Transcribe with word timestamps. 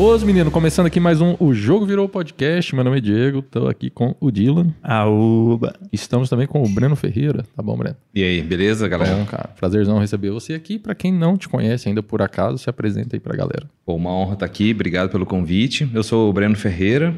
Caos, 0.00 0.24
menino, 0.24 0.50
começando 0.50 0.86
aqui 0.86 0.98
mais 0.98 1.20
um 1.20 1.36
O 1.38 1.52
Jogo 1.52 1.84
Virou 1.84 2.08
Podcast. 2.08 2.74
Meu 2.74 2.82
nome 2.82 2.96
é 2.96 3.00
Diego, 3.02 3.42
tô 3.42 3.68
aqui 3.68 3.90
com 3.90 4.16
o 4.18 4.30
Dylan. 4.30 4.74
Aúba. 4.82 5.78
Estamos 5.92 6.30
também 6.30 6.46
com 6.46 6.62
o 6.62 6.68
Breno 6.70 6.96
Ferreira. 6.96 7.44
Tá 7.54 7.62
bom, 7.62 7.76
Breno? 7.76 7.96
E 8.14 8.24
aí, 8.24 8.40
beleza, 8.40 8.88
galera? 8.88 9.14
Bom, 9.14 9.26
cara. 9.26 9.50
Prazerzão 9.60 9.98
receber 9.98 10.30
você 10.30 10.54
aqui. 10.54 10.78
Pra 10.78 10.94
quem 10.94 11.12
não 11.12 11.36
te 11.36 11.50
conhece 11.50 11.86
ainda 11.86 12.02
por 12.02 12.22
acaso, 12.22 12.56
se 12.56 12.70
apresenta 12.70 13.14
aí 13.14 13.20
pra 13.20 13.36
galera. 13.36 13.68
Pô, 13.84 13.94
uma 13.94 14.10
honra 14.10 14.32
estar 14.32 14.46
aqui, 14.46 14.72
obrigado 14.72 15.10
pelo 15.10 15.26
convite. 15.26 15.88
Eu 15.92 16.02
sou 16.02 16.30
o 16.30 16.32
Breno 16.32 16.56
Ferreira, 16.56 17.14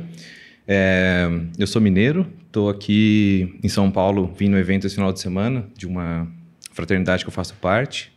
é, 0.66 1.30
eu 1.56 1.68
sou 1.68 1.80
mineiro, 1.80 2.26
tô 2.50 2.68
aqui 2.68 3.60
em 3.62 3.68
São 3.68 3.92
Paulo, 3.92 4.34
vim 4.36 4.48
no 4.48 4.58
evento 4.58 4.88
esse 4.88 4.96
final 4.96 5.12
de 5.12 5.20
semana 5.20 5.66
de 5.78 5.86
uma 5.86 6.26
fraternidade 6.72 7.22
que 7.24 7.28
eu 7.28 7.32
faço 7.32 7.54
parte. 7.54 8.11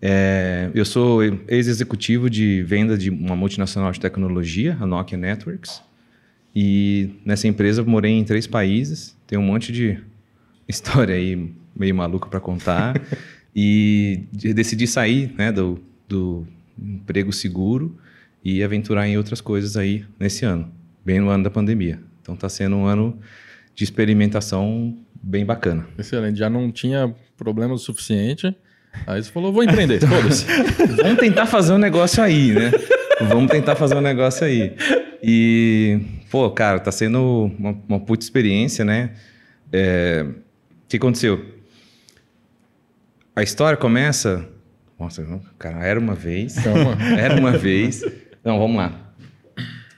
É, 0.00 0.70
eu 0.74 0.84
sou 0.84 1.22
ex-executivo 1.48 2.30
de 2.30 2.62
venda 2.62 2.96
de 2.96 3.10
uma 3.10 3.34
multinacional 3.34 3.90
de 3.90 4.00
tecnologia, 4.00 4.76
a 4.80 4.86
Nokia 4.86 5.18
Networks. 5.18 5.82
E 6.54 7.10
nessa 7.24 7.48
empresa 7.48 7.82
morei 7.82 8.12
em 8.12 8.24
três 8.24 8.46
países. 8.46 9.16
Tem 9.26 9.38
um 9.38 9.42
monte 9.42 9.72
de 9.72 9.98
história 10.68 11.14
aí 11.14 11.52
meio 11.74 11.94
maluca 11.94 12.28
para 12.28 12.40
contar. 12.40 13.00
e 13.54 14.24
decidi 14.32 14.86
sair 14.86 15.34
né, 15.36 15.50
do, 15.50 15.80
do 16.08 16.46
emprego 16.78 17.32
seguro 17.32 17.98
e 18.44 18.62
aventurar 18.62 19.08
em 19.08 19.16
outras 19.16 19.40
coisas 19.40 19.76
aí 19.76 20.04
nesse 20.18 20.44
ano, 20.44 20.72
bem 21.04 21.18
no 21.18 21.28
ano 21.28 21.42
da 21.42 21.50
pandemia. 21.50 22.00
Então 22.22 22.34
está 22.36 22.48
sendo 22.48 22.76
um 22.76 22.86
ano 22.86 23.18
de 23.74 23.82
experimentação 23.82 24.96
bem 25.20 25.44
bacana. 25.44 25.86
Excelente. 25.98 26.38
Já 26.38 26.48
não 26.48 26.70
tinha 26.70 27.12
problema 27.36 27.74
o 27.74 27.78
suficiente 27.78 28.54
Aí 29.06 29.22
você 29.22 29.30
falou, 29.30 29.52
vou 29.52 29.62
empreender, 29.62 30.00
foda-se. 30.00 30.44
Vamos 31.02 31.18
tentar 31.18 31.46
fazer 31.46 31.72
um 31.72 31.78
negócio 31.78 32.22
aí, 32.22 32.52
né? 32.52 32.70
Vamos 33.28 33.50
tentar 33.50 33.74
fazer 33.74 33.94
um 33.94 34.00
negócio 34.00 34.46
aí. 34.46 34.74
E, 35.22 36.00
pô, 36.30 36.50
cara, 36.50 36.78
tá 36.78 36.92
sendo 36.92 37.50
uma, 37.58 37.76
uma 37.88 38.00
puta 38.00 38.24
experiência, 38.24 38.84
né? 38.84 39.10
É... 39.72 40.24
O 40.26 40.88
que 40.88 40.96
aconteceu? 40.96 41.44
A 43.34 43.42
história 43.42 43.76
começa. 43.76 44.48
Nossa, 44.98 45.24
cara, 45.58 45.84
era 45.84 45.98
uma 45.98 46.14
vez. 46.14 46.58
Calma. 46.58 46.96
Era 47.18 47.36
uma 47.36 47.52
vez. 47.52 48.02
Não, 48.44 48.58
vamos 48.58 48.76
lá. 48.76 49.12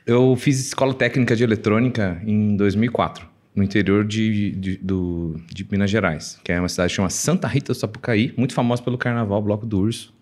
Eu 0.07 0.35
fiz 0.37 0.59
escola 0.59 0.93
técnica 0.93 1.37
de 1.37 1.45
eletrônica 1.45 2.21
em 2.25 2.57
2004 2.57 3.30
no 3.55 3.63
interior 3.63 4.05
de, 4.05 4.53
de, 4.53 4.77
do, 4.77 5.37
de 5.49 5.67
Minas 5.71 5.91
Gerais, 5.91 6.39
que 6.45 6.53
é 6.53 6.59
uma 6.59 6.69
cidade 6.69 6.93
chamada 6.93 7.13
Santa 7.13 7.49
Rita 7.49 7.73
do 7.73 7.77
Sapucaí, 7.77 8.33
muito 8.37 8.55
famosa 8.55 8.83
pelo 8.83 8.97
carnaval, 8.97 9.43
Bloco 9.43 9.67
do 9.67 9.81
Urso. 9.81 10.15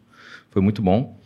Foi 0.51 0.63
muito 0.63 0.81
bom. 0.81 1.19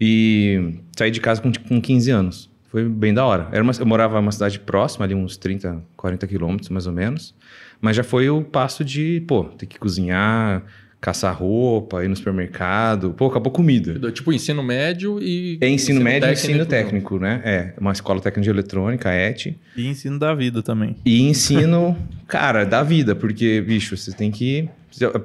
E 0.00 0.74
saí 0.96 1.10
de 1.10 1.20
casa 1.20 1.42
com, 1.42 1.52
com 1.52 1.80
15 1.80 2.10
anos. 2.10 2.50
Foi 2.70 2.88
bem 2.88 3.12
da 3.12 3.24
hora. 3.26 3.48
Era 3.52 3.62
uma, 3.62 3.72
eu 3.78 3.84
morava 3.84 4.18
em 4.18 4.22
uma 4.22 4.32
cidade 4.32 4.58
próxima, 4.60 5.04
ali 5.04 5.14
uns 5.14 5.36
30, 5.36 5.82
40 5.96 6.26
quilômetros 6.26 6.68
mais 6.70 6.86
ou 6.86 6.92
menos. 6.92 7.34
Mas 7.80 7.96
já 7.96 8.04
foi 8.04 8.30
o 8.30 8.42
passo 8.42 8.84
de, 8.84 9.22
pô, 9.26 9.44
ter 9.44 9.66
que 9.66 9.78
cozinhar, 9.78 10.62
caçar 11.00 11.34
roupa, 11.34 12.04
ir 12.04 12.08
no 12.08 12.16
supermercado. 12.16 13.14
Pô, 13.16 13.26
acabou 13.26 13.50
comida. 13.50 14.10
Tipo 14.12 14.32
ensino 14.32 14.62
médio 14.62 15.18
e. 15.20 15.58
É 15.60 15.68
ensino, 15.68 15.98
ensino 15.98 16.00
médio 16.02 16.28
e 16.28 16.32
ensino 16.32 16.66
técnico, 16.66 17.18
né? 17.18 17.40
É, 17.44 17.72
uma 17.80 17.92
escola 17.92 18.20
técnica 18.20 18.42
de 18.42 18.50
eletrônica, 18.50 19.10
ET. 19.10 19.46
E 19.76 19.86
ensino 19.86 20.18
da 20.18 20.34
vida 20.34 20.62
também. 20.62 20.96
E 21.04 21.22
ensino, 21.22 21.96
cara, 22.26 22.64
da 22.64 22.82
vida, 22.82 23.14
porque, 23.14 23.60
bicho, 23.60 23.96
você 23.96 24.12
tem 24.12 24.30
que 24.30 24.68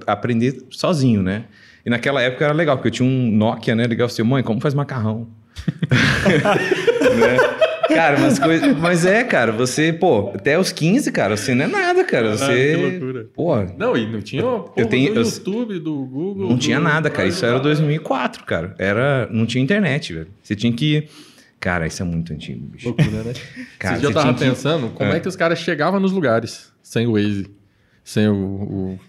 aprender 0.08 0.64
sozinho, 0.70 1.22
né? 1.22 1.44
E 1.86 1.90
naquela 1.90 2.22
época 2.22 2.46
era 2.46 2.54
legal, 2.54 2.78
porque 2.78 2.88
eu 2.88 2.92
tinha 2.92 3.08
um 3.08 3.32
Nokia, 3.32 3.76
né? 3.76 3.86
Legal, 3.86 4.08
assim, 4.08 4.24
mãe, 4.24 4.42
como 4.42 4.62
faz 4.62 4.74
macarrão? 4.74 5.28
né? 7.20 7.38
Cara, 7.88 8.18
umas 8.18 8.40
coisas. 8.40 8.78
Mas 8.78 9.06
é, 9.06 9.24
cara, 9.24 9.52
você, 9.52 9.94
pô, 9.94 10.32
até 10.34 10.58
os 10.58 10.72
15, 10.72 11.12
cara, 11.12 11.38
você 11.38 11.54
não 11.54 11.66
é 11.66 11.68
nada, 11.68 12.04
cara. 12.04 12.38
Você. 12.38 12.44
Ah, 12.44 12.78
que 12.78 12.92
loucura. 12.92 13.30
Pô. 13.34 13.56
Não, 13.78 13.96
e 13.96 14.06
não 14.06 14.22
tinha 14.22 14.42
porra, 14.42 14.72
eu 14.78 14.86
tenho, 14.88 15.14
do 15.14 15.22
YouTube, 15.22 15.80
do 15.80 16.06
Google. 16.06 16.50
Não 16.50 16.56
do... 16.56 16.62
tinha 16.62 16.80
nada, 16.80 17.10
cara. 17.10 17.28
Isso 17.28 17.46
era 17.46 17.60
2004, 17.60 18.44
cara. 18.44 18.76
Era, 18.78 19.28
não 19.32 19.46
tinha 19.46 19.64
internet, 19.64 20.14
velho. 20.14 20.28
Você 20.42 20.56
tinha 20.56 20.72
que. 20.72 21.08
Cara, 21.60 21.88
isso 21.88 22.02
é 22.02 22.06
muito 22.06 22.32
antigo, 22.32 22.66
bicho. 22.68 22.88
Loucura, 22.88 23.24
né? 23.24 23.34
Cara, 23.80 23.96
você 23.96 24.02
já 24.04 24.12
tava 24.12 24.34
pensando 24.34 24.90
que... 24.90 24.96
como 24.96 25.12
é. 25.12 25.18
é. 25.18 25.20
que 25.20 25.28
os 25.28 25.36
caras 25.36 25.58
chegavam 25.60 26.00
nos 26.00 26.12
lugares 26.12 26.72
sem 26.84 27.08
o 27.08 27.14
Waze, 27.14 27.48
sem 28.04 28.28
o, 28.28 28.36
o, 28.36 29.00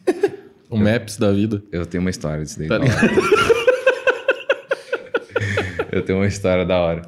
o 0.71 0.79
Maps 0.79 1.19
da 1.19 1.31
vida. 1.33 1.63
Eu 1.71 1.85
tenho 1.85 2.01
uma 2.01 2.11
história 2.11 2.43
disso 2.45 2.59
daí. 2.59 2.69
Tá 2.69 2.79
Eu 5.97 6.05
tenho 6.05 6.19
uma 6.19 6.27
história 6.27 6.65
da 6.65 6.79
hora. 6.79 7.03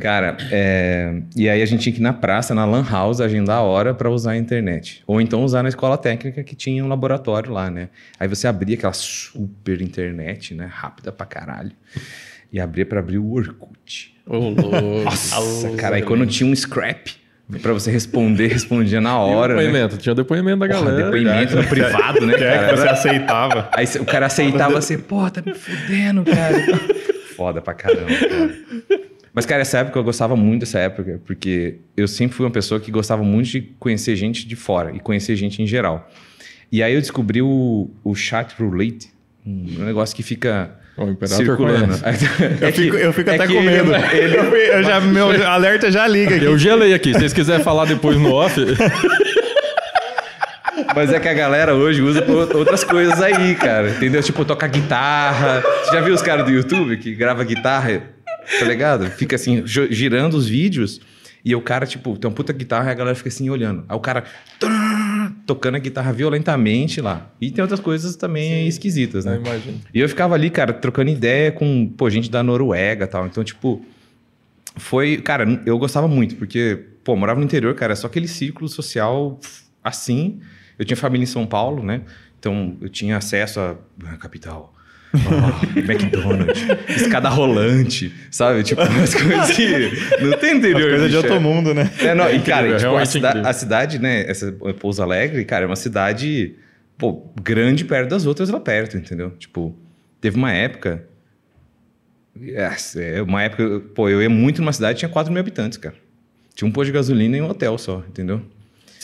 Cara, 0.00 0.36
é... 0.50 1.22
e 1.36 1.48
aí 1.48 1.62
a 1.62 1.66
gente 1.66 1.82
tinha 1.82 1.92
que 1.92 2.00
ir 2.00 2.02
na 2.02 2.12
praça, 2.12 2.54
na 2.54 2.64
Lan 2.64 2.84
House, 2.88 3.20
agendar 3.20 3.58
a 3.58 3.62
hora 3.62 3.94
para 3.94 4.10
usar 4.10 4.32
a 4.32 4.36
internet. 4.36 5.02
Ou 5.06 5.20
então 5.20 5.44
usar 5.44 5.62
na 5.62 5.68
escola 5.68 5.96
técnica 5.96 6.42
que 6.42 6.54
tinha 6.54 6.84
um 6.84 6.88
laboratório 6.88 7.52
lá, 7.52 7.70
né? 7.70 7.88
Aí 8.18 8.28
você 8.28 8.46
abria 8.46 8.76
aquela 8.76 8.92
super 8.92 9.80
internet, 9.80 10.54
né? 10.54 10.68
Rápida 10.72 11.12
pra 11.12 11.26
caralho. 11.26 11.72
E 12.52 12.60
abria 12.60 12.86
para 12.86 13.00
abrir 13.00 13.18
o 13.18 13.32
Orkut. 13.32 14.14
Oh, 14.26 14.50
Nossa, 14.50 15.76
cara, 15.76 15.96
aí 15.96 16.02
quando 16.02 16.26
tinha 16.26 16.48
um 16.48 16.54
scrap, 16.54 17.14
Pra 17.60 17.74
você 17.74 17.90
responder, 17.90 18.46
respondia 18.46 19.02
na 19.02 19.18
hora. 19.18 19.52
E 19.52 19.56
depoimento, 19.56 19.96
né? 19.96 20.00
tinha 20.00 20.14
depoimento 20.14 20.58
da 20.60 20.66
galera. 20.66 20.96
Porra, 20.96 21.04
depoimento 21.04 21.56
no 21.56 21.64
privado, 21.68 22.26
né, 22.26 22.38
cara? 22.38 22.68
Que 22.68 22.76
você 22.76 22.88
aceitava. 22.88 23.68
Aí 23.72 23.84
o 24.00 24.04
cara 24.06 24.26
aceitava 24.26 24.78
assim, 24.78 24.98
pô, 24.98 25.30
tá 25.30 25.42
me 25.44 25.54
fudendo, 25.54 26.24
cara 26.24 26.56
foda 27.34 27.60
pra 27.60 27.74
caramba, 27.74 28.06
cara. 28.06 28.54
Mas, 29.34 29.44
cara, 29.44 29.62
essa 29.62 29.78
época 29.78 29.98
eu 29.98 30.04
gostava 30.04 30.36
muito 30.36 30.60
dessa 30.60 30.78
época, 30.78 31.20
porque 31.26 31.78
eu 31.96 32.06
sempre 32.06 32.36
fui 32.36 32.46
uma 32.46 32.52
pessoa 32.52 32.80
que 32.80 32.90
gostava 32.90 33.24
muito 33.24 33.50
de 33.50 33.62
conhecer 33.80 34.14
gente 34.14 34.46
de 34.46 34.54
fora 34.54 34.94
e 34.94 35.00
conhecer 35.00 35.34
gente 35.34 35.60
em 35.60 35.66
geral. 35.66 36.08
E 36.70 36.82
aí 36.82 36.94
eu 36.94 37.00
descobri 37.00 37.42
o, 37.42 37.90
o 38.04 38.14
chat 38.14 38.54
roulette, 38.56 39.08
um 39.44 39.84
negócio 39.84 40.14
que 40.14 40.22
fica 40.22 40.78
o 40.96 41.10
imperador 41.10 41.44
circulando. 41.44 41.94
eu, 42.62 42.72
fico, 42.72 42.96
eu 42.96 43.12
fico 43.12 43.30
é 43.30 43.34
até 43.34 43.46
com 43.48 43.60
medo. 43.60 43.92
Ele, 44.12 44.36
eu, 44.36 44.44
eu 44.54 44.82
já, 44.84 45.00
meu 45.00 45.28
alerta 45.46 45.90
já 45.90 46.06
liga 46.06 46.34
aqui. 46.36 46.44
Eu 46.44 46.56
gelei 46.56 46.94
aqui. 46.94 47.12
Se 47.12 47.18
vocês 47.18 47.32
quiserem 47.32 47.64
falar 47.64 47.86
depois 47.86 48.16
no 48.16 48.32
off. 48.32 48.54
Mas 50.94 51.12
é 51.12 51.20
que 51.20 51.28
a 51.28 51.34
galera 51.34 51.74
hoje 51.74 52.02
usa 52.02 52.24
outras 52.54 52.84
coisas 52.84 53.20
aí, 53.20 53.54
cara. 53.54 53.90
Entendeu? 53.90 54.22
Tipo, 54.22 54.44
tocar 54.44 54.68
guitarra. 54.68 55.62
Você 55.84 55.92
já 55.92 56.00
viu 56.00 56.14
os 56.14 56.22
caras 56.22 56.44
do 56.44 56.50
YouTube 56.50 56.96
que 56.96 57.14
grava 57.14 57.44
guitarra? 57.44 58.02
Tá 58.58 58.64
ligado? 58.64 59.06
Fica 59.10 59.36
assim, 59.36 59.62
girando 59.66 60.34
os 60.34 60.48
vídeos. 60.48 61.00
E 61.44 61.54
o 61.54 61.60
cara, 61.60 61.86
tipo, 61.86 62.16
tem 62.16 62.28
uma 62.28 62.34
puta 62.34 62.52
guitarra 62.52 62.88
e 62.88 62.92
a 62.92 62.94
galera 62.94 63.14
fica 63.14 63.28
assim 63.28 63.50
olhando. 63.50 63.84
Aí 63.88 63.96
o 63.96 64.00
cara 64.00 64.24
tocando 65.46 65.74
a 65.74 65.78
guitarra 65.78 66.12
violentamente 66.12 67.00
lá. 67.00 67.30
E 67.38 67.50
tem 67.50 67.60
outras 67.60 67.80
coisas 67.80 68.16
também 68.16 68.62
Sim, 68.62 68.66
esquisitas, 68.66 69.26
né? 69.26 69.36
Imagino. 69.36 69.78
E 69.92 70.00
eu 70.00 70.08
ficava 70.08 70.34
ali, 70.34 70.48
cara, 70.48 70.72
trocando 70.72 71.10
ideia 71.10 71.52
com, 71.52 71.86
pô, 71.86 72.08
gente 72.08 72.30
da 72.30 72.42
Noruega 72.42 73.04
e 73.04 73.08
tal. 73.08 73.26
Então, 73.26 73.44
tipo, 73.44 73.84
foi. 74.76 75.18
Cara, 75.18 75.60
eu 75.66 75.78
gostava 75.78 76.08
muito, 76.08 76.36
porque, 76.36 76.78
pô, 77.04 77.14
morava 77.14 77.38
no 77.38 77.44
interior, 77.44 77.74
cara, 77.74 77.92
é 77.92 77.96
só 77.96 78.06
aquele 78.06 78.28
círculo 78.28 78.68
social 78.68 79.38
assim. 79.82 80.40
Eu 80.78 80.84
tinha 80.84 80.96
família 80.96 81.24
em 81.24 81.26
São 81.26 81.46
Paulo, 81.46 81.82
né? 81.82 82.02
Então 82.38 82.76
eu 82.80 82.88
tinha 82.88 83.16
acesso 83.16 83.60
à 83.60 84.16
capital. 84.18 84.74
Oh, 85.14 85.78
McDonald's, 85.78 86.60
escada 86.88 87.28
rolante, 87.28 88.12
sabe? 88.30 88.64
Tipo, 88.64 88.82
umas 88.82 89.14
coisas 89.14 89.50
que 89.52 89.90
não 90.20 90.36
tem 90.38 90.56
interior. 90.56 90.90
Coisa 90.90 91.08
de 91.08 91.16
outro 91.16 91.40
mundo, 91.40 91.72
né? 91.72 91.88
É, 92.00 92.14
não, 92.14 92.24
é 92.24 92.34
e, 92.34 92.40
cara, 92.40 92.68
é 92.68 92.76
tipo, 92.76 92.96
a, 92.96 93.06
cida 93.06 93.48
a, 93.48 93.52
cidade, 93.52 93.98
né? 94.00 94.28
Essa 94.28 94.50
Pouso 94.52 95.02
Alegre, 95.02 95.44
cara, 95.44 95.64
é 95.64 95.66
uma 95.66 95.76
cidade, 95.76 96.56
pô, 96.98 97.30
grande 97.40 97.84
perto 97.84 98.10
das 98.10 98.26
outras 98.26 98.48
lá 98.48 98.58
perto, 98.58 98.96
entendeu? 98.96 99.30
Tipo, 99.38 99.76
teve 100.20 100.36
uma 100.36 100.52
época. 100.52 101.06
É, 102.36 103.22
uma 103.22 103.42
época, 103.42 103.80
pô, 103.94 104.08
eu 104.08 104.20
ia 104.20 104.28
muito 104.28 104.60
numa 104.60 104.72
cidade 104.72 104.98
tinha 104.98 105.08
4 105.08 105.32
mil 105.32 105.40
habitantes, 105.40 105.78
cara. 105.78 105.94
Tinha 106.54 106.68
um 106.68 106.72
posto 106.72 106.86
de 106.86 106.92
gasolina 106.92 107.36
e 107.36 107.40
um 107.40 107.48
hotel 107.48 107.78
só, 107.78 108.02
entendeu? 108.08 108.42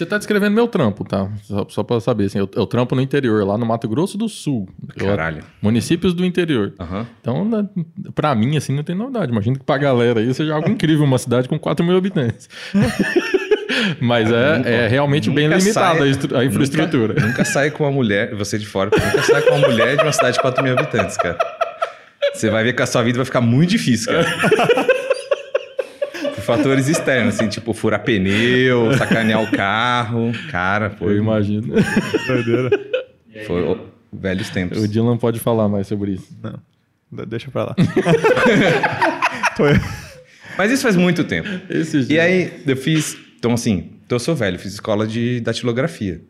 Você 0.01 0.07
tá 0.07 0.17
descrevendo 0.17 0.55
meu 0.55 0.67
trampo, 0.67 1.05
tá? 1.05 1.29
Só, 1.43 1.67
só 1.69 1.83
pra 1.83 2.01
saber, 2.01 2.25
assim, 2.25 2.39
eu, 2.39 2.49
eu, 2.55 2.67
trampo 2.67 2.95
no 2.95 3.03
interior, 3.03 3.47
lá 3.47 3.59
no 3.59 3.67
Mato 3.67 3.87
Grosso 3.87 4.17
do 4.17 4.31
Sul. 4.31 4.67
Caralho. 4.97 5.41
Eu, 5.41 5.45
municípios 5.61 6.15
do 6.15 6.25
interior. 6.25 6.73
Uhum. 6.81 7.07
Então, 7.21 7.45
né, 7.45 7.69
pra 8.15 8.35
mim, 8.35 8.57
assim, 8.57 8.75
não 8.75 8.83
tem 8.83 8.97
novidade. 8.97 9.31
Imagina 9.31 9.59
que 9.59 9.63
pra 9.63 9.77
galera 9.77 10.21
aí 10.21 10.33
seja 10.33 10.55
algo 10.55 10.71
incrível, 10.71 11.05
uma 11.05 11.19
cidade 11.19 11.51
com 11.51 11.59
4 11.59 11.85
mil 11.85 11.99
habitantes. 11.99 12.49
Mas 14.01 14.33
é, 14.33 14.85
é 14.85 14.89
realmente 14.89 15.29
bem 15.29 15.49
limitada 15.49 16.03
a, 16.03 16.45
infraestrutura. 16.47 17.13
Nunca, 17.13 17.27
nunca 17.27 17.45
sai 17.45 17.71
com 17.71 17.85
uma 17.85 17.93
mulher, 17.93 18.35
você 18.35 18.59
de 18.59 18.65
fora, 18.65 18.89
nunca 18.91 19.23
sai 19.23 19.43
com 19.43 19.55
uma 19.55 19.69
mulher 19.69 19.99
de 19.99 20.03
uma 20.03 20.13
cidade 20.13 20.37
de 20.37 20.41
4 20.41 20.65
mil 20.65 20.79
habitantes, 20.79 21.19
cara. 21.19 21.37
Você 22.33 22.49
vai 22.49 22.65
ver 22.65 22.73
que 22.73 22.81
a 22.81 22.87
sua 22.87 23.03
vida 23.03 23.19
vai 23.19 23.27
ficar 23.27 23.43
muito 23.43 23.69
difícil, 23.69 24.11
cara 24.11 24.87
fatores 26.41 26.89
externos, 26.89 27.35
assim, 27.35 27.49
tipo 27.49 27.73
furar 27.73 28.03
pneu, 28.03 28.93
sacanear 28.97 29.43
o 29.43 29.51
carro. 29.51 30.33
Cara, 30.51 30.91
foi. 30.91 31.15
Eu 31.15 31.19
imagino. 31.19 31.75
Doideira. 32.27 32.71
Foi 33.47 33.63
o, 33.63 33.79
velhos 34.13 34.51
tempos. 34.51 34.83
O 34.83 34.89
Dylan 34.89 35.17
pode 35.17 35.39
falar 35.39 35.69
mais 35.69 35.87
sobre 35.87 36.13
isso. 36.13 36.37
Não. 36.43 36.59
Deixa 37.27 37.51
pra 37.51 37.65
lá. 37.65 37.77
Mas 40.57 40.71
isso 40.71 40.83
faz 40.83 40.97
muito 40.97 41.25
tempo. 41.25 41.49
Esse 41.69 42.07
E 42.13 42.21
aí, 42.21 42.53
eu 42.67 42.77
fiz. 42.77 43.17
Então, 43.39 43.53
assim, 43.53 43.91
então 44.05 44.17
eu 44.17 44.21
sou 44.21 44.35
velho, 44.37 44.59
fiz 44.59 44.75
escola 44.75 45.07
de 45.07 45.41
datilografia. 45.41 46.21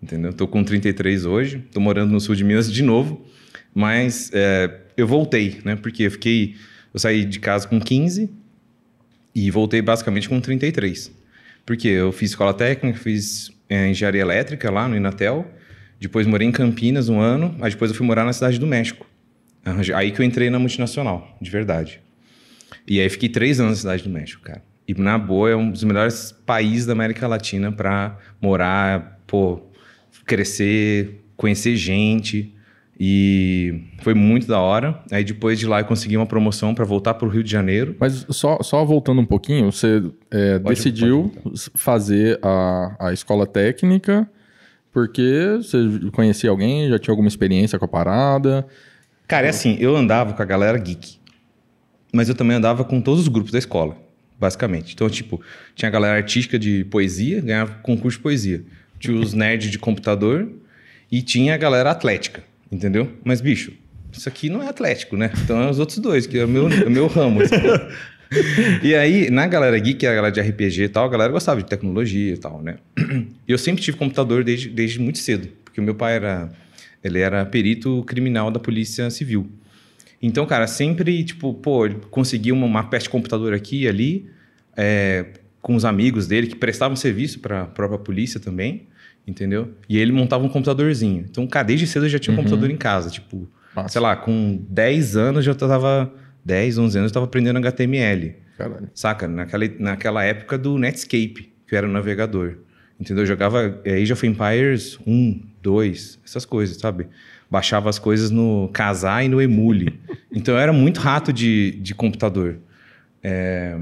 Entendeu? 0.00 0.32
Tô 0.32 0.46
com 0.46 0.62
33 0.62 1.24
hoje, 1.24 1.64
tô 1.72 1.80
morando 1.80 2.12
no 2.12 2.20
sul 2.20 2.34
de 2.34 2.44
Minas 2.44 2.72
de 2.72 2.82
novo. 2.82 3.24
Mas 3.74 4.30
é, 4.32 4.70
eu 4.96 5.06
voltei, 5.06 5.60
né? 5.64 5.76
Porque 5.76 6.04
eu 6.04 6.10
fiquei. 6.10 6.54
Eu 6.94 7.00
saí 7.00 7.24
de 7.24 7.40
casa 7.40 7.66
com 7.66 7.80
15 7.80 8.30
e 9.34 9.50
voltei 9.50 9.82
basicamente 9.82 10.28
com 10.28 10.40
33. 10.40 11.12
Porque 11.64 11.88
eu 11.88 12.12
fiz 12.12 12.30
escola 12.30 12.54
técnica, 12.54 12.98
fiz 12.98 13.52
é, 13.68 13.88
engenharia 13.88 14.22
elétrica 14.22 14.70
lá 14.70 14.88
no 14.88 14.96
Inatel. 14.96 15.46
Depois 16.00 16.26
morei 16.26 16.46
em 16.46 16.52
Campinas 16.52 17.08
um 17.08 17.20
ano, 17.20 17.56
aí 17.60 17.70
depois 17.70 17.90
eu 17.90 17.96
fui 17.96 18.06
morar 18.06 18.24
na 18.24 18.32
cidade 18.32 18.58
do 18.58 18.66
México. 18.66 19.06
Aí 19.94 20.12
que 20.12 20.20
eu 20.20 20.24
entrei 20.24 20.48
na 20.48 20.58
multinacional, 20.58 21.36
de 21.40 21.50
verdade. 21.50 22.00
E 22.86 23.00
aí 23.00 23.08
fiquei 23.08 23.28
três 23.28 23.60
anos 23.60 23.72
na 23.72 23.76
cidade 23.76 24.02
do 24.04 24.10
México, 24.10 24.42
cara. 24.42 24.62
E 24.86 24.94
na 24.94 25.18
boa 25.18 25.50
é 25.50 25.56
um 25.56 25.70
dos 25.70 25.84
melhores 25.84 26.32
países 26.46 26.86
da 26.86 26.92
América 26.92 27.26
Latina 27.26 27.70
para 27.70 28.16
morar, 28.40 29.20
pô, 29.26 29.60
crescer, 30.24 31.22
conhecer 31.36 31.76
gente. 31.76 32.54
E 33.00 33.82
foi 34.00 34.12
muito 34.12 34.46
da 34.46 34.58
hora. 34.60 35.00
Aí 35.10 35.22
depois 35.22 35.58
de 35.58 35.66
lá 35.66 35.80
eu 35.80 35.84
consegui 35.84 36.16
uma 36.16 36.26
promoção 36.26 36.74
para 36.74 36.84
voltar 36.84 37.14
para 37.14 37.28
o 37.28 37.30
Rio 37.30 37.44
de 37.44 37.50
Janeiro. 37.50 37.94
Mas 38.00 38.26
só, 38.30 38.58
só 38.62 38.84
voltando 38.84 39.20
um 39.20 39.24
pouquinho, 39.26 39.70
você 39.70 40.02
é, 40.30 40.58
Pode- 40.58 40.74
decidiu 40.74 41.32
fazer 41.74 42.38
a, 42.42 42.96
a 43.08 43.12
escola 43.12 43.46
técnica 43.46 44.28
porque 44.92 45.58
você 45.58 45.78
conhecia 46.12 46.50
alguém, 46.50 46.88
já 46.88 46.98
tinha 46.98 47.12
alguma 47.12 47.28
experiência 47.28 47.78
com 47.78 47.84
a 47.84 47.88
parada. 47.88 48.66
Cara, 49.28 49.46
é 49.46 49.50
assim, 49.50 49.76
eu 49.78 49.94
andava 49.96 50.32
com 50.32 50.42
a 50.42 50.46
galera 50.46 50.76
geek. 50.78 51.18
Mas 52.12 52.28
eu 52.28 52.34
também 52.34 52.56
andava 52.56 52.82
com 52.84 53.00
todos 53.00 53.20
os 53.20 53.28
grupos 53.28 53.52
da 53.52 53.58
escola, 53.58 53.96
basicamente. 54.40 54.94
Então, 54.94 55.08
tipo, 55.08 55.40
tinha 55.76 55.88
a 55.88 55.92
galera 55.92 56.16
artística 56.16 56.58
de 56.58 56.84
poesia, 56.86 57.40
ganhava 57.40 57.74
concurso 57.82 58.16
de 58.16 58.22
poesia. 58.22 58.64
Tinha 58.98 59.16
os 59.20 59.34
nerds 59.34 59.70
de 59.70 59.78
computador 59.78 60.48
e 61.12 61.22
tinha 61.22 61.54
a 61.54 61.58
galera 61.58 61.90
atlética, 61.90 62.42
entendeu? 62.70 63.12
Mas, 63.24 63.40
bicho, 63.40 63.72
isso 64.12 64.28
aqui 64.28 64.48
não 64.48 64.62
é 64.62 64.68
atlético, 64.68 65.16
né? 65.16 65.30
Então 65.44 65.60
é 65.60 65.70
os 65.70 65.78
outros 65.78 65.98
dois, 65.98 66.26
que 66.26 66.38
é 66.38 66.44
o 66.44 66.48
meu, 66.48 66.68
é 66.70 66.84
o 66.84 66.90
meu 66.90 67.06
ramo. 67.06 67.42
assim. 67.42 67.56
E 68.82 68.94
aí, 68.94 69.30
na 69.30 69.46
galera 69.46 69.78
geek, 69.78 70.06
a 70.06 70.14
galera 70.14 70.30
de 70.30 70.38
RPG 70.38 70.82
e 70.82 70.88
tal, 70.90 71.06
a 71.06 71.08
galera 71.08 71.32
gostava 71.32 71.62
de 71.62 71.68
tecnologia 71.68 72.34
e 72.34 72.36
tal, 72.36 72.62
né? 72.62 72.76
E 73.48 73.50
eu 73.50 73.56
sempre 73.56 73.82
tive 73.82 73.96
computador 73.96 74.44
desde, 74.44 74.68
desde 74.68 75.00
muito 75.00 75.18
cedo, 75.18 75.48
porque 75.64 75.80
o 75.80 75.82
meu 75.82 75.94
pai 75.94 76.16
era, 76.16 76.52
ele 77.02 77.20
era 77.20 77.46
perito 77.46 78.04
criminal 78.06 78.50
da 78.50 78.60
Polícia 78.60 79.08
Civil. 79.08 79.50
Então, 80.20 80.44
cara, 80.44 80.66
sempre, 80.66 81.24
tipo, 81.24 81.54
pô, 81.54 81.86
ele 81.86 81.96
conseguia 82.10 82.52
uma, 82.52 82.66
uma 82.66 82.84
peça 82.84 83.04
de 83.04 83.10
computador 83.10 83.54
aqui 83.54 83.84
e 83.84 83.88
ali, 83.88 84.28
é, 84.76 85.24
com 85.62 85.74
os 85.74 85.84
amigos 85.84 86.26
dele 86.26 86.48
que 86.48 86.56
prestavam 86.56 86.96
serviço 86.96 87.40
para 87.40 87.62
a 87.62 87.66
própria 87.66 87.98
polícia 87.98 88.38
também, 88.38 88.86
entendeu? 89.28 89.74
E 89.88 89.98
ele 89.98 90.10
montava 90.10 90.44
um 90.44 90.48
computadorzinho. 90.48 91.26
Então, 91.28 91.46
cara, 91.46 91.66
desde 91.66 91.86
cedo 91.86 92.06
eu 92.06 92.10
já 92.10 92.18
tinha 92.18 92.32
um 92.32 92.36
computador 92.36 92.70
em 92.70 92.76
casa, 92.76 93.10
tipo, 93.10 93.48
Massa. 93.74 93.90
sei 93.90 94.00
lá, 94.00 94.16
com 94.16 94.64
10 94.68 95.16
anos 95.16 95.46
eu 95.46 95.52
já 95.52 95.54
tava, 95.54 96.12
10, 96.44 96.78
11 96.78 96.98
anos 96.98 97.10
eu 97.10 97.14
tava 97.14 97.26
aprendendo 97.26 97.58
HTML. 97.58 98.36
Caralho. 98.56 98.90
Saca? 98.94 99.28
Naquela, 99.28 99.64
naquela 99.78 100.24
época 100.24 100.56
do 100.58 100.78
Netscape, 100.78 101.52
que 101.66 101.76
era 101.76 101.86
o 101.86 101.90
navegador. 101.90 102.56
Entendeu? 102.98 103.22
Eu 103.22 103.26
jogava 103.26 103.80
é, 103.84 103.94
Age 103.94 104.12
of 104.12 104.26
Empires 104.26 104.98
1, 105.06 105.40
2, 105.62 106.20
essas 106.24 106.44
coisas, 106.44 106.78
sabe? 106.78 107.06
Baixava 107.50 107.88
as 107.88 107.98
coisas 107.98 108.30
no 108.30 108.68
Kazaa 108.72 109.22
e 109.22 109.28
no 109.28 109.40
Emule. 109.40 110.00
então 110.32 110.54
eu 110.54 110.60
era 110.60 110.72
muito 110.72 110.98
rato 110.98 111.32
de, 111.32 111.72
de 111.80 111.94
computador. 111.94 112.58
É, 113.22 113.76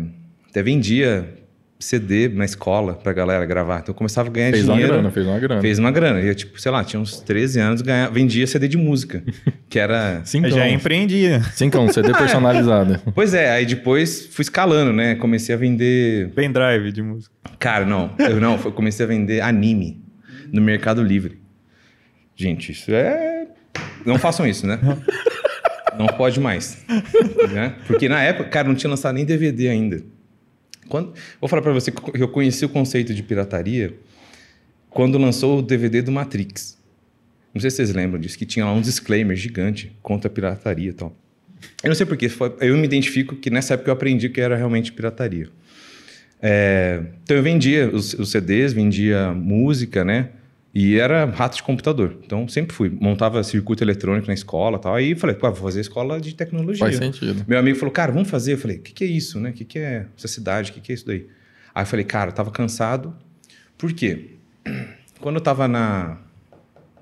até 0.50 0.62
vendia 0.62 1.45
CD 1.78 2.28
na 2.28 2.44
escola 2.44 2.94
pra 2.94 3.12
galera 3.12 3.44
gravar. 3.44 3.80
Então 3.80 3.92
eu 3.92 3.96
começava 3.96 4.28
a 4.28 4.32
ganhar 4.32 4.50
Fez 4.50 4.64
uma 4.64 4.74
dinheiro. 4.74 4.92
grana, 4.94 5.10
fez 5.10 5.26
uma 5.26 5.38
grana. 5.38 5.60
Fez 5.60 5.78
uma 5.78 5.90
grana. 5.90 6.20
Eu, 6.20 6.34
tipo, 6.34 6.60
sei 6.60 6.72
lá, 6.72 6.82
tinha 6.82 6.98
uns 7.00 7.20
13 7.20 7.60
anos, 7.60 7.82
ganhava, 7.82 8.12
vendia 8.12 8.46
CD 8.46 8.66
de 8.68 8.76
música. 8.78 9.22
que 9.68 9.78
era 9.78 10.22
Cincão. 10.24 10.50
Já 10.50 10.68
empreendia. 10.68 11.42
Cincão, 11.52 11.86
CD 11.92 12.12
personalizado. 12.16 12.98
Pois 13.14 13.34
é, 13.34 13.50
aí 13.50 13.66
depois 13.66 14.26
fui 14.32 14.42
escalando, 14.42 14.92
né? 14.92 15.14
Comecei 15.16 15.54
a 15.54 15.58
vender. 15.58 16.30
Pendrive 16.30 16.92
de 16.92 17.02
música. 17.02 17.34
Cara, 17.58 17.84
não, 17.84 18.14
eu 18.18 18.40
não, 18.40 18.58
eu 18.64 18.72
comecei 18.72 19.04
a 19.04 19.08
vender 19.08 19.40
anime 19.40 20.02
no 20.52 20.62
Mercado 20.62 21.02
Livre. 21.02 21.38
Gente, 22.34 22.72
isso 22.72 22.90
é. 22.92 23.46
Não 24.04 24.18
façam 24.18 24.46
isso, 24.46 24.66
né? 24.66 24.78
Não 25.98 26.06
pode 26.08 26.38
mais. 26.38 26.84
né? 27.52 27.74
Porque 27.86 28.06
na 28.06 28.22
época, 28.22 28.50
cara, 28.50 28.68
não 28.68 28.74
tinha 28.74 28.90
lançado 28.90 29.14
nem 29.14 29.24
DVD 29.24 29.68
ainda. 29.70 30.02
Quando... 30.88 31.14
Vou 31.40 31.48
falar 31.48 31.62
pra 31.62 31.72
você 31.72 31.90
que 31.90 32.22
eu 32.22 32.28
conheci 32.28 32.64
o 32.64 32.68
conceito 32.68 33.14
de 33.14 33.22
pirataria 33.22 33.94
quando 34.90 35.18
lançou 35.18 35.58
o 35.58 35.62
DVD 35.62 36.02
do 36.02 36.10
Matrix. 36.10 36.78
Não 37.52 37.60
sei 37.60 37.70
se 37.70 37.76
vocês 37.76 37.94
lembram 37.94 38.20
disso, 38.20 38.36
que 38.38 38.46
tinha 38.46 38.64
lá 38.64 38.72
um 38.72 38.80
disclaimer 38.80 39.36
gigante 39.36 39.92
contra 40.02 40.28
a 40.28 40.30
pirataria 40.30 40.90
e 40.90 40.92
tal. 40.92 41.16
Eu 41.82 41.88
não 41.88 41.94
sei 41.94 42.06
porquê, 42.06 42.30
eu 42.60 42.76
me 42.76 42.84
identifico 42.84 43.36
que 43.36 43.50
nessa 43.50 43.74
época 43.74 43.90
eu 43.90 43.94
aprendi 43.94 44.28
que 44.28 44.40
era 44.40 44.56
realmente 44.56 44.92
pirataria. 44.92 45.48
É, 46.40 47.02
então 47.22 47.36
eu 47.36 47.42
vendia 47.42 47.88
os, 47.88 48.12
os 48.14 48.30
CDs, 48.30 48.72
vendia 48.72 49.32
música, 49.32 50.04
né? 50.04 50.30
E 50.78 50.98
era 51.00 51.24
rato 51.24 51.56
de 51.56 51.62
computador. 51.62 52.18
Então 52.22 52.46
sempre 52.46 52.76
fui. 52.76 52.90
Montava 52.90 53.42
circuito 53.42 53.82
eletrônico 53.82 54.26
na 54.26 54.34
escola 54.34 54.76
e 54.76 54.80
tal. 54.82 54.94
Aí 54.94 55.14
falei, 55.14 55.34
pô, 55.34 55.50
vou 55.50 55.62
fazer 55.62 55.80
escola 55.80 56.20
de 56.20 56.34
tecnologia. 56.34 56.84
Faz 56.84 56.98
sentido. 56.98 57.46
Meu 57.48 57.58
amigo 57.58 57.78
falou, 57.78 57.90
cara, 57.90 58.12
vamos 58.12 58.28
fazer. 58.28 58.52
Eu 58.52 58.58
falei, 58.58 58.76
o 58.76 58.82
que, 58.82 58.92
que 58.92 59.02
é 59.02 59.06
isso, 59.06 59.40
né? 59.40 59.48
O 59.48 59.52
que, 59.54 59.64
que 59.64 59.78
é 59.78 60.04
essa 60.14 60.28
cidade? 60.28 60.70
O 60.70 60.74
que, 60.74 60.82
que 60.82 60.92
é 60.92 60.94
isso 60.94 61.06
daí? 61.06 61.28
Aí 61.74 61.82
eu 61.82 61.86
falei, 61.86 62.04
cara, 62.04 62.28
eu 62.28 62.34
tava 62.34 62.50
cansado. 62.50 63.16
Por 63.78 63.90
quê? 63.94 64.32
Quando 65.18 65.36
eu 65.36 65.40
tava 65.40 65.66
na, 65.66 66.18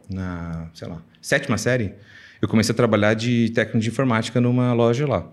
na, 0.08 0.68
sei 0.72 0.86
lá, 0.86 1.02
sétima 1.20 1.58
série, 1.58 1.94
eu 2.40 2.46
comecei 2.46 2.72
a 2.72 2.76
trabalhar 2.76 3.14
de 3.14 3.50
técnico 3.50 3.80
de 3.80 3.88
informática 3.88 4.40
numa 4.40 4.72
loja 4.72 5.04
lá. 5.04 5.28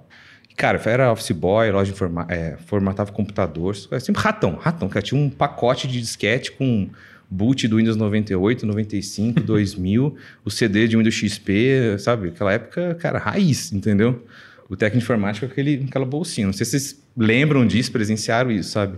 Cara, 0.57 0.81
era 0.85 1.11
office 1.11 1.29
boy, 1.29 1.69
loja 1.69 1.91
de 1.91 1.95
informa 1.95 2.25
é, 2.27 2.57
formatava 2.65 3.11
computador, 3.11 3.77
era 3.91 3.99
sempre 3.99 4.19
ratão, 4.19 4.55
ratão. 4.55 4.89
Cara, 4.89 5.03
tinha 5.03 5.21
um 5.21 5.29
pacote 5.29 5.88
de 5.88 6.01
disquete 6.01 6.51
com 6.51 6.89
boot 7.31 7.65
do 7.67 7.77
Windows 7.77 7.95
98, 7.95 8.65
95, 8.65 9.39
2000, 9.41 10.15
o 10.43 10.51
CD 10.51 10.87
de 10.87 10.97
Windows 10.97 11.15
XP, 11.15 11.95
sabe? 11.97 12.27
Aquela 12.27 12.51
época, 12.51 12.95
cara, 12.95 13.17
raiz, 13.17 13.71
entendeu? 13.71 14.25
O 14.69 14.75
técnico 14.75 15.00
de 15.00 15.03
informática 15.05 15.47
com 15.47 15.51
aquele, 15.53 15.85
aquela 15.88 16.05
bolsinha. 16.05 16.45
Não 16.47 16.53
sei 16.53 16.65
se 16.65 16.71
vocês 16.79 17.03
lembram 17.17 17.65
disso, 17.65 17.91
presenciaram 17.91 18.51
isso, 18.51 18.69
sabe? 18.71 18.97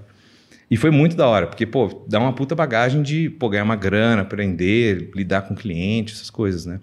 E 0.69 0.75
foi 0.77 0.89
muito 0.89 1.15
da 1.15 1.27
hora, 1.27 1.45
porque, 1.45 1.65
pô, 1.65 2.05
dá 2.09 2.19
uma 2.19 2.33
puta 2.33 2.55
bagagem 2.55 3.03
de 3.03 3.29
pô, 3.29 3.49
ganhar 3.49 3.63
uma 3.63 3.75
grana, 3.75 4.23
aprender, 4.23 5.11
lidar 5.15 5.43
com 5.43 5.53
cliente, 5.53 6.13
essas 6.13 6.29
coisas, 6.31 6.65
né? 6.65 6.79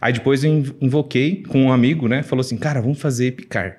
Aí 0.00 0.12
depois 0.12 0.44
eu 0.44 0.50
inv- 0.52 0.74
invoquei 0.80 1.42
com 1.48 1.64
um 1.64 1.72
amigo, 1.72 2.08
né? 2.08 2.22
Falou 2.22 2.40
assim, 2.40 2.56
cara, 2.58 2.80
vamos 2.82 3.00
fazer 3.00 3.26
EPICAR, 3.28 3.78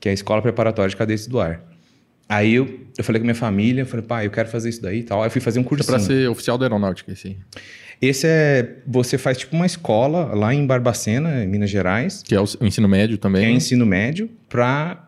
que 0.00 0.08
é 0.08 0.10
a 0.10 0.14
Escola 0.14 0.42
Preparatória 0.42 0.88
de 0.90 0.96
Cadência 0.96 1.30
do 1.30 1.40
Ar. 1.40 1.60
Aí 2.28 2.54
eu, 2.54 2.80
eu 2.98 3.04
falei 3.04 3.20
com 3.20 3.24
minha 3.24 3.34
família, 3.36 3.82
eu 3.82 3.86
falei, 3.86 4.04
pai, 4.04 4.26
eu 4.26 4.30
quero 4.30 4.48
fazer 4.48 4.68
isso 4.68 4.82
daí 4.82 4.98
e 5.00 5.02
tal. 5.04 5.22
Aí 5.22 5.26
eu 5.28 5.30
fui 5.30 5.40
fazer 5.40 5.60
um 5.60 5.62
É 5.62 5.64
cursinho. 5.66 5.86
pra 5.88 5.98
ser 6.00 6.28
oficial 6.28 6.58
da 6.58 6.64
aeronáutica, 6.66 7.12
esse 7.12 7.28
aí. 7.28 7.36
Esse 8.02 8.26
é, 8.26 8.76
você 8.86 9.16
faz 9.16 9.38
tipo 9.38 9.54
uma 9.56 9.64
escola 9.64 10.34
lá 10.34 10.52
em 10.52 10.66
Barbacena, 10.66 11.44
em 11.44 11.46
Minas 11.46 11.70
Gerais, 11.70 12.22
Que 12.22 12.34
é 12.34 12.40
o 12.40 12.44
ensino 12.60 12.88
médio 12.88 13.16
que 13.16 13.22
também. 13.22 13.44
é 13.46 13.50
ensino 13.50 13.86
médio, 13.86 14.28
pra... 14.48 15.02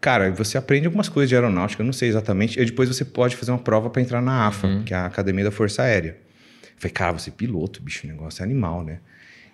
Cara, 0.00 0.32
você 0.32 0.58
aprende 0.58 0.86
algumas 0.86 1.08
coisas 1.08 1.28
de 1.28 1.36
aeronáutica, 1.36 1.80
eu 1.80 1.86
não 1.86 1.92
sei 1.92 2.08
exatamente. 2.08 2.58
E 2.60 2.64
depois 2.64 2.88
você 2.88 3.04
pode 3.04 3.36
fazer 3.36 3.52
uma 3.52 3.58
prova 3.58 3.88
para 3.88 4.02
entrar 4.02 4.20
na 4.20 4.48
AFA, 4.48 4.82
que 4.84 4.92
é 4.92 4.96
a 4.96 5.06
Academia 5.06 5.44
da 5.44 5.52
Força 5.52 5.82
Aérea. 5.82 6.16
Eu 6.64 6.68
falei, 6.76 6.92
cara, 6.92 7.12
você 7.12 7.30
é 7.30 7.32
piloto, 7.32 7.80
bicho, 7.80 8.04
o 8.04 8.10
negócio 8.10 8.42
é 8.42 8.44
animal, 8.44 8.82
né? 8.84 8.98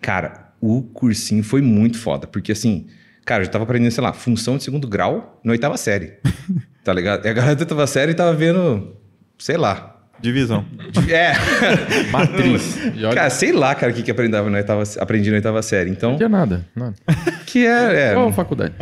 Cara, 0.00 0.48
o 0.58 0.80
cursinho 0.82 1.44
foi 1.44 1.60
muito 1.60 1.98
foda, 1.98 2.26
porque 2.26 2.52
assim, 2.52 2.86
cara, 3.28 3.42
eu 3.42 3.44
já 3.44 3.52
tava 3.52 3.64
aprendendo, 3.64 3.90
sei 3.90 4.02
lá, 4.02 4.14
função 4.14 4.56
de 4.56 4.64
segundo 4.64 4.88
grau 4.88 5.38
na 5.44 5.52
oitava 5.52 5.76
série, 5.76 6.14
tá 6.82 6.94
ligado? 6.94 7.26
E 7.26 7.28
a 7.28 7.32
galera 7.34 7.54
da 7.54 7.60
oitava 7.60 7.86
série 7.86 8.14
tava 8.14 8.32
vendo, 8.32 8.96
sei 9.38 9.58
lá. 9.58 9.96
Divisão. 10.18 10.64
É, 11.10 11.32
Matriz. 12.10 12.76
Cara, 13.14 13.30
sei 13.30 13.52
lá, 13.52 13.74
cara, 13.74 13.92
o 13.92 13.94
que 13.94 14.02
que 14.02 14.10
aprendava 14.10 14.48
na 14.48 14.56
oitava, 14.56 14.82
aprendi 14.98 15.30
na 15.30 15.36
oitava 15.36 15.62
série. 15.62 15.90
Então, 15.90 16.12
não 16.12 16.16
tinha 16.16 16.28
nada. 16.28 16.66
nada. 16.74 16.94
que 17.46 17.66
é, 17.66 18.10
é 18.10 18.14
Qual 18.14 18.28
a 18.28 18.32
faculdade? 18.32 18.74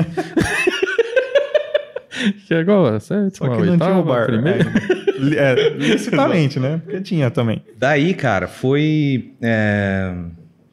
que 2.46 2.54
é 2.54 2.60
igual 2.60 2.86
a 2.86 3.00
sétima, 3.00 3.30
Só 3.32 3.56
que 3.56 3.66
não 3.66 3.78
tinha 3.78 3.98
o 3.98 4.04
bar. 4.04 4.28
É, 4.30 5.52
é, 5.52 5.70
licitamente, 5.70 6.58
né? 6.58 6.80
Porque 6.84 7.00
tinha 7.00 7.30
também. 7.30 7.64
Daí, 7.76 8.14
cara, 8.14 8.46
foi. 8.46 9.34
É... 9.42 10.12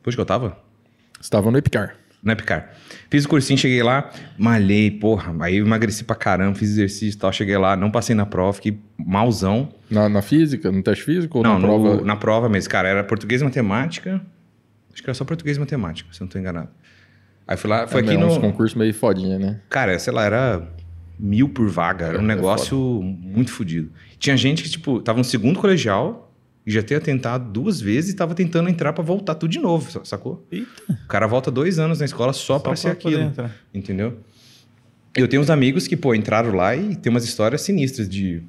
Onde 0.06 0.16
que 0.16 0.22
eu 0.22 0.26
tava? 0.26 0.58
Você 1.20 1.30
tava 1.30 1.52
no 1.52 1.58
Epicar. 1.58 1.96
No 2.24 2.32
Epicar. 2.32 2.72
Fiz 3.14 3.26
o 3.26 3.30
cursinho, 3.30 3.60
cheguei 3.60 3.84
lá, 3.84 4.10
malhei, 4.40 4.90
porra. 4.90 5.36
Aí 5.42 5.58
emagreci 5.58 6.04
pra 6.04 6.16
caramba, 6.16 6.56
fiz 6.58 6.72
exercício 6.72 7.16
e 7.16 7.20
tal. 7.20 7.32
Cheguei 7.32 7.56
lá, 7.60 7.76
não 7.76 7.92
passei 7.92 8.16
na 8.16 8.26
prova, 8.26 8.54
fiquei 8.54 8.80
malzão. 8.98 9.70
Na, 9.88 10.10
na 10.10 10.24
física, 10.24 10.72
no 10.72 10.82
teste 10.82 11.04
físico 11.04 11.38
ou 11.38 11.44
não, 11.44 11.54
na 11.54 11.60
no- 11.60 11.68
prova? 11.68 12.02
na 12.04 12.16
prova 12.16 12.50
mesmo. 12.50 12.72
Cara, 12.72 12.90
era 12.90 13.04
português 13.04 13.40
e 13.42 13.44
matemática. 13.44 14.20
Acho 14.92 15.04
que 15.04 15.08
era 15.08 15.14
só 15.14 15.24
português 15.24 15.58
e 15.58 15.60
matemática, 15.60 16.10
se 16.12 16.22
eu 16.22 16.26
não 16.26 16.32
tô 16.32 16.40
enganado. 16.40 16.70
Aí 17.48 17.56
fui 17.56 17.70
lá, 17.70 17.86
foi 17.86 18.02
É, 18.02 18.04
aqui 18.04 18.16
é 18.16 18.18
uns 18.18 18.34
no. 18.34 18.42
concursos 18.42 18.76
meio 18.76 18.92
fodinha, 18.96 19.38
né? 19.38 19.60
Cara, 19.70 20.00
sei 20.00 20.12
lá, 20.12 20.26
era 20.26 20.68
mil 21.20 21.50
por 21.50 21.70
vaga. 21.70 22.08
Era 22.08 22.18
um 22.18 22.22
É, 22.22 22.24
é 22.24 22.28
negócio 22.36 22.76
muito 23.04 23.52
fodido. 23.52 23.92
Tinha 24.18 24.36
gente 24.36 24.64
que, 24.64 24.70
tipo, 24.72 25.00
tava 25.02 25.20
no 25.20 25.24
segundo 25.24 25.60
colegial 25.60 26.23
e 26.66 26.72
já 26.72 26.82
tinha 26.82 27.00
tentado 27.02 27.52
duas 27.52 27.82
vezes 27.82 28.12
e 28.12 28.16
tava 28.16 28.34
tentando 28.34 28.70
entrar 28.70 28.94
pra 28.94 29.04
voltar 29.04 29.36
tudo 29.36 29.52
de 29.52 29.60
novo, 29.60 29.92
sa- 29.92 30.06
sacou? 30.06 30.46
Eita. 30.52 30.68
O 30.90 31.08
cara 31.08 31.28
volta 31.28 31.52
dois 31.52 31.78
anos 31.80 32.00
na 32.00 32.06
escola 32.06 32.32
só, 32.34 32.58
pra 32.60 32.76
ser 32.76 32.96
poder 32.96 33.22
aquilo. 33.24 33.52
Entendeu? 33.74 34.18
Eu 35.16 35.28
tenho 35.28 35.42
uns 35.42 35.50
amigos 35.50 35.88
que, 35.88 35.96
pô, 35.96 36.16
entraram 36.16 36.54
lá 36.56 36.76
e 36.76 36.96
tem 36.96 37.10
umas 37.10 37.24
histórias 37.24 37.62
sinistras 37.62 38.08
de. 38.10 38.42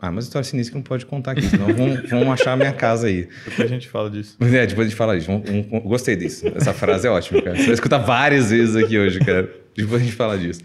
Ah, 0.00 0.10
umas 0.10 0.24
histórias 0.24 0.48
sinistras 0.48 0.70
que 0.70 0.76
não 0.76 0.82
pode 0.82 1.06
contar 1.06 1.32
aqui, 1.32 1.42
senão 1.46 1.66
vão, 1.74 1.96
vão 2.08 2.32
achar 2.32 2.52
a 2.52 2.56
minha 2.56 2.72
casa 2.72 3.06
aí. 3.06 3.28
Depois 3.44 3.60
a 3.60 3.74
gente 3.74 3.88
fala 3.88 4.10
disso. 4.10 4.36
Mas 4.38 4.52
é, 4.54 4.66
depois 4.66 4.86
a 4.86 4.88
gente 4.90 4.96
fala 4.98 5.16
disso. 5.18 5.26
Vamos- 5.30 5.66
vamos- 5.66 5.84
gostei 5.86 6.14
disso. 6.16 6.46
Essa 6.54 6.72
frase 6.74 7.06
é 7.06 7.10
ótima, 7.10 7.40
cara. 7.42 7.56
Você 7.56 7.64
vai 7.64 7.74
escutar 7.74 7.98
várias 7.98 8.50
vezes 8.50 8.76
aqui 8.76 8.98
hoje, 8.98 9.18
cara. 9.20 9.50
Depois 9.76 10.00
a 10.02 10.04
gente 10.04 10.14
fala 10.14 10.38
disso. 10.38 10.60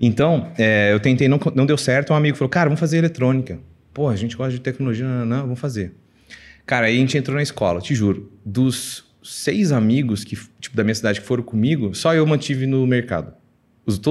Então, 0.00 0.52
é, 0.58 0.92
eu 0.92 1.00
tentei, 1.00 1.28
não, 1.28 1.38
não 1.54 1.64
deu 1.64 1.76
certo. 1.78 2.12
Um 2.12 2.16
amigo 2.16 2.36
falou, 2.36 2.48
cara, 2.48 2.68
vamos 2.68 2.80
fazer 2.80 2.98
eletrônica. 2.98 3.58
Pô, 3.94 4.08
a 4.08 4.16
gente 4.16 4.36
gosta 4.36 4.52
de 4.52 4.60
tecnologia, 4.60 5.06
não, 5.06 5.26
não, 5.26 5.40
vamos 5.42 5.60
fazer. 5.60 5.92
Cara, 6.66 6.86
aí 6.86 6.96
a 6.96 6.98
gente 6.98 7.16
entrou 7.18 7.36
na 7.36 7.42
escola, 7.42 7.80
te 7.80 7.94
juro. 7.94 8.32
Dos 8.44 9.04
seis 9.22 9.72
amigos 9.72 10.24
que, 10.24 10.36
tipo, 10.60 10.76
da 10.76 10.82
minha 10.82 10.94
cidade 10.94 11.20
que 11.20 11.26
foram 11.26 11.42
comigo, 11.42 11.94
só 11.94 12.14
eu 12.14 12.26
mantive 12.26 12.66
no 12.66 12.86
mercado. 12.86 13.34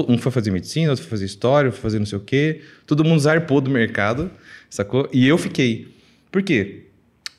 Um 0.08 0.18
foi 0.18 0.30
fazer 0.30 0.50
medicina, 0.50 0.90
outro 0.90 1.04
foi 1.04 1.10
fazer 1.10 1.24
história, 1.24 1.68
outro 1.68 1.80
foi 1.80 1.88
fazer 1.88 1.98
não 1.98 2.06
sei 2.06 2.18
o 2.18 2.20
quê. 2.20 2.60
Todo 2.86 3.04
mundo 3.04 3.20
zarpou 3.20 3.60
do 3.60 3.70
mercado, 3.70 4.30
sacou? 4.68 5.08
E 5.12 5.26
eu 5.26 5.38
fiquei. 5.38 5.94
Por 6.30 6.42
quê? 6.42 6.88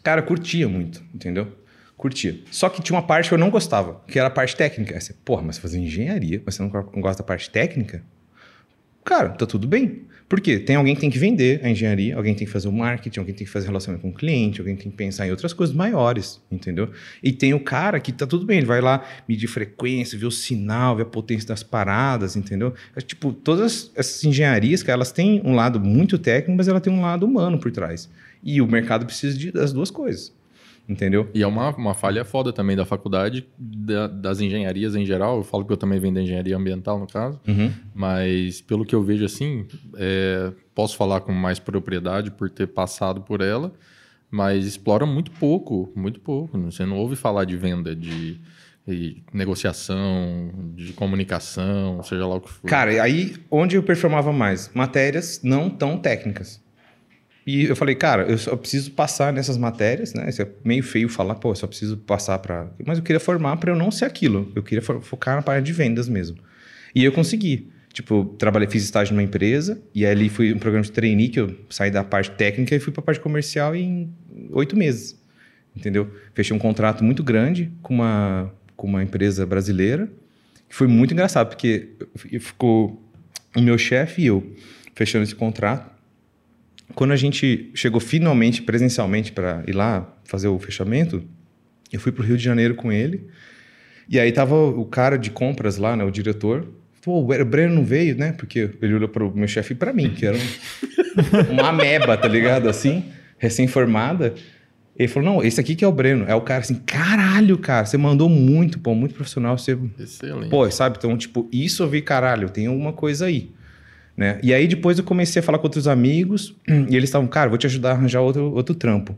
Cara, 0.02 0.22
curtia 0.22 0.68
muito, 0.68 1.04
entendeu? 1.14 1.48
Curtia. 1.96 2.40
Só 2.52 2.70
que 2.70 2.82
tinha 2.82 2.98
uma 2.98 3.06
parte 3.06 3.30
que 3.30 3.34
eu 3.36 3.38
não 3.38 3.52
gostava, 3.52 4.02
que 4.08 4.18
era 4.18 4.28
a 4.28 4.32
parte 4.32 4.56
técnica. 4.56 4.96
Aí 4.96 5.02
você, 5.02 5.14
porra, 5.24 5.44
mas 5.44 5.60
fazer 5.60 5.80
engenharia, 5.80 6.42
mas 6.44 6.56
você 6.56 6.64
não 6.64 6.70
gosta 6.70 7.22
da 7.22 7.28
parte 7.28 7.50
técnica? 7.50 8.04
Cara, 9.06 9.30
tá 9.30 9.46
tudo 9.46 9.68
bem. 9.68 10.02
Por 10.28 10.42
quê? 10.42 10.58
Tem 10.60 10.76
alguém 10.76 10.96
que 10.96 11.02
tem 11.02 11.10
que 11.10 11.20
vender 11.20 11.60
a 11.64 11.70
engenharia, 11.70 12.16
alguém 12.16 12.34
tem 12.34 12.46
que 12.48 12.52
fazer 12.52 12.68
o 12.68 12.72
marketing, 12.72 13.20
alguém 13.20 13.36
tem 13.36 13.46
que 13.46 13.52
fazer 13.52 13.68
relacionamento 13.68 14.02
com 14.02 14.10
o 14.10 14.14
cliente, 14.18 14.60
alguém 14.62 14.76
tem 14.76 14.90
que 14.90 14.98
pensar 14.98 15.28
em 15.28 15.32
outras 15.32 15.54
coisas 15.54 15.76
maiores, 15.76 16.42
entendeu? 16.52 16.90
E 17.22 17.32
tem 17.32 17.54
o 17.54 17.60
cara 17.60 18.00
que 18.00 18.12
tá 18.12 18.26
tudo 18.26 18.46
bem, 18.46 18.58
ele 18.58 18.66
vai 18.66 18.82
lá 18.82 19.04
medir 19.28 19.48
frequência, 19.48 20.18
ver 20.18 20.26
o 20.26 20.32
sinal, 20.32 20.96
ver 20.96 21.04
a 21.04 21.06
potência 21.06 21.48
das 21.48 21.62
paradas, 21.62 22.36
entendeu? 22.36 22.74
É, 22.96 23.02
tipo, 23.02 23.32
todas 23.34 23.92
essas 23.96 24.24
engenharias, 24.24 24.82
cara, 24.82 24.96
elas 24.98 25.12
têm 25.12 25.42
um 25.46 25.54
lado 25.56 25.80
muito 25.80 26.18
técnico, 26.18 26.58
mas 26.58 26.68
ela 26.68 26.80
tem 26.80 26.92
um 26.92 27.02
lado 27.02 27.26
humano 27.26 27.60
por 27.60 27.72
trás. 27.72 28.10
E 28.44 28.62
o 28.62 28.68
mercado 28.68 29.06
precisa 29.06 29.38
de- 29.38 29.52
das 29.52 29.72
duas 29.72 29.90
coisas, 29.92 30.34
entendeu? 30.88 31.30
E 31.34 31.42
é 31.44 31.48
uma, 31.48 31.70
uma 31.76 31.94
falha 31.94 32.24
foda 32.26 32.52
também 32.54 32.76
da 32.76 32.86
faculdade, 32.86 33.48
da- 33.58 34.08
das 34.08 34.40
engenharias 34.42 34.96
em 34.96 35.06
geral. 35.06 35.38
Eu 35.38 35.44
falo 35.44 35.64
que 35.66 35.72
eu 35.74 35.78
também 35.78 36.00
venho 36.00 36.14
da 36.14 36.22
engenharia 36.22 36.58
ambiental, 36.58 37.00
no 37.00 37.08
caso. 37.08 37.40
Uhum. 37.48 37.72
Mas 37.94 38.62
pelo 38.62 38.86
que 38.86 38.94
eu 38.96 39.02
vejo 39.04 39.24
assim, 39.26 39.66
é, 39.98 40.52
posso 40.76 40.96
falar 40.98 41.22
com 41.22 41.32
mais 41.32 41.60
propriedade 41.60 42.32
por 42.32 42.50
ter 42.50 42.68
passado 42.68 43.22
por 43.22 43.42
ela, 43.42 43.72
mas 44.30 44.66
explora 44.66 45.06
muito 45.06 45.32
pouco, 45.32 45.92
muito 45.96 46.20
pouco. 46.20 46.58
Você 46.64 46.86
não 46.86 46.98
ouve 46.98 47.16
falar 47.16 47.46
de 47.46 47.56
venda, 47.56 47.96
de, 47.96 48.40
de 48.88 49.24
negociação, 49.34 50.52
de 50.76 50.94
comunicação, 50.94 52.02
seja 52.04 52.26
lá 52.26 52.36
o 52.36 52.42
que 52.42 52.50
for. 52.50 52.68
Cara, 52.68 53.02
aí 53.04 53.36
onde 53.50 53.76
eu 53.76 53.84
performava 53.84 54.32
mais? 54.32 54.72
Matérias 54.74 55.40
não 55.44 55.70
tão 55.70 55.98
técnicas. 55.98 56.63
E 57.46 57.66
eu 57.66 57.76
falei, 57.76 57.94
cara, 57.96 58.24
eu 58.24 58.38
só 58.38 58.56
preciso 58.56 58.92
passar 58.92 59.34
nessas 59.34 59.58
matérias, 59.58 60.14
né? 60.14 60.30
Isso 60.30 60.42
é 60.42 60.48
meio 60.64 60.82
feio 60.82 61.10
falar, 61.10 61.36
pô, 61.36 61.52
eu 61.52 61.56
só 61.56 61.68
preciso 61.68 61.98
passar 61.98 62.40
para. 62.40 62.72
Mas 62.86 62.98
eu 62.98 63.04
queria 63.04 63.20
formar 63.20 63.58
para 63.58 63.72
eu 63.72 63.76
não 63.76 63.92
ser 63.92 64.06
aquilo. 64.06 64.52
Eu 64.56 64.64
queria 64.64 64.82
fo- 64.82 65.02
focar 65.02 65.36
na 65.36 65.42
parte 65.42 65.66
de 65.66 65.74
vendas 65.74 66.08
mesmo. 66.08 66.38
E 66.96 67.04
eu 67.04 67.12
consegui. 67.12 67.70
Tipo, 67.92 68.26
trabalhei, 68.40 68.68
fiz 68.68 68.84
estágio 68.84 69.14
numa 69.14 69.22
empresa, 69.22 69.80
e 69.94 70.04
ali 70.04 70.28
fui 70.28 70.52
um 70.52 70.58
programa 70.58 70.84
de 70.84 70.92
trainee 70.92 71.30
que 71.30 71.40
eu 71.40 71.56
saí 71.70 71.92
da 71.92 72.04
parte 72.04 72.32
técnica 72.32 72.76
e 72.76 72.80
fui 72.80 72.92
para 72.92 73.02
a 73.02 73.06
parte 73.06 73.20
comercial 73.20 73.76
em 73.76 74.12
oito 74.52 74.76
meses. 74.76 75.22
Entendeu? 75.76 76.10
Fechei 76.34 76.56
um 76.56 76.60
contrato 76.60 77.04
muito 77.04 77.22
grande 77.24 77.72
com 77.84 77.94
uma, 77.96 78.52
com 78.76 78.88
uma 78.88 79.04
empresa 79.04 79.46
brasileira, 79.46 80.10
que 80.68 80.74
foi 80.76 80.88
muito 80.88 81.14
engraçado, 81.14 81.50
porque 81.50 81.90
ficou 82.40 83.00
o 83.56 83.62
meu 83.62 83.78
chefe 83.78 84.24
e 84.24 84.26
eu 84.28 84.56
fechando 84.96 85.24
esse 85.24 85.36
contrato. 85.36 85.93
Quando 86.96 87.12
a 87.12 87.16
gente 87.16 87.72
chegou 87.74 88.00
finalmente 88.00 88.62
presencialmente 88.62 89.32
para 89.32 89.64
ir 89.68 89.74
lá 89.74 90.16
fazer 90.24 90.48
o 90.48 90.60
fechamento, 90.60 91.24
eu 91.92 92.00
fui 92.00 92.12
para 92.12 92.24
o 92.24 92.26
Rio 92.26 92.38
de 92.38 92.44
Janeiro 92.44 92.76
com 92.76 92.92
ele. 92.92 93.28
E 94.10 94.20
aí 94.20 94.32
tava 94.32 94.56
o 94.56 94.86
cara 94.86 95.18
de 95.18 95.32
compras 95.32 95.78
lá, 95.78 95.96
né, 95.96 96.04
o 96.04 96.12
diretor. 96.12 96.68
Pô, 97.02 97.20
o 97.20 97.46
Breno 97.46 97.76
não 97.76 97.84
veio, 97.84 98.16
né? 98.16 98.32
Porque 98.32 98.70
ele 98.82 98.94
olhou 98.94 99.10
para 99.10 99.26
o 99.26 99.36
meu 99.36 99.48
chefe 99.48 99.74
e 99.74 99.76
para 99.76 99.92
mim, 99.92 100.12
que 100.12 100.26
era 100.26 100.38
um, 100.38 101.52
uma 101.52 101.70
ameba, 101.70 102.16
tá 102.16 102.28
ligado? 102.28 102.70
Assim, 102.70 103.06
recém-formada. 103.38 104.34
Ele 104.96 105.08
falou: 105.08 105.34
Não, 105.34 105.44
esse 105.44 105.60
aqui 105.60 105.76
que 105.76 105.84
é 105.84 105.88
o 105.88 105.92
Breno. 105.92 106.26
É 106.28 106.36
o 106.36 106.42
cara 106.42 106.62
assim, 106.62 106.76
caralho, 106.76 107.58
cara, 107.58 107.86
você 107.86 107.98
mandou 107.98 108.30
muito, 108.30 108.80
pô, 108.80 108.96
muito 108.96 109.16
profissional. 109.16 109.58
Você 109.58 109.78
Excelente. 110.00 110.50
Pô, 110.50 110.70
sabe? 110.72 110.96
Então, 110.98 111.18
tipo, 111.18 111.50
isso 111.52 111.84
eu 111.84 111.90
vi, 111.90 112.02
caralho, 112.02 112.50
tem 112.50 112.68
alguma 112.68 112.94
coisa 112.94 113.26
aí. 113.26 113.52
Né? 114.16 114.40
E 114.44 114.54
aí 114.54 114.68
depois 114.68 114.98
eu 114.98 115.04
comecei 115.04 115.40
a 115.40 115.44
falar 115.44 115.58
com 115.58 115.66
outros 115.66 115.88
amigos 115.88 116.56
e 116.68 116.96
eles 116.96 117.10
estavam, 117.10 117.28
cara, 117.28 117.50
vou 117.50 117.58
te 117.58 117.66
ajudar 117.66 117.92
a 117.92 117.94
arranjar 117.94 118.22
outro, 118.22 118.54
outro 118.54 118.76
trampo. 118.76 119.16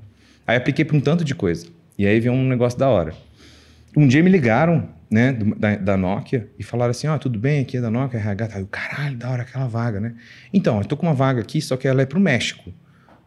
Aí 0.48 0.56
apliquei 0.56 0.86
para 0.86 0.96
um 0.96 1.02
tanto 1.02 1.24
de 1.24 1.36
coisa. 1.36 1.68
E 1.98 2.06
aí 2.06 2.20
veio 2.20 2.34
um 2.34 2.48
negócio 2.48 2.78
da 2.78 2.88
hora. 2.88 3.14
Um 3.96 4.08
dia 4.08 4.22
me 4.22 4.30
ligaram, 4.30 4.90
né, 5.10 5.32
da, 5.58 5.76
da 5.76 5.98
Nokia 5.98 6.50
e 6.60 6.64
falaram 6.64 6.92
assim: 6.92 7.08
Ó, 7.08 7.18
tudo 7.18 7.40
bem, 7.40 7.62
aqui 7.62 7.78
é 7.78 7.82
da 7.82 7.90
Nokia, 7.90 8.20
RH. 8.20 8.50
Aí 8.54 8.62
eu, 8.62 8.68
caralho, 8.68 9.18
da 9.18 9.30
hora 9.30 9.44
aquela 9.44 9.68
vaga, 9.68 10.00
né? 10.00 10.16
Então, 10.54 10.80
eu 10.80 10.86
tô 10.86 10.98
com 10.98 11.06
uma 11.06 11.14
vaga 11.14 11.42
aqui, 11.42 11.62
só 11.62 11.78
que 11.78 11.88
ela 11.88 12.02
é 12.02 12.06
pro 12.06 12.20
México. 12.20 12.74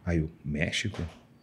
Aí 0.05 0.19
eu, 0.19 0.29
México? 0.45 1.01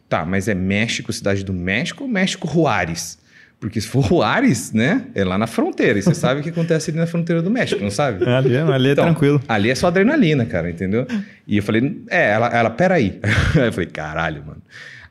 Tá, 0.09 0.25
mas 0.25 0.47
é 0.47 0.55
México, 0.55 1.13
cidade 1.13 1.45
do 1.45 1.53
México 1.53 2.05
ou 2.05 2.09
México 2.09 2.49
Juárez? 2.49 3.19
Porque 3.59 3.81
se 3.81 3.89
for 3.89 4.05
Juárez, 4.05 4.73
né, 4.73 5.07
é 5.15 5.25
lá 5.25 5.39
na 5.39 5.47
fronteira. 5.47 5.99
E 5.99 6.03
você 6.03 6.15
sabe 6.15 6.41
o 6.41 6.43
que 6.43 6.51
acontece 6.51 6.91
ali 6.91 6.99
na 7.01 7.07
fronteira 7.07 7.41
do 7.41 7.51
México, 7.51 7.83
não 7.83 7.91
sabe? 7.91 8.23
Ali, 8.29 8.55
é- 8.55 8.61
ali 8.61 8.89
é 8.91 8.93
Então, 8.93 9.05
tranquilo. 9.07 9.41
Ali 9.49 9.71
é 9.71 9.75
só 9.75 9.87
adrenalina, 9.87 10.45
cara, 10.45 10.69
entendeu? 10.71 11.07
E 11.47 11.57
eu 11.57 11.63
falei, 11.63 12.03
é, 12.09 12.33
ela, 12.33 12.49
ela 12.49 12.71
peraí. 12.71 13.19
Aí 13.55 13.63
eu 13.67 13.73
falei, 13.73 13.89
caralho, 13.89 14.45
mano. 14.47 14.63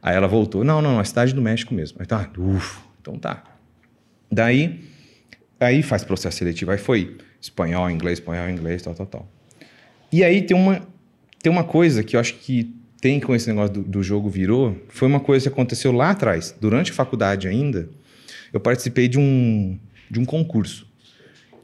Aí 0.01 0.15
ela 0.15 0.27
voltou, 0.27 0.63
não, 0.63 0.79
não, 0.81 0.99
a 0.99 1.03
cidade 1.03 1.33
do 1.33 1.41
México 1.41 1.73
mesmo. 1.73 1.97
Aí 1.99 2.05
tá, 2.05 2.29
ufa, 2.37 2.81
então 3.01 3.17
tá. 3.17 3.43
Daí, 4.31 4.81
aí 5.59 5.81
faz 5.81 6.03
processo 6.03 6.37
seletivo. 6.37 6.71
Aí 6.71 6.77
foi 6.77 7.17
espanhol, 7.41 7.89
inglês, 7.89 8.19
espanhol, 8.19 8.47
inglês, 8.49 8.81
tal, 8.83 8.93
tal, 8.93 9.05
tal. 9.07 9.27
E 10.11 10.23
aí 10.23 10.43
tem 10.43 10.55
uma, 10.55 10.81
tem 11.41 11.51
uma 11.51 11.63
coisa 11.63 12.03
que 12.03 12.15
eu 12.15 12.19
acho 12.19 12.35
que 12.35 12.73
tem 13.01 13.19
com 13.19 13.35
esse 13.35 13.47
negócio 13.47 13.73
do, 13.73 13.81
do 13.83 14.03
jogo 14.03 14.29
virou, 14.29 14.75
foi 14.89 15.07
uma 15.07 15.19
coisa 15.19 15.49
que 15.49 15.53
aconteceu 15.53 15.91
lá 15.91 16.11
atrás, 16.11 16.55
durante 16.59 16.91
a 16.91 16.93
faculdade 16.93 17.47
ainda, 17.47 17.89
eu 18.55 18.59
participei 18.61 19.09
de 19.09 19.19
um, 19.19 19.77
de 20.09 20.17
um 20.17 20.23
concurso, 20.23 20.87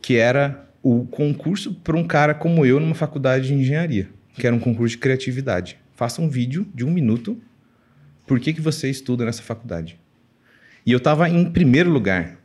que 0.01 0.17
era 0.17 0.69
o 0.83 1.05
concurso 1.05 1.73
para 1.73 1.95
um 1.95 2.03
cara 2.05 2.33
como 2.33 2.65
eu 2.65 2.81
numa 2.81 2.93
faculdade 2.93 3.47
de 3.47 3.53
engenharia, 3.53 4.09
que 4.35 4.45
era 4.45 4.53
um 4.53 4.59
concurso 4.59 4.95
de 4.95 4.97
criatividade. 4.97 5.77
Faça 5.95 6.21
um 6.21 6.27
vídeo 6.27 6.67
de 6.75 6.83
um 6.83 6.91
minuto, 6.91 7.41
por 8.27 8.41
que, 8.41 8.51
que 8.51 8.59
você 8.59 8.89
estuda 8.89 9.23
nessa 9.23 9.41
faculdade? 9.41 9.97
E 10.85 10.91
eu 10.91 10.97
estava 10.97 11.29
em 11.29 11.49
primeiro 11.49 11.89
lugar 11.89 12.37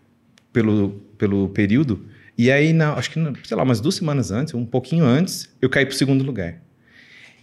pelo, 0.52 0.90
pelo 1.18 1.48
período, 1.48 2.06
e 2.38 2.48
aí, 2.48 2.72
na, 2.72 2.92
acho 2.92 3.10
que, 3.10 3.20
sei 3.42 3.56
lá, 3.56 3.64
umas 3.64 3.80
duas 3.80 3.96
semanas 3.96 4.30
antes, 4.30 4.54
um 4.54 4.64
pouquinho 4.64 5.04
antes, 5.04 5.52
eu 5.60 5.68
caí 5.68 5.84
para 5.84 5.94
o 5.94 5.96
segundo 5.96 6.22
lugar. 6.22 6.62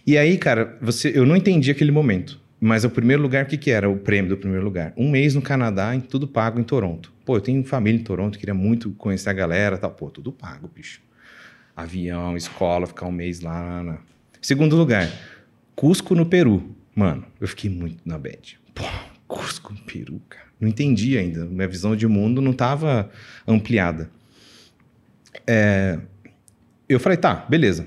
E 0.06 0.16
aí, 0.16 0.38
cara, 0.38 0.78
você, 0.80 1.12
eu 1.14 1.26
não 1.26 1.36
entendi 1.36 1.70
aquele 1.70 1.90
momento. 1.90 2.40
Mas 2.66 2.82
o 2.82 2.88
primeiro 2.88 3.20
lugar, 3.20 3.44
o 3.44 3.46
que, 3.46 3.58
que 3.58 3.70
era 3.70 3.90
o 3.90 3.98
prêmio 3.98 4.30
do 4.30 4.38
primeiro 4.38 4.64
lugar? 4.64 4.94
Um 4.96 5.10
mês 5.10 5.34
no 5.34 5.42
Canadá, 5.42 5.94
em 5.94 6.00
tudo 6.00 6.26
pago 6.26 6.58
em 6.58 6.62
Toronto. 6.62 7.12
Pô, 7.22 7.36
eu 7.36 7.40
tenho 7.42 7.62
família 7.62 8.00
em 8.00 8.02
Toronto, 8.02 8.38
queria 8.38 8.54
muito 8.54 8.90
conhecer 8.92 9.28
a 9.28 9.34
galera 9.34 9.76
tal. 9.76 9.90
Pô, 9.90 10.08
tudo 10.08 10.32
pago, 10.32 10.66
bicho. 10.74 11.02
Avião, 11.76 12.34
escola, 12.38 12.86
ficar 12.86 13.04
um 13.04 13.12
mês 13.12 13.40
lá. 13.40 14.02
Segundo 14.40 14.76
lugar, 14.76 15.12
Cusco 15.76 16.14
no 16.14 16.24
Peru. 16.24 16.74
Mano, 16.94 17.26
eu 17.38 17.46
fiquei 17.46 17.68
muito 17.68 17.98
na 18.02 18.16
bad. 18.16 18.58
Pô, 18.74 18.84
Cusco 19.28 19.74
no 19.74 19.80
Peru, 19.80 20.22
cara. 20.26 20.46
Não 20.58 20.66
entendi 20.66 21.18
ainda. 21.18 21.44
Minha 21.44 21.68
visão 21.68 21.94
de 21.94 22.06
mundo 22.06 22.40
não 22.40 22.52
estava 22.52 23.10
ampliada. 23.46 24.08
É, 25.46 25.98
Eu 26.88 26.98
falei, 26.98 27.18
tá, 27.18 27.44
beleza. 27.46 27.86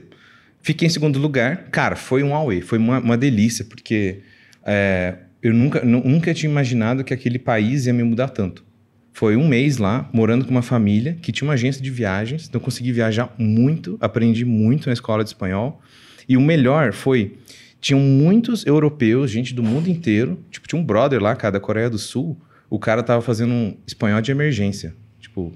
Fiquei 0.62 0.86
em 0.86 0.92
segundo 0.92 1.18
lugar. 1.18 1.70
Cara, 1.72 1.96
foi 1.96 2.22
um 2.22 2.36
away, 2.36 2.62
foi 2.62 2.78
uma, 2.78 3.00
uma 3.00 3.18
delícia, 3.18 3.66
porque 3.66 4.22
é, 4.68 5.16
eu 5.42 5.54
nunca, 5.54 5.84
nu- 5.84 6.04
nunca 6.04 6.34
tinha 6.34 6.52
imaginado 6.52 7.04
que 7.04 7.14
aquele 7.14 7.40
país 7.40 7.86
ia 7.86 7.94
me 7.94 8.04
mudar 8.04 8.28
tanto. 8.30 8.66
Foi 9.14 9.36
um 9.36 9.48
mês 9.48 9.78
lá, 9.78 10.08
morando 10.14 10.46
com 10.46 10.52
uma 10.52 10.62
família 10.62 11.18
que 11.22 11.32
tinha 11.32 11.48
uma 11.48 11.54
agência 11.56 11.82
de 11.82 11.90
viagens, 11.90 12.46
então 12.48 12.62
consegui 12.62 12.92
viajar 12.92 13.34
muito, 13.38 13.98
aprendi 14.00 14.46
muito 14.46 14.88
na 14.88 14.94
escola 14.94 15.24
de 15.24 15.30
espanhol. 15.32 15.82
E 16.30 16.38
o 16.38 16.42
melhor 16.42 16.94
foi, 16.94 17.38
tinham 17.82 18.00
muitos 18.00 18.64
europeus, 18.66 19.32
gente 19.32 19.56
do 19.56 19.64
mundo 19.64 19.90
inteiro, 19.90 20.44
tipo, 20.52 20.68
tinha 20.68 20.80
um 20.80 20.84
brother 20.86 21.20
lá, 21.22 21.36
cara, 21.36 21.54
da 21.54 21.60
Coreia 21.60 21.90
do 21.90 21.98
Sul, 21.98 22.38
o 22.70 22.78
cara 22.78 23.02
tava 23.02 23.22
fazendo 23.22 23.54
um 23.54 23.76
espanhol 23.88 24.22
de 24.22 24.30
emergência. 24.30 24.94
Tipo, 25.20 25.52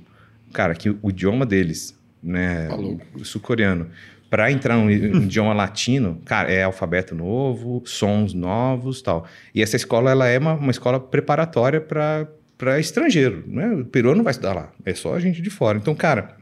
cara, 0.54 0.74
que 0.74 0.90
o 0.90 1.10
idioma 1.10 1.46
deles, 1.46 1.96
né, 2.24 2.68
Falou. 2.68 3.00
o 3.14 3.24
sul-coreano, 3.26 3.90
para 4.32 4.50
entrar 4.50 4.78
no 4.78 4.90
idioma 4.90 5.54
latino, 5.54 6.22
cara, 6.24 6.50
é 6.50 6.64
alfabeto 6.64 7.14
novo, 7.14 7.84
sons 7.86 8.34
novos 8.34 9.02
tal. 9.02 9.28
E 9.54 9.62
essa 9.62 9.76
escola, 9.76 10.10
ela 10.10 10.26
é 10.26 10.40
uma, 10.40 10.54
uma 10.54 10.72
escola 10.72 11.02
preparatória 11.02 11.82
para 11.82 12.80
estrangeiro, 12.80 13.44
né? 13.46 13.68
O 13.74 13.84
Peru 13.84 14.16
não 14.16 14.24
vai 14.24 14.32
estudar 14.32 14.54
lá, 14.54 14.72
é 14.86 14.94
só 14.94 15.14
a 15.14 15.20
gente 15.20 15.42
de 15.42 15.50
fora. 15.50 15.78
Então, 15.78 15.94
cara, 15.94 16.38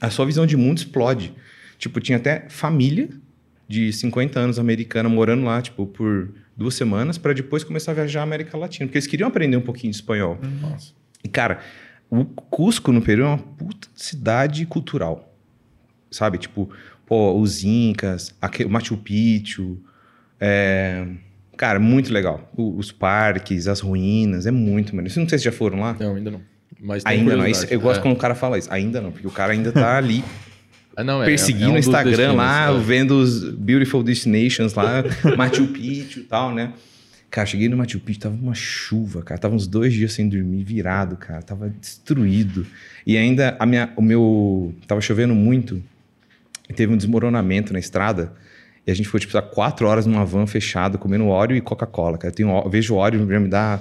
a 0.00 0.08
sua 0.08 0.24
visão 0.24 0.46
de 0.46 0.56
mundo 0.56 0.78
explode. 0.78 1.34
Tipo, 1.78 2.00
tinha 2.00 2.16
até 2.16 2.46
família 2.48 3.10
de 3.68 3.92
50 3.92 4.40
anos 4.40 4.58
americana 4.58 5.06
morando 5.06 5.44
lá, 5.44 5.60
tipo, 5.60 5.84
por 5.84 6.32
duas 6.56 6.74
semanas, 6.74 7.18
para 7.18 7.34
depois 7.34 7.62
começar 7.62 7.90
a 7.90 7.96
viajar 7.96 8.20
à 8.20 8.22
América 8.22 8.56
Latina, 8.56 8.86
porque 8.86 8.96
eles 8.96 9.06
queriam 9.06 9.28
aprender 9.28 9.58
um 9.58 9.62
pouquinho 9.62 9.90
de 9.90 9.98
espanhol. 9.98 10.38
Nossa. 10.62 10.94
E, 11.22 11.28
cara, 11.28 11.60
o 12.08 12.24
Cusco 12.24 12.92
no 12.92 13.02
Peru 13.02 13.24
é 13.24 13.26
uma 13.26 13.38
puta 13.38 13.88
cidade 13.94 14.64
cultural. 14.64 15.34
Sabe? 16.10 16.38
Tipo, 16.38 16.70
pô, 17.06 17.32
os 17.38 17.64
Incas, 17.64 18.34
o 18.64 18.68
Machu 18.68 18.96
Picchu. 18.96 19.78
É... 20.40 21.06
Cara, 21.56 21.78
muito 21.78 22.12
legal. 22.12 22.50
O, 22.54 22.76
os 22.76 22.92
parques, 22.92 23.66
as 23.66 23.80
ruínas, 23.80 24.46
é 24.46 24.50
muito 24.50 24.94
maneiro. 24.94 25.18
Não 25.18 25.28
sei 25.28 25.38
se 25.38 25.44
já 25.44 25.52
foram 25.52 25.80
lá. 25.80 25.96
Não, 25.98 26.16
ainda 26.16 26.30
não. 26.30 26.40
Mas 26.78 27.02
ainda 27.06 27.36
não. 27.36 27.46
Isso, 27.46 27.66
eu 27.70 27.80
gosto 27.80 28.00
é. 28.00 28.02
quando 28.02 28.14
o 28.14 28.18
cara 28.18 28.34
fala 28.34 28.58
isso. 28.58 28.70
Ainda 28.70 29.00
não, 29.00 29.10
porque 29.10 29.26
o 29.26 29.30
cara 29.30 29.52
ainda 29.52 29.72
tá 29.72 29.96
ali 29.96 30.22
ah, 30.94 31.02
não, 31.02 31.22
é, 31.22 31.26
perseguindo 31.26 31.64
é, 31.64 31.68
é 31.68 31.72
um 31.72 31.76
o 31.76 31.78
Instagram 31.78 32.32
lá, 32.34 32.70
é. 32.70 32.78
vendo 32.78 33.12
os 33.12 33.50
Beautiful 33.50 34.02
Destinations 34.02 34.74
lá, 34.74 35.02
Machu 35.36 35.68
Picchu 35.68 36.20
e 36.20 36.24
tal, 36.24 36.54
né? 36.54 36.74
Cara, 37.30 37.46
cheguei 37.46 37.68
no 37.68 37.76
Machu 37.76 37.98
Picchu, 37.98 38.20
tava 38.20 38.34
uma 38.34 38.54
chuva, 38.54 39.22
cara. 39.22 39.40
Tava 39.40 39.54
uns 39.54 39.66
dois 39.66 39.92
dias 39.92 40.12
sem 40.12 40.28
dormir, 40.28 40.62
virado, 40.62 41.16
cara. 41.16 41.42
Tava 41.42 41.68
destruído. 41.68 42.66
E 43.06 43.16
ainda 43.16 43.56
a 43.58 43.66
minha, 43.66 43.92
o 43.96 44.02
meu... 44.02 44.74
Tava 44.86 45.00
chovendo 45.00 45.34
muito. 45.34 45.82
E 46.68 46.72
teve 46.72 46.92
um 46.92 46.96
desmoronamento 46.96 47.72
na 47.72 47.78
estrada. 47.78 48.32
E 48.86 48.90
a 48.90 48.94
gente 48.94 49.08
foi, 49.08 49.18
tipo, 49.20 49.40
quatro 49.42 49.86
horas 49.86 50.06
numa 50.06 50.24
van 50.24 50.46
fechada, 50.46 50.96
comendo 50.96 51.26
óleo 51.26 51.56
e 51.56 51.60
Coca-Cola, 51.60 52.16
cara. 52.18 52.30
Eu, 52.32 52.36
tenho, 52.36 52.50
eu 52.64 52.70
vejo 52.70 52.94
óleo, 52.94 53.26
já 53.28 53.40
me 53.40 53.48
dá 53.48 53.80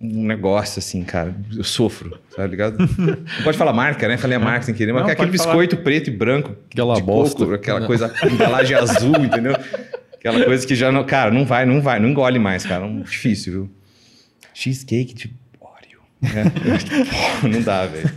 um 0.00 0.24
negócio 0.24 0.78
assim, 0.78 1.02
cara. 1.02 1.34
Eu 1.56 1.64
sofro, 1.64 2.18
tá 2.34 2.46
ligado? 2.46 2.78
Não 2.78 3.44
pode 3.44 3.58
falar 3.58 3.72
marca, 3.72 4.06
né? 4.06 4.16
Falei 4.16 4.36
a 4.36 4.40
marca 4.40 4.64
sem 4.66 4.74
querer, 4.74 4.92
mas 4.92 5.02
Não, 5.02 5.10
aquele 5.10 5.30
biscoito 5.30 5.74
falar. 5.76 5.84
preto 5.84 6.10
e 6.10 6.12
branco. 6.12 6.54
Aquela 6.70 7.00
bosta. 7.00 7.38
Coco, 7.38 7.54
aquela 7.54 7.80
Não. 7.80 7.86
coisa, 7.86 8.12
embalagem 8.30 8.76
azul, 8.76 9.16
entendeu? 9.16 9.56
Aquela 10.14 10.44
coisa 10.44 10.66
que 10.66 10.74
já 10.74 10.92
não. 10.92 11.04
Cara, 11.04 11.30
não 11.30 11.44
vai, 11.44 11.64
não 11.66 11.80
vai, 11.80 11.98
não 11.98 12.08
engole 12.08 12.38
mais, 12.38 12.64
cara. 12.64 12.84
É 12.86 13.00
difícil, 13.00 13.52
viu? 13.52 13.70
Cheesecake 14.54 15.14
de 15.14 15.34
é. 16.22 17.46
não 17.48 17.62
dá, 17.62 17.86
velho. 17.86 18.10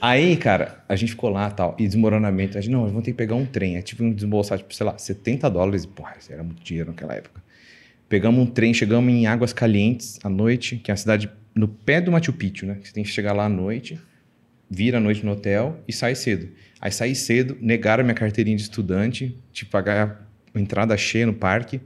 Aí, 0.00 0.36
cara, 0.36 0.82
a 0.88 0.96
gente 0.96 1.10
ficou 1.10 1.30
lá 1.30 1.50
tal, 1.50 1.76
e 1.78 1.86
desmoronamento. 1.86 2.56
A 2.56 2.60
gente, 2.60 2.72
não, 2.72 2.86
vamos 2.86 3.04
ter 3.04 3.12
que 3.12 3.16
pegar 3.16 3.34
um 3.34 3.44
trem. 3.44 3.76
É 3.76 3.82
tipo 3.82 4.02
um 4.02 4.12
desembolsar, 4.12 4.58
tipo, 4.58 4.74
sei 4.74 4.86
lá, 4.86 4.96
70 4.96 5.50
dólares. 5.50 5.86
Porra, 5.86 6.14
era 6.28 6.42
muito 6.42 6.62
dinheiro 6.62 6.90
naquela 6.90 7.14
época. 7.14 7.42
Pegamos 8.08 8.40
um 8.40 8.46
trem, 8.46 8.72
chegamos 8.72 9.12
em 9.12 9.26
Águas 9.26 9.52
Calientes 9.52 10.18
à 10.22 10.28
noite, 10.28 10.76
que 10.76 10.90
é 10.90 10.94
a 10.94 10.96
cidade 10.96 11.30
no 11.54 11.68
pé 11.68 12.00
do 12.00 12.12
Machu 12.12 12.32
Picchu, 12.32 12.66
né? 12.66 12.78
Você 12.82 12.92
tem 12.92 13.04
que 13.04 13.10
chegar 13.10 13.32
lá 13.32 13.44
à 13.46 13.48
noite, 13.48 13.98
vira 14.70 14.98
à 14.98 15.00
noite 15.00 15.24
no 15.24 15.32
hotel 15.32 15.82
e 15.86 15.92
sai 15.92 16.14
cedo. 16.14 16.48
Aí 16.80 16.92
saí 16.92 17.14
cedo, 17.14 17.56
negaram 17.60 18.04
minha 18.04 18.14
carteirinha 18.14 18.56
de 18.56 18.62
estudante, 18.62 19.36
tipo, 19.52 19.70
pagar 19.70 20.28
entrada 20.54 20.96
cheia 20.96 21.26
no 21.26 21.34
parque. 21.34 21.80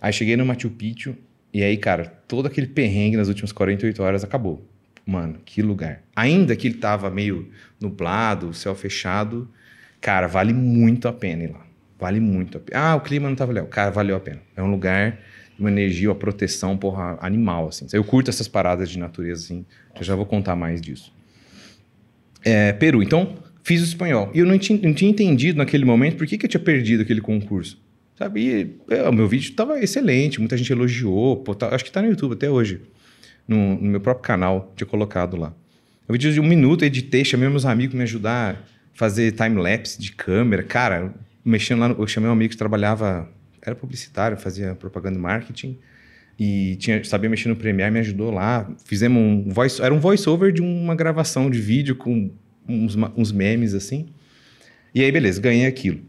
Aí 0.00 0.12
cheguei 0.12 0.36
no 0.36 0.46
Machu 0.46 0.70
Picchu, 0.70 1.14
e 1.52 1.62
aí, 1.62 1.76
cara, 1.76 2.06
todo 2.06 2.46
aquele 2.46 2.68
perrengue 2.68 3.16
nas 3.16 3.28
últimas 3.28 3.52
48 3.52 4.02
horas 4.02 4.24
acabou. 4.24 4.66
Mano, 5.06 5.38
que 5.44 5.62
lugar. 5.62 6.02
Ainda 6.14 6.54
que 6.54 6.68
ele 6.68 6.76
tava 6.76 7.10
meio 7.10 7.48
nublado, 7.80 8.54
céu 8.54 8.74
fechado, 8.74 9.48
cara, 10.00 10.26
vale 10.26 10.52
muito 10.52 11.08
a 11.08 11.12
pena 11.12 11.44
ir 11.44 11.50
lá. 11.50 11.66
Vale 11.98 12.20
muito 12.20 12.58
a 12.58 12.60
pena. 12.60 12.80
Ah, 12.80 12.96
o 12.96 13.00
clima 13.00 13.28
não 13.28 13.36
tava 13.36 13.52
legal. 13.52 13.68
Cara, 13.68 13.90
valeu 13.90 14.16
a 14.16 14.20
pena. 14.20 14.40
É 14.56 14.62
um 14.62 14.70
lugar 14.70 15.18
uma 15.60 15.70
energia, 15.70 16.08
uma 16.08 16.14
proteção, 16.14 16.76
porra, 16.76 17.18
animal, 17.20 17.68
assim. 17.68 17.86
Eu 17.92 18.02
curto 18.02 18.30
essas 18.30 18.48
paradas 18.48 18.88
de 18.88 18.98
natureza, 18.98 19.44
assim. 19.44 19.66
Eu 19.94 20.02
já 20.02 20.16
vou 20.16 20.24
contar 20.24 20.56
mais 20.56 20.80
disso. 20.80 21.12
É, 22.42 22.72
Peru. 22.72 23.02
Então, 23.02 23.36
fiz 23.62 23.82
o 23.82 23.84
espanhol. 23.84 24.30
E 24.34 24.38
eu 24.38 24.46
não 24.46 24.58
tinha, 24.58 24.80
não 24.82 24.94
tinha 24.94 25.10
entendido 25.10 25.58
naquele 25.58 25.84
momento 25.84 26.16
por 26.16 26.26
que, 26.26 26.38
que 26.38 26.46
eu 26.46 26.50
tinha 26.50 26.60
perdido 26.60 27.02
aquele 27.02 27.20
concurso. 27.20 27.78
Sabe? 28.16 28.40
E, 28.40 29.10
meu 29.12 29.28
vídeo 29.28 29.50
estava 29.50 29.78
excelente, 29.78 30.40
muita 30.40 30.56
gente 30.56 30.72
elogiou. 30.72 31.36
Pô, 31.36 31.54
tá, 31.54 31.74
acho 31.74 31.84
que 31.84 31.90
está 31.90 32.00
no 32.00 32.08
YouTube 32.08 32.32
até 32.32 32.48
hoje 32.48 32.80
no, 33.50 33.74
no 33.74 33.90
meu 33.90 34.00
próprio 34.00 34.22
canal, 34.22 34.72
tinha 34.76 34.86
colocado 34.86 35.36
lá. 35.36 35.52
É 36.08 36.10
um 36.10 36.12
vídeo 36.12 36.32
de 36.32 36.40
um 36.40 36.46
minuto, 36.46 36.84
editei, 36.84 37.24
chamei 37.24 37.48
meus 37.48 37.66
amigos 37.66 37.94
me 37.94 38.02
ajudar 38.04 38.54
a 38.54 38.56
fazer 38.94 39.32
time-lapse 39.32 40.00
de 40.00 40.12
câmera. 40.12 40.62
Cara, 40.62 41.12
mexendo 41.44 41.80
lá, 41.80 41.88
eu 41.88 42.06
chamei 42.06 42.30
um 42.30 42.32
amigo 42.32 42.50
que 42.50 42.56
trabalhava, 42.56 43.28
era 43.60 43.74
publicitário, 43.74 44.36
fazia 44.36 44.74
propaganda 44.74 45.18
e 45.18 45.20
marketing 45.20 45.78
e 46.38 46.76
tinha, 46.76 47.04
sabia 47.04 47.28
mexer 47.28 47.48
no 47.48 47.56
Premiere, 47.56 47.92
me 47.92 47.98
ajudou 47.98 48.30
lá. 48.30 48.70
Fizemos 48.86 49.20
um 49.20 49.50
voice, 49.50 49.82
era 49.82 49.92
um 49.92 49.98
voice-over 49.98 50.52
de 50.52 50.62
uma 50.62 50.94
gravação 50.94 51.50
de 51.50 51.60
vídeo 51.60 51.96
com 51.96 52.30
uns, 52.66 52.96
uns 53.16 53.30
memes 53.30 53.74
assim. 53.74 54.06
E 54.94 55.02
aí, 55.02 55.12
beleza, 55.12 55.40
ganhei 55.40 55.66
aquilo. 55.66 56.00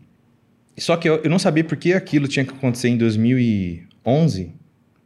Só 0.77 0.95
que 0.95 1.09
eu, 1.09 1.15
eu 1.17 1.29
não 1.29 1.37
sabia 1.37 1.63
por 1.63 1.75
que 1.75 1.93
aquilo 1.93 2.27
tinha 2.27 2.45
que 2.45 2.53
acontecer 2.53 2.87
em 2.87 2.97
2011, 2.97 4.53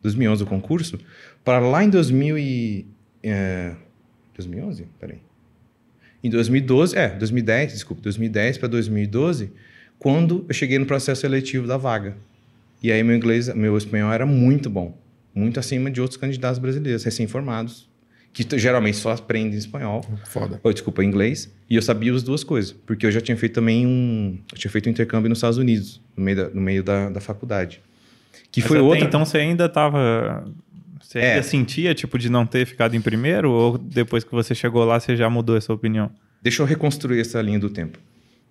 2011 0.03 0.43
o 0.43 0.45
concurso, 0.45 0.99
para 1.45 1.60
lá 1.60 1.84
em 1.84 1.89
2000 1.89 2.38
e, 2.39 2.88
é, 3.23 3.73
2011? 4.36 4.88
Peraí. 4.99 5.19
Em 6.23 6.29
2012, 6.29 6.97
é, 6.97 7.10
2010, 7.10 7.73
desculpa, 7.73 8.01
2010 8.01 8.58
para 8.58 8.67
2012, 8.67 9.51
quando 9.99 10.43
eu 10.49 10.53
cheguei 10.55 10.79
no 10.79 10.86
processo 10.88 11.21
seletivo 11.21 11.67
da 11.67 11.77
vaga. 11.77 12.17
E 12.81 12.91
aí 12.91 13.03
meu 13.03 13.15
inglês, 13.15 13.53
meu 13.53 13.77
espanhol 13.77 14.12
era 14.12 14.25
muito 14.25 14.69
bom, 14.69 14.97
muito 15.34 15.60
acima 15.60 15.89
de 15.91 16.01
outros 16.01 16.17
candidatos 16.17 16.58
brasileiros, 16.58 17.03
recém-formados, 17.03 17.88
que 18.34 18.45
geralmente 18.58 18.97
só 18.97 19.12
aprendem 19.12 19.58
espanhol. 19.58 20.03
Foda. 20.25 20.60
Ou, 20.63 20.73
desculpa, 20.73 21.03
inglês. 21.03 21.53
E 21.69 21.75
eu 21.75 21.81
sabia 21.81 22.13
as 22.13 22.23
duas 22.23 22.43
coisas, 22.43 22.71
porque 22.71 23.05
eu 23.05 23.12
já 23.12 23.21
tinha 23.21 23.38
feito 23.38 23.53
também 23.53 23.86
um, 23.86 24.38
eu 24.51 24.58
tinha 24.58 24.71
feito 24.71 24.88
um 24.88 24.91
intercâmbio 24.91 25.29
nos 25.29 25.38
Estados 25.38 25.60
Unidos, 25.60 26.01
no 26.17 26.23
meio 26.23 26.38
da, 26.38 26.49
no 26.49 26.62
meio 26.62 26.84
da, 26.84 27.10
da 27.12 27.21
faculdade. 27.21 27.81
Que 28.51 28.62
Mas 28.62 28.67
foi 28.67 28.79
outra. 28.79 29.05
Então 29.05 29.23
você 29.23 29.38
ainda 29.38 29.65
estava 29.65 30.45
você 31.01 31.19
é. 31.19 31.41
sentia, 31.41 31.93
tipo, 31.93 32.17
de 32.17 32.29
não 32.29 32.45
ter 32.45 32.65
ficado 32.65 32.95
em 32.95 33.01
primeiro? 33.01 33.51
Ou 33.51 33.77
depois 33.77 34.23
que 34.23 34.31
você 34.31 34.55
chegou 34.55 34.84
lá, 34.86 34.99
você 34.99 35.15
já 35.15 35.29
mudou 35.29 35.58
essa 35.58 35.73
opinião? 35.73 36.12
Deixa 36.41 36.62
eu 36.62 36.65
reconstruir 36.65 37.19
essa 37.19 37.41
linha 37.41 37.60
do 37.60 37.69
tempo. 37.69 37.99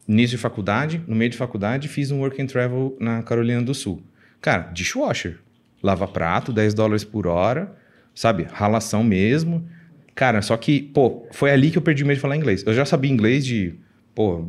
Início 0.07 0.37
de 0.37 0.43
faculdade, 0.43 1.03
no 1.07 1.17
meio 1.17 1.31
de 1.31 1.37
faculdade, 1.37 1.89
fiz 1.89 2.11
um 2.11 2.19
work 2.21 2.41
and 2.41 2.47
travel 2.47 2.97
na 3.01 3.23
Carolina 3.23 3.63
do 3.63 3.75
Sul. 3.75 4.03
Cara, 4.41 4.71
dishwasher. 4.73 5.39
Lava 5.83 6.07
prato, 6.07 6.53
10 6.53 6.75
dólares 6.75 7.05
por 7.05 7.27
hora, 7.27 7.75
sabe? 8.15 8.47
Ralação 8.51 9.03
mesmo. 9.03 9.67
Cara, 10.15 10.43
só 10.43 10.57
que, 10.57 10.81
pô, 10.81 11.27
foi 11.33 11.51
ali 11.51 11.71
que 11.71 11.79
eu 11.79 11.83
perdi 11.83 12.05
medo 12.05 12.17
de 12.17 12.21
falar 12.21 12.37
inglês. 12.37 12.63
Eu 12.67 12.75
já 12.75 12.85
sabia 12.85 13.11
inglês 13.11 13.45
de, 13.45 13.75
pô, 14.15 14.45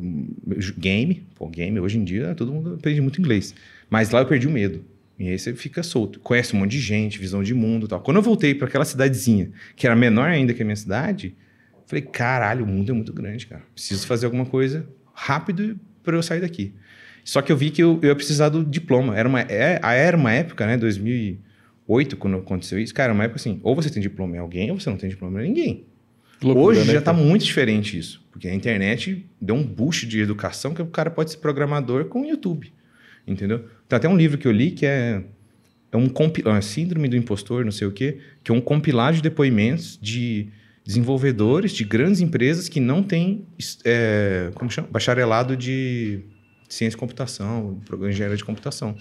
game. 0.78 1.26
Pô, 1.36 1.48
game, 1.48 1.80
hoje 1.80 1.98
em 1.98 2.04
dia, 2.04 2.36
todo 2.36 2.52
mundo 2.52 2.76
aprende 2.76 3.02
muito 3.02 3.20
inglês. 3.20 3.56
Mas 3.90 4.10
lá 4.12 4.20
eu 4.20 4.26
perdi 4.26 4.48
o 4.48 4.52
medo. 4.52 4.84
E 5.18 5.30
aí 5.30 5.40
você 5.40 5.54
fica 5.54 5.82
solto. 5.82 6.20
Conhece 6.20 6.56
um 6.56 6.60
monte 6.60 6.72
de 6.72 6.80
gente, 6.80 7.18
visão 7.18 7.42
de 7.42 7.54
mundo 7.54 7.88
tal. 7.88 8.02
Quando 8.02 8.18
eu 8.18 8.24
voltei 8.24 8.54
para 8.54 8.68
aquela 8.68 8.86
cidadezinha, 8.86 9.52
que 9.76 9.88
era 9.88 9.96
menor 9.96 10.28
ainda 10.30 10.54
que 10.54 10.62
a 10.62 10.66
minha 10.66 10.76
cidade, 10.76 11.36
falei, 11.86 12.04
caralho, 12.04 12.66
o 12.66 12.68
mundo 12.68 12.92
é 12.92 12.94
muito 12.94 13.14
grande, 13.14 13.48
cara. 13.48 13.64
Preciso 13.74 14.06
fazer 14.06 14.26
alguma 14.26 14.46
coisa 14.46 14.88
rápido 15.14 15.80
para 16.04 16.16
eu 16.16 16.24
sair 16.24 16.42
daqui. 16.42 16.74
Só 17.24 17.42
que 17.42 17.52
eu 17.52 17.58
vi 17.58 17.72
que 17.72 17.82
eu, 17.82 17.98
eu 18.02 18.10
ia 18.10 18.16
precisar 18.16 18.50
do 18.50 18.64
diploma. 18.64 19.18
Era 19.18 19.28
uma, 19.28 19.42
é, 19.42 19.80
era 19.82 20.16
uma 20.18 20.32
época, 20.32 20.66
né, 20.68 20.78
2008, 20.78 22.18
quando 22.18 22.38
aconteceu 22.38 22.78
isso. 22.78 22.94
Cara, 22.94 23.14
uma 23.14 23.24
época 23.24 23.40
assim, 23.40 23.60
ou 23.64 23.76
você 23.76 23.90
tem 23.90 24.02
diploma 24.02 24.36
em 24.36 24.40
alguém, 24.40 24.70
ou 24.70 24.80
você 24.80 24.90
não 24.90 24.98
tem 24.98 25.10
diploma 25.10 25.42
em 25.44 25.48
ninguém. 25.48 25.86
Loucura, 26.44 26.68
Hoje 26.68 26.86
né, 26.86 26.94
já 26.94 27.00
está 27.00 27.14
muito 27.14 27.46
diferente 27.46 27.98
isso. 27.98 28.24
Porque 28.32 28.48
a 28.48 28.54
internet 28.54 29.26
deu 29.42 29.56
um 29.56 29.64
boost 29.64 30.06
de 30.06 30.20
educação 30.20 30.74
que 30.74 30.82
o 30.82 30.88
cara 30.88 31.10
pode 31.10 31.32
ser 31.32 31.38
programador 31.38 32.06
com 32.06 32.22
o 32.22 32.26
YouTube. 32.26 32.72
Entendeu? 33.26 33.66
Tem 33.88 33.98
até 33.98 34.10
um 34.10 34.18
livro 34.18 34.38
que 34.38 34.48
eu 34.48 34.52
li 34.52 34.72
que 34.72 34.86
é, 34.86 35.24
é 35.92 35.98
um 35.98 36.10
compilado, 36.10 36.64
síndrome 36.64 37.08
do 37.08 37.16
impostor, 37.16 37.64
não 37.64 37.72
sei 37.72 37.88
o 37.88 37.92
quê, 37.92 38.20
que 38.44 38.52
é 38.52 38.56
um 38.56 38.62
compilado 38.62 39.18
de 39.18 39.22
depoimentos 39.22 39.98
de 40.02 40.50
desenvolvedores 40.86 41.72
de 41.72 41.84
grandes 41.84 42.22
empresas 42.22 42.70
que 42.70 42.80
não 42.80 43.02
têm 43.02 43.48
é, 43.84 44.52
como 44.54 44.70
chama? 44.70 44.88
bacharelado 44.92 45.58
de 45.58 46.22
ciência 46.70 46.92
de 46.92 46.98
computação, 46.98 47.80
engenharia 48.08 48.38
de 48.38 48.44
computação. 48.44 48.96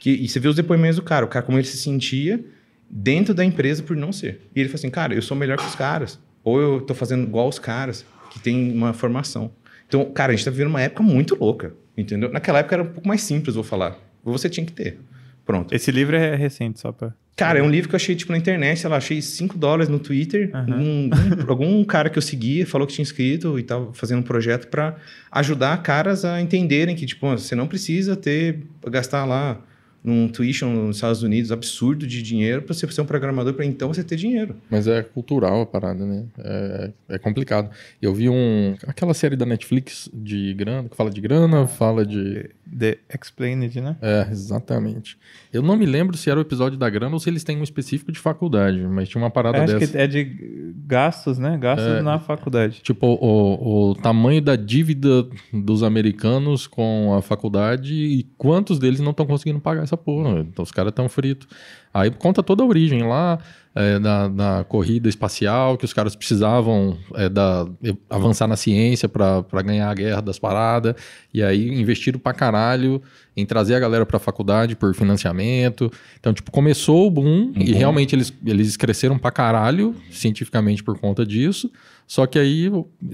Que, 0.00 0.10
e 0.10 0.28
você 0.28 0.40
vê 0.40 0.48
os 0.48 0.56
depoimentos 0.56 0.96
do 0.96 1.02
cara, 1.02 1.24
o 1.24 1.28
cara 1.28 1.44
como 1.44 1.58
ele 1.58 1.66
se 1.66 1.76
sentia 1.76 2.44
dentro 2.90 3.32
da 3.32 3.44
empresa 3.44 3.82
por 3.82 3.96
não 3.96 4.12
ser. 4.12 4.40
E 4.54 4.60
ele 4.60 4.68
falou 4.68 4.80
assim, 4.80 4.90
cara, 4.90 5.14
eu 5.14 5.22
sou 5.22 5.36
melhor 5.36 5.56
que 5.56 5.66
os 5.66 5.76
caras. 5.76 6.18
Ou 6.42 6.60
eu 6.60 6.78
estou 6.78 6.94
fazendo 6.96 7.22
igual 7.22 7.48
os 7.48 7.58
caras 7.58 8.04
que 8.30 8.40
têm 8.40 8.72
uma 8.72 8.92
formação. 8.92 9.52
Então, 9.86 10.04
cara, 10.12 10.32
a 10.32 10.34
gente 10.34 10.40
está 10.40 10.50
vivendo 10.50 10.68
uma 10.68 10.80
época 10.80 11.02
muito 11.04 11.36
louca, 11.36 11.74
entendeu? 11.96 12.32
Naquela 12.32 12.58
época 12.58 12.74
era 12.74 12.82
um 12.82 12.92
pouco 12.92 13.06
mais 13.06 13.22
simples, 13.22 13.54
vou 13.54 13.62
falar 13.62 13.96
você 14.24 14.48
tinha 14.48 14.64
que 14.64 14.72
ter. 14.72 14.98
Pronto. 15.44 15.74
Esse 15.74 15.90
livro 15.90 16.16
é 16.16 16.34
recente, 16.36 16.80
só 16.80 16.92
para. 16.92 17.14
Cara, 17.34 17.58
é 17.58 17.62
um 17.62 17.70
livro 17.70 17.88
que 17.88 17.94
eu 17.94 17.96
achei, 17.96 18.14
tipo, 18.14 18.30
na 18.30 18.38
internet, 18.38 18.78
sei 18.78 18.90
lá, 18.90 18.96
achei 18.96 19.20
5 19.20 19.56
dólares 19.56 19.88
no 19.88 19.98
Twitter. 19.98 20.50
Uhum. 20.54 20.74
Um, 20.74 21.06
um, 21.06 21.10
algum 21.48 21.84
cara 21.84 22.10
que 22.10 22.18
eu 22.18 22.22
seguia 22.22 22.66
falou 22.66 22.86
que 22.86 22.92
tinha 22.92 23.02
escrito 23.02 23.58
e 23.58 23.62
tava 23.62 23.92
fazendo 23.94 24.18
um 24.18 24.22
projeto 24.22 24.68
para 24.68 24.96
ajudar 25.30 25.82
caras 25.82 26.24
a 26.24 26.40
entenderem 26.40 26.94
que, 26.94 27.06
tipo, 27.06 27.28
você 27.30 27.54
não 27.54 27.66
precisa 27.66 28.14
ter, 28.14 28.60
gastar 28.86 29.24
lá 29.24 29.58
num 30.04 30.28
tuition 30.28 30.68
nos 30.70 30.96
Estados 30.96 31.22
Unidos 31.22 31.52
absurdo 31.52 32.06
de 32.06 32.22
dinheiro 32.22 32.62
para 32.62 32.74
você 32.74 32.90
ser 32.90 33.00
um 33.00 33.06
programador 33.06 33.54
para 33.54 33.64
então 33.64 33.92
você 33.92 34.02
ter 34.02 34.16
dinheiro. 34.16 34.56
Mas 34.68 34.88
é 34.88 35.02
cultural 35.02 35.62
a 35.62 35.66
parada, 35.66 36.04
né? 36.04 36.24
É, 36.38 36.90
é, 37.10 37.18
complicado. 37.18 37.70
Eu 38.00 38.12
vi 38.12 38.28
um 38.28 38.74
aquela 38.86 39.14
série 39.14 39.36
da 39.36 39.46
Netflix 39.46 40.10
de 40.12 40.54
grana, 40.54 40.88
que 40.88 40.96
fala 40.96 41.10
de 41.10 41.20
grana, 41.20 41.66
fala 41.66 42.04
de 42.04 42.50
The 42.78 42.98
Explained, 43.14 43.80
né? 43.80 43.96
É, 44.00 44.26
exatamente. 44.30 45.16
Eu 45.52 45.62
não 45.62 45.76
me 45.76 45.86
lembro 45.86 46.16
se 46.16 46.30
era 46.30 46.38
o 46.38 46.42
episódio 46.42 46.78
da 46.78 46.88
grana 46.90 47.14
ou 47.14 47.20
se 47.20 47.30
eles 47.30 47.44
têm 47.44 47.58
um 47.58 47.62
específico 47.62 48.10
de 48.10 48.18
faculdade, 48.18 48.80
mas 48.80 49.08
tinha 49.08 49.22
uma 49.22 49.30
parada 49.30 49.58
é, 49.58 49.64
acho 49.64 49.78
dessa. 49.78 49.92
que 49.92 49.98
é 49.98 50.06
de 50.06 50.72
gastos, 50.86 51.38
né? 51.38 51.56
Gastos 51.58 51.86
é, 51.86 52.02
na 52.02 52.18
faculdade. 52.18 52.80
Tipo, 52.82 53.06
o, 53.06 53.90
o 53.90 53.94
tamanho 53.94 54.40
da 54.40 54.56
dívida 54.56 55.26
dos 55.52 55.82
americanos 55.82 56.66
com 56.66 57.14
a 57.16 57.22
faculdade 57.22 57.94
e 57.94 58.24
quantos 58.36 58.78
deles 58.78 59.00
não 59.00 59.10
estão 59.10 59.26
conseguindo 59.26 59.60
pagar 59.60 59.82
essa 59.82 59.91
porra. 59.96 60.40
Então 60.40 60.62
os 60.62 60.70
caras 60.70 60.90
estão 60.90 61.08
fritos. 61.08 61.48
Aí 61.92 62.10
conta 62.10 62.42
toda 62.42 62.62
a 62.62 62.66
origem 62.66 63.02
lá 63.02 63.38
é, 63.74 63.98
da, 63.98 64.28
da, 64.28 64.64
corrida 64.64 65.08
espacial, 65.08 65.76
que 65.76 65.84
os 65.84 65.92
caras 65.92 66.14
precisavam 66.14 66.96
é, 67.14 67.28
da, 67.28 67.66
avançar 68.08 68.46
na 68.46 68.56
ciência 68.56 69.08
para 69.08 69.62
ganhar 69.62 69.90
a 69.90 69.94
guerra 69.94 70.20
das 70.20 70.38
paradas, 70.38 70.94
e 71.32 71.42
aí 71.42 71.68
investiram 71.80 72.18
pra 72.18 72.32
caralho 72.32 73.02
em 73.36 73.46
trazer 73.46 73.74
a 73.74 73.80
galera 73.80 74.04
pra 74.04 74.18
faculdade 74.18 74.76
por 74.76 74.94
financiamento. 74.94 75.90
Então, 76.18 76.32
tipo, 76.32 76.50
começou 76.50 77.06
o 77.06 77.10
boom, 77.10 77.24
uhum. 77.24 77.52
e 77.56 77.72
realmente 77.72 78.14
eles, 78.14 78.32
eles 78.44 78.76
cresceram 78.76 79.18
pra 79.18 79.30
caralho 79.30 79.94
cientificamente 80.10 80.82
por 80.82 80.98
conta 80.98 81.24
disso, 81.24 81.70
só 82.06 82.26
que 82.26 82.38
aí 82.38 82.70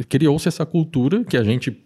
criou-se 0.09 0.49
essa 0.49 0.67
cultura 0.67 1.25
que 1.25 1.37
a 1.37 1.45
gente 1.45 1.77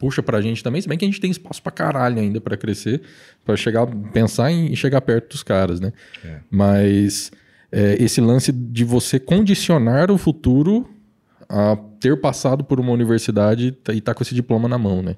puxa 0.00 0.22
pra 0.22 0.40
gente 0.40 0.64
também, 0.64 0.80
se 0.80 0.88
bem 0.88 0.96
que 0.96 1.04
a 1.04 1.08
gente 1.08 1.20
tem 1.20 1.30
espaço 1.30 1.62
pra 1.62 1.70
caralho 1.70 2.18
ainda 2.18 2.40
para 2.40 2.56
crescer, 2.56 3.02
para 3.44 3.54
chegar, 3.54 3.86
pensar 3.86 4.50
em 4.50 4.74
chegar 4.74 5.02
perto 5.02 5.32
dos 5.32 5.42
caras, 5.42 5.78
né? 5.78 5.92
É. 6.24 6.38
Mas 6.50 7.30
é, 7.70 8.02
esse 8.02 8.18
lance 8.18 8.50
de 8.50 8.82
você 8.82 9.20
condicionar 9.20 10.10
o 10.10 10.16
futuro 10.16 10.88
a 11.46 11.76
ter 12.00 12.18
passado 12.18 12.64
por 12.64 12.80
uma 12.80 12.92
universidade 12.92 13.66
e 13.66 13.68
estar 13.68 14.00
tá 14.00 14.14
com 14.14 14.22
esse 14.22 14.34
diploma 14.34 14.66
na 14.66 14.78
mão, 14.78 15.02
né? 15.02 15.16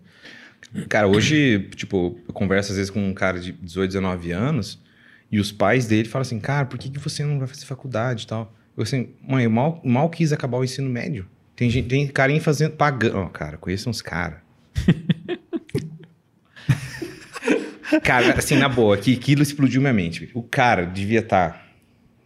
Cara, 0.89 1.07
hoje, 1.07 1.69
tipo, 1.77 2.19
eu 2.27 2.35
converso 2.35 2.73
às 2.73 2.77
vezes 2.77 2.91
com 2.91 3.07
um 3.07 3.15
cara 3.15 3.39
de 3.39 3.53
18, 3.53 3.89
19 3.89 4.33
anos 4.33 4.83
e 5.31 5.39
os 5.39 5.53
pais 5.53 5.87
dele 5.87 6.09
falam 6.09 6.23
assim, 6.23 6.41
cara, 6.41 6.67
por 6.67 6.77
que, 6.77 6.91
que 6.91 6.99
você 6.99 7.25
não 7.25 7.39
vai 7.39 7.47
fazer 7.47 7.67
faculdade 7.67 8.25
e 8.25 8.27
tal? 8.27 8.53
Eu 8.77 8.83
assim, 8.83 9.11
mãe, 9.23 9.45
eu 9.45 9.51
mal, 9.51 9.81
mal 9.85 10.11
quis 10.11 10.33
acabar 10.33 10.59
o 10.59 10.65
ensino 10.65 10.91
médio. 10.91 11.27
Tem, 11.55 11.71
gente, 11.71 11.89
tem 11.89 12.09
carinha 12.09 12.41
fazendo, 12.41 12.73
pagando. 12.73 13.19
Oh, 13.19 13.29
cara, 13.29 13.57
conheço 13.57 13.89
uns 13.89 14.03
caras. 14.03 14.39
cara, 18.03 18.35
assim, 18.35 18.57
na 18.57 18.69
boa, 18.69 18.97
que 18.97 19.15
aquilo 19.15 19.43
explodiu 19.43 19.81
minha 19.81 19.93
mente. 19.93 20.31
O 20.35 20.43
cara 20.43 20.85
devia 20.85 21.21
estar 21.21 21.51
tá 21.51 21.63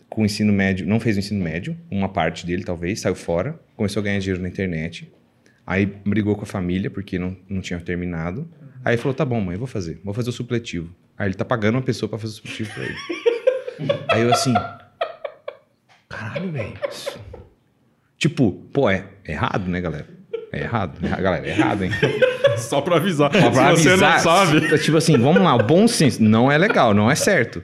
com 0.09 0.23
o 0.23 0.25
ensino 0.25 0.53
médio, 0.53 0.87
não 0.87 0.99
fez 0.99 1.17
o 1.17 1.19
ensino 1.19 1.43
médio, 1.43 1.77
uma 1.91 2.09
parte 2.09 2.47
dele 2.47 2.65
talvez, 2.65 3.01
saiu 3.01 3.15
fora, 3.15 3.61
começou 3.77 4.01
a 4.01 4.05
ganhar 4.05 4.19
dinheiro 4.19 4.41
na 4.41 4.49
internet. 4.49 5.13
Aí 5.67 5.85
brigou 5.85 6.37
com 6.37 6.43
a 6.43 6.47
família 6.47 6.91
porque 6.91 7.19
não, 7.19 7.37
não 7.49 7.61
tinha 7.61 7.81
terminado. 7.81 8.49
Aí 8.85 8.97
falou: 8.97 9.15
tá 9.15 9.25
bom, 9.25 9.41
mãe, 9.41 9.55
eu 9.55 9.59
vou 9.59 9.67
fazer, 9.67 10.01
vou 10.05 10.15
fazer 10.15 10.31
o 10.31 10.33
supletivo. 10.33 10.95
Aí 11.19 11.29
ele 11.29 11.35
tá 11.35 11.45
pagando 11.45 11.75
uma 11.75 11.83
pessoa 11.83 12.09
para 12.09 12.19
fazer 12.19 12.33
o 12.33 12.37
supletivo 12.37 12.73
pra 12.73 12.85
ele. 12.85 12.97
Aí 14.09 14.23
eu 14.23 14.33
assim. 14.33 14.55
Caralho, 16.09 16.53
velho. 16.53 16.75
Tipo, 18.17 18.53
pô, 18.73 18.89
é 18.89 19.05
errado, 19.27 19.69
né, 19.69 19.81
galera? 19.81 20.16
É 20.57 20.63
errado, 20.63 20.99
né? 21.01 21.09
Galera, 21.11 21.47
é 21.47 21.51
errado, 21.51 21.85
hein? 21.85 21.91
Só 22.59 22.81
pra 22.81 22.97
avisar. 22.97 23.33
Só 23.33 23.51
pra 23.51 23.77
Se 23.77 23.89
avisar, 23.89 23.97
você 23.97 23.97
não 23.97 24.19
sabe. 24.19 24.79
Tipo 24.79 24.97
assim, 24.97 25.19
vamos 25.19 25.43
lá, 25.43 25.55
o 25.55 25.63
bom 25.63 25.87
senso. 25.87 26.23
Não 26.23 26.51
é 26.51 26.57
legal, 26.57 26.95
não 26.95 27.11
é 27.11 27.15
certo. 27.15 27.63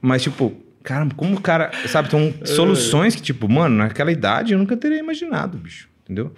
Mas, 0.00 0.22
tipo, 0.22 0.56
Caramba, 0.82 1.14
como 1.14 1.36
o 1.36 1.40
cara. 1.40 1.70
Sabe, 1.88 2.10
são 2.10 2.34
é. 2.40 2.46
soluções 2.46 3.14
que, 3.14 3.22
tipo, 3.22 3.48
mano, 3.48 3.76
naquela 3.76 4.10
idade 4.10 4.52
eu 4.52 4.58
nunca 4.58 4.76
teria 4.76 4.98
imaginado, 4.98 5.58
bicho. 5.58 5.88
Entendeu? 6.04 6.32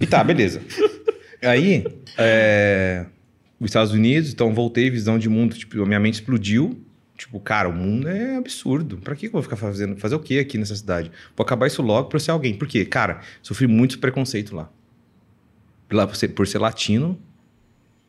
E 0.00 0.06
tá, 0.06 0.22
beleza. 0.24 0.60
Aí, 1.42 1.84
é, 2.16 3.06
os 3.60 3.66
Estados 3.66 3.92
Unidos, 3.92 4.32
então 4.32 4.52
voltei, 4.54 4.90
visão 4.90 5.18
de 5.18 5.28
mundo, 5.28 5.54
tipo, 5.54 5.80
a 5.82 5.86
minha 5.86 6.00
mente 6.00 6.14
explodiu. 6.14 6.82
Tipo, 7.16 7.40
cara, 7.40 7.68
o 7.68 7.72
mundo 7.72 8.08
é 8.08 8.36
absurdo. 8.36 8.98
Pra 8.98 9.14
que 9.14 9.26
eu 9.26 9.30
vou 9.30 9.42
ficar 9.42 9.56
fazendo? 9.56 9.96
Fazer 9.96 10.14
o 10.14 10.20
quê 10.20 10.38
aqui 10.38 10.58
nessa 10.58 10.76
cidade? 10.76 11.10
Vou 11.34 11.44
acabar 11.44 11.66
isso 11.66 11.80
logo 11.80 12.08
pra 12.08 12.16
eu 12.16 12.20
ser 12.20 12.30
alguém. 12.30 12.54
Por 12.54 12.68
quê? 12.68 12.84
Cara, 12.84 13.20
sofri 13.42 13.66
muito 13.66 13.98
preconceito 13.98 14.54
lá. 14.54 14.70
Lá 15.90 16.06
por 16.06 16.16
ser, 16.16 16.28
por 16.28 16.46
ser 16.46 16.58
latino, 16.58 17.18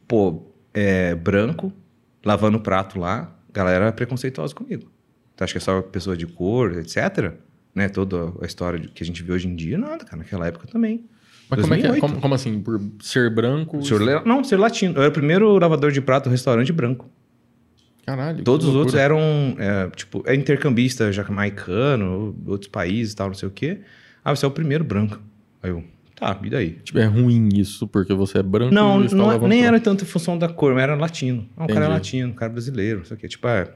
pô, 0.07 0.43
é, 0.73 1.13
branco, 1.15 1.71
lavando 2.25 2.59
prato 2.59 2.99
lá, 2.99 3.35
galera 3.51 3.85
era 3.85 3.91
preconceituosa 3.91 4.53
comigo. 4.53 4.89
Tu 5.35 5.43
acha 5.43 5.53
que 5.53 5.57
é 5.57 5.61
só 5.61 5.81
pessoa 5.81 6.17
de 6.17 6.25
cor, 6.25 6.73
etc? 6.77 7.33
Né? 7.73 7.89
Toda 7.89 8.33
a 8.41 8.45
história 8.45 8.79
que 8.79 9.03
a 9.03 9.05
gente 9.05 9.21
vê 9.21 9.33
hoje 9.33 9.47
em 9.47 9.55
dia, 9.55 9.77
nada, 9.77 10.03
cara. 10.03 10.17
Naquela 10.17 10.47
época 10.47 10.67
também. 10.67 11.05
Mas 11.49 11.61
como, 11.61 11.73
é 11.73 11.79
que 11.79 11.87
é? 11.87 11.99
Como, 11.99 12.19
como, 12.19 12.35
assim? 12.35 12.59
Por 12.59 12.81
ser 12.99 13.33
branco? 13.33 13.81
Ser, 13.83 13.99
não, 14.25 14.43
ser 14.43 14.57
latino. 14.57 14.95
Eu 14.95 15.01
era 15.01 15.09
o 15.09 15.13
primeiro 15.13 15.57
lavador 15.57 15.91
de 15.91 16.01
prato 16.01 16.29
restaurante 16.29 16.73
branco. 16.73 17.09
Caralho. 18.05 18.43
Todos 18.43 18.67
os 18.67 18.75
outros 18.75 18.95
eram, 18.95 19.19
é, 19.57 19.89
tipo, 19.95 20.23
é 20.25 20.33
intercambista 20.33 21.11
jamaicano, 21.11 22.35
outros 22.45 22.69
países 22.69 23.13
e 23.13 23.15
tal, 23.15 23.27
não 23.27 23.33
sei 23.33 23.47
o 23.47 23.51
quê. 23.51 23.81
Ah, 24.23 24.35
você 24.35 24.45
é 24.45 24.47
o 24.47 24.51
primeiro 24.51 24.83
branco. 24.83 25.21
Aí 25.61 25.69
eu, 25.69 25.83
tá, 26.17 26.37
e 26.43 26.49
daí? 26.49 26.71
Tipo, 26.83 26.99
é 26.99 27.05
ruim 27.05 27.47
isso, 27.53 27.87
porque 27.87 28.13
você 28.13 28.39
é 28.39 28.43
branco 28.43 28.73
Não, 28.73 28.99
não 28.99 29.31
é, 29.31 29.47
nem 29.47 29.65
era 29.65 29.79
tanto 29.79 30.03
em 30.03 30.07
função 30.07 30.37
da 30.37 30.49
cor, 30.49 30.73
mas 30.73 30.83
era 30.83 30.95
latino. 30.95 31.47
Ah, 31.55 31.65
o 31.65 31.67
cara 31.67 31.85
é 31.85 31.87
latino, 31.87 32.31
o 32.31 32.35
cara 32.35 32.51
é 32.51 32.53
brasileiro, 32.53 32.99
não 32.99 33.05
sei 33.05 33.15
o 33.15 33.19
quê. 33.19 33.27
Tipo, 33.27 33.47
é, 33.47 33.71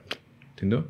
entendeu? 0.54 0.86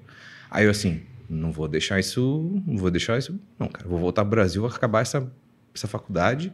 Aí 0.50 0.66
eu 0.66 0.72
assim, 0.72 1.02
não 1.30 1.52
vou 1.52 1.68
deixar 1.68 2.00
isso, 2.00 2.62
não 2.66 2.78
vou 2.78 2.90
deixar 2.90 3.18
isso, 3.18 3.40
não, 3.60 3.68
cara, 3.68 3.88
vou 3.88 4.00
voltar 4.00 4.24
pro 4.24 4.32
Brasil, 4.32 4.62
vou 4.62 4.72
acabar 4.72 5.02
essa, 5.02 5.32
essa 5.76 5.88
faculdade, 5.88 6.54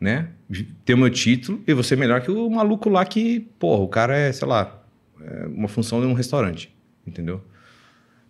né? 0.00 0.28
Ter 0.84 0.94
o 0.94 0.98
meu 0.98 1.10
título 1.10 1.62
e 1.66 1.72
vou 1.72 1.82
ser 1.82 1.96
melhor 1.96 2.20
que 2.20 2.30
o 2.30 2.50
maluco 2.50 2.88
lá 2.88 3.04
que, 3.04 3.40
porra, 3.58 3.82
o 3.82 3.88
cara 3.88 4.16
é, 4.16 4.32
sei 4.32 4.46
lá, 4.46 4.82
é 5.20 5.46
uma 5.46 5.68
função 5.68 6.00
de 6.00 6.06
um 6.06 6.12
restaurante, 6.12 6.74
entendeu? 7.06 7.40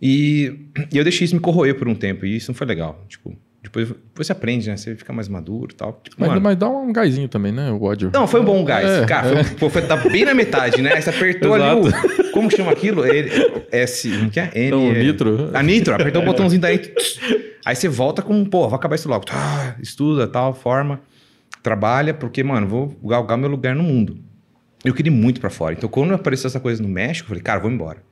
E, 0.01 0.67
e 0.93 0.97
eu 0.97 1.03
deixei 1.03 1.25
isso 1.25 1.35
me 1.35 1.41
corroer 1.41 1.75
por 1.77 1.87
um 1.87 1.95
tempo 1.95 2.25
e 2.25 2.35
isso 2.35 2.51
não 2.51 2.55
foi 2.55 2.67
legal, 2.67 3.03
tipo, 3.07 3.35
depois, 3.65 3.87
depois 3.87 4.27
você 4.27 4.31
aprende, 4.31 4.69
né? 4.69 4.77
Você 4.77 4.95
fica 4.95 5.11
mais 5.11 5.27
maduro 5.27 5.71
e 5.71 5.75
tal. 5.75 5.99
Tipo, 6.03 6.15
mas, 6.19 6.29
mano, 6.29 6.41
mas 6.41 6.55
dá 6.55 6.69
um 6.69 6.93
gásinho 6.93 7.27
também, 7.27 7.51
né? 7.51 7.71
O 7.71 7.81
ódio. 7.83 8.11
Não, 8.13 8.27
foi 8.27 8.41
um 8.41 8.45
bom 8.45 8.63
gás. 8.63 8.87
É, 8.87 9.05
cara, 9.05 9.39
é. 9.39 9.43
Foi, 9.43 9.69
foi, 9.69 9.81
tá 9.81 9.97
bem 9.97 10.23
na 10.23 10.33
metade, 10.33 10.81
né? 10.81 10.99
Você 11.01 11.09
apertou 11.09 11.53
ali 11.53 11.87
o. 11.87 12.31
Como 12.31 12.51
chama 12.51 12.71
aquilo? 12.71 13.05
Ele, 13.05 13.29
S. 13.71 14.09
Como 14.09 14.29
que 14.29 14.39
é? 14.39 14.51
N. 14.53 14.67
Então, 14.67 14.93
nitro. 14.93 15.49
A 15.53 15.63
nitro, 15.63 15.95
apertou 15.95 16.21
o 16.21 16.25
botãozinho 16.25 16.61
daí. 16.61 16.93
Aí 17.65 17.75
você 17.75 17.89
volta 17.89 18.21
com, 18.21 18.45
pô, 18.45 18.67
vou 18.67 18.75
acabar 18.75 18.95
isso 18.95 19.09
logo. 19.09 19.25
Ah, 19.31 19.75
estuda, 19.81 20.27
tal, 20.27 20.53
forma, 20.53 21.01
trabalha, 21.63 22.13
porque, 22.13 22.43
mano, 22.43 22.67
vou 22.67 22.95
galgar 23.03 23.37
meu 23.37 23.49
lugar 23.49 23.75
no 23.75 23.81
mundo. 23.81 24.19
Eu 24.83 24.93
queria 24.93 25.11
muito 25.11 25.41
para 25.41 25.49
fora. 25.49 25.73
Então, 25.73 25.89
quando 25.89 26.13
apareceu 26.13 26.47
essa 26.47 26.59
coisa 26.59 26.83
no 26.83 26.87
México, 26.87 27.25
eu 27.25 27.29
falei, 27.29 27.41
cara, 27.41 27.59
vou 27.59 27.71
embora. 27.71 28.03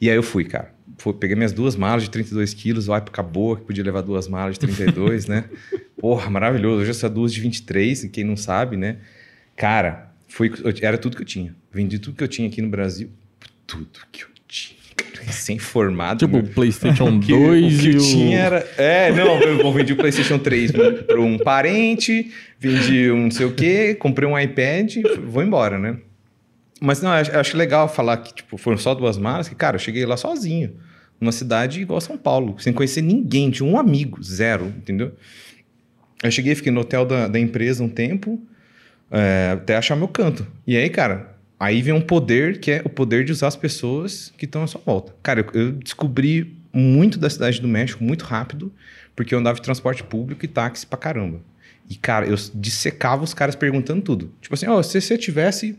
E 0.00 0.10
aí 0.10 0.16
eu 0.16 0.22
fui, 0.22 0.44
cara. 0.44 0.74
Fui, 0.98 1.12
peguei 1.12 1.36
minhas 1.36 1.52
duas 1.52 1.76
malas 1.76 2.04
de 2.04 2.10
32 2.10 2.54
quilos, 2.54 2.88
época 2.88 3.22
boa, 3.22 3.56
que 3.56 3.64
podia 3.64 3.84
levar 3.84 4.00
duas 4.00 4.28
malas 4.28 4.54
de 4.54 4.60
32, 4.60 5.26
né? 5.26 5.44
Porra, 5.98 6.30
maravilhoso. 6.30 6.82
Hoje 6.82 6.90
essa 6.90 7.08
duas 7.08 7.32
de 7.32 7.40
23, 7.40 8.04
quem 8.12 8.24
não 8.24 8.36
sabe, 8.36 8.76
né? 8.76 8.98
Cara, 9.56 10.12
foi, 10.28 10.52
era 10.82 10.98
tudo 10.98 11.16
que 11.16 11.22
eu 11.22 11.26
tinha. 11.26 11.54
Vendi 11.72 11.98
tudo 11.98 12.16
que 12.16 12.24
eu 12.24 12.28
tinha 12.28 12.48
aqui 12.48 12.60
no 12.62 12.68
Brasil. 12.68 13.10
Tudo 13.66 13.88
que 14.10 14.22
eu 14.22 14.28
tinha. 14.46 14.76
Sem 15.30 15.58
formado. 15.58 16.18
Tipo, 16.18 16.38
o 16.38 16.46
PlayStation 16.46 17.18
2 17.18 17.18
o 17.18 17.26
que, 17.26 17.32
o 17.32 17.80
que 17.80 17.96
eu 17.96 17.98
tinha 17.98 18.38
era. 18.38 18.68
É, 18.78 19.12
não, 19.12 19.40
eu 19.40 19.72
vendi 19.72 19.92
o 19.92 19.96
PlayStation 19.96 20.38
3 20.38 20.70
para 20.70 21.20
um 21.20 21.36
parente, 21.36 22.30
vendi 22.60 23.10
um 23.10 23.24
não 23.24 23.30
sei 23.30 23.46
o 23.46 23.52
quê, 23.52 23.94
comprei 23.98 24.28
um 24.28 24.38
iPad, 24.38 24.96
vou 25.26 25.42
embora, 25.42 25.78
né? 25.78 25.96
Mas 26.80 27.00
não, 27.00 27.10
eu 27.10 27.40
acho 27.40 27.56
legal 27.56 27.88
falar 27.88 28.18
que 28.18 28.34
tipo, 28.34 28.56
foram 28.56 28.76
só 28.76 28.94
duas 28.94 29.16
malas, 29.16 29.48
que, 29.48 29.54
cara, 29.54 29.76
eu 29.76 29.80
cheguei 29.80 30.04
lá 30.04 30.16
sozinho. 30.16 30.76
Numa 31.18 31.32
cidade 31.32 31.80
igual 31.80 32.00
São 32.00 32.18
Paulo, 32.18 32.56
sem 32.58 32.72
conhecer 32.72 33.00
ninguém, 33.00 33.50
tinha 33.50 33.66
um 33.66 33.78
amigo, 33.78 34.22
zero, 34.22 34.66
entendeu? 34.66 35.12
Eu 36.22 36.30
cheguei, 36.30 36.54
fiquei 36.54 36.70
no 36.70 36.80
hotel 36.80 37.06
da, 37.06 37.26
da 37.26 37.38
empresa 37.38 37.82
um 37.82 37.88
tempo, 37.88 38.40
é, 39.10 39.52
até 39.54 39.76
achar 39.76 39.96
meu 39.96 40.08
canto. 40.08 40.46
E 40.66 40.76
aí, 40.76 40.90
cara, 40.90 41.34
aí 41.58 41.80
vem 41.80 41.94
um 41.94 42.00
poder 42.00 42.60
que 42.60 42.70
é 42.70 42.82
o 42.84 42.90
poder 42.90 43.24
de 43.24 43.32
usar 43.32 43.46
as 43.46 43.56
pessoas 43.56 44.32
que 44.36 44.44
estão 44.44 44.62
à 44.62 44.66
sua 44.66 44.80
volta. 44.84 45.14
Cara, 45.22 45.40
eu, 45.40 45.60
eu 45.60 45.72
descobri 45.72 46.58
muito 46.72 47.18
da 47.18 47.30
cidade 47.30 47.60
do 47.60 47.68
México 47.68 48.04
muito 48.04 48.26
rápido, 48.26 48.70
porque 49.14 49.34
eu 49.34 49.38
andava 49.38 49.56
de 49.56 49.62
transporte 49.62 50.02
público 50.02 50.44
e 50.44 50.48
táxi 50.48 50.86
pra 50.86 50.98
caramba. 50.98 51.40
E, 51.88 51.94
cara, 51.94 52.26
eu 52.26 52.36
dissecava 52.54 53.24
os 53.24 53.32
caras 53.32 53.54
perguntando 53.54 54.02
tudo. 54.02 54.32
Tipo 54.40 54.54
assim, 54.54 54.66
ó, 54.66 54.78
oh, 54.78 54.82
se 54.82 55.00
você 55.00 55.16
tivesse 55.16 55.78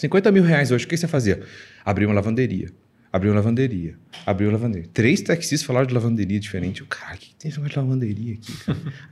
50 0.00 0.32
mil 0.32 0.42
reais 0.42 0.70
hoje, 0.70 0.86
o 0.86 0.88
que 0.88 0.96
você 0.96 1.06
fazia? 1.06 1.42
Abrir 1.84 2.06
uma 2.06 2.14
lavanderia. 2.14 2.70
Abriu 3.12 3.34
lavanderia. 3.34 3.96
Abriu 4.24 4.50
lavanderia. 4.50 4.88
Três 4.94 5.20
taxistas 5.20 5.62
falaram 5.62 5.86
de 5.86 5.92
lavanderia 5.92 6.40
diferente. 6.40 6.80
Eu, 6.80 6.86
cara, 6.86 7.16
o 7.16 7.18
que 7.18 7.34
tem 7.34 7.50
esse 7.50 7.58
negócio 7.58 7.74
de 7.74 7.86
lavanderia 7.86 8.34
aqui, 8.34 8.52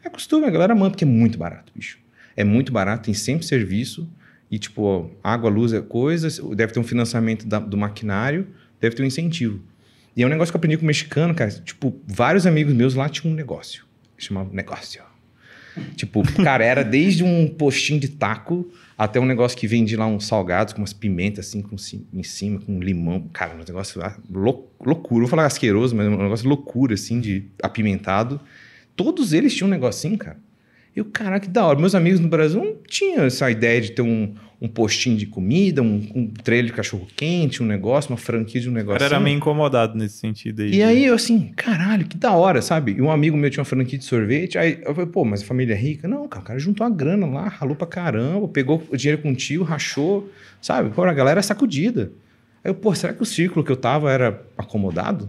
é 0.03 0.09
costume, 0.11 0.46
a 0.46 0.51
galera 0.51 0.74
manda, 0.74 0.90
porque 0.90 1.05
é 1.05 1.07
muito 1.07 1.37
barato, 1.37 1.72
bicho. 1.74 1.98
É 2.35 2.42
muito 2.42 2.72
barato, 2.72 3.05
tem 3.05 3.14
sempre 3.14 3.44
serviço. 3.44 4.09
E, 4.51 4.59
tipo, 4.59 5.11
água, 5.22 5.51
luz 5.51 5.74
é 5.74 5.83
coisa. 5.83 6.29
Deve 6.55 6.72
ter 6.72 6.81
um 6.81 6.85
financiamento 6.85 7.46
da, 7.46 7.59
do 7.59 7.77
maquinário, 7.77 8.46
deve 8.81 8.96
ter 8.96 9.03
um 9.03 9.07
incentivo. 9.07 9.61
E 10.16 10.22
é 10.22 10.27
um 10.27 10.31
negócio 10.31 10.53
que 10.53 10.57
eu 10.57 10.59
aprendi 10.59 10.79
com 10.79 10.85
o 10.85 10.87
mexicano, 10.87 11.35
cara. 11.35 11.51
Tipo, 11.51 12.01
vários 12.07 12.46
amigos 12.46 12.72
meus 12.72 12.94
lá 12.94 13.09
tinham 13.09 13.33
um 13.33 13.37
negócio. 13.37 13.85
Chamava 14.16 14.48
negócio. 14.55 15.03
Tipo, 15.96 16.22
cara, 16.42 16.64
era 16.64 16.83
desde 16.83 17.24
um 17.24 17.48
postinho 17.48 18.01
de 18.01 18.09
taco 18.09 18.72
até 18.99 19.21
um 19.21 19.25
negócio 19.25 19.57
que 19.57 19.69
vende 19.69 19.95
lá 19.95 20.09
uns 20.09 20.27
salgados 20.27 20.75
com 20.75 20.81
umas 20.81 20.93
pimentas 20.93 21.47
assim 21.47 21.63
com, 21.63 21.77
em 22.13 22.23
cima, 22.25 22.59
com 22.59 22.81
limão. 22.81 23.31
Cara, 23.33 23.55
um 23.55 23.59
negócio 23.59 24.03
lou, 24.29 24.75
loucura. 24.85 25.21
Vou 25.21 25.29
falar 25.29 25.47
asqueroso, 25.47 25.95
mas 25.95 26.09
um 26.09 26.17
negócio 26.17 26.49
loucura, 26.49 26.95
assim, 26.95 27.21
de 27.21 27.47
apimentado. 27.63 28.41
Todos 28.97 29.33
eles 29.33 29.55
tinham 29.55 29.69
um 29.69 29.71
negocinho, 29.71 30.19
cara. 30.19 30.37
E 30.97 31.01
o 31.01 31.05
cara, 31.05 31.39
que 31.39 31.47
da 31.47 31.65
hora. 31.65 31.79
Meus 31.79 31.95
amigos 31.95 32.19
no 32.19 32.27
Brasil 32.27 32.65
não 32.65 32.77
tinham 32.89 33.25
essa 33.25 33.49
ideia 33.49 33.81
de 33.81 33.93
ter 33.93 34.03
um, 34.03 34.35
um 34.61 34.66
postinho 34.66 35.16
de 35.16 35.25
comida, 35.25 35.81
um, 35.81 36.05
um 36.14 36.27
trailer 36.27 36.66
de 36.66 36.73
cachorro-quente, 36.73 37.62
um 37.62 37.66
negócio, 37.66 38.11
uma 38.11 38.16
franquia 38.16 38.61
de 38.61 38.68
um 38.68 38.73
negócio. 38.73 38.97
O 38.97 38.99
cara 38.99 39.14
era 39.14 39.21
meio 39.21 39.37
incomodado 39.37 39.97
nesse 39.97 40.18
sentido 40.18 40.62
aí. 40.62 40.75
E 40.75 40.83
aí 40.83 41.05
eu 41.05 41.14
assim, 41.14 41.53
caralho, 41.55 42.05
que 42.07 42.16
da 42.16 42.33
hora, 42.33 42.61
sabe? 42.61 42.92
E 42.92 43.01
um 43.01 43.11
amigo 43.11 43.37
meu 43.37 43.51
tinha 43.51 43.61
uma 43.61 43.64
franquia 43.64 43.97
de 43.97 44.05
sorvete, 44.05 44.59
aí 44.59 44.81
eu 44.85 44.92
falei, 44.92 45.09
pô, 45.09 45.25
mas 45.25 45.42
a 45.42 45.44
família 45.44 45.75
é 45.75 45.77
rica? 45.77 46.09
Não, 46.09 46.27
cara, 46.27 46.42
o 46.42 46.47
cara 46.47 46.59
juntou 46.59 46.85
a 46.85 46.90
grana 46.90 47.27
lá, 47.27 47.47
ralou 47.47 47.77
pra 47.77 47.87
caramba, 47.87 48.49
pegou 48.49 48.83
o 48.90 48.97
dinheiro 48.97 49.23
contigo, 49.23 49.62
rachou, 49.62 50.29
sabe? 50.61 50.90
Pô, 50.90 51.05
a 51.05 51.14
galera 51.14 51.38
é 51.38 51.42
sacudida. 51.42 52.11
Aí 52.64 52.71
eu, 52.71 52.75
pô, 52.75 52.92
será 52.94 53.12
que 53.12 53.23
o 53.23 53.27
círculo 53.27 53.64
que 53.64 53.71
eu 53.71 53.77
tava 53.77 54.11
era 54.11 54.42
acomodado? 54.57 55.29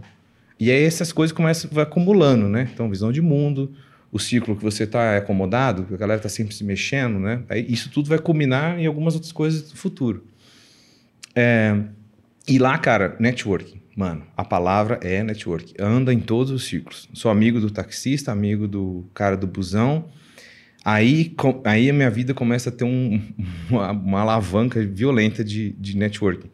E 0.58 0.72
aí 0.72 0.82
essas 0.82 1.12
coisas 1.12 1.34
começam 1.34 1.70
vai 1.72 1.84
acumulando, 1.84 2.48
né? 2.48 2.68
Então, 2.74 2.90
visão 2.90 3.12
de 3.12 3.22
mundo, 3.22 3.72
o 4.12 4.18
ciclo 4.18 4.56
que 4.56 4.62
você 4.62 4.84
está 4.84 5.16
acomodado, 5.16 5.84
que 5.84 5.94
a 5.94 5.96
galera 5.96 6.18
está 6.18 6.28
sempre 6.28 6.54
se 6.54 6.64
mexendo, 6.64 7.18
né? 7.18 7.42
Isso 7.68 7.90
tudo 7.90 8.08
vai 8.08 8.18
culminar 8.18 8.78
em 8.78 8.86
algumas 8.86 9.14
outras 9.14 9.32
coisas 9.32 9.70
do 9.70 9.76
futuro. 9.76 10.24
É, 11.34 11.76
e 12.48 12.58
lá, 12.58 12.76
cara, 12.78 13.16
networking. 13.20 13.80
Mano, 13.96 14.24
a 14.36 14.44
palavra 14.44 14.98
é 15.02 15.22
networking. 15.22 15.74
Anda 15.78 16.12
em 16.12 16.20
todos 16.20 16.50
os 16.50 16.64
ciclos. 16.64 17.08
Sou 17.12 17.30
amigo 17.30 17.60
do 17.60 17.70
taxista, 17.70 18.32
amigo 18.32 18.66
do 18.66 19.04
cara 19.14 19.36
do 19.36 19.46
busão. 19.46 20.06
Aí, 20.84 21.26
com, 21.30 21.60
aí 21.64 21.90
a 21.90 21.92
minha 21.92 22.10
vida 22.10 22.32
começa 22.32 22.70
a 22.70 22.72
ter 22.72 22.84
um, 22.84 23.20
uma, 23.70 23.90
uma, 23.92 24.20
alavanca 24.20 24.84
violenta 24.84 25.44
de, 25.44 25.70
de 25.72 25.96
networking. 25.96 26.50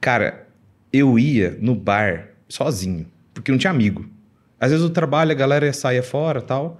Cara, 0.00 0.46
eu 0.92 1.18
ia 1.18 1.56
no 1.60 1.74
bar 1.74 2.30
sozinho, 2.48 3.06
porque 3.32 3.52
não 3.52 3.58
tinha 3.58 3.70
amigo. 3.70 4.08
Às 4.58 4.72
vezes 4.72 4.84
o 4.84 4.90
trabalho, 4.90 5.30
a 5.30 5.34
galera 5.34 5.72
saia 5.72 6.02
fora 6.02 6.42
tal. 6.42 6.78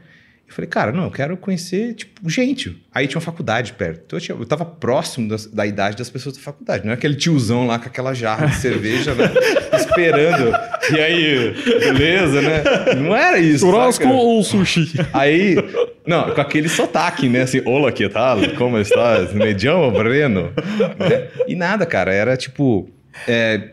Eu 0.51 0.55
falei, 0.57 0.69
cara, 0.69 0.91
não, 0.91 1.05
eu 1.05 1.11
quero 1.13 1.37
conhecer, 1.37 1.95
tipo, 1.95 2.29
gente. 2.29 2.77
Aí 2.93 3.07
tinha 3.07 3.19
uma 3.19 3.25
faculdade 3.25 3.73
perto. 3.73 4.03
Então 4.05 4.17
eu, 4.17 4.21
tinha, 4.21 4.37
eu 4.37 4.45
tava 4.45 4.65
próximo 4.65 5.29
das, 5.29 5.47
da 5.47 5.65
idade 5.65 5.97
das 5.97 6.11
pessoas 6.11 6.37
da 6.37 6.43
faculdade. 6.43 6.85
Não 6.85 6.91
é 6.91 6.95
aquele 6.95 7.15
tiozão 7.15 7.69
lá 7.69 7.79
com 7.79 7.87
aquela 7.87 8.13
jarra 8.13 8.47
de 8.47 8.57
cerveja, 8.57 9.15
né? 9.15 9.31
Esperando. 9.73 10.53
E 10.93 10.99
aí, 10.99 11.55
beleza, 11.79 12.43
né? 12.43 12.65
Não 12.97 13.15
era 13.15 13.39
isso. 13.39 13.65
Churrasco 13.65 14.09
ou 14.09 14.43
sushi? 14.43 14.91
Aí, 15.13 15.55
não, 16.05 16.35
com 16.35 16.41
aquele 16.41 16.69
sotaque, 16.69 17.29
né? 17.29 17.43
Assim, 17.43 17.63
olá, 17.65 17.93
que 17.93 18.09
tal? 18.09 18.39
Como 18.59 18.77
estás? 18.77 19.33
Medião, 19.33 19.93
Breno? 19.93 20.53
Né? 20.99 21.29
E 21.47 21.55
nada, 21.55 21.87
cara. 21.87 22.13
Era 22.13 22.37
tipo. 22.37 22.91
É, 23.29 23.71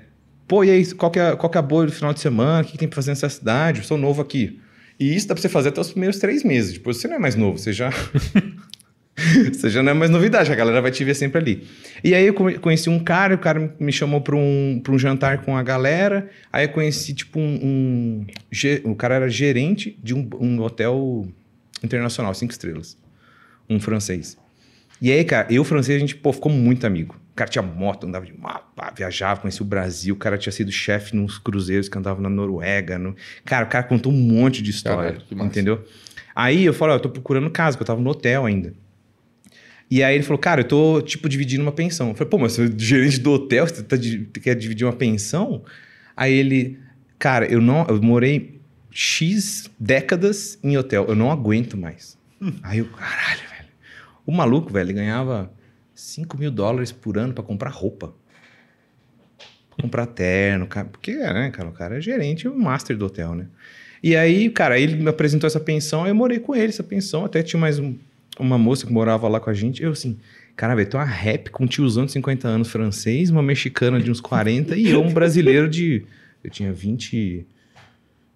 Pô, 0.47 0.63
e 0.63 0.69
aí, 0.69 0.93
qual 0.93 1.11
que 1.11 1.19
é, 1.19 1.35
qual 1.35 1.49
que 1.49 1.57
é 1.57 1.59
a 1.59 1.63
boa 1.63 1.87
do 1.87 1.91
final 1.91 2.13
de 2.13 2.19
semana? 2.19 2.61
O 2.61 2.65
que, 2.65 2.73
que 2.73 2.77
tem 2.77 2.87
pra 2.87 2.95
fazer 2.95 3.11
nessa 3.11 3.27
cidade? 3.27 3.79
Eu 3.79 3.83
sou 3.83 3.97
novo 3.97 4.21
aqui. 4.21 4.61
E 4.99 5.15
isso 5.15 5.27
dá 5.27 5.35
pra 5.35 5.41
você 5.41 5.49
fazer 5.49 5.69
até 5.69 5.81
os 5.81 5.91
primeiros 5.91 6.19
três 6.19 6.43
meses. 6.43 6.73
Depois 6.73 6.97
você 6.97 7.07
não 7.07 7.15
é 7.15 7.19
mais 7.19 7.35
novo, 7.35 7.57
você 7.57 7.71
já. 7.71 7.91
você 9.53 9.69
já 9.69 9.81
não 9.83 9.91
é 9.91 9.93
mais 9.93 10.11
novidade, 10.11 10.51
a 10.51 10.55
galera 10.55 10.81
vai 10.81 10.91
te 10.91 11.03
ver 11.03 11.15
sempre 11.15 11.39
ali. 11.39 11.67
E 12.03 12.13
aí 12.13 12.27
eu 12.27 12.33
conheci 12.33 12.89
um 12.89 12.99
cara, 12.99 13.35
o 13.35 13.37
cara 13.37 13.75
me 13.79 13.91
chamou 13.91 14.21
pra 14.21 14.35
um, 14.35 14.79
pra 14.83 14.93
um 14.93 14.99
jantar 14.99 15.43
com 15.43 15.55
a 15.55 15.63
galera. 15.63 16.29
Aí 16.51 16.65
eu 16.65 16.69
conheci, 16.69 17.13
tipo, 17.13 17.39
um. 17.39 18.25
um 18.83 18.91
o 18.91 18.95
cara 18.95 19.15
era 19.15 19.29
gerente 19.29 19.97
de 20.01 20.13
um, 20.13 20.27
um 20.39 20.61
hotel 20.61 21.27
internacional, 21.83 22.33
cinco 22.33 22.51
estrelas. 22.51 22.97
Um 23.69 23.79
francês. 23.79 24.37
E 25.01 25.11
aí, 25.11 25.23
cara, 25.23 25.47
eu, 25.51 25.63
francês, 25.63 25.97
a 25.97 25.99
gente 25.99 26.15
pô, 26.15 26.33
ficou 26.33 26.51
muito 26.51 26.85
amigo. 26.85 27.15
O 27.31 27.35
cara 27.35 27.49
tinha 27.49 27.61
moto, 27.61 28.07
andava 28.07 28.25
de 28.25 28.35
mapa, 28.35 28.91
viajava, 28.95 29.41
conhecia 29.41 29.63
o 29.63 29.65
Brasil. 29.65 30.15
O 30.15 30.17
cara 30.17 30.37
tinha 30.37 30.51
sido 30.51 30.71
chefe 30.71 31.15
nos 31.15 31.37
cruzeiros 31.37 31.87
que 31.87 31.97
andavam 31.97 32.21
na 32.21 32.29
Noruega. 32.29 32.97
No... 32.97 33.15
Cara, 33.45 33.65
o 33.65 33.69
cara 33.69 33.83
contou 33.83 34.11
um 34.11 34.15
monte 34.15 34.61
de 34.61 34.71
história, 34.71 35.17
entendeu? 35.31 35.85
Aí 36.35 36.65
eu 36.65 36.73
falei, 36.73 36.95
ó, 36.95 36.97
eu 36.97 37.01
tô 37.01 37.09
procurando 37.09 37.49
casa, 37.49 37.77
porque 37.77 37.83
eu 37.83 37.87
tava 37.87 38.01
no 38.01 38.09
hotel 38.09 38.45
ainda. 38.45 38.73
E 39.89 40.03
aí 40.03 40.15
ele 40.15 40.23
falou, 40.23 40.37
cara, 40.37 40.61
eu 40.61 40.65
tô, 40.65 41.01
tipo, 41.01 41.29
dividindo 41.29 41.63
uma 41.63 41.71
pensão. 41.71 42.09
Eu 42.09 42.15
falei, 42.15 42.29
pô, 42.29 42.37
mas 42.37 42.53
você 42.53 42.65
é 42.65 42.71
gerente 42.77 43.19
do 43.19 43.31
hotel, 43.31 43.65
você 43.65 43.83
tá, 43.83 43.95
quer 44.41 44.55
dividir 44.55 44.85
uma 44.85 44.93
pensão? 44.93 45.63
Aí 46.15 46.33
ele, 46.33 46.77
cara, 47.17 47.45
eu 47.45 47.61
não, 47.61 47.85
eu 47.87 48.01
morei 48.01 48.59
X 48.91 49.69
décadas 49.79 50.59
em 50.63 50.75
hotel, 50.75 51.05
eu 51.07 51.15
não 51.15 51.31
aguento 51.31 51.77
mais. 51.77 52.17
Hum. 52.41 52.53
Aí 52.63 52.79
eu, 52.79 52.85
caralho. 52.85 53.46
O 54.27 54.31
maluco, 54.33 54.73
velho, 54.73 54.93
ganhava 54.93 55.49
5 55.95 56.37
mil 56.37 56.51
dólares 56.51 56.91
por 56.91 57.17
ano 57.17 57.33
para 57.33 57.43
comprar 57.43 57.69
roupa. 57.69 58.13
Pra 59.69 59.83
comprar 59.83 60.05
terno, 60.05 60.67
cara. 60.67 60.85
Porque, 60.85 61.15
né, 61.15 61.49
cara, 61.49 61.69
o 61.69 61.71
cara 61.71 61.97
é 61.97 62.01
gerente 62.01 62.45
o 62.45 62.59
master 62.59 62.97
do 62.97 63.05
hotel, 63.05 63.33
né? 63.33 63.47
E 64.03 64.17
aí, 64.17 64.49
cara, 64.49 64.77
ele 64.77 64.97
me 64.97 65.09
apresentou 65.09 65.47
essa 65.47 65.61
pensão, 65.61 66.05
eu 66.05 66.13
morei 66.13 66.39
com 66.39 66.53
ele, 66.53 66.67
essa 66.67 66.83
pensão. 66.83 67.23
Até 67.23 67.41
tinha 67.41 67.59
mais 67.59 67.79
um, 67.79 67.95
uma 68.37 68.57
moça 68.57 68.85
que 68.85 68.91
morava 68.91 69.29
lá 69.29 69.39
com 69.39 69.49
a 69.49 69.53
gente. 69.53 69.81
Eu, 69.81 69.93
assim, 69.93 70.19
cara, 70.57 70.75
velho, 70.75 70.89
tem 70.89 70.99
uma 70.99 71.05
rap 71.05 71.49
com 71.49 71.63
um 71.63 71.67
tiozão 71.67 72.05
de 72.05 72.11
50 72.11 72.49
anos 72.49 72.67
francês, 72.67 73.29
uma 73.29 73.41
mexicana 73.41 73.97
de 73.97 74.11
uns 74.11 74.19
40 74.19 74.75
e 74.75 74.89
eu, 74.89 75.01
um 75.01 75.13
brasileiro 75.13 75.69
de. 75.69 76.03
Eu 76.43 76.49
tinha 76.49 76.73
20. 76.73 77.47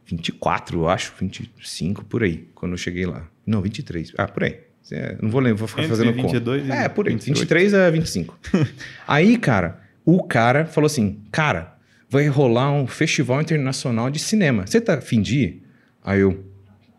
24, 0.05 0.79
eu 0.79 0.89
acho, 0.89 1.13
25 1.19 2.05
por 2.05 2.23
aí, 2.23 2.47
quando 2.55 2.73
eu 2.73 2.77
cheguei 2.77 3.05
lá. 3.05 3.29
Não, 3.45 3.61
23. 3.61 4.13
Ah, 4.17 4.27
por 4.27 4.43
aí. 4.43 4.70
É, 4.91 5.17
não 5.21 5.29
vou 5.29 5.39
lembrar, 5.39 5.59
vou 5.59 5.67
ficar 5.67 5.83
fazendo 5.83 6.11
22 6.13 6.63
conta. 6.63 6.73
É, 6.73 6.89
por 6.89 7.07
aí, 7.07 7.13
28. 7.13 7.37
23 7.37 7.73
a 7.73 7.89
25. 7.89 8.39
aí, 9.07 9.37
cara, 9.37 9.79
o 10.05 10.23
cara 10.23 10.65
falou 10.65 10.85
assim: 10.85 11.21
Cara, 11.31 11.77
vai 12.09 12.27
rolar 12.27 12.71
um 12.71 12.87
festival 12.87 13.41
internacional 13.41 14.09
de 14.09 14.19
cinema. 14.19 14.65
Você 14.67 14.81
tá 14.81 14.95
afim 14.95 15.21
de 15.21 15.39
ir? 15.39 15.63
Aí 16.03 16.19
eu, 16.19 16.43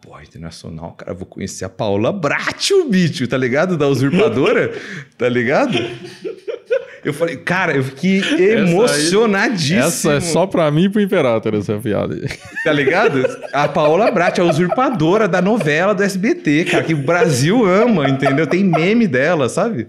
pô, 0.00 0.18
internacional, 0.20 0.92
cara, 0.92 1.12
vou 1.12 1.26
conhecer 1.26 1.64
a 1.64 1.68
Paula 1.68 2.12
Bracho, 2.12 2.88
bicho, 2.88 3.26
tá 3.26 3.36
ligado? 3.36 3.76
Da 3.76 3.88
usurpadora, 3.88 4.72
tá 5.18 5.28
ligado? 5.28 5.76
Eu 7.04 7.12
falei, 7.12 7.36
cara, 7.36 7.76
eu 7.76 7.82
fiquei 7.82 8.22
emocionadíssimo. 8.38 9.80
Essa, 9.80 10.12
é 10.14 10.20
só 10.20 10.46
pra 10.46 10.70
mim 10.70 10.84
e 10.84 10.88
pro 10.88 11.00
Imperator, 11.00 11.54
essa 11.54 11.76
piada 11.78 12.14
aí. 12.14 12.28
Tá 12.62 12.72
ligado? 12.72 13.24
A 13.52 13.66
Paola 13.66 14.08
Brat, 14.12 14.38
a 14.38 14.44
usurpadora 14.44 15.26
da 15.26 15.42
novela 15.42 15.94
do 15.94 16.02
SBT, 16.02 16.66
cara, 16.66 16.84
que 16.84 16.94
o 16.94 16.98
Brasil 16.98 17.64
ama, 17.64 18.08
entendeu? 18.08 18.46
Tem 18.46 18.62
meme 18.62 19.08
dela, 19.08 19.48
sabe? 19.48 19.88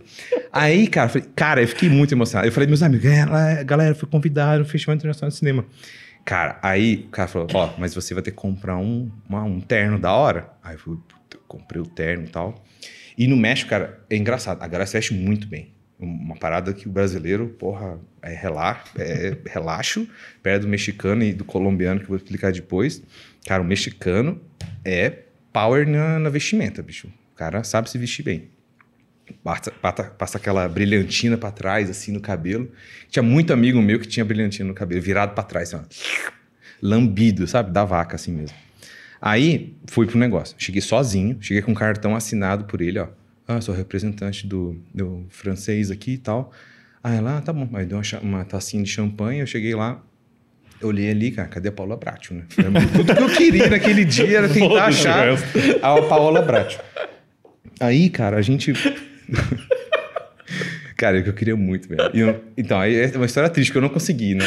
Aí, 0.52 0.88
cara, 0.88 1.06
eu 1.06 1.12
falei, 1.12 1.30
cara, 1.36 1.62
eu 1.62 1.68
fiquei 1.68 1.88
muito 1.88 2.14
emocionado. 2.14 2.48
Eu 2.48 2.52
falei, 2.52 2.68
meus 2.68 2.82
amigos, 2.82 3.06
galera, 3.06 3.64
galera 3.64 3.96
foi 3.96 4.10
convidado 4.10 4.60
no 4.60 4.66
Festival 4.66 4.96
Internacional 4.96 5.30
de 5.30 5.38
Cinema. 5.38 5.66
Cara, 6.26 6.58
aí 6.64 7.06
o 7.08 7.12
cara 7.12 7.28
falou, 7.28 7.48
ó, 7.54 7.66
oh, 7.68 7.80
mas 7.80 7.94
você 7.94 8.16
vai 8.16 8.24
ter 8.24 8.32
que 8.32 8.38
comprar 8.38 8.78
um, 8.78 9.12
uma, 9.30 9.44
um 9.44 9.60
terno 9.60 10.00
da 10.00 10.14
hora. 10.14 10.50
Aí 10.64 10.76
eu 10.76 10.80
falei, 10.80 11.00
comprei 11.48 11.82
o 11.82 11.86
terno 11.86 12.26
e 12.26 12.30
tal. 12.30 12.56
E 13.16 13.28
no 13.28 13.38
México, 13.38 13.70
cara, 13.70 14.00
é 14.10 14.16
engraçado, 14.16 14.64
a 14.64 14.68
galera 14.68 14.88
se 14.88 14.94
veste 14.94 15.14
muito 15.14 15.46
bem 15.46 15.73
uma 16.04 16.36
parada 16.36 16.74
que 16.74 16.88
o 16.88 16.92
brasileiro, 16.92 17.48
porra, 17.48 18.00
é, 18.22 18.34
relaxo, 18.34 18.92
é 18.98 19.38
relaxo 19.46 20.08
perto 20.42 20.64
do 20.64 20.68
mexicano 20.68 21.24
e 21.24 21.34
do 21.34 21.44
colombiano, 21.44 22.00
que 22.00 22.06
eu 22.06 22.10
vou 22.10 22.18
explicar 22.18 22.52
depois. 22.52 23.02
Cara, 23.46 23.62
o 23.62 23.66
mexicano 23.66 24.40
é 24.84 25.24
power 25.52 25.88
na, 25.88 26.20
na 26.20 26.30
vestimenta, 26.30 26.82
bicho. 26.82 27.08
O 27.34 27.36
cara 27.36 27.64
sabe 27.64 27.90
se 27.90 27.98
vestir 27.98 28.24
bem. 28.24 28.50
Passa, 29.44 29.72
passa, 29.72 30.04
passa 30.04 30.38
aquela 30.38 30.68
brilhantina 30.68 31.38
para 31.38 31.52
trás, 31.52 31.90
assim, 31.90 32.12
no 32.12 32.20
cabelo. 32.20 32.70
Tinha 33.10 33.24
muito 33.24 33.54
amigo 33.54 33.82
meu 33.82 34.00
que 34.00 34.08
tinha 34.08 34.26
brilhantina 34.26 34.68
no 34.68 34.74
cabelo, 34.74 35.02
virado 35.02 35.34
para 35.34 35.44
trás, 35.44 35.74
assim, 35.74 35.86
lambido, 36.82 37.48
sabe? 37.48 37.72
Da 37.72 37.86
vaca, 37.86 38.16
assim 38.16 38.32
mesmo. 38.32 38.58
Aí, 39.22 39.76
fui 39.88 40.06
pro 40.06 40.20
negócio. 40.20 40.56
Cheguei 40.60 40.82
sozinho, 40.82 41.38
cheguei 41.40 41.62
com 41.62 41.72
um 41.72 41.76
cartão 41.76 42.16
assinado 42.16 42.66
por 42.66 42.82
ele, 42.82 43.00
ó 43.00 43.08
ah, 43.48 43.60
sou 43.62 43.76
representante 43.76 44.48
do, 44.48 44.82
do 44.94 45.26
francês 45.30 45.92
aqui 45.92 46.14
e 46.14 46.18
tal. 46.18 46.52
Aí 47.04 47.18
ela, 47.18 47.38
ah, 47.38 47.42
tá 47.42 47.52
bom. 47.52 47.70
Aí 47.74 47.86
deu 47.86 47.98
uma, 47.98 48.20
uma 48.22 48.46
tacinha 48.46 48.82
de 48.82 48.90
champanhe, 48.90 49.42
eu 49.42 49.48
cheguei 49.48 49.76
lá, 49.76 50.02
eu 50.82 50.88
olhei 50.90 51.10
ali, 51.10 51.32
cara, 51.32 51.48
cadê 51.48 51.70
a 51.70 51.72
Paola 51.72 51.98
Bratio, 51.98 52.36
né? 52.36 52.46
Tudo 52.96 53.14
que 53.16 53.22
eu 53.22 53.30
queria 53.30 53.70
naquele 53.70 54.06
dia 54.06 54.38
era 54.38 54.50
tentar 54.50 54.86
achar 54.86 55.28
a 55.82 56.02
Paola 56.02 56.42
Bratio. 56.42 56.80
Aí, 57.80 58.10
cara, 58.10 58.38
a 58.38 58.42
gente... 58.42 58.74
cara, 60.96 61.20
é 61.20 61.22
que 61.22 61.30
eu 61.30 61.34
queria 61.34 61.56
muito, 61.56 61.90
velho. 61.90 62.10
Eu... 62.14 62.44
Então, 62.58 62.80
aí 62.80 62.96
é 62.96 63.12
uma 63.16 63.26
história 63.26 63.50
triste, 63.50 63.72
que 63.72 63.78
eu 63.78 63.82
não 63.82 63.90
consegui, 63.90 64.36
né? 64.36 64.46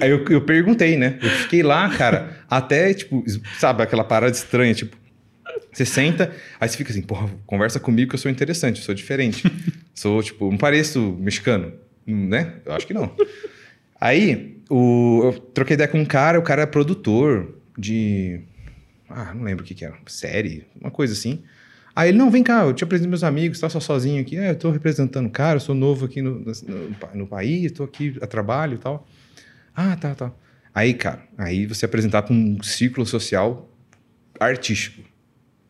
Aí 0.00 0.10
eu, 0.10 0.24
eu 0.28 0.40
perguntei, 0.42 0.96
né? 0.96 1.18
Eu 1.22 1.30
fiquei 1.30 1.62
lá, 1.62 1.88
cara, 1.90 2.36
até, 2.50 2.92
tipo, 2.92 3.24
sabe, 3.58 3.82
aquela 3.82 4.04
parada 4.04 4.32
estranha, 4.32 4.74
tipo, 4.74 4.96
você 5.72 5.84
senta, 5.84 6.32
aí 6.58 6.68
você 6.68 6.76
fica 6.76 6.90
assim, 6.90 7.02
porra, 7.02 7.28
conversa 7.46 7.78
comigo 7.78 8.10
que 8.10 8.14
eu 8.14 8.18
sou 8.18 8.30
interessante, 8.30 8.78
eu 8.78 8.84
sou 8.84 8.94
diferente. 8.94 9.44
sou, 9.94 10.22
tipo, 10.22 10.50
não 10.50 10.58
pareço 10.58 11.16
mexicano, 11.20 11.72
né? 12.06 12.54
Eu 12.64 12.72
acho 12.72 12.86
que 12.86 12.94
não. 12.94 13.14
Aí, 14.00 14.62
o, 14.70 15.20
eu 15.24 15.32
troquei 15.32 15.74
ideia 15.74 15.88
com 15.88 16.00
um 16.00 16.04
cara, 16.04 16.38
o 16.38 16.42
cara 16.42 16.62
é 16.62 16.66
produtor 16.66 17.60
de. 17.76 18.40
Ah, 19.08 19.32
não 19.34 19.44
lembro 19.44 19.64
o 19.64 19.66
que, 19.66 19.74
que 19.74 19.84
era, 19.84 19.96
série, 20.06 20.66
uma 20.80 20.90
coisa 20.90 21.12
assim. 21.12 21.42
Aí 21.94 22.10
ele, 22.10 22.18
não, 22.18 22.30
vem 22.30 22.42
cá, 22.42 22.64
eu 22.64 22.74
te 22.74 22.84
apresento 22.84 23.08
meus 23.08 23.24
amigos, 23.24 23.58
tá 23.58 23.70
só 23.70 23.80
sozinho 23.80 24.20
aqui. 24.20 24.36
É, 24.36 24.50
eu 24.50 24.56
tô 24.56 24.70
representando 24.70 25.26
o 25.26 25.30
cara, 25.30 25.56
eu 25.56 25.60
sou 25.60 25.74
novo 25.74 26.04
aqui 26.04 26.20
no, 26.20 26.40
no, 26.40 26.54
no 27.14 27.26
país, 27.26 27.72
tô 27.72 27.84
aqui 27.84 28.16
a 28.20 28.26
trabalho 28.26 28.74
e 28.74 28.78
tal. 28.78 29.08
Ah, 29.74 29.96
tá, 29.96 30.14
tá. 30.14 30.32
Aí, 30.74 30.92
cara, 30.92 31.22
aí 31.38 31.64
você 31.64 31.86
apresentar 31.86 32.20
para 32.20 32.34
um 32.34 32.62
ciclo 32.62 33.06
social 33.06 33.70
artístico, 34.38 35.02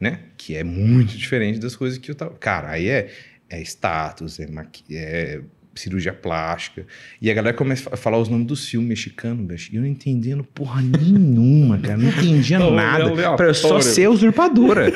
né? 0.00 0.20
Que 0.36 0.56
é 0.56 0.64
muito 0.64 1.16
diferente 1.16 1.58
das 1.58 1.74
coisas 1.74 1.98
que 1.98 2.10
eu 2.10 2.14
tava. 2.14 2.32
Cara, 2.34 2.70
aí 2.70 2.88
é, 2.88 3.10
é 3.48 3.60
status, 3.62 4.38
é, 4.40 4.46
maqui... 4.46 4.84
é 4.96 5.40
cirurgia 5.76 6.12
plástica. 6.12 6.86
E 7.20 7.30
a 7.30 7.34
galera 7.34 7.56
começa 7.56 7.92
a 7.92 7.96
falar 7.96 8.18
os 8.18 8.28
nomes 8.28 8.46
dos 8.46 8.68
filmes 8.68 8.88
mexicanos, 8.88 9.46
bicho. 9.46 9.70
E 9.72 9.76
eu 9.76 9.82
não 9.82 9.88
entendendo 9.88 10.42
porra 10.42 10.82
nenhuma, 10.82 11.78
cara. 11.78 11.96
Não 11.96 12.08
entendia 12.08 12.58
não, 12.58 12.70
nada. 12.70 13.36
Pra 13.36 13.46
eu 13.46 13.54
só 13.54 13.80
ser 13.80 14.08
usurpadora. 14.08 14.92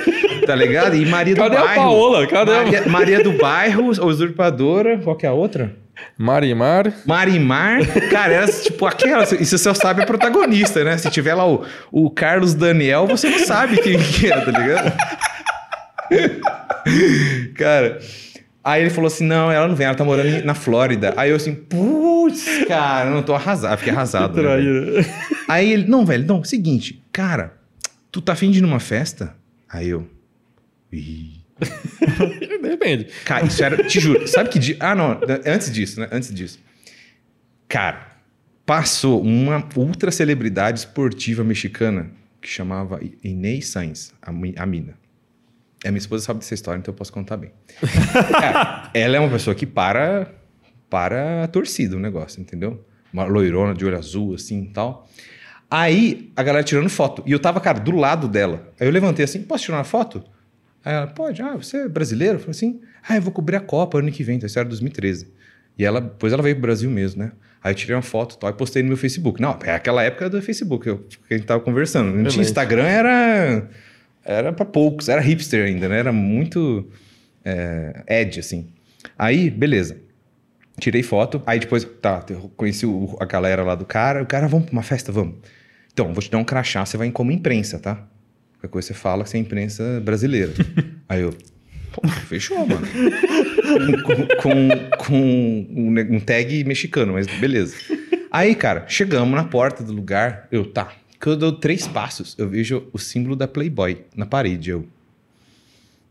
Tá 0.47 0.55
ligado? 0.55 0.97
E 0.97 1.07
Maria 1.07 1.35
do 1.35 1.41
Cadê 1.41 1.57
Bairro. 1.57 1.69
Cadê 1.69 1.81
a 1.81 1.83
Paola? 1.83 2.27
Cadê 2.27 2.53
Maria, 2.53 2.89
Maria 2.89 3.23
do 3.23 3.33
Bairro, 3.33 3.89
usurpadora. 3.89 4.99
Qual 4.99 5.17
que 5.17 5.27
é 5.27 5.29
a 5.29 5.33
outra? 5.33 5.77
Marimar. 6.19 6.93
Marimar, 7.07 7.81
cara, 8.11 8.33
era 8.33 8.53
tipo 8.53 8.85
aquela. 8.87 9.25
E 9.25 9.45
você 9.45 9.57
só 9.57 9.73
sabe 9.73 10.03
a 10.03 10.07
protagonista, 10.07 10.85
né? 10.85 10.99
Se 10.99 11.11
tiver 11.11 11.35
lá 11.35 11.49
o, 11.49 11.65
o 11.91 12.11
Carlos 12.11 12.55
Daniel, 12.55 13.07
você 13.07 13.29
não 13.31 13.39
sabe 13.39 13.79
quem 13.79 13.99
que 13.99 14.31
é, 14.31 14.41
tá 14.41 14.51
ligado? 14.51 14.93
cara. 17.57 17.99
Aí 18.63 18.83
ele 18.83 18.91
falou 18.91 19.07
assim: 19.07 19.25
não, 19.25 19.51
ela 19.51 19.67
não 19.67 19.75
vem, 19.75 19.87
ela 19.87 19.97
tá 19.97 20.05
morando 20.05 20.45
na 20.45 20.55
Flórida. 20.55 21.15
Aí 21.17 21.31
eu 21.31 21.37
assim, 21.37 21.55
putz, 21.55 22.65
cara, 22.69 23.09
eu 23.09 23.15
não 23.15 23.23
tô 23.23 23.35
arrasado. 23.35 23.79
Fiquei 23.79 23.93
arrasado. 23.93 24.43
Né, 24.43 25.05
Aí 25.49 25.73
ele, 25.73 25.89
não, 25.89 26.05
velho, 26.05 26.27
não, 26.27 26.45
seguinte, 26.45 27.03
cara, 27.11 27.55
tu 28.13 28.21
tá 28.21 28.35
afim 28.35 28.51
de 28.51 28.59
ir 28.59 28.63
numa 28.63 28.81
festa? 28.81 29.35
Aí 29.69 29.89
eu. 29.89 30.07
Ih. 30.93 31.40
Depende. 32.63 33.09
Cara, 33.25 33.47
isso 33.47 33.63
era, 33.63 33.83
te 33.85 34.01
juro, 34.01 34.27
sabe 34.27 34.49
que 34.49 34.59
dia. 34.59 34.77
Ah, 34.81 34.95
não, 34.95 35.21
antes 35.47 35.71
disso, 35.71 36.01
né? 36.01 36.09
Antes 36.11 36.33
disso. 36.33 36.59
Cara, 37.69 38.09
passou 38.65 39.23
uma 39.23 39.69
ultra 39.77 40.11
celebridade 40.11 40.81
esportiva 40.81 41.45
mexicana 41.45 42.11
que 42.41 42.49
chamava 42.49 43.01
Inês 43.23 43.69
Sainz, 43.69 44.13
a, 44.23 44.31
a 44.31 44.67
mina. 44.67 44.95
A 45.85 45.89
minha 45.89 45.99
esposa 45.99 46.25
sabe 46.25 46.41
dessa 46.41 46.55
história, 46.55 46.79
então 46.79 46.93
eu 46.93 46.97
posso 46.97 47.13
contar 47.13 47.37
bem. 47.37 47.53
é, 48.93 49.03
ela 49.03 49.17
é 49.17 49.21
uma 49.21 49.31
pessoa 49.31 49.55
que 49.55 49.67
para 49.67 50.35
para 50.91 51.45
a 51.45 51.49
torcida 51.49 51.97
o 51.97 52.01
negócio, 52.01 52.41
entendeu? 52.41 52.85
Uma 53.13 53.25
loirona 53.25 53.73
de 53.73 53.85
olho 53.85 53.97
azul, 53.97 54.35
assim 54.35 54.65
e 54.65 54.69
tal. 54.69 55.09
Aí 55.71 56.33
a 56.35 56.43
galera 56.43 56.65
tirando 56.65 56.91
foto. 56.91 57.23
E 57.25 57.33
eu 57.33 57.39
tava, 57.39 57.61
cara, 57.61 57.79
do 57.79 57.93
lado 57.93 58.27
dela. 58.27 58.73
Aí 58.79 58.87
eu 58.87 58.93
levantei 58.93 59.25
assim: 59.25 59.43
posso 59.43 59.65
tirar 59.65 59.79
uma 59.79 59.85
foto? 59.85 60.25
Aí 60.85 60.95
ela, 60.95 61.07
pode, 61.07 61.43
ah, 61.43 61.57
você 61.57 61.79
é 61.79 61.89
brasileiro? 61.89 62.35
Eu 62.35 62.41
falei 62.41 62.53
assim: 62.53 62.81
ah, 63.09 63.17
eu 63.17 63.23
vou 63.23 63.33
cobrir 63.33 63.57
a 63.57 63.61
Copa 63.61 63.99
ano 63.99 64.11
que 64.11 64.23
vem, 64.23 64.37
então 64.37 64.47
isso 64.47 64.59
era 64.59 64.69
2013. 64.69 65.29
E 65.79 65.85
ela, 65.85 66.01
depois 66.01 66.33
ela 66.33 66.43
veio 66.43 66.57
pro 66.57 66.63
Brasil 66.63 66.91
mesmo, 66.91 67.23
né? 67.23 67.33
Aí 67.63 67.73
eu 67.73 67.77
tirei 67.77 67.95
uma 67.95 68.03
foto 68.03 68.39
tal, 68.39 68.51
e 68.51 68.53
postei 68.55 68.83
no 68.83 68.89
meu 68.89 68.97
Facebook. 68.97 69.41
Não, 69.41 69.59
é 69.63 69.75
aquela 69.75 70.03
época 70.03 70.31
do 70.31 70.41
Facebook 70.41 70.89
eu, 70.89 70.99
que 71.29 71.35
a 71.35 71.37
gente 71.37 71.47
tava 71.47 71.61
conversando. 71.61 72.17
Não 72.17 72.31
tinha 72.31 72.43
Instagram, 72.43 72.85
era 72.85 73.69
era 74.25 74.53
para 74.53 74.65
poucos, 74.65 75.09
era 75.09 75.21
hipster 75.21 75.67
ainda, 75.67 75.89
né? 75.89 75.99
Era 75.99 76.13
muito 76.13 76.89
é, 77.45 78.05
edge, 78.07 78.41
assim. 78.41 78.69
Aí, 79.19 79.51
beleza. 79.51 79.97
Tirei 80.79 81.03
foto, 81.03 81.43
aí 81.47 81.59
depois, 81.59 81.85
tá, 82.01 82.25
conheci 82.57 82.87
o, 82.87 83.17
a 83.21 83.25
galera 83.25 83.63
lá 83.63 83.75
do 83.75 83.85
cara, 83.85 84.23
o 84.23 84.27
cara, 84.27 84.47
vamos 84.47 84.67
pra 84.67 84.73
uma 84.73 84.83
festa, 84.83 85.13
vamos. 85.13 85.37
Então, 85.93 86.13
vou 86.13 86.23
te 86.23 86.31
dar 86.31 86.39
um 86.39 86.45
crachá, 86.45 86.87
você 86.87 86.97
vai 86.97 87.09
em 87.09 87.11
como 87.11 87.31
imprensa, 87.33 87.79
tá? 87.79 88.07
Qualquer 88.61 88.69
coisa 88.69 88.89
você 88.89 88.95
fala 88.95 89.25
que 89.25 89.31
você 89.31 89.39
é 89.39 89.41
imprensa 89.41 90.01
brasileira. 90.05 90.53
aí 91.09 91.23
eu, 91.23 91.35
Pô, 91.93 92.07
fechou, 92.09 92.67
mano. 92.67 92.87
com, 94.05 94.43
com, 94.43 94.69
com 94.97 96.15
um, 96.15 96.21
tag 96.21 96.63
mexicano, 96.65 97.15
mas 97.15 97.27
beleza. 97.27 97.75
Aí, 98.31 98.55
cara, 98.55 98.85
chegamos 98.87 99.35
na 99.35 99.45
porta 99.45 99.83
do 99.83 99.93
lugar. 99.93 100.47
Eu, 100.53 100.65
tá, 100.67 100.93
quando 101.21 101.33
eu 101.33 101.51
dou 101.51 101.53
três 101.53 101.89
passos, 101.89 102.37
eu 102.39 102.49
vejo 102.49 102.87
o 102.93 102.99
símbolo 102.99 103.35
da 103.35 103.49
Playboy 103.49 104.05
na 104.15 104.27
parede. 104.27 104.71
Eu. 104.71 104.87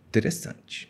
Interessante. 0.10 0.90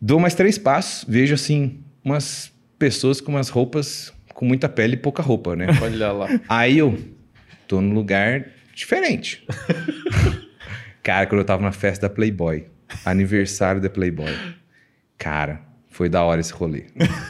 Dou 0.00 0.18
mais 0.18 0.34
três 0.34 0.58
passos, 0.58 1.04
vejo 1.08 1.34
assim, 1.34 1.78
umas 2.02 2.50
pessoas 2.78 3.20
com 3.20 3.32
umas 3.32 3.48
roupas 3.48 4.12
com 4.34 4.44
muita 4.44 4.68
pele 4.68 4.94
e 4.94 4.96
pouca 4.96 5.22
roupa, 5.22 5.54
né? 5.54 5.66
Olha 5.80 6.10
lá. 6.10 6.28
Aí 6.48 6.78
eu 6.78 6.98
tô 7.68 7.80
num 7.80 7.94
lugar 7.94 8.48
diferente. 8.74 9.46
Cara, 11.02 11.26
quando 11.26 11.40
eu 11.40 11.44
tava 11.44 11.62
na 11.62 11.72
festa 11.72 12.08
da 12.08 12.14
Playboy, 12.14 12.66
aniversário 13.04 13.80
da 13.80 13.90
Playboy. 13.90 14.32
Cara, 15.18 15.60
foi 15.92 16.08
da 16.08 16.22
hora 16.22 16.40
esse 16.40 16.52
rolê. 16.52 16.84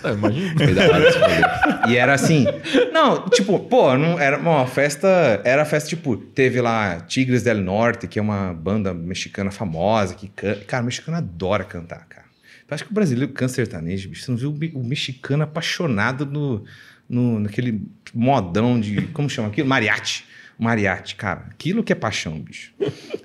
É, 0.04 0.12
imagina. 0.12 0.54
Foi 0.56 0.74
da 0.74 0.84
hora 0.84 1.08
esse 1.08 1.18
rolê. 1.18 1.92
E 1.92 1.96
era 1.96 2.14
assim. 2.14 2.46
Não, 2.92 3.28
tipo, 3.28 3.58
pô, 3.58 3.96
não, 3.96 4.18
era 4.20 4.38
uma 4.38 4.66
festa. 4.66 5.40
Era 5.44 5.64
festa, 5.64 5.88
tipo, 5.88 6.16
teve 6.16 6.60
lá 6.60 7.00
Tigres 7.00 7.42
del 7.42 7.58
Norte, 7.58 8.06
que 8.06 8.18
é 8.18 8.22
uma 8.22 8.52
banda 8.54 8.94
mexicana 8.94 9.50
famosa, 9.50 10.14
que 10.14 10.28
canta. 10.28 10.64
Cara, 10.64 10.82
o 10.82 10.86
mexicano 10.86 11.16
adora 11.16 11.64
cantar, 11.64 12.06
cara. 12.08 12.26
Eu 12.68 12.74
acho 12.74 12.84
que 12.84 12.90
o 12.90 12.94
brasileiro 12.94 13.32
canta 13.32 13.52
sertanejo, 13.52 14.08
bicho. 14.08 14.24
Você 14.24 14.30
não 14.30 14.38
viu 14.38 14.54
o 14.74 14.84
mexicano 14.84 15.42
apaixonado 15.42 16.24
no, 16.24 16.64
no, 17.08 17.40
naquele 17.40 17.82
modão 18.14 18.80
de. 18.80 19.02
Como 19.08 19.28
chama 19.28 19.48
aquilo? 19.48 19.68
Mariachi. 19.68 20.24
Mariachi, 20.62 21.16
cara. 21.16 21.46
Aquilo 21.50 21.82
que 21.82 21.92
é 21.92 21.96
paixão, 21.96 22.38
bicho. 22.38 22.72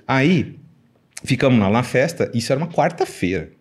Aí, 0.06 0.56
ficamos 1.24 1.58
lá 1.58 1.70
na 1.70 1.82
festa, 1.82 2.30
isso 2.34 2.52
era 2.52 2.60
uma 2.60 2.68
quarta-feira. 2.68 3.52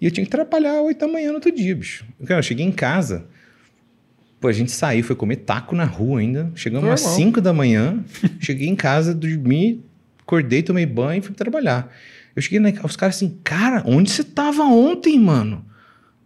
E 0.00 0.04
eu 0.04 0.10
tinha 0.10 0.24
que 0.24 0.30
trabalhar 0.30 0.80
oito 0.82 1.00
da 1.00 1.08
manhã 1.08 1.28
no 1.28 1.34
outro 1.34 1.50
dia, 1.50 1.74
bicho. 1.74 2.04
Cara, 2.24 2.38
eu 2.38 2.42
cheguei 2.42 2.64
em 2.64 2.72
casa. 2.72 3.26
Pô, 4.40 4.46
a 4.46 4.52
gente 4.52 4.70
saiu, 4.70 5.02
foi 5.02 5.16
comer 5.16 5.36
taco 5.36 5.74
na 5.74 5.84
rua 5.84 6.20
ainda. 6.20 6.52
Chegamos 6.54 6.88
às 6.88 7.00
cinco 7.00 7.40
da 7.40 7.52
manhã. 7.52 8.04
cheguei 8.38 8.68
em 8.68 8.76
casa, 8.76 9.12
dormi, 9.12 9.82
acordei, 10.20 10.62
tomei 10.62 10.86
banho 10.86 11.18
e 11.18 11.22
fui 11.22 11.34
trabalhar. 11.34 11.92
Eu 12.36 12.42
cheguei 12.42 12.60
na 12.60 12.70
os 12.84 12.94
caras 12.94 13.16
assim, 13.16 13.36
cara, 13.42 13.82
onde 13.84 14.10
você 14.10 14.22
tava 14.22 14.62
ontem, 14.62 15.18
mano? 15.18 15.64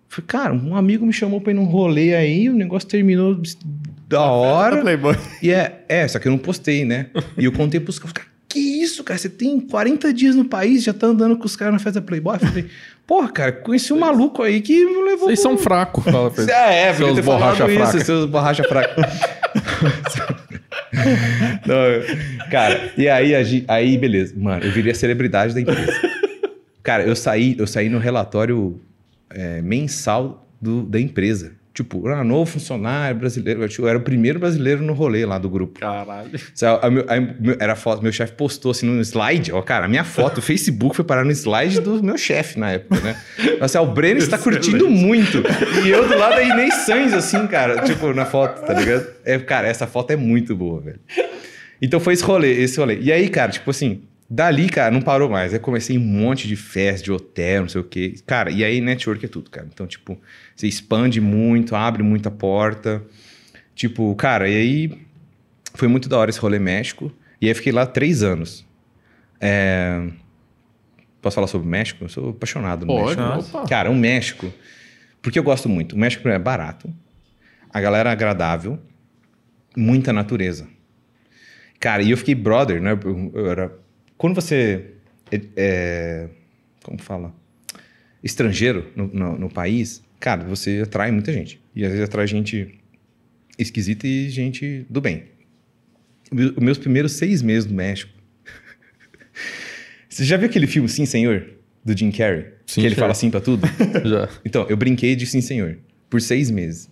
Falei, 0.09 0.27
cara, 0.27 0.53
um 0.53 0.77
amigo 0.77 1.07
me 1.07 1.13
chamou 1.13 1.41
pra 1.41 1.53
ir 1.53 1.55
num 1.55 1.65
rolê 1.65 2.15
aí, 2.15 2.51
o 2.51 2.53
negócio 2.53 2.87
terminou 2.87 3.41
da 4.13 4.23
hora. 4.23 4.81
Playboy. 4.81 5.17
E 5.43 5.51
é, 5.51 5.85
é, 5.89 6.07
só 6.07 6.19
que 6.19 6.29
eu 6.29 6.33
não 6.33 6.39
postei, 6.39 6.85
né? 6.85 7.07
E 7.37 7.45
eu 7.45 7.53
contei 7.53 7.81
pros 7.81 7.99
caras, 7.99 8.27
que 8.49 8.59
isso, 8.59 9.03
cara? 9.03 9.19
Você 9.19 9.31
tem 9.31 9.59
40 9.59 10.13
dias 10.13 10.35
no 10.35 10.45
país, 10.45 10.83
já 10.83 10.93
tá 10.93 11.07
andando 11.07 11.37
com 11.37 11.47
os 11.47 11.57
caras 11.57 11.73
na 11.73 11.79
festa 11.81 12.03
Playboy? 12.03 12.35
Eu 12.35 12.41
falei, 12.41 12.67
porra, 13.07 13.33
cara, 13.33 13.53
conheci 13.53 13.93
um 13.93 13.99
maluco 13.99 14.43
aí 14.43 14.61
que 14.61 14.85
me 14.85 15.03
levou. 15.03 15.29
Vocês 15.29 15.41
são 15.41 15.57
fracos, 15.57 16.05
fala 16.05 16.31
pra 16.31 16.43
ele. 16.45 16.53
É, 16.53 16.89
é, 16.89 16.95
seus 16.95 17.19
borracha 17.21 17.67
fraca. 17.67 17.97
Isso, 17.97 18.07
seus 18.07 18.27
borracha 18.27 18.65
fraca. 18.65 18.95
Não, 21.67 22.49
cara, 22.51 22.93
e 22.97 23.09
aí, 23.09 23.65
aí, 23.67 23.97
beleza. 23.97 24.35
Mano, 24.37 24.65
eu 24.65 24.71
virei 24.71 24.93
a 24.93 24.95
celebridade 24.95 25.55
da 25.55 25.61
empresa. 25.61 25.93
Cara, 26.83 27.05
eu 27.05 27.17
saí, 27.17 27.57
eu 27.59 27.67
saí 27.67 27.89
no 27.89 27.99
relatório 27.99 28.79
é, 29.31 29.63
mensal 29.63 30.47
do, 30.61 30.83
da 30.83 31.01
empresa. 31.01 31.53
Tipo, 31.75 32.07
ah, 32.09 32.23
novo 32.23 32.51
funcionário 32.51 33.19
brasileiro. 33.19 33.67
Eu 33.79 33.89
era 33.89 33.97
o 33.97 34.03
primeiro 34.03 34.39
brasileiro 34.39 34.83
no 34.83 34.93
rolê 34.93 35.25
lá 35.25 35.39
do 35.39 35.49
grupo. 35.49 35.81
Caralho. 35.81 36.31
A, 36.63 36.67
a, 36.67 36.89
a, 36.89 37.57
era 37.59 37.75
foto, 37.75 38.03
meu 38.03 38.13
chefe 38.13 38.35
postou 38.35 38.73
assim 38.73 38.87
no 38.87 39.01
slide. 39.01 39.53
Ó, 39.53 39.63
cara, 39.63 39.87
a 39.87 39.89
minha 39.89 40.05
foto, 40.05 40.39
o 40.39 40.43
Facebook 40.43 40.95
foi 40.95 41.05
parar 41.05 41.25
no 41.25 41.31
slide 41.31 41.81
do 41.81 42.03
meu 42.03 42.19
chefe 42.19 42.59
na 42.59 42.73
época, 42.73 43.01
né? 43.01 43.17
Ó, 43.61 43.83
o 43.83 43.87
Breno 43.87 44.19
está 44.19 44.37
curtindo 44.37 44.91
muito. 44.91 45.43
E 45.83 45.89
eu 45.89 46.07
do 46.07 46.19
lado 46.19 46.35
da 46.35 46.43
Inês 46.43 46.75
Sainz, 46.85 47.15
assim, 47.15 47.47
cara, 47.47 47.81
tipo, 47.83 48.13
na 48.13 48.27
foto, 48.27 48.67
tá 48.67 48.75
ligado? 48.75 49.07
É, 49.25 49.39
cara, 49.39 49.67
essa 49.67 49.87
foto 49.87 50.11
é 50.11 50.17
muito 50.17 50.55
boa, 50.55 50.81
velho. 50.81 51.01
Então 51.81 51.99
foi 51.99 52.13
esse 52.13 52.23
rolê, 52.23 52.53
esse 52.53 52.79
rolê. 52.79 52.99
E 53.01 53.11
aí, 53.11 53.29
cara, 53.29 53.51
tipo 53.51 53.71
assim, 53.71 54.03
Dali, 54.35 54.67
cara, 54.71 54.91
não 54.91 55.03
parou 55.03 55.29
mais. 55.29 55.53
Aí 55.53 55.59
comecei 55.59 55.99
um 55.99 56.01
monte 56.01 56.49
de 56.49 56.57
festa, 56.57 57.05
de 57.05 57.13
hotel, 57.13 57.61
não 57.61 57.69
sei 57.69 57.83
o 57.83 57.85
quê. 57.85 58.15
Cara, 58.27 58.51
e 58.51 58.65
aí 58.65 58.81
network 58.81 59.23
é 59.27 59.29
tudo, 59.29 59.51
cara. 59.51 59.69
Então, 59.71 59.87
tipo, 59.87 60.19
você 60.57 60.67
expande 60.67 61.21
muito, 61.21 61.77
abre 61.77 62.03
muita 62.03 62.31
porta. 62.31 63.03
Tipo, 63.75 64.15
cara, 64.17 64.49
e 64.49 64.57
aí 64.57 65.07
foi 65.75 65.87
muito 65.87 66.09
da 66.09 66.17
hora 66.17 66.31
esse 66.31 66.41
rolê 66.41 66.59
México. 66.59 67.13
E 67.43 67.49
aí 67.49 67.53
fiquei 67.53 67.73
lá 67.73 67.85
três 67.85 68.23
anos. 68.23 68.65
É... 69.39 70.09
Posso 71.21 71.35
falar 71.35 71.47
sobre 71.47 71.67
o 71.69 71.71
México? 71.71 72.03
Eu 72.03 72.09
sou 72.09 72.31
apaixonado 72.31 72.87
no 72.87 72.95
Pode, 72.95 73.21
México. 73.21 73.59
Opa. 73.59 73.69
Cara, 73.69 73.91
o 73.91 73.95
México. 73.95 74.51
Porque 75.21 75.39
eu 75.39 75.43
gosto 75.43 75.69
muito. 75.69 75.95
O 75.95 75.99
México 75.99 76.27
é 76.27 76.39
barato. 76.39 76.91
A 77.69 77.79
galera 77.83 78.09
é 78.09 78.13
agradável. 78.15 78.79
muita 79.77 80.11
natureza. 80.11 80.67
Cara, 81.79 82.03
e 82.03 82.11
eu 82.11 82.17
fiquei 82.17 82.35
brother, 82.35 82.81
né? 82.81 82.93
Eu, 82.93 83.31
eu 83.35 83.51
era... 83.51 83.82
Quando 84.23 84.37
você 84.37 84.85
é, 85.33 85.41
é, 85.57 86.29
como 86.85 87.03
fala? 87.03 87.35
Estrangeiro 88.23 88.89
no, 88.95 89.09
no, 89.09 89.37
no, 89.37 89.51
país, 89.51 90.01
cara, 90.21 90.45
você 90.45 90.83
atrai 90.85 91.11
muita 91.11 91.33
gente. 91.33 91.61
E 91.75 91.85
às 91.85 91.91
vezes 91.91 92.05
atrai 92.05 92.29
gente 92.29 92.79
esquisita 93.59 94.07
e 94.07 94.31
gente 94.31 94.87
do 94.89 95.01
bem. 95.01 95.25
Os 96.31 96.63
meus 96.63 96.79
primeiros 96.79 97.15
seis 97.15 97.43
meses 97.43 97.69
no 97.69 97.75
México. 97.75 98.13
você 100.09 100.25
já 100.25 100.37
viu 100.37 100.49
aquele 100.49 100.69
filme 100.69 100.89
Sim, 100.89 101.05
Senhor? 101.05 101.55
Do 101.85 101.99
Jim 101.99 102.13
Carrey? 102.13 102.45
Sim, 102.65 102.83
que 102.83 102.87
ele 102.87 102.95
fala 102.95 103.15
sim 103.15 103.29
pra 103.29 103.41
tudo? 103.41 103.67
já. 104.09 104.29
Então, 104.45 104.69
eu 104.69 104.77
brinquei 104.77 105.17
de 105.17 105.27
Sim, 105.27 105.41
Senhor. 105.41 105.81
Por 106.09 106.21
seis 106.21 106.49
meses. 106.49 106.89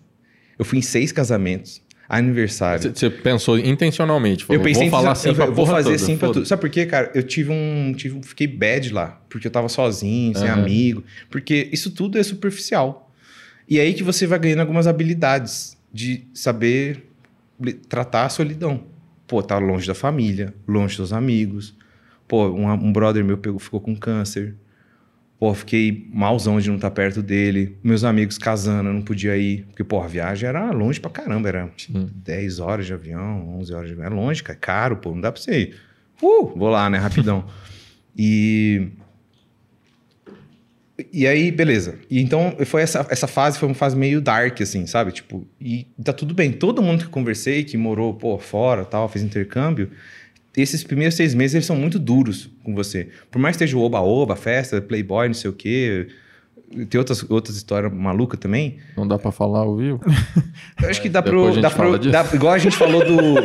Eu 0.59 0.65
fui 0.65 0.81
em 0.81 0.83
seis 0.83 1.13
casamentos 1.13 1.81
aniversário. 2.11 2.93
Você 2.93 3.09
pensou 3.09 3.57
intencionalmente? 3.57 4.45
Falou, 4.45 4.61
eu 4.61 4.65
pensei 4.65 4.91
vou 4.91 4.99
falar 4.99 5.13
assim 5.13 5.33
pra 5.33 5.47
Vou 5.47 5.65
fazer 5.65 5.95
assim 5.95 6.19
pra 6.19 6.29
tudo. 6.33 6.45
Sabe 6.45 6.61
por 6.61 6.69
quê, 6.69 6.85
cara? 6.85 7.13
Eu 7.15 7.23
tive 7.23 7.53
um, 7.53 7.95
tive, 7.97 8.21
fiquei 8.25 8.49
bad 8.49 8.93
lá, 8.93 9.23
porque 9.31 9.47
eu 9.47 9.51
tava 9.51 9.69
sozinho, 9.69 10.37
sem 10.37 10.49
uhum. 10.49 10.55
amigo. 10.55 11.05
Porque 11.31 11.69
isso 11.73 11.93
tudo 11.93 12.19
é 12.19 12.23
superficial. 12.25 13.13
E 13.69 13.79
é 13.79 13.83
aí 13.83 13.95
que 13.95 14.03
você 14.03 14.27
vai 14.27 14.41
ganhando 14.41 14.59
algumas 14.59 14.89
habilidades 14.89 15.79
de 15.93 16.25
saber 16.35 17.09
tratar 17.89 18.27
a 18.27 18.29
solidão. 18.29 18.83
Pô, 19.29 19.41
tá 19.41 19.59
longe 19.59 19.87
da 19.87 19.95
família, 19.95 20.53
longe 20.67 20.97
dos 20.97 21.13
amigos. 21.13 21.77
Pô, 22.27 22.49
um, 22.49 22.69
um 22.69 22.93
brother 22.93 23.25
meu 23.25 23.39
pegou, 23.39 23.61
ficou 23.61 23.81
com 23.81 23.95
câncer. 23.95 24.57
Pô, 25.41 25.55
fiquei 25.55 26.07
malzão 26.13 26.61
de 26.61 26.69
não 26.69 26.77
estar 26.77 26.91
perto 26.91 27.23
dele. 27.23 27.79
Meus 27.83 28.05
amigos 28.05 28.37
casando, 28.37 28.91
eu 28.91 28.93
não 28.93 29.01
podia 29.01 29.39
ir. 29.39 29.65
Porque, 29.69 29.83
pô, 29.83 30.03
a 30.03 30.07
viagem 30.07 30.47
era 30.47 30.71
longe 30.71 31.01
pra 31.01 31.11
caramba. 31.11 31.49
Era 31.49 31.71
Sim. 31.79 32.11
10 32.15 32.61
horas 32.61 32.85
de 32.85 32.93
avião, 32.93 33.59
11 33.59 33.73
horas 33.73 33.87
de 33.89 33.95
avião. 33.95 34.07
É 34.07 34.11
longe, 34.11 34.43
cara. 34.43 34.59
É 34.59 34.61
caro, 34.61 34.99
pô. 34.99 35.13
Não 35.13 35.21
dá 35.23 35.33
pra 35.33 35.41
você 35.41 35.61
ir. 35.61 35.77
Uh, 36.23 36.47
vou 36.55 36.69
lá, 36.69 36.91
né? 36.91 36.99
Rapidão. 36.99 37.47
e... 38.15 38.89
E 41.11 41.27
aí, 41.27 41.51
beleza. 41.51 41.95
E 42.11 42.21
então, 42.21 42.55
foi 42.67 42.83
essa, 42.83 43.07
essa 43.09 43.27
fase, 43.27 43.59
foi 43.59 43.67
uma 43.67 43.75
fase 43.75 43.97
meio 43.97 44.21
dark, 44.21 44.61
assim, 44.61 44.87
sabe? 44.87 45.11
Tipo, 45.11 45.49
e 45.59 45.87
tá 46.05 46.13
tudo 46.13 46.35
bem. 46.35 46.53
Todo 46.53 46.83
mundo 46.83 47.05
que 47.05 47.11
conversei, 47.11 47.65
que 47.65 47.79
morou, 47.79 48.13
pô, 48.13 48.39
fora, 48.39 48.85
tal, 48.85 49.09
fez 49.09 49.25
intercâmbio 49.25 49.91
esses 50.57 50.83
primeiros 50.83 51.15
seis 51.15 51.35
meses 51.35 51.55
eles 51.55 51.67
são 51.67 51.77
muito 51.77 51.99
duros 51.99 52.51
com 52.65 52.75
você. 52.75 53.09
Por 53.31 53.39
mais 53.39 53.57
que 53.57 53.65
esteja 53.65 53.79
o 53.79 53.83
oba-oba, 53.83 54.35
festa, 54.37 54.81
playboy, 54.81 55.29
não 55.29 55.35
sei 55.35 55.51
o 55.51 55.53
quê. 55.53 56.09
Tem 56.89 56.99
outras, 56.99 57.29
outras 57.29 57.57
histórias 57.57 57.93
malucas 57.93 58.39
também. 58.39 58.79
Não 58.97 59.07
dá 59.07 59.19
para 59.19 59.33
falar 59.33 59.61
ao 59.61 59.77
vivo? 59.77 60.01
Eu 60.81 60.89
acho 60.89 61.03
que 61.03 61.09
dá 61.09 61.23
pro... 61.23 61.61
Dá 61.61 61.71
pro 61.71 61.99
dá, 61.99 62.25
igual 62.33 62.53
a 62.55 62.59
gente 62.59 62.77
falou 62.77 63.05
do... 63.05 63.17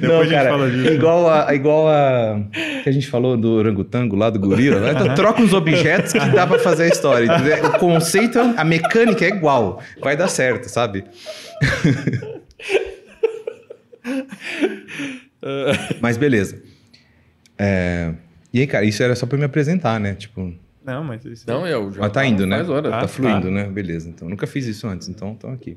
não, 0.00 0.28
cara, 0.28 0.68
igual 0.92 1.28
a, 1.28 1.54
igual 1.54 1.88
a 1.88 2.40
que 2.82 2.88
a 2.88 2.92
gente 2.92 3.08
falou 3.08 3.36
do 3.36 3.50
orangotango 3.52 4.14
lá 4.14 4.30
do 4.30 4.38
gorila, 4.38 4.80
né? 4.80 4.92
Então, 4.92 5.14
troca 5.14 5.42
uns 5.42 5.52
objetos 5.52 6.12
que 6.12 6.18
dá 6.30 6.46
para 6.46 6.58
fazer 6.58 6.84
a 6.84 6.88
história. 6.88 7.26
Entendeu? 7.26 7.66
O 7.66 7.78
conceito, 7.78 8.38
a 8.38 8.64
mecânica 8.64 9.24
é 9.24 9.28
igual, 9.28 9.82
vai 10.00 10.16
dar 10.16 10.28
certo, 10.28 10.68
sabe? 10.68 11.04
mas 16.00 16.16
beleza. 16.16 16.62
É... 17.58 18.14
E 18.52 18.60
aí, 18.60 18.66
cara, 18.66 18.84
isso 18.84 19.02
era 19.02 19.16
só 19.16 19.26
pra 19.26 19.36
me 19.36 19.44
apresentar, 19.44 19.98
né? 19.98 20.14
Tipo. 20.14 20.54
Não, 20.84 21.02
mas 21.02 21.24
isso. 21.24 21.44
Não, 21.46 21.66
eu 21.66 21.90
já. 21.92 22.00
Mas 22.00 22.12
tá 22.12 22.24
indo, 22.24 22.46
né? 22.46 22.62
Hora. 22.62 22.96
Ah, 22.96 23.00
tá 23.00 23.08
fluindo, 23.08 23.48
tá. 23.48 23.50
né? 23.50 23.64
Beleza. 23.64 24.08
Então, 24.08 24.28
nunca 24.28 24.46
fiz 24.46 24.66
isso 24.66 24.86
antes, 24.86 25.08
então 25.08 25.32
estão 25.32 25.52
aqui. 25.52 25.76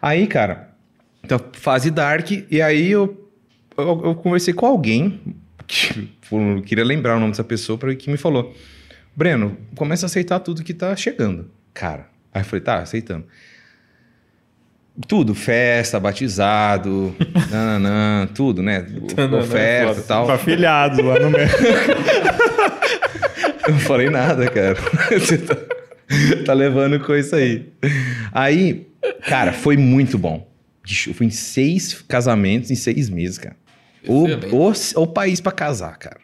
Aí, 0.00 0.26
cara, 0.26 0.74
então, 1.22 1.38
fase 1.52 1.90
dark, 1.90 2.28
e 2.50 2.60
aí 2.60 2.90
eu, 2.90 3.30
eu, 3.76 4.02
eu 4.04 4.14
conversei 4.16 4.52
com 4.52 4.66
alguém, 4.66 5.20
que, 5.66 6.10
eu 6.32 6.62
queria 6.62 6.84
lembrar 6.84 7.16
o 7.16 7.20
nome 7.20 7.30
dessa 7.30 7.44
pessoa, 7.44 7.78
pra, 7.78 7.94
que 7.94 8.10
me 8.10 8.16
falou: 8.16 8.52
Breno, 9.14 9.56
começa 9.76 10.06
a 10.06 10.08
aceitar 10.08 10.40
tudo 10.40 10.64
que 10.64 10.74
tá 10.74 10.96
chegando. 10.96 11.50
Cara. 11.72 12.08
Aí 12.34 12.40
eu 12.40 12.44
falei, 12.44 12.62
tá, 12.62 12.78
aceitando. 12.78 13.26
Tudo, 15.08 15.34
festa, 15.34 15.98
batizado, 15.98 17.16
nananã, 17.50 18.28
tudo, 18.34 18.62
né? 18.62 18.86
Oferta 19.40 20.00
e 20.00 20.02
tal. 20.02 20.30
Afiliados 20.30 20.98
lá 20.98 21.18
no 21.18 21.30
meio. 21.30 21.48
Eu 23.66 23.72
não 23.72 23.80
falei 23.80 24.10
nada, 24.10 24.50
cara. 24.50 24.76
Você 25.18 25.38
tá, 25.38 25.56
tá 26.44 26.52
levando 26.52 27.00
com 27.00 27.14
isso 27.14 27.34
aí. 27.34 27.72
Aí, 28.32 28.86
cara, 29.26 29.52
foi 29.52 29.76
muito 29.76 30.18
bom. 30.18 30.46
Eu 31.06 31.14
fui 31.14 31.26
em 31.26 31.30
seis 31.30 32.02
casamentos 32.02 32.70
em 32.70 32.74
seis 32.74 33.08
meses, 33.08 33.38
cara. 33.38 33.56
O, 34.06 34.26
o, 34.26 34.72
o 35.02 35.06
país 35.06 35.40
para 35.40 35.52
casar, 35.52 35.96
cara. 35.96 36.20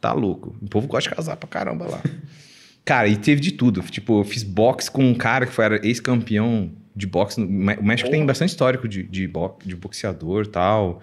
Tá 0.00 0.12
louco. 0.12 0.56
O 0.62 0.68
povo 0.68 0.86
gosta 0.86 1.10
de 1.10 1.16
casar 1.16 1.36
pra 1.36 1.48
caramba 1.48 1.86
lá. 1.86 2.00
Cara, 2.84 3.06
e 3.06 3.16
teve 3.16 3.40
de 3.40 3.52
tudo. 3.52 3.82
Tipo, 3.82 4.20
eu 4.20 4.24
fiz 4.24 4.42
boxe 4.42 4.90
com 4.90 5.04
um 5.04 5.14
cara 5.14 5.44
que 5.44 5.52
foi 5.52 5.78
ex-campeão 5.82 6.70
de 6.98 7.06
boxe. 7.06 7.40
O 7.40 7.84
México 7.84 8.08
oh. 8.08 8.12
tem 8.12 8.26
bastante 8.26 8.50
histórico 8.50 8.88
de, 8.88 9.04
de, 9.04 9.26
bo 9.28 9.56
de 9.64 9.76
boxeador 9.76 10.46
tal. 10.46 11.00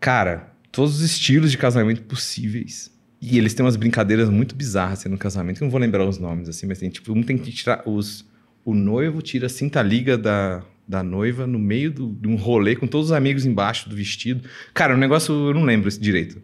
Cara, 0.00 0.52
todos 0.72 0.96
os 0.96 1.02
estilos 1.02 1.50
de 1.50 1.58
casamento 1.58 2.02
possíveis. 2.02 2.90
E 3.20 3.38
eles 3.38 3.54
têm 3.54 3.64
umas 3.64 3.76
brincadeiras 3.76 4.28
muito 4.28 4.54
bizarras 4.56 5.00
assim, 5.00 5.08
no 5.08 5.18
casamento, 5.18 5.58
que 5.58 5.62
eu 5.62 5.66
não 5.66 5.70
vou 5.70 5.80
lembrar 5.80 6.04
os 6.04 6.18
nomes, 6.18 6.48
assim, 6.48 6.66
mas 6.66 6.78
tem, 6.78 6.90
tipo, 6.90 7.12
um 7.12 7.22
tem 7.22 7.38
que 7.38 7.52
tirar 7.52 7.82
os. 7.86 8.28
O 8.64 8.74
noivo 8.74 9.22
tira 9.22 9.46
a 9.46 9.48
cinta-liga 9.48 10.18
da, 10.18 10.64
da 10.88 11.02
noiva 11.02 11.46
no 11.46 11.58
meio 11.58 11.92
do, 11.92 12.12
de 12.12 12.26
um 12.26 12.36
rolê 12.36 12.74
com 12.74 12.86
todos 12.86 13.08
os 13.08 13.12
amigos 13.12 13.44
embaixo 13.44 13.88
do 13.88 13.94
vestido. 13.94 14.48
Cara, 14.74 14.94
o 14.94 14.96
um 14.96 15.00
negócio 15.00 15.32
eu 15.32 15.54
não 15.54 15.62
lembro 15.62 15.90
direito. 15.90 16.40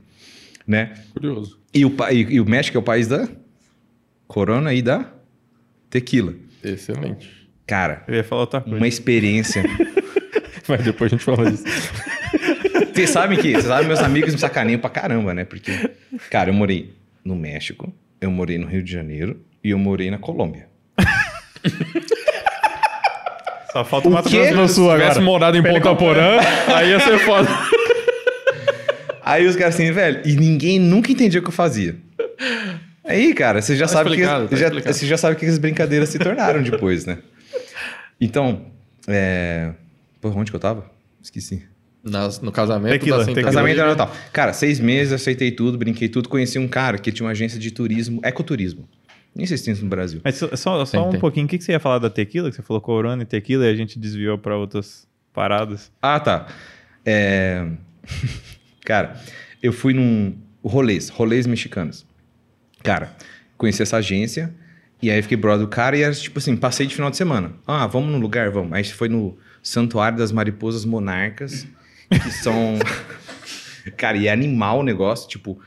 Né? 0.66 0.94
Curioso. 1.14 1.58
E 1.72 1.84
o, 1.84 1.96
e, 2.10 2.34
e 2.34 2.40
o 2.40 2.48
México 2.48 2.76
é 2.76 2.80
o 2.80 2.82
país 2.82 3.08
da 3.08 3.28
Corona 4.26 4.74
e 4.74 4.82
da 4.82 5.12
Tequila. 5.88 6.34
Excelente. 6.62 7.37
Cara, 7.68 8.02
eu 8.08 8.14
ia 8.14 8.24
falar 8.24 8.40
outra 8.40 8.62
coisa. 8.62 8.78
uma 8.78 8.88
experiência. 8.88 9.62
Mas 10.66 10.82
depois 10.82 11.12
a 11.12 11.16
gente 11.16 11.24
fala 11.24 11.50
isso. 11.50 11.64
Vocês 12.92 13.10
sabem 13.10 13.38
que, 13.38 13.52
vocês 13.52 13.66
sabem, 13.66 13.86
meus 13.86 14.00
amigos 14.00 14.34
me 14.34 14.40
sacaneiam 14.40 14.80
pra 14.80 14.90
caramba, 14.90 15.32
né? 15.32 15.44
Porque, 15.44 15.70
cara, 16.30 16.50
eu 16.50 16.54
morei 16.54 16.96
no 17.24 17.36
México, 17.36 17.94
eu 18.20 18.28
morei 18.28 18.58
no 18.58 18.66
Rio 18.66 18.82
de 18.82 18.90
Janeiro 18.90 19.40
e 19.62 19.70
eu 19.70 19.78
morei 19.78 20.10
na 20.10 20.18
Colômbia. 20.18 20.66
Só 23.72 23.84
falta 23.84 24.08
uma 24.08 24.20
Grosso 24.20 24.52
do 24.52 24.68
Sul 24.68 24.90
agora. 24.90 24.98
Se 24.98 25.04
tivesse 25.10 25.20
morado 25.20 25.56
em 25.56 25.62
Ponta 25.62 25.94
Porã, 25.94 26.40
aí 26.74 26.90
ia 26.90 26.98
ser 26.98 27.20
foda. 27.20 27.48
Aí 29.22 29.46
os 29.46 29.54
caras 29.54 29.76
assim, 29.76 29.92
velho, 29.92 30.20
e 30.24 30.34
ninguém 30.34 30.80
nunca 30.80 31.12
entendia 31.12 31.38
o 31.38 31.42
que 31.44 31.50
eu 31.50 31.52
fazia. 31.52 31.94
Aí, 33.04 33.32
cara, 33.32 33.62
você 33.62 33.76
já 33.76 33.86
tá 33.86 33.92
sabe 33.92 34.16
que 34.16 34.22
tá 34.22 34.48
já, 34.50 34.70
você 34.70 35.06
já 35.06 35.16
sabe 35.16 35.36
que 35.36 35.46
as 35.46 35.56
brincadeiras 35.56 36.08
se 36.08 36.18
tornaram 36.18 36.60
depois, 36.62 37.06
né? 37.06 37.18
Então, 38.20 38.66
é... 39.06 39.72
Pô, 40.20 40.28
onde 40.30 40.50
que 40.50 40.56
eu 40.56 40.60
tava? 40.60 40.90
Esqueci. 41.22 41.64
Nas, 42.02 42.40
no 42.40 42.52
casamento 42.52 42.92
tequila, 42.92 43.24
da 43.24 43.42
Casamento 43.42 43.80
era 43.80 43.90
Natal. 43.90 44.12
Cara, 44.32 44.52
seis 44.52 44.80
meses, 44.80 45.12
aceitei 45.12 45.50
tudo, 45.50 45.76
brinquei 45.76 46.08
tudo. 46.08 46.28
Conheci 46.28 46.58
um 46.58 46.68
cara 46.68 46.98
que 46.98 47.10
tinha 47.12 47.26
uma 47.26 47.32
agência 47.32 47.58
de 47.58 47.70
turismo, 47.70 48.20
ecoturismo. 48.24 48.88
Nem 49.34 49.46
sei 49.46 49.56
se 49.56 49.64
tem 49.64 49.74
isso 49.74 49.84
no 49.84 49.90
Brasil. 49.90 50.20
Mas 50.24 50.36
só, 50.36 50.54
só, 50.56 50.84
só 50.84 51.08
um 51.08 51.10
tem. 51.10 51.20
pouquinho, 51.20 51.46
o 51.46 51.48
que, 51.48 51.58
que 51.58 51.64
você 51.64 51.72
ia 51.72 51.80
falar 51.80 51.98
da 51.98 52.08
tequila? 52.08 52.50
Que 52.50 52.56
você 52.56 52.62
falou 52.62 52.80
corona 52.80 53.22
e 53.22 53.26
tequila 53.26 53.66
e 53.66 53.70
a 53.70 53.74
gente 53.74 53.98
desviou 53.98 54.38
para 54.38 54.56
outras 54.56 55.06
paradas. 55.32 55.92
Ah, 56.00 56.18
tá. 56.18 56.48
É... 57.04 57.66
cara, 58.84 59.20
eu 59.62 59.72
fui 59.72 59.92
num... 59.92 60.36
Rolês, 60.64 61.08
rolês 61.08 61.46
mexicanos. 61.46 62.04
Cara, 62.82 63.14
conheci 63.56 63.80
essa 63.80 63.98
agência 63.98 64.52
e 65.00 65.10
aí 65.10 65.22
fiquei 65.22 65.36
brother 65.36 65.64
do 65.64 65.70
cara 65.70 65.96
e 65.96 66.02
era 66.02 66.12
tipo 66.12 66.38
assim, 66.38 66.56
passei 66.56 66.86
de 66.86 66.94
final 66.94 67.10
de 67.10 67.16
semana. 67.16 67.52
Ah, 67.66 67.86
vamos 67.86 68.10
no 68.10 68.18
lugar? 68.18 68.50
Vamos. 68.50 68.72
Aí 68.72 68.84
foi 68.84 69.08
no 69.08 69.38
Santuário 69.62 70.18
das 70.18 70.32
Mariposas 70.32 70.84
Monarcas, 70.84 71.66
que 72.10 72.30
são... 72.30 72.78
cara, 73.96 74.16
e 74.16 74.26
é 74.26 74.32
animal 74.32 74.80
o 74.80 74.82
negócio, 74.82 75.28
tipo... 75.28 75.60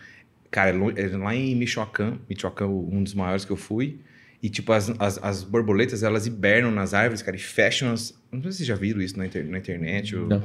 Cara, 0.49 0.75
é, 0.95 1.03
é 1.03 1.17
lá 1.17 1.33
em 1.33 1.55
Michoacán, 1.55 2.19
Michoacán 2.29 2.67
um 2.67 3.01
dos 3.01 3.13
maiores 3.13 3.45
que 3.45 3.51
eu 3.51 3.57
fui. 3.57 3.99
E, 4.43 4.49
tipo, 4.49 4.73
as, 4.73 4.89
as, 4.99 5.17
as, 5.23 5.43
borboletas, 5.43 6.03
elas 6.03 6.25
hibernam 6.27 6.71
nas 6.71 6.93
árvores, 6.93 7.21
cara, 7.21 7.37
e 7.37 7.39
fecham 7.39 7.93
as... 7.93 8.13
Não 8.31 8.41
sei 8.41 8.51
se 8.51 8.57
vocês 8.57 8.67
já 8.67 8.75
viram 8.75 9.01
isso 9.01 9.17
na, 9.17 9.25
inter, 9.25 9.45
na 9.45 9.59
internet 9.59 10.15
ou... 10.15 10.27
Não. 10.27 10.43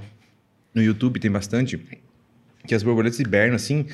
No 0.72 0.82
YouTube 0.82 1.18
tem 1.18 1.30
bastante. 1.30 1.80
Que 2.66 2.74
as 2.74 2.82
borboletas 2.82 3.18
hibernam, 3.18 3.56
assim, 3.56 3.86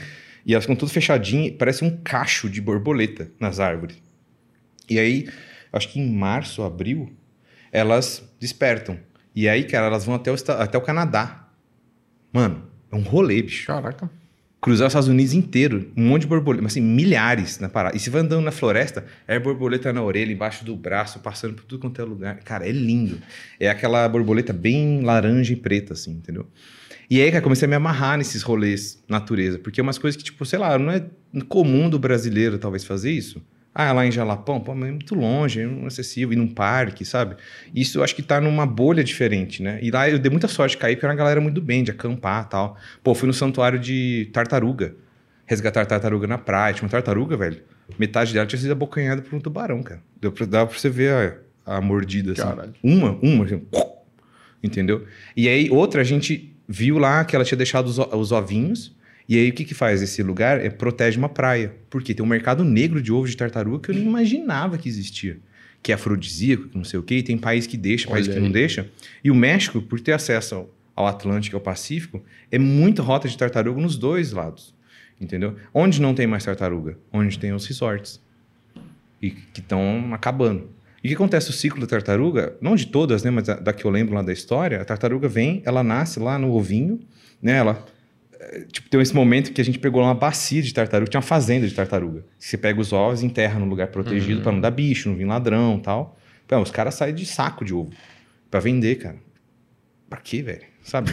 e 0.44 0.52
elas 0.52 0.64
ficam 0.64 0.76
tudo 0.76 0.90
fechadinhas, 0.90 1.54
parece 1.56 1.84
um 1.84 1.96
cacho 2.02 2.50
de 2.50 2.60
borboleta 2.60 3.30
nas 3.38 3.60
árvores. 3.60 3.96
E 4.88 4.98
aí, 4.98 5.28
acho 5.72 5.88
que 5.88 6.00
em 6.00 6.12
março, 6.12 6.62
abril, 6.62 7.12
elas 7.70 8.22
despertam. 8.38 8.98
E 9.34 9.48
aí, 9.48 9.64
cara, 9.64 9.86
elas 9.86 10.04
vão 10.04 10.14
até 10.14 10.30
o, 10.30 10.36
até 10.58 10.76
o 10.76 10.82
Canadá. 10.82 11.48
Mano, 12.32 12.64
é 12.90 12.96
um 12.96 13.02
rolê, 13.02 13.42
bicho. 13.42 13.66
Caraca. 13.66 14.10
cruzar 14.60 14.86
os 14.86 14.92
Estados 14.92 15.08
Unidos 15.08 15.32
inteiro, 15.32 15.90
um 15.96 16.04
monte 16.04 16.22
de 16.22 16.28
borboleta, 16.28 16.66
assim, 16.66 16.80
milhares 16.80 17.58
na 17.58 17.68
parada. 17.68 17.96
E 17.96 18.00
você 18.00 18.10
vai 18.10 18.20
andando 18.20 18.44
na 18.44 18.52
floresta, 18.52 19.04
é 19.26 19.38
borboleta 19.38 19.92
na 19.92 20.02
orelha, 20.02 20.32
embaixo 20.32 20.64
do 20.64 20.76
braço, 20.76 21.18
passando 21.20 21.54
por 21.54 21.64
tudo 21.64 21.80
quanto 21.80 22.00
é 22.00 22.04
lugar. 22.04 22.36
Cara, 22.40 22.68
é 22.68 22.70
lindo. 22.72 23.18
É 23.58 23.68
aquela 23.68 24.08
borboleta 24.08 24.52
bem 24.52 25.00
laranja 25.02 25.52
e 25.52 25.56
preta, 25.56 25.94
assim, 25.94 26.12
entendeu? 26.12 26.46
E 27.10 27.20
aí, 27.20 27.30
cara, 27.30 27.42
comecei 27.42 27.66
a 27.66 27.68
me 27.68 27.74
amarrar 27.74 28.16
nesses 28.16 28.42
rolês 28.42 29.02
natureza, 29.08 29.58
porque 29.58 29.80
é 29.80 29.82
umas 29.82 29.98
coisas 29.98 30.16
que, 30.16 30.24
tipo, 30.24 30.44
sei 30.46 30.58
lá, 30.58 30.78
não 30.78 30.92
é 30.92 31.04
comum 31.48 31.90
do 31.90 31.98
brasileiro 31.98 32.58
talvez 32.58 32.84
fazer 32.84 33.10
isso. 33.10 33.42
Ah, 33.74 33.90
lá 33.92 34.06
em 34.06 34.12
Jalapão, 34.12 34.60
pô, 34.60 34.74
mas 34.74 34.90
é 34.90 34.92
muito 34.92 35.14
longe, 35.14 35.60
é 35.60 35.64
inacessível, 35.64 36.34
ir 36.34 36.36
num 36.36 36.48
parque, 36.48 37.06
sabe? 37.06 37.36
Isso 37.74 37.98
eu 37.98 38.04
acho 38.04 38.14
que 38.14 38.22
tá 38.22 38.38
numa 38.38 38.66
bolha 38.66 39.02
diferente, 39.02 39.62
né? 39.62 39.78
E 39.82 39.90
lá 39.90 40.10
eu 40.10 40.18
dei 40.18 40.30
muita 40.30 40.46
sorte 40.46 40.72
de 40.72 40.78
cair, 40.78 40.96
porque 40.96 41.06
era 41.06 41.12
uma 41.12 41.18
galera 41.18 41.40
muito 41.40 41.60
bem, 41.60 41.82
de 41.82 41.90
acampar 41.90 42.44
e 42.44 42.50
tal. 42.50 42.76
Pô, 43.02 43.14
fui 43.14 43.26
no 43.26 43.32
santuário 43.32 43.78
de 43.78 44.28
tartaruga, 44.30 44.94
resgatar 45.46 45.86
tartaruga 45.86 46.26
na 46.26 46.36
praia. 46.36 46.74
Tinha 46.74 46.84
uma 46.84 46.90
tartaruga, 46.90 47.34
velho. 47.34 47.62
Metade 47.98 48.34
dela 48.34 48.46
tinha 48.46 48.60
sido 48.60 48.72
abocanhada 48.72 49.22
por 49.22 49.34
um 49.34 49.40
tubarão, 49.40 49.82
cara. 49.82 50.02
Deu 50.20 50.30
pra, 50.30 50.44
dava 50.44 50.66
pra 50.68 50.78
você 50.78 50.90
ver 50.90 51.40
a, 51.64 51.76
a 51.76 51.80
mordida, 51.80 52.32
assim. 52.32 52.42
Caralho. 52.42 52.74
Uma, 52.82 53.18
uma, 53.22 53.44
assim, 53.46 53.62
entendeu? 54.62 55.06
E 55.34 55.48
aí, 55.48 55.70
outra, 55.70 56.02
a 56.02 56.04
gente 56.04 56.54
viu 56.68 56.98
lá 56.98 57.24
que 57.24 57.34
ela 57.34 57.44
tinha 57.44 57.56
deixado 57.56 57.86
os, 57.86 57.98
os 57.98 58.32
ovinhos 58.32 58.94
e 59.28 59.38
aí 59.38 59.50
o 59.50 59.52
que, 59.52 59.64
que 59.64 59.74
faz 59.74 60.02
esse 60.02 60.22
lugar? 60.22 60.64
É 60.64 60.70
protege 60.70 61.18
uma 61.18 61.28
praia. 61.28 61.74
Porque 61.88 62.14
tem 62.14 62.24
um 62.24 62.28
mercado 62.28 62.64
negro 62.64 63.00
de 63.00 63.12
ovos 63.12 63.30
de 63.30 63.36
tartaruga 63.36 63.80
que 63.80 63.90
eu 63.90 63.94
nem 63.94 64.04
imaginava 64.04 64.78
que 64.78 64.88
existia. 64.88 65.38
Que 65.82 65.92
é 65.92 65.94
afrodisíaco, 65.94 66.68
que 66.68 66.76
não 66.76 66.84
sei 66.84 66.98
o 66.98 67.02
quê, 67.02 67.16
e 67.16 67.22
tem 67.22 67.36
país 67.36 67.66
que 67.66 67.76
deixa, 67.76 68.08
país 68.08 68.28
que 68.28 68.38
não 68.38 68.50
deixa. 68.50 68.88
E 69.22 69.30
o 69.30 69.34
México, 69.34 69.80
por 69.80 70.00
ter 70.00 70.12
acesso 70.12 70.66
ao 70.94 71.06
Atlântico 71.06 71.56
e 71.56 71.58
ao 71.58 71.60
Pacífico, 71.60 72.22
é 72.50 72.58
muita 72.58 73.02
rota 73.02 73.28
de 73.28 73.36
tartaruga 73.36 73.80
nos 73.80 73.96
dois 73.96 74.32
lados. 74.32 74.74
Entendeu? 75.20 75.56
Onde 75.72 76.00
não 76.00 76.14
tem 76.14 76.26
mais 76.26 76.44
tartaruga? 76.44 76.98
Onde 77.12 77.38
tem 77.38 77.52
os 77.52 77.64
resorts. 77.66 78.20
E 79.20 79.30
que 79.30 79.60
estão 79.60 80.10
acabando. 80.12 80.68
E 81.02 81.06
o 81.06 81.08
que 81.08 81.14
acontece? 81.14 81.50
O 81.50 81.52
ciclo 81.52 81.80
da 81.80 81.86
tartaruga, 81.86 82.56
não 82.60 82.76
de 82.76 82.86
todas, 82.86 83.22
né? 83.22 83.30
Mas 83.30 83.44
da, 83.44 83.54
da 83.54 83.72
que 83.72 83.84
eu 83.84 83.90
lembro 83.90 84.14
lá 84.14 84.22
da 84.22 84.32
história, 84.32 84.80
a 84.80 84.84
tartaruga 84.84 85.28
vem, 85.28 85.62
ela 85.64 85.82
nasce 85.82 86.20
lá 86.20 86.38
no 86.38 86.52
ovinho, 86.52 87.00
né? 87.40 87.56
Ela 87.56 87.84
tipo, 88.70 88.88
tem 88.88 89.00
esse 89.00 89.14
momento 89.14 89.52
que 89.52 89.60
a 89.60 89.64
gente 89.64 89.78
pegou 89.78 90.02
uma 90.02 90.14
bacia 90.14 90.62
de 90.62 90.72
tartaruga, 90.72 91.10
tinha 91.10 91.18
uma 91.18 91.26
fazenda 91.26 91.66
de 91.66 91.74
tartaruga. 91.74 92.24
Você 92.38 92.56
pega 92.56 92.80
os 92.80 92.92
ovos 92.92 93.22
e 93.22 93.26
enterra 93.26 93.58
num 93.58 93.68
lugar 93.68 93.88
protegido 93.88 94.38
uhum. 94.38 94.42
para 94.42 94.52
não 94.52 94.60
dar 94.60 94.70
bicho, 94.70 95.08
não 95.08 95.16
vir 95.16 95.24
ladrão 95.24 95.78
tal. 95.78 96.18
Pô, 96.46 96.58
os 96.58 96.70
caras 96.70 96.94
saem 96.94 97.14
de 97.14 97.24
saco 97.24 97.64
de 97.64 97.74
ovo 97.74 97.90
para 98.50 98.60
vender, 98.60 98.96
cara. 98.96 99.16
Pra 100.10 100.20
quê, 100.20 100.42
velho? 100.42 100.64
Sabe? 100.82 101.12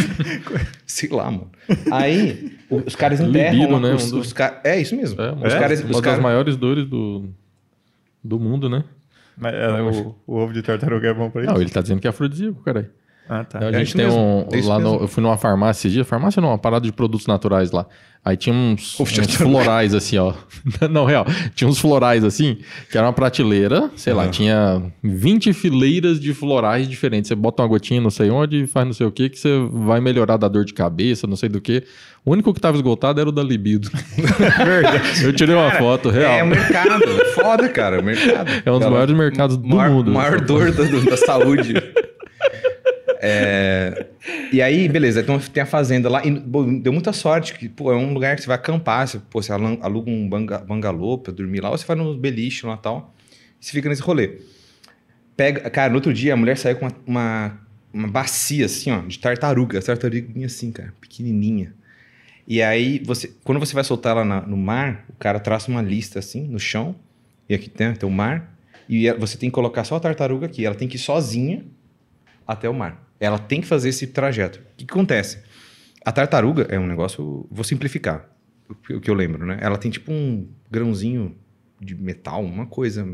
Sei 0.84 1.08
lá, 1.08 1.30
mano. 1.30 1.50
Aí, 1.90 2.58
os 2.68 2.94
caras 2.94 3.20
enterram. 3.20 3.52
Libido, 3.54 3.76
uma, 3.76 3.88
né? 3.88 3.94
os, 3.94 4.12
os 4.12 4.32
car... 4.32 4.60
É 4.62 4.78
isso 4.78 4.94
mesmo. 4.94 5.20
É, 5.20 5.32
os 5.32 5.54
é, 5.54 5.58
caras, 5.58 5.80
uma 5.82 6.02
das 6.02 6.18
maiores 6.18 6.56
dores 6.56 6.86
do, 6.86 7.30
do 8.22 8.38
mundo, 8.38 8.68
né? 8.68 8.84
Mas, 9.38 9.54
é, 9.54 9.80
o, 9.80 10.14
o, 10.26 10.36
ovo 10.36 10.52
de 10.52 10.60
tartaruga 10.60 11.08
é 11.08 11.14
bom 11.14 11.30
pra 11.30 11.42
isso? 11.42 11.52
Não, 11.52 11.60
ele 11.60 11.70
tá 11.70 11.80
dizendo 11.80 12.00
que 12.00 12.06
é 12.06 12.10
afrodisíaco, 12.10 12.62
caralho. 12.62 12.90
Ah, 13.28 13.44
tá. 13.44 13.58
A 13.60 13.72
gente 13.72 13.92
é 13.94 13.96
tem 13.96 14.06
mesmo. 14.06 14.20
um. 14.20 14.48
É 14.52 14.62
lá 14.62 14.78
no, 14.78 15.02
eu 15.02 15.08
fui 15.08 15.22
numa 15.22 15.36
farmácia 15.36 15.86
esse 15.86 15.94
dia, 15.94 16.04
farmácia 16.04 16.42
não, 16.42 16.48
uma 16.48 16.58
parada 16.58 16.84
de 16.84 16.92
produtos 16.92 17.26
naturais 17.26 17.70
lá. 17.70 17.86
Aí 18.22 18.36
tinha 18.36 18.54
uns, 18.54 18.98
uns 19.00 19.34
florais 19.36 19.94
assim, 19.94 20.18
ó. 20.18 20.34
não, 20.90 21.06
real. 21.06 21.24
Tinha 21.54 21.68
uns 21.68 21.78
florais 21.78 22.22
assim, 22.22 22.58
que 22.90 22.98
era 22.98 23.06
uma 23.06 23.12
prateleira, 23.12 23.90
sei 23.96 24.12
lá, 24.12 24.28
tinha 24.28 24.82
20 25.02 25.52
fileiras 25.54 26.20
de 26.20 26.34
florais 26.34 26.86
diferentes. 26.86 27.28
Você 27.28 27.34
bota 27.34 27.62
uma 27.62 27.68
gotinha 27.68 28.00
não 28.00 28.10
sei 28.10 28.30
onde, 28.30 28.66
faz 28.66 28.84
não 28.84 28.92
sei 28.92 29.06
o 29.06 29.12
que, 29.12 29.30
que 29.30 29.38
você 29.38 29.58
vai 29.70 30.00
melhorar 30.00 30.36
da 30.36 30.48
dor 30.48 30.64
de 30.66 30.74
cabeça, 30.74 31.26
não 31.26 31.36
sei 31.36 31.48
do 31.48 31.60
que. 31.60 31.84
O 32.22 32.32
único 32.32 32.52
que 32.52 32.60
tava 32.60 32.76
esgotado 32.76 33.18
era 33.18 33.28
o 33.30 33.32
da 33.32 33.42
libido. 33.42 33.88
Verdade. 34.18 35.22
Eu 35.24 35.32
tirei 35.32 35.54
uma 35.54 35.70
cara, 35.70 35.82
foto 35.82 36.10
real. 36.10 36.32
É 36.32 36.42
o 36.42 36.46
mercado. 36.46 37.04
Foda, 37.34 37.68
cara. 37.70 38.00
O 38.00 38.04
mercado. 38.04 38.50
É 38.66 38.70
um 38.70 38.78
dos 38.78 38.90
maiores 38.90 39.16
mercados 39.16 39.56
do 39.56 39.66
maior, 39.66 39.90
mundo. 39.90 40.10
Maior 40.10 40.40
dor 40.42 40.70
da, 40.72 40.84
da 40.84 41.16
saúde. 41.16 41.72
É, 43.22 44.06
e 44.50 44.62
aí, 44.62 44.88
beleza, 44.88 45.20
então 45.20 45.38
tem 45.38 45.62
a 45.62 45.66
fazenda 45.66 46.08
lá. 46.08 46.24
E 46.24 46.30
deu 46.80 46.92
muita 46.92 47.12
sorte, 47.12 47.52
que 47.54 47.68
pô, 47.68 47.92
é 47.92 47.96
um 47.96 48.14
lugar 48.14 48.34
que 48.34 48.42
você 48.42 48.48
vai 48.48 48.56
acampar. 48.56 49.06
Você, 49.06 49.18
pô, 49.30 49.42
você 49.42 49.52
aluga 49.52 50.10
um 50.10 50.28
bangalô 50.28 51.18
pra 51.18 51.32
dormir 51.32 51.60
lá, 51.60 51.70
ou 51.70 51.76
você 51.76 51.84
vai 51.84 51.96
no 51.96 52.16
beliche 52.16 52.64
lá 52.64 52.74
e 52.74 52.78
tal. 52.78 53.14
E 53.60 53.66
você 53.66 53.72
fica 53.72 53.90
nesse 53.90 54.00
rolê. 54.00 54.38
Pega, 55.36 55.68
cara, 55.68 55.90
no 55.90 55.96
outro 55.96 56.14
dia 56.14 56.32
a 56.32 56.36
mulher 56.36 56.56
saiu 56.56 56.76
com 56.76 56.86
uma, 56.86 56.96
uma, 57.06 57.60
uma 57.92 58.08
bacia 58.08 58.64
assim, 58.64 58.90
ó, 58.90 59.00
de 59.00 59.18
tartaruga. 59.18 59.82
Tartaruguinha 59.82 60.46
assim, 60.46 60.72
cara, 60.72 60.94
pequenininha. 60.98 61.74
E 62.48 62.62
aí, 62.62 63.02
você, 63.04 63.30
quando 63.44 63.58
você 63.58 63.74
vai 63.74 63.84
soltar 63.84 64.12
ela 64.12 64.24
na, 64.24 64.40
no 64.40 64.56
mar, 64.56 65.04
o 65.10 65.12
cara 65.12 65.38
traça 65.38 65.70
uma 65.70 65.82
lista 65.82 66.18
assim, 66.18 66.48
no 66.48 66.58
chão. 66.58 66.96
E 67.48 67.54
aqui 67.54 67.68
tem, 67.68 67.92
tem 67.92 68.08
o 68.08 68.12
mar. 68.12 68.56
E 68.88 69.12
você 69.12 69.36
tem 69.36 69.50
que 69.50 69.54
colocar 69.54 69.84
só 69.84 69.96
a 69.96 70.00
tartaruga 70.00 70.46
aqui. 70.46 70.64
Ela 70.64 70.74
tem 70.74 70.88
que 70.88 70.96
ir 70.96 71.00
sozinha 71.00 71.64
até 72.46 72.68
o 72.68 72.74
mar. 72.74 73.09
Ela 73.20 73.38
tem 73.38 73.60
que 73.60 73.66
fazer 73.66 73.90
esse 73.90 74.06
trajeto. 74.08 74.58
O 74.58 74.76
que, 74.76 74.86
que 74.86 74.92
acontece? 74.92 75.38
A 76.04 76.10
tartaruga 76.10 76.66
é 76.70 76.78
um 76.78 76.86
negócio. 76.86 77.46
Vou 77.50 77.62
simplificar 77.62 78.28
o 78.90 79.00
que 79.00 79.10
eu 79.10 79.14
lembro, 79.14 79.44
né? 79.44 79.58
Ela 79.60 79.76
tem 79.76 79.90
tipo 79.90 80.10
um 80.10 80.48
grãozinho 80.70 81.36
de 81.80 81.94
metal, 81.94 82.42
uma 82.42 82.66
coisa 82.66 83.06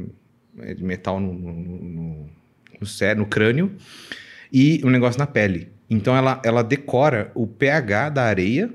é, 0.58 0.74
de 0.74 0.84
metal 0.84 1.18
no, 1.20 1.32
no, 1.32 1.52
no, 1.52 2.30
no, 2.80 2.86
cérebro, 2.86 3.24
no 3.24 3.28
crânio 3.28 3.76
e 4.52 4.80
um 4.84 4.90
negócio 4.90 5.18
na 5.18 5.26
pele. 5.26 5.68
Então 5.88 6.16
ela, 6.16 6.40
ela 6.44 6.62
decora 6.62 7.30
o 7.34 7.46
pH 7.46 8.10
da 8.10 8.24
areia 8.24 8.70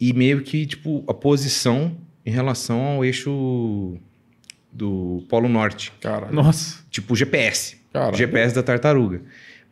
e 0.00 0.12
meio 0.12 0.42
que 0.42 0.66
tipo 0.66 1.04
a 1.08 1.14
posição 1.14 1.96
em 2.24 2.30
relação 2.30 2.80
ao 2.80 3.04
eixo 3.04 3.96
do 4.70 5.24
Polo 5.28 5.48
Norte. 5.48 5.92
Cara. 6.00 6.30
Nossa. 6.30 6.84
Tipo 6.90 7.16
GPS. 7.16 7.78
Caralho. 7.92 8.16
GPS 8.16 8.54
da 8.54 8.62
tartaruga. 8.62 9.22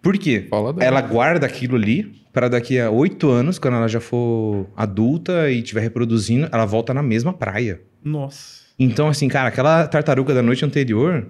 Por 0.02 0.16
quê? 0.18 0.48
Ela 0.80 1.00
guarda 1.00 1.46
aquilo 1.46 1.76
ali 1.76 2.20
para 2.32 2.48
daqui 2.48 2.78
a 2.78 2.90
oito 2.90 3.28
anos, 3.28 3.58
quando 3.58 3.74
ela 3.74 3.88
já 3.88 4.00
for 4.00 4.68
adulta 4.76 5.50
e 5.50 5.58
estiver 5.58 5.80
reproduzindo, 5.80 6.48
ela 6.50 6.64
volta 6.64 6.94
na 6.94 7.02
mesma 7.02 7.32
praia. 7.32 7.80
Nossa. 8.02 8.60
Então, 8.78 9.08
assim, 9.08 9.28
cara, 9.28 9.48
aquela 9.48 9.86
tartaruga 9.86 10.32
da 10.32 10.42
noite 10.42 10.64
anterior, 10.64 11.28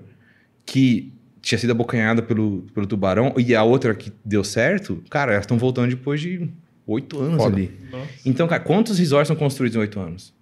que 0.65 1.13
tinha 1.41 1.59
sido 1.59 1.71
abocanhada 1.71 2.23
pelo, 2.23 2.67
pelo 2.75 2.87
tubarão, 2.87 3.35
e 3.37 3.55
a 3.55 3.65
outra 3.65 3.95
que 3.95 4.13
deu 4.25 4.45
certo, 4.45 5.03
cara, 5.11 5.33
elas 5.33 5.45
estão 5.45 5.59
voltando 5.59 5.89
depois 5.89 6.21
de 6.21 6.49
oito 6.87 7.19
anos 7.19 7.39
Foda. 7.43 7.57
ali. 7.57 7.73
Nossa. 7.91 8.09
Então, 8.25 8.47
cara, 8.47 8.63
quantos 8.63 8.99
resorts 8.99 9.29
são 9.29 9.37
construídos 9.37 9.77
em 9.77 9.81
oito 9.81 9.99
anos? 9.99 10.35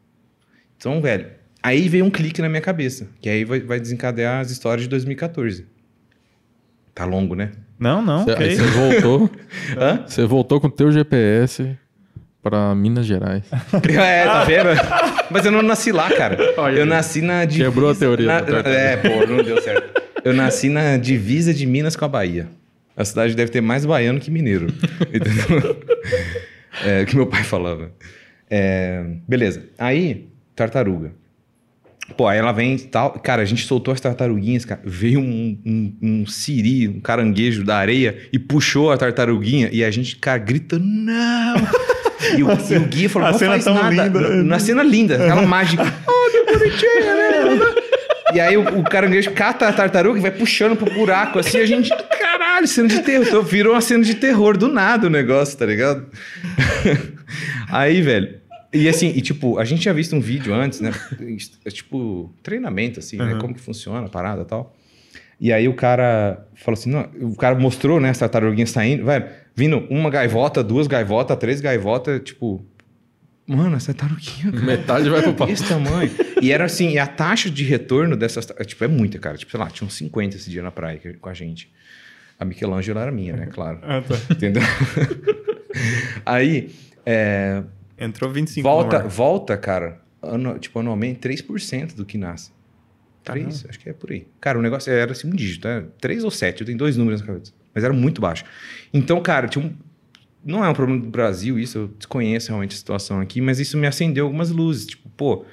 Então, 0.76 1.00
velho, 1.00 1.30
aí 1.62 1.88
veio 1.88 2.04
um 2.04 2.10
clique 2.10 2.42
na 2.42 2.48
minha 2.48 2.60
cabeça, 2.60 3.08
que 3.20 3.28
aí 3.28 3.44
vai, 3.44 3.60
vai 3.60 3.80
desencadear 3.80 4.40
as 4.40 4.50
histórias 4.50 4.82
de 4.82 4.88
2014. 4.88 5.66
Tá 6.94 7.04
longo, 7.04 7.34
né? 7.34 7.52
Não, 7.78 8.02
não. 8.02 8.24
Você 8.24 8.32
okay. 8.32 8.56
voltou. 8.56 9.30
Hã? 9.78 10.04
Você 10.06 10.24
voltou 10.24 10.60
com 10.60 10.66
o 10.66 10.70
teu 10.70 10.90
GPS 10.90 11.76
para 12.42 12.74
Minas 12.74 13.06
Gerais. 13.06 13.44
é, 13.98 14.24
tá 14.24 14.44
vendo? 14.44 14.68
Mas 15.30 15.44
eu 15.44 15.52
não 15.52 15.62
nasci 15.62 15.92
lá, 15.92 16.10
cara. 16.10 16.38
Olha, 16.56 16.80
eu 16.80 16.86
nasci 16.86 17.20
na 17.20 17.44
divisa. 17.44 17.70
Quebrou 17.70 17.90
a 17.90 17.94
teoria. 17.94 18.26
Na, 18.26 18.38
é, 18.68 18.96
pô, 18.96 19.26
não 19.26 19.42
deu 19.42 19.60
certo. 19.60 20.02
Eu 20.24 20.34
nasci 20.34 20.68
na 20.68 20.96
divisa 20.96 21.54
de 21.54 21.66
Minas 21.66 21.94
com 21.94 22.04
a 22.04 22.08
Bahia. 22.08 22.48
A 22.96 23.04
cidade 23.04 23.36
deve 23.36 23.50
ter 23.50 23.60
mais 23.60 23.86
baiano 23.86 24.18
que 24.18 24.30
mineiro. 24.30 24.66
Entendeu? 25.12 25.80
É, 26.84 27.04
que 27.04 27.14
meu 27.14 27.26
pai 27.26 27.44
falava. 27.44 27.92
É, 28.50 29.04
beleza. 29.26 29.62
Aí, 29.78 30.28
tartaruga. 30.56 31.12
Pô, 32.16 32.26
aí 32.26 32.38
ela 32.38 32.52
vem 32.52 32.74
e 32.74 32.78
tal. 32.78 33.12
Cara, 33.12 33.42
a 33.42 33.44
gente 33.44 33.66
soltou 33.66 33.92
as 33.92 34.00
tartaruguinhas, 34.00 34.64
cara. 34.64 34.80
Veio 34.84 35.20
um, 35.20 35.58
um, 35.64 35.96
um 36.02 36.26
siri, 36.26 36.88
um 36.88 37.00
caranguejo 37.00 37.64
da 37.64 37.76
areia 37.76 38.16
e 38.32 38.38
puxou 38.38 38.90
a 38.90 38.96
tartaruguinha. 38.96 39.68
E 39.72 39.84
a 39.84 39.90
gente, 39.90 40.16
cara, 40.16 40.38
grita, 40.38 40.78
não! 40.78 41.56
E 42.36 42.42
o, 42.42 42.48
e 42.50 42.76
o 42.76 42.80
guia 42.80 43.08
falou, 43.08 43.30
não 43.30 43.38
faz 43.38 43.64
nada. 43.64 44.04
Linda. 44.04 44.42
Na 44.42 44.58
cena 44.58 44.82
linda, 44.82 45.14
aquela 45.14 45.42
mágica. 45.42 45.84
oh, 46.04 46.30
que 46.30 46.52
bonitinha, 46.52 47.14
né? 47.14 47.74
E 48.34 48.40
aí 48.40 48.56
o, 48.56 48.80
o, 48.80 48.82
caranguejo 48.82 49.30
cata 49.30 49.68
a 49.68 49.72
tartaruga 49.72 50.18
e 50.18 50.22
vai 50.22 50.32
puxando 50.32 50.76
pro 50.76 50.92
buraco, 50.92 51.38
assim, 51.38 51.58
a 51.58 51.64
gente... 51.64 51.90
Caralho, 52.20 52.66
cena 52.66 52.88
de 52.88 53.00
terror. 53.02 53.24
Então, 53.26 53.42
virou 53.42 53.74
uma 53.74 53.80
cena 53.80 54.02
de 54.02 54.16
terror 54.16 54.56
do 54.56 54.68
nada 54.68 55.06
o 55.06 55.10
negócio, 55.10 55.56
tá 55.56 55.64
ligado? 55.64 56.06
aí, 57.70 58.02
velho... 58.02 58.47
E 58.72 58.88
assim, 58.88 59.08
e 59.08 59.20
tipo, 59.20 59.58
a 59.58 59.64
gente 59.64 59.80
tinha 59.80 59.94
visto 59.94 60.14
um 60.14 60.20
vídeo 60.20 60.54
antes, 60.54 60.80
né? 60.80 60.92
É 61.64 61.70
tipo, 61.70 62.32
treinamento, 62.42 62.98
assim, 62.98 63.18
uhum. 63.18 63.26
né? 63.26 63.38
Como 63.40 63.54
que 63.54 63.60
funciona 63.60 64.06
a 64.06 64.10
parada 64.10 64.42
e 64.42 64.44
tal. 64.44 64.76
E 65.40 65.52
aí 65.52 65.68
o 65.68 65.74
cara 65.74 66.46
falou 66.54 66.78
assim: 66.78 66.90
não, 66.90 67.08
o 67.30 67.36
cara 67.36 67.58
mostrou, 67.58 68.00
né, 68.00 68.10
as 68.10 68.18
tartaruguinhas 68.18 68.70
saindo, 68.70 69.04
velho, 69.04 69.26
vindo 69.54 69.78
uma 69.88 70.10
gaivota, 70.10 70.62
duas 70.62 70.86
gaivotas, 70.86 71.36
três 71.38 71.60
gaivotas, 71.60 72.20
tipo. 72.22 72.64
Mano, 73.46 73.76
essa 73.76 73.94
tartaruguinha. 73.94 74.52
Cara, 74.52 74.64
Metade 74.64 75.08
vai 75.08 75.22
pro 75.22 75.32
pau. 75.32 75.48
Esse 75.48 75.66
tamanho. 75.66 76.10
E 76.42 76.52
era 76.52 76.66
assim, 76.66 76.90
e 76.90 76.98
a 76.98 77.06
taxa 77.06 77.48
de 77.48 77.64
retorno 77.64 78.14
dessas. 78.16 78.46
Tipo, 78.66 78.84
é 78.84 78.88
muita, 78.88 79.18
cara. 79.18 79.38
Tipo, 79.38 79.50
sei 79.50 79.60
lá, 79.60 79.70
tinha 79.70 79.86
uns 79.86 79.94
50 79.94 80.36
esse 80.36 80.50
dia 80.50 80.62
na 80.62 80.70
praia 80.70 81.00
com 81.18 81.28
a 81.30 81.34
gente. 81.34 81.72
A 82.38 82.44
Michelangelo 82.44 82.98
era 82.98 83.10
minha, 83.10 83.34
né? 83.34 83.46
Claro. 83.46 83.78
Ah, 83.82 84.02
tá. 84.02 84.16
Entendeu? 84.30 84.62
aí. 86.26 86.70
É, 87.06 87.62
Entrou 87.98 88.30
25 88.30 88.62
Volta, 88.62 89.00
volta, 89.00 89.56
cara, 89.56 90.00
anu, 90.22 90.58
tipo, 90.58 90.78
anualmente 90.78 91.20
3% 91.20 91.94
do 91.94 92.04
que 92.04 92.16
nasce. 92.16 92.52
3, 93.24 93.44
Caramba. 93.44 93.68
acho 93.68 93.78
que 93.80 93.90
é 93.90 93.92
por 93.92 94.10
aí. 94.10 94.26
Cara, 94.40 94.58
o 94.58 94.62
negócio 94.62 94.92
era 94.92 95.12
assim 95.12 95.28
um 95.28 95.34
dígito, 95.34 95.66
né? 95.66 95.84
3 96.00 96.24
ou 96.24 96.30
7, 96.30 96.60
eu 96.60 96.66
tenho 96.66 96.78
dois 96.78 96.96
números 96.96 97.20
na 97.20 97.26
cabeça. 97.26 97.52
Mas 97.74 97.84
era 97.84 97.92
muito 97.92 98.20
baixo. 98.20 98.44
Então, 98.92 99.20
cara, 99.20 99.48
tinha 99.48 99.64
um. 99.64 99.74
Não 100.44 100.64
é 100.64 100.68
um 100.68 100.72
problema 100.72 101.02
do 101.02 101.10
Brasil 101.10 101.58
isso, 101.58 101.78
eu 101.78 101.88
desconheço 101.88 102.48
realmente 102.48 102.72
a 102.72 102.76
situação 102.76 103.20
aqui, 103.20 103.40
mas 103.40 103.58
isso 103.58 103.76
me 103.76 103.86
acendeu 103.86 104.24
algumas 104.24 104.50
luzes. 104.50 104.86
Tipo, 104.86 105.08
pô, 105.10 105.44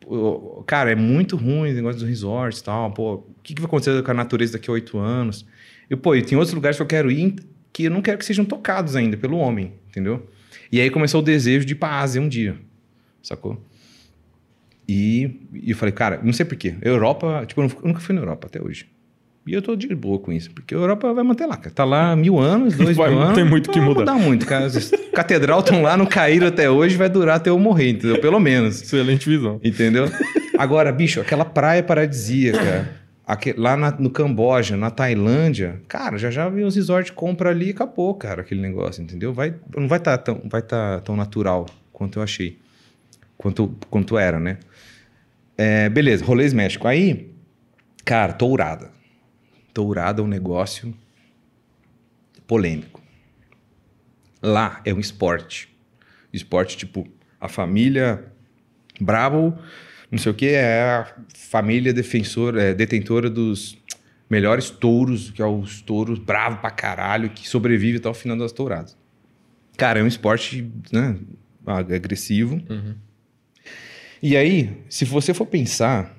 pô, 0.00 0.64
cara, 0.66 0.90
é 0.90 0.94
muito 0.94 1.36
ruim 1.36 1.70
o 1.70 1.74
negócio 1.74 2.00
dos 2.00 2.08
resorts 2.08 2.58
e 2.58 2.64
tal. 2.64 2.90
Pô, 2.92 3.14
o 3.14 3.26
que, 3.42 3.54
que 3.54 3.60
vai 3.60 3.68
acontecer 3.68 4.02
com 4.02 4.10
a 4.10 4.14
natureza 4.14 4.54
daqui 4.54 4.68
a 4.68 4.72
oito 4.72 4.98
anos? 4.98 5.46
E, 5.88 5.96
pô, 5.96 6.14
e 6.14 6.22
tem 6.22 6.36
outros 6.36 6.52
lugares 6.52 6.76
que 6.76 6.82
eu 6.82 6.86
quero 6.86 7.10
ir 7.10 7.36
que 7.74 7.84
eu 7.84 7.90
não 7.90 8.00
quero 8.00 8.16
que 8.16 8.24
sejam 8.24 8.44
tocados 8.44 8.94
ainda 8.94 9.16
pelo 9.16 9.36
homem, 9.36 9.72
entendeu? 9.88 10.28
E 10.72 10.80
aí 10.80 10.90
começou 10.90 11.20
o 11.20 11.24
desejo 11.24 11.64
de 11.64 11.72
ir 11.72 11.76
pra 11.76 12.00
Ásia 12.00 12.20
um 12.20 12.28
dia, 12.28 12.56
sacou? 13.22 13.62
E, 14.88 15.40
e 15.52 15.70
eu 15.70 15.76
falei, 15.76 15.92
cara, 15.92 16.20
não 16.22 16.32
sei 16.32 16.44
porquê. 16.44 16.74
Europa, 16.82 17.44
tipo, 17.46 17.62
eu 17.62 17.70
nunca- 17.82 18.00
fui 18.00 18.14
na 18.14 18.20
Europa 18.20 18.46
até 18.46 18.62
hoje. 18.62 18.86
E 19.46 19.52
eu 19.52 19.60
tô 19.60 19.76
de 19.76 19.94
boa 19.94 20.18
com 20.18 20.32
isso, 20.32 20.50
porque 20.52 20.74
a 20.74 20.78
Europa 20.78 21.12
vai 21.12 21.22
manter 21.22 21.44
lá, 21.46 21.56
cara. 21.56 21.70
Tá 21.74 21.84
lá 21.84 22.16
mil 22.16 22.38
anos, 22.38 22.74
dois 22.76 22.96
Vai- 22.96 23.10
mil 23.10 23.18
não 23.18 23.24
anos. 23.26 23.36
tem 23.36 23.44
muito 23.44 23.70
que 23.70 23.80
mudar. 23.80 24.04
Não 24.04 24.18
dá 24.18 24.24
muito, 24.24 24.46
cara. 24.46 24.66
As 24.66 24.90
catedral 25.14 25.60
estão 25.60 25.82
lá, 25.82 25.96
não 25.96 26.06
caíram 26.06 26.46
até 26.46 26.68
hoje, 26.70 26.96
vai 26.96 27.08
durar 27.08 27.36
até 27.36 27.50
eu 27.50 27.58
morrer, 27.58 27.90
entendeu? 27.90 28.20
Pelo 28.20 28.40
menos. 28.40 28.80
Excelente 28.82 29.28
visão. 29.28 29.60
Entendeu? 29.62 30.06
Agora, 30.58 30.90
bicho, 30.92 31.20
aquela 31.20 31.44
praia 31.44 31.82
paradisíaca, 31.82 32.90
aque- 33.26 33.54
lá 33.56 33.76
na- 33.76 33.90
no 33.92 34.10
Camboja, 34.10 34.76
na 34.76 34.90
Tailândia, 34.90 35.80
cara, 35.88 36.16
já 36.18 36.30
já 36.30 36.48
vi 36.48 36.62
os 36.62 36.76
resorts, 36.76 37.10
compra 37.10 37.50
ali 37.50 37.68
e 37.68 37.70
acabou, 37.70 38.14
cara, 38.14 38.42
aquele 38.42 38.60
negócio, 38.60 39.02
entendeu? 39.02 39.32
Vai, 39.32 39.54
não 39.76 39.88
vai 39.88 39.98
estar 39.98 40.18
tão, 40.18 40.42
vai 40.44 40.62
tá 40.62 41.00
tão 41.00 41.16
natural 41.16 41.66
quanto 41.92 42.18
eu 42.18 42.22
achei. 42.22 42.58
Quanto, 43.36 43.76
quanto 43.90 44.16
era, 44.16 44.38
né? 44.38 44.58
É, 45.56 45.88
beleza, 45.88 46.24
rolês 46.24 46.52
México. 46.52 46.86
Aí, 46.88 47.30
cara, 48.04 48.32
tourada. 48.32 48.90
Tourada 49.72 50.20
é 50.20 50.24
um 50.24 50.28
negócio 50.28 50.94
polêmico. 52.46 53.02
Lá 54.42 54.80
é 54.84 54.92
um 54.92 55.00
esporte. 55.00 55.68
Esporte 56.32 56.76
tipo, 56.76 57.06
a 57.40 57.48
família 57.48 58.24
Bravo, 59.00 59.58
não 60.10 60.18
sei 60.18 60.32
o 60.32 60.34
que, 60.34 60.46
é 60.46 60.82
a 60.82 61.14
família 61.34 61.92
defensora, 61.92 62.62
é, 62.62 62.74
detentora 62.74 63.28
dos 63.28 63.78
melhores 64.28 64.70
touros, 64.70 65.30
que 65.30 65.42
é 65.42 65.46
os 65.46 65.80
touros 65.82 66.18
bravo 66.18 66.58
pra 66.58 66.70
caralho, 66.70 67.30
que 67.30 67.48
sobrevive 67.48 67.98
até 67.98 68.08
o 68.08 68.14
final 68.14 68.36
das 68.36 68.52
touradas. 68.52 68.96
Cara, 69.76 70.00
é 70.00 70.02
um 70.02 70.06
esporte 70.06 70.70
né, 70.92 71.16
agressivo. 71.66 72.60
Uhum. 72.68 72.94
E 74.22 74.36
aí, 74.36 74.82
se 74.88 75.04
você 75.04 75.34
for 75.34 75.46
pensar, 75.46 76.16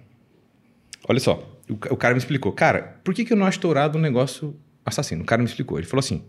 olha 1.07 1.19
só, 1.19 1.59
o, 1.69 1.73
o 1.73 1.97
cara 1.97 2.13
me 2.13 2.19
explicou, 2.19 2.51
cara, 2.51 2.99
por 3.03 3.13
que, 3.13 3.25
que 3.25 3.33
eu 3.33 3.37
não 3.37 3.45
acho 3.45 3.59
tourado 3.59 3.97
um 3.97 4.01
negócio 4.01 4.55
assassino? 4.85 5.23
O 5.23 5.25
cara 5.25 5.41
me 5.41 5.47
explicou, 5.47 5.77
ele 5.77 5.87
falou 5.87 6.01
assim: 6.01 6.23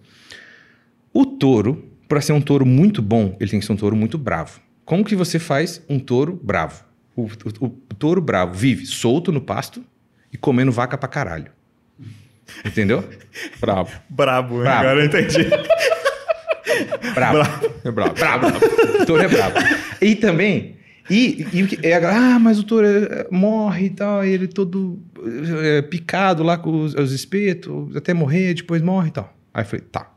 o 1.12 1.26
touro, 1.26 1.92
para 2.08 2.20
ser 2.20 2.32
um 2.32 2.40
touro 2.40 2.64
muito 2.64 3.02
bom, 3.02 3.36
ele 3.40 3.50
tem 3.50 3.60
que 3.60 3.66
ser 3.66 3.72
um 3.72 3.76
touro 3.76 3.96
muito 3.96 4.16
bravo. 4.16 4.60
Como 4.84 5.04
que 5.04 5.16
você 5.16 5.38
faz 5.38 5.82
um 5.88 5.98
touro 5.98 6.40
bravo? 6.42 6.84
O, 7.16 7.22
o- 7.24 7.64
o 7.66 7.94
touro 7.94 8.20
bravo 8.20 8.52
vive 8.54 8.84
solto 8.86 9.32
no 9.32 9.40
pasto 9.40 9.82
e 10.32 10.36
comendo 10.36 10.70
vaca 10.70 10.96
pra 10.98 11.08
caralho. 11.08 11.50
Entendeu? 12.64 13.02
Bravo. 13.60 13.90
Brabo, 14.08 14.58
Brabo. 14.60 14.80
agora 14.88 15.00
eu 15.00 15.06
entendi. 15.06 15.48
Bravo. 17.14 17.38
É 17.84 17.90
bravo. 17.90 18.14
Bravo. 18.14 18.46
O 19.02 19.06
touro 19.06 19.22
é 19.22 19.28
bravo. 19.28 19.56
E 20.00 20.14
também. 20.14 20.76
E, 21.08 21.46
e 21.52 21.86
é, 21.86 22.00
galera, 22.00 22.34
ah, 22.34 22.38
mas 22.38 22.58
o 22.58 22.64
touro 22.64 22.86
é, 22.86 23.26
morre 23.30 23.86
e 23.86 23.90
tal, 23.90 24.24
e 24.24 24.30
ele 24.30 24.48
todo 24.48 25.00
é, 25.62 25.80
picado 25.82 26.42
lá 26.42 26.58
com 26.58 26.82
os, 26.82 26.94
os 26.94 27.12
espetos, 27.12 27.94
até 27.96 28.12
morrer, 28.12 28.54
depois 28.54 28.82
morre 28.82 29.08
e 29.08 29.12
tal. 29.12 29.32
Aí 29.54 29.62
eu 29.62 29.66
falei, 29.66 29.84
tá. 29.90 30.12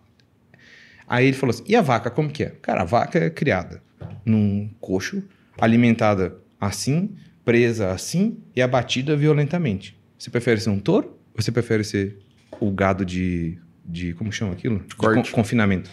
Aí 1.08 1.28
ele 1.28 1.38
falou 1.38 1.52
assim: 1.54 1.64
e 1.68 1.76
a 1.76 1.82
vaca, 1.82 2.10
como 2.10 2.30
que 2.32 2.44
é? 2.44 2.54
Cara, 2.62 2.82
a 2.82 2.86
vaca 2.86 3.20
é 3.20 3.30
criada 3.30 3.84
num 4.26 4.68
coxo, 4.82 5.22
alimentada 5.60 6.36
assim, 6.60 7.16
presa 7.46 7.92
assim 7.92 8.38
e 8.56 8.62
abatida 8.62 9.16
violentamente. 9.16 9.98
Você 10.18 10.30
prefere 10.30 10.60
ser 10.60 10.70
um 10.70 10.80
touro 10.80 11.08
ou 11.36 11.42
você 11.42 11.52
prefere 11.52 11.84
ser 11.84 12.18
o 12.60 12.70
gado 12.72 13.06
de. 13.06 13.58
de 13.86 14.14
como 14.14 14.32
chama 14.32 14.54
aquilo? 14.54 14.80
De 14.88 14.96
corte. 14.96 15.32
con- 15.32 15.38
confinamento. 15.38 15.90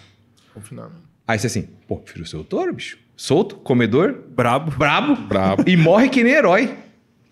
Confinamento. 0.53 1.07
Aí 1.29 1.39
você 1.39 1.47
assim, 1.49 1.69
pô, 1.87 1.97
prefiro 1.97 2.27
ser 2.27 2.37
o 2.37 2.45
touro, 2.45 2.73
bicho. 2.73 2.99
Solto, 3.17 3.57
comedor, 3.57 4.15
Brabo. 4.35 4.71
brabo, 4.73 5.17
Brabo. 5.17 5.65
e 5.67 5.77
morre 5.77 6.09
que 6.09 6.23
nem 6.23 6.35
herói. 6.35 6.75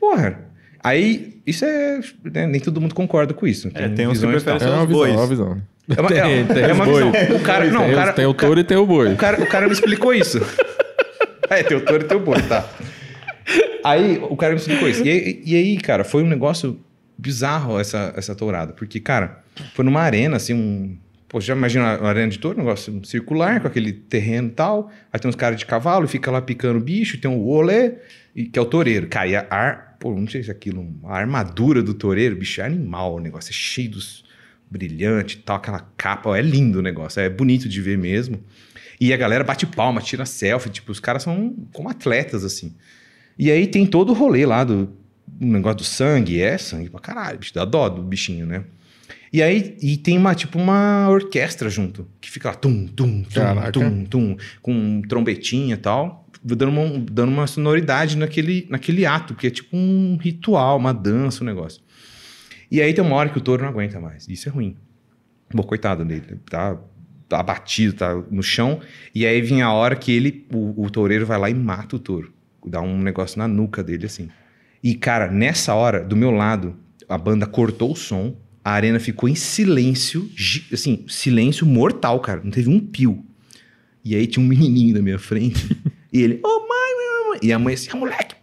Porra. 0.01 0.41
Aí, 0.83 1.41
isso 1.47 1.65
é. 1.65 2.01
né, 2.33 2.47
nem 2.47 2.61
todo 2.61 2.81
mundo 2.81 2.95
concorda 2.95 3.33
com 3.35 3.47
isso. 3.47 3.71
É, 3.75 3.89
tem 3.89 4.07
uns 4.07 4.19
que 4.19 4.27
visões 4.27 4.43
e 4.43 4.45
preferem 4.45 4.59
tal. 4.59 4.69
É 4.69 4.73
uma 4.75 4.83
os 4.83 4.89
visão, 4.89 5.05
é 5.07 5.17
uma 5.17 5.27
visão. 5.27 5.63
É 5.97 6.01
uma, 6.01 6.11
é, 6.11 6.23
Tem- 6.23 6.47
tem 6.47 6.63
é 6.65 6.73
uma 6.73 6.85
boi. 6.87 6.95
visão. 7.13 7.37
O 7.37 7.41
cara, 7.43 7.65
não, 7.71 7.83
tem, 7.85 7.93
o 7.93 7.95
cara, 7.95 8.13
tem 8.13 8.27
o 8.27 8.31
o 8.31 8.35
cara- 8.35 8.47
touro 8.49 8.61
e 8.61 8.65
tem 8.65 8.77
o 8.77 8.87
boi. 8.87 9.13
o 9.13 9.17
cara, 9.17 9.43
o 9.43 9.47
cara 9.47 9.67
me 9.67 9.73
explicou 9.73 10.13
isso. 10.15 10.39
é, 11.51 11.63
tem 11.63 11.77
o 11.77 11.81
touro 11.85 12.05
e 12.05 12.07
tem 12.07 12.17
o 12.17 12.21
boi, 12.21 12.41
tá. 12.43 12.69
Aí 13.85 14.19
o 14.19 14.37
cara 14.37 14.55
me 14.55 14.59
explicou 14.59 14.89
isso. 14.89 15.07
E, 15.07 15.43
e 15.45 15.55
aí, 15.55 15.77
cara, 15.77 16.05
foi 16.05 16.23
um 16.23 16.27
negócio 16.27 16.81
bizarro 17.19 17.79
essa, 17.79 18.13
essa 18.17 18.35
tourada. 18.35 18.73
Porque, 18.73 18.99
cara, 18.99 19.45
foi 19.75 19.85
numa 19.85 20.01
arena, 20.01 20.37
assim, 20.37 20.55
um. 20.55 20.97
Pô, 21.29 21.41
já 21.41 21.55
imagina 21.55 21.99
uma 21.99 22.09
arena 22.09 22.29
de 22.29 22.39
touro, 22.39 22.59
um 22.59 22.63
negócio 22.63 23.05
circular, 23.05 23.61
com 23.61 23.67
aquele 23.67 23.93
terreno 23.93 24.49
e 24.49 24.53
tal. 24.53 24.91
Aí 25.13 25.21
tem 25.21 25.29
uns 25.29 25.37
caras 25.37 25.59
de 25.59 25.67
cavalo, 25.67 26.09
fica 26.09 26.31
lá 26.31 26.41
picando 26.41 26.81
bicho, 26.81 27.21
tem 27.21 27.31
o 27.31 27.47
olé, 27.47 27.97
que 28.53 28.59
é 28.59 28.63
o 28.63 28.65
toureiro. 28.65 29.09
Cara, 29.09 29.27
e 29.27 29.37
a 29.37 29.47
ar, 29.51 29.97
pô, 29.99 30.15
não 30.15 30.29
sei 30.29 30.43
se 30.43 30.51
aquilo, 30.51 30.87
a 31.05 31.17
armadura 31.17 31.83
do 31.83 31.93
toureiro, 31.93 32.37
bicho, 32.37 32.61
é 32.61 32.65
animal 32.65 33.17
o 33.17 33.21
negócio, 33.21 33.51
é 33.51 33.53
cheio 33.53 33.91
dos 33.91 34.25
brilhante 34.71 35.37
e 35.37 35.41
tal, 35.41 35.57
aquela 35.57 35.81
capa, 35.97 36.37
é 36.37 36.43
lindo 36.43 36.79
o 36.79 36.83
negócio, 36.83 37.21
é 37.21 37.29
bonito 37.29 37.69
de 37.69 37.81
ver 37.81 37.99
mesmo. 37.99 38.43
E 39.01 39.13
a 39.13 39.17
galera 39.17 39.45
bate 39.45 39.67
palma, 39.67 40.01
tira 40.01 40.25
selfie, 40.25 40.71
tipo, 40.71 40.91
os 40.93 41.01
caras 41.01 41.23
são 41.23 41.55
como 41.73 41.89
atletas, 41.89 42.45
assim. 42.45 42.75
E 43.39 43.51
aí 43.51 43.67
tem 43.67 43.87
todo 43.87 44.11
o 44.11 44.13
rolê 44.15 44.47
lá 44.47 44.65
do, 44.65 44.89
negócio 45.41 45.79
do 45.79 45.85
sangue, 45.85 46.41
é 46.41 46.57
sangue 46.57 46.91
pra 46.91 47.01
caralho, 47.01 47.39
bicho, 47.39 47.55
dá 47.55 47.65
dó 47.65 47.89
do 47.89 48.03
bichinho, 48.03 48.47
né? 48.47 48.65
E 49.33 49.43
aí 49.43 49.77
e 49.83 49.97
tem 49.97 50.17
uma, 50.17 50.35
tipo, 50.35 50.59
uma 50.59 51.09
orquestra 51.09 51.69
junto, 51.69 52.07
que 52.21 52.31
fica 52.31 52.51
lá, 52.51 52.55
tum, 52.55 52.87
tum, 52.87 53.23
tum, 53.23 53.31
Caraca. 53.35 53.73
tum, 53.73 54.05
tum, 54.05 54.37
com 54.63 55.03
trombetinha 55.09 55.75
e 55.75 55.79
tal, 55.79 56.29
dando 56.43 56.69
uma, 56.69 56.99
dando 57.01 57.33
uma 57.33 57.47
sonoridade 57.47 58.17
naquele, 58.17 58.67
naquele 58.71 59.05
ato, 59.05 59.35
que 59.35 59.49
é 59.49 59.51
tipo 59.51 59.77
um 59.77 60.17
ritual, 60.21 60.77
uma 60.77 60.93
dança, 60.93 61.43
um 61.43 61.47
negócio. 61.47 61.83
E 62.71 62.81
aí 62.81 62.93
tem 62.93 63.05
uma 63.05 63.17
hora 63.17 63.29
que 63.29 63.39
o 63.39 63.41
touro 63.41 63.63
não 63.63 63.71
aguenta 63.71 64.01
mais. 64.01 64.29
Isso 64.29 64.49
é 64.49 64.53
ruim. 64.53 64.77
Bom, 65.53 65.63
coitado 65.63 66.05
dele. 66.05 66.41
Tá, 66.51 66.77
tá 67.29 67.39
abatido, 67.39 67.95
tá 67.95 68.15
no 68.31 68.43
chão. 68.43 68.81
E 69.15 69.25
aí 69.27 69.41
vinha 69.41 69.67
a 69.67 69.73
hora 69.73 69.95
que 69.95 70.13
ele, 70.13 70.47
o, 70.53 70.85
o 70.85 70.91
toureiro 70.91 71.25
vai 71.25 71.39
lá 71.39 71.49
e 71.49 71.55
mata 71.55 71.97
o 71.97 71.99
touro. 71.99 72.34
Dá 72.67 72.81
um 72.81 72.99
negócio 72.99 73.39
na 73.39 73.47
nuca 73.47 73.83
dele, 73.83 74.07
assim. 74.07 74.29
E, 74.83 74.95
cara, 74.95 75.31
nessa 75.31 75.75
hora, 75.75 76.05
do 76.05 76.17
meu 76.17 76.31
lado, 76.31 76.77
a 77.09 77.17
banda 77.17 77.47
cortou 77.47 77.93
o 77.93 77.97
som. 77.97 78.37
A 78.63 78.73
arena 78.73 79.01
ficou 79.01 79.29
em 79.29 79.35
silêncio. 79.35 80.31
Assim, 80.73 81.05
silêncio 81.09 81.67
mortal, 81.67 82.21
cara. 82.21 82.41
Não 82.43 82.51
teve 82.51 82.69
um 82.69 82.81
pio. 82.81 83.25
E 84.05 84.15
aí 84.15 84.27
tinha 84.27 84.45
um 84.45 84.49
menininho 84.49 84.95
na 84.95 85.03
minha 85.03 85.19
frente. 85.19 85.77
e 86.13 86.21
ele, 86.21 86.41
ô 86.45 86.49
mãe, 86.49 86.69
mãe, 86.69 87.31
mãe. 87.31 87.39
E 87.43 87.53
a 87.53 87.59
mãe 87.59 87.75
assim, 87.75 87.89
ah, 87.93 87.97
moleque. 87.97 88.35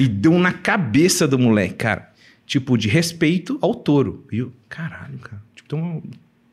E 0.00 0.08
deu 0.08 0.38
na 0.38 0.52
cabeça 0.52 1.28
do 1.28 1.38
moleque, 1.38 1.74
cara. 1.74 2.10
Tipo, 2.46 2.76
de 2.78 2.88
respeito 2.88 3.58
ao 3.60 3.74
touro. 3.74 4.26
E 4.32 4.38
eu, 4.38 4.52
caralho, 4.68 5.18
cara. 5.18 5.42
Tipo, 5.54 5.68
tem 5.68 5.78
um, 5.78 6.02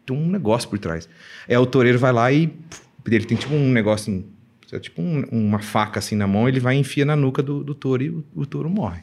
tem 0.05 0.17
um 0.17 0.29
negócio 0.29 0.69
por 0.69 0.79
trás. 0.79 1.07
É, 1.47 1.57
o 1.57 1.65
toureiro 1.65 1.99
vai 1.99 2.11
lá 2.11 2.31
e. 2.31 2.47
pff, 2.47 2.81
Ele 3.07 3.25
tem 3.25 3.37
tipo 3.37 3.53
um 3.53 3.71
negócio. 3.71 4.11
assim, 4.11 4.25
é 4.73 4.79
Tipo 4.79 5.01
um- 5.01 5.23
uma 5.31 5.59
faca 5.59 5.99
assim 5.99 6.15
na 6.15 6.27
mão, 6.27 6.47
ele 6.47 6.59
vai 6.59 6.75
e 6.75 6.79
enfia 6.79 7.05
na 7.05 7.15
nuca 7.15 7.41
do, 7.41 7.63
do 7.63 7.73
touro 7.73 8.03
e 8.03 8.09
o, 8.09 8.23
o 8.35 8.45
touro 8.45 8.69
morre. 8.69 9.01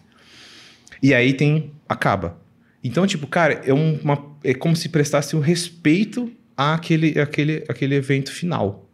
E 1.02 1.12
aí 1.14 1.32
tem. 1.34 1.72
Acaba. 1.88 2.38
Então, 2.82 3.06
tipo, 3.06 3.26
cara, 3.26 3.60
é, 3.64 3.72
um- 3.74 3.98
uma, 4.02 4.24
é 4.44 4.54
como 4.54 4.74
se 4.76 4.88
prestasse 4.88 5.34
um 5.36 5.40
respeito 5.40 6.30
àquele, 6.56 7.18
àquele, 7.20 7.64
àquele 7.68 7.94
evento 7.94 8.32
final, 8.32 8.88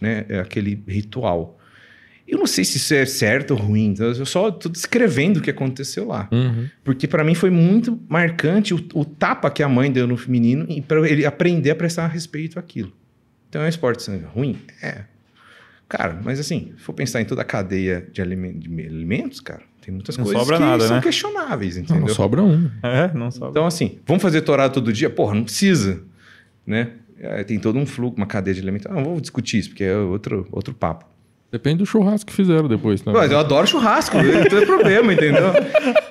né? 0.00 0.24
É 0.28 0.38
aquele 0.40 0.82
ritual. 0.88 1.58
Eu 2.26 2.38
não 2.38 2.46
sei 2.46 2.64
se 2.64 2.78
isso 2.78 2.94
é 2.94 3.04
certo 3.04 3.50
ou 3.50 3.58
ruim, 3.60 3.94
eu 3.98 4.24
só 4.24 4.50
tô 4.50 4.70
descrevendo 4.70 5.40
o 5.40 5.42
que 5.42 5.50
aconteceu 5.50 6.06
lá. 6.06 6.26
Uhum. 6.32 6.68
Porque 6.82 7.06
pra 7.06 7.22
mim 7.22 7.34
foi 7.34 7.50
muito 7.50 8.00
marcante 8.08 8.72
o, 8.72 8.78
o 8.94 9.04
tapa 9.04 9.50
que 9.50 9.62
a 9.62 9.68
mãe 9.68 9.92
deu 9.92 10.06
no 10.06 10.18
menino 10.26 10.64
e 10.70 10.80
para 10.80 11.06
ele 11.08 11.26
aprender 11.26 11.70
a 11.70 11.74
prestar 11.76 12.06
respeito 12.06 12.58
àquilo. 12.58 12.92
Então 13.50 13.60
é 13.60 13.66
um 13.66 13.68
esporte 13.68 14.02
sangue 14.02 14.24
ruim? 14.24 14.56
É. 14.82 15.04
Cara, 15.88 16.18
mas 16.24 16.40
assim, 16.40 16.72
se 16.76 16.82
for 16.82 16.92
pensar 16.92 17.20
em 17.20 17.24
toda 17.24 17.42
a 17.42 17.44
cadeia 17.44 18.06
de, 18.12 18.20
alimen- 18.22 18.58
de 18.58 18.68
alimentos, 18.68 19.40
cara, 19.40 19.60
tem 19.80 19.92
muitas 19.92 20.16
Não 20.16 20.24
coisas 20.24 20.42
sobra 20.42 20.56
que 20.56 20.62
nada, 20.64 20.86
são 20.86 20.96
né? 20.96 21.02
questionáveis, 21.02 21.76
Não, 21.76 21.82
entendeu? 21.82 22.00
não 22.06 22.08
sobra 22.14 22.42
um. 22.42 22.70
É, 22.82 23.10
não 23.14 23.30
sobra. 23.30 23.50
Então, 23.50 23.66
assim, 23.66 23.98
vamos 24.06 24.22
fazer 24.22 24.40
torado 24.40 24.74
todo 24.74 24.92
dia? 24.92 25.10
Porra, 25.10 25.34
não 25.34 25.44
precisa, 25.44 26.02
né? 26.66 26.92
É, 27.20 27.44
tem 27.44 27.58
todo 27.58 27.78
um 27.78 27.86
fluxo, 27.86 28.16
uma 28.16 28.26
cadeia 28.26 28.54
de 28.54 28.60
alimentos. 28.60 28.86
Ah, 28.90 28.94
não 28.94 29.04
vou 29.04 29.20
discutir 29.20 29.58
isso, 29.58 29.68
porque 29.70 29.84
é 29.84 29.96
outro, 29.96 30.48
outro 30.50 30.74
papo. 30.74 31.04
Depende 31.52 31.76
do 31.78 31.86
churrasco 31.86 32.26
que 32.30 32.32
fizeram 32.36 32.66
depois. 32.66 33.04
Né? 33.04 33.12
Mas 33.12 33.30
eu 33.30 33.38
adoro 33.38 33.64
churrasco, 33.66 34.16
não 34.16 34.44
tem 34.44 34.66
problema, 34.66 35.12
entendeu? 35.12 35.52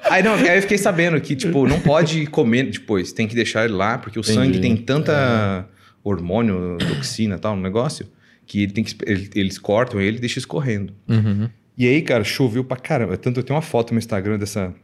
Aí 0.09 0.23
não, 0.23 0.35
aí 0.35 0.55
eu 0.55 0.61
fiquei 0.61 0.77
sabendo 0.77 1.19
que, 1.19 1.35
tipo, 1.35 1.67
não 1.67 1.81
pode 1.81 2.27
comer 2.27 2.69
depois, 2.71 3.11
tem 3.11 3.27
que 3.27 3.35
deixar 3.35 3.65
ele 3.65 3.73
lá, 3.73 3.97
porque 3.97 4.17
o 4.17 4.21
Entendi. 4.21 4.35
sangue 4.35 4.59
tem 4.61 4.77
tanta 4.77 5.11
é. 5.11 5.65
hormônio, 6.01 6.77
toxina 6.77 7.35
e 7.35 7.39
tal, 7.39 7.55
no 7.57 7.61
negócio, 7.61 8.07
que 8.53 8.61
ele 8.61 8.71
tem 8.71 8.83
que, 8.83 8.95
ele, 9.07 9.31
eles 9.33 9.57
cortam 9.57 9.99
ele 9.99 10.17
e 10.17 10.19
deixam 10.19 10.39
escorrendo. 10.39 10.93
Uhum. 11.07 11.49
E 11.75 11.87
aí, 11.87 12.03
cara, 12.03 12.23
choveu 12.23 12.63
pra 12.63 12.77
caramba. 12.77 13.17
Tanto 13.17 13.39
eu 13.39 13.43
tenho 13.43 13.55
uma 13.55 13.63
foto 13.63 13.95
no 13.95 13.97
Instagram 13.97 14.37
dessa, 14.37 14.75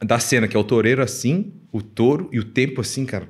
da 0.00 0.20
cena, 0.20 0.46
que 0.46 0.56
é 0.56 0.60
o 0.60 0.62
toureiro 0.62 1.02
assim, 1.02 1.52
o 1.72 1.82
touro 1.82 2.28
e 2.32 2.38
o 2.38 2.44
tempo 2.44 2.80
assim, 2.80 3.04
cara, 3.04 3.28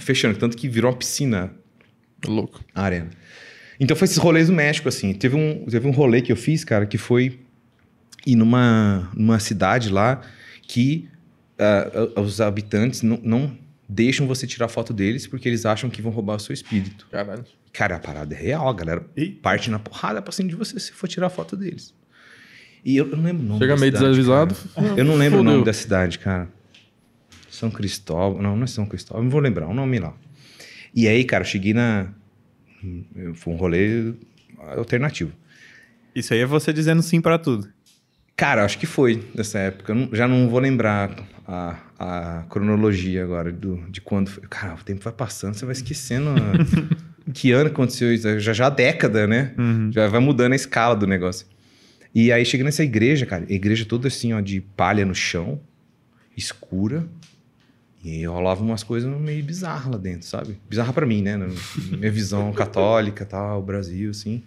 fechando. 0.00 0.36
Tanto 0.36 0.56
que 0.56 0.68
virou 0.68 0.90
uma 0.90 0.96
piscina. 0.96 1.54
Louco. 2.26 2.64
A 2.74 2.82
arena. 2.82 3.10
Então 3.78 3.96
foi 3.96 4.06
esses 4.06 4.16
rolês 4.16 4.48
do 4.48 4.52
México, 4.54 4.88
assim. 4.88 5.14
Teve 5.14 5.36
um, 5.36 5.66
teve 5.66 5.86
um 5.86 5.92
rolê 5.92 6.20
que 6.20 6.32
eu 6.32 6.36
fiz, 6.36 6.64
cara, 6.64 6.84
que 6.84 6.98
foi 6.98 7.38
ir 8.26 8.34
numa, 8.34 9.08
numa 9.14 9.38
cidade 9.38 9.88
lá 9.88 10.20
que 10.62 11.08
uh, 11.60 12.20
os 12.20 12.40
habitantes 12.40 13.02
não, 13.02 13.20
não 13.22 13.56
deixam 13.88 14.26
você 14.26 14.48
tirar 14.48 14.66
foto 14.66 14.92
deles 14.92 15.28
porque 15.28 15.48
eles 15.48 15.64
acham 15.64 15.88
que 15.88 16.02
vão 16.02 16.10
roubar 16.10 16.34
o 16.34 16.40
seu 16.40 16.52
espírito. 16.52 17.06
Caralho. 17.08 17.44
Cara, 17.72 17.96
a 17.96 17.98
parada 17.98 18.34
é 18.34 18.38
real, 18.38 18.68
a 18.68 18.72
galera 18.72 19.06
e? 19.16 19.26
parte 19.26 19.70
na 19.70 19.78
porrada 19.78 20.20
pra 20.20 20.32
cima 20.32 20.48
de 20.48 20.56
você 20.56 20.78
se 20.78 20.92
for 20.92 21.06
tirar 21.08 21.30
foto 21.30 21.56
deles. 21.56 21.94
E 22.84 22.96
eu, 22.96 23.08
eu 23.08 23.16
não 23.16 23.24
lembro 23.24 23.42
o 23.42 23.46
nome 23.46 23.60
Chega 23.60 23.76
meio 23.76 23.92
cidade, 23.92 24.04
desavisado. 24.04 24.54
Cara. 24.74 24.94
Eu 24.96 25.04
não 25.04 25.14
lembro 25.14 25.38
Fudeu. 25.38 25.52
o 25.52 25.54
nome 25.54 25.64
da 25.64 25.72
cidade, 25.72 26.18
cara. 26.18 26.48
São 27.50 27.70
Cristóvão. 27.70 28.42
Não, 28.42 28.56
não 28.56 28.64
é 28.64 28.66
São 28.66 28.86
Cristóvão. 28.86 29.22
Não 29.22 29.30
vou 29.30 29.40
lembrar 29.40 29.68
o 29.68 29.74
nome 29.74 29.98
lá. 29.98 30.14
E 30.94 31.06
aí, 31.06 31.24
cara, 31.24 31.42
eu 31.42 31.46
cheguei 31.46 31.74
na, 31.74 32.08
foi 33.34 33.52
um 33.52 33.56
rolê 33.56 34.14
alternativo. 34.76 35.32
Isso 36.14 36.34
aí 36.34 36.40
é 36.40 36.46
você 36.46 36.72
dizendo 36.72 37.02
sim 37.02 37.20
para 37.20 37.38
tudo. 37.38 37.68
Cara, 38.36 38.64
acho 38.64 38.78
que 38.78 38.86
foi 38.86 39.22
nessa 39.34 39.58
época. 39.58 39.92
Eu 39.92 40.16
já 40.16 40.26
não 40.26 40.48
vou 40.48 40.58
lembrar 40.58 41.14
a, 41.46 41.76
a 41.98 42.42
cronologia 42.48 43.22
agora 43.22 43.52
do, 43.52 43.76
de 43.90 44.00
quando 44.00 44.30
foi. 44.30 44.42
Cara, 44.48 44.74
o 44.74 44.84
tempo 44.84 45.02
vai 45.02 45.12
passando, 45.12 45.54
você 45.54 45.64
vai 45.64 45.74
esquecendo 45.74 46.30
a... 46.30 46.34
que 47.32 47.52
ano 47.52 47.70
aconteceu 47.70 48.12
isso. 48.12 48.40
Já 48.40 48.52
já 48.52 48.66
a 48.66 48.70
década, 48.70 49.26
né? 49.26 49.54
Uhum. 49.58 49.90
Já 49.92 50.06
vai 50.08 50.20
mudando 50.20 50.52
a 50.52 50.56
escala 50.56 50.94
do 50.94 51.06
negócio. 51.06 51.46
E 52.14 52.32
aí 52.32 52.44
cheguei 52.44 52.64
nessa 52.64 52.82
igreja, 52.82 53.26
cara. 53.26 53.46
A 53.48 53.52
igreja 53.52 53.84
toda 53.84 54.08
assim, 54.08 54.32
ó, 54.32 54.40
de 54.40 54.60
palha 54.60 55.04
no 55.04 55.14
chão, 55.14 55.60
escura. 56.36 57.06
E 58.02 58.24
rolava 58.24 58.62
umas 58.62 58.82
coisas 58.82 59.10
meio 59.20 59.44
bizarras 59.44 59.92
lá 59.92 59.98
dentro, 59.98 60.26
sabe? 60.26 60.58
Bizarra 60.68 60.92
para 60.92 61.04
mim, 61.04 61.22
né? 61.22 61.38
Minha 61.90 62.10
visão 62.10 62.50
católica, 62.54 63.26
tal, 63.26 63.62
Brasil, 63.62 64.10
assim. 64.10 64.42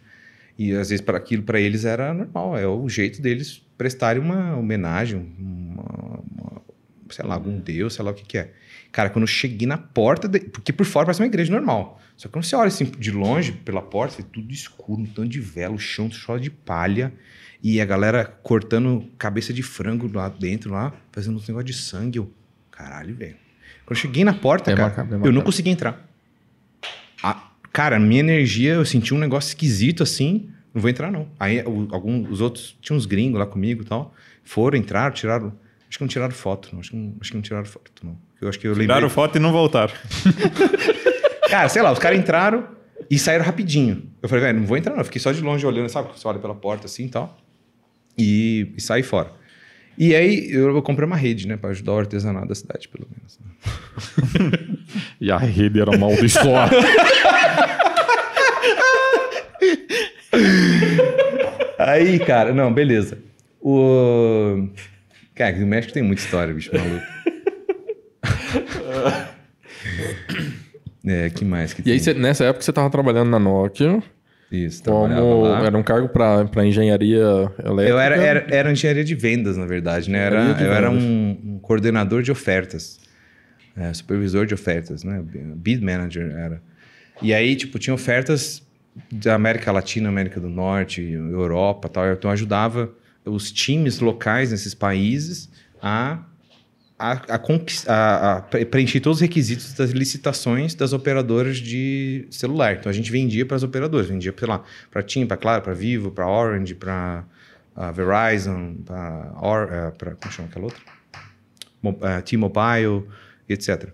E 0.58 0.72
às 0.72 0.90
vezes 0.90 1.02
para 1.02 1.18
aquilo 1.18 1.44
para 1.44 1.60
eles 1.60 1.86
era 1.86 2.14
normal, 2.14 2.58
é 2.58 2.68
o 2.68 2.88
jeito 2.88 3.22
deles 3.22 3.62
prestarem 3.78 4.22
uma 4.22 4.56
homenagem, 4.56 5.34
uma, 5.38 6.20
uma, 6.32 6.62
sei 7.10 7.26
lá, 7.26 7.36
algum 7.36 7.60
deus, 7.60 7.96
sei 7.96 8.06
lá 8.06 8.12
o 8.12 8.14
que 8.14 8.24
que 8.24 8.38
é. 8.38 8.52
Cara, 8.92 9.10
quando 9.10 9.24
eu 9.24 9.28
cheguei 9.28 9.68
na 9.68 9.78
porta, 9.78 10.28
de... 10.28 10.40
porque 10.40 10.72
por 10.72 10.86
fora 10.86 11.06
parece 11.06 11.22
uma 11.22 11.28
igreja 11.28 11.52
normal. 11.52 12.00
Só 12.16 12.28
que 12.28 12.34
quando 12.34 12.44
você 12.44 12.56
olha 12.56 12.68
assim 12.68 12.86
de 12.86 13.12
longe 13.12 13.52
pela 13.52 13.82
porta, 13.82 14.18
vê 14.18 14.24
tudo 14.24 14.52
escuro, 14.52 15.02
um 15.02 15.06
tanto 15.06 15.30
de 15.30 15.40
vela, 15.40 15.76
o 15.76 15.80
chão 15.80 16.12
só 16.12 16.38
de 16.38 16.50
palha 16.50 17.14
e 17.62 17.80
a 17.80 17.86
galera 17.86 18.26
cortando 18.26 19.08
cabeça 19.18 19.54
de 19.54 19.64
frango 19.64 20.12
lá 20.14 20.28
dentro 20.28 20.72
lá, 20.72 20.94
fazendo 21.12 21.38
um 21.38 21.42
negócio 21.42 21.64
de 21.64 21.74
sangue. 21.74 22.20
Eu, 22.20 22.32
caralho, 22.70 23.16
velho. 23.16 23.38
Quando 23.86 23.98
eu 23.98 24.02
cheguei 24.02 24.24
na 24.24 24.34
porta, 24.34 24.72
é 24.72 24.76
cara, 24.76 25.08
é 25.10 25.28
eu 25.28 25.32
não 25.32 25.42
consegui 25.42 25.70
entrar. 25.70 26.06
A, 27.22 27.50
cara, 27.72 28.00
minha 28.00 28.20
energia, 28.20 28.74
eu 28.74 28.86
senti 28.86 29.14
um 29.14 29.18
negócio 29.18 29.50
esquisito 29.50 30.04
assim. 30.04 30.50
Não 30.74 30.82
vou 30.82 30.90
entrar, 30.90 31.12
não. 31.12 31.30
Aí 31.40 31.62
o, 31.62 31.88
algum, 31.92 32.30
os 32.30 32.42
outros, 32.42 32.78
tinha 32.82 32.98
uns 32.98 33.06
gringos 33.06 33.40
lá 33.40 33.46
comigo 33.46 33.82
e 33.82 33.86
tal. 33.86 34.14
Foram, 34.44 34.78
entraram, 34.78 35.14
tiraram. 35.14 35.54
Acho 35.88 35.98
que 35.98 36.04
não 36.04 36.10
tiraram 36.10 36.34
foto, 36.34 36.70
não. 36.74 36.80
Acho 36.82 36.92
que 36.92 36.98
não, 36.98 37.16
acho 37.22 37.32
que 37.32 37.38
não 37.38 37.42
tiraram 37.42 37.66
foto, 37.66 37.92
não. 38.04 38.18
Eu 38.42 38.50
acho 38.50 38.60
que 38.60 38.68
eu 38.68 38.74
tiraram 38.74 38.94
lembrei... 38.94 39.10
foto 39.10 39.38
e 39.38 39.40
não 39.40 39.54
voltaram. 39.54 39.94
cara, 41.54 41.70
sei 41.70 41.84
lá, 41.84 41.92
os 41.92 42.00
caras 42.00 42.18
entraram 42.18 42.68
e 43.12 43.20
saíram 43.20 43.46
rapidinho. 43.46 44.10
Eu 44.24 44.28
falei, 44.28 44.44
velho, 44.46 44.60
não 44.60 44.66
vou 44.66 44.76
entrar, 44.76 44.94
não. 44.94 45.02
Eu 45.02 45.06
fiquei 45.06 45.22
só 45.22 45.32
de 45.32 45.40
longe 45.40 45.64
olhando, 45.64 45.88
sabe? 45.88 46.10
Você 46.18 46.28
olha 46.28 46.40
pela 46.40 46.56
porta 46.56 46.88
assim 46.88 47.06
e 47.06 47.10
tal. 47.10 47.38
E, 48.18 48.74
e 48.76 48.82
saí 48.82 49.04
fora. 49.04 49.32
E 49.96 50.16
aí 50.16 50.52
eu 50.52 50.82
comprei 50.82 51.06
uma 51.06 51.16
rede, 51.16 51.48
né? 51.48 51.56
Pra 51.56 51.70
ajudar 51.70 51.92
o 51.92 52.00
artesanato 52.00 52.48
da 52.48 52.56
cidade, 52.56 52.88
pelo 52.88 53.08
menos. 53.08 53.40
e 55.22 55.32
a 55.32 55.38
rede 55.38 55.80
era 55.80 55.94
amaldiçoada. 55.94 56.76
aí, 61.78 62.18
cara, 62.18 62.52
não, 62.52 62.74
beleza. 62.74 63.20
O. 63.62 64.70
Cara, 65.36 65.56
no 65.56 65.68
México 65.68 65.94
tem 65.94 66.02
muita 66.02 66.24
história, 66.24 66.52
bicho 66.52 66.72
maluco. 66.74 67.06
é, 71.06 71.30
que 71.30 71.44
mais 71.44 71.74
que 71.74 71.82
E 71.82 71.84
tem? 71.84 71.94
aí, 71.94 72.00
cê, 72.00 72.14
nessa 72.14 72.46
época 72.46 72.64
você 72.64 72.72
tava 72.72 72.90
trabalhando 72.90 73.30
na 73.30 73.40
Nokia. 73.40 74.02
Isso, 74.52 74.84
Como 74.84 75.48
era 75.48 75.76
um 75.76 75.82
cargo 75.82 76.08
para 76.08 76.66
engenharia 76.66 77.52
elétrica? 77.64 77.90
Eu 77.90 78.00
era, 78.00 78.16
era, 78.16 78.48
era 78.52 78.72
engenharia 78.72 79.04
de 79.04 79.16
vendas, 79.16 79.58
na 79.58 79.66
verdade, 79.66 80.12
né? 80.12 80.20
Era, 80.20 80.44
eu 80.62 80.72
era 80.72 80.92
um, 80.92 81.32
um, 81.44 81.60
coordenador 81.60 82.22
de 82.22 82.32
ofertas, 82.32 83.00
é, 83.76 83.92
supervisor 83.94 84.46
de 84.46 84.54
ofertas, 84.54 85.04
né? 85.04 85.24
Bid 85.56 85.84
manager 85.84 86.32
era. 86.38 86.62
E 87.20 87.34
aí, 87.34 87.56
tipo, 87.56 87.80
tinha 87.80 87.96
ofertas 87.96 88.62
da 89.12 89.34
América 89.34 89.72
Latina, 89.72 90.08
América 90.08 90.40
do 90.40 90.50
Norte, 90.50 91.02
Europa 91.02 91.90
tal. 91.90 92.12
Então, 92.12 92.30
eu 92.30 92.34
ajudava 92.34 92.92
os 93.26 93.52
times 93.52 94.00
locais 94.00 94.52
nesses 94.52 94.76
países 94.76 95.50
a 95.82 96.20
a, 97.04 97.36
a, 97.88 98.38
a, 98.38 98.42
preencher 98.42 99.02
todos 99.02 99.18
os 99.18 99.22
requisitos 99.22 99.74
das 99.74 99.92
licitações 99.92 100.74
das 100.74 100.94
operadoras 100.94 101.58
de 101.58 102.26
celular. 102.32 102.78
Então 102.78 102.90
a 102.90 102.94
gente 102.94 103.12
vendia 103.12 103.46
para 103.46 103.58
as 103.58 103.64
operadoras, 103.64 104.08
vendia, 104.08 104.34
sei 104.38 104.48
lá, 104.48 104.64
para 104.90 105.04
TIM, 105.04 105.26
para 105.26 105.36
Claro, 105.36 105.62
para 105.62 105.74
Vivo, 105.74 106.12
para 106.12 106.26
Orange, 106.28 106.74
para 106.74 107.26
Verizon, 107.94 108.76
para 108.86 109.34
uh, 109.36 110.16
como 110.22 110.32
chama 110.32 110.48
aquela 110.48 110.66
outra? 110.66 110.80
Uh, 111.84 112.22
T-Mobile, 112.24 113.04
etc. 113.50 113.90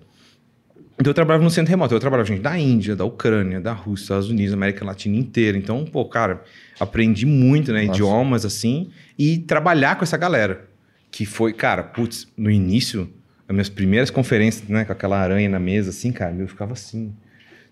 Então 0.99 1.10
eu 1.10 1.14
trabalhava 1.14 1.43
no 1.43 1.49
centro 1.49 1.72
remoto. 1.72 1.95
Eu 1.95 1.99
trabalhava 1.99 2.28
gente 2.28 2.41
da 2.41 2.60
Índia, 2.60 2.95
da 2.95 3.05
Ucrânia, 3.05 3.60
da 3.60 3.74
Rússia, 3.74 4.03
Estados 4.03 4.30
Unidos, 4.30 4.53
América 4.53 4.86
Latina 4.86 5.18
inteira. 5.18 5.57
Então, 5.57 5.84
pô, 5.86 6.05
cara, 6.05 6.43
aprendi 6.80 7.26
muito, 7.26 7.74
né? 7.74 7.86
Nossa. 7.86 7.97
Idiomas 7.97 8.45
assim 8.45 8.91
e 9.18 9.39
trabalhar 9.39 9.95
com 9.95 10.03
essa 10.03 10.18
galera 10.18 10.69
que 11.12 11.26
foi, 11.26 11.53
cara, 11.53 11.84
putz, 11.84 12.28
no 12.38 12.49
início, 12.49 13.10
as 13.47 13.53
minhas 13.53 13.70
primeiras 13.70 14.10
conferências, 14.10 14.68
né, 14.70 14.86
com 14.86 14.91
aquela 14.91 15.20
aranha 15.20 15.49
na 15.49 15.60
mesa, 15.60 15.89
assim, 15.89 16.12
cara, 16.12 16.36
eu 16.36 16.47
ficava 16.47 16.74
assim, 16.74 17.14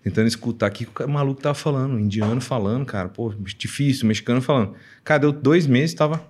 tentando 0.02 0.26
escutar 0.26 0.66
aqui 0.66 0.84
o 0.84 0.88
que 0.88 1.02
o 1.02 1.08
maluco 1.08 1.40
tava 1.40 1.54
falando, 1.54 1.98
indiano 1.98 2.40
falando, 2.40 2.84
cara, 2.84 3.08
pô, 3.08 3.32
difícil, 3.56 4.06
mexicano 4.06 4.40
falando. 4.40 4.74
Cara, 5.04 5.20
deu 5.20 5.32
dois 5.32 5.66
meses, 5.66 5.94
tava 5.94 6.22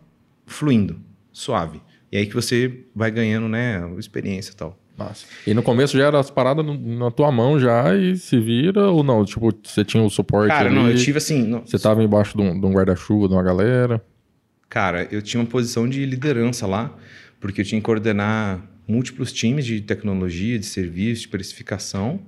fluindo, 0.47 1.01
suave. 1.33 1.81
E 2.11 2.17
aí 2.17 2.27
que 2.27 2.35
você 2.35 2.85
vai 2.95 3.11
ganhando, 3.11 3.49
né, 3.49 3.83
experiência 3.99 4.53
e 4.53 4.57
tal. 4.57 4.79
Nossa. 4.99 5.25
E 5.47 5.55
no 5.55 5.63
começo 5.63 5.97
já 5.97 6.07
era 6.07 6.19
as 6.19 6.29
paradas 6.29 6.67
na 6.67 7.11
tua 7.11 7.31
mão 7.31 7.59
já 7.59 7.95
e 7.95 8.17
se 8.17 8.39
vira 8.41 8.91
ou 8.91 9.05
não? 9.05 9.25
Tipo, 9.25 9.57
você 9.63 9.85
tinha 9.85 10.03
o 10.03 10.11
suporte 10.11 10.49
Cara, 10.49 10.67
ali, 10.67 10.75
não, 10.75 10.91
eu 10.91 10.97
tive 10.97 11.19
assim... 11.19 11.47
Não, 11.47 11.61
você 11.65 11.79
tava 11.79 12.03
embaixo 12.03 12.37
de 12.37 12.43
um, 12.43 12.59
de 12.59 12.67
um 12.67 12.73
guarda-chuva 12.73 13.29
de 13.29 13.35
uma 13.35 13.43
galera? 13.43 14.05
Cara, 14.69 15.09
eu 15.11 15.23
tinha 15.23 15.41
uma 15.41 15.49
posição 15.49 15.89
de 15.89 16.05
liderança 16.05 16.67
lá, 16.67 16.95
porque 17.41 17.63
eu 17.63 17.65
tinha 17.65 17.81
que 17.81 17.85
coordenar 17.85 18.63
múltiplos 18.87 19.33
times 19.33 19.65
de 19.65 19.81
tecnologia, 19.81 20.59
de 20.59 20.67
serviço, 20.67 21.23
de 21.23 21.29
precificação 21.29 22.21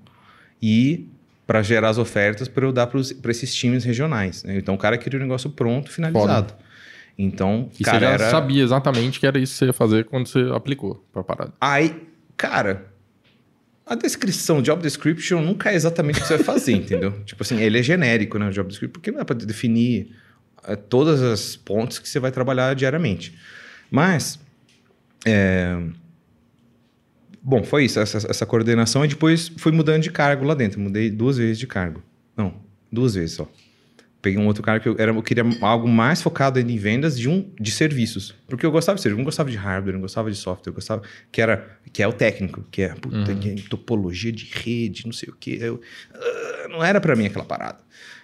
e 0.60 1.08
para 1.46 1.62
gerar 1.62 1.88
as 1.88 1.98
ofertas 1.98 2.46
para 2.46 2.64
eu 2.64 2.72
dar 2.72 2.86
para 2.86 3.30
esses 3.30 3.54
times 3.54 3.82
regionais. 3.82 4.44
Né? 4.44 4.56
Então 4.58 4.74
o 4.74 4.78
cara 4.78 4.96
queria 4.96 5.18
o 5.18 5.22
negócio 5.22 5.50
pronto, 5.50 5.90
finalizado. 5.90 6.50
Foda. 6.52 6.70
Então, 7.18 7.68
e 7.78 7.84
cara, 7.84 7.98
você 7.98 8.04
já 8.04 8.10
era... 8.12 8.30
sabia 8.30 8.62
exatamente 8.62 9.20
que 9.20 9.26
era 9.26 9.38
isso 9.38 9.52
que 9.52 9.58
você 9.58 9.64
ia 9.66 9.72
fazer 9.72 10.04
quando 10.04 10.26
você 10.26 10.38
aplicou 10.54 11.04
para 11.12 11.20
a 11.20 11.24
parada. 11.24 11.52
Aí, 11.60 12.06
cara, 12.36 12.86
a 13.84 13.94
descrição, 13.94 14.62
job 14.62 14.80
description 14.80 15.42
nunca 15.42 15.70
é 15.70 15.74
exatamente 15.74 16.18
o 16.18 16.22
que 16.22 16.28
você 16.28 16.36
vai 16.36 16.44
fazer, 16.44 16.72
entendeu? 16.76 17.20
Tipo 17.24 17.42
assim, 17.42 17.60
ele 17.60 17.78
é 17.78 17.82
genérico, 17.82 18.38
né, 18.38 18.48
o 18.48 18.52
job 18.52 18.68
description, 18.68 18.92
porque 18.92 19.10
não 19.10 19.20
é 19.20 19.24
para 19.24 19.36
definir 19.36 20.14
todas 20.88 21.22
as 21.22 21.56
pontes 21.56 21.98
que 21.98 22.08
você 22.08 22.18
vai 22.18 22.30
trabalhar 22.30 22.74
diariamente. 22.74 23.36
Mas, 23.90 24.38
é... 25.26 25.76
bom, 27.42 27.62
foi 27.64 27.84
isso, 27.84 27.98
essa, 27.98 28.18
essa, 28.18 28.46
coordenação, 28.46 29.04
e 29.04 29.08
depois 29.08 29.50
fui 29.56 29.72
mudando 29.72 30.02
de 30.02 30.10
cargo 30.10 30.44
lá 30.44 30.54
dentro. 30.54 30.80
Mudei 30.80 31.10
duas 31.10 31.36
vezes 31.36 31.58
de 31.58 31.66
cargo. 31.66 32.02
Não, 32.36 32.54
duas 32.90 33.14
vezes 33.14 33.36
só. 33.36 33.48
Peguei 34.22 34.38
um 34.38 34.46
outro 34.46 34.62
cargo 34.62 34.82
que 34.82 34.88
eu, 34.88 34.96
era, 34.98 35.10
eu 35.12 35.22
queria 35.22 35.44
algo 35.62 35.88
mais 35.88 36.20
focado 36.20 36.60
em 36.60 36.76
vendas 36.76 37.18
de 37.18 37.26
um 37.26 37.50
de 37.58 37.70
serviços. 37.70 38.34
Porque 38.46 38.66
eu 38.66 38.70
gostava 38.70 38.96
de 38.96 39.02
serviço, 39.02 39.18
não 39.18 39.24
gostava 39.24 39.50
de 39.50 39.56
hardware, 39.56 39.94
não 39.94 40.02
gostava 40.02 40.30
de 40.30 40.36
software, 40.36 40.70
eu 40.70 40.74
gostava 40.74 41.02
que 41.32 41.40
era 41.40 41.78
que 41.90 42.02
é 42.02 42.06
o 42.06 42.12
técnico, 42.12 42.62
que 42.70 42.82
é, 42.82 42.88
puta, 42.88 43.32
uhum. 43.32 43.40
que 43.40 43.48
é 43.48 43.54
topologia 43.68 44.30
de 44.30 44.44
rede, 44.44 45.06
não 45.06 45.12
sei 45.12 45.30
o 45.30 45.32
quê. 45.34 45.58
Eu, 45.62 45.76
uh, 45.76 46.68
não 46.68 46.84
era 46.84 47.00
para 47.00 47.16
mim 47.16 47.26
aquela 47.26 47.46
parada. 47.46 47.78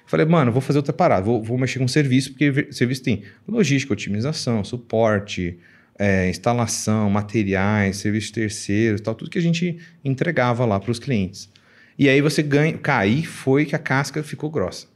Falei, 0.07 0.24
mano, 0.24 0.52
vou 0.52 0.61
fazer 0.61 0.78
outra 0.78 0.92
parada, 0.92 1.24
vou, 1.24 1.42
vou 1.42 1.59
mexer 1.59 1.78
com 1.78 1.88
serviço, 1.88 2.30
porque 2.30 2.68
serviço 2.70 3.02
tem 3.02 3.24
logística, 3.46 3.92
otimização, 3.92 4.62
suporte, 4.62 5.59
é, 5.98 6.28
instalação, 6.28 7.11
materiais, 7.11 7.96
serviços 7.96 8.30
terceiros, 8.30 9.00
tal, 9.00 9.14
tudo 9.14 9.30
que 9.30 9.38
a 9.38 9.42
gente 9.42 9.78
entregava 10.04 10.64
lá 10.64 10.78
para 10.78 10.90
os 10.90 10.98
clientes. 10.98 11.50
E 11.98 12.09
aí 12.09 12.20
você 12.20 12.42
ganha. 12.42 12.76
Cair 12.76 13.26
foi 13.26 13.64
que 13.64 13.74
a 13.74 13.78
casca 13.78 14.22
ficou 14.22 14.50
grossa. 14.50 14.86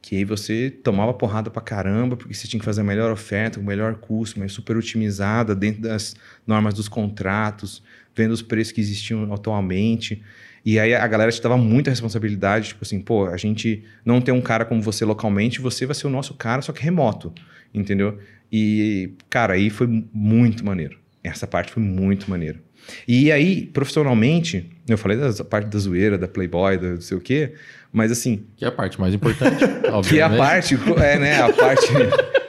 Que 0.00 0.16
aí 0.16 0.24
você 0.24 0.70
tomava 0.70 1.12
porrada 1.12 1.50
pra 1.50 1.60
caramba, 1.60 2.16
porque 2.16 2.32
você 2.32 2.48
tinha 2.48 2.58
que 2.58 2.64
fazer 2.64 2.80
a 2.80 2.84
melhor 2.84 3.10
oferta, 3.12 3.60
o 3.60 3.62
melhor 3.62 3.96
custo, 3.96 4.38
mas 4.38 4.52
super 4.52 4.76
otimizada, 4.76 5.54
dentro 5.54 5.82
das 5.82 6.16
normas 6.46 6.74
dos 6.74 6.88
contratos, 6.88 7.82
vendo 8.14 8.32
os 8.32 8.40
preços 8.40 8.72
que 8.72 8.80
existiam 8.80 9.32
atualmente. 9.32 10.22
E 10.66 10.80
aí 10.80 10.92
a 10.92 11.06
galera 11.06 11.30
te 11.30 11.40
dava 11.40 11.56
muita 11.56 11.90
responsabilidade, 11.90 12.68
tipo 12.70 12.82
assim, 12.82 13.00
pô, 13.00 13.26
a 13.26 13.36
gente 13.36 13.84
não 14.04 14.20
tem 14.20 14.34
um 14.34 14.40
cara 14.40 14.64
como 14.64 14.82
você 14.82 15.04
localmente, 15.04 15.60
você 15.60 15.86
vai 15.86 15.94
ser 15.94 16.08
o 16.08 16.10
nosso 16.10 16.34
cara, 16.34 16.60
só 16.60 16.72
que 16.72 16.82
remoto, 16.82 17.32
entendeu? 17.72 18.18
E, 18.50 19.12
cara, 19.30 19.54
aí 19.54 19.70
foi 19.70 19.86
muito 20.12 20.64
maneiro. 20.64 20.98
Essa 21.22 21.46
parte 21.46 21.70
foi 21.70 21.84
muito 21.84 22.28
maneiro. 22.28 22.58
E 23.06 23.30
aí, 23.30 23.66
profissionalmente, 23.66 24.68
eu 24.88 24.98
falei 24.98 25.16
da 25.16 25.44
parte 25.44 25.68
da 25.68 25.78
zoeira, 25.78 26.18
da 26.18 26.26
Playboy, 26.26 26.76
da 26.76 26.88
não 26.88 27.00
sei 27.00 27.16
o 27.16 27.20
quê, 27.20 27.54
mas 27.92 28.10
assim. 28.10 28.44
Que 28.56 28.64
é 28.64 28.68
a 28.68 28.72
parte 28.72 29.00
mais 29.00 29.14
importante. 29.14 29.64
que 30.08 30.18
é 30.18 30.22
a 30.22 30.30
parte, 30.30 30.74
é, 31.00 31.18
né? 31.18 31.42
A 31.42 31.52
parte, 31.52 31.86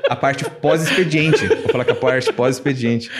a 0.09 0.15
parte 0.15 0.49
pós-expediente. 0.59 1.45
Vou 1.45 1.69
falar 1.69 1.85
que 1.85 1.91
a 1.91 1.95
parte 1.95 2.33
pós-expediente. 2.33 3.11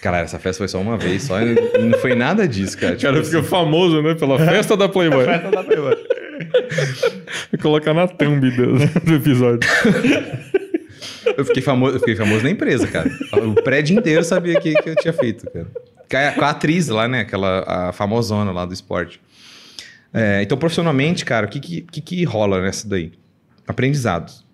Cara, 0.00 0.18
essa 0.18 0.38
festa 0.38 0.58
foi 0.58 0.68
só 0.68 0.80
uma 0.80 0.98
vez, 0.98 1.22
só 1.22 1.38
não 1.40 1.98
foi 1.98 2.14
nada 2.14 2.46
disso, 2.46 2.76
cara. 2.76 2.92
O 2.92 2.96
tipo 2.96 3.10
cara 3.10 3.20
assim. 3.20 3.30
ficou 3.30 3.44
famoso, 3.44 4.02
né? 4.02 4.14
Pela 4.14 4.38
festa 4.38 4.76
da 4.76 4.88
Playboy. 4.88 5.24
festa 5.24 5.50
da 5.50 5.64
Playboy. 5.64 5.96
Vou 7.52 7.60
colocar 7.60 7.94
na 7.94 8.06
thumb 8.06 8.50
do, 8.50 8.78
do 9.00 9.14
episódio. 9.14 9.68
Eu 11.36 11.44
fiquei, 11.44 11.62
famoso, 11.62 11.96
eu 11.96 12.00
fiquei 12.00 12.16
famoso 12.16 12.42
na 12.42 12.50
empresa, 12.50 12.86
cara. 12.86 13.10
O 13.32 13.54
prédio 13.62 13.98
inteiro 13.98 14.22
sabia 14.24 14.60
que, 14.60 14.74
que 14.74 14.90
eu 14.90 14.96
tinha 14.96 15.12
feito, 15.12 15.46
cara. 15.50 16.32
Com 16.32 16.44
a 16.44 16.50
atriz 16.50 16.88
lá, 16.88 17.08
né? 17.08 17.20
Aquela 17.20 17.64
a 17.66 17.92
famosona 17.92 18.52
lá 18.52 18.64
do 18.64 18.74
esporte. 18.74 19.20
É, 20.12 20.42
então, 20.42 20.56
profissionalmente, 20.56 21.24
cara, 21.24 21.46
o 21.46 21.48
que, 21.48 21.58
que, 21.80 22.00
que 22.00 22.24
rola 22.24 22.62
nessa 22.62 22.88
daí? 22.88 23.12
Aprendizados. 23.66 24.44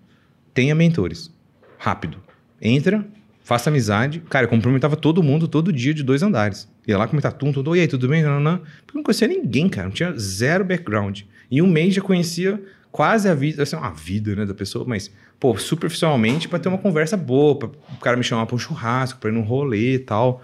Tenha 0.54 0.74
mentores. 0.74 1.30
Rápido. 1.76 2.18
Entra, 2.62 3.04
faça 3.50 3.68
amizade. 3.68 4.22
Cara, 4.30 4.44
eu 4.44 4.48
cumprimentava 4.48 4.94
todo 4.94 5.24
mundo 5.24 5.48
todo 5.48 5.72
dia 5.72 5.92
de 5.92 6.04
dois 6.04 6.22
andares. 6.22 6.68
Ia 6.86 6.96
lá 6.96 7.08
comentar 7.08 7.32
tudo, 7.32 7.54
tudo. 7.54 7.74
E 7.74 7.80
aí, 7.80 7.88
tudo 7.88 8.06
bem? 8.06 8.22
Não, 8.22 8.38
não. 8.38 8.58
Porque 8.58 8.92
eu 8.92 8.94
não 8.94 9.02
conhecia 9.02 9.26
ninguém, 9.26 9.68
cara. 9.68 9.88
Não 9.88 9.92
tinha 9.92 10.16
zero 10.16 10.64
background. 10.64 11.22
Em 11.50 11.60
um 11.60 11.66
mês 11.66 11.92
já 11.92 12.00
conhecia 12.00 12.62
quase 12.92 13.28
a 13.28 13.34
vida, 13.34 13.64
assim, 13.64 13.74
a 13.74 13.90
vida, 13.90 14.36
né, 14.36 14.46
da 14.46 14.54
pessoa, 14.54 14.84
mas, 14.86 15.10
pô, 15.40 15.58
superficialmente 15.58 16.48
para 16.48 16.60
ter 16.60 16.68
uma 16.68 16.78
conversa 16.78 17.16
boa, 17.16 17.58
para 17.58 17.68
o 17.68 18.00
cara 18.00 18.16
me 18.16 18.22
chamar 18.22 18.46
para 18.46 18.54
um 18.54 18.58
churrasco, 18.58 19.18
para 19.18 19.30
ir 19.30 19.32
num 19.32 19.42
rolê 19.42 19.94
e 19.94 19.98
tal. 19.98 20.40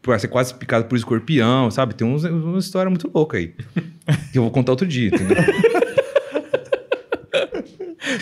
Pra 0.00 0.18
ser 0.18 0.28
quase 0.28 0.54
picado 0.54 0.86
por 0.86 0.96
escorpião, 0.96 1.70
sabe? 1.70 1.94
Tem 1.94 2.06
uns, 2.06 2.24
uma 2.24 2.58
história 2.58 2.88
muito 2.88 3.10
louca 3.14 3.36
aí. 3.36 3.52
que 4.32 4.38
eu 4.38 4.42
vou 4.42 4.50
contar 4.50 4.72
outro 4.72 4.86
dia, 4.86 5.08
entendeu? 5.08 5.36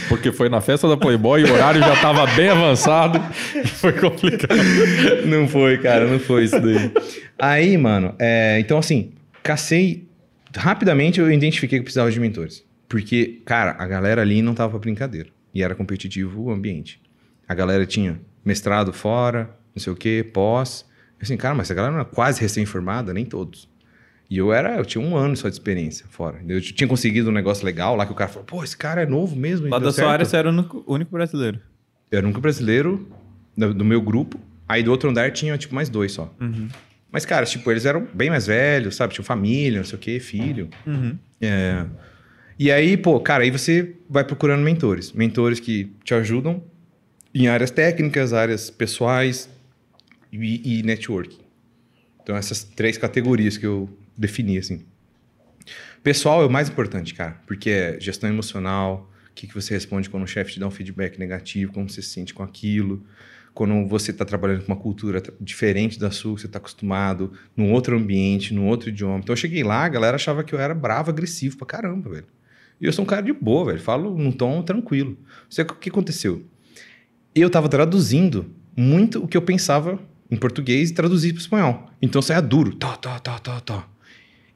Porque 0.09 0.33
foi 0.33 0.49
na 0.49 0.61
festa 0.61 0.89
da 0.89 0.97
Playboy 0.97 1.43
e 1.43 1.45
o 1.45 1.53
horário 1.53 1.81
já 1.81 1.95
estava 1.95 2.27
bem 2.35 2.49
avançado. 2.49 3.21
Foi 3.81 3.93
complicado. 3.93 4.55
Não 5.27 5.47
foi, 5.47 5.79
cara, 5.79 6.07
não 6.07 6.19
foi 6.19 6.45
isso 6.45 6.59
daí. 6.59 6.91
Aí, 7.39 7.77
mano, 7.77 8.15
é, 8.19 8.59
então 8.61 8.79
assim, 8.79 9.13
cacei. 9.43 10.09
Rapidamente 10.57 11.21
eu 11.21 11.31
identifiquei 11.31 11.79
que 11.79 11.81
eu 11.81 11.85
precisava 11.85 12.11
de 12.11 12.19
mentores. 12.19 12.65
Porque, 12.89 13.43
cara, 13.45 13.75
a 13.79 13.87
galera 13.87 14.23
ali 14.23 14.41
não 14.41 14.55
tava 14.55 14.71
pra 14.71 14.79
brincadeira. 14.79 15.29
E 15.55 15.63
era 15.63 15.75
competitivo 15.75 16.45
o 16.45 16.51
ambiente. 16.51 17.01
A 17.47 17.55
galera 17.55 17.85
tinha 17.85 18.21
mestrado 18.45 18.93
fora, 18.93 19.51
não 19.75 19.83
sei 19.83 19.93
o 19.93 19.97
quê, 19.97 20.29
pós. 20.33 20.87
Assim, 21.21 21.37
cara, 21.37 21.55
mas 21.55 21.71
a 21.71 21.75
galera 21.75 21.93
não 21.93 22.01
era 22.01 22.09
quase 22.09 22.41
recém-formada, 22.41 23.13
nem 23.13 23.25
todos. 23.25 23.69
E 24.31 24.39
eu 24.39 24.53
era, 24.53 24.77
eu 24.77 24.85
tinha 24.85 25.05
um 25.05 25.17
ano 25.17 25.37
só 25.37 25.49
de 25.49 25.55
experiência 25.55 26.07
fora. 26.09 26.41
Eu 26.49 26.61
tinha 26.61 26.89
conseguido 26.89 27.29
um 27.31 27.33
negócio 27.33 27.65
legal 27.65 27.95
lá 27.95 28.07
que 28.07 28.13
o 28.13 28.15
cara 28.15 28.31
falou, 28.31 28.45
pô, 28.45 28.65
esse 28.65 28.77
cara 28.77 29.03
é 29.03 29.07
novo 29.07 29.37
mesmo. 29.37 29.69
Lá 29.69 29.79
da 29.79 29.93
sua 29.93 30.11
área 30.11 30.25
você 30.25 30.37
era 30.37 30.51
o 30.51 30.85
único, 30.87 31.11
brasileiro. 31.13 31.61
Eu 32.11 32.19
era 32.19 32.27
o 32.27 32.29
único 32.29 32.41
brasileiro 32.41 33.09
do, 33.57 33.75
do, 33.75 33.85
meu 33.85 34.01
grupo. 34.01 34.41
Aí 34.67 34.83
do 34.83 34.91
outro 34.91 35.11
andar 35.11 35.31
tinha, 35.31 35.57
tipo, 35.59 35.75
mais 35.75 35.89
dois 35.89 36.13
só. 36.13 36.35
Uhum. 36.41 36.69
Mas, 37.13 37.25
cara, 37.27 37.45
tipo, 37.45 37.71
eles 37.71 37.85
eram 37.85 38.09
bem 38.13 38.31
mais 38.31 38.47
velhos, 38.47 38.97
sabe? 38.97 39.13
Tinham 39.13 39.25
família, 39.25 39.79
não 39.79 39.85
sei 39.85 39.97
o 39.97 40.01
quê, 40.01 40.19
filho. 40.19 40.69
Uhum. 40.87 41.17
É... 41.41 41.85
E 42.59 42.73
aí, 42.73 42.97
pô, 42.97 43.21
cara, 43.21 43.45
aí 43.45 43.51
você 43.51 43.95
vai 44.09 44.25
procurando 44.25 44.63
mentores. 44.63 45.13
Mentores 45.13 45.61
que 45.61 45.93
te 46.03 46.15
ajudam 46.15 46.63
em 47.35 47.47
áreas 47.47 47.71
técnicas, 47.71 48.33
áreas 48.33 48.71
pessoais 48.71 49.51
e, 50.33 50.79
e 50.81 50.83
networking. 50.83 51.41
Então, 52.23 52.37
essas 52.37 52.65
três 52.65 52.97
categorias 52.97 53.59
que 53.59 53.67
eu 53.67 53.89
defini, 54.17 54.59
assim. 54.59 54.85
Pessoal 56.03 56.43
é 56.43 56.47
o 56.47 56.51
mais 56.51 56.69
importante, 56.69 57.15
cara, 57.15 57.41
porque 57.47 57.71
é 57.71 57.99
gestão 58.01 58.29
emocional, 58.29 59.11
o 59.31 59.35
que, 59.35 59.47
que 59.47 59.55
você 59.55 59.75
responde 59.75 60.11
quando 60.11 60.25
o 60.25 60.27
chefe 60.27 60.53
te 60.53 60.61
dá 60.61 60.67
um 60.67 60.71
feedback 60.71 61.19
negativo, 61.19 61.73
como 61.73 61.89
você 61.89 62.03
se 62.03 62.11
sente 62.11 62.35
com 62.35 62.43
aquilo, 62.43 63.03
quando 63.55 63.87
você 63.87 64.11
está 64.11 64.25
trabalhando 64.25 64.65
com 64.65 64.73
uma 64.73 64.79
cultura 64.79 65.23
diferente 65.41 65.99
da 65.99 66.11
sua, 66.11 66.35
que 66.35 66.43
você 66.43 66.47
está 66.47 66.59
acostumado, 66.59 67.33
num 67.57 67.73
outro 67.73 67.97
ambiente, 67.97 68.53
num 68.53 68.67
outro 68.67 68.91
idioma. 68.91 69.19
Então 69.19 69.33
eu 69.33 69.37
cheguei 69.37 69.63
lá, 69.63 69.85
a 69.85 69.89
galera 69.89 70.17
achava 70.17 70.45
que 70.45 70.55
eu 70.55 70.59
era 70.59 70.75
bravo, 70.75 71.11
agressivo 71.11 71.57
pra 71.57 71.67
caramba, 71.67 72.11
velho. 72.11 72.27
E 72.81 72.87
eu 72.87 72.93
sou 72.93 73.05
um 73.05 73.07
cara 73.07 73.23
de 73.23 73.33
boa, 73.33 73.67
velho. 73.67 73.81
Falo 73.81 74.17
num 74.19 74.33
tom 74.33 74.61
tranquilo. 74.63 75.17
Sei 75.49 75.65
o 75.65 75.69
que 75.69 75.89
aconteceu. 75.89 76.45
Eu 77.35 77.49
tava 77.49 77.69
traduzindo 77.69 78.51
muito 78.77 79.23
o 79.23 79.29
que 79.29 79.37
eu 79.37 79.43
pensava 79.43 80.01
em 80.31 80.37
português 80.37 80.91
e 80.91 80.95
traduzir 80.95 81.33
para 81.33 81.41
espanhol. 81.41 81.91
Então 82.03 82.21
saia 82.21 82.43
duro. 82.43 82.75
Tó, 82.75 82.97
tó, 82.97 83.19
tó, 83.21 83.39
tó, 83.39 83.61
tó. 83.61 83.94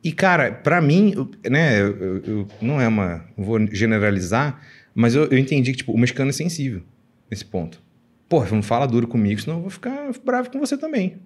E, 0.03 0.13
cara, 0.13 0.53
para 0.53 0.81
mim, 0.81 1.15
né, 1.49 1.81
eu, 1.81 2.23
eu, 2.25 2.49
não 2.61 2.81
é 2.81 2.87
uma. 2.87 3.25
Não 3.37 3.45
vou 3.45 3.59
generalizar, 3.73 4.61
mas 4.95 5.15
eu, 5.15 5.25
eu, 5.25 5.39
entendi 5.39 5.73
que 5.73 5.79
tipo, 5.79 5.93
o 5.93 5.99
mexicano 5.99 6.31
é 6.31 6.33
sensível 6.33 6.83
nesse 7.31 7.45
ponto. 7.45 7.83
Pô, 8.29 8.45
não 8.45 8.63
fala 8.63 8.87
duro 8.87 9.09
comigo, 9.09 9.41
senão 9.41 9.57
eu 9.57 9.63
vou 9.63 9.71
ficar 9.71 10.11
bravo 10.25 10.51
com 10.51 10.61
você 10.61 10.77
também. 10.77 11.17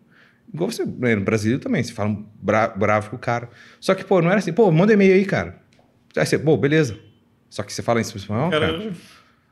Igual 0.52 0.70
você, 0.70 0.84
né, 0.84 1.14
no 1.14 1.22
Brasil 1.22 1.58
também, 1.58 1.82
você 1.82 1.92
fala 1.92 2.16
bra 2.40 2.68
bravo 2.68 3.10
com 3.10 3.16
o 3.16 3.18
cara. 3.18 3.48
Só 3.80 3.94
que, 3.94 4.04
pô, 4.04 4.20
não 4.22 4.30
era 4.30 4.38
assim, 4.38 4.52
pô, 4.52 4.70
manda 4.70 4.92
e-mail 4.92 5.14
aí, 5.14 5.24
cara. 5.24 5.60
Aí 6.16 6.26
você, 6.26 6.38
pô, 6.38 6.56
beleza. 6.56 6.98
Só 7.50 7.62
que 7.62 7.72
você 7.72 7.82
fala 7.82 8.00
em 8.00 8.02
espanhol, 8.02 8.50
cara, 8.50 8.92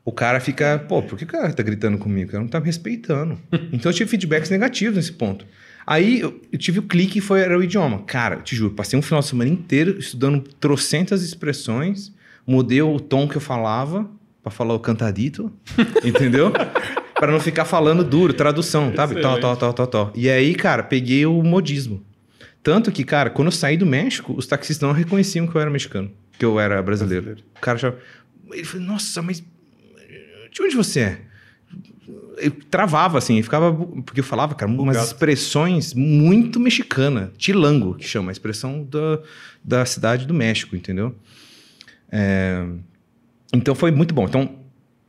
o 0.03 0.11
cara 0.11 0.39
fica, 0.39 0.79
pô, 0.79 1.03
por 1.03 1.17
que 1.17 1.23
o 1.23 1.27
cara 1.27 1.53
tá 1.53 1.61
gritando 1.61 1.97
comigo? 1.97 2.29
O 2.29 2.31
cara 2.31 2.43
não 2.43 2.49
tá 2.49 2.59
me 2.59 2.65
respeitando. 2.65 3.39
então 3.71 3.91
eu 3.91 3.95
tive 3.95 4.09
feedbacks 4.09 4.49
negativos 4.49 4.95
nesse 4.95 5.13
ponto. 5.13 5.45
Aí 5.85 6.19
eu, 6.19 6.39
eu 6.51 6.57
tive 6.57 6.79
o 6.79 6.83
clique 6.83 7.19
e 7.19 7.21
foi 7.21 7.41
era 7.41 7.57
o 7.57 7.63
idioma. 7.63 8.03
Cara, 8.03 8.37
te 8.37 8.55
juro, 8.55 8.73
passei 8.73 8.97
um 8.97 9.01
final 9.01 9.21
de 9.21 9.27
semana 9.27 9.49
inteiro 9.49 9.97
estudando 9.99 10.41
trocentas 10.59 11.23
expressões, 11.23 12.13
mudei 12.45 12.81
o 12.81 12.99
tom 12.99 13.27
que 13.27 13.37
eu 13.37 13.41
falava 13.41 14.09
para 14.41 14.51
falar 14.51 14.73
o 14.73 14.79
cantadito, 14.79 15.51
entendeu? 16.03 16.51
para 17.15 17.31
não 17.31 17.39
ficar 17.39 17.65
falando 17.65 18.03
duro, 18.03 18.33
tradução, 18.33 18.91
sabe? 18.95 19.21
Tal, 19.21 19.39
tal, 19.39 19.55
tal, 19.55 19.73
tal, 19.73 19.87
tal. 19.87 20.13
E 20.15 20.27
aí, 20.27 20.55
cara, 20.55 20.81
peguei 20.81 21.25
o 21.25 21.43
modismo. 21.43 22.03
Tanto 22.63 22.91
que, 22.91 23.03
cara, 23.03 23.29
quando 23.29 23.49
eu 23.49 23.51
saí 23.51 23.77
do 23.77 23.85
México, 23.85 24.33
os 24.35 24.47
taxistas 24.47 24.87
não 24.87 24.95
reconheciam 24.95 25.45
que 25.45 25.55
eu 25.55 25.61
era 25.61 25.69
mexicano 25.69 26.11
que 26.41 26.45
eu 26.45 26.59
era 26.59 26.81
brasileiro. 26.81 27.25
brasileiro. 27.25 27.51
O 27.55 27.61
cara 27.61 27.77
já. 27.77 27.93
Ele 28.51 28.63
falou, 28.63 28.87
nossa, 28.87 29.21
mas 29.21 29.43
de 30.51 30.61
onde 30.61 30.75
você 30.75 30.99
é? 31.01 31.21
Eu 32.37 32.51
travava 32.69 33.17
assim, 33.17 33.41
ficava. 33.41 33.73
Porque 33.73 34.19
eu 34.19 34.23
falava, 34.23 34.55
cara, 34.55 34.71
umas 34.71 34.97
expressões 35.03 35.93
muito 35.93 36.59
mexicana, 36.59 37.31
tilango, 37.37 37.95
que 37.95 38.07
chama, 38.07 38.31
a 38.31 38.33
expressão 38.33 38.83
da, 38.83 39.19
da 39.63 39.85
cidade 39.85 40.25
do 40.25 40.33
México, 40.33 40.75
entendeu? 40.75 41.15
É, 42.11 42.65
então 43.53 43.75
foi 43.75 43.91
muito 43.91 44.13
bom. 44.13 44.25
Então, 44.25 44.57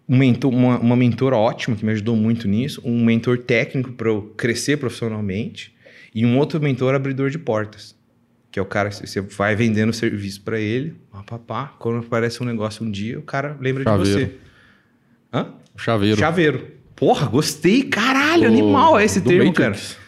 um 0.08 0.16
mentor, 0.16 0.52
uma, 0.52 0.78
uma 0.78 0.96
mentora 0.96 1.36
ótima 1.36 1.76
que 1.76 1.84
me 1.84 1.92
ajudou 1.92 2.16
muito 2.16 2.46
nisso, 2.48 2.82
um 2.84 3.04
mentor 3.04 3.38
técnico 3.38 3.92
para 3.92 4.08
eu 4.08 4.34
crescer 4.36 4.76
profissionalmente 4.76 5.74
e 6.14 6.26
um 6.26 6.36
outro 6.38 6.60
mentor 6.60 6.94
abridor 6.94 7.30
de 7.30 7.38
portas 7.38 7.94
que 8.52 8.58
é 8.58 8.62
o 8.62 8.66
cara, 8.66 8.90
você 8.90 9.18
vai 9.22 9.56
vendendo 9.56 9.94
serviço 9.94 10.42
para 10.42 10.60
ele, 10.60 10.94
papá, 11.26 11.74
quando 11.78 12.04
aparece 12.04 12.42
um 12.42 12.46
negócio 12.46 12.84
um 12.84 12.90
dia, 12.90 13.18
o 13.18 13.22
cara 13.22 13.56
lembra 13.58 13.82
Chaveiro. 13.82 14.04
de 14.04 14.26
você. 14.26 14.36
Hã? 15.32 15.54
Chaveiro. 15.74 16.18
Chaveiro. 16.18 16.70
Porra, 16.96 17.26
gostei, 17.26 17.82
caralho, 17.84 18.44
o... 18.44 18.46
animal 18.46 18.98
é 18.98 19.04
esse 19.04 19.20
termo, 19.20 19.46
Matrix. 19.46 19.92
cara. 19.92 20.02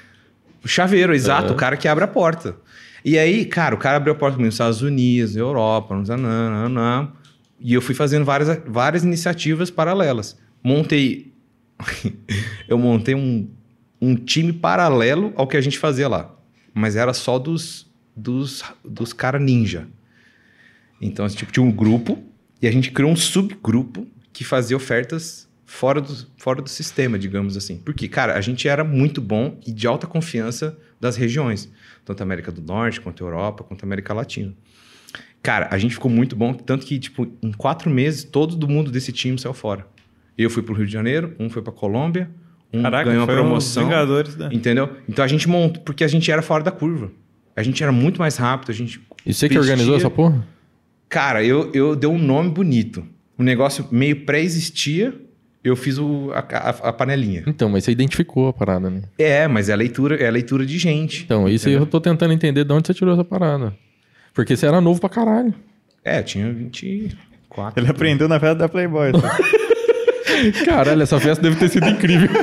O 0.65 0.69
chaveiro, 0.69 1.15
exato, 1.15 1.49
é. 1.49 1.53
o 1.53 1.57
cara 1.57 1.77
que 1.77 1.87
abre 1.87 2.05
a 2.05 2.09
porta. 2.09 2.57
E 3.05 3.19
aí, 3.19 3.45
cara, 3.45 3.75
o 3.75 3.79
cara 3.79 3.99
abriu 3.99 4.15
a 4.15 4.17
porta 4.17 4.39
nos 4.39 4.55
Estados 4.55 4.81
Unidos, 4.81 5.37
Europa, 5.37 5.95
nos 5.95 6.09
anã, 6.09 7.13
e 7.61 7.75
eu 7.75 7.83
fui 7.83 7.95
fazendo 7.95 8.25
várias, 8.25 8.61
várias 8.67 9.05
iniciativas 9.05 9.71
paralelas. 9.71 10.39
Montei, 10.63 11.33
eu 12.67 12.79
montei 12.79 13.15
um, 13.15 13.49
um 14.01 14.15
time 14.15 14.53
paralelo 14.53 15.33
ao 15.37 15.47
que 15.47 15.57
a 15.57 15.61
gente 15.61 15.79
fazia 15.79 16.09
lá, 16.09 16.35
mas 16.73 16.97
era 16.97 17.13
só 17.13 17.39
dos 17.39 17.93
dos, 18.17 18.63
dos 18.85 19.13
caras 19.13 19.43
ninja. 19.43 19.89
Então, 21.01 21.29
tipo, 21.29 21.53
tinha 21.53 21.65
um 21.65 21.73
grupo 21.73 22.23
E 22.63 22.67
a 22.67 22.73
gente 22.73 22.91
criou 22.91 23.11
um 23.11 23.17
subgrupo 23.17 24.07
que 24.33 24.45
fazia 24.45 24.77
ofertas 24.77 25.49
fora 25.67 26.01
do, 26.01 26.15
fora 26.37 26.63
do 26.63 26.69
sistema, 26.69 27.19
digamos 27.19 27.57
assim. 27.57 27.79
Porque, 27.79 28.09
cara, 28.09 28.35
a 28.35 28.41
gente 28.41 28.69
era 28.69 28.85
muito 28.85 29.21
bom 29.21 29.59
e 29.67 29.73
de 29.73 29.87
alta 29.87 30.07
confiança 30.07 30.79
das 31.01 31.17
regiões, 31.17 31.71
tanto 32.05 32.23
América 32.23 32.51
do 32.51 32.63
Norte, 32.63 33.01
quanto 33.01 33.25
Europa, 33.25 33.65
quanto 33.65 33.85
América 33.85 34.15
Latina. 34.15 34.53
Cara, 35.43 35.69
a 35.71 35.77
gente 35.77 35.95
ficou 35.95 36.11
muito 36.11 36.35
bom, 36.35 36.55
tanto 36.55 36.87
que, 36.87 36.99
tipo, 36.99 37.31
em 37.43 37.53
quatro 37.53 37.91
meses, 37.91 38.25
todo 38.25 38.67
mundo 38.67 38.91
desse 38.91 39.13
time 39.13 39.39
saiu 39.39 39.53
fora. 39.53 39.87
Eu 40.37 40.49
fui 40.49 40.63
pro 40.63 40.75
Rio 40.75 40.87
de 40.87 40.93
Janeiro, 40.93 41.35
um 41.39 41.51
foi 41.51 41.61
pra 41.61 41.73
Colômbia, 41.73 42.31
um 42.73 42.83
Caraca, 42.83 43.11
ganhou 43.11 43.23
a 43.23 43.27
foi 43.27 43.35
promoção. 43.35 43.85
Um 43.85 43.87
Vingadores, 43.87 44.37
né? 44.37 44.49
Entendeu? 44.51 44.91
Então 45.09 45.25
a 45.25 45.29
gente 45.29 45.49
montou, 45.49 45.83
porque 45.83 46.03
a 46.03 46.09
gente 46.09 46.31
era 46.31 46.43
fora 46.43 46.65
da 46.65 46.71
curva. 46.71 47.13
A 47.55 47.63
gente 47.63 47.83
era 47.83 47.93
muito 47.93 48.19
mais 48.19 48.37
rápido, 48.37 48.71
a 48.71 48.75
gente. 48.75 49.01
E 49.25 49.33
você 49.33 49.49
que 49.49 49.59
organizou 49.59 49.97
essa 49.97 50.11
porra? 50.11 50.45
Cara, 51.09 51.45
eu, 51.45 51.71
eu 51.73 51.95
dei 51.95 52.11
um 52.11 52.19
nome 52.19 52.51
bonito. 52.51 53.07
O 53.39 53.43
negócio 53.43 53.87
meio 53.91 54.25
pré-existia, 54.25 55.15
eu 55.65 55.75
fiz 55.75 55.99
o, 55.99 56.31
a, 56.35 56.41
a- 56.41 56.89
a 56.89 56.93
panelinha. 56.93 57.43
Então, 57.47 57.69
mas 57.71 57.85
você 57.85 57.91
identificou 57.93 58.49
a 58.49 58.53
parada, 58.53 58.91
né? 58.91 59.03
É, 59.19 59.49
mas 59.49 59.69
é 59.69 59.75
leitura, 59.77 60.15
é 60.23 60.31
leitura 60.31 60.65
de 60.67 60.79
gente. 60.79 61.23
Então, 61.25 61.49
isso 61.49 61.67
aí 61.69 61.75
eu 61.75 61.87
tô 61.87 62.01
tentando 62.01 62.33
entender 62.35 62.65
de 62.65 62.73
onde 62.73 62.87
você 62.87 62.93
tirou 62.95 63.15
essa 63.15 63.25
parada. 63.25 63.73
Porque 64.35 64.57
você 64.57 64.67
era 64.67 64.81
novo 64.81 65.01
pra 65.01 65.09
caralho. 65.09 65.55
É, 66.05 66.19
eu 66.19 66.25
tinha 66.25 66.53
24. 66.53 67.81
Ele 67.83 67.91
aprendeu 67.91 68.29
na 68.29 68.39
festa 68.39 68.57
da 68.57 68.69
Playboy. 68.69 69.13
tá? 69.13 69.39
Caralho, 70.67 71.03
essa 71.03 71.19
festa 71.19 71.43
deve 71.43 71.57
ter 71.57 71.69
sido 71.71 71.89
incrível. 71.89 72.29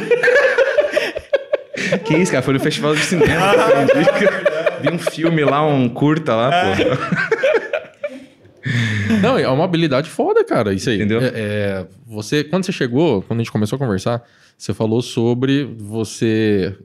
Que 2.05 2.15
isso, 2.15 2.31
cara? 2.31 2.41
Foi 2.41 2.53
no 2.53 2.59
festival 2.59 2.95
de 2.95 3.01
cinema. 3.01 3.51
Vi 4.81 4.89
um 4.89 4.97
filme 4.97 5.43
lá, 5.43 5.65
um 5.65 5.89
curta 5.89 6.33
lá, 6.33 6.49
pô. 6.49 6.71
Não, 9.21 9.37
é 9.37 9.47
uma 9.47 9.63
habilidade 9.63 10.09
foda, 10.09 10.43
cara. 10.43 10.73
Isso 10.73 10.89
aí. 10.89 10.95
Entendeu? 10.97 11.21
É, 11.21 11.31
é, 11.33 11.87
você, 12.05 12.43
quando 12.43 12.65
você 12.65 12.71
chegou, 12.71 13.21
quando 13.21 13.39
a 13.39 13.43
gente 13.43 13.51
começou 13.51 13.75
a 13.75 13.79
conversar, 13.79 14.23
você 14.57 14.73
falou 14.73 15.01
sobre 15.01 15.63
você. 15.63 16.75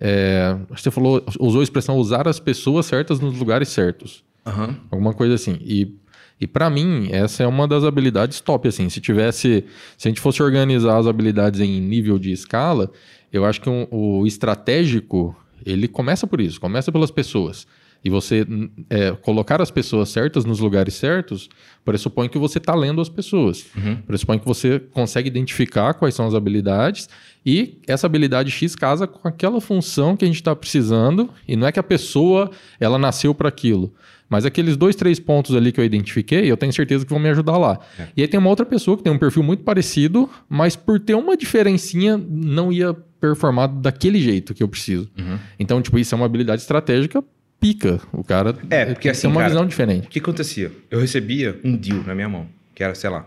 é, 0.00 0.56
acho 0.70 0.76
que 0.76 0.82
você 0.82 0.90
falou, 0.90 1.24
usou 1.38 1.60
a 1.60 1.64
expressão 1.64 1.96
usar 1.96 2.26
as 2.28 2.40
pessoas 2.40 2.86
certas 2.86 3.20
nos 3.20 3.38
lugares 3.38 3.68
certos. 3.68 4.24
Aham. 4.46 4.76
Alguma 4.90 5.12
coisa 5.12 5.34
assim. 5.34 5.58
E, 5.60 5.94
e 6.40 6.46
para 6.46 6.70
mim, 6.70 7.08
essa 7.12 7.42
é 7.42 7.46
uma 7.46 7.68
das 7.68 7.84
habilidades 7.84 8.40
top, 8.40 8.66
assim. 8.68 8.88
Se 8.88 9.00
tivesse... 9.00 9.64
Se 9.98 10.08
a 10.08 10.10
gente 10.10 10.20
fosse 10.20 10.42
organizar 10.42 10.96
as 10.98 11.06
habilidades 11.06 11.60
em 11.60 11.80
nível 11.80 12.18
de 12.18 12.32
escala, 12.32 12.90
eu 13.32 13.44
acho 13.44 13.60
que 13.60 13.68
um- 13.68 13.86
o 13.90 14.26
estratégico, 14.26 15.36
ele 15.66 15.86
começa 15.86 16.26
por 16.26 16.40
isso. 16.40 16.58
Começa 16.60 16.90
pelas 16.90 17.10
pessoas. 17.10 17.66
E 18.02 18.08
você 18.08 18.40
n- 18.48 18.70
é, 18.88 19.10
colocar 19.12 19.60
as 19.60 19.70
pessoas 19.70 20.08
certas 20.08 20.44
nos 20.44 20.58
lugares 20.58 20.94
certos 20.94 21.48
pressupõe 21.84 22.28
que 22.28 22.38
você 22.38 22.58
está 22.58 22.74
lendo 22.74 23.00
as 23.00 23.08
pessoas. 23.08 23.66
Pressupõe 24.06 24.38
que 24.38 24.46
você 24.46 24.78
consegue 24.78 25.28
identificar 25.28 25.94
quais 25.94 26.14
são 26.14 26.26
as 26.26 26.34
habilidades 26.34 27.08
e 27.44 27.78
essa 27.86 28.06
habilidade 28.06 28.50
X 28.50 28.74
casa 28.74 29.06
com 29.06 29.26
aquela 29.28 29.60
função 29.60 30.16
que 30.16 30.24
a 30.24 30.28
gente 30.28 30.36
está 30.36 30.54
precisando. 30.56 31.28
E 31.46 31.56
não 31.56 31.66
é 31.66 31.72
que 31.72 31.78
a 31.78 31.82
pessoa 31.82 32.50
ela 32.78 32.98
nasceu 32.98 33.34
para 33.34 33.48
aquilo. 33.48 33.92
Mas 34.28 34.46
aqueles 34.46 34.76
dois, 34.76 34.94
três 34.94 35.18
pontos 35.18 35.56
ali 35.56 35.72
que 35.72 35.80
eu 35.80 35.84
identifiquei, 35.84 36.50
eu 36.50 36.56
tenho 36.56 36.72
certeza 36.72 37.04
que 37.04 37.10
vão 37.10 37.18
me 37.18 37.28
ajudar 37.30 37.58
lá. 37.58 37.80
E 38.16 38.22
aí 38.22 38.28
tem 38.28 38.38
uma 38.38 38.48
outra 38.48 38.64
pessoa 38.64 38.96
que 38.96 39.02
tem 39.02 39.12
um 39.12 39.18
perfil 39.18 39.42
muito 39.42 39.64
parecido, 39.64 40.30
mas 40.48 40.76
por 40.76 41.00
ter 41.00 41.14
uma 41.14 41.36
diferencinha, 41.36 42.16
não 42.16 42.70
ia 42.72 42.94
performar 43.20 43.66
daquele 43.68 44.20
jeito 44.20 44.54
que 44.54 44.62
eu 44.62 44.68
preciso. 44.68 45.10
Então, 45.58 45.82
tipo, 45.82 45.98
isso 45.98 46.14
é 46.14 46.16
uma 46.16 46.26
habilidade 46.26 46.62
estratégica 46.62 47.24
pica. 47.60 48.00
O 48.12 48.24
cara 48.24 48.50
É, 48.70 48.84
tem 48.86 48.94
porque 48.94 49.08
que 49.08 49.08
assim, 49.10 49.26
uma 49.26 49.36
cara, 49.36 49.48
visão 49.48 49.66
diferente. 49.66 50.06
O 50.06 50.10
que 50.10 50.18
acontecia? 50.18 50.72
Eu 50.90 50.98
recebia 51.00 51.60
um 51.62 51.76
deal 51.76 52.02
na 52.04 52.14
minha 52.14 52.28
mão, 52.28 52.48
que 52.74 52.82
era, 52.82 52.94
sei 52.94 53.10
lá, 53.10 53.26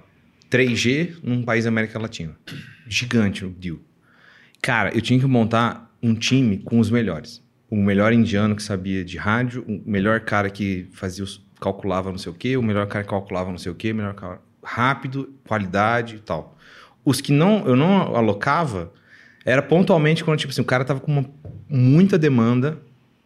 3G 0.50 1.18
num 1.24 1.44
país 1.44 1.64
da 1.66 1.70
América 1.70 2.00
Latina. 2.00 2.36
Gigante 2.88 3.46
o 3.46 3.50
deal. 3.50 3.78
Cara, 4.62 4.94
eu 4.94 5.02
tinha 5.02 5.20
que 5.20 5.26
montar 5.26 5.92
um 6.02 6.14
time 6.16 6.58
com 6.58 6.80
os 6.80 6.90
melhores. 6.90 7.42
O 7.70 7.76
melhor 7.76 8.14
indiano 8.14 8.56
que 8.56 8.64
sabia 8.64 9.04
de 9.04 9.18
rádio, 9.18 9.64
o 9.68 9.82
melhor 9.90 10.20
cara 10.22 10.50
que 10.50 10.88
fazia 10.94 11.24
os, 11.24 11.44
calculava 11.60 12.12
não 12.12 12.18
sei 12.18 12.32
o 12.32 12.36
quê, 12.36 12.56
o 12.58 12.62
melhor 12.62 12.86
cara 12.88 13.04
que 13.04 13.10
calculava 13.10 13.50
não 13.50 13.58
sei 13.58 13.72
o 13.72 13.76
quê, 13.76 13.92
o 13.92 13.96
melhor 13.96 14.14
cara 14.14 14.42
rápido, 14.64 15.34
qualidade 15.48 16.16
e 16.16 16.20
tal. 16.20 16.58
Os 17.04 17.20
que 17.20 17.32
não 17.32 17.66
eu 17.66 17.76
não 17.76 18.16
alocava 18.16 18.92
era 19.46 19.62
pontualmente 19.62 20.24
quando 20.24 20.40
tipo 20.40 20.52
assim, 20.52 20.62
o 20.62 20.66
cara 20.66 20.86
tava 20.86 21.00
com 21.00 21.12
uma, 21.12 21.26
muita 21.68 22.18
demanda 22.18 22.78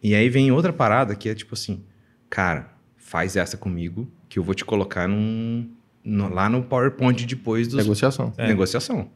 e 0.02 0.14
aí 0.14 0.28
vem 0.28 0.50
outra 0.52 0.72
parada 0.72 1.14
que 1.14 1.28
é 1.28 1.34
tipo 1.34 1.54
assim, 1.54 1.82
cara, 2.30 2.68
faz 2.96 3.36
essa 3.36 3.56
comigo 3.56 4.10
que 4.28 4.38
eu 4.38 4.42
vou 4.42 4.54
te 4.54 4.64
colocar 4.64 5.08
num, 5.08 5.68
no- 6.04 6.28
lá 6.32 6.48
no 6.48 6.62
PowerPoint 6.62 7.24
depois 7.26 7.66
dos 7.68 7.76
Negociação. 7.78 8.32
negociação. 8.38 9.10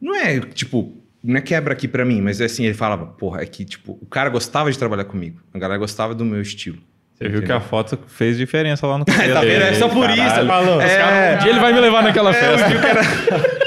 Não 0.00 0.14
é, 0.14 0.40
tipo, 0.40 0.96
não 1.22 1.36
é 1.36 1.40
quebra 1.40 1.72
aqui 1.72 1.86
pra 1.88 2.04
mim, 2.04 2.20
mas 2.20 2.40
é 2.40 2.44
assim, 2.46 2.64
ele 2.64 2.74
falava, 2.74 3.06
porra, 3.06 3.42
é 3.42 3.46
que, 3.46 3.64
tipo, 3.64 3.98
o 4.00 4.06
cara 4.06 4.28
gostava 4.30 4.70
de 4.70 4.78
trabalhar 4.78 5.04
comigo. 5.04 5.40
A 5.52 5.58
galera 5.58 5.78
gostava 5.78 6.14
do 6.14 6.24
meu 6.24 6.40
estilo. 6.42 6.78
Você 7.14 7.28
viu 7.28 7.42
que 7.42 7.52
a 7.52 7.60
foto 7.60 7.96
fez 8.08 8.36
diferença 8.36 8.86
lá 8.86 8.98
no 8.98 9.04
cabelo. 9.04 9.32
Tá 9.34 9.40
vendo? 9.40 9.62
É 9.62 9.74
só 9.74 9.88
por 9.88 10.10
isso. 10.10 10.18
Caralho. 10.18 10.48
Falou. 10.48 10.80
É, 10.80 11.36
Um 11.36 11.38
dia 11.38 11.50
ele 11.50 11.60
vai 11.60 11.72
me 11.72 11.80
levar 11.80 12.02
naquela 12.02 12.32
festa. 12.32 12.66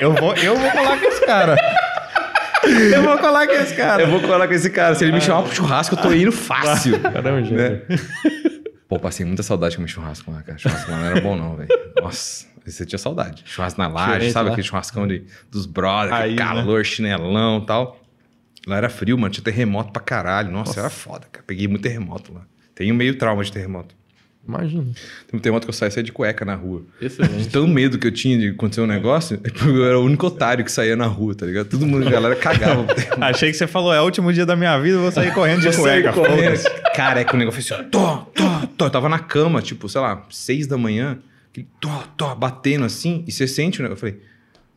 Eu 0.00 0.12
vou, 0.12 0.34
eu 0.34 0.56
vou 0.56 0.70
colar 0.72 0.98
com 0.98 1.06
esse 1.06 1.24
cara. 1.24 1.56
Eu 2.66 3.02
vou 3.02 3.18
colar 3.18 3.46
com 3.46 3.52
esse 3.52 3.74
cara. 3.74 4.02
eu 4.02 4.08
vou 4.10 4.20
colar 4.20 4.46
com 4.48 4.54
esse 4.54 4.70
cara. 4.70 4.94
Se 4.94 5.04
ele 5.04 5.12
me 5.12 5.20
chamar 5.20 5.42
pro 5.44 5.54
churrasco, 5.54 5.94
eu 5.94 6.00
tô 6.02 6.12
indo 6.12 6.32
fácil. 6.32 6.98
Caramba, 7.00 7.42
gente. 7.42 7.54
né? 7.54 7.82
Pô, 8.88 8.98
passei 8.98 9.24
muita 9.26 9.42
saudade 9.42 9.76
com 9.76 9.82
o 9.82 9.88
churrasco 9.88 10.30
lá, 10.30 10.42
cara. 10.42 10.58
Churrasco 10.58 10.90
lá 10.90 10.96
não 10.98 11.04
era 11.06 11.20
bom, 11.20 11.36
não, 11.36 11.56
velho. 11.56 11.68
Nossa, 12.02 12.46
você 12.64 12.84
tinha 12.84 12.98
saudade. 12.98 13.42
Churrasco 13.46 13.80
na 13.80 13.88
laje, 13.88 14.30
sabe? 14.30 14.48
lá. 14.48 14.52
Aquele 14.54 14.66
churrascão 14.66 15.06
de, 15.06 15.24
dos 15.50 15.66
brothers, 15.66 16.12
Aí, 16.12 16.30
né? 16.32 16.36
calor, 16.36 16.84
chinelão 16.84 17.58
e 17.62 17.66
tal. 17.66 18.00
Lá 18.66 18.76
era 18.76 18.88
frio, 18.88 19.18
mano. 19.18 19.32
Tinha 19.32 19.44
terremoto 19.44 19.92
pra 19.92 20.02
caralho. 20.02 20.50
Nossa, 20.50 20.80
era 20.80 20.90
foda, 20.90 21.26
cara. 21.30 21.44
Peguei 21.46 21.68
muito 21.68 21.82
terremoto 21.82 22.32
lá. 22.32 22.42
Tenho 22.74 22.94
meio 22.94 23.16
trauma 23.16 23.42
de 23.44 23.52
terremoto. 23.52 23.94
Imagina. 24.46 24.84
Tem 25.26 25.38
um 25.38 25.38
terremoto 25.38 25.66
que 25.66 25.70
eu 25.70 25.74
saí, 25.74 25.90
saí 25.90 26.02
de 26.02 26.12
cueca 26.12 26.44
na 26.44 26.54
rua. 26.54 26.82
De 27.00 27.06
Excelente. 27.06 27.48
tão 27.48 27.66
medo 27.66 27.98
que 27.98 28.06
eu 28.06 28.12
tinha 28.12 28.38
de 28.38 28.48
acontecer 28.48 28.82
um 28.82 28.86
negócio, 28.86 29.40
eu 29.66 29.84
era 29.84 29.98
o 29.98 30.04
único 30.04 30.26
otário 30.26 30.64
que 30.64 30.70
saía 30.70 30.94
na 30.94 31.06
rua, 31.06 31.34
tá 31.34 31.46
ligado? 31.46 31.68
Todo 31.68 31.86
mundo, 31.86 32.06
a 32.06 32.10
galera 32.10 32.36
cagava. 32.36 32.86
Achei 33.20 33.50
que 33.50 33.56
você 33.56 33.66
falou, 33.66 33.92
é 33.94 34.00
o 34.00 34.04
último 34.04 34.32
dia 34.32 34.44
da 34.44 34.54
minha 34.54 34.78
vida, 34.78 34.96
eu 34.96 35.00
vou 35.02 35.10
sair 35.10 35.32
correndo 35.32 35.62
de 35.62 35.74
cueca. 35.74 36.12
correndo. 36.12 36.60
Cara, 36.94 37.20
é 37.20 37.24
que 37.24 37.34
o 37.34 37.38
negócio 37.38 37.62
fez 37.62 37.72
assim, 37.72 37.86
ó, 37.86 37.90
tó, 37.90 38.16
tó, 38.34 38.66
tó. 38.76 38.86
Eu 38.86 38.90
tava 38.90 39.08
na 39.08 39.18
cama, 39.18 39.62
tipo, 39.62 39.88
sei 39.88 40.00
lá, 40.00 40.26
seis 40.30 40.66
da 40.66 40.76
manhã, 40.76 41.18
aquele 41.50 41.66
tó, 41.80 42.04
tó, 42.16 42.34
batendo 42.34 42.84
assim, 42.84 43.24
e 43.26 43.32
você 43.32 43.46
sente 43.46 43.80
o 43.80 43.82
negócio. 43.82 44.06
Eu 44.06 44.12
falei, 44.12 44.22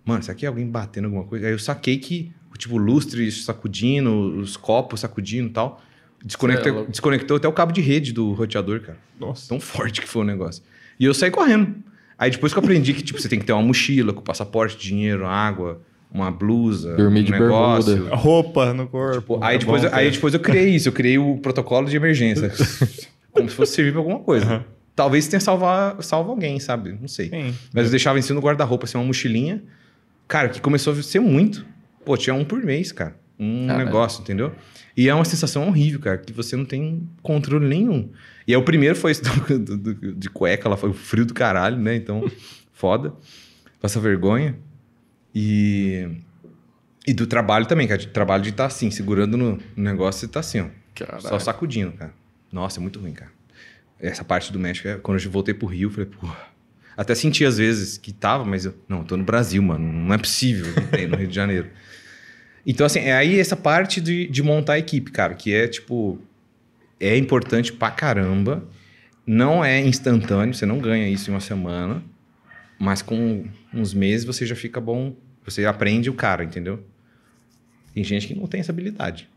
mano, 0.05 0.22
isso 0.22 0.32
aqui 0.32 0.45
é 0.45 0.47
alguém 0.47 0.65
batendo 0.65 1.05
alguma 1.05 1.26
coisa? 1.26 1.45
Aí 1.45 1.51
eu 1.51 1.59
saquei 1.59 1.97
que, 1.97 2.32
tipo, 2.57 2.76
o 2.76 2.78
lustre 2.78 3.30
sacudindo, 3.32 4.39
os 4.39 4.55
copos 4.55 5.01
sacudindo 5.01 5.49
e 5.49 5.51
tal. 5.51 5.82
Desconectou, 6.24 6.82
é 6.82 6.86
desconectou 6.86 7.38
até 7.38 7.47
o 7.47 7.53
cabo 7.53 7.72
de 7.72 7.82
rede 7.82 8.11
do 8.11 8.34
roteador, 8.34 8.82
cara. 8.82 8.97
Nossa. 9.20 9.47
Tão 9.47 9.59
forte 9.59 10.01
que 10.01 10.07
foi 10.07 10.24
o 10.24 10.26
negócio. 10.26 10.63
E 10.99 11.05
eu 11.05 11.13
saí 11.13 11.30
correndo. 11.32 11.76
Aí 12.18 12.32
depois 12.32 12.51
que 12.51 12.57
eu 12.59 12.63
aprendi 12.63 12.93
que, 12.93 13.01
tipo, 13.03 13.22
você 13.22 13.30
tem 13.30 13.38
que 13.39 13.45
ter 13.45 13.53
uma 13.53 13.61
mochila 13.61 14.11
com 14.11 14.22
passaporte, 14.22 14.76
dinheiro, 14.78 15.28
água, 15.28 15.80
uma 16.11 16.32
blusa, 16.32 16.95
Dormir 16.95 17.22
um 17.22 17.24
de 17.26 17.32
negócio. 17.32 17.93
bermuda. 17.93 18.15
Roupa 18.15 18.74
no 18.74 18.88
corpo. 18.88 19.20
Tipo, 19.36 19.43
aí, 19.43 19.55
É 19.55 19.59
depois, 19.59 19.82
bom 19.84 19.88
eu, 19.89 19.95
aí 19.95 20.09
depois 20.11 20.34
eu 20.34 20.39
criei 20.39 20.70
isso, 20.70 20.89
eu 20.89 20.93
criei 20.93 21.18
o 21.20 21.38
protocolo 21.38 21.88
de 21.88 21.95
emergência. 21.95 22.51
como 23.32 23.47
se 23.47 23.55
fosse 23.55 23.74
servir 23.74 23.91
pra 23.91 23.99
alguma 24.01 24.20
coisa. 24.20 24.45
Aham. 24.45 24.63
Talvez 24.95 25.28
tenha 25.28 25.39
salvar, 25.39 26.01
salvo 26.01 26.32
alguém, 26.32 26.59
sabe? 26.59 26.97
Não 26.99 27.07
sei. 27.07 27.30
Sim. 27.30 27.53
Mas 27.72 27.86
eu 27.86 27.91
deixava 27.91 28.18
em 28.18 28.22
cima 28.24 28.41
do 28.41 28.43
guarda-roupa, 28.43 28.86
assim, 28.86 28.97
uma 28.97 29.03
mochilinha. 29.05 29.61
Cara, 30.28 30.49
que 30.49 30.59
começou 30.59 30.91
a 30.93 31.03
ser 31.03 31.20
muito. 31.20 31.63
Pô, 32.03 32.18
tinha 32.18 32.34
um 32.34 32.43
por 32.43 32.63
mês, 32.63 32.91
cara. 32.91 33.15
Um 33.39 33.68
Caralho. 33.68 33.86
negócio, 33.86 34.22
entendeu? 34.24 34.53
E 34.98 35.08
é 35.08 35.14
uma 35.14 35.24
sensação 35.26 35.68
horrível, 35.68 36.00
cara, 36.00 36.18
que 36.18 36.34
você 36.34 36.56
não 36.56 36.66
tem 36.66 37.08
controle 37.22 37.68
nenhum. 37.68 38.10
E 38.48 38.52
aí 38.54 38.58
o 38.58 38.64
primeiro 38.64 38.95
foi 38.95 39.12
esse 39.12 39.22
do- 39.48 39.60
do- 39.60 39.78
do- 39.78 40.16
de 40.16 40.30
cueca, 40.30 40.68
lá 40.68 40.76
foi 40.76 40.89
o 40.89 40.93
frio 40.93 41.24
do 41.26 41.34
caralho, 41.36 41.78
né? 41.78 41.95
Então, 41.95 42.30
foda. 42.74 43.14
Passa 43.80 44.00
vergonha. 44.00 44.58
E. 45.36 46.08
E 47.06 47.14
do 47.14 47.26
trabalho 47.28 47.66
também, 47.66 47.88
cara. 47.88 48.00
De 48.00 48.08
trabalho 48.08 48.43
de 48.43 48.50
estar 48.50 48.66
assim, 48.66 48.89
segurando 48.91 49.38
no 49.38 49.52
no 49.76 49.84
negócio 49.84 50.26
e 50.26 50.28
tá 50.28 50.39
assim, 50.39 50.62
ó. 50.62 50.68
Caralho. 50.95 51.22
Só 51.22 51.38
sacudindo, 51.39 51.91
cara. 51.93 52.14
Nossa, 52.52 52.80
é 52.80 52.82
muito 52.82 53.00
ruim, 53.00 53.14
cara. 53.14 53.32
Essa 54.00 54.24
parte 54.24 54.52
do 54.52 54.60
México, 54.60 54.88
é- 54.88 54.95
quando 54.98 55.22
eu 55.24 55.30
voltei 55.32 55.54
pro 55.54 55.68
Rio, 55.68 55.88
eu 55.89 55.91
falei, 55.91 56.08
pô. 56.10 56.28
Até 56.98 57.14
senti 57.14 57.45
às 57.45 57.60
vezes 57.60 57.98
que 58.00 58.12
tava, 58.12 58.43
mas 58.43 58.66
eu, 58.66 58.74
não, 58.89 59.04
tô 59.04 59.16
no 59.16 59.24
Brasil, 59.24 59.62
mano. 59.62 59.88
Não 59.93 60.14
é 60.16 60.18
possível 60.18 60.74
que 60.74 60.82
tem 60.88 61.08
no 61.08 61.16
Rio 61.16 61.28
de 61.28 61.36
Janeiro. 61.36 61.70
Então, 62.68 62.86
assim, 62.86 62.99
é 62.99 63.13
aí 63.13 63.39
essa 63.39 63.55
parte 63.55 64.01
de, 64.01 64.28
de 64.28 64.43
montar 64.43 64.74
a 64.74 64.80
equipe, 64.80 65.09
cara, 65.09 65.34
que 65.34 65.53
é 65.53 65.70
tipo. 65.70 66.20
É 66.99 67.15
importante 67.15 67.72
pra 67.72 67.89
caramba. 67.89 68.68
Não 69.26 69.63
é 69.63 69.80
instantâneo, 69.80 70.53
você 70.53 70.65
não 70.65 70.80
ganha 70.80 71.07
isso 71.07 71.30
em 71.30 71.34
uma 71.34 71.39
semana. 71.39 72.03
Mas 72.78 73.01
com 73.01 73.45
uns 73.74 73.93
meses 73.93 74.26
você 74.26 74.45
já 74.45 74.55
fica 74.55 74.82
bom. 74.82 75.15
Você 75.45 75.65
aprende 75.65 76.09
o 76.09 76.13
cara, 76.13 76.43
entendeu? 76.43 76.84
Tem 77.93 78.03
gente 78.03 78.28
que 78.28 78.36
não 78.36 78.47
tem 78.47 78.59
essa 78.59 78.72
habilidade. 78.72 79.30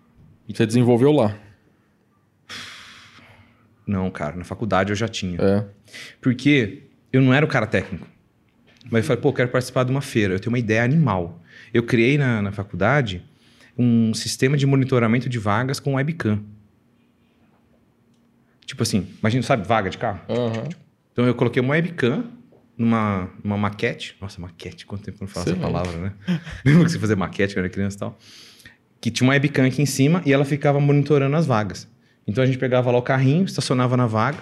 Você 0.49 0.67
desenvolveu 0.67 1.13
lá. 1.13 1.37
Não, 3.87 4.11
cara, 4.11 4.37
na 4.37 4.45
faculdade 4.45 4.91
eu 4.91 4.97
já 4.97 5.07
tinha. 5.07 5.39
É. 5.41 5.65
Porque 6.21 6.83
eu 7.13 7.23
não 7.23 7.33
era 7.33 7.45
o 7.45 7.49
cara 7.49 7.67
técnico. 7.67 8.07
Mas 8.91 9.03
eu 9.03 9.05
falei, 9.05 9.23
pô, 9.23 9.33
quero 9.33 9.51
participar 9.51 9.85
de 9.85 9.91
uma 9.91 10.01
feira, 10.01 10.35
eu 10.35 10.41
tenho 10.41 10.53
uma 10.53 10.59
ideia 10.59 10.83
animal. 10.83 11.41
Eu 11.73 11.83
criei 11.83 12.19
na, 12.19 12.43
na 12.43 12.53
faculdade 12.53 13.23
um 13.77 14.13
sistema 14.13 14.57
de 14.57 14.67
monitoramento 14.67 15.29
de 15.29 15.39
vagas 15.39 15.81
com 15.81 15.95
webcam. 15.95 16.43
Tipo 18.67 18.83
assim, 18.83 19.09
imagina, 19.19 19.43
sabe, 19.43 19.67
vaga 19.67 19.91
de 19.91 19.99
carro? 19.99 20.21
Uhum. 20.29 20.69
Então 21.13 21.27
eu 21.27 21.35
coloquei 21.35 21.61
uma 21.61 21.73
webcam 21.73 22.25
numa, 22.77 23.29
numa 23.43 23.57
maquete. 23.57 24.17
Nossa, 24.21 24.41
maquete, 24.41 24.87
quanto 24.87 25.05
tempo 25.05 25.19
eu 25.19 25.27
não 25.27 25.29
falo 25.29 25.49
essa 25.49 25.59
palavra, 25.59 25.99
né? 25.99 26.13
Lembra 26.65 26.85
que 26.85 26.93
você 26.93 26.99
fazia 26.99 27.17
maquete 27.17 27.55
quando 27.55 27.65
era 27.65 27.73
criança 27.73 27.97
e 27.97 28.01
tal? 28.01 28.19
Que 29.01 29.11
tinha 29.11 29.27
uma 29.27 29.33
webcam 29.33 29.67
aqui 29.67 29.83
em 29.83 29.87
cima 29.87 30.23
e 30.25 30.33
ela 30.33 30.45
ficava 30.45 30.81
monitorando 30.81 31.35
as 31.37 31.47
vagas. 31.47 31.89
Então 32.27 32.45
a 32.45 32.47
gente 32.47 32.59
pegava 32.59 32.91
lá 32.91 32.99
o 32.99 33.03
carrinho, 33.03 33.45
estacionava 33.45 33.97
na 33.97 34.07
vaga 34.07 34.39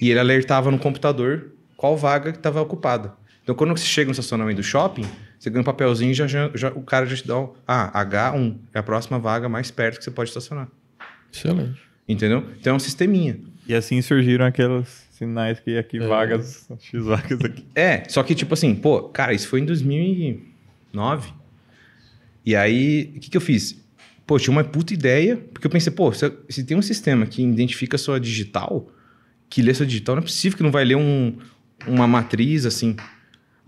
e 0.00 0.10
ele 0.10 0.20
alertava 0.20 0.70
no 0.70 0.78
computador 0.78 1.52
qual 1.76 1.96
vaga 1.96 2.32
que 2.32 2.38
estava 2.38 2.60
ocupada. 2.60 3.14
Então 3.42 3.54
quando 3.54 3.76
você 3.76 3.84
chega 3.84 4.06
no 4.06 4.12
estacionamento 4.12 4.56
do 4.56 4.62
shopping, 4.62 5.04
você 5.38 5.50
ganha 5.50 5.60
um 5.60 5.64
papelzinho 5.64 6.10
e 6.10 6.14
já, 6.14 6.26
já, 6.26 6.50
já, 6.54 6.68
o 6.70 6.82
cara 6.82 7.06
já 7.06 7.16
te 7.16 7.26
dá 7.26 7.38
um, 7.38 7.52
ah, 7.66 8.04
H1 8.04 8.56
é 8.74 8.78
a 8.78 8.82
próxima 8.82 9.18
vaga 9.18 9.48
mais 9.48 9.70
perto 9.70 9.98
que 9.98 10.04
você 10.04 10.10
pode 10.10 10.30
estacionar. 10.30 10.68
Excelente. 11.32 11.80
Entendeu? 12.08 12.44
Então 12.58 12.72
é 12.72 12.76
um 12.76 12.80
sisteminha. 12.80 13.38
E 13.66 13.74
assim 13.74 14.00
surgiram 14.02 14.46
aqueles 14.46 15.06
sinais 15.10 15.60
que 15.60 15.76
aqui 15.76 15.98
é. 15.98 16.06
vagas, 16.06 16.68
X 16.80 17.04
vagas 17.04 17.40
aqui. 17.44 17.64
É, 17.74 18.04
só 18.08 18.22
que 18.22 18.34
tipo 18.34 18.54
assim, 18.54 18.74
pô, 18.74 19.02
cara, 19.04 19.32
isso 19.32 19.46
foi 19.48 19.60
em 19.60 19.64
2009. 19.64 21.32
E 22.44 22.56
aí, 22.56 23.12
o 23.14 23.20
que, 23.20 23.30
que 23.30 23.36
eu 23.36 23.40
fiz? 23.40 23.78
Pô, 24.26 24.38
tinha 24.38 24.52
uma 24.52 24.64
puta 24.64 24.94
ideia, 24.94 25.36
porque 25.36 25.66
eu 25.66 25.70
pensei, 25.70 25.92
pô, 25.92 26.12
se, 26.12 26.32
se 26.48 26.64
tem 26.64 26.76
um 26.76 26.82
sistema 26.82 27.26
que 27.26 27.42
identifica 27.42 27.98
sua 27.98 28.18
digital, 28.18 28.90
que 29.50 29.60
lê 29.62 29.72
sua 29.74 29.86
digital, 29.86 30.16
não 30.16 30.22
é 30.22 30.24
possível 30.24 30.56
que 30.56 30.62
não 30.62 30.70
vai 30.70 30.84
ler 30.84 30.96
um, 30.96 31.36
uma 31.86 32.06
matriz 32.06 32.64
assim. 32.64 32.96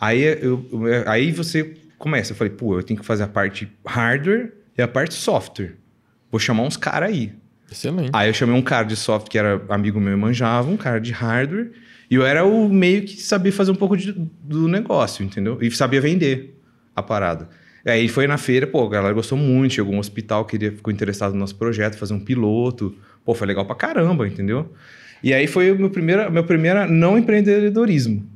Aí, 0.01 0.23
eu, 0.23 0.67
aí 1.07 1.31
você 1.31 1.75
começa, 1.99 2.33
eu 2.33 2.37
falei, 2.37 2.53
pô, 2.53 2.79
eu 2.79 2.83
tenho 2.83 2.99
que 2.99 3.05
fazer 3.05 3.25
a 3.25 3.29
parte 3.29 3.71
hardware 3.87 4.55
e 4.77 4.81
a 4.81 4.89
parte 4.89 5.13
software. 5.13 5.75
Vou 6.31 6.39
chamar 6.39 6.63
uns 6.63 6.77
caras 6.77 7.11
aí. 7.11 7.35
Excelente. 7.71 8.11
Aí 8.13 8.29
eu 8.29 8.35
chamei 8.35 8.55
um 8.55 8.63
cara 8.63 8.85
de 8.85 8.97
software 8.97 9.31
que 9.31 9.39
era 9.39 9.63
amigo 9.69 10.01
meu 10.01 10.15
e 10.15 10.17
manjava, 10.17 10.71
um 10.71 10.77
cara 10.77 10.99
de 10.99 11.13
hardware. 11.13 11.73
E 12.11 12.15
eu 12.15 12.25
era 12.25 12.45
o 12.45 12.69
meio 12.69 13.03
que 13.03 13.21
sabia 13.21 13.53
fazer 13.53 13.71
um 13.71 13.75
pouco 13.77 13.97
de, 13.97 14.13
do 14.43 14.67
negócio, 14.67 15.23
entendeu? 15.23 15.59
E 15.61 15.71
sabia 15.71 16.01
vender 16.01 16.59
a 16.97 17.03
parada. 17.03 17.49
Aí 17.87 18.09
foi 18.09 18.27
na 18.27 18.39
feira, 18.39 18.67
pô, 18.67 18.87
a 18.87 18.91
galera 18.91 19.15
gostou 19.15 19.37
muito, 19.37 19.75
chegou 19.75 19.95
um 19.95 19.99
hospital 19.99 20.45
que 20.45 20.59
ficou 20.59 20.93
interessado 20.93 21.33
no 21.33 21.39
nosso 21.39 21.57
projeto, 21.57 21.97
fazer 21.97 22.15
um 22.15 22.21
piloto. 22.21 22.97
Pô, 23.25 23.35
foi 23.35 23.47
legal 23.47 23.67
pra 23.67 23.77
caramba, 23.77 24.27
entendeu? 24.27 24.73
E 25.23 25.35
aí 25.35 25.47
foi 25.47 25.71
o 25.71 25.79
meu 25.79 25.91
primeiro, 25.91 26.31
meu 26.33 26.45
primeiro 26.45 26.91
não 26.91 27.19
empreendedorismo. 27.19 28.27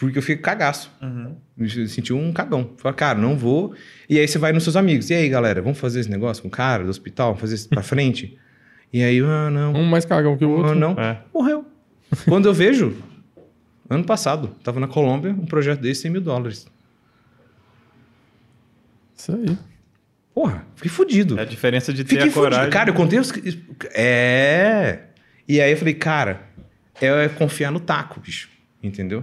Porque 0.00 0.16
eu 0.16 0.22
fiquei 0.22 0.38
cagaço. 0.38 0.90
Uhum. 1.02 1.36
Senti 1.86 2.10
um 2.10 2.32
cagão. 2.32 2.70
Falei, 2.78 2.96
cara, 2.96 3.18
não 3.18 3.36
vou. 3.36 3.74
E 4.08 4.18
aí 4.18 4.26
você 4.26 4.38
vai 4.38 4.50
nos 4.50 4.64
seus 4.64 4.74
amigos. 4.74 5.10
E 5.10 5.14
aí, 5.14 5.28
galera, 5.28 5.60
vamos 5.60 5.78
fazer 5.78 6.00
esse 6.00 6.08
negócio 6.08 6.42
com 6.42 6.48
o 6.48 6.50
cara 6.50 6.82
do 6.82 6.88
hospital? 6.88 7.28
Vamos 7.28 7.42
fazer 7.42 7.54
isso 7.54 7.68
pra 7.68 7.82
frente? 7.82 8.36
E 8.92 9.04
aí, 9.04 9.20
ah, 9.20 9.48
não. 9.48 9.72
Um 9.72 9.84
mais 9.84 10.04
cagão 10.04 10.36
que 10.36 10.44
o 10.44 10.50
outro. 10.50 10.72
Ah, 10.72 10.74
não. 10.74 10.98
É. 10.98 11.22
Morreu. 11.32 11.64
Quando 12.24 12.46
eu 12.46 12.52
vejo, 12.52 12.96
ano 13.88 14.02
passado, 14.02 14.48
tava 14.64 14.80
na 14.80 14.88
Colômbia, 14.88 15.30
um 15.30 15.46
projeto 15.46 15.78
desse, 15.78 16.00
100 16.00 16.10
mil 16.10 16.20
dólares. 16.20 16.66
Isso 19.16 19.30
aí. 19.30 19.56
Porra, 20.34 20.66
fiquei 20.74 20.90
fudido. 20.90 21.38
É 21.38 21.42
a 21.42 21.44
diferença 21.44 21.92
de 21.92 22.02
ter 22.02 22.16
fiquei 22.16 22.30
a 22.30 22.32
coragem. 22.32 22.58
Fudido. 22.64 22.72
Cara, 22.72 22.90
eu 22.90 22.94
contei 22.94 23.20
os... 23.20 23.32
É... 23.94 25.02
E 25.46 25.60
aí 25.60 25.70
eu 25.70 25.76
falei, 25.76 25.94
cara, 25.94 26.42
é 27.00 27.28
confiar 27.28 27.70
no 27.70 27.78
taco, 27.78 28.18
bicho. 28.18 28.48
Entendeu? 28.82 29.22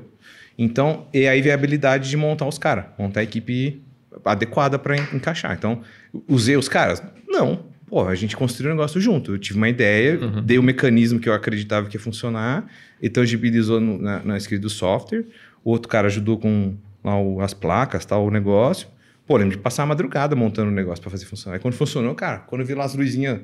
Então, 0.58 1.08
e 1.14 1.28
aí 1.28 1.41
veio 1.41 1.53
a 1.53 1.58
habilidade 1.58 2.10
de 2.10 2.18
montar 2.18 2.47
os 2.47 2.58
caras. 2.58 2.86
Montar 2.97 3.20
a 3.20 3.24
equipe 3.24 3.82
adequada 4.26 4.80
para 4.80 4.97
encaixar. 4.97 5.55
Então, 5.55 5.82
usei 6.28 6.58
os 6.58 6.68
caras? 6.68 7.03
Não 7.28 7.66
pô, 7.88 8.05
a 8.05 8.16
gente 8.16 8.36
construiu 8.36 8.72
um 8.72 8.76
negócio 8.76 8.99
junto. 8.99 9.34
Eu 9.34 9.39
tive 9.39 9.58
uma 9.58 9.70
ideia, 9.70 10.20
uhum. 10.20 10.43
dei 10.43 10.58
o 10.58 10.62
um 10.62 10.64
mecanismo 10.64 11.20
que 11.20 11.28
eu 11.28 11.34
acreditava 11.34 11.88
que 11.88 11.95
ia 11.95 12.01
funcionar, 12.01 12.70
e 13.01 13.10
tangibilizou 13.10 13.80
no, 13.80 13.97
na, 13.97 14.20
na 14.24 14.38
escrita 14.38 14.62
do 14.62 14.70
software. 14.70 15.26
O 15.64 15.72
outro 15.72 15.88
cara 15.88 16.08
ajudou 16.08 16.38
com 16.38 16.76
lá, 17.03 17.20
o, 17.20 17.41
as 17.41 17.53
placas, 17.53 18.05
tal, 18.05 18.26
o 18.26 18.32
negócio. 18.32 18.88
Pô, 19.26 19.38
lembro 19.38 19.55
de 19.55 19.62
passar 19.62 19.84
a 19.84 19.86
madrugada 19.86 20.36
montando 20.36 20.70
o 20.70 20.72
um 20.72 20.76
negócio 20.76 21.01
para 21.01 21.12
fazer 21.12 21.26
funcionar. 21.26 21.55
Aí 21.55 21.62
quando 21.62 21.74
funcionou, 21.74 22.14
cara, 22.14 22.39
quando 22.39 22.62
eu 22.62 22.68
vi 22.68 22.74
lá 22.74 22.86
as 22.86 22.93
luzinhas 22.93 23.39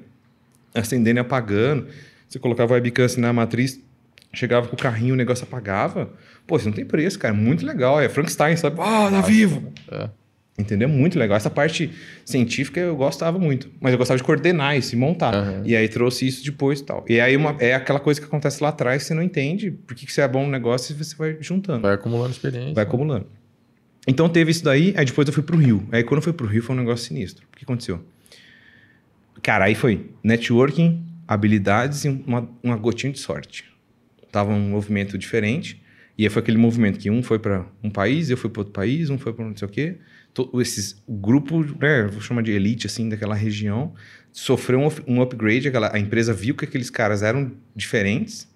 acendendo 0.74 1.20
e 1.20 1.22
apagando, 1.22 1.88
você 2.28 2.40
colocava 2.40 2.74
a 2.74 2.76
webcam 2.76 3.06
assim 3.06 3.22
na 3.22 3.32
matriz, 3.32 3.80
chegava 4.34 4.68
com 4.68 4.76
o 4.76 4.80
carrinho, 4.80 5.14
o 5.14 5.18
negócio 5.18 5.44
apagava. 5.44 6.10
Pô, 6.46 6.58
isso 6.58 6.66
não 6.66 6.74
tem 6.74 6.86
preço, 6.86 7.18
cara. 7.18 7.34
Muito 7.34 7.66
legal. 7.66 8.00
É 8.00 8.10
Frankenstein, 8.10 8.56
sabe? 8.58 8.78
Ah, 8.80 9.10
tá 9.10 9.22
vivo! 9.22 9.72
É. 9.92 10.10
Entendeu? 10.58 10.88
Muito 10.88 11.18
legal. 11.18 11.36
Essa 11.36 11.50
parte 11.50 11.90
científica 12.24 12.80
eu 12.80 12.96
gostava 12.96 13.40
muito. 13.40 13.72
Mas 13.82 13.92
eu 13.92 13.98
gostava 13.98 14.18
de 14.20 14.24
coordenar 14.24 14.78
isso 14.78 14.94
e 14.94 14.98
montar. 14.98 15.34
Uhum. 15.34 15.64
E 15.66 15.76
aí 15.76 15.90
trouxe 15.90 16.28
isso 16.28 16.44
depois 16.44 16.80
e 16.80 16.84
tal. 16.84 17.04
E 17.10 17.20
aí 17.20 17.36
uma, 17.36 17.56
é 17.60 17.74
aquela 17.74 18.00
coisa 18.00 18.22
que 18.22 18.28
acontece 18.28 18.62
lá 18.62 18.70
atrás 18.70 19.04
você 19.04 19.16
não 19.16 19.24
entende 19.24 19.72
por 19.72 19.96
que, 19.96 20.06
que 20.06 20.14
você 20.14 20.22
é 20.22 20.28
bom 20.28 20.46
no 20.46 20.52
negócio 20.52 20.94
e 20.94 21.04
você 21.04 21.16
vai 21.16 21.38
juntando. 21.40 21.82
Vai 21.82 21.96
acumulando 21.96 22.32
experiência. 22.32 22.76
Vai 22.76 22.84
acumulando. 22.84 23.26
Então 24.08 24.30
teve 24.30 24.52
isso 24.52 24.64
daí, 24.64 24.94
aí 24.96 25.06
depois 25.06 25.28
eu 25.28 25.34
fui 25.34 25.42
pro 25.42 25.58
Rio. 25.58 25.88
Aí 25.92 26.04
quando 26.04 26.18
eu 26.18 26.22
fui 26.22 26.34
pro 26.34 26.46
Rio 26.46 26.62
foi 26.62 26.76
um 26.76 26.80
negócio 26.80 27.08
sinistro. 27.08 27.48
O 27.52 27.58
que 27.58 27.64
aconteceu? 27.64 28.02
Cara, 29.42 29.66
aí 29.66 29.74
foi 29.74 30.12
networking, 30.24 31.04
habilidades 31.28 32.06
e 32.06 32.10
uma, 32.10 32.48
uma 32.62 32.78
gotinha 32.78 33.12
de 33.12 33.20
sorte. 33.20 33.66
Tava 34.32 34.52
um 34.52 34.70
movimento 34.70 35.18
diferente. 35.18 35.83
E 36.18 36.24
aí 36.24 36.30
foi 36.30 36.42
aquele 36.42 36.58
movimento 36.58 37.00
que 37.00 37.10
um 37.10 37.24
foi 37.24 37.40
para 37.40 37.66
um 37.84 37.90
país, 37.90 38.30
eu 38.30 38.38
fui 38.38 38.50
para 38.50 38.62
outro 38.62 38.74
país, 38.74 39.10
um 39.10 39.18
foi 39.18 39.34
para 39.34 39.46
não 39.46 39.56
sei 39.58 39.68
o 39.68 39.72
quê 39.72 39.98
esses 40.60 41.02
o 41.06 41.14
grupo, 41.16 41.64
né, 41.80 42.08
vou 42.08 42.22
chamar 42.22 42.42
de 42.42 42.52
elite 42.52 42.88
assim 42.88 43.08
daquela 43.08 43.36
região, 43.36 43.94
sofreu 44.32 44.80
um, 44.80 44.90
um 45.08 45.22
upgrade, 45.22 45.68
aquela, 45.68 45.96
a 45.96 46.00
empresa 46.00 46.34
viu 46.34 46.56
que 46.56 46.66
aqueles 46.66 46.90
caras 46.90 47.22
eram 47.22 47.52
diferentes. 47.76 48.52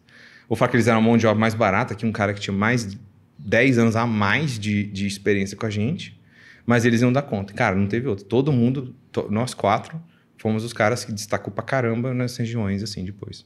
Ou 0.49 0.55
falar 0.55 0.69
que 0.69 0.77
eles 0.77 0.87
eram 0.87 0.99
uma 0.99 1.09
mão 1.09 1.17
de 1.17 1.27
obra 1.27 1.39
mais 1.39 1.53
barata 1.53 1.93
que 1.93 2.05
um 2.05 2.11
cara 2.11 2.33
que 2.33 2.39
tinha 2.39 2.55
mais 2.55 2.97
10 3.37 3.77
anos 3.77 3.95
a 3.95 4.07
mais 4.07 4.57
de, 4.57 4.85
de 4.85 5.05
experiência 5.05 5.57
com 5.57 5.65
a 5.65 5.69
gente, 5.69 6.19
mas 6.65 6.85
eles 6.85 7.01
iam 7.01 7.11
dar 7.11 7.21
conta. 7.21 7.53
Cara, 7.53 7.75
não 7.75 7.85
teve 7.85 8.07
outro. 8.07 8.25
Todo 8.25 8.51
mundo, 8.51 8.95
to, 9.11 9.27
nós 9.29 9.53
quatro, 9.53 10.01
fomos 10.37 10.63
os 10.63 10.71
caras 10.71 11.03
que 11.03 11.11
destacou 11.11 11.53
pra 11.53 11.63
caramba 11.63 12.13
nas 12.13 12.35
regiões 12.37 12.81
assim 12.81 13.03
depois. 13.03 13.45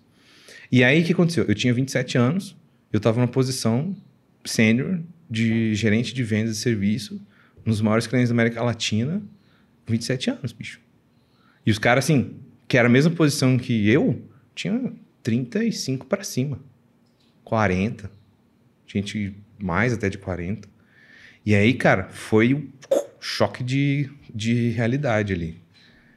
E 0.71 0.83
aí 0.83 1.01
o 1.01 1.05
que 1.05 1.11
aconteceu? 1.11 1.43
Eu 1.47 1.55
tinha 1.55 1.73
27 1.73 2.17
anos, 2.17 2.55
eu 2.91 2.97
estava 2.97 3.19
numa 3.19 3.27
posição 3.27 3.95
sênior 4.43 4.99
de 5.29 5.73
gerente 5.75 6.13
de 6.13 6.23
vendas 6.23 6.57
de 6.57 6.61
serviço 6.61 7.21
nos 7.65 7.79
maiores 7.79 8.07
clientes 8.07 8.29
da 8.29 8.35
América 8.35 8.61
Latina, 8.61 9.21
27 9.87 10.29
anos, 10.31 10.51
bicho. 10.51 10.79
E 11.65 11.71
os 11.71 11.77
caras, 11.77 12.05
assim, 12.05 12.35
que 12.67 12.77
era 12.77 12.87
a 12.87 12.91
mesma 12.91 13.11
posição 13.11 13.57
que 13.57 13.89
eu, 13.89 14.21
tinha 14.55 14.91
35 15.23 16.05
para 16.05 16.23
cima. 16.23 16.59
40. 17.43 18.11
Gente 18.87 19.35
mais 19.59 19.93
até 19.93 20.09
de 20.09 20.17
40. 20.17 20.67
E 21.45 21.55
aí, 21.55 21.73
cara, 21.73 22.09
foi 22.09 22.53
um 22.53 22.69
choque 23.19 23.63
de, 23.63 24.09
de 24.33 24.69
realidade 24.69 25.33
ali. 25.33 25.61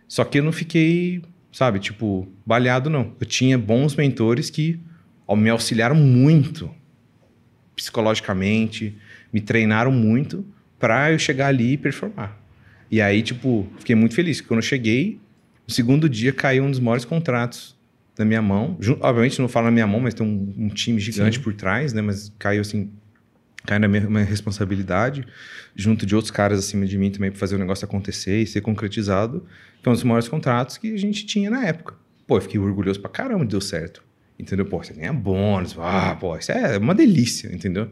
Só 0.08 0.24
que 0.24 0.38
eu 0.38 0.44
não 0.44 0.52
fiquei, 0.52 1.22
sabe, 1.52 1.78
tipo, 1.78 2.28
baleado, 2.44 2.88
não. 2.88 3.14
Eu 3.20 3.26
tinha 3.26 3.58
bons 3.58 3.94
mentores 3.94 4.50
que 4.50 4.80
me 5.36 5.50
auxiliaram 5.50 5.94
muito 5.94 6.70
psicologicamente, 7.74 8.96
me 9.32 9.40
treinaram 9.40 9.90
muito 9.90 10.44
para 10.78 11.12
eu 11.12 11.18
chegar 11.18 11.48
ali 11.48 11.72
e 11.72 11.76
performar. 11.76 12.38
E 12.90 13.00
aí, 13.00 13.22
tipo, 13.22 13.66
fiquei 13.78 13.96
muito 13.96 14.14
feliz. 14.14 14.40
Quando 14.40 14.58
eu 14.58 14.62
cheguei, 14.62 15.18
no 15.66 15.72
segundo 15.72 16.08
dia 16.08 16.32
caiu 16.32 16.64
um 16.64 16.70
dos 16.70 16.78
maiores 16.78 17.04
contratos 17.04 17.74
na 18.18 18.24
minha 18.24 18.42
mão. 18.42 18.78
Obviamente 19.00 19.40
não 19.40 19.48
falo 19.48 19.66
na 19.66 19.72
minha 19.72 19.86
mão, 19.86 20.00
mas 20.00 20.14
tem 20.14 20.26
um, 20.26 20.54
um 20.56 20.68
time 20.68 21.00
gigante 21.00 21.38
Sim. 21.38 21.42
por 21.42 21.54
trás, 21.54 21.92
né? 21.92 22.02
Mas 22.02 22.32
caiu 22.38 22.60
assim, 22.60 22.90
caiu 23.66 23.80
na 23.80 23.88
minha, 23.88 24.08
minha, 24.08 24.24
responsabilidade, 24.24 25.26
junto 25.74 26.06
de 26.06 26.14
outros 26.14 26.30
caras 26.30 26.58
acima 26.58 26.86
de 26.86 26.96
mim 26.98 27.10
também 27.10 27.30
para 27.30 27.40
fazer 27.40 27.56
o 27.56 27.58
negócio 27.58 27.84
acontecer 27.84 28.42
e 28.42 28.46
ser 28.46 28.60
concretizado. 28.60 29.44
Que 29.82 29.88
é 29.88 29.90
um 29.90 29.94
dos 29.94 30.04
maiores 30.04 30.28
contratos 30.28 30.78
que 30.78 30.94
a 30.94 30.98
gente 30.98 31.26
tinha 31.26 31.50
na 31.50 31.64
época. 31.66 31.94
Pô, 32.26 32.36
eu 32.36 32.40
fiquei 32.40 32.60
orgulhoso 32.60 33.00
pra 33.00 33.10
caramba, 33.10 33.44
deu 33.44 33.60
certo. 33.60 34.02
Entendeu? 34.38 34.66
Pô, 34.66 34.82
você 34.82 34.92
ganha 34.92 35.12
bônus, 35.12 35.76
ah, 35.78 36.16
pô, 36.18 36.36
isso 36.36 36.52
é 36.52 36.76
uma 36.78 36.94
delícia, 36.94 37.48
entendeu? 37.54 37.90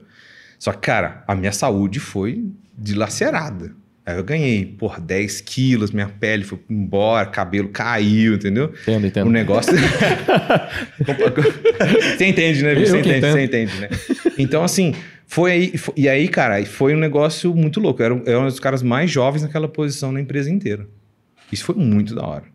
Só 0.59 0.73
que, 0.73 0.79
cara, 0.79 1.23
a 1.27 1.35
minha 1.35 1.53
saúde 1.53 2.01
foi 2.01 2.45
dilacerada. 2.77 3.75
Aí 4.05 4.17
eu 4.17 4.25
ganhei, 4.25 4.67
por 4.67 5.01
10 5.01 5.41
quilos, 5.43 5.93
minha 5.93 6.09
pele 6.09 6.43
foi 6.43 6.59
embora, 6.69 7.27
cabelo 7.27 7.69
caiu, 7.69 8.35
entendeu? 8.35 8.73
Entendo, 8.83 9.07
entendo. 9.07 9.27
O 9.29 9.31
negócio. 9.31 9.73
você 12.17 12.27
entende, 12.27 12.65
né? 12.65 12.75
Você 12.75 12.99
entende, 12.99 13.21
você 13.21 13.45
entende, 13.45 13.81
né? 13.81 13.89
Então, 14.37 14.65
assim, 14.65 14.93
foi 15.25 15.53
aí. 15.53 15.79
Foi... 15.79 15.95
E 15.97 16.09
aí, 16.09 16.27
cara, 16.27 16.65
foi 16.67 16.97
um 16.97 16.99
negócio 16.99 17.55
muito 17.55 17.79
louco. 17.79 18.03
Eu 18.03 18.07
era, 18.07 18.15
eu 18.15 18.27
era 18.27 18.41
um 18.41 18.47
dos 18.47 18.59
caras 18.59 18.83
mais 18.83 19.09
jovens 19.09 19.43
naquela 19.43 19.69
posição 19.69 20.11
na 20.11 20.21
empresa 20.21 20.51
inteira. 20.51 20.85
Isso 21.53 21.65
foi 21.65 21.77
muito 21.77 22.13
da 22.13 22.27
hora. 22.27 22.52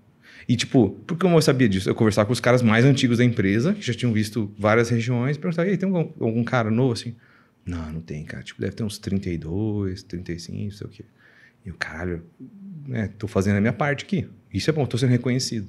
E, 0.48 0.56
tipo, 0.56 0.92
por 1.06 1.18
que 1.18 1.26
eu 1.26 1.42
sabia 1.42 1.68
disso? 1.68 1.90
Eu 1.90 1.96
conversava 1.96 2.26
com 2.26 2.34
os 2.34 2.40
caras 2.40 2.62
mais 2.62 2.86
antigos 2.86 3.18
da 3.18 3.26
empresa, 3.26 3.74
que 3.74 3.86
já 3.86 3.94
tinham 3.94 4.14
visto 4.14 4.52
várias 4.58 4.90
regiões, 4.90 5.38
perguntava, 5.38 5.68
e 5.68 5.72
aí, 5.72 5.78
tem 5.78 5.90
algum, 5.90 6.24
algum 6.24 6.44
cara 6.44 6.72
novo 6.72 6.94
assim? 6.94 7.16
Não, 7.66 7.92
não 7.92 8.02
tem, 8.02 8.24
cara. 8.24 8.42
Tipo, 8.44 8.62
deve 8.62 8.74
ter 8.74 8.84
uns 8.84 8.98
32, 8.98 10.04
35, 10.04 10.64
não 10.64 10.72
sei 10.72 10.88
o 10.88 10.90
quê. 10.90 11.04
E 11.66 11.70
o 11.70 11.74
caralho, 11.74 12.24
né, 12.88 13.10
tô 13.18 13.28
fazendo 13.28 13.58
a 13.58 13.62
minha 13.62 13.74
parte 13.74 14.06
aqui. 14.06 14.26
Isso 14.54 14.70
é 14.70 14.74
bom, 14.74 14.86
tô 14.86 14.98
sendo 14.98 15.10
reconhecido. 15.10 15.68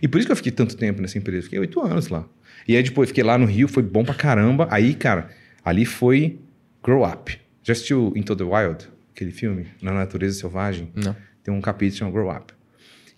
E 0.00 0.06
por 0.06 0.18
isso 0.18 0.28
que 0.28 0.32
eu 0.32 0.36
fiquei 0.36 0.52
tanto 0.52 0.76
tempo 0.76 1.02
nessa 1.02 1.18
empresa. 1.18 1.42
Fiquei 1.42 1.58
oito 1.58 1.80
anos 1.80 2.06
lá. 2.08 2.24
E 2.68 2.76
aí 2.76 2.82
depois 2.82 3.08
fiquei 3.08 3.24
lá 3.24 3.36
no 3.36 3.46
Rio, 3.46 3.66
foi 3.66 3.82
bom 3.82 4.04
pra 4.04 4.14
caramba. 4.14 4.68
Aí, 4.70 4.94
cara, 4.94 5.30
ali 5.64 5.84
foi 5.84 6.38
Grow 6.80 7.04
Up. 7.04 7.36
Já 7.64 7.72
assistiu 7.72 8.12
Into 8.14 8.36
the 8.36 8.44
Wild? 8.44 8.88
Aquele 9.12 9.32
filme? 9.32 9.66
Na 9.82 9.92
Natureza 9.92 10.38
Selvagem? 10.38 10.90
Não. 10.94 11.16
Tem 11.42 11.52
um 11.52 11.60
capítulo 11.60 11.98
chamado 11.98 12.14
Grow 12.14 12.30
Up. 12.30 12.52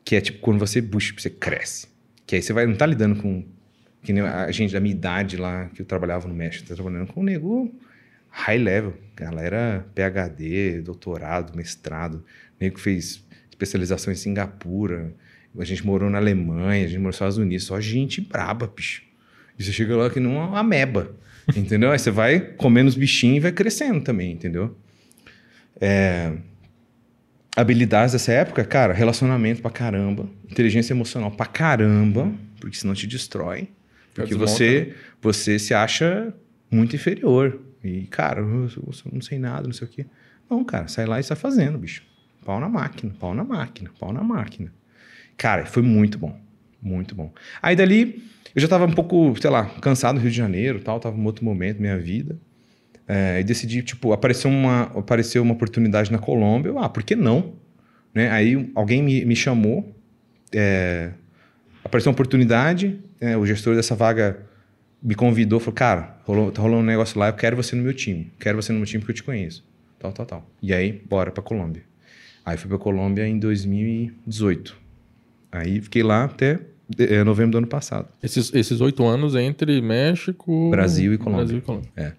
Que 0.05 0.16
é 0.16 0.20
tipo 0.20 0.39
quando 0.40 0.59
você 0.59 0.81
busca, 0.81 1.20
você 1.20 1.31
cresce. 1.31 1.89
Que 2.26 2.36
aí 2.36 2.43
você 2.43 2.52
vai, 2.52 2.66
não 2.66 2.76
tá 2.76 2.86
lidando 2.86 3.20
com. 3.20 3.44
Que 4.02 4.12
nem 4.12 4.22
a 4.22 4.51
gente 4.51 4.72
da 4.72 4.81
minha 4.81 4.94
idade 4.94 5.36
lá, 5.36 5.70
que 5.74 5.81
eu 5.81 5.86
trabalhava 5.86 6.28
no 6.28 6.35
México, 6.35 6.68
tá 6.68 6.74
trabalhando 6.74 7.06
com 7.06 7.20
um 7.20 7.24
nego 7.24 7.74
high 8.28 8.59
level. 8.59 8.94
Galera 9.16 9.86
PhD, 9.94 10.82
doutorado, 10.82 11.56
mestrado. 11.56 12.24
Nego 12.60 12.74
que 12.74 12.81
fez 12.81 13.24
especialização 13.48 14.12
em 14.12 14.16
Singapura. 14.16 15.14
A 15.56 15.64
gente 15.64 15.86
morou 15.86 16.10
na 16.10 16.18
Alemanha, 16.18 16.85
a 16.85 16.89
gente 16.89 16.98
morou 16.98 17.09
nos 17.09 17.16
Estados 17.16 17.39
Unidos. 17.39 17.66
Só 17.66 17.81
gente 17.81 18.20
braba, 18.20 18.66
bicho. 18.66 19.02
E 19.59 19.62
você 19.62 19.72
chega 19.72 19.97
lá 19.97 20.10
que 20.10 20.18
nem 20.18 20.31
uma 20.31 20.59
ameba. 20.59 21.14
Entendeu? 21.56 21.90
Aí 21.93 21.98
você 21.98 22.10
vai 22.10 22.40
comendo 22.40 22.89
os 22.89 22.97
bichinhos 22.97 23.36
e 23.36 23.40
vai 23.40 23.52
crescendo 23.52 24.01
também, 24.01 24.32
entendeu? 24.32 24.76
É... 25.81 26.32
Habilidades 27.56 28.12
dessa 28.12 28.32
época, 28.32 28.64
cara, 28.64 28.93
relacionamento 28.93 29.62
pra 29.62 29.70
caramba, 29.70 30.28
inteligência 30.51 30.93
emocional 30.93 31.31
pra 31.31 31.47
caramba, 31.47 32.32
porque 32.60 32.76
senão 32.76 32.94
te 32.94 33.06
destrói. 33.06 33.68
Porque 34.12 34.35
você, 34.35 34.94
você 35.20 35.59
se 35.59 35.74
acha 35.74 36.35
muito 36.70 36.97
inferior. 36.97 37.60
E, 37.82 38.02
cara, 38.06 38.40
eu, 38.40 38.68
eu 38.76 38.93
não 39.12 39.20
sei 39.20 39.39
nada, 39.39 39.66
não 39.66 39.72
sei 39.72 39.86
o 39.86 39.90
quê. 39.90 40.06
Não, 40.48 40.64
cara, 40.64 40.89
sai 40.89 41.06
lá 41.06 41.20
e 41.20 41.22
sai 41.22 41.36
fazendo, 41.36 41.78
bicho. 41.78 42.02
Pau 42.44 42.60
na 42.60 42.68
máquina, 42.68 43.14
pau 43.18 43.35
na 43.35 43.44
máquina, 43.44 43.90
pau 43.98 44.12
na 44.12 44.22
máquina. 44.22 44.72
Cara, 45.36 45.66
foi 45.66 45.82
muito 45.82 46.18
bom. 46.18 46.39
Muito 46.81 47.14
bom. 47.14 47.32
Aí 47.62 47.74
dali, 47.74 48.22
eu 48.55 48.60
já 48.60 48.68
tava 48.68 48.85
um 48.85 48.93
pouco, 48.93 49.35
sei 49.40 49.51
lá, 49.51 49.66
cansado 49.81 50.16
do 50.16 50.22
Rio 50.22 50.31
de 50.31 50.36
Janeiro 50.36 50.81
tal, 50.81 51.01
tava 51.01 51.16
em 51.16 51.24
outro 51.24 51.44
momento 51.44 51.76
da 51.76 51.81
minha 51.81 51.98
vida. 51.98 52.39
É, 53.06 53.40
e 53.40 53.44
decidi, 53.44 53.82
tipo, 53.82 54.12
apareceu 54.12 54.51
uma, 54.51 54.85
apareceu 54.97 55.43
uma 55.43 55.52
oportunidade 55.52 56.10
na 56.10 56.18
Colômbia. 56.18 56.70
Eu, 56.70 56.78
ah, 56.78 56.89
por 56.89 57.02
que 57.02 57.14
não? 57.14 57.55
Né? 58.14 58.31
Aí 58.31 58.70
alguém 58.74 59.02
me, 59.02 59.24
me 59.24 59.36
chamou, 59.36 59.94
é, 60.52 61.10
apareceu 61.85 62.10
uma 62.10 62.14
oportunidade, 62.14 62.98
é, 63.20 63.36
o 63.36 63.44
gestor 63.44 63.74
dessa 63.74 63.94
vaga 63.94 64.39
me 65.02 65.14
convidou, 65.14 65.60
falou, 65.60 65.74
cara, 65.74 66.16
rolou, 66.24 66.51
tá 66.51 66.62
rolando 66.62 66.82
um 66.82 66.86
negócio 66.86 67.18
lá, 67.18 67.28
eu 67.28 67.35
quero 67.35 67.56
você 67.56 67.76
no 67.76 67.82
meu 67.82 67.93
time. 67.93 68.32
Quero 68.39 68.60
você 68.60 68.72
no 68.72 68.78
meu 68.78 68.86
time 68.86 69.01
porque 69.01 69.12
eu 69.12 69.16
te 69.16 69.22
conheço. 69.22 69.62
Tal, 69.98 70.12
tal, 70.12 70.24
tal. 70.24 70.51
E 70.62 70.72
aí, 70.72 71.02
bora 71.06 71.31
pra 71.31 71.43
Colômbia. 71.43 71.82
Aí 72.44 72.56
fui 72.56 72.68
pra 72.68 72.78
Colômbia 72.78 73.26
em 73.26 73.39
2018. 73.39 74.76
Aí 75.52 75.81
fiquei 75.81 76.02
lá 76.02 76.24
até 76.24 76.60
é, 76.98 77.22
novembro 77.24 77.52
do 77.52 77.59
ano 77.59 77.66
passado. 77.66 78.09
Esses 78.22 78.81
oito 78.81 79.05
anos 79.05 79.35
entre 79.35 79.81
México... 79.81 80.70
Brasil 80.70 81.12
e 81.12 81.18
Colômbia. 81.18 81.44
Brasil 81.44 81.59
e 81.59 81.60
Colômbia. 81.60 81.90
É. 81.97 82.12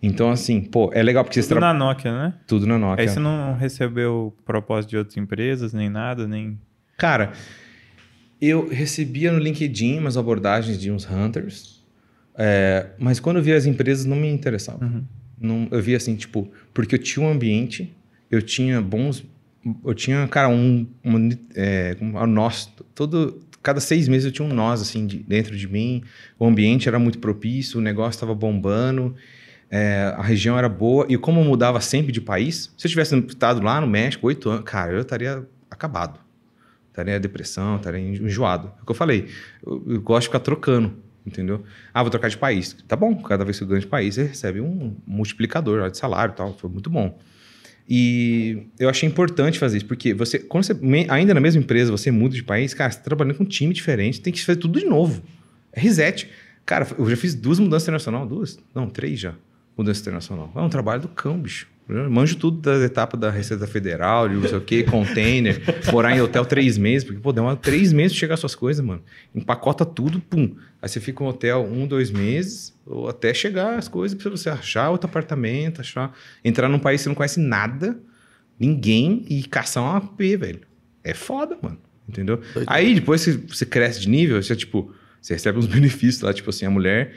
Então, 0.00 0.30
assim, 0.30 0.60
pô, 0.60 0.92
é 0.94 1.02
legal 1.02 1.24
porque 1.24 1.40
Tudo 1.40 1.54
você... 1.54 1.58
na 1.58 1.74
Nokia, 1.74 2.12
né? 2.12 2.34
Tudo 2.46 2.68
na 2.68 2.78
Nokia. 2.78 3.02
Aí 3.02 3.08
você 3.08 3.18
não 3.18 3.56
recebeu 3.56 4.32
propósito 4.44 4.90
de 4.90 4.96
outras 4.96 5.16
empresas, 5.16 5.72
nem 5.72 5.90
nada, 5.90 6.24
nem... 6.28 6.56
Cara, 6.96 7.32
eu 8.40 8.68
recebia 8.68 9.32
no 9.32 9.40
LinkedIn 9.40 9.98
umas 9.98 10.16
abordagens 10.16 10.80
de 10.80 10.92
uns 10.92 11.04
hunters, 11.04 11.84
é, 12.36 12.90
mas 12.96 13.18
quando 13.18 13.38
eu 13.38 13.42
via 13.42 13.56
as 13.56 13.66
empresas 13.66 14.04
não 14.04 14.16
me 14.16 14.28
interessava. 14.28 14.84
Uhum. 14.84 15.04
Não, 15.40 15.68
eu 15.72 15.82
via 15.82 15.96
assim, 15.96 16.14
tipo, 16.14 16.48
porque 16.72 16.94
eu 16.94 16.98
tinha 17.00 17.26
um 17.26 17.28
ambiente, 17.28 17.92
eu 18.30 18.40
tinha 18.40 18.80
bons... 18.80 19.24
Eu 19.84 19.94
tinha, 19.94 20.28
cara, 20.28 20.48
um... 20.48 20.86
um 21.04 21.28
é, 21.56 21.96
um 22.00 22.24
nós, 22.24 22.72
todo... 22.94 23.40
Cada 23.60 23.80
seis 23.80 24.06
meses 24.06 24.26
eu 24.26 24.30
tinha 24.30 24.46
um 24.46 24.54
nós, 24.54 24.80
assim, 24.80 25.08
de, 25.08 25.18
dentro 25.18 25.56
de 25.56 25.66
mim. 25.66 26.04
O 26.38 26.46
ambiente 26.46 26.88
era 26.88 27.00
muito 27.00 27.18
propício, 27.18 27.80
o 27.80 27.82
negócio 27.82 28.16
estava 28.16 28.32
bombando... 28.32 29.16
É, 29.70 30.14
a 30.16 30.22
região 30.22 30.56
era 30.56 30.68
boa 30.68 31.04
e 31.08 31.18
como 31.18 31.40
eu 31.40 31.44
mudava 31.44 31.80
sempre 31.80 32.10
de 32.10 32.20
país, 32.20 32.72
se 32.76 32.86
eu 32.86 32.90
tivesse 32.90 33.16
estado 33.28 33.60
lá 33.60 33.80
no 33.80 33.86
México 33.86 34.26
oito 34.26 34.48
anos, 34.48 34.64
cara, 34.64 34.92
eu 34.92 35.02
estaria 35.02 35.46
acabado. 35.70 36.18
Estaria 36.88 37.20
depressão, 37.20 37.76
estaria 37.76 38.00
enjoado. 38.00 38.72
É 38.78 38.82
o 38.82 38.84
que 38.86 38.90
eu 38.90 38.94
falei. 38.94 39.28
Eu, 39.64 39.84
eu, 39.86 40.00
gosto 40.00 40.22
de 40.22 40.28
ficar 40.28 40.40
trocando, 40.40 40.94
entendeu? 41.24 41.62
Ah, 41.92 42.02
vou 42.02 42.10
trocar 42.10 42.28
de 42.28 42.38
país. 42.38 42.76
Tá 42.88 42.96
bom, 42.96 43.14
cada 43.22 43.44
vez 43.44 43.58
que 43.58 43.64
eu 43.64 43.68
ganho 43.68 43.80
de 43.80 43.86
país, 43.86 44.14
você 44.14 44.24
recebe 44.24 44.60
um 44.60 44.96
multiplicador 45.06 45.90
de 45.90 45.98
salário 45.98 46.32
e 46.32 46.36
tal. 46.36 46.54
Foi 46.54 46.70
muito 46.70 46.88
bom. 46.88 47.18
E 47.88 48.66
eu 48.78 48.88
achei 48.88 49.08
importante 49.08 49.58
fazer 49.58 49.78
isso, 49.78 49.86
porque 49.86 50.12
você, 50.12 50.38
quando 50.38 50.64
você, 50.64 50.76
ainda 51.08 51.32
na 51.32 51.40
mesma 51.40 51.62
empresa, 51.62 51.90
você 51.90 52.10
muda 52.10 52.34
de 52.34 52.42
país, 52.42 52.74
cara, 52.74 52.90
você 52.90 52.98
tá 52.98 53.04
trabalhando 53.04 53.36
com 53.36 53.44
um 53.44 53.46
time 53.46 53.72
diferente, 53.72 54.20
tem 54.20 54.32
que 54.32 54.44
fazer 54.44 54.58
tudo 54.58 54.78
de 54.78 54.86
novo. 54.86 55.22
É 55.72 55.80
reset. 55.80 56.28
Cara, 56.66 56.86
eu 56.98 57.08
já 57.08 57.16
fiz 57.16 57.34
duas 57.34 57.58
mudanças 57.58 57.84
internacionais, 57.84 58.28
duas? 58.28 58.58
Não, 58.74 58.88
três 58.88 59.20
já 59.20 59.34
mudança 59.78 60.00
internacional. 60.00 60.50
É 60.54 60.60
um 60.60 60.68
trabalho 60.68 61.02
do 61.02 61.08
cão, 61.08 61.38
bicho. 61.38 61.68
Eu 61.88 62.10
manjo 62.10 62.36
tudo 62.36 62.60
da 62.60 62.84
etapa 62.84 63.16
da 63.16 63.30
Receita 63.30 63.66
Federal, 63.66 64.28
de 64.28 64.34
não 64.34 64.46
sei 64.46 64.58
o 64.58 64.60
quê, 64.60 64.82
container, 64.90 65.62
morar 65.90 66.14
em 66.14 66.20
hotel 66.20 66.44
três 66.44 66.76
meses, 66.76 67.02
porque, 67.02 67.18
pô, 67.18 67.32
demora 67.32 67.56
três 67.56 67.94
meses 67.94 68.12
pra 68.12 68.20
chegar 68.20 68.34
as 68.34 68.40
suas 68.40 68.54
coisas, 68.54 68.84
mano. 68.84 69.02
Empacota 69.34 69.86
tudo, 69.86 70.20
pum. 70.20 70.54
Aí 70.82 70.88
você 70.88 71.00
fica 71.00 71.24
no 71.24 71.30
hotel 71.30 71.64
um, 71.64 71.86
dois 71.86 72.10
meses, 72.10 72.74
ou 72.84 73.08
até 73.08 73.32
chegar 73.32 73.78
as 73.78 73.88
coisas 73.88 74.20
pra 74.20 74.30
você 74.30 74.50
achar 74.50 74.90
outro 74.90 75.08
apartamento, 75.08 75.80
achar. 75.80 76.14
Entrar 76.44 76.68
num 76.68 76.78
país 76.78 77.00
que 77.00 77.04
você 77.04 77.08
não 77.08 77.16
conhece 77.16 77.40
nada, 77.40 77.98
ninguém, 78.60 79.24
e 79.30 79.42
caçar 79.44 79.82
um 79.82 79.96
AP, 79.96 80.18
velho. 80.38 80.60
É 81.02 81.14
foda, 81.14 81.56
mano. 81.62 81.78
Entendeu? 82.06 82.40
Aí 82.66 82.94
depois 82.94 83.22
você, 83.22 83.32
você 83.32 83.64
cresce 83.64 84.00
de 84.00 84.08
nível, 84.10 84.42
você, 84.42 84.54
tipo, 84.54 84.92
você 85.20 85.34
recebe 85.34 85.58
uns 85.58 85.66
benefícios 85.68 86.20
lá, 86.22 86.34
tipo 86.34 86.50
assim, 86.50 86.66
a 86.66 86.70
mulher 86.70 87.14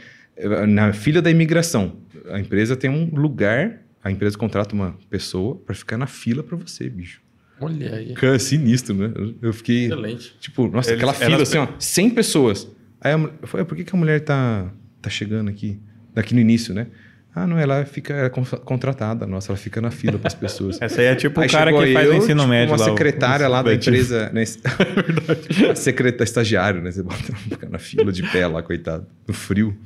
na 0.67 0.93
filha 0.93 1.21
da 1.21 1.29
imigração, 1.29 1.97
a 2.29 2.39
empresa 2.39 2.75
tem 2.75 2.89
um 2.89 3.13
lugar, 3.13 3.81
a 4.03 4.11
empresa 4.11 4.37
contrata 4.37 4.73
uma 4.73 4.95
pessoa 5.09 5.55
para 5.55 5.75
ficar 5.75 5.97
na 5.97 6.07
fila 6.07 6.43
para 6.43 6.57
você, 6.57 6.89
bicho. 6.89 7.21
Olha 7.59 7.95
aí. 7.95 8.13
Cara, 8.13 8.39
sinistro, 8.39 8.95
né? 8.95 9.11
Eu 9.41 9.53
fiquei. 9.53 9.85
Excelente. 9.85 10.35
Tipo, 10.39 10.67
nossa, 10.67 10.89
Eles, 10.89 10.99
aquela 10.99 11.13
fila 11.13 11.43
assim, 11.43 11.57
ó, 11.59 11.67
100 11.77 12.09
pessoas. 12.09 12.67
Aí 12.99 13.13
eu 13.13 13.47
falei, 13.47 13.65
por 13.65 13.75
que, 13.75 13.83
que 13.83 13.95
a 13.95 13.99
mulher 13.99 14.19
tá, 14.21 14.71
tá 15.01 15.09
chegando 15.09 15.49
aqui? 15.49 15.79
Daqui 16.13 16.33
no 16.33 16.41
início, 16.41 16.73
né? 16.73 16.87
Ah, 17.33 17.47
não, 17.47 17.57
ela 17.57 17.85
fica 17.85 18.13
é 18.13 18.29
contratada, 18.29 19.25
nossa, 19.25 19.51
ela 19.51 19.57
fica 19.57 19.79
na 19.79 19.89
fila 19.89 20.19
para 20.19 20.27
as 20.27 20.35
pessoas. 20.35 20.77
Essa 20.81 20.99
aí 20.99 21.07
é 21.07 21.15
tipo 21.15 21.39
aí 21.39 21.47
o 21.47 21.51
cara 21.51 21.71
que 21.71 21.93
faz 21.93 22.07
eu, 22.07 22.13
o 22.13 22.17
ensino 22.17 22.41
tipo, 22.41 22.49
médio 22.49 22.73
uma 22.73 22.77
lá. 22.77 22.85
Uma 22.87 22.91
secretária 22.91 23.47
lá 23.47 23.61
da 23.61 23.73
empresa, 23.73 24.29
né? 24.33 24.43
é 24.43 25.01
verdade. 25.01 25.79
secretária 25.79 26.23
estagiário, 26.25 26.81
né? 26.81 26.91
Você 26.91 27.01
bota 27.01 27.23
ficar 27.37 27.69
na 27.69 27.79
fila 27.79 28.11
de 28.11 28.23
pé 28.23 28.45
lá, 28.47 28.61
coitado, 28.61 29.07
no 29.25 29.33
frio. 29.33 29.77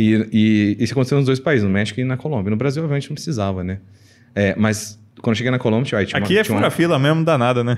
E, 0.00 0.28
e 0.32 0.76
isso 0.82 0.94
aconteceu 0.94 1.18
nos 1.18 1.26
dois 1.26 1.38
países, 1.38 1.62
no 1.62 1.70
México 1.70 2.00
e 2.00 2.04
na 2.04 2.16
Colômbia. 2.16 2.50
No 2.50 2.56
Brasil, 2.56 2.82
obviamente, 2.82 3.10
não 3.10 3.14
precisava, 3.14 3.62
né? 3.62 3.80
É, 4.34 4.54
mas 4.56 4.98
quando 5.20 5.34
eu 5.34 5.34
cheguei 5.34 5.50
na 5.50 5.58
Colômbia, 5.58 5.84
tinha, 5.84 6.06
tinha 6.06 6.22
Aqui 6.22 6.34
uma, 6.34 6.40
é 6.40 6.44
fura 6.44 6.58
uma... 6.60 6.70
fila 6.70 6.98
mesmo, 6.98 7.22
dá 7.22 7.36
nada, 7.36 7.62
né? 7.62 7.76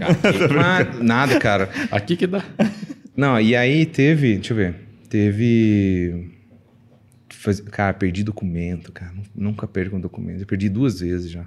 Aqui, 0.00 1.04
nada, 1.04 1.38
cara. 1.38 1.68
Aqui 1.90 2.16
que 2.16 2.26
dá. 2.26 2.42
Não, 3.14 3.38
e 3.38 3.54
aí 3.54 3.84
teve, 3.84 4.36
deixa 4.36 4.54
eu 4.54 4.56
ver, 4.56 4.74
teve... 5.10 6.32
Cara, 7.70 7.92
perdi 7.92 8.24
documento, 8.24 8.90
cara. 8.90 9.12
Nunca 9.34 9.68
perco 9.68 9.96
um 9.96 10.00
documento. 10.00 10.40
Eu 10.40 10.46
perdi 10.46 10.70
duas 10.70 11.00
vezes 11.00 11.30
já. 11.30 11.44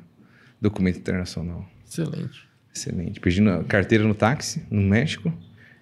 Documento 0.62 1.00
internacional. 1.00 1.68
Excelente. 1.84 2.48
Excelente. 2.72 3.20
Perdi 3.20 3.42
na 3.42 3.64
carteira 3.64 4.04
no 4.04 4.14
táxi, 4.14 4.64
no 4.70 4.82
México. 4.84 5.34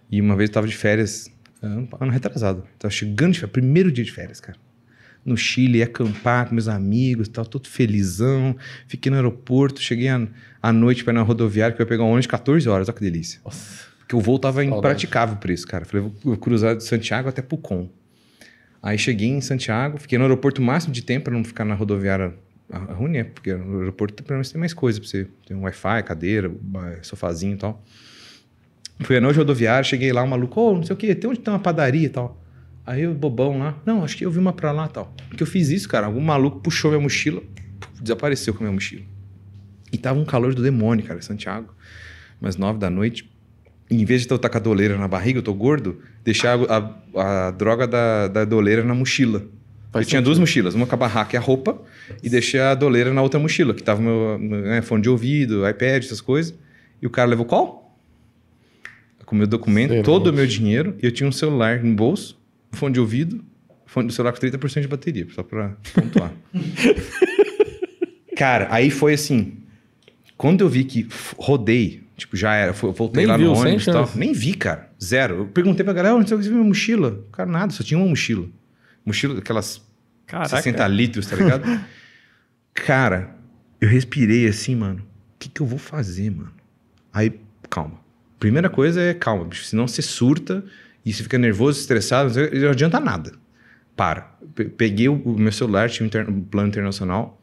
E 0.09 0.21
uma 0.21 0.37
vez 0.37 0.49
eu 0.49 0.53
tava 0.53 0.67
de 0.67 0.75
férias 0.77 1.29
Ano, 1.67 2.11
retrasado. 2.11 2.63
Tava 2.77 2.91
chegando 2.91 3.33
de 3.33 3.39
férias, 3.39 3.51
primeiro 3.51 3.91
dia 3.91 4.03
de 4.03 4.11
férias, 4.11 4.39
cara. 4.39 4.57
No 5.23 5.35
Chile, 5.35 5.79
ia 5.79 5.85
acampar 5.85 6.47
com 6.47 6.53
meus 6.53 6.67
amigos, 6.67 7.27
tava 7.27 7.47
todo 7.47 7.67
felizão. 7.67 8.55
Fiquei 8.87 9.09
no 9.09 9.15
aeroporto, 9.15 9.81
cheguei 9.81 10.07
à 10.07 10.71
noite 10.71 11.03
para 11.03 11.13
ir 11.13 11.15
na 11.15 11.23
rodoviária, 11.23 11.75
que 11.75 11.81
eu 11.81 11.83
ia 11.83 11.89
pegar 11.89 12.03
um 12.03 12.07
ônibus 12.07 12.25
de 12.25 12.29
14 12.29 12.69
horas, 12.69 12.87
olha 12.87 12.95
que 12.95 13.01
delícia. 13.03 13.41
Nossa. 13.43 13.85
Porque 13.99 14.15
o 14.15 14.19
voo 14.19 14.37
tava 14.37 14.61
Saudade. 14.61 14.77
impraticável 14.77 15.35
por 15.37 15.49
isso, 15.49 15.67
cara. 15.67 15.83
Falei, 15.83 16.11
vou 16.23 16.37
cruzar 16.37 16.75
de 16.75 16.83
Santiago 16.83 17.27
até 17.27 17.41
Pucon. 17.41 17.89
Aí 18.83 18.99
cheguei 18.99 19.29
em 19.29 19.41
Santiago, 19.41 19.97
fiquei 19.97 20.15
no 20.19 20.25
aeroporto 20.25 20.61
o 20.61 20.63
máximo 20.63 20.93
de 20.93 21.01
tempo 21.01 21.25
para 21.25 21.33
não 21.33 21.43
ficar 21.43 21.65
na 21.65 21.73
rodoviária 21.73 22.35
ruim, 22.71 23.17
é 23.17 23.23
porque 23.23 23.53
no 23.53 23.79
aeroporto 23.79 24.23
pelo 24.23 24.37
menos 24.37 24.51
tem 24.51 24.59
mais 24.59 24.75
coisa 24.75 24.99
para 24.99 25.09
você. 25.09 25.27
Tem 25.47 25.57
um 25.57 25.63
Wi-Fi, 25.63 26.03
cadeira, 26.03 26.51
sofazinho 27.01 27.55
e 27.55 27.57
tal. 27.57 27.83
Fui 29.01 29.17
à 29.17 29.21
noite 29.21 29.37
rodoviária, 29.37 29.83
cheguei 29.83 30.11
lá, 30.13 30.23
o 30.23 30.27
maluco, 30.27 30.59
ô, 30.59 30.71
oh, 30.71 30.75
não 30.75 30.83
sei 30.83 30.93
o 30.93 30.97
quê, 30.97 31.13
tem 31.13 31.29
onde 31.29 31.39
tem 31.39 31.53
uma 31.53 31.59
padaria 31.59 32.05
e 32.05 32.09
tal. 32.09 32.41
Aí 32.85 33.05
o 33.07 33.13
bobão 33.13 33.57
lá, 33.57 33.75
não, 33.85 34.03
acho 34.03 34.15
que 34.15 34.25
eu 34.25 34.31
vi 34.31 34.37
uma 34.37 34.53
pra 34.53 34.71
lá 34.71 34.85
e 34.85 34.89
tal. 34.89 35.13
Porque 35.27 35.41
eu 35.41 35.47
fiz 35.47 35.69
isso, 35.69 35.89
cara. 35.89 36.05
Algum 36.05 36.21
maluco 36.21 36.59
puxou 36.59 36.91
minha 36.91 37.01
mochila, 37.01 37.41
desapareceu 37.99 38.53
com 38.53 38.59
a 38.59 38.63
minha 38.63 38.73
mochila. 38.73 39.03
E 39.91 39.97
tava 39.97 40.19
um 40.19 40.25
calor 40.25 40.53
do 40.53 40.61
demônio, 40.61 41.03
cara, 41.03 41.19
em 41.19 41.23
Santiago. 41.23 41.73
Umas 42.39 42.57
nove 42.57 42.77
da 42.77 42.89
noite. 42.89 43.29
E 43.89 44.01
em 44.01 44.05
vez 44.05 44.25
de 44.25 44.31
eu 44.31 44.35
estar 44.35 44.49
com 44.49 44.57
a 44.57 44.59
doleira 44.59 44.97
na 44.97 45.07
barriga, 45.07 45.39
eu 45.39 45.43
tô 45.43 45.53
gordo, 45.53 46.01
deixar 46.23 46.57
a, 46.59 46.91
a, 47.15 47.47
a 47.47 47.51
droga 47.51 47.87
da, 47.87 48.27
da 48.27 48.45
doleira 48.45 48.83
na 48.83 48.93
mochila. 48.93 49.43
eu 49.93 50.05
tinha 50.05 50.21
duas 50.21 50.39
mochilas, 50.39 50.73
uma 50.73 50.87
com 50.87 50.95
a 50.95 50.97
barraca 50.97 51.35
e 51.35 51.37
a 51.37 51.41
roupa, 51.41 51.81
e 52.23 52.29
deixei 52.29 52.59
a 52.59 52.73
doleira 52.73 53.13
na 53.13 53.21
outra 53.21 53.39
mochila, 53.39 53.73
que 53.73 53.83
tava 53.83 54.01
meu, 54.01 54.39
meu 54.39 54.61
né, 54.61 54.81
fone 54.81 55.03
de 55.03 55.09
ouvido, 55.09 55.67
iPad, 55.67 56.03
essas 56.03 56.19
coisas. 56.19 56.53
E 57.01 57.05
o 57.05 57.09
cara 57.09 57.29
levou 57.29 57.45
qual? 57.45 57.84
Com 59.25 59.35
o 59.35 59.37
meu 59.37 59.47
documento, 59.47 60.03
todo 60.03 60.27
o 60.27 60.33
meu 60.33 60.45
dinheiro, 60.45 60.95
e 61.01 61.05
eu 61.05 61.11
tinha 61.11 61.27
um 61.27 61.31
celular 61.31 61.83
no 61.83 61.95
bolso, 61.95 62.39
fone 62.71 62.93
de 62.93 62.99
ouvido, 62.99 63.43
fone 63.85 64.07
do 64.07 64.13
celular 64.13 64.33
com 64.33 64.39
30% 64.39 64.81
de 64.81 64.87
bateria, 64.87 65.27
só 65.33 65.41
pra 65.41 65.75
pontuar. 65.93 66.31
cara, 68.35 68.67
aí 68.69 68.91
foi 68.91 69.13
assim. 69.13 69.57
Quando 70.37 70.61
eu 70.61 70.69
vi 70.69 70.83
que 70.83 71.07
rodei, 71.37 72.03
tipo, 72.17 72.35
já 72.35 72.53
era, 72.53 72.71
voltei 72.73 73.23
Nem 73.23 73.25
lá 73.25 73.37
viu, 73.37 73.47
no 73.47 73.57
ônibus 73.57 73.87
e 73.87 73.91
tal. 73.91 74.09
Nem 74.15 74.33
vi, 74.33 74.53
cara. 74.53 74.91
Zero. 75.01 75.37
Eu 75.37 75.45
perguntei 75.47 75.83
pra 75.83 75.93
galera, 75.93 76.15
onde 76.15 76.29
você 76.29 76.35
viu 76.37 76.53
minha 76.53 76.63
mochila? 76.65 77.23
Cara, 77.31 77.49
nada, 77.49 77.71
só 77.71 77.83
tinha 77.83 77.97
uma 77.97 78.07
mochila. 78.07 78.47
Mochila, 79.05 79.39
aquelas 79.39 79.81
Caraca. 80.25 80.49
60 80.49 80.87
litros, 80.87 81.27
tá 81.27 81.35
ligado? 81.35 81.63
cara, 82.73 83.35
eu 83.79 83.87
respirei 83.87 84.47
assim, 84.47 84.75
mano. 84.75 84.99
O 84.99 85.39
que, 85.39 85.49
que 85.49 85.61
eu 85.61 85.65
vou 85.65 85.79
fazer, 85.79 86.29
mano? 86.31 86.51
Aí, 87.13 87.31
calma. 87.69 88.04
Primeira 88.39 88.69
coisa 88.69 89.01
é 89.01 89.13
calma, 89.13 89.45
bicho. 89.45 89.63
Senão 89.65 89.87
você 89.87 90.01
surta 90.01 90.63
e 91.05 91.13
você 91.13 91.23
fica 91.23 91.37
nervoso, 91.37 91.79
estressado, 91.79 92.33
não 92.53 92.69
adianta 92.69 92.99
nada. 92.99 93.33
Para. 93.95 94.35
Peguei 94.77 95.07
o 95.07 95.17
meu 95.37 95.51
celular, 95.51 95.89
tinha 95.89 96.09
um, 96.27 96.41
plano 96.41 96.67
internacional, 96.67 97.41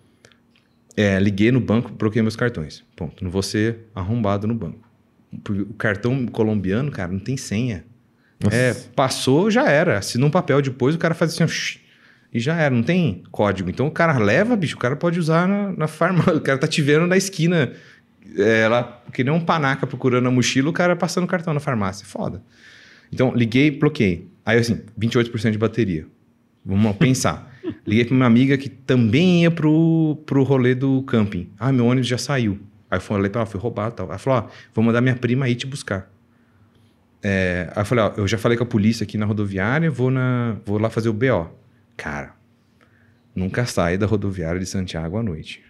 é, 0.97 1.19
liguei 1.19 1.51
no 1.51 1.61
banco, 1.61 1.91
bloqueei 1.93 2.23
meus 2.23 2.37
cartões. 2.37 2.85
Ponto. 2.95 3.23
Não 3.25 3.31
vou 3.31 3.43
ser 3.43 3.79
arrombado 3.95 4.47
no 4.47 4.55
banco. 4.55 4.81
O 5.49 5.75
cartão 5.75 6.27
colombiano, 6.27 6.91
cara, 6.91 7.11
não 7.11 7.21
tem 7.21 7.37
senha. 7.37 7.85
É, 8.51 8.75
passou, 8.95 9.51
já 9.51 9.69
era. 9.69 9.99
Assina 9.99 10.27
um 10.27 10.31
papel 10.31 10.61
depois, 10.61 10.95
o 10.95 10.99
cara 10.99 11.15
faz 11.15 11.33
assim, 11.33 11.45
ó, 11.45 11.83
e 12.33 12.41
já 12.41 12.57
era, 12.57 12.75
não 12.75 12.83
tem 12.83 13.23
código. 13.31 13.69
Então 13.69 13.87
o 13.87 13.91
cara 13.91 14.17
leva, 14.19 14.57
bicho, 14.57 14.77
o 14.77 14.79
cara 14.79 14.97
pode 14.97 15.19
usar 15.19 15.47
na, 15.47 15.73
na 15.73 15.87
farmácia. 15.87 16.33
O 16.35 16.41
cara 16.41 16.59
tá 16.59 16.67
te 16.67 16.81
vendo 16.81 17.07
na 17.07 17.17
esquina, 17.17 17.73
é, 18.37 18.69
lá, 18.69 19.03
que 19.13 19.23
nem 19.23 19.33
um 19.33 19.41
panaca 19.41 19.87
procurando 19.87 20.29
a 20.29 20.31
mochila, 20.31 20.71
o 20.71 20.73
cara 20.73 20.97
passando 20.97 21.27
cartão 21.27 21.53
na 21.53 21.61
farmácia. 21.61 22.07
Foda. 22.07 22.43
Então, 23.13 23.35
liguei, 23.35 23.71
bloqueei. 23.71 24.29
Aí, 24.45 24.59
assim, 24.59 24.81
28% 24.99 25.51
de 25.51 25.59
bateria. 25.59 26.07
Vamos 26.65 26.97
pensar. 26.97 27.51
Liguei 27.87 28.05
pra 28.05 28.15
uma 28.15 28.27
amiga 28.27 28.57
que 28.57 28.69
também 28.69 29.43
ia 29.43 29.51
pro, 29.51 30.19
pro 30.27 30.43
rolê 30.43 30.75
do 30.75 31.03
camping. 31.03 31.49
Ah, 31.59 31.73
meu 31.73 31.87
ônibus 31.87 32.09
já 32.09 32.19
saiu. 32.19 32.59
Aí 32.91 32.99
eu 32.99 33.01
falei 33.01 33.31
pra 33.31 33.41
ela, 33.41 33.47
foi 33.47 33.61
roubado 33.61 33.95
e 33.95 33.97
tal. 33.97 34.09
Ela 34.09 34.19
falou, 34.19 34.41
ó, 34.41 34.51
vou 34.75 34.85
mandar 34.85 35.01
minha 35.01 35.17
prima 35.17 35.47
aí 35.47 35.55
te 35.55 35.67
buscar. 35.67 36.11
É, 37.23 37.73
aí 37.75 37.83
eu 37.83 37.87
falei, 37.87 38.05
ó, 38.05 38.13
eu 38.17 38.27
já 38.27 38.37
falei 38.37 38.59
com 38.59 38.65
a 38.65 38.67
polícia 38.67 39.05
aqui 39.05 39.17
na 39.17 39.27
rodoviária, 39.27 39.91
vou, 39.91 40.11
na, 40.11 40.57
vou 40.65 40.79
lá 40.79 40.91
fazer 40.91 41.09
o 41.09 41.13
BO. 41.13 41.51
Cara, 41.97 42.35
nunca 43.35 43.65
sai 43.65 43.97
da 43.97 44.07
rodoviária 44.07 44.59
de 44.59 44.67
Santiago 44.67 45.17
à 45.17 45.23
noite. 45.23 45.63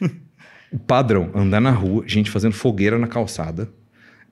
o 0.72 0.78
padrão, 0.78 1.30
andar 1.34 1.60
na 1.60 1.70
rua, 1.70 2.04
gente 2.06 2.30
fazendo 2.30 2.52
fogueira 2.52 2.98
na 2.98 3.06
calçada. 3.06 3.68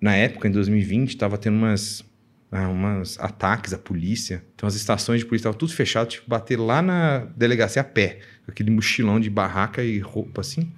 Na 0.01 0.15
época, 0.15 0.47
em 0.47 0.51
2020, 0.51 1.16
tava 1.16 1.36
tendo 1.36 1.56
umas 1.56 2.05
ah, 2.51 2.69
umas 2.69 3.19
ataques 3.20 3.74
à 3.74 3.78
polícia. 3.78 4.43
Então 4.55 4.66
as 4.66 4.74
estações 4.74 5.20
de 5.20 5.27
polícia 5.27 5.43
estavam 5.43 5.59
tudo 5.59 5.73
fechado, 5.73 6.09
tipo, 6.09 6.28
bater 6.28 6.59
lá 6.59 6.81
na 6.81 7.27
delegacia 7.36 7.82
a 7.82 7.85
pé, 7.85 8.20
aquele 8.47 8.70
mochilão 8.70 9.20
de 9.20 9.28
barraca 9.28 9.82
e 9.82 9.98
roupa 9.98 10.40
assim. 10.40 10.73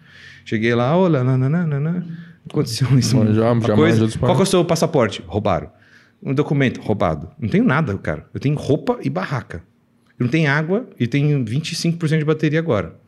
Cheguei 0.45 0.75
lá, 0.75 0.97
olha, 0.97 1.23
nananana, 1.23 2.07
aconteceu 2.49 2.99
isso. 2.99 3.15
Bom, 3.17 3.33
já, 3.33 3.55
já 3.61 3.75
coisa. 3.75 4.19
Qual 4.19 4.35
que 4.35 4.41
é 4.41 4.43
o 4.43 4.47
seu 4.47 4.65
passaporte? 4.65 5.23
Roubaram. 5.27 5.71
Um 6.23 6.35
documento, 6.35 6.81
roubado. 6.81 7.31
Não 7.39 7.49
tenho 7.49 7.65
nada, 7.65 7.97
cara. 7.97 8.27
Eu 8.35 8.41
tenho 8.41 8.55
roupa 8.57 8.99
e 9.03 9.09
barraca. 9.09 9.63
Eu 10.19 10.25
não 10.25 10.29
tenho 10.31 10.51
água 10.51 10.89
e 10.99 11.07
tenho 11.07 11.43
25% 11.45 12.19
de 12.19 12.25
bateria 12.25 12.59
agora. 12.59 13.00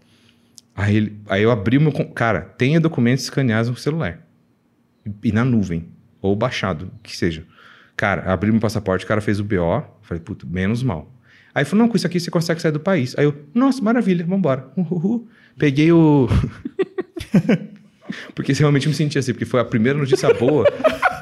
Aí, 0.74 0.96
ele, 0.96 1.20
aí 1.28 1.42
eu 1.42 1.50
abri 1.50 1.78
o 1.78 1.80
meu. 1.80 1.92
Cara, 1.92 2.40
tenha 2.40 2.80
documentos 2.80 3.24
escaneados 3.24 3.70
no 3.70 3.76
celular. 3.76 4.26
E, 5.04 5.28
e 5.28 5.32
na 5.32 5.44
nuvem. 5.44 5.88
Ou 6.20 6.34
baixado, 6.36 6.90
que 7.02 7.16
seja. 7.16 7.44
Cara, 7.96 8.32
abri 8.32 8.50
meu 8.50 8.60
passaporte, 8.60 9.04
o 9.04 9.08
cara 9.08 9.20
fez 9.20 9.38
o 9.40 9.44
BO. 9.44 9.84
Falei, 10.02 10.22
puto, 10.22 10.46
menos 10.46 10.82
mal. 10.82 11.12
Aí 11.54 11.64
falou, 11.64 11.84
não, 11.84 11.90
com 11.90 11.96
isso 11.96 12.06
aqui 12.06 12.18
você 12.18 12.30
consegue 12.30 12.62
sair 12.62 12.72
do 12.72 12.80
país. 12.80 13.14
Aí 13.18 13.24
eu, 13.24 13.44
nossa, 13.54 13.82
maravilha, 13.82 14.24
vambora. 14.24 14.68
Uhul. 14.76 15.28
Peguei 15.58 15.92
o... 15.92 16.28
porque 18.34 18.52
realmente 18.52 18.88
me 18.88 18.94
senti 18.94 19.18
assim, 19.18 19.32
porque 19.32 19.44
foi 19.44 19.60
a 19.60 19.64
primeira 19.64 19.98
notícia 19.98 20.32
boa 20.34 20.64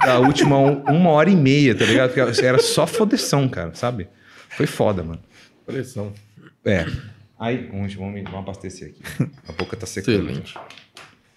da 0.04 0.18
última 0.18 0.56
uma 0.56 1.10
hora 1.10 1.30
e 1.30 1.36
meia, 1.36 1.74
tá 1.74 1.84
ligado? 1.84 2.12
Porque 2.12 2.44
era 2.44 2.58
só 2.58 2.86
fodeção, 2.86 3.48
cara, 3.48 3.74
sabe? 3.74 4.08
Foi 4.50 4.66
foda, 4.66 5.02
mano. 5.02 5.20
Pressão. 5.66 6.12
É. 6.64 6.86
Aí, 7.40 7.68
vamos, 7.68 7.94
vamos, 7.94 8.22
vamos 8.22 8.38
abastecer 8.38 8.88
aqui. 8.90 9.30
A 9.48 9.52
boca 9.52 9.74
tá 9.74 9.86
secando. 9.86 10.28
Excelente. 10.28 10.54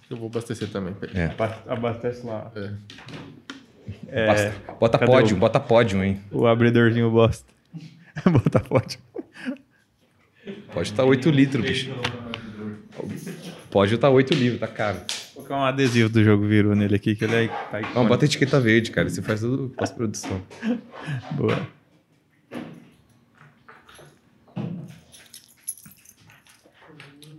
Eu 0.09 0.17
vou 0.17 0.27
abastecer 0.27 0.69
também. 0.69 0.93
É. 1.15 1.31
Abastece 1.65 2.25
lá. 2.25 2.51
É. 2.53 2.73
É, 4.07 4.53
bota 4.79 4.99
pódio, 4.99 5.37
o... 5.37 5.39
bota 5.39 5.61
pódio, 5.61 6.03
hein? 6.03 6.21
O 6.29 6.45
abridorzinho 6.45 7.09
bosta. 7.09 7.49
bota 8.29 8.59
pódio. 8.59 8.99
Pode 10.73 10.89
estar 10.89 11.03
tá 11.03 11.05
8 11.05 11.29
litros, 11.29 11.65
bicho. 11.65 11.91
Pode 13.71 13.95
estar 13.95 14.07
tá 14.07 14.13
8 14.13 14.33
litros, 14.33 14.59
tá 14.59 14.67
caro. 14.67 14.99
Vou 15.33 15.43
colocar 15.45 15.55
um 15.55 15.63
adesivo 15.63 16.09
do 16.09 16.21
jogo 16.21 16.45
virou 16.45 16.75
nele 16.75 16.95
aqui, 16.95 17.15
que 17.15 17.23
ele 17.23 17.45
é. 17.45 17.47
Tá 17.47 17.79
Não, 17.95 18.05
bota 18.05 18.25
etiqueta 18.25 18.59
verde, 18.59 18.91
cara. 18.91 19.09
Você 19.09 19.21
faz 19.21 19.39
tudo 19.39 19.69
pós-produção. 19.69 20.41
Boa. 21.31 21.65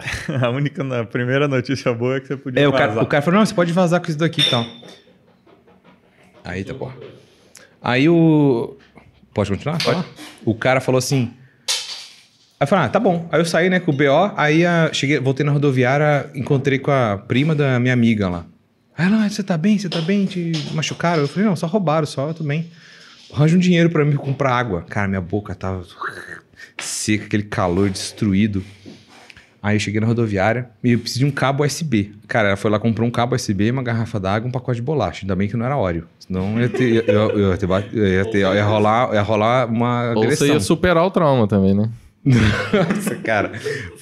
A 0.40 0.50
única, 0.50 1.00
a 1.00 1.04
primeira 1.04 1.48
notícia 1.48 1.92
boa 1.92 2.16
é 2.16 2.20
que 2.20 2.28
você 2.28 2.36
podia 2.36 2.62
é, 2.62 2.66
vazar. 2.66 2.86
O 2.86 2.88
cara, 2.88 3.02
o 3.02 3.06
cara 3.06 3.22
falou, 3.22 3.40
não, 3.40 3.46
você 3.46 3.54
pode 3.54 3.72
vazar 3.72 4.00
com 4.00 4.08
isso 4.08 4.18
daqui 4.18 4.40
e 4.40 4.50
tal. 4.50 4.66
Aí 6.44 6.62
tá 6.64 6.74
porra. 6.74 6.94
Aí 7.82 8.08
o. 8.08 8.76
Pode 9.32 9.50
continuar? 9.50 9.82
Pode. 9.82 10.04
O 10.44 10.54
cara 10.54 10.80
falou 10.80 10.98
assim. 10.98 11.32
Aí 12.60 12.64
eu 12.64 12.66
falei, 12.66 12.84
ah, 12.86 12.88
tá 12.88 13.00
bom. 13.00 13.28
Aí 13.32 13.40
eu 13.40 13.44
saí, 13.44 13.68
né, 13.68 13.80
com 13.80 13.90
o 13.90 13.94
BO, 13.94 14.32
aí 14.36 14.64
a... 14.64 14.90
cheguei, 14.92 15.18
voltei 15.18 15.44
na 15.44 15.52
rodoviária, 15.52 16.30
encontrei 16.34 16.78
com 16.78 16.90
a 16.90 17.18
prima 17.18 17.54
da 17.54 17.80
minha 17.80 17.92
amiga 17.92 18.28
lá. 18.28 18.46
Aí 18.96 19.06
ela, 19.06 19.24
ah, 19.24 19.28
você 19.28 19.42
tá 19.42 19.56
bem? 19.56 19.78
Você 19.78 19.88
tá 19.88 20.00
bem? 20.00 20.24
Te 20.24 20.52
machucaram? 20.72 21.22
Eu 21.22 21.28
falei, 21.28 21.48
não, 21.48 21.56
só 21.56 21.66
roubaram, 21.66 22.06
só, 22.06 22.28
eu 22.28 22.34
tô 22.34 22.44
bem. 22.44 22.70
Arranja 23.32 23.56
um 23.56 23.58
dinheiro 23.58 23.90
para 23.90 24.04
mim 24.04 24.14
comprar 24.14 24.54
água. 24.54 24.82
Cara, 24.82 25.08
minha 25.08 25.20
boca 25.20 25.54
tava 25.54 25.84
seca, 26.78 27.24
aquele 27.24 27.42
calor 27.42 27.90
destruído. 27.90 28.64
Aí 29.64 29.76
eu 29.76 29.80
cheguei 29.80 29.98
na 29.98 30.06
rodoviária 30.06 30.68
e 30.84 30.92
eu 30.92 30.98
preciso 30.98 31.20
de 31.20 31.24
um 31.24 31.30
cabo 31.30 31.64
USB. 31.64 32.12
Cara, 32.28 32.48
ela 32.48 32.56
foi 32.56 32.70
lá, 32.70 32.78
comprou 32.78 33.08
um 33.08 33.10
cabo 33.10 33.34
USB, 33.34 33.70
uma 33.70 33.82
garrafa 33.82 34.20
d'água 34.20 34.46
um 34.46 34.52
pacote 34.52 34.76
de 34.76 34.82
bolacha. 34.82 35.24
Ainda 35.24 35.34
bem 35.34 35.48
que 35.48 35.56
não 35.56 35.64
era 35.64 35.74
óleo. 35.74 36.06
Senão 36.18 36.60
ia 36.60 36.68
ter, 36.68 37.08
eu, 37.08 37.30
eu, 37.30 37.50
ia, 37.50 37.56
ter, 37.56 37.66
ia, 37.66 38.30
ter, 38.30 38.38
ia, 38.40 38.62
rolar, 38.62 39.14
ia 39.14 39.22
rolar 39.22 39.66
uma 39.66 40.10
agressão. 40.10 40.22
Ou 40.22 40.36
você 40.36 40.46
ia 40.48 40.60
superar 40.60 41.02
o 41.06 41.10
trauma 41.10 41.48
também, 41.48 41.72
né? 41.72 41.88
Nossa, 42.22 43.14
cara. 43.24 43.52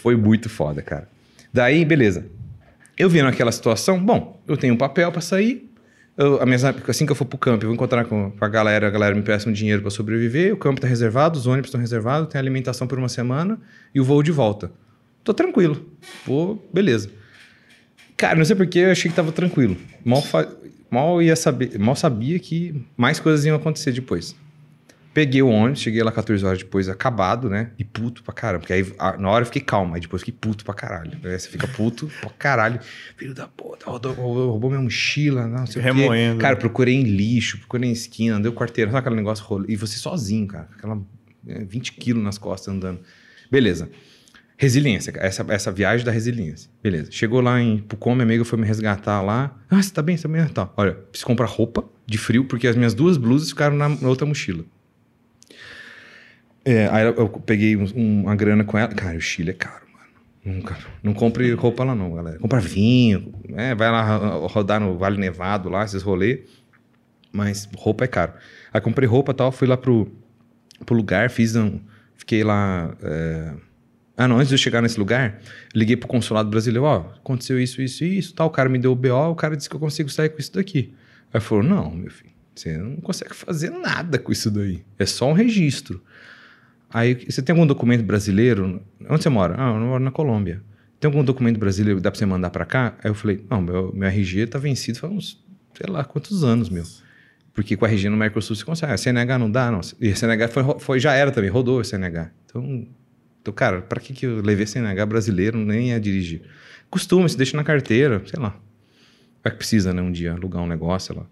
Foi 0.02 0.16
muito 0.16 0.48
foda, 0.48 0.82
cara. 0.82 1.06
Daí, 1.55 1.84
beleza. 1.84 2.26
Eu 2.98 3.09
vi 3.09 3.22
naquela 3.22 3.52
situação, 3.52 4.05
bom, 4.05 4.43
eu 4.48 4.56
tenho 4.56 4.74
um 4.74 4.76
papel 4.76 5.12
para 5.12 5.20
sair. 5.20 5.70
Eu, 6.18 6.43
a 6.43 6.44
minha, 6.44 6.59
assim 6.89 7.06
que 7.06 7.12
eu 7.12 7.16
for 7.16 7.24
pro 7.24 7.39
campo, 7.39 7.62
eu 7.62 7.68
vou 7.68 7.74
encontrar 7.74 8.05
com, 8.06 8.32
com 8.32 8.44
a 8.44 8.48
galera, 8.48 8.89
a 8.89 8.90
galera 8.90 9.14
me 9.14 9.22
peça 9.22 9.48
um 9.48 9.52
dinheiro 9.52 9.80
para 9.80 9.93
sobreviver, 9.93 10.52
o 10.52 10.56
campo 10.56 10.80
tá 10.80 10.89
reservado, 10.89 11.39
os 11.39 11.47
ônibus 11.47 11.68
estão 11.68 11.80
reservados, 11.80 12.28
tem 12.28 12.40
alimentação 12.40 12.89
por 12.89 12.98
uma 12.98 13.09
semana 13.09 13.60
e 13.94 14.01
o 14.01 14.05
voo 14.05 14.24
de 14.24 14.32
volta 14.32 14.72
tô 15.24 15.34
tranquilo. 15.34 15.84
Vou, 16.26 16.68
beleza. 16.72 17.10
Cara, 18.16 18.36
não 18.36 18.44
sei 18.44 18.54
porque 18.54 18.78
eu 18.78 18.90
achei 18.92 19.10
que 19.10 19.16
tava 19.16 19.32
tranquilo. 19.32 19.76
Mal, 20.04 20.22
fa... 20.22 20.48
mal 20.90 21.20
ia 21.20 21.34
saber, 21.34 21.78
mal 21.78 21.96
sabia 21.96 22.38
que 22.38 22.74
mais 22.96 23.18
coisas 23.18 23.44
iam 23.44 23.56
acontecer 23.56 23.92
depois. 23.92 24.36
Peguei 25.14 25.42
o 25.42 25.48
ônibus, 25.48 25.80
cheguei 25.80 26.02
lá 26.02 26.10
14 26.10 26.42
horas 26.42 26.58
depois, 26.58 26.88
acabado, 26.88 27.50
né? 27.50 27.72
E 27.78 27.84
puto 27.84 28.22
pra 28.22 28.32
caramba. 28.32 28.60
Porque 28.60 28.72
aí 28.72 28.86
na 29.18 29.28
hora 29.28 29.42
eu 29.42 29.46
fiquei 29.46 29.60
calmo, 29.60 29.94
aí 29.94 30.00
depois 30.00 30.22
fiquei 30.22 30.34
puto 30.40 30.64
pra 30.64 30.72
caralho. 30.72 31.18
Aí 31.22 31.38
você 31.38 31.48
fica 31.48 31.68
puto 31.68 32.10
pra 32.20 32.30
caralho. 32.30 32.80
Filho 33.16 33.34
da 33.34 33.46
puta, 33.46 33.90
roubou, 33.90 34.14
roubou 34.50 34.70
minha 34.70 34.80
mochila, 34.80 35.46
não 35.46 35.66
sei 35.66 35.82
Remoendo. 35.82 36.34
o 36.34 36.36
quê. 36.38 36.42
Cara, 36.42 36.56
procurei 36.56 36.94
em 36.94 37.02
lixo, 37.02 37.58
procurei 37.58 37.90
em 37.90 37.92
esquina, 37.92 38.40
deu 38.40 38.54
quarteiro, 38.54 38.90
sabe 38.90 39.00
aquele 39.00 39.16
negócio 39.16 39.44
rolê? 39.44 39.66
E 39.72 39.76
você 39.76 39.98
sozinho, 39.98 40.46
cara. 40.46 40.68
Aquela 40.78 40.98
20 41.44 41.88
é, 41.88 42.00
quilos 42.00 42.24
nas 42.24 42.38
costas 42.38 42.72
andando. 42.72 43.00
Beleza. 43.50 43.90
Resiliência, 44.62 45.12
essa, 45.16 45.44
essa 45.48 45.72
viagem 45.72 46.06
da 46.06 46.12
resiliência. 46.12 46.70
Beleza. 46.80 47.10
Chegou 47.10 47.40
lá 47.40 47.60
em 47.60 47.78
Pucom, 47.78 48.14
minha 48.14 48.22
amiga 48.22 48.44
foi 48.44 48.56
me 48.56 48.64
resgatar 48.64 49.20
lá. 49.20 49.59
Ah, 49.68 49.82
você 49.82 49.93
tá 49.93 50.01
bem, 50.01 50.16
você 50.16 50.22
tá 50.22 50.28
bem? 50.28 50.47
Tá. 50.47 50.70
Olha, 50.76 50.93
preciso 50.93 51.26
comprar 51.26 51.47
roupa 51.47 51.84
de 52.06 52.16
frio, 52.16 52.44
porque 52.44 52.68
as 52.68 52.76
minhas 52.76 52.94
duas 52.94 53.16
blusas 53.16 53.48
ficaram 53.48 53.74
na, 53.76 53.89
na 53.89 54.09
outra 54.09 54.24
mochila. 54.24 54.64
É, 56.64 56.86
aí 56.93 57.06
eu, 57.06 57.28
peguei 57.44 57.76
um, 57.76 58.22
uma 58.22 58.36
grana 58.36 58.62
com 58.62 58.78
ela. 58.78 58.94
Cara, 58.94 59.16
o 59.16 59.20
Chile 59.20 59.51
é 59.51 59.52
caro, 59.52 59.84
mano. 59.93 60.55
Nunca. 60.56 60.78
Não 61.02 61.12
compre 61.12 61.52
roupa 61.55 61.82
lá, 61.82 61.97
não, 61.97 62.14
galera. 62.14 62.39
Compra 62.39 62.60
vinho, 62.60 63.34
é, 63.56 63.74
vai 63.74 63.90
lá 63.90 64.16
rodar 64.47 64.78
no 64.78 64.97
Vale 64.97 65.18
Nevado, 65.18 65.68
lá, 65.70 65.84
esses 65.84 66.05
rolês. 66.05 66.39
Mas 67.32 67.68
roupa 67.76 68.05
é 68.05 68.06
caro. 68.06 68.34
Aí 68.72 68.80
comprei 68.80 69.09
roupa 69.09 69.32
e 69.32 69.34
tal, 69.34 69.51
fui 69.51 69.66
lá 69.66 69.76
pro, 69.76 70.09
pro 70.86 70.94
lugar, 70.94 71.30
fiz 71.30 71.56
um. 71.56 71.80
Fiquei 72.14 72.44
lá. 72.44 72.94
É, 73.02 73.55
Ah, 74.16 74.28
não, 74.28 74.36
antes 74.36 74.48
de 74.48 74.55
eu 74.55 74.59
chegar 74.59 74.82
nesse 74.82 74.98
lugar, 74.98 75.40
liguei 75.74 75.97
pro 75.97 76.06
consulado 76.06 76.51
brasileiro, 76.51 76.84
ó, 76.84 77.12
aconteceu 77.16 77.59
isso, 77.59 77.80
isso 77.80 78.05
e 78.05 78.18
isso, 78.18 78.34
tal. 78.34 78.48
O 78.48 78.51
cara 78.51 78.68
me 78.68 78.78
deu 78.78 78.93
o 78.93 78.97
BO, 78.97 79.30
o 79.30 79.34
cara 79.34 79.56
disse 79.56 79.68
que 79.68 79.76
eu 79.76 79.80
consigo 79.80 80.10
sair 80.10 80.28
com 80.28 80.39
isso 80.39 80.52
daqui. 80.52 80.93
Aí 81.32 81.40
falou: 81.40 81.64
não, 81.64 81.90
meu 81.90 82.10
filho, 82.10 82.30
você 82.55 82.76
não 82.76 82.97
consegue 82.97 83.34
fazer 83.34 83.70
nada 83.70 84.18
com 84.18 84.30
isso 84.30 84.51
daí. 84.51 84.84
É 84.98 85.06
só 85.06 85.28
um 85.28 85.32
registro. 85.32 86.02
Aí, 86.90 87.14
você 87.28 87.40
tem 87.40 87.55
algum 87.55 87.66
documento 87.66 88.05
brasileiro? 88.05 88.82
Onde 89.09 89.22
você 89.22 89.30
mora? 89.30 89.55
Ah, 89.56 89.70
eu 89.70 89.80
moro 89.80 90.05
na 90.05 90.10
Colômbia. 90.10 90.62
Tem 91.01 91.09
algum 91.09 91.24
documento 91.24 91.59
brasileiro 91.59 91.98
que 91.98 92.02
dá 92.02 92.10
pra 92.10 92.18
você 92.18 92.26
mandar 92.26 92.51
pra 92.51 92.66
cá? 92.66 92.94
Aí 93.02 93.10
eu 93.10 93.14
falei: 93.14 93.44
não, 93.48 93.62
meu, 93.62 93.93
meu 93.94 94.09
RG 94.09 94.47
tá 94.47 94.59
vencido 94.59 94.98
faz 94.98 95.12
uns, 95.12 95.44
sei 95.74 95.90
lá, 95.90 96.05
quantos 96.05 96.44
anos, 96.44 96.68
meu. 96.68 96.84
Porque 97.55 97.76
com 97.76 97.84
a 97.84 97.89
RG 97.89 98.10
no 98.10 98.16
Mercosul 98.16 98.55
você 98.55 98.64
consegue. 98.64 98.93
A 98.93 98.97
CNH 98.97 99.39
não 99.39 99.51
dá, 99.51 99.70
não. 99.70 99.80
E 100.01 100.10
a 100.10 100.16
CNH 100.16 100.48
foi, 100.48 100.62
foi, 100.78 101.01
já 101.01 101.14
era 101.14 101.30
também, 101.30 101.51
rodou 101.51 101.80
a 101.80 101.84
CNH. 101.84 102.30
Então, 102.44 102.86
então 103.43 103.52
cara, 103.52 103.82
pra 103.82 104.01
que, 104.01 104.12
que 104.14 104.24
eu 104.24 104.40
levei 104.40 104.64
CNH 104.64 105.05
brasileiro 105.05 105.59
nem 105.59 105.89
ia 105.89 106.01
dirigir? 106.01 106.43
Costuma, 106.89 107.28
se 107.28 107.36
deixa 107.36 107.56
na 107.56 107.64
carteira, 107.64 108.23
sei 108.24 108.40
lá. 108.40 108.56
Vai 109.43 109.52
que 109.52 109.59
precisa, 109.59 109.93
né, 109.93 110.01
um 110.01 110.12
dia, 110.12 110.32
alugar 110.32 110.62
um 110.62 110.66
negócio, 110.66 111.12
sei 111.12 111.23
lá. 111.23 111.28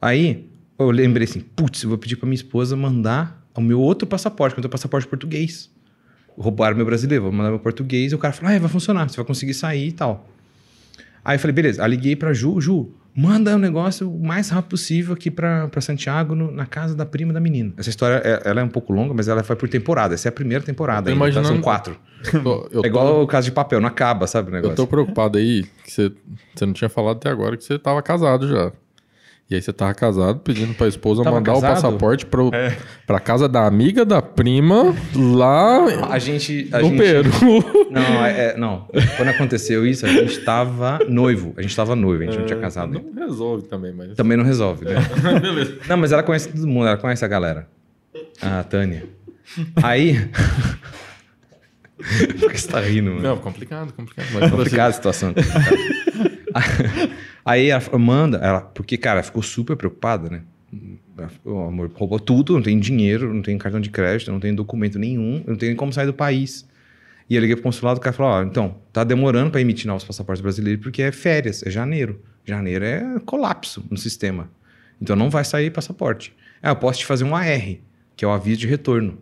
Aí, 0.00 0.50
eu 0.76 0.90
lembrei 0.90 1.24
assim, 1.24 1.40
putz, 1.40 1.84
eu 1.84 1.88
vou 1.88 1.98
pedir 1.98 2.16
pra 2.16 2.26
minha 2.26 2.34
esposa 2.34 2.76
mandar 2.76 3.46
o 3.54 3.60
meu 3.60 3.80
outro 3.80 4.06
passaporte, 4.06 4.54
que 4.54 4.58
eu 4.58 4.62
tenho 4.62 4.70
passaporte 4.70 5.06
português. 5.06 5.70
Roubaram 6.36 6.76
meu 6.76 6.84
brasileiro, 6.84 7.24
vou 7.24 7.32
mandar 7.32 7.50
meu 7.50 7.60
português. 7.60 8.10
E 8.10 8.14
o 8.14 8.18
cara 8.18 8.32
falou, 8.34 8.52
ah, 8.52 8.58
vai 8.58 8.68
funcionar, 8.68 9.08
você 9.08 9.16
vai 9.16 9.24
conseguir 9.24 9.54
sair 9.54 9.88
e 9.88 9.92
tal. 9.92 10.28
Aí 11.24 11.36
eu 11.36 11.38
falei, 11.38 11.54
beleza. 11.54 11.84
Aí 11.84 11.90
liguei 11.90 12.16
pra 12.16 12.32
Ju, 12.32 12.60
Ju, 12.60 12.92
manda 13.14 13.52
o 13.52 13.54
um 13.56 13.58
negócio 13.58 14.10
o 14.10 14.24
mais 14.24 14.48
rápido 14.48 14.70
possível 14.70 15.14
aqui 15.14 15.30
pra, 15.30 15.68
pra 15.68 15.80
Santiago, 15.80 16.34
no, 16.34 16.50
na 16.50 16.66
casa 16.66 16.94
da 16.94 17.04
prima 17.04 17.32
da 17.32 17.40
menina. 17.40 17.72
Essa 17.76 17.90
história, 17.90 18.22
é, 18.24 18.42
ela 18.48 18.60
é 18.60 18.64
um 18.64 18.68
pouco 18.68 18.92
longa, 18.92 19.12
mas 19.12 19.28
ela 19.28 19.42
foi 19.42 19.56
por 19.56 19.68
temporada. 19.68 20.14
Essa 20.14 20.28
é 20.28 20.30
a 20.30 20.32
primeira 20.32 20.64
temporada 20.64 21.10
ainda, 21.10 21.32
tá? 21.32 21.44
São 21.44 21.60
quatro. 21.60 21.96
Eu 22.32 22.42
tô, 22.42 22.68
eu 22.72 22.84
é 22.84 22.86
igual 22.86 23.06
tô... 23.06 23.22
o 23.22 23.26
caso 23.26 23.46
de 23.46 23.52
papel, 23.52 23.80
não 23.80 23.88
acaba, 23.88 24.26
sabe 24.26 24.50
o 24.50 24.52
negócio? 24.52 24.72
Eu 24.72 24.76
tô 24.76 24.86
preocupado 24.86 25.38
aí, 25.38 25.64
que 25.84 25.90
você, 25.90 26.12
você 26.54 26.66
não 26.66 26.72
tinha 26.72 26.88
falado 26.88 27.16
até 27.16 27.28
agora 27.28 27.56
que 27.56 27.64
você 27.64 27.78
tava 27.78 28.02
casado 28.02 28.48
já. 28.48 28.72
E 29.52 29.56
aí 29.56 29.60
você 29.60 29.70
tava 29.70 29.92
casado, 29.92 30.40
pedindo 30.40 30.72
pra 30.72 30.88
esposa 30.88 31.22
tava 31.22 31.36
mandar 31.36 31.52
casado? 31.52 31.70
o 31.70 31.74
passaporte 31.74 32.24
pro, 32.24 32.50
é. 32.54 32.74
pra 33.06 33.20
casa 33.20 33.46
da 33.46 33.66
amiga 33.66 34.02
da 34.02 34.22
prima 34.22 34.94
lá 35.14 35.84
a 36.10 36.18
gente, 36.18 36.70
a 36.72 36.78
no 36.78 36.88
gente, 36.88 36.96
Peru. 36.96 37.30
Não, 37.90 38.24
é, 38.24 38.46
é, 38.46 38.56
não, 38.56 38.88
quando 39.18 39.28
aconteceu 39.28 39.86
isso, 39.86 40.06
a 40.06 40.08
gente 40.08 40.40
tava 40.40 41.00
noivo. 41.06 41.52
A 41.58 41.60
gente 41.60 41.76
tava 41.76 41.94
noivo, 41.94 42.22
a 42.22 42.26
gente 42.26 42.36
é, 42.36 42.40
não 42.40 42.46
tinha 42.46 42.58
casado. 42.58 42.98
Não 43.14 43.26
resolve 43.26 43.68
também, 43.68 43.92
mas... 43.92 44.14
Também 44.14 44.38
não 44.38 44.44
resolve, 44.44 44.86
né? 44.86 44.94
Beleza. 45.38 45.76
Não, 45.86 45.98
mas 45.98 46.12
ela 46.12 46.22
conhece 46.22 46.48
todo 46.48 46.66
mundo, 46.66 46.86
ela 46.86 46.96
conhece 46.96 47.22
a 47.22 47.28
galera. 47.28 47.68
A 48.40 48.62
Tânia. 48.62 49.04
Aí... 49.82 50.16
Por 52.40 52.50
que 52.50 52.58
você 52.58 52.68
tá 52.68 52.80
rindo, 52.80 53.10
mano? 53.10 53.22
Não, 53.22 53.36
complicado, 53.36 53.92
complicado. 53.92 54.26
Mas 54.32 54.50
complicada 54.50 54.88
a 54.88 54.92
situação. 54.92 55.34
Aí 57.44 57.68
ela 57.68 57.98
manda, 57.98 58.38
ela, 58.38 58.60
porque, 58.60 58.96
cara, 58.96 59.22
ficou 59.22 59.42
super 59.42 59.76
preocupada, 59.76 60.30
né? 60.30 60.42
O 61.44 61.60
amor 61.60 61.90
roubou 61.94 62.18
tudo, 62.18 62.54
não 62.54 62.62
tem 62.62 62.78
dinheiro, 62.78 63.32
não 63.32 63.42
tem 63.42 63.58
cartão 63.58 63.80
de 63.80 63.90
crédito, 63.90 64.32
não 64.32 64.40
tem 64.40 64.54
documento 64.54 64.98
nenhum, 64.98 65.42
não 65.46 65.56
tem 65.56 65.76
como 65.76 65.92
sair 65.92 66.06
do 66.06 66.14
país. 66.14 66.66
E 67.28 67.34
eu 67.34 67.40
liguei 67.40 67.56
pro 67.56 67.62
consulado, 67.62 67.98
o 67.98 68.02
cara 68.02 68.14
falou: 68.14 68.32
Ó, 68.32 68.42
então, 68.42 68.76
tá 68.92 69.04
demorando 69.04 69.50
para 69.50 69.60
emitir 69.60 69.86
novos 69.86 70.04
passaportes 70.04 70.40
brasileiros 70.40 70.82
porque 70.82 71.02
é 71.02 71.12
férias, 71.12 71.62
é 71.62 71.70
janeiro. 71.70 72.20
Janeiro 72.44 72.84
é 72.84 73.20
colapso 73.24 73.84
no 73.90 73.96
sistema. 73.96 74.50
Então 75.00 75.14
não 75.14 75.30
vai 75.30 75.44
sair 75.44 75.70
passaporte. 75.70 76.34
Ah, 76.62 76.70
eu 76.70 76.76
posso 76.76 77.00
te 77.00 77.06
fazer 77.06 77.24
um 77.24 77.34
AR, 77.34 77.76
que 78.16 78.24
é 78.24 78.28
o 78.28 78.30
aviso 78.30 78.60
de 78.60 78.66
retorno. 78.66 79.18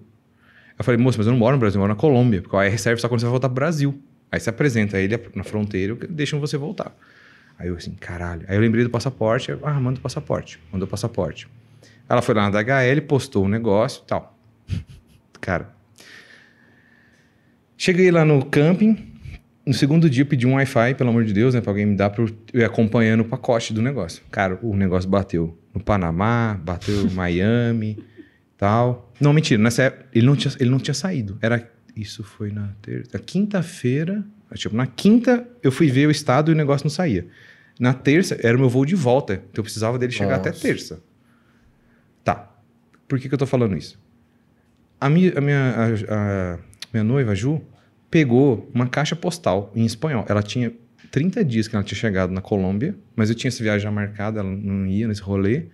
Eu 0.79 0.85
falei, 0.85 0.99
moço, 0.99 1.19
mas 1.19 1.27
eu 1.27 1.33
não 1.33 1.39
moro 1.39 1.57
no 1.57 1.61
Brasil, 1.61 1.79
eu 1.79 1.81
moro 1.81 1.93
na 1.93 1.99
Colômbia, 1.99 2.41
porque 2.41 2.57
o 2.57 2.59
AR 2.59 2.79
serve 2.79 3.01
só 3.01 3.09
quando 3.09 3.21
você 3.21 3.27
vai 3.27 3.33
voltar 3.33 3.49
pro 3.49 3.55
Brasil. 3.55 4.03
Aí 4.33 4.39
você 4.39 4.51
apresenta 4.51 4.99
ele 4.99 5.19
na 5.35 5.45
fronteira 5.45 5.97
e 6.03 6.07
deixam 6.07 6.41
você 6.41 6.57
voltar. 6.57 6.95
Aí 7.61 7.69
eu 7.69 7.77
assim, 7.77 7.93
caralho. 7.93 8.47
Aí 8.49 8.57
eu 8.57 8.61
lembrei 8.61 8.83
do 8.83 8.89
passaporte, 8.89 9.51
eu, 9.51 9.61
ah, 9.63 9.79
manda 9.79 9.99
o 9.99 10.03
passaporte. 10.03 10.59
Mandou 10.73 10.87
o 10.87 10.91
passaporte. 10.91 11.47
Ela 12.09 12.23
foi 12.23 12.35
lá 12.35 12.49
na 12.49 12.63
DHL, 12.63 13.03
postou 13.07 13.43
o 13.43 13.47
um 13.47 13.49
negócio 13.51 14.03
e 14.03 14.07
tal. 14.07 14.35
Cara. 15.43 15.69
Cheguei 17.77 18.11
lá 18.11 18.25
no 18.25 18.43
camping. 18.47 19.11
No 19.67 19.75
segundo 19.75 20.09
dia, 20.09 20.25
pedi 20.25 20.47
um 20.47 20.55
Wi-Fi, 20.55 20.95
pelo 20.95 21.11
amor 21.11 21.23
de 21.25 21.35
Deus, 21.35 21.55
né? 21.55 21.61
Pra 21.61 21.71
alguém 21.71 21.85
me 21.85 21.95
dar 21.95 22.09
pra 22.09 22.25
eu 22.25 22.31
ir 22.55 22.65
acompanhando 22.65 23.21
o 23.21 23.25
pacote 23.27 23.75
do 23.75 23.83
negócio. 23.83 24.23
Cara, 24.31 24.59
o 24.63 24.75
negócio 24.75 25.09
bateu 25.09 25.57
no 25.75 25.81
Panamá, 25.81 26.59
bateu 26.65 27.03
em 27.03 27.11
Miami 27.11 28.03
tal. 28.57 29.13
Não, 29.21 29.35
mentira. 29.35 29.63
Nessa 29.63 29.83
época, 29.83 30.07
ele 30.15 30.25
não 30.25 30.35
tinha, 30.35 30.55
ele 30.59 30.71
não 30.71 30.79
tinha 30.79 30.95
saído. 30.95 31.39
Era. 31.43 31.71
Isso 31.95 32.25
foi 32.25 32.51
na 32.51 32.71
terça. 32.81 33.19
Quinta-feira. 33.19 34.25
Tipo, 34.55 34.75
na 34.75 34.87
quinta 34.87 35.47
eu 35.63 35.71
fui 35.71 35.91
ver 35.91 36.07
o 36.07 36.11
estado 36.11 36.51
e 36.51 36.55
o 36.55 36.57
negócio 36.57 36.87
não 36.87 36.91
saía. 36.91 37.27
Na 37.81 37.95
terça 37.95 38.39
era 38.43 38.55
o 38.55 38.61
meu 38.61 38.69
voo 38.69 38.85
de 38.85 38.95
volta, 38.95 39.33
então 39.33 39.61
eu 39.61 39.63
precisava 39.63 39.99
dele 39.99 40.13
chegar 40.13 40.37
Nossa. 40.37 40.51
até 40.51 40.59
terça. 40.59 41.01
Tá. 42.23 42.55
Por 43.09 43.19
que, 43.19 43.27
que 43.27 43.35
eu 43.35 43.39
tô 43.39 43.47
falando 43.47 43.75
isso? 43.75 43.99
A 45.01 45.09
minha, 45.09 45.33
a 45.39 45.41
minha, 45.41 45.75
a, 46.11 46.55
a 46.55 46.59
minha 46.93 47.03
noiva, 47.03 47.33
a 47.33 47.35
Ju, 47.35 47.63
pegou 48.11 48.71
uma 48.75 48.87
caixa 48.87 49.17
postal 49.17 49.73
em 49.75 49.87
espanhol. 49.87 50.27
Ela 50.29 50.43
tinha 50.43 50.71
30 51.11 51.43
dias 51.43 51.67
que 51.67 51.75
ela 51.75 51.83
tinha 51.83 51.97
chegado 51.97 52.31
na 52.35 52.43
Colômbia, 52.43 52.95
mas 53.17 53.31
eu 53.31 53.35
tinha 53.35 53.49
essa 53.49 53.63
viagem 53.63 53.81
já 53.81 53.91
marcada, 53.91 54.41
ela 54.41 54.51
não 54.51 54.87
ia 54.87 55.09
nesse 55.09 55.23
rolê. 55.23 55.65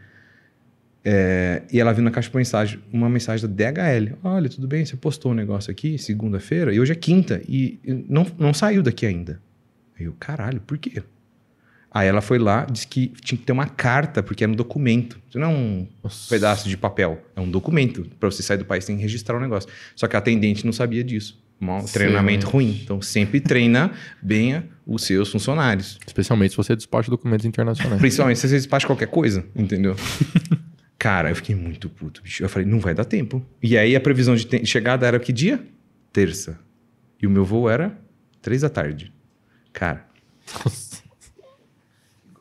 É, 1.05 1.63
e 1.73 1.81
ela 1.81 1.93
viu 1.93 2.05
na 2.05 2.13
caixa 2.13 2.31
de 2.31 2.37
mensagem 2.37 2.81
uma 2.93 3.09
mensagem 3.09 3.49
da 3.49 3.71
DHL. 3.71 4.17
Olha, 4.23 4.49
tudo 4.49 4.69
bem, 4.69 4.85
você 4.85 4.97
postou 4.97 5.33
um 5.33 5.35
negócio 5.35 5.73
aqui 5.73 5.99
segunda-feira 5.99 6.73
e 6.73 6.79
hoje 6.79 6.93
é 6.93 6.97
quinta 6.97 7.43
e 7.49 7.81
não, 8.09 8.25
não 8.39 8.55
saiu 8.55 8.81
daqui 8.81 9.07
ainda. 9.07 9.41
Aí 9.99 10.07
eu, 10.07 10.15
caralho, 10.21 10.61
por 10.61 10.79
quê? 10.79 11.03
Aí 11.97 12.09
ela 12.09 12.21
foi 12.21 12.39
lá, 12.39 12.67
disse 12.71 12.87
que 12.87 13.07
tinha 13.23 13.39
que 13.39 13.47
ter 13.47 13.53
uma 13.53 13.67
carta, 13.67 14.23
porque 14.23 14.45
era 14.45 14.53
um 14.53 14.55
documento. 14.55 15.19
Isso 15.31 15.39
não 15.39 15.47
é 15.47 15.51
um 15.51 15.89
Nossa. 16.05 16.29
pedaço 16.29 16.69
de 16.69 16.77
papel, 16.77 17.25
é 17.35 17.41
um 17.41 17.51
documento. 17.51 18.07
Para 18.21 18.31
você 18.31 18.43
sair 18.43 18.59
do 18.59 18.67
país, 18.67 18.85
tem 18.85 18.97
que 18.97 19.03
registrar 19.03 19.35
o 19.35 19.39
um 19.39 19.41
negócio. 19.41 19.71
Só 19.95 20.07
que 20.07 20.15
a 20.15 20.19
atendente 20.19 20.67
não 20.67 20.75
sabia 20.75 21.03
disso. 21.03 21.43
Um 21.59 21.83
treinamento 21.87 22.47
ruim. 22.49 22.83
Então, 22.85 23.01
sempre 23.01 23.41
treina 23.41 23.93
bem 24.21 24.63
os 24.87 25.05
seus 25.05 25.33
funcionários. 25.33 25.99
Especialmente 26.07 26.51
se 26.51 26.59
você 26.59 26.77
despacha 26.77 27.11
documentos 27.11 27.47
internacionais. 27.47 27.97
Principalmente 27.99 28.41
se 28.41 28.47
você 28.47 28.57
despacha 28.57 28.87
qualquer 28.87 29.09
coisa, 29.09 29.47
entendeu? 29.57 29.97
Cara, 30.99 31.31
eu 31.31 31.37
fiquei 31.37 31.55
muito 31.55 31.89
puto, 31.89 32.21
bicho. 32.21 32.45
Eu 32.45 32.49
falei, 32.51 32.69
não 32.69 32.79
vai 32.79 32.93
dar 32.93 33.07
tempo. 33.07 33.43
E 33.63 33.79
aí 33.79 33.97
a 33.97 34.01
previsão 34.03 34.37
de 34.37 34.67
chegada 34.67 35.07
era 35.07 35.19
que 35.19 35.33
dia? 35.33 35.65
Terça. 36.13 36.59
E 37.23 37.27
o 37.27 37.31
meu 37.31 37.43
voo 37.47 37.71
era 37.71 37.99
três 38.43 38.61
da 38.61 38.69
tarde. 38.69 39.11
Cara. 39.73 40.07
Nossa. 40.63 41.06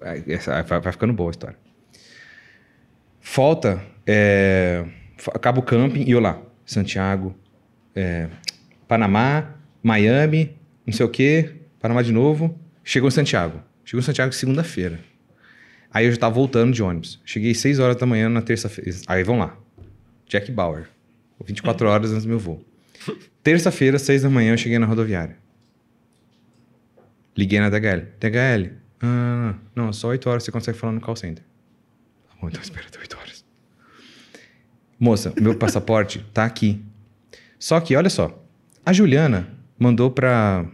Vai, 0.05 0.91
ficando 0.91 1.13
boa 1.13 1.29
a 1.29 1.31
história. 1.31 1.57
Falta. 3.19 3.81
É, 4.05 4.85
acaba 5.33 5.59
o 5.59 5.63
camping 5.63 6.03
e 6.03 6.11
eu 6.11 6.19
lá. 6.19 6.39
Santiago, 6.63 7.35
é, 7.95 8.27
Panamá, 8.87 9.55
Miami, 9.81 10.55
não 10.85 10.93
sei 10.93 11.05
o 11.05 11.09
quê, 11.09 11.55
Panamá 11.79 12.03
de 12.03 12.11
novo. 12.11 12.59
Chegou 12.83 13.07
em 13.07 13.11
Santiago. 13.11 13.61
Chegou 13.83 13.99
em 13.99 14.03
Santiago 14.03 14.31
segunda-feira. 14.33 14.99
Aí 15.91 16.05
eu 16.05 16.11
já 16.11 16.17
tava 16.17 16.35
voltando 16.35 16.73
de 16.73 16.83
ônibus. 16.83 17.19
Cheguei 17.25 17.55
6 17.55 17.79
horas 17.79 17.95
da 17.95 18.05
manhã 18.05 18.29
na 18.29 18.41
terça-feira. 18.41 18.91
Aí 19.07 19.23
vamos 19.23 19.47
lá. 19.47 19.57
Jack 20.27 20.51
Bauer. 20.51 20.87
24 21.43 21.87
horas 21.87 22.11
antes 22.11 22.23
do 22.23 22.29
meu 22.29 22.39
voo. 22.39 22.63
Terça-feira, 23.41 23.97
6 23.97 24.23
da 24.23 24.29
manhã, 24.29 24.53
eu 24.53 24.57
cheguei 24.57 24.77
na 24.77 24.85
rodoviária. 24.85 25.37
Liguei 27.37 27.59
na 27.59 27.69
DHL. 27.69 28.07
DHL, 28.19 28.71
ah, 29.05 29.55
não, 29.75 29.93
só 29.93 30.07
8 30.07 30.29
horas 30.29 30.43
você 30.43 30.51
consegue 30.51 30.77
falar 30.77 30.93
no 30.93 31.01
call 31.01 31.15
center. 31.15 31.43
Tá 32.27 32.35
bom, 32.41 32.49
então 32.49 32.61
espera 32.61 32.87
até 32.87 32.99
8 32.99 33.17
horas. 33.17 33.45
Moça, 34.99 35.33
meu 35.39 35.53
passaporte 35.59 36.25
tá 36.33 36.43
aqui. 36.43 36.83
Só 37.59 37.79
que, 37.79 37.95
olha 37.95 38.09
só, 38.09 38.43
a 38.85 38.91
Juliana 38.91 39.47
mandou 39.77 40.09
pra 40.09 40.65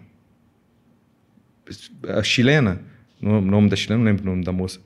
a 2.08 2.24
chilena, 2.24 2.82
o 3.22 3.42
nome 3.42 3.70
da 3.70 3.76
chilena, 3.76 4.00
não 4.00 4.06
lembro 4.06 4.24
o 4.24 4.26
nome 4.28 4.44
da 4.44 4.52
moça. 4.52 4.80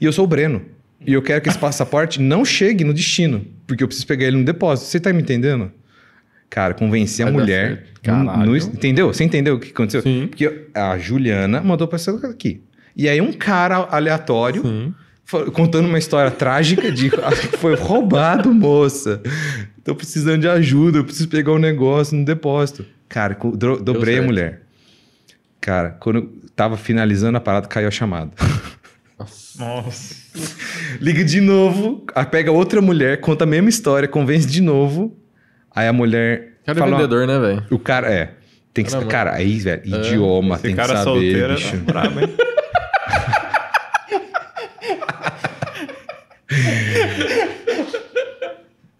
E 0.00 0.04
eu 0.04 0.12
sou 0.12 0.24
o 0.24 0.28
Breno. 0.28 0.64
E 1.04 1.12
eu 1.12 1.22
quero 1.22 1.42
que 1.42 1.48
esse 1.48 1.58
passaporte 1.58 2.20
não 2.20 2.44
chegue 2.44 2.84
no 2.84 2.94
destino, 2.94 3.44
porque 3.66 3.82
eu 3.82 3.88
preciso 3.88 4.06
pegar 4.06 4.26
ele 4.26 4.36
no 4.36 4.44
depósito. 4.44 4.88
Você 4.88 5.00
tá 5.00 5.12
me 5.12 5.20
entendendo? 5.20 5.72
Cara, 6.52 6.74
convencer 6.74 7.26
a 7.26 7.30
Vai 7.30 7.40
mulher. 7.40 7.86
No, 8.44 8.54
entendeu? 8.54 9.06
Você 9.06 9.24
entendeu 9.24 9.54
o 9.54 9.58
que 9.58 9.70
aconteceu? 9.70 10.02
Sim. 10.02 10.26
Porque 10.26 10.66
a 10.74 10.98
Juliana 10.98 11.62
mandou 11.62 11.88
pra 11.88 11.96
essa 11.96 12.14
aqui. 12.28 12.62
E 12.94 13.08
aí 13.08 13.22
um 13.22 13.32
cara 13.32 13.76
aleatório 13.90 14.94
foi, 15.24 15.50
contando 15.50 15.88
uma 15.88 15.98
história 15.98 16.30
trágica 16.30 16.92
de 16.92 17.08
foi 17.56 17.74
roubado, 17.74 18.52
moça. 18.52 19.22
Tô 19.82 19.94
precisando 19.94 20.42
de 20.42 20.48
ajuda, 20.48 20.98
eu 20.98 21.04
preciso 21.04 21.26
pegar 21.30 21.52
um 21.52 21.58
negócio 21.58 22.14
no 22.14 22.22
depósito. 22.22 22.84
Cara, 23.08 23.34
do, 23.34 23.82
dobrei 23.82 24.18
a 24.18 24.22
mulher. 24.22 24.60
Cara, 25.58 25.96
quando 25.98 26.16
eu 26.16 26.32
tava 26.54 26.76
finalizando 26.76 27.38
a 27.38 27.40
parada, 27.40 27.66
caiu 27.66 27.88
a 27.88 27.90
chamada. 27.90 28.32
Nossa. 29.58 30.16
Liga 31.00 31.24
de 31.24 31.40
novo, 31.40 32.04
pega 32.30 32.52
outra 32.52 32.82
mulher, 32.82 33.22
conta 33.22 33.44
a 33.44 33.46
mesma 33.46 33.70
história, 33.70 34.06
convence 34.06 34.46
de 34.46 34.60
novo. 34.60 35.16
Aí 35.74 35.88
a 35.88 35.92
mulher 35.92 36.54
cara 36.64 36.78
é 36.78 36.90
vendedor, 36.90 37.26
né, 37.26 37.38
velho? 37.38 37.66
O 37.70 37.78
cara 37.78 38.12
é. 38.12 38.34
Tem 38.74 38.84
que 38.84 38.90
cara, 38.90 39.04
cara 39.06 39.34
aí, 39.34 39.58
velho, 39.58 39.82
idioma, 39.84 40.58
tem 40.58 40.74
que 40.74 40.86
saber, 40.86 41.02
solteiro, 41.02 41.54
bicho. 41.54 41.76
Brabo, 41.78 42.20
hein? 42.20 42.28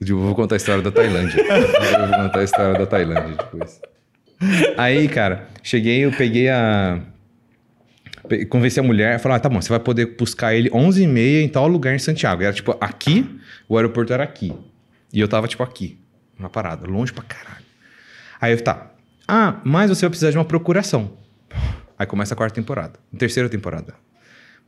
Eu 0.09 0.19
vou 0.19 0.35
contar 0.35 0.57
a 0.57 0.59
história 0.59 0.83
da 0.83 0.91
Tailândia. 0.91 1.41
Eu 1.41 2.09
vou 2.09 2.19
contar 2.25 2.41
a 2.41 2.45
história 2.45 2.79
da 2.79 2.87
Tailândia 2.87 3.37
depois. 3.37 3.81
Aí, 4.77 5.09
cara, 5.09 5.49
cheguei, 5.63 6.05
eu 6.05 6.11
peguei 6.11 6.49
a. 6.49 7.01
Convenci 8.49 8.81
a 8.81 8.83
mulher, 8.83 9.19
falei, 9.19 9.37
ah, 9.37 9.41
tá 9.41 9.49
bom, 9.49 9.61
você 9.61 9.69
vai 9.69 9.81
poder 9.81 10.17
buscar 10.17 10.55
ele 10.55 10.71
11h30 10.71 11.45
em 11.45 11.49
tal 11.49 11.67
lugar 11.67 11.95
em 11.95 11.99
Santiago. 11.99 12.43
Era 12.43 12.53
tipo 12.53 12.77
aqui, 12.81 13.27
o 13.69 13.77
aeroporto 13.77 14.13
era 14.13 14.23
aqui. 14.25 14.53
E 15.13 15.21
eu 15.21 15.29
tava 15.29 15.47
tipo 15.49 15.63
aqui, 15.63 15.99
na 16.43 16.49
parada, 16.49 16.87
longe 16.87 17.13
pra 17.13 17.23
caralho. 17.23 17.65
Aí 18.41 18.53
eu, 18.53 18.63
tá. 18.63 18.91
Ah, 19.27 19.61
mas 19.65 19.89
você 19.89 20.03
vai 20.03 20.11
precisar 20.11 20.31
de 20.31 20.39
uma 20.39 20.45
procuração. 20.45 21.17
Aí 21.99 22.07
começa 22.07 22.35
a 22.35 22.37
quarta 22.37 22.55
temporada, 22.55 22.99
terceira 23.17 23.49
temporada. 23.49 23.95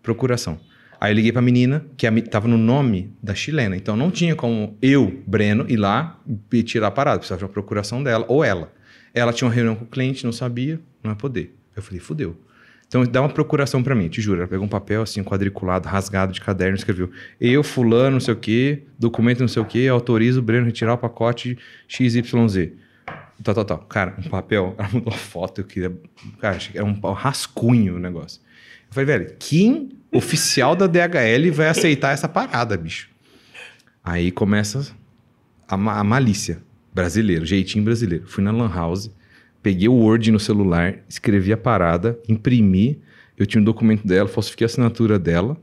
Procuração. 0.02 0.58
Aí 1.00 1.12
eu 1.12 1.16
liguei 1.16 1.32
pra 1.32 1.42
menina, 1.42 1.84
que 1.96 2.08
tava 2.22 2.48
no 2.48 2.56
nome 2.56 3.14
da 3.22 3.34
chilena. 3.34 3.76
Então 3.76 3.96
não 3.96 4.10
tinha 4.10 4.34
como 4.34 4.78
eu, 4.80 5.22
Breno, 5.26 5.66
ir 5.68 5.76
lá 5.76 6.18
e 6.52 6.62
tirar 6.62 6.86
a 6.86 6.90
parada. 6.90 7.18
Precisava 7.18 7.40
de 7.40 7.44
uma 7.44 7.50
procuração 7.50 8.02
dela, 8.02 8.24
ou 8.28 8.44
ela. 8.44 8.72
Ela 9.12 9.32
tinha 9.32 9.46
uma 9.48 9.54
reunião 9.54 9.74
com 9.74 9.84
o 9.84 9.88
cliente, 9.88 10.24
não 10.24 10.32
sabia, 10.32 10.80
não 11.02 11.10
ia 11.10 11.16
poder. 11.16 11.56
Eu 11.76 11.82
falei, 11.82 12.00
fudeu. 12.00 12.40
Então 12.86 13.04
dá 13.04 13.20
uma 13.20 13.28
procuração 13.28 13.82
para 13.82 13.94
mim, 13.94 14.08
te 14.08 14.20
juro. 14.20 14.40
Ela 14.40 14.48
pegou 14.48 14.64
um 14.64 14.68
papel 14.68 15.02
assim, 15.02 15.22
quadriculado, 15.22 15.88
rasgado 15.88 16.32
de 16.32 16.40
caderno, 16.40 16.76
escreveu: 16.76 17.10
Eu, 17.40 17.62
fulano, 17.62 18.12
não 18.12 18.20
sei 18.20 18.34
o 18.34 18.36
quê, 18.36 18.84
documento 18.98 19.40
não 19.40 19.48
sei 19.48 19.62
o 19.62 19.64
quê, 19.64 19.88
autorizo 19.88 20.40
o 20.40 20.42
Breno 20.42 20.62
a 20.62 20.66
retirar 20.66 20.94
o 20.94 20.98
pacote 20.98 21.58
XYZ. 21.88 22.72
Tal, 23.42 23.54
tal, 23.54 23.64
tal. 23.64 23.78
Cara, 23.78 24.14
um 24.18 24.28
papel, 24.28 24.74
ela 24.78 24.88
mandou 24.92 25.12
uma 25.12 25.18
foto, 25.18 25.60
eu 25.60 25.64
queria. 25.64 25.92
Cara, 26.40 26.58
era 26.72 26.84
um 26.84 26.92
rascunho 27.12 27.96
o 27.96 27.98
negócio. 27.98 28.40
Eu 28.88 28.94
falei, 28.94 29.06
velho, 29.06 29.36
quem 29.38 29.90
oficial 30.12 30.76
da 30.76 30.86
DHL 30.86 31.50
vai 31.52 31.68
aceitar 31.68 32.12
essa 32.12 32.28
parada, 32.28 32.76
bicho? 32.76 33.08
Aí 34.02 34.30
começa 34.30 34.94
a, 35.68 35.74
a 35.74 36.04
malícia 36.04 36.62
brasileira, 36.92 37.44
jeitinho 37.44 37.84
brasileiro. 37.84 38.24
Fui 38.26 38.44
na 38.44 38.52
Lan 38.52 38.72
House, 38.72 39.10
peguei 39.64 39.88
o 39.88 39.94
Word 39.94 40.30
no 40.30 40.38
celular, 40.38 40.98
escrevi 41.08 41.50
a 41.50 41.56
parada, 41.56 42.18
imprimi, 42.28 43.00
eu 43.36 43.46
tinha 43.46 43.60
um 43.60 43.64
documento 43.64 44.06
dela, 44.06 44.28
falsifiquei 44.28 44.66
a 44.66 44.66
assinatura 44.66 45.18
dela. 45.18 45.56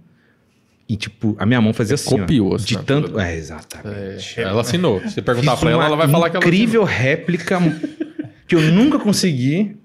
E, 0.90 0.98
tipo, 0.98 1.38
a 1.40 1.46
minha 1.46 1.62
mão 1.62 1.72
fazia 1.72 1.94
assim. 1.96 2.10
Copiou 2.10 2.54
ó, 2.54 2.58
De 2.58 2.78
tanto. 2.80 3.18
É, 3.18 3.38
exatamente. 3.38 4.38
É, 4.38 4.44
ela 4.44 4.60
assinou. 4.60 5.00
Se 5.08 5.22
perguntar 5.22 5.56
pra 5.56 5.70
ela, 5.70 5.86
ela 5.86 5.96
vai 5.96 6.10
falar 6.10 6.30
que 6.30 6.36
ela. 6.36 6.44
Incrível 6.44 6.84
réplica 6.84 7.60
que 8.46 8.56
eu 8.56 8.62
nunca 8.74 9.00
consegui. 9.00 9.78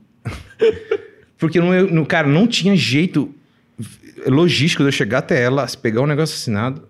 Porque, 1.38 1.60
no, 1.60 1.86
no, 1.86 2.06
cara, 2.06 2.26
não 2.26 2.48
tinha 2.48 2.74
jeito 2.74 3.32
logístico 4.26 4.82
de 4.82 4.88
eu 4.88 4.92
chegar 4.92 5.18
até 5.18 5.40
ela, 5.40 5.66
pegar 5.80 6.00
o 6.00 6.06
negócio 6.06 6.34
assinado, 6.34 6.88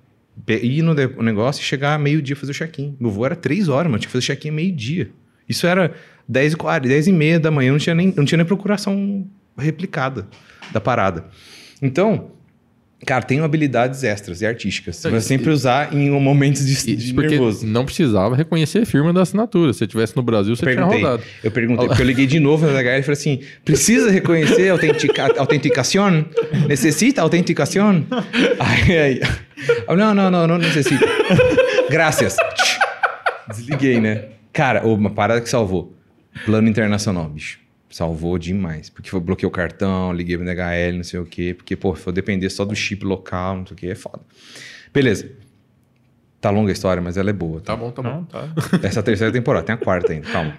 ir 0.49 0.81
no 0.81 0.95
negócio 0.95 1.61
e 1.61 1.65
chegar 1.65 1.99
meio-dia 1.99 2.37
fazer 2.37 2.53
o 2.53 2.55
check-in. 2.55 2.97
Meu 2.99 3.11
voo 3.11 3.27
era 3.27 3.37
três 3.37 3.69
horas, 3.69 3.91
mas 3.91 4.01
tinha 4.01 4.09
que 4.09 4.13
fazer 4.13 4.25
check-in 4.25 4.53
meio-dia. 4.53 5.11
Isso 5.47 5.67
era 5.67 5.93
10 6.29 6.53
e 6.53 6.57
40, 6.57 6.89
10 6.89 7.07
e 7.07 7.13
meia 7.13 7.41
da 7.41 7.51
manhã, 7.51 7.73
não 7.73 7.79
tinha 7.79 7.95
nem, 7.95 8.13
não 8.17 8.25
tinha 8.25 8.37
nem 8.37 8.47
procuração 8.47 9.27
replicada 9.57 10.27
da 10.73 10.81
parada. 10.81 11.25
Então, 11.81 12.31
Cara, 13.05 13.23
tenho 13.23 13.45
habilidades 13.45 14.03
extras 14.03 14.41
e 14.41 14.47
artísticas. 14.47 14.97
Você 14.97 15.11
vai 15.11 15.21
sempre 15.21 15.51
usar 15.51 15.95
em 15.95 16.11
momentos 16.11 16.65
de, 16.65 16.97
de 16.97 17.13
nervoso. 17.13 17.67
Não 17.67 17.85
precisava 17.85 18.35
reconhecer 18.35 18.81
a 18.81 18.87
firma 18.87 19.13
da 19.13 19.21
assinatura. 19.21 19.73
Se 19.73 19.81
você 19.81 19.85
estivesse 19.85 20.17
no 20.17 20.23
Brasil, 20.23 20.57
você 20.57 20.65
perguntei, 20.65 20.99
tinha 20.99 21.11
rodado. 21.11 21.23
Eu 21.45 21.51
perguntei, 21.51 21.87
porque 21.89 22.03
eu 22.03 22.07
liguei 22.07 22.27
de 22.27 22.41
novo 22.41 22.67
na 22.67 22.73
DHL 22.73 22.99
e 22.99 23.03
falei 23.03 23.13
assim: 23.13 23.41
precisa 23.63 24.11
reconhecer 24.11 24.71
autentica, 24.71 25.31
autenticação? 25.39 26.25
Necessita 26.67 27.21
autenticação? 27.21 28.05
aí, 28.59 28.99
aí. 28.99 29.21
Não, 29.95 30.15
não, 30.15 30.31
não, 30.31 30.47
não 30.47 30.59
necessita. 30.59 31.07
Graças. 31.91 32.37
Desliguei, 33.51 34.01
né? 34.01 34.25
Cara, 34.55 34.87
uma 34.87 35.11
parada 35.11 35.43
que 35.43 35.51
salvou. 35.51 35.96
Plano 36.45 36.69
internacional, 36.69 37.29
bicho 37.29 37.67
salvou 37.97 38.39
demais. 38.39 38.91
Porque 38.91 39.09
foi, 39.09 39.21
bloqueei 39.21 39.49
o 39.49 39.51
cartão, 39.51 40.13
liguei 40.13 40.37
pro 40.37 40.45
DHL, 40.45 40.97
não 40.97 41.05
sei 41.05 41.21
o 41.21 41.25
quê. 41.25 41.55
Porque, 41.57 41.75
pô, 41.75 41.95
foi 41.95 42.13
depender 42.13 42.51
só 42.51 42.65
do 42.65 42.75
chip 42.75 43.05
local, 43.05 43.59
não 43.59 43.67
sei 43.67 43.75
o 43.75 43.77
quê, 43.77 43.87
é 43.89 43.95
foda. 43.95 44.21
Beleza. 44.93 45.31
Tá 46.41 46.51
longa 46.51 46.71
a 46.71 46.75
história, 46.75 47.03
mas 47.03 47.17
ela 47.17 47.31
é 47.31 47.33
boa. 47.33 47.61
Tá, 47.61 47.73
tá 47.73 47.77
bom, 47.77 47.91
tá 47.91 48.03
bom. 48.03 48.25
Tá. 48.25 48.51
Essa 48.83 48.99
é 48.99 49.01
a 49.01 49.03
terceira 49.03 49.33
temporada, 49.33 49.65
tem 49.65 49.75
a 49.75 49.79
quarta 49.79 50.13
ainda, 50.13 50.27
calma. 50.29 50.57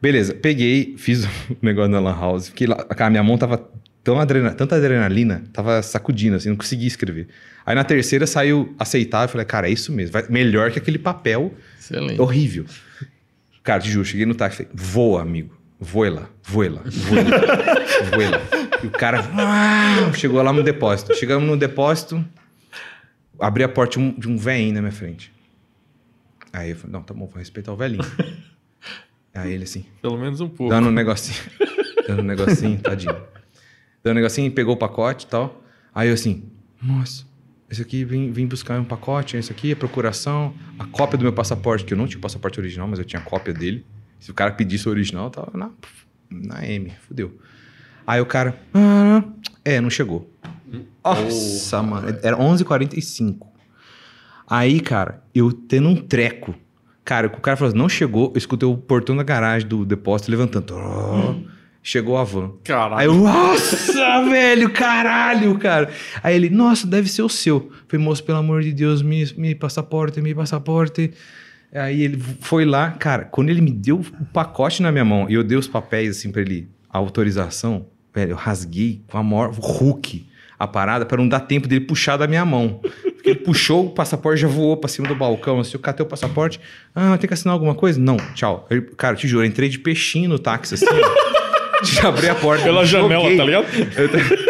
Beleza, 0.00 0.34
peguei, 0.34 0.94
fiz 0.96 1.24
o 1.50 1.56
negócio 1.60 1.90
na 1.90 2.00
Lan 2.00 2.18
House. 2.18 2.48
Fiquei 2.48 2.66
lá, 2.66 2.86
a 2.88 3.10
minha 3.10 3.22
mão 3.22 3.36
tava 3.36 3.68
tão 4.02 4.18
adrena, 4.18 4.52
tanta 4.52 4.76
adrenalina, 4.76 5.44
tava 5.52 5.82
sacudindo, 5.82 6.36
assim, 6.36 6.48
não 6.48 6.56
conseguia 6.56 6.86
escrever. 6.88 7.28
Aí 7.66 7.74
na 7.74 7.84
terceira 7.84 8.26
saiu 8.26 8.74
aceitável, 8.78 9.28
falei, 9.28 9.44
cara, 9.44 9.68
é 9.68 9.70
isso 9.70 9.92
mesmo. 9.92 10.14
Vai, 10.14 10.24
melhor 10.30 10.70
que 10.70 10.78
aquele 10.78 10.98
papel 10.98 11.52
Excelente. 11.78 12.18
horrível. 12.18 12.64
Cara, 13.70 13.80
te 13.80 13.88
juro, 13.88 14.04
cheguei 14.04 14.26
no 14.26 14.34
táxi 14.34 14.62
e 14.62 14.66
falei, 14.66 14.72
voa, 14.74 15.22
amigo. 15.22 15.56
Voila, 15.78 16.28
voila, 16.42 16.82
voila, 16.84 17.30
voila. 18.16 18.42
E 18.82 18.86
o 18.88 18.90
cara 18.90 19.20
ah, 19.32 20.12
chegou 20.12 20.42
lá 20.42 20.52
no 20.52 20.64
depósito. 20.64 21.14
Chegamos 21.14 21.48
no 21.48 21.56
depósito, 21.56 22.24
abri 23.38 23.62
a 23.62 23.68
porta 23.68 23.92
de 23.92 24.00
um, 24.00 24.12
de 24.18 24.28
um 24.28 24.36
velhinho 24.36 24.74
na 24.74 24.80
minha 24.80 24.90
frente. 24.90 25.32
Aí 26.52 26.70
eu 26.70 26.76
falei, 26.76 26.94
não, 26.94 27.00
tá 27.00 27.14
bom, 27.14 27.28
vou 27.28 27.38
respeitar 27.38 27.72
o 27.72 27.76
velhinho. 27.76 28.02
Aí 29.32 29.52
ele 29.52 29.62
assim. 29.62 29.86
Pelo 30.02 30.18
menos 30.18 30.40
um 30.40 30.48
pouco. 30.48 30.74
Dando 30.74 30.88
um 30.88 30.92
negocinho. 30.92 31.38
dando 32.08 32.22
um 32.22 32.26
negocinho, 32.26 32.76
tadinho. 32.82 33.22
Dando 34.02 34.16
um 34.16 34.20
negocinho, 34.20 34.50
pegou 34.50 34.74
o 34.74 34.78
pacote 34.78 35.26
e 35.26 35.28
tal. 35.28 35.62
Aí 35.94 36.08
eu 36.08 36.14
assim, 36.14 36.50
moço, 36.82 37.29
esse 37.70 37.82
aqui 37.82 38.04
vim, 38.04 38.32
vim 38.32 38.46
buscar 38.46 38.80
um 38.80 38.84
pacote, 38.84 39.36
esse 39.36 39.52
aqui 39.52 39.70
é 39.70 39.74
procuração, 39.76 40.52
a 40.76 40.84
cópia 40.86 41.16
do 41.16 41.22
meu 41.22 41.32
passaporte, 41.32 41.84
que 41.84 41.94
eu 41.94 41.98
não 41.98 42.06
tinha 42.06 42.18
o 42.18 42.20
passaporte 42.20 42.58
original, 42.58 42.88
mas 42.88 42.98
eu 42.98 43.04
tinha 43.04 43.22
a 43.22 43.24
cópia 43.24 43.54
dele. 43.54 43.86
Se 44.18 44.30
o 44.30 44.34
cara 44.34 44.50
pedisse 44.50 44.88
o 44.88 44.90
original, 44.90 45.30
tava 45.30 45.56
na, 45.56 45.70
na 46.28 46.66
M, 46.66 46.92
fudeu. 47.06 47.38
Aí 48.04 48.20
o 48.20 48.26
cara, 48.26 48.60
ah, 48.74 49.22
é, 49.64 49.80
não 49.80 49.88
chegou. 49.88 50.28
Nossa, 51.04 51.80
mano, 51.80 52.08
era 52.22 52.36
11h45. 52.36 53.46
Aí, 54.48 54.80
cara, 54.80 55.22
eu 55.32 55.52
tendo 55.52 55.88
um 55.88 55.94
treco. 55.94 56.54
Cara, 57.04 57.28
o 57.28 57.40
cara 57.40 57.56
falou 57.56 57.68
assim, 57.68 57.78
não 57.78 57.88
chegou, 57.88 58.32
eu 58.34 58.38
escutei 58.38 58.68
o 58.68 58.76
portão 58.76 59.16
da 59.16 59.22
garagem 59.22 59.68
do 59.68 59.84
depósito 59.84 60.30
levantando. 60.30 60.74
Oh, 60.74 61.34
chegou 61.82 62.16
a 62.16 62.24
van. 62.24 62.52
Caralho. 62.64 62.96
Aí 62.96 63.06
eu, 63.06 63.14
nossa, 63.14 64.24
velho, 64.28 64.70
caralho, 64.70 65.58
cara. 65.58 65.90
Aí 66.22 66.34
ele, 66.34 66.50
nossa, 66.50 66.86
deve 66.86 67.08
ser 67.08 67.22
o 67.22 67.28
seu. 67.28 67.70
Falei, 67.88 68.04
moço, 68.04 68.22
pelo 68.24 68.38
amor 68.38 68.62
de 68.62 68.72
Deus, 68.72 69.02
me, 69.02 69.24
me 69.36 69.54
passaporte, 69.54 70.20
me 70.20 70.34
passaporte. 70.34 71.12
Aí 71.72 72.02
ele 72.02 72.20
foi 72.40 72.64
lá, 72.64 72.90
cara, 72.90 73.24
quando 73.24 73.48
ele 73.48 73.60
me 73.60 73.70
deu 73.70 74.00
o 74.00 74.24
pacote 74.32 74.82
na 74.82 74.90
minha 74.90 75.04
mão 75.04 75.30
e 75.30 75.34
eu 75.34 75.44
dei 75.44 75.56
os 75.56 75.68
papéis 75.68 76.18
assim 76.18 76.32
para 76.32 76.40
ele, 76.42 76.68
a 76.88 76.98
autorização, 76.98 77.86
velho, 78.12 78.32
eu 78.32 78.36
rasguei 78.36 79.02
com 79.06 79.18
a 79.18 79.22
maior 79.22 79.52
Hulk 79.52 80.26
a 80.58 80.66
parada 80.66 81.06
para 81.06 81.16
não 81.16 81.26
dar 81.26 81.40
tempo 81.40 81.66
dele 81.66 81.86
puxar 81.86 82.18
da 82.18 82.26
minha 82.26 82.44
mão. 82.44 82.80
Porque 83.14 83.30
ele 83.30 83.38
puxou, 83.38 83.86
o 83.86 83.90
passaporte 83.90 84.42
já 84.42 84.48
voou 84.48 84.76
para 84.76 84.88
cima 84.88 85.08
do 85.08 85.14
balcão. 85.14 85.60
Assim, 85.60 85.72
eu 85.74 85.80
catei 85.80 86.04
o 86.04 86.08
passaporte. 86.08 86.60
Ah, 86.94 87.16
tem 87.16 87.28
que 87.28 87.32
assinar 87.32 87.54
alguma 87.54 87.74
coisa? 87.74 87.98
Não, 87.98 88.18
tchau. 88.34 88.66
Eu, 88.68 88.82
cara, 88.94 89.16
te 89.16 89.26
juro, 89.26 89.42
eu 89.42 89.48
entrei 89.48 89.70
de 89.70 89.78
peixinho 89.78 90.28
no 90.28 90.38
táxi 90.38 90.74
assim. 90.74 90.86
Abri 92.06 92.28
a 92.28 92.34
porta. 92.34 92.64
Pela 92.64 92.84
janela, 92.84 93.22
joguei, 93.22 93.36
tá 93.36 93.44
ligado? 93.44 93.66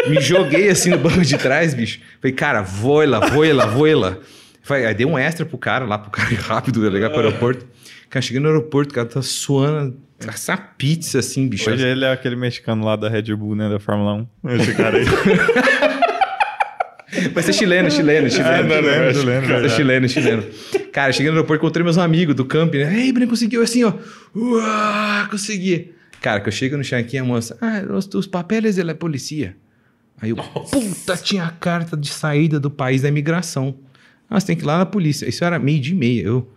Eu, 0.05 0.11
me 0.11 0.20
joguei 0.20 0.69
assim 0.69 0.90
no 0.90 0.98
banco 0.98 1.20
de 1.20 1.36
trás, 1.39 1.74
bicho. 1.74 2.01
Falei, 2.20 2.35
cara, 2.35 2.62
voila, 2.62 3.20
voila, 3.20 3.66
voila. 3.66 4.20
Aí 4.69 4.94
dei 4.94 5.07
um 5.07 5.19
extra 5.19 5.44
pro 5.44 5.59
cara 5.59 5.85
lá, 5.85 5.98
pro 5.98 6.11
cara 6.11 6.32
ir 6.32 6.36
rápido, 6.40 6.89
ligar 6.89 7.11
pro 7.11 7.20
aeroporto. 7.20 7.66
Cara, 8.09 8.23
cheguei 8.23 8.40
no 8.40 8.48
aeroporto, 8.48 8.93
o 8.93 8.94
cara 8.94 9.07
tá 9.07 9.23
suando. 9.23 9.97
Essa 10.27 10.57
pizza 10.57 11.19
assim, 11.20 11.48
bicho. 11.48 11.70
Hoje 11.70 11.86
ele 11.86 12.05
é 12.05 12.12
aquele 12.12 12.36
mexicano 12.36 12.85
lá 12.85 12.94
da 12.94 13.09
Red 13.09 13.35
Bull, 13.35 13.57
né? 13.57 13.70
Da 13.70 13.81
Fórmula 13.81 14.27
1. 14.44 14.51
Esse 14.57 14.74
cara 14.74 14.98
aí. 14.98 15.05
Vai 17.32 17.43
ser 17.43 17.52
chileno, 17.52 17.90
chileno, 17.90 18.31
chileno. 18.31 18.51
É, 18.51 18.62
não, 18.62 18.82
não, 18.82 18.89
é, 18.89 19.12
chileno, 19.15 19.47
ser 19.47 19.70
chileno, 19.70 20.09
chileno. 20.09 20.44
Cara, 20.93 21.12
cheguei 21.12 21.31
no 21.31 21.39
aeroporto, 21.39 21.65
encontrei 21.65 21.82
meus 21.82 21.98
amigos 21.98 22.35
do 22.35 22.44
camping, 22.44 22.78
né? 22.78 23.01
Ei, 23.01 23.12
Breno, 23.12 23.31
conseguiu 23.31 23.62
assim, 23.62 23.82
ó. 23.85 23.93
Uau, 24.35 25.28
consegui. 25.28 25.93
Cara, 26.20 26.40
que 26.40 26.48
eu 26.48 26.52
chego 26.52 26.76
no 26.76 26.82
check-in, 26.82 27.18
a 27.18 27.24
moça, 27.24 27.56
ah, 27.60 27.82
os, 27.92 28.06
os 28.14 28.26
papéis, 28.26 28.76
ele 28.78 28.90
é 28.90 28.94
polícia. 28.94 29.56
Aí 30.20 30.30
eu, 30.30 30.36
Nossa. 30.36 30.78
puta, 30.78 31.16
tinha 31.16 31.44
a 31.44 31.51
carta 31.51 31.97
de 31.97 32.09
saída 32.09 32.60
do 32.60 32.70
país 32.70 33.02
da 33.02 33.09
imigração. 33.09 33.74
Ah, 34.28 34.38
você 34.38 34.48
tem 34.48 34.56
que 34.56 34.62
ir 34.62 34.66
lá 34.66 34.78
na 34.78 34.86
polícia. 34.86 35.26
Isso 35.26 35.44
era 35.44 35.59
meio 35.59 35.80
de 35.80 35.94
meia. 35.94 36.22
Eu 36.22 36.48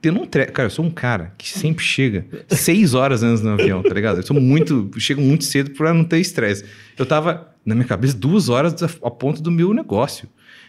tendo 0.00 0.20
um 0.20 0.26
tre... 0.26 0.46
Cara, 0.46 0.66
eu 0.66 0.70
sou 0.70 0.84
um 0.84 0.90
cara 0.90 1.34
que 1.36 1.48
sempre 1.48 1.84
chega 1.84 2.24
seis 2.48 2.94
horas 2.94 3.22
antes 3.22 3.42
no 3.42 3.50
avião, 3.50 3.82
tá 3.82 3.92
ligado? 3.92 4.16
Eu 4.16 4.22
sou 4.22 4.40
muito. 4.40 4.90
Eu 4.94 5.00
chego 5.00 5.20
muito 5.20 5.44
cedo 5.44 5.70
pra 5.72 5.92
não 5.92 6.02
ter 6.02 6.18
estresse. 6.18 6.64
Eu 6.98 7.04
tava, 7.04 7.54
na 7.64 7.74
minha 7.74 7.86
cabeça, 7.86 8.16
duas 8.16 8.48
horas 8.48 8.74
a 8.82 9.10
ponto 9.10 9.42
do 9.42 9.50
meu 9.50 9.74
negócio. 9.74 10.28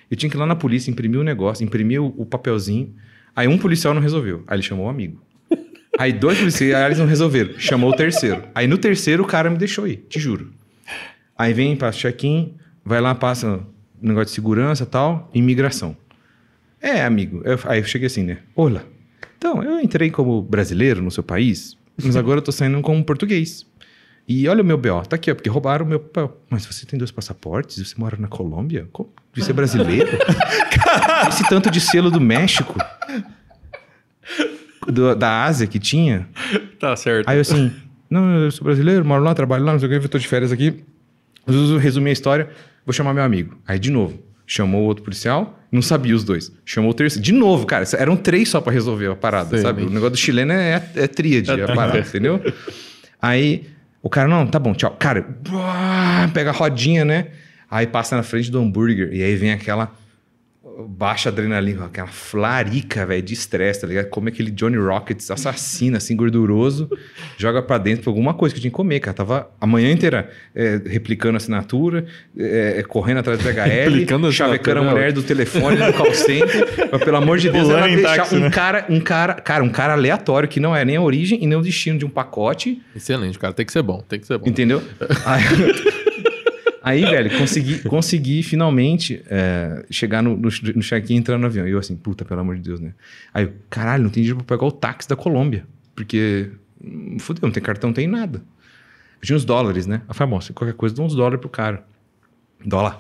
Eu 0.10 0.18
tinha 0.18 0.30
que 0.30 0.36
ir 0.36 0.40
lá 0.40 0.46
na 0.46 0.56
polícia, 0.58 0.92
imprimir 0.92 1.22
o 1.22 1.24
negócio, 1.24 1.64
imprimir 1.64 2.02
o, 2.02 2.14
o 2.18 2.26
papelzinho. 2.26 2.94
Aí 3.34 3.48
um 3.48 3.58
policial 3.58 3.94
não 3.94 4.02
resolveu. 4.02 4.44
Aí 4.46 4.58
ele 4.58 4.64
chamou 4.64 4.88
um 4.88 4.90
amigo. 4.90 5.24
Aí 6.00 6.14
dois 6.14 6.38
policiais 6.38 6.98
não 6.98 7.06
resolveram. 7.06 7.60
Chamou 7.60 7.92
o 7.92 7.96
terceiro. 7.96 8.44
Aí 8.56 8.68
no 8.68 8.78
terceiro 8.78 9.24
o 9.24 9.28
cara 9.28 9.50
me 9.50 9.58
deixou 9.58 9.88
ir, 9.88 9.98
te 10.10 10.20
juro. 10.20 10.54
Aí 11.38 11.54
vem, 11.54 11.76
passa 11.76 11.98
check-in, 11.98 12.56
vai 12.84 13.02
lá, 13.02 13.14
passa 13.16 13.62
negócio 14.02 14.28
de 14.28 14.32
segurança 14.32 14.86
tal, 14.86 15.30
imigração. 15.34 15.96
É, 16.82 17.04
amigo. 17.04 17.42
Eu, 17.46 17.60
aí 17.66 17.80
eu 17.80 17.86
cheguei 17.86 18.08
assim, 18.08 18.24
né? 18.24 18.40
Olá. 18.56 18.84
Então, 19.38 19.64
eu 19.64 19.80
entrei 19.80 20.10
como 20.10 20.42
brasileiro 20.42 21.02
no 21.02 21.12
seu 21.12 21.24
país, 21.24 21.76
mas 22.04 22.16
agora 22.16 22.40
eu 22.40 22.42
tô 22.44 22.52
saindo 22.52 22.80
como 22.82 23.04
português. 23.04 23.66
E 24.28 24.48
olha 24.48 24.62
o 24.62 24.66
meu 24.66 24.78
BO, 24.78 25.02
tá 25.08 25.16
aqui, 25.16 25.32
ó, 25.32 25.36
porque 25.36 25.50
roubaram 25.50 25.86
o 25.86 25.90
meu 25.90 26.00
papel. 26.00 26.38
Mas 26.50 26.66
você 26.66 26.86
tem 26.86 26.98
dois 26.98 27.12
passaportes? 27.12 27.78
Você 27.78 27.96
mora 27.98 28.18
na 28.18 28.28
Colômbia? 28.28 28.88
Como? 28.92 29.12
Você 29.36 29.52
é 29.52 29.54
brasileiro? 29.54 30.10
Esse 31.28 31.48
tanto 31.50 31.70
de 31.70 31.82
selo 31.82 32.10
do 32.12 32.22
México, 32.22 32.76
do- 34.88 35.16
da 35.16 35.44
Ásia 35.46 35.68
que 35.68 35.80
tinha. 35.80 36.28
Tá 36.82 36.96
certo. 36.96 37.30
Aí 37.30 37.38
eu 37.38 37.42
assim, 37.42 37.72
não, 38.10 38.40
eu 38.40 38.50
sou 38.50 38.64
brasileiro, 38.66 39.06
moro 39.06 39.24
lá, 39.24 39.36
trabalho 39.36 39.64
lá, 39.64 39.72
não 39.74 39.80
sei 39.80 39.88
o 39.88 39.92
que, 40.00 40.04
eu 40.04 40.10
tô 40.10 40.18
de 40.18 40.28
férias 40.28 40.52
aqui. 40.52 40.84
Resumi 41.80 42.10
a 42.10 42.14
história, 42.14 42.50
vou 42.84 42.92
chamar 42.92 43.14
meu 43.14 43.24
amigo. 43.24 43.56
Aí 43.68 43.78
de 43.78 43.92
novo, 43.92 44.20
chamou 44.48 44.82
o 44.82 44.86
outro 44.86 45.04
policial, 45.04 45.60
não 45.72 45.80
sabia 45.82 46.16
os 46.16 46.24
dois. 46.24 46.52
Chamou 46.66 46.90
o 46.90 46.94
terceiro, 46.96 47.24
de 47.24 47.32
novo, 47.32 47.68
cara, 47.68 47.86
eram 48.00 48.18
três 48.18 48.50
só 48.50 48.60
pra 48.60 48.74
resolver 48.74 49.12
a 49.12 49.16
parada, 49.16 49.58
Sim. 49.58 49.62
sabe? 49.64 49.84
O 49.84 49.90
negócio 49.92 50.10
do 50.12 50.18
chileno 50.18 50.54
é, 50.54 50.84
é 50.96 51.08
tríade, 51.08 51.52
a 51.52 51.68
parada, 51.76 52.00
entendeu? 52.00 52.42
Aí 53.22 53.68
o 54.02 54.10
cara, 54.10 54.28
não, 54.28 54.48
tá 54.48 54.58
bom, 54.58 54.74
tchau. 54.74 54.96
Cara, 55.00 55.24
pega 56.34 56.50
a 56.50 56.54
rodinha, 56.54 57.06
né? 57.06 57.28
Aí 57.70 57.86
passa 57.86 58.16
na 58.18 58.24
frente 58.24 58.50
do 58.50 58.60
hambúrguer 58.60 59.14
e 59.14 59.22
aí 59.22 59.36
vem 59.36 59.52
aquela 59.52 59.92
baixa 60.88 61.30
adrenalina, 61.30 61.86
aquela 61.86 62.08
flarica, 62.08 63.06
velho, 63.06 63.22
de 63.22 63.34
estresse, 63.34 63.82
tá 63.82 63.88
ligado? 63.88 64.08
Come 64.10 64.30
aquele 64.30 64.52
Johnny 64.52 64.78
Rockets 64.78 65.30
assassino, 65.32 65.98
assim, 65.98 66.16
gorduroso, 66.16 66.90
joga 67.38 67.62
pra 67.62 67.78
dentro 67.78 68.04
pra 68.04 68.12
alguma 68.12 68.34
coisa 68.34 68.54
que 68.54 68.60
eu 68.60 68.62
tinha 68.62 68.72
que 68.72 68.76
comer, 68.76 69.00
cara. 69.00 69.14
Tava 69.14 69.52
a 69.60 69.68
manhã 69.68 69.92
inteira 69.92 70.30
é, 70.56 70.82
replicando 70.86 71.36
a 71.36 71.38
assinatura, 71.38 72.06
é, 72.38 72.84
correndo 72.88 73.20
atrás 73.20 73.40
do 73.40 73.50
HL, 73.50 73.62
Replicando 73.92 74.28
a 74.28 74.32
chavecando 74.32 74.80
a 74.80 74.82
assinatura, 74.82 74.92
mulher 74.92 75.14
do 75.14 75.24
telefone 75.24 75.78
no 75.78 75.94
call 75.94 76.14
center, 76.14 76.90
mas 76.92 77.04
pelo 77.04 77.18
amor 77.18 77.38
de 77.38 77.50
Deus, 77.52 77.70
ela 77.70 77.88
deixar 77.88 78.18
táxi, 78.18 78.36
um 78.36 78.40
né? 78.40 78.50
cara, 78.50 78.86
um 78.90 79.00
cara, 79.00 79.34
cara, 79.36 79.64
um 79.64 79.70
cara 79.70 79.94
aleatório 79.94 80.48
que 80.48 80.60
não 80.60 80.76
é 80.76 80.84
nem 80.86 80.96
a 80.96 81.02
origem 81.02 81.44
e 81.44 81.48
nem 81.48 81.58
o 81.58 81.62
destino 81.62 81.98
de 81.98 82.06
um 82.06 82.10
pacote, 82.10 82.82
Excelente, 82.96 83.40
cara. 83.40 83.54
Tem 83.54 83.66
que 83.66 83.72
ser 83.72 83.82
bom, 83.82 84.02
tem 84.08 84.20
que 84.20 84.28
ser 84.28 84.38
bom. 84.38 84.48
Entendeu? 84.48 84.82
Aí, 85.26 85.44
aí, 86.82 87.02
velho, 87.02 87.38
consegui, 87.38 87.80
consegui 87.84 88.44
finalmente 88.44 89.22
é, 89.28 89.86
chegar 89.90 90.22
no, 90.22 90.36
no, 90.36 90.50
no 90.76 90.82
check-in 90.82 91.16
e 91.16 91.18
entrar 91.18 91.38
no 91.38 91.46
avião. 91.46 91.68
E 91.68 91.72
eu 91.72 91.80
assim, 91.80 91.96
puta, 91.96 92.26
pelo 92.26 92.42
amor 92.42 92.56
de 92.56 92.62
Deus, 92.62 92.80
né? 92.80 92.94
Aí, 93.34 93.46
eu, 93.46 93.54
caralho, 93.70 94.04
não 94.04 94.10
tem 94.10 94.24
dinheiro 94.24 94.44
pra 94.44 94.58
pegar 94.58 94.68
o 94.68 94.72
táxi 94.72 95.08
da 95.08 95.16
Colômbia. 95.16 95.66
Porque, 95.96 96.50
hum, 96.84 97.18
fudeu, 97.20 97.44
não 97.44 97.52
tem 97.52 97.62
cartão, 97.62 97.90
não 97.90 97.94
tem 97.96 98.08
nada. 98.08 98.44
Eu 99.22 99.26
tinha 99.26 99.36
uns 99.36 99.46
dólares, 99.46 99.86
né? 99.86 100.02
A 100.08 100.14
famosa, 100.14 100.52
qualquer 100.54 100.74
coisa, 100.74 100.96
dá 100.96 101.04
uns 101.04 101.16
dólares 101.16 101.40
pro 101.40 101.50
cara. 101.50 101.86
Dólar. 102.66 103.00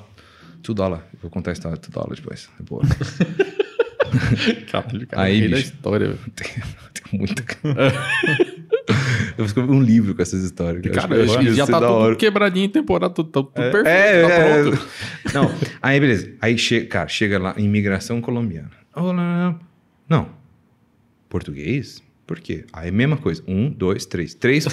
Tu 0.62 0.74
dólar. 0.74 1.08
Eu 1.14 1.20
vou 1.22 1.32
contar 1.32 1.52
a 1.52 1.53
história 1.53 1.78
do 1.78 1.90
dólar 1.90 2.16
depois. 2.16 2.49
É 2.60 2.64
boa. 2.64 2.84
Caralho, 4.72 5.08
cara. 5.08 5.24
Aí, 5.24 5.40
rei 5.40 5.49
da 5.49 5.56
bicho. 5.56 5.70
história. 5.70 6.08
velho. 6.08 6.20
tem, 6.36 6.48
tem 6.94 7.20
muita. 7.20 7.44
eu 9.41 9.63
um 9.69 9.81
livro 9.81 10.13
com 10.15 10.22
essas 10.22 10.43
histórias. 10.43 10.84
Eu 10.85 10.91
acho 10.91 11.01
Cara, 11.01 11.13
que- 11.13 11.19
eu 11.22 11.23
acho 11.35 11.39
que 11.39 11.53
já 11.53 11.65
tá 11.68 11.80
tudo 11.80 12.15
quebradinho 12.15 12.65
em 12.65 12.69
temporada, 12.69 13.13
tudo, 13.13 13.30
tudo 13.30 13.49
perfeito, 13.51 13.88
É, 13.88 14.22
tá 14.22 14.30
é, 14.34 14.61
pronto. 14.63 14.77
é. 14.77 15.31
Não, 15.34 15.51
aí 15.81 15.99
beleza. 15.99 16.34
Aí 16.41 16.57
chega, 16.57 16.85
cara, 16.88 17.07
chega 17.07 17.39
lá, 17.39 17.53
imigração 17.57 18.19
colombiana. 18.22 18.72
Olá. 18.95 19.57
Não. 20.09 20.30
Português? 21.30 22.01
Por 22.27 22.39
quê? 22.39 22.65
Aí 22.72 22.91
mesma 22.91 23.18
coisa. 23.18 23.43
Um, 23.47 23.69
dois, 23.69 24.05
três. 24.05 24.34
Três. 24.34 24.65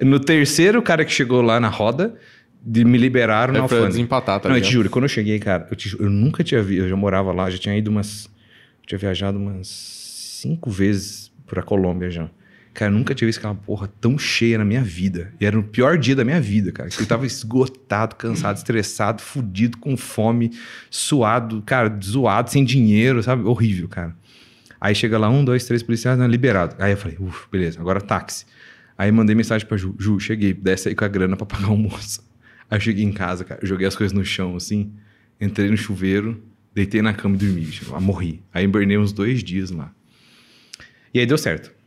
no 0.00 0.20
terceiro 0.20 0.80
cara 0.82 1.04
que 1.04 1.12
chegou 1.12 1.42
lá 1.42 1.58
na 1.58 1.68
roda, 1.68 2.14
de, 2.62 2.84
me 2.84 2.98
liberaram 2.98 3.52
na 3.52 3.58
É 3.58 3.62
pra 3.62 3.64
alfândega. 3.64 3.88
desempatar, 3.88 4.40
tá 4.40 4.48
Não, 4.48 4.56
eu 4.56 4.62
te 4.62 4.70
juro, 4.70 4.90
quando 4.90 5.04
eu 5.04 5.08
cheguei, 5.08 5.38
cara, 5.38 5.66
eu, 5.70 5.76
te 5.76 5.88
juro, 5.88 6.04
eu 6.04 6.10
nunca 6.10 6.44
tinha 6.44 6.62
visto, 6.62 6.82
eu 6.82 6.88
já 6.88 6.96
morava 6.96 7.32
lá, 7.32 7.48
já 7.50 7.58
tinha 7.58 7.76
ido 7.76 7.90
umas. 7.90 8.28
Tinha 8.86 8.98
viajado 8.98 9.38
umas 9.38 9.68
cinco 9.68 10.68
vezes 10.70 11.30
pra 11.46 11.62
Colômbia 11.62 12.10
já. 12.10 12.28
Cara, 12.72 12.92
eu 12.92 12.96
nunca 12.96 13.14
tinha 13.14 13.26
visto 13.26 13.38
aquela 13.38 13.54
porra 13.54 13.90
tão 14.00 14.16
cheia 14.16 14.56
na 14.56 14.64
minha 14.64 14.82
vida. 14.82 15.32
E 15.40 15.44
era 15.44 15.58
o 15.58 15.62
pior 15.62 15.98
dia 15.98 16.14
da 16.14 16.24
minha 16.24 16.40
vida, 16.40 16.70
cara. 16.70 16.88
Eu 16.98 17.06
tava 17.06 17.26
esgotado, 17.26 18.14
cansado, 18.14 18.56
estressado, 18.58 19.20
fudido, 19.20 19.76
com 19.78 19.96
fome, 19.96 20.52
suado, 20.88 21.62
cara, 21.62 21.98
zoado, 22.02 22.50
sem 22.50 22.64
dinheiro, 22.64 23.22
sabe? 23.22 23.42
Horrível, 23.44 23.88
cara. 23.88 24.16
Aí 24.80 24.94
chega 24.94 25.18
lá, 25.18 25.28
um, 25.28 25.44
dois, 25.44 25.64
três 25.64 25.82
policiais, 25.82 26.18
não, 26.18 26.26
liberado. 26.26 26.76
Aí 26.78 26.92
eu 26.92 26.96
falei, 26.96 27.18
uff, 27.20 27.46
beleza, 27.50 27.80
agora 27.80 28.00
táxi. 28.00 28.46
Aí 28.96 29.10
mandei 29.12 29.34
mensagem 29.34 29.66
pra 29.66 29.76
Ju, 29.76 29.94
Ju, 29.98 30.18
cheguei, 30.20 30.54
desce 30.54 30.88
aí 30.88 30.94
com 30.94 31.04
a 31.04 31.08
grana 31.08 31.36
pra 31.36 31.44
pagar 31.44 31.68
o 31.68 31.72
almoço. 31.72 32.22
Aí 32.70 32.76
eu 32.76 32.80
cheguei 32.80 33.04
em 33.04 33.12
casa, 33.12 33.44
cara, 33.44 33.60
joguei 33.62 33.86
as 33.86 33.96
coisas 33.96 34.16
no 34.16 34.24
chão, 34.24 34.56
assim, 34.56 34.92
entrei 35.40 35.70
no 35.70 35.76
chuveiro, 35.76 36.42
deitei 36.74 37.02
na 37.02 37.12
cama 37.12 37.34
e 37.34 37.38
dormi, 37.38 37.68
morri. 38.00 38.42
Aí 38.54 38.64
invernei 38.64 38.96
uns 38.96 39.12
dois 39.12 39.42
dias 39.42 39.70
lá. 39.70 39.92
E 41.12 41.18
aí 41.18 41.26
deu 41.26 41.36
certo. 41.36 41.79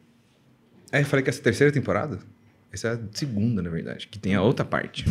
Aí 0.93 1.01
eu 1.01 1.05
falei 1.05 1.23
que 1.23 1.29
essa 1.29 1.41
terceira 1.41 1.73
temporada, 1.73 2.19
essa 2.71 2.87
é 2.87 2.91
a 2.93 2.99
segunda, 3.11 3.61
na 3.61 3.69
verdade, 3.69 4.07
que 4.07 4.17
tem 4.19 4.35
a 4.35 4.41
outra 4.41 4.63
parte. 4.63 5.03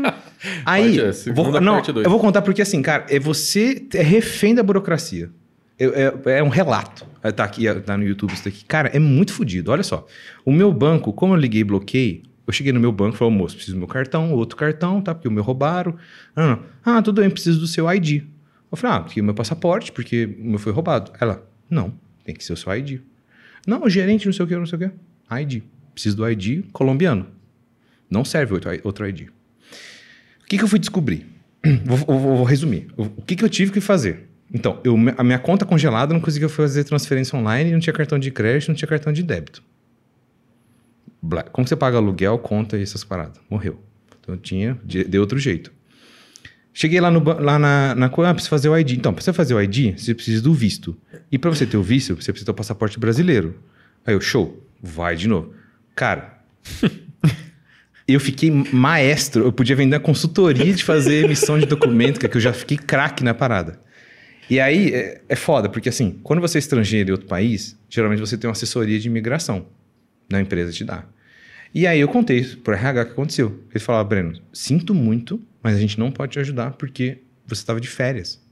aí, 0.64 0.98
Parte 0.98 1.28
é, 1.28 1.32
vou, 1.32 1.60
não, 1.60 1.74
parte 1.74 1.90
eu 1.90 2.10
vou 2.10 2.18
contar 2.18 2.42
porque 2.42 2.62
assim, 2.62 2.80
cara, 2.82 3.06
é 3.08 3.18
você 3.18 3.86
é 3.94 4.02
refém 4.02 4.54
da 4.54 4.62
burocracia. 4.62 5.30
Eu- 5.78 5.92
é, 5.94 6.38
é 6.38 6.42
um 6.42 6.48
relato. 6.48 7.06
É, 7.22 7.30
Tá 7.30 7.44
aqui, 7.44 7.66
tá 7.82 7.96
no 7.96 8.04
YouTube 8.04 8.32
isso 8.32 8.44
daqui. 8.44 8.64
Cara, 8.64 8.88
é 8.88 8.98
muito 8.98 9.32
fodido. 9.32 9.70
Olha 9.70 9.82
só. 9.82 10.06
O 10.44 10.50
meu 10.52 10.72
banco, 10.72 11.12
como 11.12 11.34
eu 11.34 11.38
liguei 11.38 11.60
e 11.60 11.64
bloqueei, 11.64 12.22
eu 12.46 12.52
cheguei 12.52 12.72
no 12.72 12.80
meu 12.80 12.90
banco 12.90 13.14
e 13.14 13.18
falei, 13.18 13.34
moço, 13.34 13.54
preciso 13.54 13.76
do 13.76 13.78
meu 13.80 13.86
cartão, 13.88 14.32
outro 14.32 14.56
cartão, 14.56 15.00
tá? 15.00 15.14
Porque 15.14 15.28
o 15.28 15.30
meu 15.30 15.42
roubaram. 15.44 15.94
Não, 16.34 16.48
não. 16.48 16.62
Ah, 16.84 17.02
tudo 17.02 17.20
bem, 17.20 17.30
preciso 17.30 17.60
do 17.60 17.66
seu 17.66 17.88
ID. 17.92 18.22
Eu 18.72 18.76
falei, 18.76 18.96
ah, 18.96 19.00
porque 19.00 19.20
o 19.20 19.24
meu 19.24 19.34
passaporte, 19.34 19.92
porque 19.92 20.24
o 20.40 20.44
meu 20.50 20.58
foi 20.58 20.72
roubado. 20.72 21.12
Ela, 21.20 21.46
não, 21.70 21.92
tem 22.24 22.34
que 22.34 22.42
ser 22.42 22.54
o 22.54 22.56
seu 22.56 22.74
ID. 22.74 23.00
Não, 23.66 23.82
o 23.82 23.88
gerente, 23.90 24.26
não 24.26 24.32
sei 24.32 24.44
o 24.44 24.48
que, 24.48 24.56
não 24.56 24.66
sei 24.66 24.76
o 24.76 24.80
que. 24.80 24.90
ID. 25.30 25.62
Preciso 25.92 26.16
do 26.16 26.28
ID 26.28 26.66
colombiano. 26.72 27.26
Não 28.10 28.24
serve 28.24 28.54
outro, 28.84 29.06
ID. 29.08 29.28
O 29.28 30.46
que, 30.46 30.56
que 30.56 30.64
eu 30.64 30.68
fui 30.68 30.78
descobrir? 30.78 31.26
Vou, 31.84 31.96
vou- 31.98 32.36
vou 32.36 32.44
resumir. 32.44 32.88
O 32.96 33.22
que, 33.22 33.36
que 33.36 33.44
eu 33.44 33.48
tive 33.48 33.72
que 33.72 33.80
fazer? 33.80 34.28
Então, 34.52 34.80
eu, 34.82 34.96
a 35.18 35.24
minha 35.24 35.38
conta 35.38 35.66
congelada 35.66 36.14
não 36.14 36.20
conseguia 36.20 36.48
fazer 36.48 36.84
transferência 36.84 37.38
online, 37.38 37.72
não 37.72 37.80
tinha 37.80 37.92
cartão 37.92 38.18
de 38.18 38.30
crédito, 38.30 38.68
não 38.68 38.74
tinha 38.74 38.88
cartão 38.88 39.12
de 39.12 39.22
débito. 39.22 39.62
Como 41.52 41.66
você 41.66 41.76
paga 41.76 41.98
aluguel, 41.98 42.38
conta 42.38 42.78
e 42.78 42.82
essas 42.82 43.04
paradas? 43.04 43.38
Morreu. 43.50 43.82
Então 44.20 44.34
eu 44.34 44.40
tinha 44.40 44.78
de, 44.84 45.04
de 45.04 45.18
outro 45.18 45.38
jeito. 45.38 45.72
Cheguei 46.72 47.00
lá, 47.00 47.10
no, 47.10 47.22
lá 47.24 47.58
na, 47.58 47.94
na 47.94 48.06
ah, 48.06 48.34
precisa 48.34 48.50
fazer 48.50 48.68
o 48.68 48.78
ID. 48.78 48.92
Então, 48.92 49.12
para 49.12 49.22
você 49.22 49.32
fazer 49.32 49.52
o 49.52 49.60
ID, 49.60 49.98
você 49.98 50.14
precisa 50.14 50.40
do 50.40 50.54
visto. 50.54 50.96
E 51.30 51.36
para 51.36 51.50
você 51.50 51.66
ter 51.66 51.76
o 51.76 51.82
visto, 51.82 52.14
você 52.14 52.32
precisa 52.32 52.46
ter 52.46 52.50
o 52.52 52.54
passaporte 52.54 52.98
brasileiro. 53.00 53.56
Aí 54.06 54.14
eu, 54.14 54.20
show, 54.20 54.64
vai 54.82 55.16
de 55.16 55.28
novo. 55.28 55.54
Cara, 55.94 56.38
eu 58.06 58.20
fiquei 58.20 58.50
maestro. 58.50 59.44
Eu 59.44 59.52
podia 59.52 59.76
vender 59.76 59.96
a 59.96 60.00
consultoria 60.00 60.72
de 60.72 60.84
fazer 60.84 61.24
emissão 61.26 61.58
de 61.58 61.66
documento, 61.66 62.18
que 62.18 62.36
eu 62.36 62.40
já 62.40 62.52
fiquei 62.52 62.76
craque 62.76 63.22
na 63.22 63.34
parada. 63.34 63.80
E 64.50 64.58
aí 64.58 64.94
é, 64.94 65.20
é 65.28 65.36
foda, 65.36 65.68
porque 65.68 65.88
assim, 65.88 66.18
quando 66.22 66.40
você 66.40 66.58
é 66.58 66.60
estrangeiro 66.60 67.10
em 67.10 67.12
outro 67.12 67.26
país, 67.26 67.78
geralmente 67.88 68.20
você 68.20 68.38
tem 68.38 68.48
uma 68.48 68.52
assessoria 68.52 68.98
de 68.98 69.06
imigração 69.06 69.66
na 70.30 70.40
empresa 70.40 70.72
te 70.72 70.84
dá. 70.84 71.04
E 71.74 71.86
aí 71.86 72.00
eu 72.00 72.08
contei 72.08 72.44
pro 72.44 72.72
RH 72.72 73.04
que 73.06 73.12
aconteceu. 73.12 73.62
Ele 73.70 73.78
falou, 73.78 74.02
Breno, 74.04 74.40
sinto 74.52 74.94
muito, 74.94 75.40
mas 75.62 75.76
a 75.76 75.80
gente 75.80 75.98
não 75.98 76.10
pode 76.10 76.32
te 76.32 76.38
ajudar 76.38 76.72
porque 76.72 77.18
você 77.46 77.60
estava 77.60 77.80
de 77.80 77.88
férias. 77.88 78.42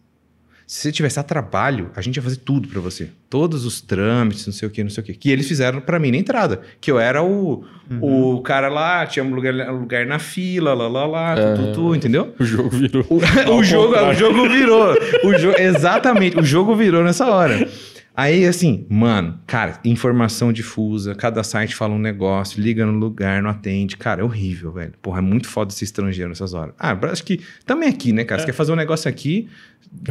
Se 0.66 0.82
você 0.82 0.90
tivesse 0.90 1.20
a 1.20 1.22
trabalho, 1.22 1.92
a 1.94 2.00
gente 2.00 2.16
ia 2.16 2.22
fazer 2.22 2.38
tudo 2.38 2.66
para 2.66 2.80
você. 2.80 3.08
Todos 3.30 3.64
os 3.64 3.80
trâmites, 3.80 4.44
não 4.46 4.52
sei 4.52 4.66
o 4.66 4.70
que, 4.70 4.82
não 4.82 4.90
sei 4.90 5.00
o 5.00 5.06
que. 5.06 5.14
Que 5.14 5.30
eles 5.30 5.46
fizeram 5.46 5.80
para 5.80 5.96
mim 6.00 6.10
na 6.10 6.16
entrada. 6.16 6.60
Que 6.80 6.90
eu 6.90 6.98
era 6.98 7.22
o, 7.22 7.64
o 8.00 8.40
cara 8.42 8.68
lá, 8.68 9.06
tinha 9.06 9.24
um 9.24 9.32
lugar, 9.32 9.54
lugar 9.72 10.04
na 10.06 10.18
fila, 10.18 10.74
lá, 10.74 10.88
lá, 10.88 11.06
lá, 11.06 11.36
tu, 11.36 11.62
tu, 11.62 11.72
tu, 11.72 11.94
entendeu? 11.94 12.34
O 12.36 12.44
jogo 12.44 12.70
virou. 12.70 13.06
O, 13.08 13.20
o 13.58 13.62
jogo, 13.62 13.94
o 13.94 14.12
jogo 14.12 14.48
virou. 14.48 14.96
O 15.22 15.38
jo 15.38 15.52
exatamente, 15.56 16.36
o 16.36 16.42
jogo 16.42 16.74
virou 16.74 17.04
nessa 17.04 17.28
hora. 17.28 17.68
Aí, 18.16 18.46
assim, 18.46 18.86
mano, 18.88 19.38
cara, 19.46 19.78
informação 19.84 20.50
difusa, 20.50 21.14
cada 21.14 21.42
site 21.42 21.74
fala 21.74 21.92
um 21.92 21.98
negócio, 21.98 22.62
liga 22.62 22.86
no 22.86 22.98
lugar, 22.98 23.42
não 23.42 23.50
atende. 23.50 23.94
Cara, 23.94 24.22
é 24.22 24.24
horrível, 24.24 24.72
velho. 24.72 24.94
Porra, 25.02 25.18
é 25.18 25.20
muito 25.20 25.46
foda 25.46 25.70
ser 25.70 25.84
estrangeiro 25.84 26.30
nessas 26.30 26.54
horas. 26.54 26.74
Ah, 26.78 26.96
acho 27.12 27.22
que 27.22 27.40
também 27.66 27.90
aqui, 27.90 28.12
né, 28.12 28.24
cara? 28.24 28.40
Você 28.40 28.46
quer 28.46 28.54
fazer 28.54 28.72
um 28.72 28.76
negócio 28.76 29.06
aqui. 29.06 29.50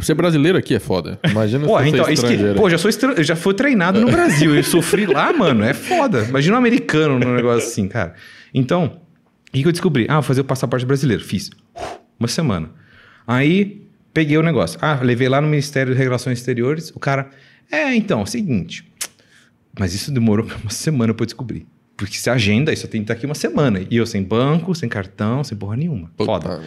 Ser 0.00 0.14
brasileiro 0.14 0.56
aqui 0.56 0.76
é 0.76 0.78
foda. 0.78 1.18
Imagina 1.28 1.66
Pô, 1.66 1.80
se 1.80 1.88
então, 1.88 2.04
você 2.04 2.10
é 2.10 2.14
isso 2.14 2.22
que, 2.24 2.32
estrangeiro. 2.32 2.60
pô, 2.60 2.70
já, 2.70 2.78
sou 2.78 2.90
já 3.24 3.34
fui 3.34 3.54
treinado 3.54 4.00
no 4.00 4.08
Brasil. 4.08 4.54
Eu 4.54 4.62
sofri 4.64 5.04
lá, 5.04 5.32
mano. 5.32 5.64
É 5.64 5.74
foda. 5.74 6.22
Imagina 6.28 6.54
um 6.54 6.58
americano 6.58 7.18
num 7.18 7.34
negócio 7.34 7.68
assim, 7.68 7.88
cara. 7.88 8.14
Então, 8.54 9.00
o 9.48 9.52
que 9.52 9.62
que 9.62 9.68
eu 9.68 9.72
descobri? 9.72 10.06
Ah, 10.08 10.14
vou 10.14 10.22
fazer 10.22 10.42
o 10.42 10.44
passaporte 10.44 10.86
brasileiro. 10.86 11.24
Fiz. 11.24 11.50
Uma 12.20 12.28
semana. 12.28 12.70
Aí, 13.26 13.84
peguei 14.14 14.38
o 14.38 14.42
negócio. 14.42 14.78
Ah, 14.80 15.00
levei 15.02 15.28
lá 15.28 15.40
no 15.40 15.48
Ministério 15.48 15.92
de 15.92 15.98
Relações 15.98 16.38
Exteriores. 16.38 16.90
O 16.94 17.00
cara, 17.00 17.30
é, 17.70 17.94
então, 17.94 18.20
é 18.20 18.22
o 18.22 18.26
seguinte. 18.26 18.90
Mas 19.78 19.94
isso 19.94 20.10
demorou 20.10 20.46
uma 20.62 20.70
semana 20.70 21.12
pra 21.12 21.22
eu 21.22 21.26
descobrir. 21.26 21.66
Porque 21.96 22.16
se 22.16 22.28
agenda, 22.28 22.72
isso 22.72 22.86
tem 22.88 23.00
que 23.00 23.04
estar 23.04 23.14
aqui 23.14 23.26
uma 23.26 23.34
semana. 23.34 23.80
E 23.90 23.96
eu 23.96 24.06
sem 24.06 24.22
banco, 24.22 24.74
sem 24.74 24.88
cartão, 24.88 25.42
sem 25.42 25.56
porra 25.56 25.76
nenhuma. 25.76 26.10
Foda. 26.16 26.62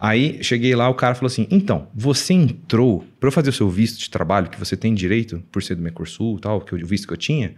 Aí 0.00 0.42
cheguei 0.42 0.74
lá, 0.74 0.88
o 0.88 0.94
cara 0.94 1.14
falou 1.14 1.26
assim: 1.26 1.46
então, 1.50 1.88
você 1.94 2.32
entrou 2.32 3.06
para 3.20 3.28
eu 3.28 3.32
fazer 3.32 3.50
o 3.50 3.52
seu 3.52 3.68
visto 3.68 3.98
de 3.98 4.10
trabalho, 4.10 4.48
que 4.48 4.58
você 4.58 4.76
tem 4.76 4.94
direito, 4.94 5.42
por 5.52 5.62
ser 5.62 5.74
do 5.74 5.82
Mercosul 5.82 6.38
e 6.38 6.40
tal, 6.40 6.60
que 6.60 6.74
o 6.74 6.86
visto 6.86 7.06
que 7.06 7.12
eu 7.12 7.18
tinha, 7.18 7.54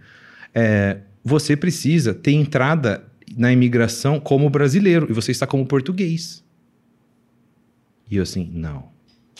é, 0.53 0.99
você 1.23 1.55
precisa 1.55 2.13
ter 2.13 2.33
entrada 2.33 3.03
na 3.35 3.51
imigração 3.51 4.19
como 4.19 4.49
brasileiro 4.49 5.07
e 5.09 5.13
você 5.13 5.31
está 5.31 5.47
como 5.47 5.65
português. 5.65 6.43
E 8.11 8.17
eu 8.17 8.23
assim, 8.23 8.49
não. 8.53 8.89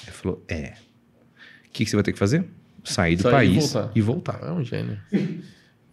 Ele 0.04 0.12
falou, 0.12 0.44
é. 0.48 0.74
O 1.68 1.72
que, 1.72 1.84
que 1.84 1.90
você 1.90 1.96
vai 1.96 2.04
ter 2.04 2.14
que 2.14 2.20
fazer? 2.20 2.46
Sair 2.86 3.16
do 3.16 3.24
Sair 3.24 3.32
país 3.32 3.56
e 3.56 3.60
voltar. 3.60 3.92
e 3.96 4.02
voltar. 4.02 4.40
É 4.44 4.52
um 4.52 4.64
gênio. 4.64 4.98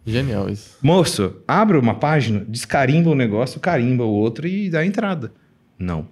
Genial 0.05 0.49
isso. 0.49 0.77
Moço, 0.81 1.37
abre 1.47 1.77
uma 1.77 1.95
página, 1.95 2.45
descarimba 2.47 3.09
o 3.09 3.13
um 3.13 3.15
negócio, 3.15 3.59
carimba 3.59 4.03
o 4.03 4.09
outro 4.09 4.45
e 4.45 4.69
dá 4.69 4.79
a 4.79 4.85
entrada. 4.85 5.31
Não. 5.79 6.07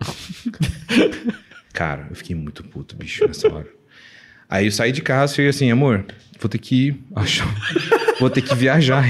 Cara, 1.72 2.06
eu 2.10 2.16
fiquei 2.16 2.36
muito 2.36 2.62
puto, 2.62 2.94
bicho, 2.94 3.26
nessa 3.26 3.52
hora. 3.52 3.68
Aí 4.48 4.66
eu 4.66 4.72
saí 4.72 4.92
de 4.92 5.00
casa 5.00 5.32
e 5.32 5.36
falei 5.36 5.48
assim, 5.48 5.70
amor, 5.70 6.04
vou 6.38 6.48
ter 6.48 6.58
que. 6.58 7.02
Acho, 7.16 7.44
vou 8.20 8.28
ter 8.28 8.42
que 8.42 8.54
viajar. 8.54 9.04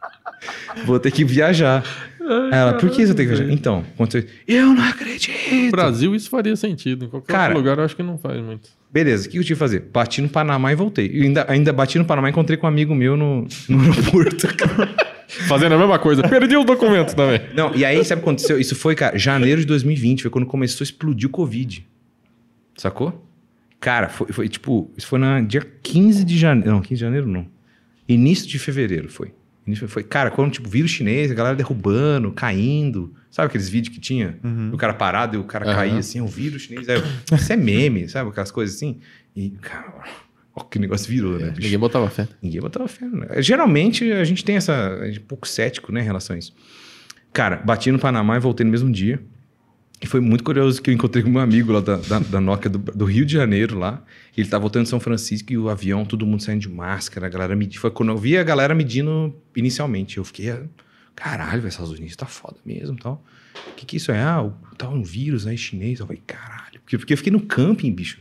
vou 0.86 1.00
ter 1.00 1.10
que 1.10 1.24
viajar. 1.24 1.84
Ai, 2.20 2.58
ela, 2.58 2.74
por 2.74 2.90
que 2.90 3.04
você 3.04 3.12
tem 3.12 3.26
que 3.26 3.34
viajar? 3.34 3.52
Então, 3.52 3.84
aconteceu. 3.94 4.30
Eu 4.46 4.66
não 4.72 4.84
acredito. 4.84 5.54
No 5.54 5.70
Brasil, 5.72 6.14
isso 6.14 6.30
faria 6.30 6.54
sentido. 6.54 7.06
Em 7.06 7.08
qualquer 7.08 7.32
Cara, 7.32 7.54
lugar, 7.54 7.76
eu 7.78 7.84
acho 7.84 7.96
que 7.96 8.02
não 8.02 8.16
faz 8.16 8.40
muito. 8.40 8.70
Beleza, 8.92 9.28
o 9.28 9.30
que 9.30 9.38
eu 9.38 9.42
tive 9.42 9.54
que 9.54 9.58
fazer? 9.58 9.80
Bati 9.92 10.20
no 10.20 10.28
Panamá 10.28 10.72
e 10.72 10.74
voltei. 10.74 11.10
Eu 11.14 11.22
ainda, 11.22 11.46
ainda 11.48 11.72
bati 11.72 11.98
no 11.98 12.04
Panamá 12.04 12.28
e 12.28 12.30
encontrei 12.32 12.56
com 12.56 12.66
um 12.66 12.68
amigo 12.68 12.94
meu 12.94 13.16
no, 13.16 13.46
no 13.68 13.80
aeroporto. 13.82 14.48
Fazendo 15.46 15.74
a 15.74 15.78
mesma 15.78 15.98
coisa. 15.98 16.26
Perdi 16.26 16.56
os 16.56 16.64
documentos 16.64 17.14
também. 17.14 17.40
Não, 17.54 17.72
e 17.74 17.84
aí, 17.84 18.04
sabe 18.04 18.20
o 18.20 18.24
que 18.24 18.30
aconteceu? 18.30 18.58
Isso 18.58 18.74
foi, 18.74 18.96
cara, 18.96 19.16
janeiro 19.16 19.60
de 19.60 19.66
2020, 19.66 20.22
foi 20.22 20.30
quando 20.30 20.46
começou 20.46 20.82
a 20.82 20.86
explodir 20.86 21.28
o 21.28 21.30
Covid. 21.30 21.86
Sacou? 22.76 23.24
Cara, 23.78 24.08
foi, 24.08 24.26
foi 24.32 24.48
tipo, 24.48 24.90
isso 24.96 25.06
foi 25.06 25.20
no 25.20 25.46
dia 25.46 25.64
15 25.82 26.24
de 26.24 26.36
janeiro. 26.36 26.72
Não, 26.72 26.80
15 26.80 26.94
de 26.94 27.00
janeiro 27.00 27.26
não. 27.28 27.46
Início 28.08 28.48
de 28.48 28.58
fevereiro 28.58 29.08
foi. 29.08 29.32
Foi, 29.76 30.02
cara, 30.02 30.30
quando, 30.30 30.52
tipo, 30.52 30.68
vírus 30.68 30.90
chinês, 30.90 31.30
a 31.30 31.34
galera 31.34 31.56
derrubando, 31.56 32.32
caindo. 32.32 33.14
Sabe 33.30 33.46
aqueles 33.46 33.68
vídeos 33.68 33.94
que 33.94 34.00
tinha? 34.00 34.38
Uhum. 34.42 34.70
O 34.72 34.76
cara 34.76 34.92
parado 34.92 35.36
e 35.36 35.38
o 35.38 35.44
cara 35.44 35.66
uhum. 35.66 35.74
caía 35.74 35.98
assim, 35.98 36.20
o 36.20 36.26
vírus 36.26 36.62
chinês. 36.62 36.88
Aí, 36.88 37.02
isso 37.32 37.52
é 37.52 37.56
meme, 37.56 38.08
sabe? 38.08 38.30
Aquelas 38.30 38.50
coisas 38.50 38.76
assim. 38.76 38.98
E, 39.34 39.50
cara, 39.50 39.94
ó, 40.54 40.64
que 40.64 40.78
negócio 40.78 41.08
virou, 41.08 41.38
né? 41.38 41.54
É, 41.56 41.60
ninguém 41.60 41.78
botava 41.78 42.08
fé. 42.10 42.26
Ninguém 42.42 42.60
botava 42.60 42.88
fé, 42.88 43.06
né? 43.06 43.40
Geralmente, 43.40 44.10
a 44.12 44.24
gente 44.24 44.44
tem 44.44 44.56
essa... 44.56 44.96
A 45.00 45.06
gente 45.06 45.18
é 45.18 45.22
um 45.22 45.26
pouco 45.26 45.46
cético, 45.46 45.92
né, 45.92 46.00
em 46.00 46.04
relação 46.04 46.34
a 46.34 46.38
isso. 46.38 46.54
Cara, 47.32 47.56
bati 47.56 47.92
no 47.92 47.98
Panamá 47.98 48.36
e 48.36 48.40
voltei 48.40 48.64
no 48.64 48.72
mesmo 48.72 48.90
dia. 48.90 49.20
E 50.02 50.06
foi 50.06 50.20
muito 50.20 50.42
curioso 50.42 50.80
que 50.80 50.88
eu 50.88 50.94
encontrei 50.94 51.22
com 51.22 51.28
um 51.28 51.38
amigo 51.38 51.72
lá 51.72 51.80
da, 51.80 51.96
da, 51.96 52.18
da 52.20 52.40
Nokia 52.40 52.70
do, 52.70 52.78
do, 52.78 53.04
Rio 53.04 53.26
de 53.26 53.34
Janeiro 53.34 53.78
lá. 53.78 54.02
Ele 54.34 54.48
tava 54.48 54.62
voltando 54.62 54.84
de 54.84 54.88
São 54.88 54.98
Francisco 54.98 55.52
e 55.52 55.58
o 55.58 55.68
avião, 55.68 56.06
todo 56.06 56.24
mundo 56.24 56.42
saindo 56.42 56.62
de 56.62 56.70
máscara, 56.70 57.26
a 57.26 57.28
galera 57.28 57.54
medindo. 57.54 57.78
Foi 57.80 57.90
quando 57.90 58.08
eu 58.08 58.16
vi 58.16 58.38
a 58.38 58.42
galera 58.42 58.74
medindo 58.74 59.34
inicialmente. 59.54 60.16
Eu 60.16 60.24
fiquei, 60.24 60.54
caralho, 61.14 61.68
Estados 61.68 61.92
Unidos 61.92 62.16
tá 62.16 62.24
foda 62.24 62.56
mesmo 62.64 62.96
tal. 62.96 63.22
O 63.72 63.74
que 63.74 63.84
que 63.84 63.96
isso 63.98 64.10
é? 64.10 64.22
Ah, 64.22 64.50
tá 64.78 64.88
um 64.88 65.02
vírus 65.02 65.46
aí 65.46 65.58
chinês. 65.58 66.00
Eu 66.00 66.06
falei, 66.06 66.22
caralho. 66.26 66.80
Porque, 66.80 66.96
porque 66.96 67.12
eu 67.12 67.18
fiquei 67.18 67.32
no 67.32 67.42
camping, 67.42 67.92
bicho. 67.92 68.20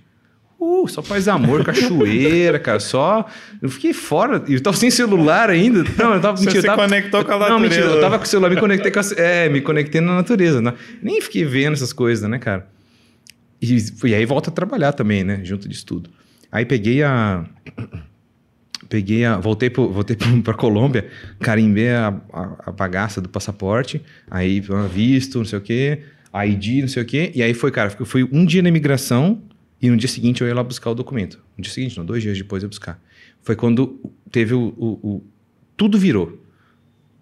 Uh, 0.59 0.85
só 0.89 1.01
paz 1.01 1.29
amor, 1.29 1.63
cachoeira, 1.63 2.59
cara. 2.59 2.81
Só. 2.81 3.25
Eu 3.61 3.69
fiquei 3.69 3.93
fora. 3.93 4.43
Eu 4.45 4.59
tava 4.61 4.75
sem 4.75 4.91
celular 4.91 5.49
ainda. 5.49 5.85
Não, 5.97 6.15
eu 6.15 6.21
tava. 6.21 6.35
Você 6.35 6.45
mentira, 6.45 6.61
se 6.61 6.67
tava, 6.67 6.83
conectou 6.83 7.23
com 7.23 7.31
a 7.31 7.39
natureza. 7.39 7.53
Não, 7.53 7.59
mentira. 7.59 7.85
Eu 7.85 8.01
tava 8.01 8.17
com 8.17 8.25
o 8.25 8.27
celular, 8.27 8.49
me 8.49 8.59
conectei 8.59 8.91
com 8.91 8.99
a, 8.99 9.03
É, 9.15 9.47
me 9.47 9.61
conectei 9.61 10.01
na 10.01 10.15
natureza. 10.15 10.61
Né? 10.61 10.73
Nem 11.01 11.21
fiquei 11.21 11.45
vendo 11.45 11.73
essas 11.73 11.93
coisas, 11.93 12.29
né, 12.29 12.37
cara? 12.39 12.67
E, 13.61 13.77
e 14.03 14.13
aí 14.13 14.25
volta 14.25 14.49
a 14.49 14.53
trabalhar 14.53 14.91
também, 14.91 15.23
né? 15.23 15.39
Junto 15.43 15.69
disso 15.69 15.85
tudo. 15.85 16.09
Aí 16.51 16.65
peguei 16.65 17.03
a. 17.03 17.45
Peguei 18.89 19.23
a. 19.23 19.37
Voltei, 19.37 19.69
pro, 19.69 19.89
voltei 19.89 20.17
pra 20.43 20.53
Colômbia, 20.53 21.07
carimbei 21.39 21.91
a, 21.91 22.13
a, 22.33 22.49
a 22.65 22.71
bagaça 22.71 23.21
do 23.21 23.29
passaporte, 23.29 24.01
aí 24.29 24.61
visto, 24.91 25.37
não 25.37 25.45
sei 25.45 25.59
o 25.59 25.61
quê, 25.61 25.99
ID, 26.33 26.81
não 26.81 26.87
sei 26.89 27.03
o 27.03 27.05
quê. 27.05 27.31
E 27.33 27.41
aí 27.41 27.53
foi, 27.53 27.71
cara, 27.71 27.91
foi 27.91 28.23
um 28.23 28.43
dia 28.45 28.61
na 28.61 28.67
imigração 28.67 29.41
e 29.81 29.89
no 29.89 29.97
dia 29.97 30.09
seguinte 30.09 30.41
eu 30.41 30.47
ia 30.47 30.53
lá 30.53 30.63
buscar 30.63 30.89
o 30.89 30.95
documento. 30.95 31.39
No 31.57 31.63
dia 31.63 31.71
seguinte, 31.71 31.97
não, 31.97 32.05
dois 32.05 32.21
dias 32.21 32.37
depois 32.37 32.63
eu 32.63 32.67
ia 32.67 32.69
buscar. 32.69 33.01
Foi 33.41 33.55
quando 33.55 33.99
teve 34.31 34.53
o, 34.53 34.73
o, 34.77 34.87
o 35.01 35.23
tudo 35.77 35.97
virou. 35.97 36.45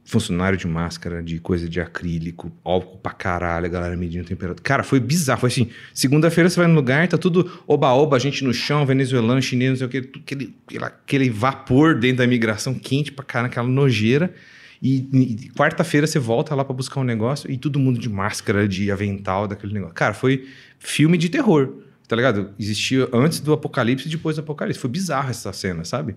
Funcionário 0.04 0.58
de 0.58 0.66
máscara, 0.66 1.22
de 1.22 1.38
coisa 1.38 1.68
de 1.68 1.82
acrílico, 1.82 2.50
álcool 2.64 2.98
pra 2.98 3.12
caralho, 3.12 3.66
a 3.66 3.70
galera 3.70 3.98
medindo 3.98 4.24
temperatura. 4.24 4.64
Cara, 4.64 4.82
foi 4.82 5.02
bizarro. 5.02 5.42
Foi 5.42 5.50
assim: 5.50 5.70
segunda-feira 5.94 6.50
você 6.50 6.58
vai 6.58 6.68
no 6.68 6.76
lugar, 6.76 7.06
tá 7.10 7.18
tudo 7.18 7.62
oba-oba, 7.68 8.18
gente 8.18 8.42
no 8.42 8.54
chão, 8.54 8.86
venezuelano, 8.86 9.42
chinês, 9.42 9.72
não 9.72 9.78
sei 9.78 9.88
o 9.88 9.90
que, 9.90 9.98
aquele, 10.20 10.56
aquele 10.82 11.30
vapor 11.30 12.00
dentro 12.00 12.20
da 12.20 12.24
imigração 12.24 12.74
quente 12.74 13.12
pra 13.12 13.26
caralho, 13.26 13.52
aquela 13.52 13.68
nojeira. 13.68 14.34
E, 14.82 15.10
e 15.12 15.50
quarta-feira 15.50 16.08
você 16.08 16.20
volta 16.20 16.56
lá 16.56 16.64
para 16.64 16.74
buscar 16.74 17.02
um 17.02 17.04
negócio 17.04 17.52
e 17.52 17.58
todo 17.58 17.78
mundo 17.78 18.00
de 18.00 18.08
máscara, 18.08 18.66
de 18.66 18.90
avental, 18.90 19.46
daquele 19.46 19.74
negócio. 19.74 19.94
Cara, 19.94 20.14
foi 20.14 20.48
filme 20.80 21.18
de 21.18 21.28
terror. 21.28 21.87
Tá 22.08 22.16
ligado? 22.16 22.52
Existia 22.58 23.08
antes 23.12 23.40
do 23.40 23.52
apocalipse 23.52 24.08
e 24.08 24.12
depois 24.12 24.38
do 24.38 24.40
apocalipse. 24.40 24.80
Foi 24.80 24.90
bizarro 24.90 25.30
essa 25.30 25.52
cena, 25.52 25.84
sabe? 25.84 26.16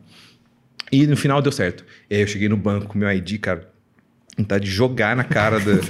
E 0.93 1.07
no 1.07 1.17
final 1.17 1.43
deu 1.43 1.51
certo. 1.51 1.85
E 2.09 2.15
aí 2.15 2.21
eu 2.21 2.27
cheguei 2.27 2.49
no 2.49 2.57
banco 2.57 2.87
com 2.87 2.99
meu 2.99 3.11
ID, 3.11 3.39
cara. 3.41 3.69
Vontade 4.39 4.65
de 4.65 4.71
jogar 4.71 5.17
na 5.17 5.25
cara 5.25 5.59
do, 5.59 5.81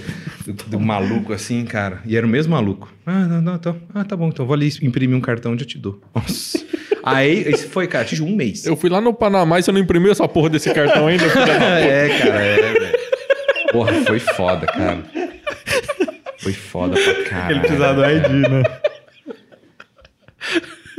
do, 0.47 0.53
do, 0.53 0.81
maluco 0.81 1.33
assim, 1.33 1.65
cara. 1.65 2.01
E 2.07 2.17
era 2.17 2.27
o 2.27 2.29
mesmo 2.29 2.53
maluco. 2.53 2.93
Ah, 3.05 3.27
não, 3.27 3.43
não, 3.43 3.55
então. 3.55 3.77
Ah, 3.95 4.05
tá 4.05 4.17
bom, 4.17 4.29
então 4.29 4.47
vou 4.47 4.55
ali 4.55 4.71
imprimir 4.83 5.17
um 5.17 5.21
cartão 5.21 5.55
e 5.55 5.61
eu 5.61 5.67
te 5.67 5.79
dou. 5.79 6.01
Nossa. 6.15 6.59
Aí, 7.03 7.43
esse 7.47 7.69
foi, 7.69 7.87
cara, 7.87 8.05
tive 8.05 8.23
um 8.23 8.35
mês. 8.35 8.67
Eu 8.67 8.77
fui 8.77 8.91
lá 8.91 9.01
no 9.01 9.15
Panamá 9.15 9.59
e 9.59 9.63
você 9.63 9.71
não 9.71 9.79
imprimiu 9.79 10.11
essa 10.11 10.27
porra 10.27 10.49
desse 10.51 10.73
cartão 10.73 11.07
ainda? 11.07 11.25
é, 11.25 12.19
cara, 12.19 12.43
é, 12.43 12.73
velho. 12.73 12.99
Porra, 13.73 13.93
foi 14.05 14.19
foda, 14.19 14.67
cara. 14.67 15.05
Foi 16.39 16.53
foda 16.53 16.99
pra 16.99 17.25
caralho. 17.25 17.53
Ele 17.53 17.61
precisava 17.61 17.95
do 17.95 18.11
ID, 18.11 18.51
né? 18.51 18.63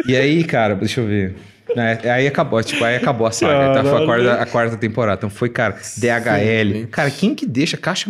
E 0.06 0.16
aí, 0.16 0.44
cara, 0.44 0.76
deixa 0.76 1.02
eu 1.02 1.08
ver. 1.08 1.36
É, 1.76 2.10
aí 2.12 2.28
acabou, 2.28 2.62
tipo, 2.64 2.84
aí 2.84 2.96
acabou 2.96 3.28
a 3.28 3.32
saga. 3.32 3.74
Tá, 3.74 3.84
foi 3.84 4.04
a 4.04 4.06
quarta, 4.06 4.34
a 4.34 4.46
quarta 4.46 4.78
temporada. 4.78 5.18
Então 5.18 5.30
foi, 5.30 5.50
cara, 5.50 5.76
DHL. 5.98 6.74
Sim, 6.74 6.88
cara, 6.88 7.12
quem 7.12 7.34
que 7.34 7.46
deixa 7.46 7.78
caixa, 7.78 8.10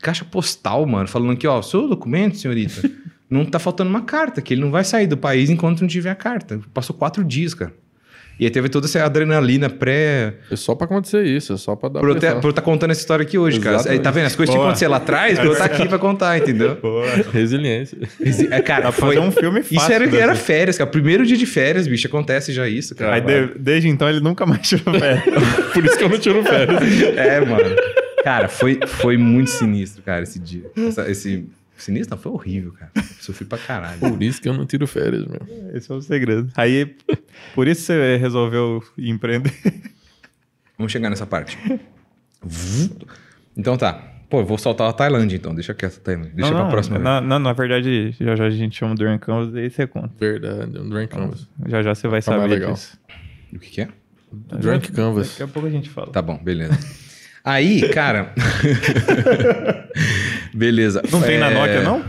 caixa 0.00 0.24
postal, 0.24 0.86
mano, 0.86 1.08
falando 1.08 1.36
que, 1.36 1.46
ó, 1.46 1.60
seu 1.62 1.88
documento, 1.88 2.36
senhorita, 2.36 2.88
não 3.28 3.44
tá 3.44 3.58
faltando 3.58 3.90
uma 3.90 4.02
carta, 4.02 4.40
que 4.40 4.54
ele 4.54 4.60
não 4.60 4.70
vai 4.70 4.84
sair 4.84 5.06
do 5.06 5.16
país 5.16 5.50
enquanto 5.50 5.80
não 5.80 5.88
tiver 5.88 6.10
a 6.10 6.14
carta. 6.14 6.60
Passou 6.72 6.94
quatro 6.94 7.24
dias, 7.24 7.54
cara. 7.54 7.72
E 8.40 8.46
aí 8.46 8.50
teve 8.50 8.70
toda 8.70 8.86
essa 8.86 9.04
adrenalina 9.04 9.68
pré. 9.68 10.32
É 10.50 10.56
só 10.56 10.74
pra 10.74 10.86
acontecer 10.86 11.26
isso, 11.26 11.52
é 11.52 11.56
só 11.58 11.76
pra 11.76 11.90
dar. 11.90 12.00
Por 12.00 12.08
eu 12.08 12.16
estar 12.16 12.40
tá 12.40 12.62
contando 12.62 12.90
essa 12.90 13.02
história 13.02 13.22
aqui 13.22 13.36
hoje, 13.36 13.58
Exatamente. 13.58 13.82
cara. 13.84 13.94
Aí, 13.94 14.00
tá 14.00 14.10
vendo? 14.10 14.24
As 14.24 14.34
coisas 14.34 14.50
tinham 14.50 14.62
que 14.62 14.66
acontecer 14.66 14.88
lá 14.88 14.96
atrás, 14.96 15.38
pra 15.38 15.44
eu 15.44 15.52
estar 15.52 15.68
tá 15.68 15.74
aqui 15.74 15.86
pra 15.86 15.98
contar, 15.98 16.38
entendeu? 16.38 16.74
Boa. 16.76 17.04
Resiliência. 17.30 17.98
Resi... 18.18 18.48
É, 18.50 18.62
cara, 18.62 18.90
foi 18.92 19.18
um 19.18 19.30
filme 19.30 19.62
fácil. 19.62 19.76
Isso 19.76 19.92
era, 19.92 20.16
era 20.16 20.34
férias, 20.34 20.78
cara. 20.78 20.88
Primeiro 20.88 21.26
dia 21.26 21.36
de 21.36 21.44
férias, 21.44 21.86
bicho, 21.86 22.06
acontece 22.06 22.50
já 22.50 22.66
isso, 22.66 22.94
cara. 22.94 23.16
Aí 23.16 23.20
de, 23.20 23.58
desde 23.58 23.90
então 23.90 24.08
ele 24.08 24.20
nunca 24.20 24.46
mais 24.46 24.66
tirou 24.66 24.98
férias. 24.98 25.22
Por 25.74 25.84
isso 25.84 25.98
que 25.98 26.04
eu 26.04 26.08
não 26.08 26.18
tiro 26.18 26.42
férias. 26.42 26.80
é, 27.18 27.44
mano. 27.44 27.76
Cara, 28.24 28.48
foi, 28.48 28.80
foi 28.86 29.18
muito 29.18 29.50
sinistro, 29.50 30.02
cara, 30.02 30.22
esse 30.22 30.38
dia. 30.38 30.64
Essa, 30.88 31.10
esse 31.10 31.44
Sinistro 31.82 32.16
não, 32.16 32.22
foi 32.22 32.32
horrível, 32.32 32.72
cara. 32.72 32.92
Sofri 33.20 33.44
pra 33.44 33.58
caralho. 33.58 33.98
Por 33.98 34.22
isso 34.22 34.40
que 34.40 34.48
eu 34.48 34.54
não 34.54 34.66
tiro 34.66 34.86
férias, 34.86 35.26
meu. 35.26 35.40
Esse 35.74 35.90
é 35.90 35.94
o 35.94 36.00
segredo. 36.00 36.50
Aí, 36.56 36.96
por 37.54 37.66
isso 37.68 37.82
você 37.82 38.16
resolveu 38.16 38.82
empreender. 38.98 39.52
Vamos 40.76 40.92
chegar 40.92 41.10
nessa 41.10 41.26
parte. 41.26 41.58
Então 43.56 43.76
tá. 43.76 44.06
Pô, 44.28 44.40
eu 44.40 44.46
vou 44.46 44.56
soltar 44.56 44.88
a 44.88 44.92
Tailândia 44.92 45.36
então. 45.36 45.54
Deixa 45.54 45.74
quieto 45.74 45.96
a 45.96 46.00
Tailândia. 46.00 46.32
Deixa 46.34 46.50
não, 46.52 46.60
pra 46.60 46.70
próxima 46.70 46.98
não, 46.98 47.18
vez. 47.18 47.28
Não, 47.28 47.38
na 47.38 47.52
verdade, 47.52 48.14
já 48.18 48.36
já 48.36 48.44
a 48.44 48.50
gente 48.50 48.78
chama 48.78 48.92
o 48.92 48.94
Duran 48.94 49.18
Canvas 49.18 49.54
e 49.54 49.58
aí 49.58 49.70
você 49.70 49.86
conta. 49.86 50.10
Verdade, 50.18 50.78
um 50.78 50.88
Duran 50.88 51.06
Canvas. 51.06 51.48
Já 51.66 51.82
já 51.82 51.94
você 51.94 52.08
vai 52.08 52.22
tá 52.22 52.32
saber 52.32 52.46
legal. 52.46 52.72
disso. 52.72 52.98
O 53.52 53.58
que, 53.58 53.70
que 53.70 53.80
é? 53.80 53.88
Drunk 54.32 54.92
Canvas. 54.92 55.30
Daqui 55.30 55.42
a 55.42 55.48
pouco 55.48 55.68
a 55.68 55.70
gente 55.70 55.90
fala. 55.90 56.12
Tá 56.12 56.22
bom, 56.22 56.38
beleza. 56.38 56.78
Aí, 57.44 57.88
cara. 57.88 58.32
Beleza. 60.52 61.02
Não 61.10 61.22
é... 61.22 61.26
tem 61.26 61.38
na 61.38 61.50
é, 61.50 61.54
Nokia, 61.54 61.82
não? 61.82 62.04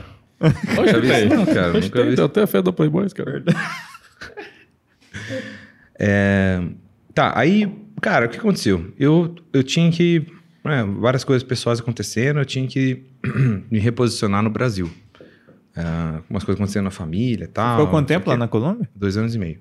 Poxa, 0.75 0.99
vi 0.99 1.07
isso, 1.07 1.35
não, 1.35 1.45
cara. 1.45 1.73
Nunca 1.73 1.89
tem, 1.89 2.09
vi. 2.09 2.15
Tem 2.15 2.25
até 2.25 2.41
a 2.41 2.47
fé 2.47 2.61
da 2.61 2.71
Playboys, 2.73 3.13
cara. 3.13 3.43
é... 5.99 6.61
Tá, 7.13 7.33
aí, 7.37 7.71
cara, 8.01 8.25
o 8.25 8.29
que 8.29 8.37
aconteceu? 8.37 8.93
Eu, 8.97 9.35
eu 9.53 9.63
tinha 9.63 9.91
que. 9.91 10.25
É, 10.63 10.83
várias 10.83 11.23
coisas 11.23 11.43
pessoais 11.43 11.79
acontecendo, 11.79 12.39
eu 12.39 12.45
tinha 12.45 12.67
que 12.67 13.03
me 13.69 13.79
reposicionar 13.79 14.41
no 14.43 14.49
Brasil. 14.49 14.89
Uh, 15.71 16.21
umas 16.29 16.43
coisas 16.43 16.59
acontecendo 16.59 16.85
na 16.85 16.91
família 16.91 17.45
e 17.45 17.47
tal. 17.47 17.77
Ficou 17.77 17.91
quanto 17.91 18.07
tempo 18.07 18.29
lá 18.29 18.35
na 18.35 18.47
Colômbia? 18.47 18.89
Dois 18.95 19.17
anos 19.17 19.33
e 19.35 19.39
meio. 19.39 19.59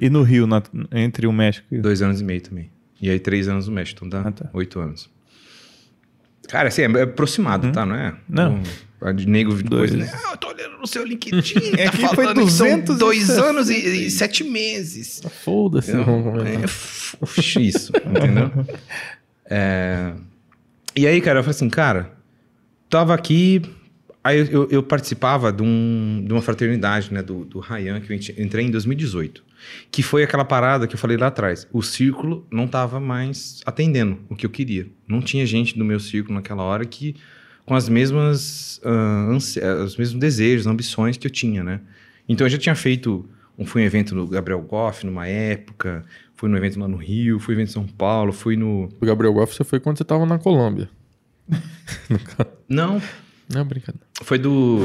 E 0.00 0.10
no 0.10 0.22
Rio, 0.22 0.46
na, 0.46 0.62
entre 0.92 1.26
o 1.26 1.32
México 1.32 1.66
e... 1.70 1.78
Dois 1.78 2.02
anos 2.02 2.20
e 2.20 2.24
meio 2.24 2.40
também. 2.40 2.70
E 3.00 3.08
aí 3.08 3.18
três 3.18 3.48
anos 3.48 3.68
no 3.68 3.74
México, 3.74 4.04
então 4.04 4.22
dá 4.22 4.28
ah, 4.28 4.32
tá. 4.32 4.50
oito 4.52 4.80
anos. 4.80 5.08
Cara, 6.48 6.68
assim, 6.68 6.82
é 6.82 7.02
aproximado, 7.02 7.68
hum? 7.68 7.72
tá? 7.72 7.86
Não 7.86 7.94
é? 7.94 8.14
Não. 8.28 8.60
Um, 9.02 9.14
de 9.14 9.28
nego 9.28 9.54
dois. 9.62 9.92
Né? 9.92 10.10
Ah, 10.12 10.32
eu 10.32 10.36
tô 10.38 10.48
olhando 10.48 10.78
no 10.78 10.86
seu 10.86 11.04
LinkedIn. 11.04 11.74
é 11.78 11.90
tá 11.90 11.96
que 11.96 12.14
foi 12.14 12.34
200 12.34 12.98
dois 12.98 13.30
anos 13.30 13.70
e, 13.70 14.06
e, 14.06 14.10
sete 14.10 14.42
meses. 14.42 15.22
Foda-se. 15.44 15.92
É, 15.92 17.60
isso, 17.60 17.92
entendeu? 17.96 18.50
É... 19.50 20.12
E 20.94 21.06
aí, 21.06 21.22
cara, 21.22 21.38
eu 21.38 21.42
falei 21.42 21.56
assim, 21.56 21.70
cara, 21.70 22.12
tava 22.90 23.14
aqui 23.14 23.62
Aí 24.28 24.46
eu, 24.52 24.68
eu 24.70 24.82
participava 24.82 25.50
de, 25.50 25.62
um, 25.62 26.22
de, 26.22 26.30
uma 26.30 26.42
fraternidade, 26.42 27.10
né, 27.14 27.22
do, 27.22 27.46
do 27.46 27.60
Ryan, 27.60 27.98
que 27.98 28.12
eu 28.12 28.44
entrei 28.44 28.66
em 28.66 28.70
2018. 28.70 29.42
Que 29.90 30.02
foi 30.02 30.22
aquela 30.22 30.44
parada 30.44 30.86
que 30.86 30.94
eu 30.94 30.98
falei 30.98 31.16
lá 31.16 31.28
atrás. 31.28 31.66
O 31.72 31.82
círculo 31.82 32.46
não 32.52 32.66
estava 32.66 33.00
mais 33.00 33.62
atendendo 33.64 34.18
o 34.28 34.36
que 34.36 34.44
eu 34.44 34.50
queria. 34.50 34.86
Não 35.08 35.22
tinha 35.22 35.46
gente 35.46 35.78
do 35.78 35.82
meu 35.82 35.98
círculo 35.98 36.34
naquela 36.34 36.62
hora 36.62 36.84
que 36.84 37.16
com 37.64 37.74
as 37.74 37.88
mesmas 37.88 38.82
uh, 38.84 39.32
os 39.32 39.96
mesmos 39.96 40.20
desejos, 40.20 40.66
ambições 40.66 41.16
que 41.16 41.26
eu 41.26 41.30
tinha, 41.30 41.64
né? 41.64 41.80
Então 42.28 42.46
eu 42.46 42.50
já 42.50 42.58
tinha 42.58 42.74
feito 42.74 43.26
um 43.58 43.64
fui 43.64 43.80
um 43.80 43.86
evento 43.86 44.14
no 44.14 44.26
Gabriel 44.26 44.60
Goff 44.60 45.06
numa 45.06 45.26
época, 45.26 46.04
fui 46.34 46.50
no 46.50 46.56
evento 46.58 46.78
lá 46.78 46.86
no 46.86 46.98
Rio, 46.98 47.40
fui 47.40 47.54
no 47.54 47.62
evento 47.62 47.70
em 47.70 47.72
São 47.72 47.86
Paulo, 47.86 48.30
fui 48.30 48.56
no 48.56 48.90
O 49.00 49.06
Gabriel 49.06 49.32
Goff 49.32 49.54
você 49.54 49.64
foi 49.64 49.80
quando 49.80 49.96
você 49.96 50.02
estava 50.02 50.26
na 50.26 50.38
Colômbia. 50.38 50.90
não, 52.68 53.00
não, 53.52 53.64
brincadeira. 53.64 54.06
Foi 54.22 54.38
do. 54.38 54.80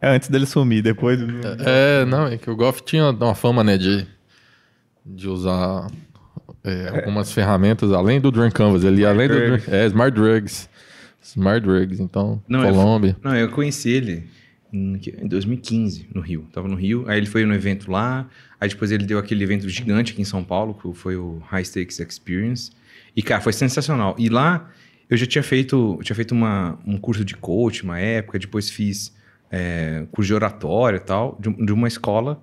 é 0.00 0.08
antes 0.08 0.28
dele 0.28 0.46
sumir, 0.46 0.82
depois. 0.82 1.20
É, 1.20 2.02
é, 2.02 2.04
não, 2.04 2.26
é 2.26 2.38
que 2.38 2.50
o 2.50 2.56
Golf 2.56 2.80
tinha 2.80 3.10
uma 3.10 3.34
fama, 3.34 3.64
né, 3.64 3.76
de, 3.76 4.06
de 5.04 5.28
usar 5.28 5.88
é, 6.62 6.88
algumas 6.88 7.30
é. 7.30 7.34
ferramentas 7.34 7.92
além 7.92 8.20
do 8.20 8.30
Drunk 8.30 8.54
Canvas, 8.54 8.84
ali, 8.84 9.04
além 9.04 9.28
drugs. 9.28 9.66
do. 9.66 9.74
É, 9.74 9.86
Smart 9.86 10.14
Drugs. 10.14 10.68
Smart 11.22 11.66
Drugs, 11.66 12.00
então, 12.00 12.42
não, 12.46 12.62
Colômbia. 12.62 13.16
Eu, 13.22 13.30
não, 13.30 13.36
eu 13.36 13.50
conheci 13.50 13.90
ele 13.90 14.24
em 14.72 15.28
2015, 15.28 16.08
no 16.12 16.20
Rio. 16.20 16.48
Tava 16.52 16.66
no 16.66 16.74
Rio, 16.74 17.04
aí 17.08 17.18
ele 17.18 17.26
foi 17.26 17.44
no 17.44 17.54
evento 17.54 17.90
lá, 17.90 18.28
aí 18.60 18.68
depois 18.68 18.90
ele 18.90 19.04
deu 19.04 19.18
aquele 19.18 19.44
evento 19.44 19.68
gigante 19.68 20.12
aqui 20.12 20.20
em 20.20 20.24
São 20.24 20.42
Paulo, 20.42 20.74
que 20.74 20.92
foi 20.98 21.16
o 21.16 21.38
High 21.46 21.64
Stakes 21.64 22.00
Experience. 22.00 22.72
E, 23.14 23.22
cara, 23.22 23.40
foi 23.40 23.52
sensacional. 23.52 24.16
E 24.18 24.28
lá 24.28 24.68
eu 25.08 25.16
já 25.16 25.26
tinha 25.26 25.42
feito, 25.42 25.98
tinha 26.02 26.16
feito 26.16 26.32
uma, 26.32 26.78
um 26.86 26.96
curso 26.96 27.24
de 27.24 27.34
coach 27.34 27.82
uma 27.82 27.98
época, 27.98 28.38
depois 28.38 28.70
fiz 28.70 29.14
é, 29.50 30.06
curso 30.10 30.28
de 30.28 30.34
oratória 30.34 30.96
e 30.96 31.00
tal, 31.00 31.38
de, 31.40 31.52
de, 31.52 31.72
uma 31.72 31.86
escola, 31.88 32.42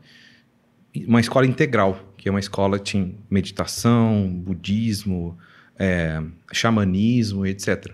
uma 1.07 1.19
escola 1.19 1.45
integral, 1.45 2.13
que 2.17 2.29
é 2.29 2.31
uma 2.31 2.39
escola 2.39 2.77
que 2.77 2.85
tinha 2.85 3.11
meditação, 3.29 4.29
budismo, 4.29 5.37
é, 5.77 6.21
xamanismo, 6.53 7.45
etc. 7.45 7.93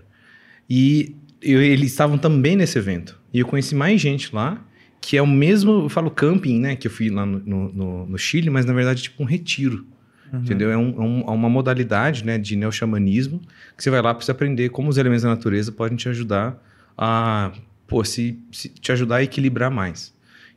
E 0.68 1.16
eu, 1.40 1.62
eles 1.62 1.90
estavam 1.90 2.18
também 2.18 2.56
nesse 2.56 2.78
evento. 2.78 3.18
E 3.32 3.40
eu 3.40 3.46
conheci 3.46 3.74
mais 3.74 4.00
gente 4.00 4.34
lá, 4.34 4.64
que 5.00 5.16
é 5.16 5.22
o 5.22 5.26
mesmo, 5.26 5.84
eu 5.84 5.88
falo 5.88 6.10
camping, 6.10 6.60
né, 6.60 6.76
que 6.76 6.86
eu 6.86 6.90
fui 6.90 7.08
lá 7.08 7.24
no, 7.24 7.40
no, 7.40 8.06
no 8.06 8.18
Chile, 8.18 8.50
mas 8.50 8.66
na 8.66 8.72
verdade 8.72 9.02
tipo 9.02 9.22
um 9.22 9.26
retiro. 9.26 9.86
Uhum. 10.32 10.40
Entendeu? 10.40 10.70
É, 10.70 10.76
um, 10.76 10.90
é, 10.90 11.00
um, 11.00 11.20
é, 11.20 11.30
uma 11.30 11.48
modalidade 11.48 12.24
né, 12.24 12.38
de 12.38 12.56
neo-xamanismo 12.56 13.40
que 13.76 13.82
você 13.82 13.90
vai 13.90 14.02
lá 14.02 14.14
para 14.14 14.32
aprender 14.32 14.68
como 14.70 14.88
os 14.88 14.98
elementos 14.98 15.22
da 15.22 15.30
natureza 15.30 15.72
podem 15.72 15.96
te 15.96 16.08
ajudar 16.08 16.62
a 16.96 17.52
pô, 17.86 18.04
se, 18.04 18.38
se 18.52 18.68
te 18.68 18.92
ajudar 18.92 19.16
a 19.16 19.22
equilibrar 19.22 19.70
mais. 19.70 20.14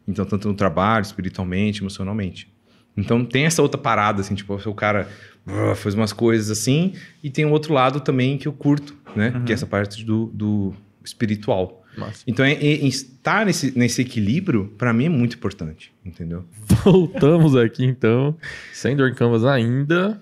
Então, 0.07 0.26
tanto 0.26 0.48
no 0.48 0.53
trabalho, 0.53 1.03
espiritualmente, 1.03 1.81
emocionalmente. 1.81 2.52
Então, 2.95 3.23
tem 3.23 3.45
essa 3.45 3.61
outra 3.61 3.80
parada, 3.80 4.22
assim, 4.22 4.35
tipo, 4.35 4.53
o 4.53 4.76
cara 4.76 5.07
uh, 5.48 5.76
faz 5.76 5.95
umas 5.95 6.11
coisas 6.11 6.52
assim, 6.52 6.93
e 7.23 7.30
tem 7.30 7.45
um 7.45 7.52
outro 7.52 7.73
lado 7.73 8.02
também 8.02 8.38
que 8.38 8.48
eu 8.48 8.53
curto, 8.53 8.95
né? 9.15 9.31
Uhum. 9.34 9.45
Que 9.45 9.53
é 9.53 9.56
essa 9.56 9.65
parte 9.65 10.03
do, 10.03 10.26
do 10.34 10.73
espiritual. 11.03 11.80
Massa. 11.97 12.23
Então, 12.26 12.45
é, 12.45 12.53
é, 12.53 12.85
estar 12.85 13.45
nesse, 13.45 13.77
nesse 13.77 14.01
equilíbrio, 14.01 14.73
para 14.77 14.93
mim, 14.93 15.05
é 15.05 15.09
muito 15.09 15.35
importante, 15.35 15.91
entendeu? 16.05 16.45
Voltamos 16.84 17.55
aqui, 17.55 17.85
então, 17.85 18.35
sem 18.73 18.95
Dor 18.95 19.13
Canvas 19.13 19.45
ainda, 19.45 20.19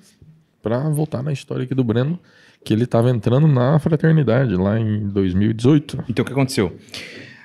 para 0.62 0.90
voltar 0.90 1.22
na 1.22 1.32
história 1.32 1.64
aqui 1.64 1.76
do 1.76 1.84
Breno, 1.84 2.20
que 2.64 2.74
ele 2.74 2.84
estava 2.84 3.10
entrando 3.10 3.48
na 3.48 3.80
fraternidade 3.80 4.56
lá 4.56 4.80
em 4.80 5.08
2018. 5.08 6.06
Então, 6.10 6.24
o 6.24 6.26
que 6.26 6.32
aconteceu? 6.32 6.76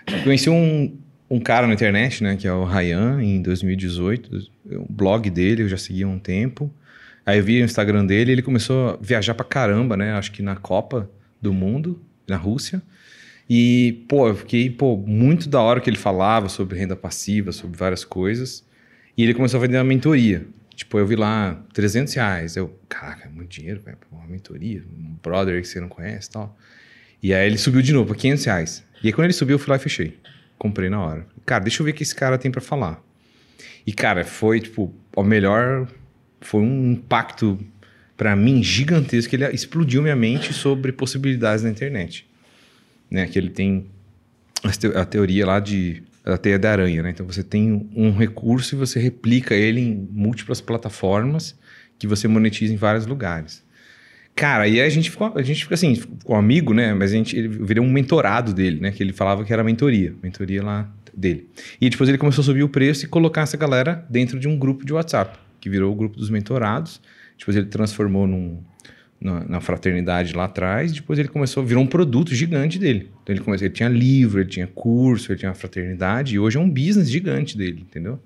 Eu 0.06 0.22
conheci 0.22 0.50
um, 0.50 0.96
um 1.30 1.40
cara 1.40 1.66
na 1.66 1.74
internet, 1.74 2.22
né, 2.22 2.36
que 2.36 2.46
é 2.46 2.52
o 2.52 2.64
Ryan, 2.64 3.22
em 3.22 3.40
2018, 3.42 4.48
o 4.72 4.92
blog 4.92 5.28
dele, 5.30 5.62
eu 5.62 5.68
já 5.68 5.76
seguia 5.76 6.06
há 6.06 6.08
um 6.08 6.18
tempo. 6.18 6.72
Aí 7.26 7.38
eu 7.38 7.44
vi 7.44 7.60
o 7.60 7.64
Instagram 7.64 8.04
dele, 8.04 8.32
ele 8.32 8.42
começou 8.42 8.90
a 8.90 8.98
viajar 9.00 9.34
pra 9.34 9.44
caramba, 9.44 9.96
né? 9.96 10.12
Acho 10.12 10.30
que 10.30 10.42
na 10.42 10.56
Copa 10.56 11.08
do 11.40 11.52
Mundo, 11.52 12.00
na 12.28 12.36
Rússia. 12.36 12.82
E, 13.48 14.04
pô, 14.08 14.28
eu 14.28 14.34
fiquei, 14.34 14.70
pô, 14.70 14.96
muito 14.96 15.48
da 15.48 15.60
hora 15.60 15.80
que 15.80 15.90
ele 15.90 15.98
falava 15.98 16.48
sobre 16.48 16.78
renda 16.78 16.96
passiva, 16.96 17.52
sobre 17.52 17.76
várias 17.76 18.04
coisas. 18.04 18.64
E 19.16 19.22
ele 19.22 19.34
começou 19.34 19.58
a 19.58 19.60
vender 19.60 19.76
uma 19.76 19.84
mentoria. 19.84 20.46
Tipo, 20.74 20.98
eu 20.98 21.06
vi 21.06 21.14
lá 21.14 21.62
300 21.72 22.12
reais. 22.14 22.56
Eu, 22.56 22.78
caraca, 22.88 23.26
é 23.26 23.30
muito 23.30 23.50
dinheiro, 23.50 23.80
velho, 23.80 23.98
uma 24.10 24.26
mentoria, 24.26 24.82
um 24.82 25.16
brother 25.22 25.60
que 25.60 25.68
você 25.68 25.78
não 25.78 25.88
conhece 25.88 26.28
e 26.28 26.32
tal. 26.32 26.58
E 27.22 27.32
aí 27.32 27.46
ele 27.46 27.58
subiu 27.58 27.82
de 27.82 27.92
novo 27.92 28.06
para 28.06 28.16
500 28.16 28.44
reais. 28.44 28.84
E 29.02 29.08
aí 29.08 29.12
quando 29.12 29.26
ele 29.26 29.34
subiu, 29.34 29.54
eu 29.54 29.58
fui 29.58 29.70
lá 29.70 29.76
e 29.76 29.80
fechei. 29.80 30.18
Comprei 30.58 30.88
na 30.88 31.00
hora. 31.00 31.26
Cara, 31.44 31.62
deixa 31.62 31.82
eu 31.82 31.84
ver 31.84 31.92
o 31.92 31.94
que 31.94 32.02
esse 32.02 32.14
cara 32.14 32.38
tem 32.38 32.50
para 32.50 32.60
falar. 32.60 33.02
E, 33.86 33.92
cara, 33.92 34.24
foi, 34.24 34.60
tipo, 34.60 34.94
o 35.14 35.22
melhor... 35.22 35.86
Foi 36.40 36.60
um 36.60 36.92
impacto 36.92 37.58
para 38.18 38.36
mim 38.36 38.62
gigantesco. 38.62 39.34
Ele 39.34 39.46
explodiu 39.46 40.02
minha 40.02 40.16
mente 40.16 40.52
sobre 40.52 40.92
possibilidades 40.92 41.64
na 41.64 41.70
internet 41.70 42.26
né? 43.14 43.26
Que 43.26 43.38
ele 43.38 43.50
tem 43.50 43.86
a 44.94 45.04
teoria 45.04 45.46
lá 45.46 45.60
de 45.60 46.02
a 46.24 46.36
teia 46.36 46.58
da 46.58 46.72
aranha, 46.72 47.02
né? 47.02 47.10
Então 47.10 47.24
você 47.24 47.44
tem 47.44 47.88
um 47.94 48.10
recurso 48.10 48.74
e 48.74 48.78
você 48.78 48.98
replica 48.98 49.54
ele 49.54 49.80
em 49.80 50.08
múltiplas 50.10 50.60
plataformas 50.60 51.56
que 51.98 52.06
você 52.06 52.26
monetiza 52.26 52.72
em 52.72 52.76
vários 52.76 53.06
lugares. 53.06 53.62
Cara, 54.34 54.66
e 54.66 54.80
a 54.80 54.88
gente 54.88 55.10
ficou, 55.10 55.32
a 55.36 55.42
gente 55.42 55.62
fica 55.62 55.74
assim, 55.74 55.94
ficou 55.94 56.34
amigo, 56.34 56.74
né? 56.74 56.92
Mas 56.92 57.12
a 57.12 57.14
gente 57.14 57.36
ele 57.36 57.46
virou 57.46 57.84
um 57.84 57.90
mentorado 57.90 58.52
dele, 58.52 58.80
né? 58.80 58.90
Que 58.90 59.02
ele 59.02 59.12
falava 59.12 59.44
que 59.44 59.52
era 59.52 59.62
mentoria, 59.62 60.14
mentoria 60.20 60.62
lá 60.62 60.90
dele. 61.14 61.48
E 61.80 61.88
depois 61.88 62.08
ele 62.08 62.18
começou 62.18 62.42
a 62.42 62.44
subir 62.44 62.64
o 62.64 62.68
preço 62.68 63.04
e 63.04 63.08
colocar 63.08 63.42
essa 63.42 63.56
galera 63.56 64.04
dentro 64.10 64.40
de 64.40 64.48
um 64.48 64.58
grupo 64.58 64.84
de 64.84 64.92
WhatsApp, 64.92 65.38
que 65.60 65.70
virou 65.70 65.92
o 65.92 65.94
grupo 65.94 66.16
dos 66.16 66.30
mentorados. 66.30 67.00
Depois 67.38 67.56
ele 67.56 67.66
transformou 67.66 68.26
num, 68.26 68.60
na, 69.20 69.44
na, 69.44 69.60
fraternidade 69.60 70.34
lá 70.34 70.44
atrás, 70.44 70.92
depois 70.92 71.18
ele 71.18 71.28
começou, 71.28 71.64
virou 71.64 71.82
um 71.82 71.86
produto 71.86 72.34
gigante 72.34 72.78
dele. 72.78 73.10
Então 73.22 73.34
ele 73.34 73.42
começou, 73.42 73.66
ele 73.66 73.74
tinha 73.74 73.88
livro, 73.88 74.40
ele 74.40 74.48
tinha 74.48 74.66
curso, 74.66 75.32
ele 75.32 75.38
tinha 75.38 75.48
uma 75.48 75.54
fraternidade, 75.54 76.34
e 76.34 76.38
hoje 76.38 76.58
é 76.58 76.60
um 76.60 76.68
business 76.68 77.10
gigante 77.10 77.56
dele, 77.56 77.80
entendeu? 77.80 78.20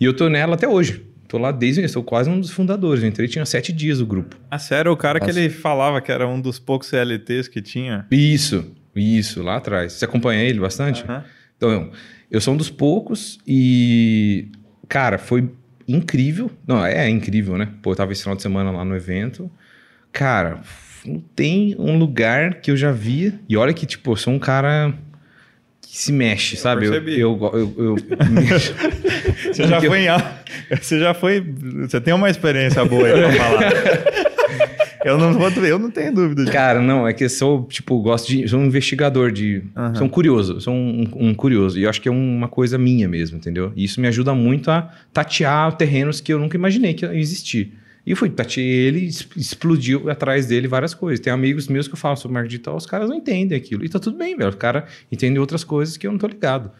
E 0.00 0.04
eu 0.04 0.14
tô 0.14 0.28
nela 0.28 0.54
até 0.54 0.66
hoje. 0.66 1.02
Tô 1.28 1.38
lá 1.38 1.50
desde 1.50 1.80
eu 1.80 1.88
sou 1.88 2.02
quase 2.02 2.28
um 2.28 2.38
dos 2.38 2.50
fundadores. 2.50 3.02
Eu 3.02 3.08
entrei, 3.08 3.26
tinha 3.26 3.46
sete 3.46 3.72
dias 3.72 4.00
o 4.00 4.06
grupo. 4.06 4.36
Ah, 4.50 4.58
sério? 4.58 4.92
O 4.92 4.96
cara 4.96 5.18
Nossa. 5.18 5.32
que 5.32 5.38
ele 5.38 5.48
falava 5.48 5.98
que 6.00 6.12
era 6.12 6.28
um 6.28 6.38
dos 6.38 6.58
poucos 6.58 6.88
CLTs 6.88 7.48
que 7.48 7.62
tinha? 7.62 8.06
Isso, 8.10 8.70
isso, 8.94 9.42
lá 9.42 9.56
atrás. 9.56 9.94
Você 9.94 10.04
acompanha 10.04 10.42
ele 10.42 10.60
bastante? 10.60 11.02
Uhum. 11.08 11.22
Então, 11.56 11.90
eu 12.30 12.38
sou 12.38 12.52
um 12.52 12.56
dos 12.56 12.68
poucos 12.68 13.38
e, 13.46 14.48
cara, 14.88 15.16
foi 15.16 15.48
incrível. 15.88 16.50
Não, 16.66 16.84
é 16.84 17.08
incrível, 17.08 17.56
né? 17.56 17.68
Pô, 17.80 17.92
eu 17.92 17.96
tava 17.96 18.12
esse 18.12 18.22
final 18.22 18.36
de 18.36 18.42
semana 18.42 18.70
lá 18.70 18.84
no 18.84 18.94
evento. 18.94 19.50
Cara, 20.12 20.60
não 21.04 21.22
tem 21.34 21.74
um 21.78 21.98
lugar 21.98 22.54
que 22.60 22.70
eu 22.70 22.76
já 22.76 22.92
vi. 22.92 23.34
E 23.48 23.56
olha 23.56 23.72
que, 23.72 23.86
tipo, 23.86 24.12
eu 24.12 24.16
sou 24.16 24.32
um 24.32 24.38
cara 24.38 24.92
que 25.80 25.98
se 25.98 26.12
mexe, 26.12 26.56
sabe? 26.56 26.86
Eu, 26.86 26.94
eu, 26.94 27.14
eu, 27.16 27.72
eu 27.78 27.96
Você 29.52 29.66
já 29.66 29.80
foi 29.80 30.06
em... 30.06 30.76
Você 30.76 30.98
já 30.98 31.14
foi. 31.14 31.40
Você 31.80 32.00
tem 32.00 32.14
uma 32.14 32.30
experiência 32.30 32.84
boa 32.84 33.06
aí 33.06 33.12
pra 33.12 33.32
falar. 33.32 33.72
Eu 35.04 35.18
não, 35.18 35.32
vou, 35.32 35.48
eu 35.64 35.78
não 35.78 35.90
tenho 35.90 36.14
dúvida. 36.14 36.42
Disso. 36.42 36.52
Cara, 36.52 36.80
não, 36.80 37.06
é 37.06 37.12
que 37.12 37.24
eu 37.24 37.28
sou, 37.28 37.64
tipo, 37.64 38.00
gosto 38.00 38.28
de. 38.28 38.46
Sou 38.46 38.60
um 38.60 38.66
investigador 38.66 39.32
de. 39.32 39.64
Uhum. 39.76 39.94
Sou 39.96 40.06
um 40.06 40.08
curioso, 40.08 40.60
sou 40.60 40.72
um, 40.72 41.08
um, 41.16 41.34
curioso. 41.34 41.78
E 41.78 41.82
eu 41.82 41.90
acho 41.90 42.00
que 42.00 42.08
é 42.08 42.12
uma 42.12 42.46
coisa 42.48 42.78
minha 42.78 43.08
mesmo, 43.08 43.36
entendeu? 43.36 43.72
E 43.74 43.84
isso 43.84 44.00
me 44.00 44.06
ajuda 44.06 44.32
muito 44.34 44.70
a 44.70 44.90
tatear 45.12 45.72
terrenos 45.76 46.20
que 46.20 46.32
eu 46.32 46.38
nunca 46.38 46.56
imaginei 46.56 46.94
que 46.94 47.04
existir. 47.04 47.72
E 48.04 48.14
fui, 48.16 48.32
ele, 48.56 49.06
explodiu 49.36 50.10
atrás 50.10 50.46
dele 50.46 50.66
várias 50.66 50.92
coisas. 50.92 51.20
Tem 51.20 51.32
amigos 51.32 51.68
meus 51.68 51.86
que 51.86 51.94
eu 51.94 51.98
falo 51.98 52.16
sobre 52.16 52.34
marketing 52.34 52.50
digital, 52.50 52.76
os 52.76 52.86
caras 52.86 53.08
não 53.08 53.16
entendem 53.16 53.56
aquilo. 53.56 53.84
E 53.84 53.88
tá 53.88 53.98
tudo 53.98 54.18
bem, 54.18 54.36
velho. 54.36 54.50
O 54.50 54.56
cara 54.56 54.86
entende 55.10 55.38
outras 55.38 55.62
coisas 55.62 55.96
que 55.96 56.06
eu 56.06 56.10
não 56.10 56.18
tô 56.18 56.26
ligado. 56.26 56.72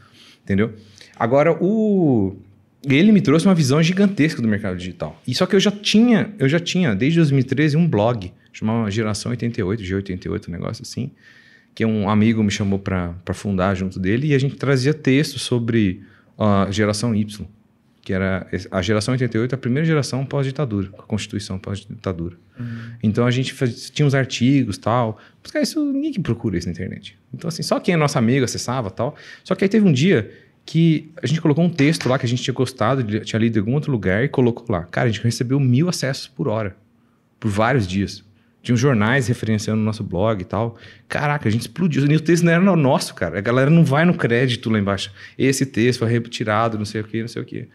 Entendeu? 0.43 0.75
Agora, 1.17 1.57
o 1.61 2.37
ele 2.85 3.13
me 3.13 3.21
trouxe 3.21 3.47
uma 3.47 3.55
visão 3.55 3.81
gigantesca 3.83 4.43
do 4.43 4.49
mercado 4.49 4.77
digital. 4.77 5.21
E 5.27 5.35
só 5.35 5.47
que 5.47 5.55
eu 5.55 5.61
já 5.61 5.71
tinha, 5.71 6.35
eu 6.39 6.49
já 6.49 6.59
tinha 6.59 6.95
desde 6.95 7.19
2013 7.21 7.77
um 7.77 7.87
blog, 7.87 8.33
chamava 8.53 8.91
Geração 8.91 9.31
88, 9.31 9.83
G88, 9.83 10.49
um 10.49 10.51
negócio 10.51 10.83
assim, 10.83 11.13
que 11.75 11.85
um 11.85 12.09
amigo 12.09 12.43
me 12.43 12.51
chamou 12.51 12.79
para 12.79 13.15
fundar 13.33 13.75
junto 13.77 14.01
dele 14.01 14.29
e 14.29 14.35
a 14.35 14.39
gente 14.39 14.57
trazia 14.57 14.93
textos 14.93 15.43
sobre 15.43 16.03
a 16.37 16.67
geração 16.71 17.15
Y, 17.15 17.47
que 18.03 18.13
era 18.13 18.47
a 18.71 18.83
geração 18.83 19.13
88, 19.13 19.55
a 19.55 19.59
primeira 19.59 19.87
geração 19.87 20.27
pós-ditadura, 20.27 20.91
a 20.99 21.03
Constituição 21.03 21.59
pós-ditadura. 21.59 22.37
Uhum. 22.59 22.67
Então 23.03 23.25
a 23.25 23.31
gente 23.31 23.53
faz, 23.53 23.91
tinha 23.91 24.05
uns 24.05 24.15
artigos 24.15 24.77
tal. 24.77 25.19
Mas, 25.41 25.53
cara, 25.53 25.63
isso 25.63 25.85
ninguém 25.85 26.21
procura 26.21 26.59
isso 26.59 26.67
na 26.67 26.73
internet. 26.73 27.17
Então, 27.33 27.49
assim, 27.49 27.63
só 27.63 27.79
quem 27.79 27.95
é 27.95 27.97
nosso 27.97 28.19
amigo 28.19 28.45
acessava 28.45 28.91
tal. 28.91 29.15
Só 29.45 29.55
que 29.55 29.65
aí 29.65 29.69
teve 29.69 29.87
um 29.87 29.93
dia 29.93 30.31
que 30.67 31.11
a 31.23 31.27
gente 31.27 31.41
colocou 31.41 31.65
um 31.65 31.71
texto 31.71 32.09
lá 32.09 32.19
que 32.19 32.27
a 32.27 32.29
gente 32.29 32.43
tinha 32.43 32.55
gostado, 32.55 33.05
tinha 33.21 33.39
lido 33.39 33.57
em 33.57 33.61
algum 33.61 33.75
outro 33.75 33.93
lugar 33.93 34.25
e 34.25 34.29
colocou 34.29 34.67
lá. 34.69 34.83
Cara, 34.85 35.09
a 35.09 35.11
gente 35.13 35.23
recebeu 35.23 35.61
mil 35.61 35.89
acessos 35.89 36.27
por 36.27 36.49
hora, 36.49 36.77
por 37.39 37.51
vários 37.51 37.87
dias. 37.87 38.25
Tinha 38.63 38.77
jornais 38.77 39.27
referenciando 39.27 39.81
o 39.81 39.85
nosso 39.85 40.05
blog 40.05 40.41
e 40.41 40.45
tal. 40.45 40.79
Caraca, 41.09 41.49
a 41.49 41.53
gente 41.53 41.63
explodiu. 41.63 42.07
E 42.07 42.17
o 42.17 42.21
texto 42.21 42.45
não 42.45 42.53
era 42.53 42.77
nosso, 42.77 43.15
cara. 43.15 43.39
A 43.39 43.41
galera 43.41 43.69
não 43.69 43.85
vai 43.85 44.05
no 44.05 44.15
crédito 44.15 44.71
lá 44.71 44.79
embaixo. 44.79 45.13
Esse 45.37 45.67
texto 45.67 46.01
foi 46.01 46.09
retirado, 46.09 46.79
não 46.79 46.85
sei 46.85 47.01
o 47.01 47.05
que, 47.05 47.21
não 47.21 47.29
sei 47.29 47.43
o 47.43 47.45
que. 47.45 47.69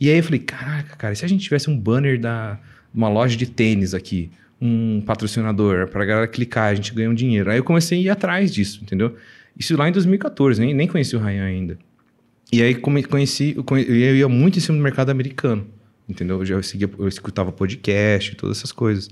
E 0.00 0.10
aí 0.10 0.18
eu 0.18 0.22
falei, 0.24 0.40
caraca, 0.40 0.96
cara, 0.96 1.12
e 1.12 1.16
se 1.16 1.24
a 1.24 1.28
gente 1.28 1.44
tivesse 1.44 1.70
um 1.70 1.78
banner 1.78 2.18
da 2.18 2.58
uma 2.92 3.08
loja 3.08 3.36
de 3.36 3.46
tênis 3.46 3.94
aqui, 3.94 4.30
um 4.60 5.00
patrocinador, 5.00 5.88
pra 5.88 6.04
galera 6.04 6.28
clicar, 6.28 6.70
a 6.70 6.74
gente 6.74 6.92
ganha 6.92 7.08
um 7.08 7.14
dinheiro. 7.14 7.50
Aí 7.50 7.58
eu 7.58 7.64
comecei 7.64 7.98
a 7.98 8.02
ir 8.02 8.08
atrás 8.10 8.52
disso, 8.52 8.80
entendeu? 8.82 9.16
Isso 9.58 9.76
lá 9.76 9.88
em 9.88 9.92
2014, 9.92 10.60
nem, 10.60 10.74
nem 10.74 10.86
conheci 10.86 11.16
o 11.16 11.18
Ryan 11.18 11.44
ainda. 11.44 11.78
E 12.52 12.62
aí 12.62 12.74
conheci, 12.74 13.56
eu 13.56 14.16
ia 14.16 14.28
muito 14.28 14.58
em 14.58 14.60
cima 14.60 14.76
do 14.76 14.82
mercado 14.82 15.10
americano, 15.10 15.66
entendeu? 16.08 16.38
Eu 16.38 16.44
já 16.44 16.62
seguia, 16.62 16.90
eu 16.98 17.08
escutava 17.08 17.50
podcast, 17.50 18.36
todas 18.36 18.58
essas 18.58 18.72
coisas. 18.72 19.08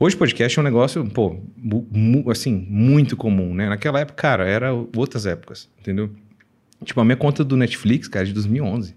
Hoje 0.00 0.16
podcast 0.16 0.56
é 0.56 0.62
um 0.62 0.64
negócio, 0.64 1.04
pô, 1.10 1.40
mu, 1.56 2.30
assim, 2.30 2.64
muito 2.70 3.16
comum, 3.16 3.52
né? 3.52 3.68
Naquela 3.68 3.98
época, 3.98 4.22
cara, 4.22 4.46
era 4.46 4.72
outras 4.72 5.26
épocas, 5.26 5.68
entendeu? 5.80 6.08
Tipo, 6.84 7.00
a 7.00 7.04
minha 7.04 7.16
conta 7.16 7.42
do 7.42 7.56
Netflix, 7.56 8.06
cara, 8.06 8.24
é 8.24 8.28
de 8.28 8.32
2011. 8.32 8.94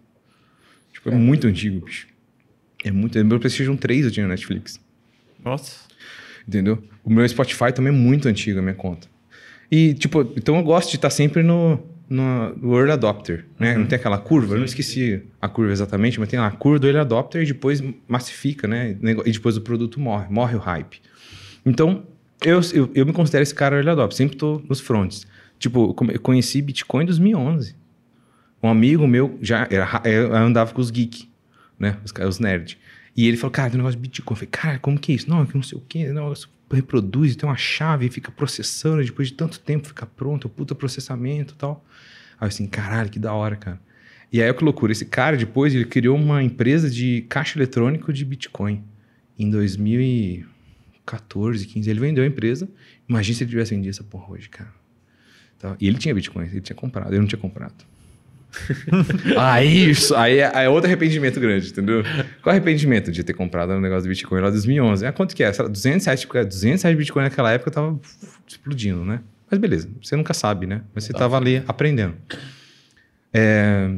Tipo, 0.94 1.10
é, 1.10 1.14
é 1.14 1.16
muito 1.16 1.48
antigo, 1.48 1.84
bicho. 1.84 2.08
É 2.84 2.92
muito... 2.92 3.18
Meu 3.26 3.40
PlayStation 3.40 3.76
3 3.76 4.06
eu 4.06 4.12
tinha 4.12 4.28
no 4.28 4.30
Netflix. 4.30 4.80
Nossa. 5.44 5.88
Entendeu? 6.48 6.84
O 7.04 7.12
meu 7.12 7.28
Spotify 7.28 7.74
também 7.74 7.92
é 7.92 7.96
muito 7.96 8.28
antigo, 8.28 8.60
a 8.60 8.62
minha 8.62 8.76
conta. 8.76 9.08
E, 9.72 9.96
tipo, 9.96 10.22
então 10.38 10.56
eu 10.58 10.64
gosto 10.64 10.92
de 10.92 10.98
estar 10.98 11.10
sempre 11.10 11.42
no, 11.42 11.84
no 12.12 12.76
Early 12.78 12.92
Adopter, 12.92 13.46
né? 13.58 13.74
Uhum. 13.74 13.80
Não 13.80 13.88
tem 13.88 13.96
aquela 13.96 14.18
curva, 14.18 14.56
eu 14.56 14.58
não 14.58 14.66
esqueci 14.66 15.24
a 15.42 15.48
curva 15.48 15.72
exatamente, 15.72 16.20
mas 16.20 16.28
tem 16.28 16.38
lá 16.38 16.48
a 16.48 16.52
curva 16.52 16.78
do 16.78 16.88
Early 16.88 17.00
Adopter 17.00 17.42
e 17.42 17.46
depois 17.46 17.82
massifica, 18.06 18.68
né? 18.68 18.98
E 19.26 19.32
depois 19.32 19.56
o 19.56 19.62
produto 19.62 19.98
morre, 19.98 20.28
morre 20.30 20.56
o 20.56 20.60
hype. 20.60 21.02
Então, 21.66 22.04
eu, 22.44 22.60
eu, 22.74 22.92
eu 22.94 23.06
me 23.06 23.14
considero 23.14 23.44
esse 23.44 23.56
cara 23.56 23.78
Early 23.78 23.92
Adopter, 23.92 24.18
sempre 24.18 24.36
tô 24.36 24.62
nos 24.68 24.82
fronts. 24.82 25.26
Tipo, 25.58 25.96
eu 26.12 26.20
conheci 26.20 26.62
Bitcoin 26.62 27.04
em 27.04 27.06
2011. 27.06 27.76
Um 28.62 28.68
amigo 28.68 29.08
meu 29.08 29.38
já 29.42 29.68
era, 29.72 30.02
eu 30.04 30.36
andava 30.36 30.74
com 30.74 30.82
os 30.82 30.92
geeks, 30.92 31.28
né? 31.80 31.98
Os, 32.04 32.12
os 32.28 32.40
nerds. 32.40 32.78
E 33.16 33.26
ele 33.28 33.38
falou, 33.38 33.52
cara, 33.52 33.70
tem 33.70 33.78
um 33.78 33.84
negócio 33.84 33.98
de 33.98 34.02
Bitcoin. 34.02 34.34
Eu 34.34 34.36
falei, 34.36 34.50
cara, 34.52 34.80
como 34.80 35.00
que 35.00 35.14
é 35.14 35.16
isso? 35.16 35.30
Não, 35.30 35.46
que 35.46 35.56
não 35.56 35.64
sei 35.64 35.78
o 35.78 35.82
quê. 35.88 36.12
Não, 36.12 36.34
reproduz, 36.76 37.36
tem 37.36 37.48
uma 37.48 37.58
chave, 37.58 38.10
fica 38.10 38.32
processando, 38.32 39.04
depois 39.04 39.30
de 39.30 39.34
tanto 39.34 39.60
tempo 39.60 39.88
fica 39.88 40.06
pronto, 40.06 40.46
o 40.46 40.50
puta 40.50 40.76
processamento 40.76 41.54
e 41.54 41.58
tal. 41.58 41.86
Aí 42.40 42.48
assim, 42.48 42.68
caralho, 42.68 43.10
que 43.10 43.20
da 43.20 43.34
hora, 43.34 43.56
cara. 43.56 43.80
E 44.32 44.42
aí, 44.42 44.54
que 44.54 44.64
loucura, 44.64 44.94
esse 44.94 45.06
cara 45.06 45.36
depois, 45.36 45.76
ele 45.76 45.84
criou 45.84 46.18
uma 46.18 46.42
empresa 46.42 46.90
de 46.90 47.26
caixa 47.28 47.60
eletrônico 47.60 48.14
de 48.14 48.24
Bitcoin. 48.24 48.82
Em 49.38 49.50
2014, 49.50 51.66
15, 51.66 51.90
ele 51.90 52.00
vendeu 52.00 52.24
a 52.24 52.28
empresa. 52.28 52.70
Imagina 53.10 53.38
se 53.38 53.44
ele 53.44 53.50
tivesse 53.50 53.76
vendido 53.76 53.90
essa 53.90 54.06
porra 54.06 54.32
hoje, 54.32 54.48
cara. 54.48 54.74
Então, 55.58 55.76
e 55.80 55.88
ele 55.88 55.98
tinha 55.98 56.16
Bitcoin, 56.16 56.46
ele 56.46 56.62
tinha 56.62 56.76
comprado, 56.76 57.14
eu 57.14 57.20
não 57.20 57.28
tinha 57.28 57.40
comprado. 57.40 57.91
Aí, 59.38 59.90
isso, 59.90 60.16
aí 60.16 60.40
é, 60.40 60.52
é, 60.66 60.70
outro 60.70 60.88
arrependimento 60.88 61.40
grande, 61.40 61.70
entendeu? 61.70 62.04
Qual 62.42 62.52
arrependimento 62.52 63.12
de 63.12 63.24
ter 63.24 63.34
comprado 63.34 63.74
um 63.74 63.80
negócio 63.80 64.04
de 64.04 64.10
Bitcoin 64.10 64.42
lá 64.42 64.50
em 64.50 64.52
2011? 64.52 65.06
Ah, 65.06 65.12
quanto 65.12 65.36
que 65.36 65.44
é? 65.44 65.52
200 65.52 66.06
reais, 66.06 66.26
200 66.26 66.62
reais 66.62 66.82
de 66.82 66.96
Bitcoin 66.96 67.24
naquela 67.24 67.52
época 67.52 67.72
tava 67.72 68.00
explodindo, 68.48 69.06
né? 69.06 69.22
Mas 69.50 69.60
beleza, 69.60 69.90
você 70.02 70.16
nunca 70.16 70.34
sabe, 70.34 70.66
né? 70.66 70.82
Mas 70.94 71.06
você 71.06 71.14
tá. 71.14 71.20
tava 71.20 71.38
ali 71.38 71.64
aprendendo. 71.68 72.16
É... 73.34 73.92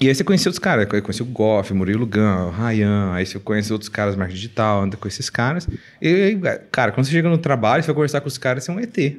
E 0.00 0.08
aí 0.08 0.14
você 0.14 0.24
conheceu 0.24 0.50
outros 0.50 0.58
caras, 0.58 0.86
conheceu 0.86 1.24
o 1.24 1.28
Goff, 1.28 1.72
Murilo 1.72 2.04
Gun, 2.04 2.48
o 2.48 2.50
Ryan, 2.50 3.12
aí 3.12 3.24
você 3.24 3.38
conhece 3.38 3.72
outros 3.72 3.88
caras 3.88 4.16
marketing 4.16 4.36
digital, 4.36 4.82
anda 4.82 4.96
com 4.96 5.06
esses 5.06 5.30
caras. 5.30 5.68
E 6.02 6.08
aí, 6.08 6.40
cara, 6.70 6.90
quando 6.90 7.06
você 7.06 7.12
chega 7.12 7.28
no 7.28 7.38
trabalho, 7.38 7.82
você 7.82 7.86
vai 7.86 7.94
conversar 7.94 8.20
com 8.20 8.26
os 8.26 8.36
caras, 8.36 8.64
você 8.64 8.72
é 8.72 8.74
um 8.74 8.80
ET. 8.80 9.16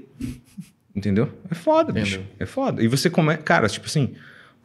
Entendeu? 0.94 1.30
É 1.50 1.56
foda, 1.56 1.92
Entendeu. 1.92 2.20
bicho. 2.20 2.30
É 2.40 2.46
foda. 2.46 2.84
E 2.84 2.88
você 2.88 3.10
começa. 3.10 3.42
Cara, 3.42 3.68
tipo 3.68 3.86
assim, 3.86 4.16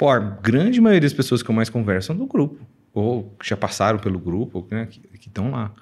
Pô, 0.00 0.08
a 0.08 0.18
grande 0.18 0.80
maioria 0.80 1.02
das 1.02 1.12
pessoas 1.12 1.42
que 1.42 1.50
eu 1.50 1.54
mais 1.54 1.68
converso 1.68 2.06
são 2.06 2.16
do 2.16 2.24
grupo. 2.24 2.66
Ou 2.94 3.36
que 3.38 3.46
já 3.46 3.54
passaram 3.54 3.98
pelo 3.98 4.18
grupo, 4.18 4.66
né, 4.70 4.86
que 4.86 5.28
estão 5.28 5.50
lá. 5.50 5.74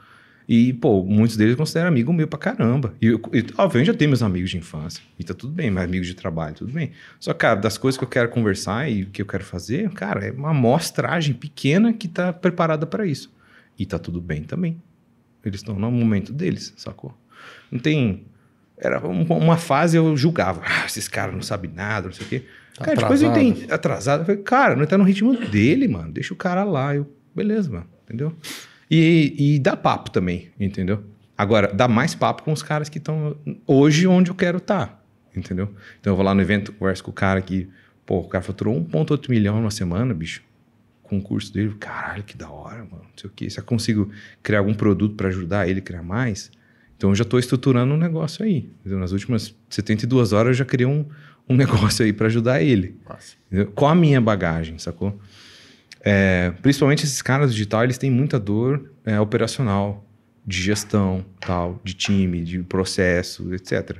E, 0.48 0.72
pô, 0.72 1.04
muitos 1.04 1.36
deles 1.36 1.52
eu 1.52 1.56
considero 1.56 1.86
amigo 1.86 2.12
meu 2.12 2.26
pra 2.26 2.36
caramba. 2.36 2.92
E, 3.00 3.06
eu, 3.06 3.22
e 3.32 3.46
obviamente, 3.56 3.86
já 3.86 3.94
tenho 3.94 4.10
meus 4.10 4.20
amigos 4.20 4.50
de 4.50 4.58
infância. 4.58 5.00
E 5.16 5.22
tá 5.22 5.32
tudo 5.32 5.52
bem, 5.52 5.70
meus 5.70 5.84
amigos 5.84 6.08
de 6.08 6.14
trabalho, 6.14 6.56
tudo 6.56 6.72
bem. 6.72 6.90
Só, 7.20 7.32
cara, 7.32 7.60
das 7.60 7.78
coisas 7.78 7.96
que 7.96 8.02
eu 8.02 8.08
quero 8.08 8.28
conversar 8.28 8.90
e 8.90 9.04
que 9.04 9.22
eu 9.22 9.26
quero 9.26 9.44
fazer, 9.44 9.88
cara, 9.90 10.26
é 10.26 10.32
uma 10.32 10.50
amostragem 10.50 11.32
pequena 11.32 11.92
que 11.92 12.08
tá 12.08 12.32
preparada 12.32 12.86
para 12.86 13.06
isso. 13.06 13.32
E 13.78 13.86
tá 13.86 14.00
tudo 14.00 14.20
bem 14.20 14.42
também. 14.42 14.82
Eles 15.44 15.60
estão 15.60 15.78
no 15.78 15.92
momento 15.92 16.32
deles, 16.32 16.74
sacou? 16.76 17.16
Não 17.70 17.78
tem. 17.78 18.24
Era 18.76 18.98
uma 18.98 19.56
fase 19.56 19.96
eu 19.96 20.16
julgava. 20.16 20.60
Ah, 20.64 20.86
esses 20.86 21.06
caras 21.06 21.36
não 21.36 21.42
sabem 21.42 21.70
nada, 21.72 22.08
não 22.08 22.12
sei 22.12 22.26
o 22.26 22.28
quê. 22.28 22.44
Tá 22.78 22.84
cara, 22.84 22.92
atrasado. 22.98 23.18
depois 23.18 23.22
eu 23.22 23.30
entendi. 23.30 23.72
Atrasado. 23.72 24.20
Eu 24.20 24.26
falei, 24.26 24.42
cara, 24.42 24.76
não 24.76 24.86
tá 24.86 24.96
no 24.96 25.04
ritmo 25.04 25.34
dele, 25.36 25.88
mano. 25.88 26.12
Deixa 26.12 26.32
o 26.32 26.36
cara 26.36 26.64
lá. 26.64 26.94
Eu, 26.94 27.12
beleza, 27.34 27.70
mano. 27.70 27.86
Entendeu? 28.04 28.34
E, 28.90 29.34
e 29.36 29.58
dá 29.58 29.76
papo 29.76 30.10
também, 30.10 30.50
entendeu? 30.58 31.02
Agora, 31.36 31.72
dá 31.72 31.86
mais 31.86 32.14
papo 32.14 32.42
com 32.42 32.52
os 32.52 32.62
caras 32.62 32.88
que 32.88 32.98
estão 32.98 33.36
hoje 33.66 34.06
onde 34.06 34.30
eu 34.30 34.34
quero 34.34 34.58
estar. 34.58 34.86
Tá, 34.86 35.00
entendeu? 35.36 35.72
Então 36.00 36.12
eu 36.12 36.16
vou 36.16 36.24
lá 36.24 36.34
no 36.34 36.40
evento, 36.40 36.72
converso 36.72 37.04
com 37.04 37.10
o 37.10 37.14
cara 37.14 37.42
que, 37.42 37.68
pô, 38.06 38.20
o 38.20 38.28
cara 38.28 38.42
faturou 38.42 38.74
1,8 38.74 39.28
milhão 39.28 39.56
numa 39.56 39.70
semana, 39.70 40.14
bicho. 40.14 40.42
Com 41.02 41.18
o 41.18 41.22
curso 41.22 41.52
dele. 41.52 41.74
Caralho, 41.78 42.22
que 42.22 42.36
da 42.36 42.50
hora, 42.50 42.78
mano. 42.78 43.02
Não 43.02 43.16
sei 43.16 43.30
o 43.30 43.32
quê. 43.34 43.48
Se 43.48 43.60
eu 43.60 43.64
consigo 43.64 44.10
criar 44.42 44.58
algum 44.60 44.74
produto 44.74 45.14
para 45.14 45.28
ajudar 45.28 45.68
ele 45.68 45.80
a 45.80 45.82
criar 45.82 46.02
mais, 46.02 46.50
então 46.96 47.10
eu 47.10 47.14
já 47.14 47.22
estou 47.22 47.38
estruturando 47.38 47.94
um 47.94 47.96
negócio 47.96 48.44
aí. 48.44 48.70
Nas 48.84 49.12
últimas 49.12 49.54
72 49.70 50.32
horas 50.32 50.48
eu 50.48 50.54
já 50.54 50.64
criei 50.64 50.86
um, 50.86 51.06
um 51.48 51.56
negócio 51.56 52.04
aí 52.04 52.12
para 52.12 52.26
ajudar 52.26 52.62
ele. 52.62 52.96
Com 53.74 53.86
a 53.86 53.94
minha 53.94 54.20
bagagem, 54.20 54.78
sacou? 54.78 55.18
É, 56.00 56.52
principalmente 56.62 57.04
esses 57.04 57.20
caras 57.22 57.52
digital, 57.52 57.84
eles 57.84 57.98
têm 57.98 58.10
muita 58.10 58.38
dor 58.38 58.90
é, 59.04 59.18
operacional, 59.18 60.04
de 60.46 60.62
gestão, 60.62 61.24
tal, 61.40 61.80
de 61.84 61.94
time, 61.94 62.42
de 62.42 62.58
processo, 62.60 63.52
etc. 63.54 63.90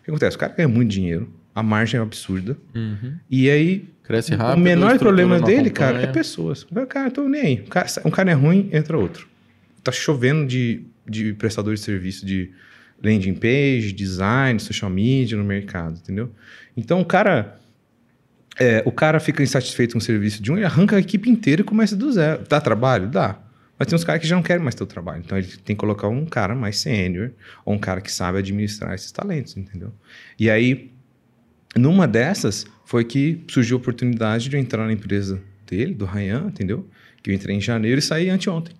O 0.00 0.04
que 0.04 0.10
acontece? 0.10 0.36
O 0.36 0.38
cara 0.38 0.54
ganha 0.54 0.68
muito 0.68 0.90
dinheiro, 0.90 1.30
a 1.54 1.62
margem 1.62 1.98
é 1.98 2.02
absurda, 2.02 2.56
uhum. 2.74 3.16
e 3.28 3.50
aí 3.50 3.88
Cresce 4.08 4.34
rápido, 4.34 4.56
o 4.56 4.64
menor 4.64 4.98
problema 4.98 5.38
dele, 5.38 5.68
cara, 5.68 6.00
é 6.00 6.06
pessoas. 6.06 6.66
Cara, 6.88 7.10
tô 7.10 7.28
nem 7.28 7.42
aí. 7.42 7.64
Um 7.66 7.68
cara, 7.68 7.86
um 8.06 8.10
cara 8.10 8.30
é 8.30 8.34
ruim, 8.34 8.70
entra 8.72 8.96
outro. 8.96 9.28
Tá 9.84 9.92
chovendo 9.92 10.46
de, 10.46 10.86
de 11.06 11.34
prestador 11.34 11.74
de 11.74 11.80
serviço 11.80 12.24
de 12.24 12.50
landing 13.02 13.34
page, 13.34 13.92
design, 13.92 14.58
social 14.60 14.90
media 14.90 15.36
no 15.36 15.44
mercado, 15.44 15.98
entendeu? 15.98 16.30
Então 16.76 17.00
o 17.00 17.04
cara. 17.04 17.56
É, 18.60 18.82
o 18.84 18.90
cara 18.90 19.20
fica 19.20 19.40
insatisfeito 19.40 19.92
com 19.92 19.98
o 19.98 20.02
serviço 20.02 20.42
de 20.42 20.50
um, 20.50 20.56
ele 20.56 20.66
arranca 20.66 20.96
a 20.96 20.98
equipe 20.98 21.30
inteira 21.30 21.62
e 21.62 21.64
começa 21.64 21.94
do 21.94 22.10
zero. 22.10 22.42
Dá 22.48 22.60
trabalho? 22.60 23.06
Dá. 23.06 23.38
Mas 23.78 23.86
tem 23.86 23.94
uns 23.94 24.02
caras 24.02 24.20
que 24.20 24.26
já 24.26 24.34
não 24.34 24.42
querem 24.42 24.60
mais 24.60 24.74
ter 24.74 24.82
o 24.82 24.86
trabalho. 24.86 25.22
Então 25.24 25.38
ele 25.38 25.46
tem 25.46 25.76
que 25.76 25.80
colocar 25.80 26.08
um 26.08 26.26
cara 26.26 26.56
mais 26.56 26.80
sênior, 26.80 27.30
ou 27.64 27.74
um 27.74 27.78
cara 27.78 28.00
que 28.00 28.10
sabe 28.10 28.38
administrar 28.38 28.92
esses 28.94 29.12
talentos, 29.12 29.56
entendeu? 29.56 29.92
E 30.36 30.50
aí, 30.50 30.90
numa 31.76 32.08
dessas, 32.08 32.66
foi 32.84 33.04
que 33.04 33.44
surgiu 33.48 33.76
a 33.76 33.80
oportunidade 33.80 34.48
de 34.48 34.56
eu 34.56 34.60
entrar 34.60 34.84
na 34.84 34.92
empresa 34.92 35.40
dele, 35.64 35.94
do 35.94 36.04
Ryan, 36.04 36.46
entendeu? 36.48 36.88
Que 37.22 37.30
eu 37.30 37.34
entrei 37.34 37.54
em 37.54 37.60
janeiro 37.60 38.00
e 38.00 38.02
saí 38.02 38.28
anteontem. 38.28 38.74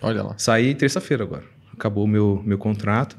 Olha 0.00 0.22
lá. 0.22 0.34
Saí 0.38 0.72
terça-feira 0.74 1.24
agora. 1.24 1.44
Acabou 1.72 2.04
o 2.04 2.08
meu, 2.08 2.42
meu 2.46 2.58
contrato. 2.58 3.16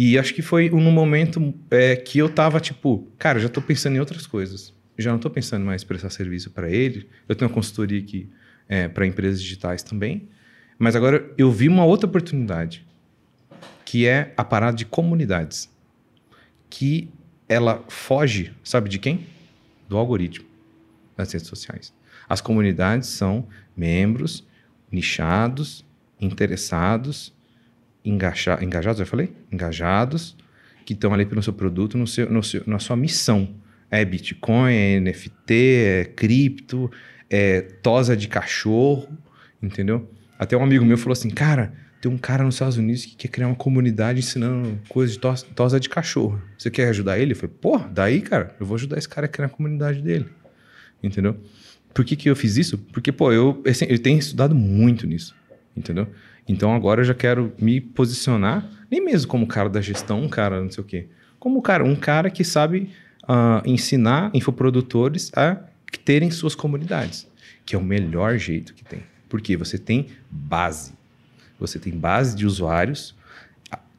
E 0.00 0.16
acho 0.16 0.32
que 0.32 0.42
foi 0.42 0.70
num 0.70 0.92
momento 0.92 1.52
é, 1.72 1.96
que 1.96 2.20
eu 2.20 2.28
tava 2.28 2.60
tipo, 2.60 3.08
cara, 3.18 3.40
já 3.40 3.48
tô 3.48 3.60
pensando 3.60 3.96
em 3.96 3.98
outras 3.98 4.28
coisas. 4.28 4.72
Já 4.96 5.10
não 5.10 5.18
tô 5.18 5.28
pensando 5.28 5.64
mais 5.64 5.82
em 5.82 5.86
prestar 5.86 6.08
serviço 6.10 6.52
para 6.52 6.70
ele. 6.70 7.08
Eu 7.28 7.34
tenho 7.34 7.48
uma 7.50 7.54
consultoria 7.54 7.98
aqui 7.98 8.30
é, 8.68 8.86
para 8.86 9.04
empresas 9.04 9.42
digitais 9.42 9.82
também. 9.82 10.28
Mas 10.78 10.94
agora 10.94 11.28
eu 11.36 11.50
vi 11.50 11.66
uma 11.66 11.84
outra 11.84 12.08
oportunidade, 12.08 12.86
que 13.84 14.06
é 14.06 14.32
a 14.36 14.44
parada 14.44 14.76
de 14.76 14.86
comunidades. 14.86 15.68
Que 16.70 17.10
ela 17.48 17.84
foge, 17.88 18.54
sabe 18.62 18.88
de 18.88 19.00
quem? 19.00 19.26
Do 19.88 19.96
algoritmo 19.96 20.46
das 21.16 21.32
redes 21.32 21.48
sociais. 21.48 21.92
As 22.28 22.40
comunidades 22.40 23.08
são 23.08 23.48
membros 23.76 24.46
nichados, 24.92 25.84
interessados 26.20 27.36
engaja, 28.08 28.58
engajados, 28.62 29.00
eu 29.00 29.06
falei? 29.06 29.32
Engajados, 29.52 30.36
que 30.84 30.92
estão 30.94 31.12
ali 31.12 31.26
pelo 31.26 31.42
seu 31.42 31.52
produto, 31.52 31.98
no 31.98 32.06
seu, 32.06 32.30
no 32.30 32.42
seu, 32.42 32.62
na 32.66 32.78
sua 32.78 32.96
missão. 32.96 33.54
É 33.90 34.04
Bitcoin, 34.04 34.72
é 34.72 35.00
NFT, 35.00 35.54
é 35.54 36.04
cripto, 36.04 36.90
é, 37.30 37.60
tosa 37.60 38.16
de 38.16 38.28
cachorro, 38.28 39.08
entendeu? 39.62 40.10
Até 40.38 40.56
um 40.56 40.62
amigo 40.62 40.84
meu 40.84 40.98
falou 40.98 41.12
assim, 41.12 41.30
cara, 41.30 41.72
tem 42.00 42.10
um 42.10 42.18
cara 42.18 42.44
nos 42.44 42.54
Estados 42.54 42.76
Unidos 42.76 43.04
que 43.04 43.16
quer 43.16 43.28
criar 43.28 43.48
uma 43.48 43.56
comunidade 43.56 44.20
ensinando 44.20 44.78
coisas 44.88 45.14
de 45.14 45.20
tosa, 45.20 45.46
tosa 45.54 45.80
de 45.80 45.88
cachorro. 45.88 46.40
Você 46.56 46.70
quer 46.70 46.88
ajudar 46.88 47.18
ele? 47.18 47.32
Eu 47.32 47.36
falei, 47.36 47.54
pô, 47.60 47.78
daí, 47.78 48.20
cara, 48.20 48.54
eu 48.60 48.66
vou 48.66 48.76
ajudar 48.76 48.98
esse 48.98 49.08
cara 49.08 49.26
a 49.26 49.28
criar 49.28 49.46
a 49.46 49.50
comunidade 49.50 50.00
dele. 50.00 50.26
Entendeu? 51.02 51.36
Por 51.92 52.04
que, 52.04 52.14
que 52.14 52.30
eu 52.30 52.36
fiz 52.36 52.56
isso? 52.56 52.78
Porque, 52.78 53.10
pô, 53.10 53.32
eu, 53.32 53.62
eu 53.88 53.98
tenho 53.98 54.18
estudado 54.18 54.54
muito 54.54 55.06
nisso. 55.06 55.34
Entendeu? 55.76 56.08
Então 56.48 56.74
agora 56.74 57.02
eu 57.02 57.04
já 57.04 57.14
quero 57.14 57.52
me 57.60 57.80
posicionar, 57.80 58.68
nem 58.90 59.04
mesmo 59.04 59.28
como 59.28 59.46
cara 59.46 59.68
da 59.68 59.80
gestão, 59.80 60.22
um 60.22 60.28
cara 60.28 60.60
não 60.62 60.70
sei 60.70 60.82
o 60.82 60.86
quê. 60.86 61.06
Como 61.38 61.60
cara, 61.60 61.84
um 61.84 61.94
cara 61.94 62.30
que 62.30 62.42
sabe 62.42 62.90
uh, 63.24 63.62
ensinar 63.66 64.30
infoprodutores 64.34 65.30
a 65.36 65.58
terem 66.04 66.30
suas 66.30 66.54
comunidades, 66.54 67.28
que 67.66 67.76
é 67.76 67.78
o 67.78 67.84
melhor 67.84 68.38
jeito 68.38 68.72
que 68.72 68.82
tem. 68.82 69.02
Porque 69.28 69.56
você 69.56 69.76
tem 69.78 70.06
base. 70.30 70.92
Você 71.60 71.78
tem 71.78 71.92
base 71.92 72.34
de 72.34 72.46
usuários 72.46 73.14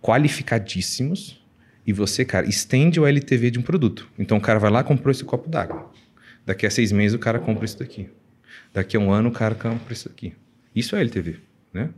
qualificadíssimos 0.01 1.39
e 1.85 1.93
você, 1.93 2.23
cara, 2.25 2.47
estende 2.47 2.99
o 2.99 3.05
LTV 3.05 3.51
de 3.51 3.59
um 3.59 3.61
produto. 3.61 4.07
Então 4.17 4.37
o 4.37 4.41
cara 4.41 4.59
vai 4.59 4.71
lá 4.71 4.83
comprou 4.83 5.11
esse 5.11 5.23
copo 5.23 5.49
d'água. 5.49 5.91
Daqui 6.45 6.65
a 6.65 6.71
seis 6.71 6.91
meses 6.91 7.15
o 7.15 7.19
cara 7.19 7.39
compra 7.39 7.65
isso 7.65 7.77
daqui. 7.77 8.09
Daqui 8.73 8.97
a 8.97 8.99
um 8.99 9.11
ano 9.11 9.29
o 9.29 9.31
cara 9.31 9.55
compra 9.55 9.93
isso 9.93 10.09
daqui. 10.09 10.33
Isso 10.75 10.95
é 10.95 11.01
LTV, 11.01 11.37
né? 11.73 11.89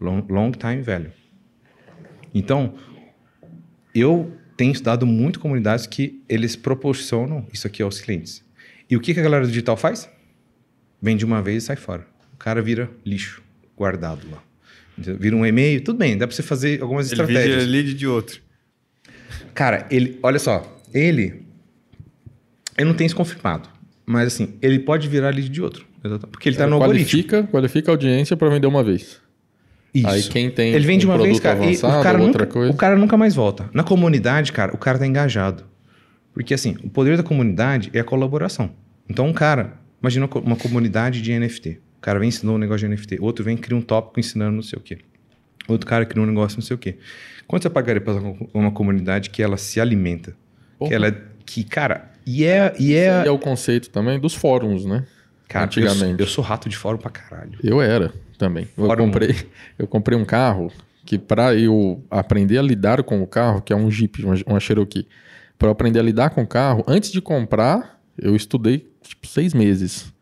Long, 0.00 0.24
long 0.28 0.50
time 0.52 0.82
value. 0.82 1.12
Então, 2.34 2.74
eu 3.94 4.32
tenho 4.56 4.72
estudado 4.72 5.06
muito 5.06 5.40
comunidades 5.40 5.86
que 5.86 6.22
eles 6.28 6.56
proporcionam 6.56 7.46
isso 7.52 7.66
aqui 7.66 7.82
aos 7.82 8.00
clientes. 8.00 8.44
E 8.88 8.96
o 8.96 9.00
que, 9.00 9.14
que 9.14 9.20
a 9.20 9.22
galera 9.22 9.44
do 9.44 9.48
digital 9.48 9.76
faz? 9.76 10.08
Vende 11.00 11.24
uma 11.24 11.42
vez 11.42 11.64
e 11.64 11.66
sai 11.66 11.76
fora. 11.76 12.06
O 12.34 12.36
cara 12.36 12.60
vira 12.60 12.90
lixo 13.04 13.42
guardado 13.76 14.26
lá. 14.30 14.42
Vira 14.98 15.34
um 15.34 15.46
e-mail, 15.46 15.82
tudo 15.82 15.98
bem, 15.98 16.18
dá 16.18 16.26
para 16.26 16.36
você 16.36 16.42
fazer 16.42 16.82
algumas 16.82 17.10
ele 17.10 17.22
estratégias. 17.22 17.62
Ele 17.62 17.72
lead 17.72 17.94
de 17.94 18.06
outro. 18.06 18.42
Cara, 19.54 19.86
ele, 19.90 20.18
olha 20.22 20.38
só, 20.38 20.78
ele, 20.92 21.42
eu 22.76 22.84
não 22.84 22.92
tenho 22.92 23.06
isso 23.06 23.16
confirmado, 23.16 23.68
mas 24.04 24.26
assim, 24.26 24.54
ele 24.60 24.78
pode 24.78 25.08
virar 25.08 25.30
lead 25.30 25.48
de 25.48 25.62
outro, 25.62 25.86
porque 26.30 26.48
ele 26.48 26.56
está 26.56 26.66
no 26.66 26.78
qualifica, 26.78 27.36
algoritmo. 27.36 27.52
Qualifica 27.52 27.90
a 27.90 27.92
audiência 27.94 28.36
para 28.36 28.50
vender 28.50 28.66
uma 28.66 28.84
vez. 28.84 29.20
Isso. 29.92 30.08
Aí 30.08 30.22
quem 30.22 30.50
tem 30.50 30.72
ele 30.72 30.86
vende 30.86 31.06
um 31.06 31.10
uma 31.10 31.18
vez, 31.18 31.40
cara, 31.40 31.58
avançado, 31.58 31.98
o 31.98 32.02
cara 32.02 32.18
nunca, 32.18 32.46
coisa... 32.46 32.72
o 32.72 32.76
cara 32.76 32.96
nunca 32.96 33.16
mais 33.16 33.34
volta. 33.34 33.68
Na 33.72 33.82
comunidade, 33.82 34.52
cara, 34.52 34.72
o 34.74 34.78
cara 34.78 34.98
tá 34.98 35.06
engajado. 35.06 35.64
Porque 36.32 36.54
assim, 36.54 36.76
o 36.84 36.88
poder 36.88 37.16
da 37.16 37.22
comunidade 37.22 37.90
é 37.92 38.00
a 38.00 38.04
colaboração. 38.04 38.70
Então, 39.08 39.26
um 39.26 39.32
cara, 39.32 39.74
imagina 40.00 40.28
uma 40.44 40.56
comunidade 40.56 41.20
de 41.20 41.36
NFT. 41.36 41.80
O 41.98 42.00
cara 42.00 42.18
vem 42.18 42.28
ensinou 42.28 42.54
um 42.54 42.58
negócio 42.58 42.88
de 42.88 42.94
NFT. 42.94 43.18
Outro 43.20 43.44
vem 43.44 43.56
cria 43.56 43.76
um 43.76 43.82
tópico 43.82 44.20
ensinando 44.20 44.52
não 44.52 44.62
sei 44.62 44.78
o 44.78 44.82
quê. 44.82 44.98
Outro 45.66 45.86
cara 45.86 46.06
cria 46.06 46.22
um 46.22 46.26
negócio 46.26 46.56
não 46.56 46.64
sei 46.64 46.74
o 46.74 46.78
quê. 46.78 46.96
Quanto 47.46 47.62
você 47.62 47.70
pagaria 47.70 48.00
para 48.00 48.14
uma 48.54 48.70
comunidade 48.70 49.28
que 49.30 49.42
ela 49.42 49.56
se 49.56 49.80
alimenta? 49.80 50.36
Que 50.86 50.94
ela 50.94 51.14
que, 51.44 51.64
cara, 51.64 52.10
e 52.24 52.44
é 52.44 52.72
e 52.78 52.94
é, 52.94 53.26
é 53.26 53.30
o 53.30 53.38
conceito 53.38 53.90
também 53.90 54.18
dos 54.20 54.34
fóruns, 54.34 54.84
né? 54.84 55.04
Cara, 55.48 55.64
Antigamente. 55.64 56.20
Eu, 56.20 56.26
eu, 56.26 56.26
sou 56.26 56.44
rato 56.44 56.68
de 56.68 56.76
fórum 56.76 56.96
pra 56.96 57.10
caralho. 57.10 57.58
Eu 57.62 57.82
era 57.82 58.12
também. 58.40 58.66
Eu 58.76 58.96
comprei, 58.96 59.36
eu 59.78 59.86
comprei 59.86 60.18
um 60.18 60.24
carro 60.24 60.72
que 61.04 61.18
para 61.18 61.54
eu 61.54 62.02
aprender 62.10 62.58
a 62.58 62.62
lidar 62.62 63.02
com 63.02 63.22
o 63.22 63.26
carro, 63.26 63.60
que 63.60 63.72
é 63.72 63.76
um 63.76 63.90
Jeep, 63.90 64.24
uma, 64.24 64.34
uma 64.46 64.60
Cherokee, 64.60 65.06
para 65.58 65.68
eu 65.68 65.72
aprender 65.72 66.00
a 66.00 66.02
lidar 66.02 66.30
com 66.30 66.42
o 66.42 66.46
carro, 66.46 66.82
antes 66.88 67.12
de 67.12 67.20
comprar, 67.20 68.00
eu 68.16 68.34
estudei 68.34 68.90
tipo 69.02 69.26
seis 69.26 69.52
meses 69.52 70.12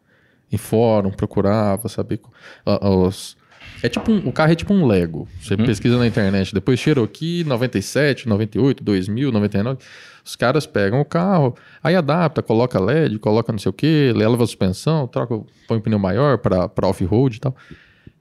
em 0.51 0.57
fórum, 0.57 1.11
procurava 1.11 1.89
saber 1.89 2.21
os. 2.67 3.37
É 3.83 3.89
tipo 3.89 4.11
um, 4.11 4.29
o 4.29 4.33
carro 4.33 4.51
é 4.51 4.55
tipo 4.57 4.75
um 4.75 4.85
Lego. 4.85 5.29
Você 5.41 5.55
uhum. 5.55 5.65
pesquisa 5.65 5.97
na 5.97 6.07
internet, 6.07 6.53
depois 6.53 6.81
Cherokee 6.81 7.45
97, 7.45 8.29
98, 8.29 8.83
2000, 8.83 9.31
99. 9.31 9.79
Os 10.25 10.35
caras 10.35 10.67
pegam 10.67 11.01
o 11.01 11.05
carro, 11.05 11.55
aí 11.83 11.95
adapta, 11.95 12.43
coloca 12.43 12.81
LED, 12.81 13.19
coloca 13.19 13.53
não 13.53 13.59
sei 13.59 13.71
o 13.71 13.73
que, 13.73 14.13
leva 14.15 14.43
a 14.43 14.47
suspensão, 14.47 15.07
troca, 15.07 15.41
põe 15.69 15.79
um 15.79 15.81
pneu 15.81 15.99
maior 15.99 16.39
para 16.39 16.89
off-road 16.89 17.37
e 17.37 17.41
tal. 17.41 17.57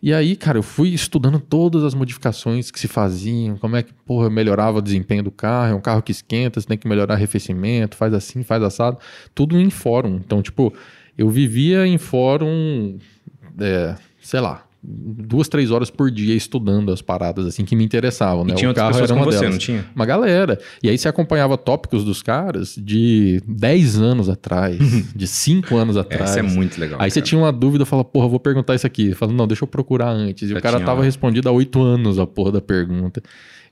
E 0.02 0.14
aí, 0.14 0.36
cara, 0.36 0.60
eu 0.60 0.64
fui 0.64 0.90
estudando 0.90 1.40
todas 1.40 1.84
as 1.84 1.96
modificações 1.96 2.70
que 2.70 2.80
se 2.80 2.88
faziam, 2.88 3.58
como 3.58 3.76
é 3.76 3.82
que, 3.82 3.92
porra, 4.06 4.30
melhorava 4.30 4.78
o 4.78 4.82
desempenho 4.82 5.24
do 5.24 5.32
carro, 5.32 5.72
é 5.72 5.76
um 5.76 5.82
carro 5.82 6.04
que 6.04 6.12
esquenta, 6.12 6.62
você 6.62 6.68
tem 6.68 6.78
que 6.78 6.88
melhorar 6.88 7.16
arrefecimento, 7.16 7.98
faz 7.98 8.14
assim, 8.14 8.44
faz 8.44 8.62
assado, 8.62 9.00
tudo 9.34 9.60
em 9.60 9.72
fórum. 9.72 10.18
Então, 10.18 10.42
tipo, 10.42 10.72
eu 11.18 11.30
vivia 11.30 11.88
em 11.88 11.98
fórum, 11.98 13.00
é, 13.60 13.96
sei 14.22 14.40
lá, 14.40 14.67
duas, 14.90 15.50
três 15.50 15.70
horas 15.70 15.90
por 15.90 16.10
dia 16.10 16.34
estudando 16.34 16.94
as 16.94 17.02
paradas 17.02 17.46
assim 17.46 17.66
que 17.66 17.76
me 17.76 17.84
interessavam, 17.84 18.46
né? 18.46 18.54
E 18.54 18.56
tinha 18.56 18.72
o 18.72 18.74
carro 18.74 18.98
era 18.98 19.14
uma 19.14 19.26
você, 19.26 19.40
delas. 19.40 19.56
não 19.56 19.60
tinha? 19.60 19.86
Uma 19.94 20.06
galera. 20.06 20.58
E 20.82 20.90
aí 20.90 20.98
você 20.98 21.10
acompanhava 21.10 21.58
tópicos 21.58 22.06
dos 22.06 22.24
caras 22.24 22.76
de 22.78 23.42
10 23.46 23.98
anos 24.00 24.30
atrás, 24.30 24.78
de 25.14 25.28
5 25.28 25.76
anos 25.76 25.98
atrás. 25.98 26.30
Isso 26.30 26.40
é 26.40 26.42
muito 26.42 26.80
legal. 26.80 26.96
Aí 26.96 27.00
cara. 27.00 27.10
você 27.12 27.22
tinha 27.22 27.40
uma 27.40 27.52
dúvida, 27.52 27.86
fala, 27.86 28.06
porra, 28.06 28.30
vou 28.30 28.40
perguntar 28.40 28.76
isso 28.76 28.88
aqui. 28.88 29.14
Falando, 29.14 29.36
não, 29.36 29.48
deixa 29.48 29.66
eu 29.66 29.68
procurar 29.68 30.10
antes. 30.10 30.50
E 30.50 30.54
Já 30.54 30.60
o 30.60 30.62
cara 30.62 30.78
tinha, 30.78 30.86
tava 30.86 31.04
respondido 31.04 31.50
há 31.50 31.52
8 31.52 31.82
anos 31.82 32.18
a 32.18 32.26
porra 32.26 32.54
da 32.54 32.62
pergunta. 32.62 33.22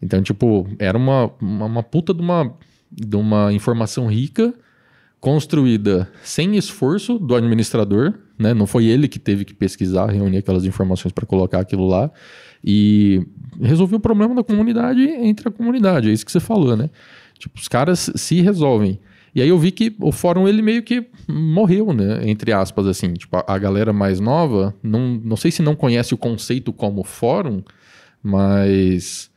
Então, 0.01 0.21
tipo, 0.21 0.67
era 0.77 0.97
uma, 0.97 1.31
uma, 1.41 1.65
uma 1.65 1.83
puta 1.83 2.13
de 2.13 2.21
uma, 2.21 2.53
de 2.91 3.15
uma 3.15 3.53
informação 3.53 4.07
rica 4.07 4.53
construída 5.25 6.07
sem 6.21 6.55
esforço 6.55 7.17
do 7.17 7.33
administrador, 7.33 8.13
né? 8.37 8.53
Não 8.53 8.67
foi 8.67 8.85
ele 8.85 9.07
que 9.07 9.17
teve 9.17 9.43
que 9.43 9.55
pesquisar, 9.55 10.05
reunir 10.11 10.37
aquelas 10.37 10.65
informações 10.65 11.11
para 11.11 11.25
colocar 11.25 11.61
aquilo 11.61 11.87
lá 11.87 12.11
e 12.63 13.25
resolver 13.59 13.95
o 13.95 13.99
problema 13.99 14.35
da 14.35 14.43
comunidade 14.43 15.01
entre 15.01 15.49
a 15.49 15.51
comunidade. 15.51 16.11
É 16.11 16.13
isso 16.13 16.23
que 16.23 16.31
você 16.31 16.39
falou, 16.39 16.77
né? 16.77 16.91
Tipo, 17.39 17.57
os 17.59 17.67
caras 17.67 18.11
se 18.13 18.39
resolvem. 18.39 18.99
E 19.33 19.41
aí 19.41 19.49
eu 19.49 19.57
vi 19.57 19.71
que 19.71 19.95
o 19.99 20.11
fórum 20.11 20.47
ele 20.47 20.61
meio 20.61 20.83
que 20.83 21.07
morreu, 21.27 21.91
né? 21.91 22.21
Entre 22.29 22.53
aspas, 22.53 22.85
assim. 22.85 23.11
Tipo, 23.13 23.43
a 23.47 23.57
galera 23.57 23.91
mais 23.91 24.19
nova, 24.19 24.75
não, 24.83 25.19
não 25.23 25.35
sei 25.35 25.49
se 25.49 25.63
não 25.63 25.75
conhece 25.75 26.13
o 26.13 26.19
conceito 26.19 26.71
como 26.71 27.03
fórum, 27.03 27.63
mas 28.21 29.31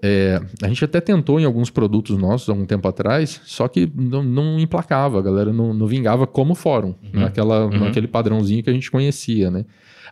é, 0.00 0.40
a 0.62 0.68
gente 0.68 0.84
até 0.84 1.00
tentou 1.00 1.38
em 1.38 1.44
alguns 1.44 1.68
produtos 1.68 2.16
nossos 2.16 2.48
há 2.48 2.52
um 2.52 2.64
tempo 2.64 2.88
atrás, 2.88 3.40
só 3.44 3.68
que 3.68 3.90
não, 3.94 4.22
não 4.22 4.58
emplacava, 4.58 5.18
a 5.18 5.22
galera 5.22 5.52
não, 5.52 5.74
não 5.74 5.86
vingava 5.86 6.26
como 6.26 6.54
fórum, 6.54 6.94
uhum. 7.02 7.20
naquela, 7.20 7.66
uhum. 7.66 7.80
naquele 7.80 8.08
padrãozinho 8.08 8.62
que 8.62 8.70
a 8.70 8.72
gente 8.72 8.90
conhecia, 8.90 9.50
né? 9.50 9.64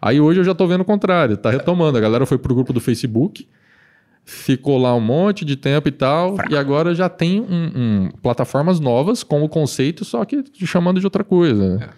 Aí 0.03 0.21
hoje 0.21 0.41
eu 0.41 0.45
já 0.45 0.53
estou 0.53 0.67
vendo 0.67 0.81
o 0.81 0.85
contrário, 0.85 1.37
tá 1.37 1.51
retomando. 1.51 1.99
A 1.99 2.01
galera 2.01 2.25
foi 2.25 2.39
pro 2.39 2.55
grupo 2.55 2.73
do 2.73 2.81
Facebook, 2.81 3.47
ficou 4.25 4.79
lá 4.79 4.95
um 4.95 5.01
monte 5.01 5.45
de 5.45 5.57
tempo 5.57 5.89
e 5.89 5.93
tal, 5.93 6.37
Fraco. 6.37 6.53
e 6.53 6.57
agora 6.57 6.95
já 6.95 7.09
tem 7.09 7.41
um, 7.41 7.71
um, 7.75 8.11
plataformas 8.23 8.81
novas 8.81 9.23
com 9.23 9.43
o 9.43 9.49
conceito, 9.49 10.05
só 10.05 10.25
que 10.25 10.43
chamando 10.65 11.01
de 11.01 11.07
outra 11.07 11.23
coisa. 11.23 11.77
Né? 11.77 11.89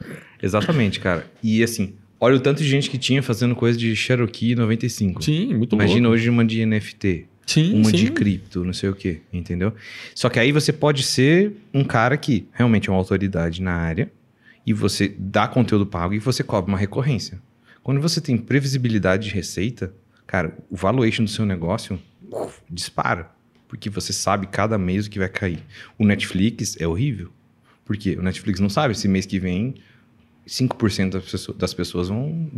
É. 0.00 0.20
Exatamente, 0.42 0.98
cara. 0.98 1.24
E 1.42 1.62
assim, 1.62 1.94
Olha 2.22 2.36
o 2.36 2.40
tanto 2.40 2.62
de 2.62 2.68
gente 2.68 2.90
que 2.90 2.98
tinha 2.98 3.22
fazendo 3.22 3.56
coisa 3.56 3.78
de 3.78 3.96
Cherokee 3.96 4.54
95. 4.54 5.24
Sim, 5.24 5.54
muito 5.54 5.74
Imagina 5.74 6.08
louco. 6.08 6.14
hoje 6.14 6.28
uma 6.28 6.44
de 6.44 6.64
NFT. 6.66 7.26
Sim, 7.46 7.74
uma 7.74 7.90
sim. 7.90 7.96
de 7.96 8.10
cripto, 8.12 8.62
não 8.62 8.74
sei 8.74 8.90
o 8.90 8.94
quê, 8.94 9.22
entendeu? 9.32 9.72
Só 10.14 10.28
que 10.28 10.38
aí 10.38 10.52
você 10.52 10.72
pode 10.72 11.02
ser 11.02 11.52
um 11.72 11.82
cara 11.82 12.16
que 12.16 12.46
realmente 12.52 12.88
é 12.88 12.92
uma 12.92 12.98
autoridade 12.98 13.62
na 13.62 13.72
área 13.72 14.12
e 14.64 14.72
você 14.72 15.12
dá 15.18 15.48
conteúdo 15.48 15.86
pago 15.86 16.12
e 16.14 16.18
você 16.18 16.44
cobra 16.44 16.70
uma 16.70 16.78
recorrência. 16.78 17.40
Quando 17.82 18.00
você 18.00 18.20
tem 18.20 18.36
previsibilidade 18.36 19.28
de 19.28 19.34
receita, 19.34 19.92
cara, 20.26 20.56
o 20.70 20.76
valuation 20.76 21.24
do 21.24 21.30
seu 21.30 21.46
negócio 21.46 21.98
uf, 22.30 22.60
dispara, 22.70 23.30
porque 23.66 23.88
você 23.88 24.12
sabe 24.12 24.46
cada 24.46 24.76
mês 24.76 25.06
o 25.06 25.10
que 25.10 25.18
vai 25.18 25.28
cair. 25.28 25.60
O 25.98 26.04
Netflix 26.04 26.76
é 26.78 26.86
horrível, 26.86 27.30
porque 27.84 28.14
o 28.14 28.22
Netflix 28.22 28.60
não 28.60 28.68
sabe 28.68 28.96
se 28.96 29.08
mês 29.08 29.24
que 29.26 29.40
vem 29.40 29.74
5% 30.50 31.54
das 31.56 31.72
pessoas, 31.72 32.08
vão 32.08 32.50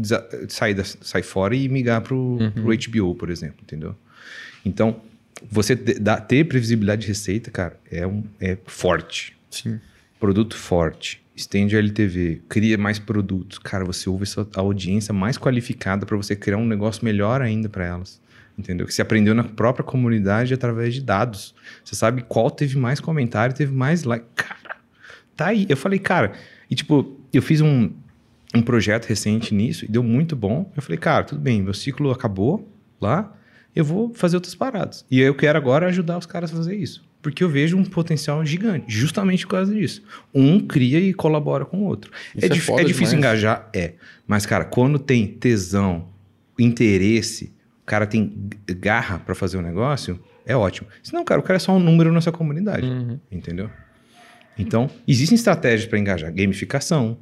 sair, 0.49 0.73
da, 0.73 0.83
sair 0.83 1.23
fora 1.23 1.55
e 1.55 1.69
migrar 1.69 2.01
para 2.01 2.15
o 2.15 2.39
uhum. 2.39 2.51
HBO, 2.65 3.15
por 3.15 3.29
exemplo, 3.29 3.59
entendeu? 3.63 3.95
Então, 4.65 5.03
você 5.51 5.77
ter 5.77 6.45
previsibilidade 6.45 7.03
de 7.03 7.09
receita, 7.09 7.51
cara, 7.51 7.79
é, 7.91 8.07
um, 8.07 8.25
é 8.41 8.57
forte. 8.65 9.37
Sim. 9.51 9.79
Produto 10.19 10.57
forte. 10.57 11.23
Estende 11.37 11.77
a 11.77 11.79
LTV, 11.81 12.41
cria 12.49 12.79
mais 12.79 12.99
produtos. 12.99 13.59
Cara, 13.59 13.85
você 13.85 14.09
ouve 14.09 14.25
a 14.55 14.61
audiência 14.61 15.13
mais 15.13 15.37
qualificada 15.37 16.07
para 16.07 16.17
você 16.17 16.35
criar 16.35 16.57
um 16.57 16.67
negócio 16.67 17.05
melhor 17.05 17.43
ainda 17.43 17.69
para 17.69 17.85
elas. 17.85 18.21
Entendeu? 18.57 18.87
Que 18.87 18.95
você 18.95 19.03
aprendeu 19.03 19.35
na 19.35 19.45
própria 19.45 19.85
comunidade 19.85 20.55
através 20.55 20.95
de 20.95 21.03
dados. 21.03 21.55
Você 21.85 21.95
sabe 21.95 22.23
qual 22.23 22.51
teve 22.51 22.79
mais 22.79 23.01
comentário, 23.01 23.55
teve 23.55 23.73
mais 23.73 24.05
like. 24.05 24.27
Cara, 24.35 24.77
tá 25.37 25.47
aí. 25.49 25.67
Eu 25.69 25.77
falei, 25.77 25.99
cara, 25.99 26.33
e 26.71 26.75
tipo, 26.75 27.22
eu 27.33 27.43
fiz 27.43 27.61
um, 27.61 27.91
um 28.55 28.63
projeto 28.63 29.07
recente 29.07 29.55
nisso 29.55 29.85
e 29.85 29.89
deu 29.89 30.03
muito 30.03 30.35
bom. 30.37 30.71
Eu 30.77 30.83
falei, 30.83 30.99
cara, 30.99 31.25
tudo 31.25 31.41
bem, 31.41 31.63
meu 31.63 31.75
ciclo 31.75 32.11
acabou 32.11 32.69
lá, 33.01 33.33
eu 33.75 33.85
vou 33.85 34.13
fazer 34.15 34.37
outras 34.37 34.55
paradas. 34.55 35.05
E 35.11 35.21
eu 35.21 35.35
quero 35.35 35.57
agora 35.59 35.87
ajudar 35.87 36.19
os 36.19 36.27
caras 36.27 36.53
a 36.53 36.57
fazer 36.57 36.77
isso. 36.77 37.03
porque 37.23 37.45
eu 37.45 37.49
vejo 37.49 37.77
um 37.77 37.85
potencial 37.85 38.45
gigante, 38.45 38.85
justamente 38.89 39.47
por 39.47 39.53
causa 39.53 39.73
disso. 39.73 40.03
Um 40.35 40.59
cria 40.61 40.99
e 40.99 41.15
colabora 41.15 41.65
com 41.65 41.79
o 41.79 41.85
outro. 41.85 42.11
É, 42.37 42.47
é 42.47 42.49
dif- 42.49 42.69
é 42.73 42.83
difícil 42.85 43.17
demais. 43.17 43.39
engajar? 43.39 43.71
É. 43.73 43.93
Mas, 44.27 44.45
cara, 44.45 44.65
quando 44.65 44.99
tem 44.99 45.27
tesão, 45.29 46.09
interesse, 46.59 47.53
o 47.83 47.87
cara 47.87 48.07
tem 48.07 48.49
garra 48.81 49.19
pra 49.19 49.35
fazer 49.35 49.57
o 49.57 49.63
negócio, 49.63 50.19
é 50.45 50.57
ótimo. 50.57 50.89
Senão, 51.03 51.25
cara, 51.25 51.41
o 51.41 51.45
cara 51.45 51.57
é 51.57 51.61
só 51.61 51.73
um 51.77 51.79
número 51.81 52.13
nessa 52.13 52.33
comunidade. 52.33 52.87
Uhum. 52.87 53.19
Entendeu? 53.31 53.71
Então, 54.59 54.91
existem 55.07 55.35
estratégias 55.35 55.89
para 55.89 55.99
engajar. 55.99 56.33
Gamificação. 56.33 57.19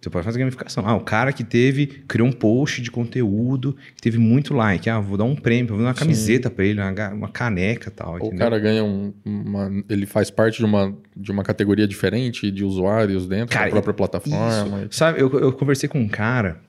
Você 0.00 0.08
pode 0.08 0.24
fazer 0.24 0.38
gamificação. 0.38 0.86
Ah, 0.86 0.94
o 0.94 1.00
cara 1.00 1.30
que 1.30 1.44
teve, 1.44 1.86
criou 1.86 2.26
um 2.26 2.32
post 2.32 2.80
de 2.80 2.90
conteúdo, 2.90 3.76
que 3.94 4.00
teve 4.00 4.16
muito 4.16 4.54
like. 4.54 4.88
Ah, 4.88 4.98
vou 4.98 5.18
dar 5.18 5.24
um 5.24 5.36
prêmio, 5.36 5.74
vou 5.74 5.78
dar 5.78 5.84
uma 5.84 5.94
Sim. 5.94 6.00
camiseta 6.00 6.48
para 6.50 6.64
ele, 6.64 6.80
uma, 7.12 7.28
caneca 7.28 7.90
e 7.90 7.92
tal. 7.92 8.16
Ou 8.18 8.32
o 8.32 8.36
cara 8.36 8.58
ganha 8.58 8.82
um, 8.82 9.12
uma. 9.22 9.70
Ele 9.90 10.06
faz 10.06 10.30
parte 10.30 10.58
de 10.58 10.64
uma, 10.64 10.96
de 11.14 11.30
uma 11.30 11.42
categoria 11.42 11.86
diferente 11.86 12.50
de 12.50 12.64
usuários 12.64 13.28
dentro 13.28 13.54
Cara, 13.54 13.66
da 13.66 13.72
própria 13.72 13.92
plataforma. 13.92 14.84
Isso. 14.84 14.96
Sabe, 14.96 15.20
eu, 15.20 15.30
eu 15.38 15.52
conversei 15.52 15.86
com 15.86 16.00
um 16.00 16.08
cara 16.08 16.62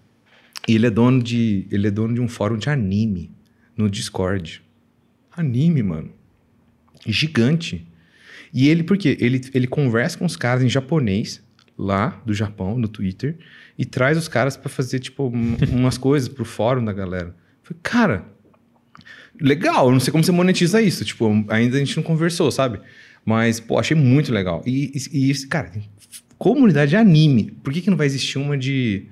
e 0.68 0.76
ele 0.76 0.88
é 0.88 0.92
dono 0.92 1.24
de. 1.24 1.68
Ele 1.72 1.88
é 1.88 1.92
dono 1.92 2.14
de 2.14 2.20
um 2.20 2.28
fórum 2.28 2.58
de 2.58 2.70
anime 2.70 3.32
no 3.78 3.90
Discord. 3.90 4.62
Anime, 5.32 5.82
mano. 5.82 6.12
Gigante. 7.08 7.88
E 8.54 8.68
ele, 8.70 8.84
por 8.84 8.98
quê? 8.98 9.18
Ele, 9.20 9.42
ele 9.54 9.68
conversa 9.68 10.18
com 10.18 10.26
os 10.26 10.36
caras 10.36 10.64
em 10.64 10.70
japonês, 10.70 11.42
lá 11.78 12.22
do 12.26 12.34
Japão, 12.34 12.78
no 12.78 12.88
Twitter, 12.88 13.38
e 13.78 13.86
traz 13.86 14.18
os 14.18 14.28
caras 14.28 14.56
pra 14.58 14.70
fazer, 14.70 15.00
tipo, 15.00 15.28
um- 15.28 15.56
umas 15.72 15.98
coisas 15.98 16.28
pro 16.30 16.46
fórum 16.46 16.84
da 16.84 16.94
galera. 16.94 17.28
Eu 17.30 17.34
Falei, 17.64 17.80
cara, 17.82 18.26
legal, 19.40 19.88
eu 19.88 19.92
não 19.92 20.00
sei 20.00 20.12
como 20.12 20.24
você 20.24 20.32
monetiza 20.32 20.82
isso. 20.82 21.04
Tipo, 21.06 21.46
ainda 21.48 21.78
a 21.78 21.80
gente 21.80 21.96
não 21.98 22.04
conversou, 22.04 22.52
sabe? 22.52 22.80
Mas, 23.26 23.60
pô, 23.60 23.78
achei 23.80 23.96
muito 23.96 24.32
legal. 24.32 24.62
E, 24.66 24.92
e, 24.94 25.18
e 25.18 25.30
isso, 25.30 25.48
cara, 25.48 25.72
comunidade 26.38 26.90
de 26.92 26.96
anime. 26.98 27.52
Por 27.64 27.72
que, 27.72 27.82
que 27.82 27.90
não 27.90 27.98
vai 27.98 28.08
existir 28.08 28.38
uma 28.38 28.58
de 28.58 29.06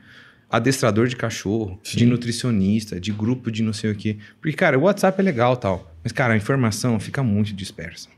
adestrador 0.49 1.07
de 1.07 1.16
cachorro, 1.16 1.80
de 1.84 1.91
Sim. 1.99 2.06
nutricionista, 2.07 2.99
de 2.99 3.11
grupo 3.11 3.52
de 3.52 3.61
não 3.61 3.72
sei 3.74 3.91
o 3.91 3.95
quê? 3.95 4.18
Porque, 4.41 4.56
cara, 4.57 4.78
o 4.78 4.82
WhatsApp 4.84 5.20
é 5.20 5.24
legal 5.24 5.56
tal. 5.56 5.95
Mas, 6.03 6.11
cara, 6.11 6.34
a 6.34 6.38
informação 6.38 6.99
fica 6.99 7.22
muito 7.22 7.53
dispersa. 7.53 8.10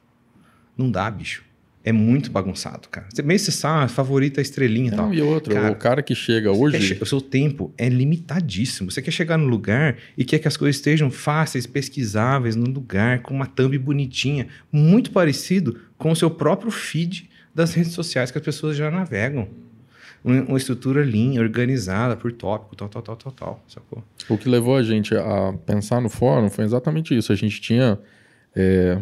Não 0.78 0.90
dá, 0.92 1.10
bicho. 1.10 1.44
É 1.84 1.92
muito 1.92 2.30
bagunçado, 2.30 2.88
cara. 2.90 3.08
Você 3.12 3.24
mesmo 3.24 3.46
você 3.46 3.52
sabe, 3.52 3.92
favorita 3.92 4.40
a 4.40 4.44
estrelinha 4.44 4.90
e 4.90 4.96
tal. 4.96 5.08
Não, 5.08 5.14
e 5.16 5.20
outra, 5.22 5.54
Cara, 5.56 5.72
o 5.72 5.76
cara 5.76 6.04
que 6.04 6.14
chega 6.14 6.52
hoje. 6.52 6.80
che- 6.80 6.98
O 7.02 7.06
seu 7.08 7.20
tempo 7.20 7.74
é 7.76 7.90
limitadíssimo. 7.90 8.92
Você 8.92 9.02
quer 9.02 9.10
chegar 9.10 9.36
no 9.36 9.48
lugar 9.48 9.98
e 10.16 10.24
quer 10.24 10.38
que 10.38 10.48
as 10.48 10.56
coisas 10.56 10.76
estejam 10.76 11.10
fáceis, 11.10 11.66
pesquisáveis, 11.66 12.56
no 12.56 12.70
lugar, 12.70 13.22
com 13.24 13.34
uma 13.34 13.48
thumb 13.48 13.76
bonitinha, 13.80 14.48
muito 14.72 15.10
parecido 15.10 15.80
com 15.98 16.12
o 16.12 16.16
seu 16.16 16.30
próprio 16.30 16.70
feed 16.70 17.28
das 17.54 17.74
redes 17.74 17.94
sociais 17.94 18.30
que 18.30 18.38
as 18.38 18.44
pessoas 18.44 18.78
já 18.78 18.92
navegam. 18.92 19.48
Uma, 20.24 20.40
uma 20.44 20.58
estrutura 20.60 21.04
linha, 21.04 21.42
organizada 21.42 22.16
por 22.16 22.32
tópico, 22.32 22.76
tal, 22.76 22.90
tal, 22.90 23.02
tal, 23.02 23.16
tal, 23.16 23.32
tal. 23.32 23.64
Sacou? 23.68 24.04
O 24.30 24.38
que 24.38 24.48
levou 24.48 24.78
a 24.78 24.84
gente 24.84 25.16
a 25.16 25.52
pensar 25.66 26.00
no 26.00 26.10
fórum 26.10 26.48
foi 26.48 26.64
exatamente 26.64 27.18
isso. 27.18 27.34
A 27.34 27.36
gente 27.36 27.60
tinha. 27.60 27.98
É, 28.56 29.00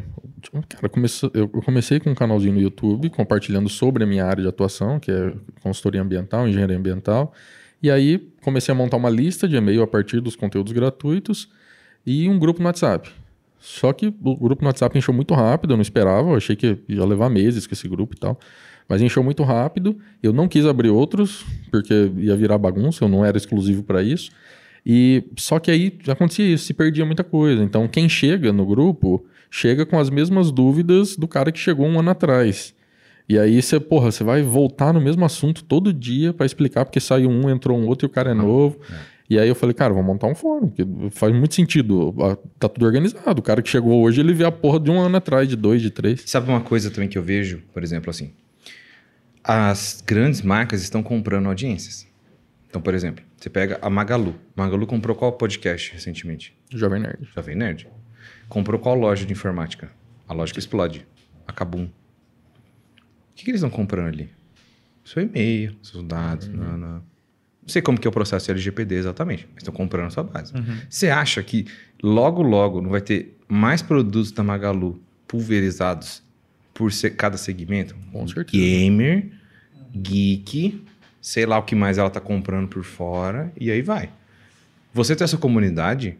cara, 0.68 0.92
eu 1.34 1.50
eu 1.54 1.62
comecei 1.62 2.00
com 2.00 2.12
um 2.12 2.16
canalzinho 2.16 2.54
no 2.54 2.62
YouTube 2.62 3.10
compartilhando 3.10 3.68
sobre 3.70 4.04
a 4.04 4.08
minha 4.08 4.26
área 4.26 4.44
de 4.44 4.50
atuação, 4.50 5.00
que 5.00 5.12
é 5.12 5.34
consultoria 5.62 6.02
ambiental, 6.02 6.48
engenharia 6.48 6.78
ambiental. 6.78 7.34
E 7.82 7.90
aí 7.90 8.30
comecei 8.42 8.72
a 8.72 8.76
montar 8.76 8.98
uma 8.98 9.10
lista 9.10 9.48
de 9.48 9.56
e-mail 9.56 9.82
a 9.82 9.88
partir 9.88 10.20
dos 10.20 10.36
conteúdos 10.36 10.72
gratuitos 10.74 11.50
e 12.06 12.30
um 12.30 12.38
grupo 12.38 12.60
no 12.60 12.68
WhatsApp. 12.68 13.10
Só 13.60 13.92
que 13.92 14.08
o 14.08 14.36
grupo 14.36 14.62
no 14.62 14.68
WhatsApp 14.68 14.98
encheu 14.98 15.14
muito 15.14 15.34
rápido, 15.34 15.74
eu 15.74 15.78
não 15.78 15.82
esperava, 15.82 16.30
eu 16.30 16.36
achei 16.36 16.56
que 16.56 16.78
ia 16.88 17.04
levar 17.06 17.30
meses 17.30 17.68
com 17.68 17.74
esse 17.74 17.88
grupo 17.88 18.16
e 18.16 18.20
tal. 18.20 18.40
Mas 18.88 19.02
encheu 19.02 19.24
muito 19.24 19.44
rápido, 19.44 19.98
eu 20.24 20.34
não 20.34 20.48
quis 20.48 20.66
abrir 20.66 20.90
outros, 20.90 21.46
porque 21.70 22.12
ia 22.18 22.36
virar 22.36 22.58
bagunça, 22.58 23.04
eu 23.04 23.10
não 23.10 23.24
era 23.24 23.38
exclusivo 23.38 23.84
para 23.84 24.02
isso. 24.02 24.32
E 24.86 25.24
só 25.38 25.60
que 25.60 25.70
aí 25.70 26.00
acontecia 26.08 26.46
isso, 26.46 26.66
se 26.66 26.74
perdia 26.74 27.06
muita 27.06 27.24
coisa. 27.24 27.62
Então 27.64 27.88
quem 27.88 28.08
chega 28.08 28.52
no 28.52 28.66
grupo 28.66 29.26
chega 29.50 29.86
com 29.86 30.00
as 30.00 30.10
mesmas 30.10 30.52
dúvidas 30.52 31.16
do 31.16 31.28
cara 31.28 31.52
que 31.52 31.60
chegou 31.60 31.86
um 31.88 32.00
ano 32.00 32.10
atrás. 32.12 32.74
E 33.28 33.38
aí 33.38 33.62
você, 33.62 33.80
porra, 33.80 34.12
você 34.12 34.24
vai 34.24 34.42
voltar 34.42 34.92
no 34.92 35.00
mesmo 35.00 35.24
assunto 35.24 35.64
todo 35.64 35.94
dia 35.94 36.34
para 36.34 36.46
explicar 36.46 36.84
porque 36.86 37.00
saiu 37.00 37.30
um, 37.30 37.50
entrou 37.50 37.78
um 37.78 37.86
outro 37.88 38.06
e 38.06 38.08
o 38.08 38.10
cara 38.10 38.32
é 38.32 38.34
novo. 38.34 38.80
E 39.30 39.38
aí 39.38 39.48
eu 39.48 39.54
falei, 39.54 39.76
cara, 39.76 39.94
vamos 39.94 40.08
montar 40.08 40.26
um 40.26 40.34
fórum, 40.34 40.70
porque 40.70 40.84
faz 41.12 41.32
muito 41.32 41.54
sentido. 41.54 42.16
ah, 42.20 42.36
Tá 42.58 42.68
tudo 42.68 42.84
organizado. 42.88 43.40
O 43.40 43.44
cara 43.44 43.62
que 43.62 43.70
chegou 43.70 44.02
hoje, 44.02 44.20
ele 44.20 44.34
vê 44.34 44.44
a 44.44 44.52
porra 44.52 44.80
de 44.80 44.90
um 44.90 45.00
ano 45.00 45.16
atrás, 45.18 45.48
de 45.48 45.56
dois, 45.56 45.80
de 45.84 45.92
três. 45.92 46.24
Sabe 46.26 46.50
uma 46.50 46.62
coisa 46.62 46.90
também 46.90 47.08
que 47.08 47.16
eu 47.18 47.22
vejo, 47.22 47.62
por 47.72 47.84
exemplo, 47.84 48.10
assim? 48.10 48.32
As 49.44 50.04
grandes 50.06 50.42
marcas 50.42 50.82
estão 50.82 51.04
comprando 51.04 51.46
audiências. 51.46 52.08
Então, 52.68 52.82
por 52.82 52.96
exemplo, 52.96 53.24
você 53.38 53.50
pega 53.50 53.78
a 53.82 53.90
Magalu. 53.90 54.34
Magalu 54.56 54.88
comprou 54.88 55.16
qual 55.16 55.32
podcast 55.34 55.94
recentemente? 55.94 56.56
Jovem 56.72 57.00
Nerd. 57.00 57.30
Jovem 57.36 57.56
Nerd. 57.56 57.88
Comprou 58.50 58.80
qual 58.80 58.96
loja 58.96 59.26
de 59.26 59.32
informática? 59.32 59.90
A 60.28 60.34
loja 60.34 60.52
que 60.52 60.60
explode. 60.60 61.06
A 61.48 61.54
Kabum. 61.54 61.86
O 61.86 61.90
que, 63.36 63.46
que 63.46 63.52
eles 63.52 63.62
estão 63.62 63.70
comprando 63.70 64.08
ali? 64.08 64.30
Seu 65.06 65.24
e-mail, 65.24 65.76
seus 65.82 66.04
dados. 66.04 66.48
na- 66.50 66.78
na- 66.78 67.02
Não 67.62 67.68
sei 67.72 67.82
como 67.84 68.00
que 68.00 68.08
é 68.08 68.10
o 68.10 68.12
processo 68.12 68.50
LGPD 68.50 68.96
exatamente, 68.96 69.48
mas 69.54 69.58
estão 69.62 69.74
comprando 69.74 70.08
a 70.08 70.10
sua 70.10 70.24
base. 70.24 70.52
Você 70.90 71.10
acha 71.10 71.42
que 71.44 71.66
logo, 72.02 72.42
logo 72.42 72.82
não 72.82 72.90
vai 72.90 73.00
ter 73.02 73.38
mais 73.48 73.82
produtos 73.84 74.32
da 74.32 74.44
Magalu 74.44 75.00
pulverizados 75.28 76.24
por 76.74 76.92
se- 76.92 77.12
cada 77.12 77.38
segmento? 77.38 77.96
Com 78.12 78.28
certeza. 78.28 78.58
Gamer, 78.64 79.32
geek, 79.96 80.84
sei 81.22 81.46
lá 81.46 81.58
o 81.60 81.64
que 81.64 81.76
mais 81.76 81.98
ela 82.00 82.10
tá 82.10 82.20
comprando 82.20 82.68
por 82.68 82.84
fora, 82.84 83.52
e 83.60 83.70
aí 83.70 83.82
vai. 83.84 84.10
Você 84.94 85.16
tem 85.16 85.24
essa 85.26 85.38
comunidade, 85.38 86.18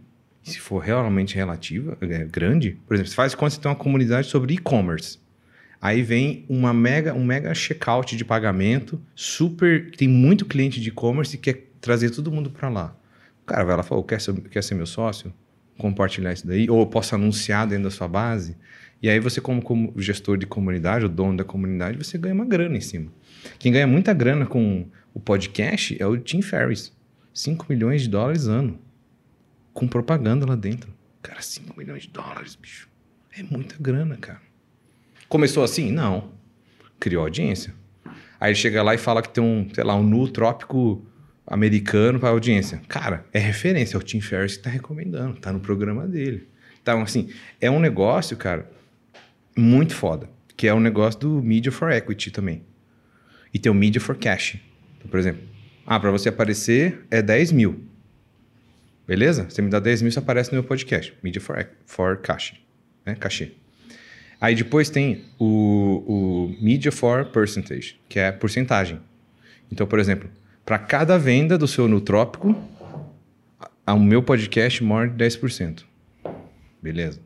se 0.50 0.60
for 0.60 0.80
realmente 0.80 1.36
relativa, 1.36 1.98
é, 2.02 2.26
grande, 2.26 2.78
por 2.88 2.94
exemplo, 2.94 3.10
você 3.10 3.16
faz 3.16 3.36
quando 3.36 3.52
você 3.52 3.62
tem 3.62 3.70
uma 3.70 3.78
comunidade 3.78 4.28
sobre 4.28 4.54
e-commerce. 4.54 5.20
Aí 5.82 6.04
vem 6.04 6.46
uma 6.50 6.74
mega, 6.74 7.14
um 7.14 7.24
mega 7.24 7.54
checkout 7.54 8.16
de 8.18 8.26
pagamento, 8.26 9.02
super. 9.16 9.92
Tem 9.92 10.08
muito 10.08 10.46
cliente 10.46 10.82
de 10.82 10.90
e-commerce 10.90 11.36
e 11.36 11.40
quer 11.40 11.70
trazer 11.80 12.10
todo 12.10 12.32
mundo 12.32 12.50
para 12.50 12.68
lá. 12.68 12.96
O 13.44 13.46
cara 13.46 13.64
vai 13.64 13.78
lá 13.78 13.84
e 13.84 13.86
fala: 13.86 14.02
"Ô, 14.02 14.04
quer 14.04 14.20
ser, 14.20 14.34
quer 14.42 14.62
ser 14.62 14.76
meu 14.76 14.86
sócio? 14.86 15.34
Compartilhar 15.78 16.34
isso 16.34 16.46
daí? 16.46 16.70
Ou 16.70 16.82
eu 16.82 16.86
posso 16.86 17.16
anunciar 17.16 17.66
dentro 17.66 17.86
da 17.86 17.92
sua 17.92 18.10
base? 18.10 18.58
E 19.02 19.10
aí 19.10 19.20
você, 19.20 19.40
como, 19.40 19.62
como 19.62 19.94
gestor 19.96 20.38
de 20.38 20.46
comunidade, 20.46 21.06
o 21.06 21.10
dono 21.10 21.38
da 21.38 21.46
comunidade, 21.46 21.98
você 21.98 22.18
ganha 22.18 22.36
uma 22.36 22.46
grana 22.46 22.76
em 22.76 22.82
cima. 22.82 23.10
Quem 23.58 23.72
ganha 23.72 23.88
muita 23.88 24.14
grana 24.14 24.46
com 24.46 24.86
o 25.14 25.20
podcast 25.22 25.96
é 25.98 26.06
o 26.06 26.18
Tim 26.18 26.42
Ferriss. 26.42 26.92
5 27.34 27.66
milhões 27.70 28.02
de 28.02 28.10
dólares 28.10 28.48
ano. 28.48 28.78
Com 29.74 29.88
propaganda 29.88 30.46
lá 30.46 30.56
dentro. 30.56 30.94
Cara, 31.22 31.42
5 31.42 31.78
milhões 31.78 32.04
de 32.04 32.10
dólares, 32.10 32.56
bicho. 32.56 32.90
É 33.38 33.44
muita 33.44 33.76
grana, 33.80 34.18
cara. 34.18 34.42
Começou 35.28 35.64
assim? 35.64 35.92
Não. 35.92 36.32
Criou 37.00 37.24
audiência. 37.24 37.74
Aí 38.40 38.52
ele 38.52 38.56
chega 38.56 38.82
lá 38.82 38.96
e 38.96 38.98
fala 38.98 39.22
que 39.22 39.30
tem 39.30 39.44
um, 39.44 39.68
sei 39.74 39.84
lá, 39.84 39.96
um 39.96 40.04
nu 40.04 40.28
trópico 40.28 41.06
americano 41.46 42.20
para 42.20 42.30
audiência. 42.30 42.82
Cara, 42.88 43.26
é 43.34 43.40
referência, 43.40 43.98
é 43.98 44.00
o 44.00 44.04
Tim 44.04 44.22
Ferriss 44.22 44.58
que 44.58 44.64
tá 44.64 44.70
recomendando, 44.70 45.40
tá 45.40 45.52
no 45.52 45.60
programa 45.60 46.08
dele. 46.08 46.48
Então, 46.82 47.02
assim, 47.02 47.30
é 47.60 47.70
um 47.70 47.80
negócio, 47.80 48.38
cara, 48.38 48.70
muito 49.58 49.94
foda, 49.94 50.30
que 50.56 50.68
é 50.68 50.74
um 50.74 50.80
negócio 50.80 51.20
do 51.20 51.44
Media 51.44 51.72
for 51.72 51.92
Equity 51.92 52.32
também. 52.32 52.64
E 53.54 53.60
tem 53.60 53.72
o 53.72 53.76
Media 53.76 54.00
for 54.00 54.16
Cash. 54.16 54.58
Então, 54.98 55.10
por 55.10 55.20
exemplo, 55.20 55.42
ah, 55.86 56.00
para 56.00 56.12
você 56.12 56.30
aparecer 56.30 57.06
é 57.10 57.22
10 57.22 57.52
mil. 57.52 57.89
Beleza? 59.10 59.48
Você 59.50 59.60
me 59.60 59.72
dá 59.72 59.80
10 59.80 60.04
mil, 60.04 60.12
você 60.12 60.20
aparece 60.20 60.52
no 60.52 60.60
meu 60.60 60.64
podcast. 60.64 61.12
Media 61.24 61.42
for, 61.42 61.68
for 61.84 62.18
Cash. 62.18 62.54
Né? 63.04 63.16
Cachê. 63.16 63.54
Aí 64.40 64.54
depois 64.54 64.88
tem 64.92 65.26
o, 65.40 66.04
o 66.08 66.56
Media 66.64 66.92
for 66.92 67.26
Percentage, 67.26 68.00
que 68.08 68.20
é 68.20 68.32
porcentagem. 68.32 69.00
Então, 69.72 69.88
por 69.88 69.98
exemplo, 69.98 70.30
para 70.64 70.78
cada 70.78 71.18
venda 71.18 71.58
do 71.58 71.68
seu 71.68 71.88
Nutrópico, 71.88 72.56
o 73.88 74.00
meu 74.00 74.22
podcast 74.22 74.84
morde 74.84 75.16
10%. 75.16 75.86
Beleza. 76.80 77.20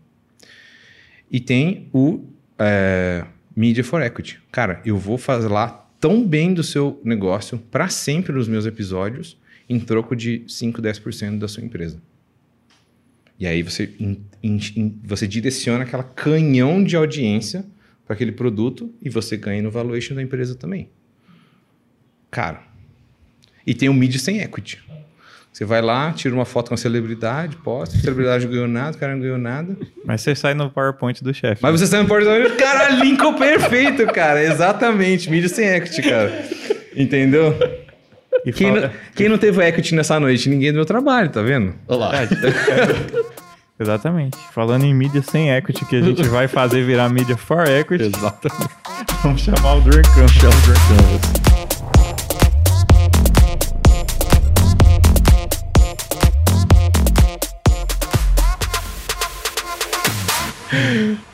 E 1.29 1.41
tem 1.41 1.89
o 1.91 2.23
é, 2.57 3.25
Media 3.53 3.83
for 3.83 4.01
Equity. 4.01 4.41
Cara, 4.53 4.81
eu 4.85 4.97
vou 4.97 5.19
lá 5.49 5.85
tão 5.99 6.25
bem 6.25 6.53
do 6.53 6.63
seu 6.63 7.01
negócio 7.03 7.57
para 7.57 7.89
sempre 7.89 8.31
nos 8.31 8.47
meus 8.47 8.65
episódios 8.65 9.37
em 9.73 9.79
troco 9.79 10.15
de 10.15 10.43
5, 10.47 10.81
10% 10.81 11.37
da 11.39 11.47
sua 11.47 11.63
empresa. 11.63 12.01
E 13.39 13.47
aí 13.47 13.63
você, 13.63 13.93
in- 13.99 14.21
in- 14.41 14.59
in- 14.75 14.99
você 15.03 15.27
direciona 15.27 15.83
aquela 15.83 16.03
canhão 16.03 16.83
de 16.83 16.95
audiência 16.95 17.65
para 18.05 18.13
aquele 18.13 18.31
produto 18.31 18.93
e 19.01 19.09
você 19.09 19.35
ganha 19.37 19.61
no 19.61 19.71
valuation 19.71 20.13
da 20.15 20.21
empresa 20.21 20.55
também. 20.55 20.89
Cara, 22.29 22.61
e 23.65 23.73
tem 23.73 23.89
o 23.89 23.93
mid 23.93 24.15
sem 24.17 24.39
equity. 24.39 24.81
Você 25.51 25.65
vai 25.65 25.81
lá, 25.83 26.11
tira 26.11 26.33
uma 26.33 26.45
foto 26.45 26.69
com 26.69 26.73
a 26.73 26.77
celebridade, 26.77 27.55
posta, 27.57 27.95
a 27.95 27.99
celebridade 27.99 28.45
não 28.45 28.51
ganhou 28.53 28.67
nada, 28.67 28.97
o 28.97 28.99
cara 28.99 29.13
não 29.13 29.21
ganhou 29.21 29.37
nada. 29.37 29.77
Mas 30.03 30.21
você 30.21 30.33
sai 30.33 30.55
no 30.55 30.69
PowerPoint 30.71 31.23
do 31.23 31.31
chefe. 31.31 31.61
Mas 31.61 31.79
você 31.79 31.85
sai 31.85 32.01
no 32.01 32.07
PowerPoint, 32.07 32.55
cara, 32.57 32.89
linkou 32.89 33.35
perfeito, 33.35 34.05
cara. 34.07 34.43
Exatamente, 34.43 35.29
mídia 35.29 35.49
sem 35.49 35.67
equity, 35.67 36.01
cara. 36.01 36.31
Entendeu? 36.95 37.53
Quem, 38.55 38.67
fala... 38.69 38.81
não, 38.81 38.89
quem 39.15 39.29
não 39.29 39.37
teve 39.37 39.63
equity 39.63 39.95
nessa 39.95 40.19
noite? 40.19 40.49
Ninguém 40.49 40.71
do 40.71 40.75
meu 40.75 40.85
trabalho, 40.85 41.29
tá 41.29 41.41
vendo? 41.41 41.73
Olá. 41.87 42.11
Exatamente. 43.79 44.37
Falando 44.53 44.85
em 44.85 44.93
mídia 44.93 45.21
sem 45.21 45.51
equity, 45.51 45.85
que 45.85 45.95
a 45.95 46.01
gente 46.01 46.23
vai 46.23 46.47
fazer 46.47 46.83
virar 46.83 47.09
mídia 47.09 47.35
for 47.35 47.67
equity. 47.67 48.05
Exatamente. 48.05 48.73
Vamos 49.23 49.41
chamar 49.41 49.75
o 49.75 49.81
Durkan. 49.81 50.27
Chama 50.27 50.53
o 50.53 50.61
Durkan. 50.65 51.43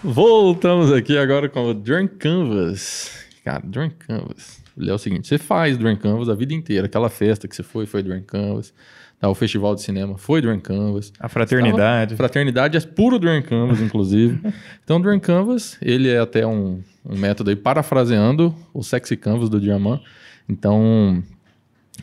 Voltamos 0.03 0.91
aqui 0.91 1.17
agora 1.17 1.49
com 1.49 1.65
o 1.65 1.73
Drunk 1.73 2.15
Canvas. 2.15 3.11
Cara, 3.43 3.61
Drunk 3.63 3.95
Canvas. 3.95 4.58
Ele 4.79 4.89
é 4.89 4.93
o 4.93 4.97
seguinte: 4.97 5.27
você 5.27 5.37
faz 5.37 5.77
Drunk 5.77 6.01
Canvas 6.01 6.29
a 6.29 6.33
vida 6.33 6.53
inteira. 6.53 6.85
Aquela 6.85 7.09
festa 7.09 7.47
que 7.47 7.55
você 7.55 7.63
foi, 7.63 7.85
foi 7.85 8.01
Drunk 8.01 8.25
Canvas. 8.25 8.73
Tá, 9.19 9.27
o 9.27 9.35
festival 9.35 9.75
de 9.75 9.81
cinema 9.81 10.17
foi 10.17 10.41
Drunk 10.41 10.63
Canvas. 10.63 11.11
A 11.19 11.27
fraternidade. 11.27 12.15
fraternidade 12.15 12.77
é 12.77 12.79
puro 12.79 13.19
Drunk 13.19 13.49
Canvas, 13.49 13.81
inclusive. 13.81 14.39
então, 14.81 15.01
Drunk 15.01 15.25
Canvas, 15.25 15.77
ele 15.81 16.07
é 16.07 16.19
até 16.19 16.47
um, 16.47 16.81
um 17.05 17.17
método 17.17 17.49
aí, 17.49 17.55
parafraseando 17.55 18.55
o 18.73 18.81
Sexy 18.81 19.17
Canvas 19.17 19.49
do 19.49 19.59
Diamant. 19.59 20.01
Então, 20.47 21.21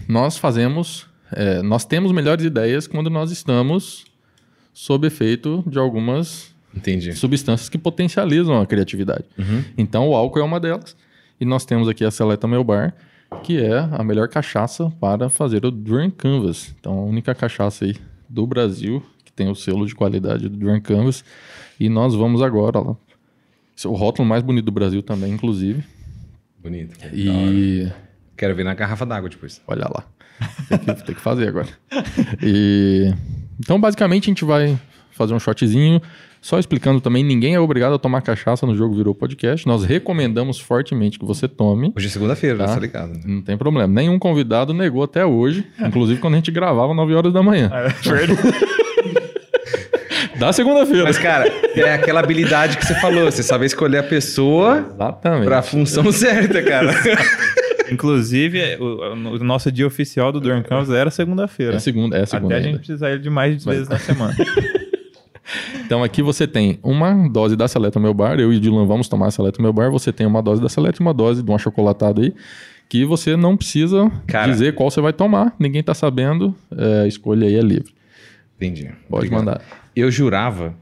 nós 0.07 0.37
fazemos, 0.37 1.07
é, 1.33 1.63
nós 1.63 1.87
temos 1.87 2.13
melhores 2.13 2.45
ideias 2.45 2.87
quando 2.87 3.09
nós 3.09 3.31
estamos 3.31 4.05
sob 4.75 5.07
efeito 5.07 5.65
de 5.67 5.79
algumas 5.79 6.55
Entendi. 6.75 7.15
substâncias 7.15 7.71
que 7.71 7.79
potencializam 7.79 8.61
a 8.61 8.67
criatividade. 8.67 9.25
Uhum. 9.39 9.65
Então, 9.79 10.07
o 10.09 10.15
álcool 10.15 10.41
é 10.41 10.45
uma 10.45 10.61
delas. 10.61 10.95
E 11.41 11.45
nós 11.45 11.65
temos 11.65 11.89
aqui 11.89 12.05
a 12.05 12.11
Seleta 12.11 12.49
Meu 12.49 12.65
Bar, 12.65 12.95
que 13.43 13.61
é 13.61 13.79
a 13.79 14.03
melhor 14.03 14.29
cachaça 14.29 14.91
para 14.99 15.29
fazer 15.29 15.65
o 15.67 15.71
Drink 15.71 16.17
Canvas. 16.17 16.75
Então, 16.81 16.99
a 16.99 17.03
única 17.03 17.35
cachaça 17.35 17.85
aí 17.85 17.97
do 18.29 18.47
Brasil 18.47 19.03
que 19.25 19.33
tem 19.33 19.49
o 19.51 19.55
selo 19.55 19.87
de 19.87 19.95
qualidade 19.95 20.49
do 20.49 20.57
Drink 20.57 20.83
Canvas. 20.83 21.25
E 21.79 21.89
nós 21.89 22.15
vamos 22.15 22.41
agora 22.41 22.81
lá. 22.81 22.97
Esse 23.77 23.87
é 23.87 23.91
o 23.91 23.95
rótulo 23.95 24.27
mais 24.27 24.43
bonito 24.43 24.65
do 24.65 24.73
Brasil 24.73 25.03
também, 25.03 25.33
inclusive. 25.33 25.85
Bonito. 26.63 26.97
E... 27.13 27.91
Quero 28.37 28.55
ver 28.55 28.65
na 28.65 28.75
garrafa 28.75 29.05
d'água 29.05 29.29
depois. 29.29 29.61
Olha 29.67 29.87
lá. 29.89 30.05
Tem 30.69 30.79
que, 30.79 31.05
tem 31.05 31.15
que 31.15 31.21
fazer 31.21 31.49
agora. 31.49 31.69
E... 32.43 33.13
Então, 33.61 33.79
basicamente, 33.79 34.25
a 34.25 34.31
gente 34.31 34.45
vai 34.45 34.79
fazer 35.17 35.35
um 35.35 35.41
shotzinho. 35.41 36.01
Só 36.41 36.59
explicando 36.59 37.01
também, 37.01 37.25
ninguém 37.25 37.55
é 37.55 37.61
obrigado 37.61 37.95
a 37.95 37.99
tomar 37.99 38.23
cachaça 38.23 38.65
no 38.67 38.77
jogo 38.77 38.95
Virou 38.95 39.15
Podcast. 39.15 39.67
Nós 39.67 39.85
recomendamos 39.85 40.61
fortemente 40.61 41.19
que 41.19 41.25
você 41.25 41.49
tome. 41.49 41.93
Hoje 41.97 42.07
é 42.07 42.11
segunda-feira, 42.11 42.59
tá? 42.59 42.67
tá 42.67 42.79
ligado? 42.79 43.15
Né? 43.15 43.21
Não 43.25 43.43
tem 43.43 43.57
problema. 43.57 43.93
Nenhum 43.93 44.19
convidado 44.19 44.73
negou 44.73 45.03
até 45.03 45.27
hoje, 45.27 45.67
inclusive 45.81 46.21
quando 46.21 46.35
a 46.35 46.37
gente 46.37 46.53
gravava 46.53 46.95
9 46.95 47.15
horas 47.15 47.33
da 47.33 47.43
manhã. 47.43 47.71
É 47.73 47.89
verdade. 47.89 48.41
da 50.39 50.53
segunda-feira. 50.53 51.05
Mas, 51.05 51.19
cara, 51.19 51.49
é 51.75 51.95
aquela 51.95 52.21
habilidade 52.21 52.77
que 52.77 52.87
você 52.87 52.95
falou. 53.01 53.25
Você 53.25 53.43
sabe 53.43 53.67
escolher 53.67 53.99
a 53.99 54.03
pessoa 54.03 54.87
Exatamente. 54.95 55.47
pra 55.47 55.63
função 55.63 56.13
certa, 56.13 56.63
cara. 56.63 56.95
Inclusive, 57.91 58.77
o, 58.81 59.35
o, 59.35 59.39
nosso 59.39 59.71
dia 59.71 59.87
oficial 59.87 60.33
do 60.33 60.41
Durham 60.41 60.63
Campus 60.63 60.91
era 60.91 61.11
segunda-feira. 61.11 61.77
É 61.77 61.79
segunda, 61.79 62.19
é 62.19 62.27
segunda. 62.27 62.55
Até 62.55 62.57
ainda. 62.57 62.69
a 62.69 62.73
gente 62.73 62.87
precisar 62.87 63.13
ir 63.13 63.21
de 63.21 63.31
mais 63.31 63.57
de 63.59 63.65
vezes 63.65 63.89
na 63.89 63.99
semana. 63.99 64.35
Então 65.85 66.03
aqui 66.03 66.23
você 66.23 66.47
tem 66.47 66.79
uma 66.83 67.29
dose 67.29 67.57
da 67.57 67.69
Seleta 67.69 68.01
Meu 68.01 68.13
Bar, 68.13 68.39
eu 68.41 68.53
e 68.53 68.57
o 68.57 68.61
Dylan 68.61 68.87
vamos 68.87 69.09
tomar 69.09 69.29
a 69.29 69.31
Seleta 69.31 69.63
Meu 69.63 69.73
Bar, 69.73 69.91
você 69.91 70.13
tem 70.13 70.27
uma 70.27 70.43
dose 70.43 70.61
da 70.61 70.69
Seleta 70.69 71.01
e 71.01 71.03
uma 71.03 71.15
dose 71.15 71.43
de 71.43 71.51
uma 71.51 71.59
chocolatada 71.59 72.21
aí, 72.21 72.35
que 72.89 73.05
você 73.05 73.37
não 73.37 73.57
precisa 73.57 74.11
Cara, 74.27 74.51
dizer 74.51 74.75
qual 74.75 74.91
você 74.91 75.01
vai 75.01 75.13
tomar, 75.13 75.55
ninguém 75.59 75.83
tá 75.83 75.95
sabendo, 75.95 76.55
é, 76.77 77.03
a 77.03 77.07
escolha 77.07 77.47
aí 77.47 77.55
é 77.55 77.63
livre. 77.63 77.95
Entendi. 78.57 78.91
Pode 79.09 79.27
Obrigado. 79.27 79.39
mandar. 79.39 79.61
Eu 79.95 80.11
jurava 80.11 80.75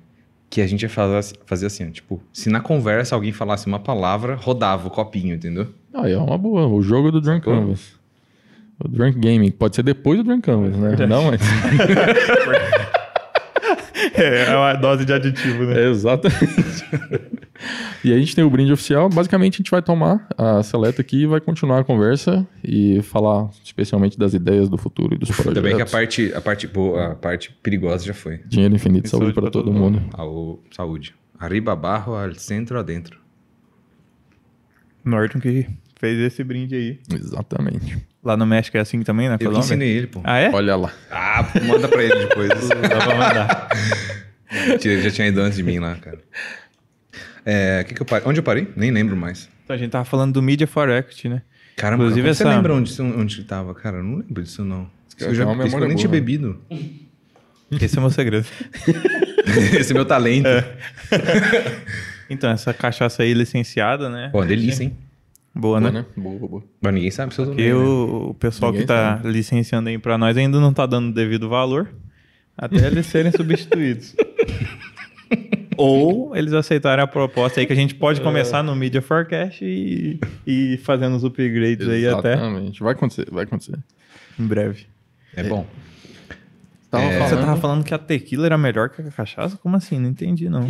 que 0.49 0.61
a 0.61 0.67
gente 0.67 0.83
ia 0.83 0.89
fazer, 0.89 1.37
fazer 1.45 1.67
assim, 1.67 1.91
tipo, 1.91 2.23
se 2.33 2.49
na 2.49 2.61
conversa 2.61 3.15
alguém 3.15 3.33
falasse 3.33 3.67
uma 3.67 3.81
palavra, 3.81 4.37
rodava 4.37 4.87
o 4.87 4.91
copinho, 4.91 5.35
entendeu? 5.35 5.67
Ah, 5.93 6.09
é 6.09 6.17
uma 6.17 6.39
boa, 6.39 6.67
o 6.67 6.81
jogo 6.81 7.11
do 7.11 7.21
Drunk 7.21 7.45
Canvas. 7.45 7.95
O 8.79 8.89
Drunk 8.89 9.19
Gaming, 9.19 9.51
pode 9.51 9.77
ser 9.77 9.83
depois 9.83 10.19
do 10.19 10.25
Drunk 10.25 10.43
Canvas, 10.43 10.77
né? 10.77 10.95
Não, 11.07 11.25
mas... 11.25 11.41
É, 14.15 14.53
é 14.53 14.57
uma 14.57 14.75
dose 14.75 15.05
de 15.05 15.13
aditivo, 15.13 15.65
né? 15.65 15.83
É, 15.83 15.91
exatamente. 15.91 16.85
e 18.05 18.13
aí 18.13 18.17
a 18.17 18.19
gente 18.19 18.35
tem 18.35 18.45
o 18.45 18.51
brinde 18.51 18.73
oficial. 18.73 19.09
Basicamente, 19.09 19.55
a 19.55 19.59
gente 19.59 19.71
vai 19.71 19.83
tomar 19.83 20.29
a 20.39 20.63
seleta 20.63 21.01
aqui 21.01 21.23
e 21.23 21.27
vai 21.27 21.41
continuar 21.41 21.81
a 21.81 21.85
conversa 21.85 22.47
e 22.63 23.03
falar 23.03 23.51
especialmente 23.65 24.19
das 24.19 24.33
ideias 24.35 24.69
do 24.69 24.79
futuro 24.79 25.15
e 25.15 25.19
dos 25.19 25.31
projetos. 25.31 25.55
Também 25.55 25.77
que 25.77 25.83
a 25.83 25.87
parte, 25.87 26.33
a 26.35 26.41
parte 26.41 26.67
boa, 26.67 27.13
a 27.13 27.15
parte 27.15 27.51
perigosa 27.63 28.07
já 28.07 28.15
foi. 28.15 28.39
Dinheiro 28.47 28.75
infinito, 28.75 29.09
saúde, 29.09 29.27
saúde 29.27 29.35
para 29.35 29.51
todo, 29.51 29.65
todo, 29.65 29.73
mundo. 29.73 30.01
mundo. 30.01 30.61
saúde. 30.71 31.15
Arriba, 31.39 31.75
barro, 31.75 32.15
al 32.15 32.35
centro, 32.37 32.79
adentro. 32.79 33.19
Norton 35.05 35.41
que 35.41 35.67
fez 35.97 36.19
esse 36.19 36.43
brinde 36.43 36.75
aí. 36.75 37.01
Exatamente. 37.13 38.14
Lá 38.25 38.37
no 38.37 38.47
México 38.47 38.77
é 38.77 38.81
assim 38.81 39.03
também, 39.03 39.29
na 39.29 39.37
Colômbia? 39.37 39.59
Eu 39.59 39.61
ensinei 39.61 39.89
ele, 39.91 40.07
pô. 40.07 40.21
Ah, 40.25 40.39
é? 40.39 40.51
Olha 40.51 40.77
lá. 40.77 40.93
Ah, 41.11 41.47
manda 41.67 41.87
pra 41.87 42.03
ele 42.03 42.27
depois. 42.27 42.49
Dá 42.69 42.77
pra 42.77 43.15
mandar. 43.15 43.69
Ele 44.85 45.03
já 45.03 45.11
tinha 45.11 45.27
ido 45.27 45.41
antes 45.41 45.57
de 45.57 45.65
mim 45.65 45.81
lá, 45.81 45.97
cara. 45.97 46.21
É, 47.45 47.83
que 47.83 47.93
que 47.93 48.01
eu 48.01 48.07
parei? 48.07 48.29
Onde 48.29 48.39
eu 48.39 48.45
parei? 48.45 48.69
Nem 48.77 48.93
lembro 48.93 49.17
mais. 49.17 49.49
Então, 49.65 49.75
a 49.75 49.79
gente 49.79 49.91
tava 49.91 50.05
falando 50.05 50.33
do 50.33 50.41
Media 50.41 50.67
for 50.67 50.89
Equity, 50.89 51.29
né? 51.29 51.43
Caramba, 51.77 52.05
Inclusive, 52.05 52.29
essa... 52.29 52.45
você 52.45 52.49
lembra 52.49 52.73
onde, 52.73 53.03
onde 53.03 53.45
tava? 53.45 53.75
Cara, 53.75 53.97
eu 53.97 54.05
não 54.05 54.19
lembro 54.19 54.43
disso, 54.43 54.65
não. 54.65 54.89
Eu, 55.19 55.35
já, 55.35 55.43
eu 55.45 55.89
nem 55.89 55.97
tinha 55.97 56.09
bebido. 56.09 56.61
Esse 57.81 57.97
é 57.97 57.99
o 57.99 58.03
meu 58.03 58.11
segredo. 58.11 58.47
Esse 59.79 59.93
é 59.93 59.95
meu 59.95 60.05
talento. 60.05 60.47
É. 60.47 60.77
então, 62.31 62.51
essa 62.51 62.73
cachaça 62.73 63.23
aí 63.25 63.35
licenciada, 63.35 64.09
né? 64.09 64.29
Pô, 64.31 64.45
delícia, 64.45 64.85
hein? 64.85 64.97
Boa, 65.55 65.79
boa 65.79 65.93
né? 65.93 66.01
né? 66.01 66.07
Boa, 66.17 66.39
boa, 66.39 66.51
boa. 66.51 66.65
Mas 66.81 66.95
ninguém 66.95 67.11
sabe 67.11 67.33
se 67.33 67.41
eu 67.41 67.47
Porque 67.47 67.73
o, 67.73 68.31
o 68.31 68.35
pessoal 68.35 68.73
ninguém 68.73 68.87
que 68.87 68.93
tá 68.93 69.19
sabe. 69.19 69.31
licenciando 69.31 69.89
aí 69.89 69.99
pra 69.99 70.19
nós 70.19 70.37
ainda 70.37 70.59
não 70.59 70.73
tá 70.73 70.85
dando 70.85 71.13
devido 71.13 71.49
valor 71.49 71.95
até 72.57 72.87
eles 72.87 73.07
serem 73.07 73.31
substituídos. 73.37 74.15
Ou 75.77 76.37
eles 76.37 76.53
aceitarem 76.53 77.03
a 77.03 77.07
proposta 77.07 77.61
aí 77.61 77.67
que 77.67 77.73
a 77.73 77.77
gente 77.77 77.95
pode 77.95 78.21
é. 78.21 78.23
começar 78.23 78.63
no 78.63 78.75
Media 78.77 79.03
Forecast 79.03 79.65
e, 79.65 80.21
e 80.47 80.77
fazendo 80.79 81.17
os 81.17 81.25
upgrades 81.25 81.89
aí 81.89 82.07
até. 82.07 82.35
Exatamente. 82.35 82.83
Vai 82.83 82.93
acontecer, 82.93 83.27
vai 83.31 83.45
acontecer. 83.45 83.79
Em 84.39 84.47
breve. 84.47 84.87
É, 85.37 85.41
é. 85.41 85.45
bom. 85.45 85.67
Tava 86.91 87.05
é... 87.05 87.19
Você 87.19 87.37
tava 87.37 87.57
falando 87.57 87.85
que 87.85 87.93
a 87.93 87.99
tequila 87.99 88.47
era 88.47 88.59
melhor 88.59 88.89
que 88.89 89.03
a 89.03 89.11
cachaça? 89.11 89.57
Como 89.57 89.77
assim? 89.77 89.99
Não 89.99 90.09
entendi, 90.09 90.49
não. 90.49 90.67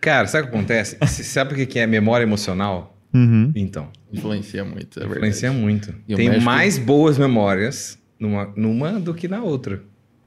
Cara, 0.00 0.26
sabe 0.26 0.46
o 0.46 0.50
que 0.50 0.56
acontece? 0.56 0.98
sabe 1.24 1.62
o 1.62 1.66
que 1.66 1.78
é 1.78 1.86
memória 1.86 2.24
emocional? 2.24 2.93
Uhum. 3.14 3.52
Então. 3.54 3.88
Influencia 4.12 4.64
muito, 4.64 5.00
é 5.00 5.06
Influencia 5.06 5.52
muito. 5.52 5.92
Tem 6.08 6.28
México... 6.28 6.44
mais 6.44 6.78
boas 6.78 7.16
memórias 7.16 7.98
numa, 8.18 8.52
numa 8.56 8.98
do 8.98 9.14
que 9.14 9.28
na 9.28 9.42
outra. 9.42 9.82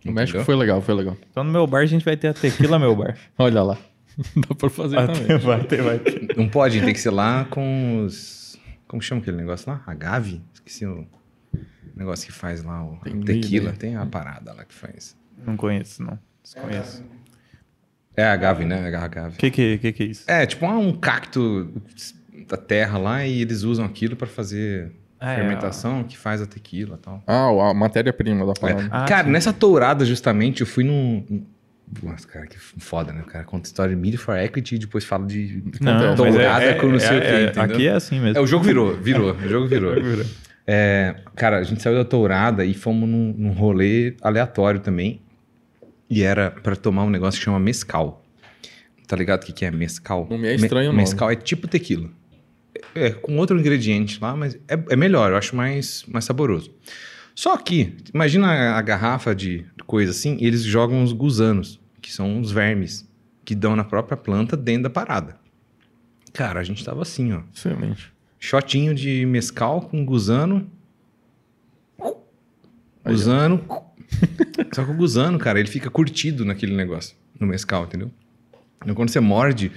O 0.06 0.12
México 0.12 0.42
foi 0.44 0.56
legal, 0.56 0.82
foi 0.82 0.96
legal. 0.96 1.18
Então 1.30 1.44
no 1.44 1.52
meu 1.52 1.68
bar 1.68 1.82
a 1.82 1.86
gente 1.86 2.06
vai 2.06 2.16
ter 2.16 2.30
a 2.30 2.34
tequila 2.34 2.80
meu 2.80 2.96
bar. 2.96 3.18
Olha 3.38 3.62
lá. 3.62 3.78
Dá 4.36 4.56
pra 4.56 4.70
fazer 4.70 4.98
Até 4.98 5.14
também. 5.14 5.38
Vai 5.38 5.64
ter, 5.66 5.82
vai 5.82 6.00
ter. 6.00 6.36
Não 6.38 6.48
pode, 6.48 6.82
tem 6.82 6.94
que 6.94 7.00
ser 7.00 7.12
lá 7.12 7.46
com 7.46 8.04
os... 8.06 8.58
Como 8.88 9.02
chama 9.02 9.22
aquele 9.22 9.38
negócio 9.38 9.70
lá? 9.70 9.84
Agave? 9.86 10.42
Esqueci 10.54 10.86
o 10.86 11.06
negócio 11.94 12.26
que 12.26 12.32
faz 12.32 12.64
lá 12.64 12.84
o 12.86 12.98
tem 13.04 13.20
tequila. 13.20 13.74
Tem 13.74 13.96
a 13.96 14.06
parada 14.06 14.54
lá 14.54 14.64
que 14.64 14.74
faz. 14.74 15.16
Não 15.46 15.58
conheço, 15.58 16.02
não. 16.02 16.18
Desconheço. 16.42 17.04
É 18.16 18.24
agave, 18.24 18.66
né? 18.66 18.88
Agave. 18.96 19.36
O 19.36 19.38
que, 19.38 19.52
que, 19.52 19.78
que, 19.78 19.92
que 19.92 20.04
é 20.04 20.06
isso? 20.08 20.24
É, 20.26 20.46
tipo 20.46 20.66
um 20.66 20.94
cacto 20.94 21.72
da 22.48 22.58
terra 22.58 22.98
lá 22.98 23.26
e 23.26 23.42
eles 23.42 23.64
usam 23.64 23.86
aquilo 23.86 24.16
para 24.16 24.28
fazer 24.28 24.92
é, 25.20 25.36
fermentação 25.36 26.02
é, 26.02 26.04
que 26.04 26.18
faz 26.18 26.42
a 26.42 26.46
tequila 26.46 26.96
e 26.96 27.04
tal. 27.04 27.24
Ah, 27.28 27.70
a 27.70 27.74
matéria-prima 27.74 28.46
da 28.46 28.54
parada. 28.54 28.84
É. 28.84 28.90
Ah, 28.92 29.06
cara, 29.06 29.26
sim. 29.26 29.32
nessa 29.32 29.52
tourada, 29.52 30.06
justamente, 30.06 30.62
eu 30.62 30.68
fui 30.68 30.84
num. 30.84 31.46
Nossa, 32.04 32.28
cara, 32.28 32.46
que 32.46 32.58
foda, 32.58 33.14
né? 33.14 33.22
O 33.22 33.26
cara 33.26 33.46
conta 33.46 33.68
história 33.68 33.96
de 33.96 34.02
Media 34.02 34.20
for 34.20 34.38
Equity 34.38 34.76
e 34.76 34.80
depois 34.80 35.06
fala 35.06 35.26
de 35.26 35.64
não, 35.80 36.16
tourada 36.16 36.66
é, 36.66 36.74
com 36.74 36.88
não 36.88 37.00
sei 37.00 37.18
o 37.18 37.24
é, 37.24 37.52
quê. 37.52 37.60
Aqui 37.60 37.88
é 37.88 37.94
assim 37.94 38.20
mesmo. 38.20 38.38
É, 38.38 38.42
o 38.42 38.48
jogo 38.48 38.66
virou, 38.66 38.94
virou. 38.96 39.32
o 39.36 39.48
jogo 39.48 39.68
virou. 39.68 39.96
É, 40.66 41.16
cara, 41.34 41.60
a 41.60 41.64
gente 41.64 41.82
saiu 41.82 41.96
da 41.96 42.04
tourada 42.04 42.66
e 42.66 42.74
fomos 42.74 43.08
num, 43.08 43.34
num 43.38 43.52
rolê 43.52 44.16
aleatório 44.22 44.82
também. 44.82 45.22
E 46.10 46.24
era 46.24 46.52
para 46.52 46.76
tomar 46.76 47.04
um 47.04 47.10
negócio 47.10 47.40
que 47.40 47.46
chama 47.46 47.60
mescal. 47.60 48.24
Tá 49.08 49.16
ligado 49.16 49.44
o 49.44 49.46
que, 49.46 49.54
que 49.54 49.64
é 49.64 49.72
mescal? 49.72 50.28
Não 50.30 50.38
me 50.38 50.50
é 50.50 50.56
estranho, 50.56 50.92
Me, 50.92 50.98
Mescal 50.98 51.32
é 51.32 51.36
tipo 51.36 51.68
tequila. 51.68 52.10
É, 52.96 53.12
com 53.12 53.38
outro 53.38 53.58
ingrediente 53.60 54.20
lá, 54.22 54.36
mas 54.36 54.56
é, 54.68 54.80
é 54.90 54.96
melhor, 54.96 55.32
eu 55.32 55.38
acho 55.38 55.56
mais, 55.56 56.04
mais 56.08 56.26
saboroso. 56.26 56.74
Só 57.36 57.56
que, 57.58 57.96
imagina 58.14 58.48
a, 58.48 58.78
a 58.78 58.82
garrafa 58.82 59.36
de 59.36 59.66
coisa 59.86 60.12
assim, 60.12 60.38
eles 60.42 60.64
jogam 60.64 61.04
os 61.04 61.14
gusanos, 61.14 61.80
que 62.02 62.12
são 62.12 62.40
os 62.40 62.52
vermes, 62.52 63.08
que 63.46 63.54
dão 63.54 63.76
na 63.76 63.84
própria 63.84 64.18
planta 64.18 64.58
dentro 64.58 64.84
da 64.84 64.90
parada. 64.90 65.38
Cara, 66.34 66.60
a 66.60 66.64
gente 66.64 66.84
tava 66.84 67.02
assim, 67.02 67.34
ó. 67.34 67.42
Excelente. 67.54 68.12
Shotinho 68.40 68.94
de 68.94 69.26
mescal 69.26 69.82
com 69.82 70.06
gusano. 70.06 70.70
Gusano. 73.06 73.64
Só 74.74 74.84
que 74.84 74.92
o 74.92 74.94
gusano, 74.94 75.40
cara, 75.40 75.60
ele 75.60 75.70
fica 75.70 75.90
curtido 75.90 76.44
naquele 76.46 76.76
negócio, 76.76 77.16
no 77.40 77.48
mescal, 77.48 77.86
entendeu? 77.86 78.12
Então 78.82 78.94
quando 78.96 79.10
você 79.10 79.20
morde, 79.20 79.72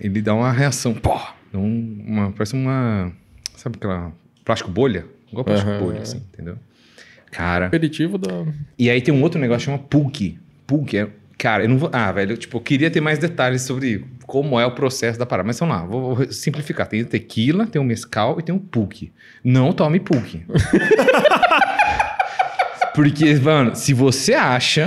ele 0.00 0.20
dá 0.20 0.34
uma 0.34 0.52
reação. 0.52 0.94
Pô! 0.94 1.18
Um- 1.54 2.04
uma, 2.06 2.32
parece 2.32 2.54
uma. 2.54 3.12
Sabe 3.56 3.76
aquela. 3.76 4.12
Plástico 4.44 4.70
bolha? 4.70 5.04
Igual 5.30 5.44
plástico 5.44 5.70
Aham. 5.70 5.80
bolha, 5.80 6.02
assim, 6.02 6.18
entendeu? 6.32 6.56
Cara. 7.30 7.66
Aperitivo 7.66 8.16
da. 8.18 8.44
E 8.78 8.88
aí 8.88 9.00
tem 9.00 9.12
um 9.12 9.22
outro 9.22 9.40
negócio 9.40 9.60
que 9.60 9.72
chama 9.72 9.78
PUC. 9.78 10.38
PUC 10.66 10.96
é. 10.98 11.08
Cara, 11.38 11.64
eu 11.64 11.68
não 11.68 11.76
vou. 11.76 11.90
Ah, 11.92 12.10
velho, 12.12 12.32
eu, 12.32 12.36
tipo, 12.38 12.56
eu 12.56 12.60
queria 12.62 12.90
ter 12.90 13.00
mais 13.02 13.18
detalhes 13.18 13.60
sobre 13.62 14.04
como 14.26 14.58
é 14.58 14.64
o 14.64 14.70
processo 14.70 15.18
da 15.18 15.26
parada. 15.26 15.46
Mas 15.46 15.58
vamos 15.60 15.76
lá, 15.76 15.84
vou, 15.84 16.14
vou 16.14 16.32
simplificar. 16.32 16.86
Tem 16.86 17.02
o 17.02 17.06
tequila, 17.06 17.66
tem 17.66 17.80
o 17.80 17.84
mescal 17.84 18.38
e 18.38 18.42
tem 18.42 18.54
o 18.54 18.58
PUC. 18.58 19.12
Não 19.44 19.70
tome 19.72 20.00
PUC. 20.00 20.44
Porque, 22.94 23.34
mano, 23.34 23.74
se 23.76 23.92
você 23.92 24.32
acha 24.32 24.86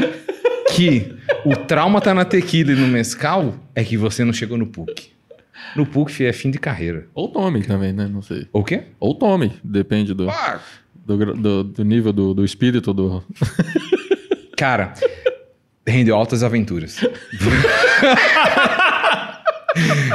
que 0.74 1.16
o 1.46 1.56
trauma 1.56 2.02
tá 2.02 2.14
na 2.14 2.26
tequila 2.26 2.72
e 2.72 2.76
no 2.76 2.88
mescal, 2.88 3.54
é 3.76 3.84
que 3.84 3.96
você 3.98 4.24
não 4.24 4.34
chegou 4.34 4.58
no 4.58 4.66
PUC. 4.66 5.12
No 5.76 5.86
PUC 5.86 6.26
é 6.26 6.34
fim 6.34 6.50
de 6.52 6.58
carreira. 6.58 7.08
Ou 7.14 7.28
tome 7.28 7.62
também, 7.64 7.94
né? 7.94 8.08
Não 8.12 8.22
sei. 8.22 8.48
O 8.52 8.64
quê? 8.64 8.84
Ou 9.00 9.14
tome, 9.16 9.54
depende 9.64 10.14
do, 10.14 10.28
do, 11.06 11.18
gra- 11.18 11.34
do, 11.34 11.64
do 11.64 11.84
nível 11.86 12.12
do, 12.14 12.34
do 12.34 12.44
espírito 12.46 12.94
do. 12.94 13.24
Cara, 14.58 14.94
rendeu 15.88 16.16
altas 16.16 16.44
aventuras. 16.44 16.98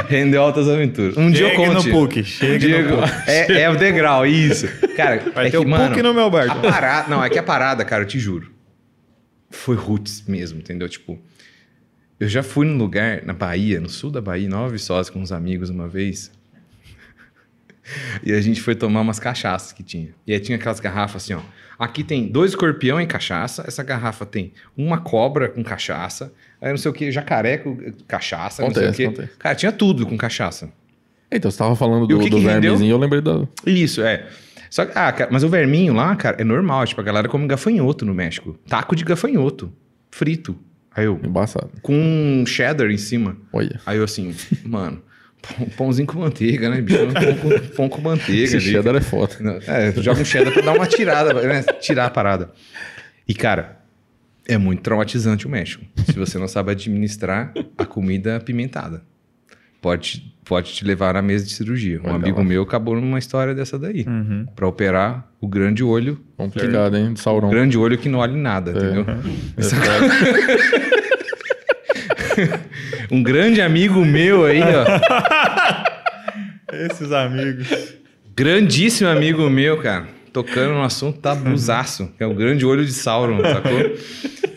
rendeu 0.09 0.41
altas 0.41 0.67
aventuras. 0.67 1.17
Um 1.17 1.31
dia 1.31 1.47
eu 1.53 1.55
Chegue 1.55 1.73
no. 1.73 1.83
PUC, 1.91 2.23
chegue 2.23 2.57
Diego, 2.67 2.95
no 2.97 3.01
PUC. 3.01 3.13
é, 3.27 3.61
é 3.61 3.69
o 3.69 3.75
degrau, 3.75 4.25
isso. 4.25 4.67
Cara, 4.95 5.21
Vai 5.33 5.47
é 5.47 5.49
ter 5.51 5.57
que, 5.59 5.65
o 5.65 5.67
mano, 5.69 5.89
PUC 5.89 6.01
no 6.01 6.13
meu 6.13 6.29
barco. 6.29 6.57
A 6.57 6.61
parada, 6.71 7.09
não, 7.09 7.23
é 7.23 7.29
que 7.29 7.39
a 7.39 7.43
parada, 7.43 7.83
cara, 7.85 8.03
eu 8.03 8.07
te 8.07 8.19
juro. 8.19 8.51
Foi 9.49 9.75
roots 9.75 10.23
mesmo, 10.27 10.59
entendeu? 10.59 10.89
Tipo, 10.89 11.17
eu 12.19 12.27
já 12.27 12.41
fui 12.43 12.65
num 12.65 12.77
lugar 12.77 13.23
na 13.25 13.33
Bahia, 13.33 13.79
no 13.79 13.89
sul 13.89 14.09
da 14.11 14.21
Bahia, 14.21 14.47
nove 14.49 14.77
sós 14.77 15.09
com 15.09 15.19
uns 15.19 15.31
amigos 15.31 15.69
uma 15.69 15.87
vez. 15.87 16.31
E 18.23 18.31
a 18.33 18.41
gente 18.41 18.61
foi 18.61 18.73
tomar 18.73 19.01
umas 19.01 19.19
cachaças 19.19 19.71
que 19.71 19.83
tinha. 19.83 20.09
E 20.25 20.33
aí 20.33 20.39
tinha 20.39 20.57
aquelas 20.57 20.79
garrafas 20.79 21.23
assim, 21.23 21.33
ó. 21.33 21.41
Aqui 21.77 22.03
tem 22.03 22.27
dois 22.27 22.51
escorpião 22.51 22.99
em 22.99 23.05
cachaça. 23.05 23.63
Essa 23.67 23.83
garrafa 23.83 24.25
tem 24.25 24.53
uma 24.75 24.97
cobra 24.97 25.49
com 25.49 25.63
cachaça. 25.63 26.33
Aí 26.59 26.69
não 26.69 26.77
sei 26.77 26.89
o 26.89 26.93
que, 26.93 27.11
jacaré 27.11 27.57
com 27.57 27.77
cachaça. 28.07 28.61
não 28.61 28.69
Acontece, 28.69 28.95
sei 28.95 29.05
o 29.05 29.09
que. 29.11 29.15
acontece. 29.19 29.37
Cara, 29.39 29.55
tinha 29.55 29.71
tudo 29.71 30.05
com 30.07 30.17
cachaça. 30.17 30.71
Então, 31.31 31.51
você 31.51 31.57
tava 31.57 31.75
falando 31.75 32.07
do, 32.07 32.19
que 32.19 32.29
do 32.29 32.37
que 32.37 32.43
vermezinho, 32.43 32.91
eu 32.91 32.97
lembrei 32.97 33.21
da. 33.21 33.45
Isso, 33.65 34.01
é. 34.01 34.27
Só 34.69 34.85
que, 34.85 34.97
ah, 34.97 35.11
cara, 35.11 35.29
mas 35.31 35.43
o 35.43 35.49
verminho 35.49 35.93
lá, 35.93 36.15
cara, 36.15 36.37
é 36.39 36.43
normal. 36.43 36.85
Tipo, 36.85 37.01
a 37.01 37.03
galera 37.03 37.27
come 37.27 37.45
gafanhoto 37.45 38.05
no 38.05 38.13
México. 38.13 38.57
Taco 38.67 38.95
de 38.95 39.03
gafanhoto. 39.03 39.71
Frito. 40.09 40.57
Aí 40.95 41.05
eu, 41.05 41.19
Embaçado. 41.23 41.69
com 41.81 42.43
cheddar 42.47 42.89
em 42.89 42.97
cima. 42.97 43.37
Olha. 43.51 43.79
Aí 43.85 43.97
eu 43.97 44.03
assim, 44.03 44.33
mano, 44.63 45.01
pão- 45.41 45.67
pãozinho 45.77 46.07
com 46.07 46.19
manteiga, 46.19 46.69
né, 46.69 46.81
bicho? 46.81 46.99
Pão 47.13 47.35
com, 47.37 47.67
pão 47.75 47.89
com 47.89 48.01
manteiga. 48.01 48.43
Esse 48.43 48.55
ali. 48.55 48.65
cheddar 48.71 48.95
é 48.95 49.01
foda. 49.01 49.33
É, 49.67 49.91
joga 50.01 50.21
um 50.21 50.25
cheddar 50.25 50.53
pra 50.53 50.61
dar 50.61 50.73
uma 50.73 50.87
tirada, 50.87 51.33
né? 51.33 51.63
Tirar 51.81 52.05
a 52.05 52.09
parada. 52.09 52.51
E, 53.27 53.33
cara, 53.33 53.79
é 54.47 54.57
muito 54.57 54.81
traumatizante 54.83 55.45
o 55.47 55.49
México. 55.49 55.83
Se 56.05 56.13
você 56.13 56.37
não 56.37 56.47
sabe 56.47 56.71
administrar 56.71 57.51
a 57.77 57.85
comida 57.85 58.37
apimentada. 58.37 59.03
Pode, 59.85 60.33
pode 60.43 60.73
te 60.73 60.83
levar 60.83 61.13
na 61.13 61.21
mesa 61.21 61.45
de 61.45 61.51
cirurgia. 61.53 62.01
Um 62.03 62.07
Olha 62.07 62.15
amigo 62.15 62.39
lá. 62.39 62.43
meu 62.43 62.63
acabou 62.63 62.99
numa 62.99 63.19
história 63.19 63.53
dessa 63.53 63.77
daí. 63.77 64.03
Uhum. 64.07 64.47
Pra 64.55 64.67
operar 64.67 65.29
o 65.39 65.47
grande 65.47 65.83
olho. 65.83 66.19
Complicado, 66.35 66.97
hein? 66.97 67.13
De 67.13 67.19
Sauron. 67.19 67.49
O 67.49 67.51
grande 67.51 67.77
olho 67.77 67.95
que 67.95 68.09
não 68.09 68.17
olha 68.17 68.31
em 68.31 68.41
nada, 68.41 68.71
entendeu? 68.71 69.05
É. 69.07 69.15
Um 73.11 73.21
grande 73.21 73.61
amigo 73.61 74.03
meu 74.03 74.43
aí, 74.45 74.59
ó. 74.59 74.85
Esses 76.85 77.11
amigos. 77.11 77.67
grandíssimo 78.35 79.07
amigo 79.07 79.47
meu, 79.51 79.77
cara. 79.77 80.07
Tocando 80.35 80.73
no 80.73 80.83
assunto 80.83 81.17
tabuzaço, 81.19 82.11
que 82.17 82.21
é 82.21 82.27
o 82.27 82.33
grande 82.33 82.65
olho 82.65 82.85
de 82.85 82.91
Sauron, 82.91 83.39
sacou? 83.41 83.71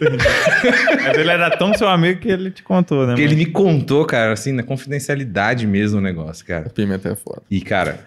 Mas 1.04 1.16
ele 1.18 1.30
era 1.30 1.50
tão 1.56 1.72
seu 1.74 1.88
amigo 1.88 2.20
que 2.20 2.28
ele 2.28 2.50
te 2.50 2.62
contou, 2.64 3.02
né? 3.06 3.12
Porque 3.12 3.22
ele 3.22 3.36
me 3.36 3.46
contou, 3.46 4.04
cara, 4.04 4.32
assim, 4.32 4.50
na 4.52 4.62
confidencialidade 4.62 5.66
mesmo 5.68 5.98
o 5.98 6.00
negócio, 6.00 6.44
cara. 6.44 6.68
Pimenta 6.70 7.08
é 7.10 7.14
foda. 7.14 7.42
E, 7.50 7.60
cara, 7.60 8.06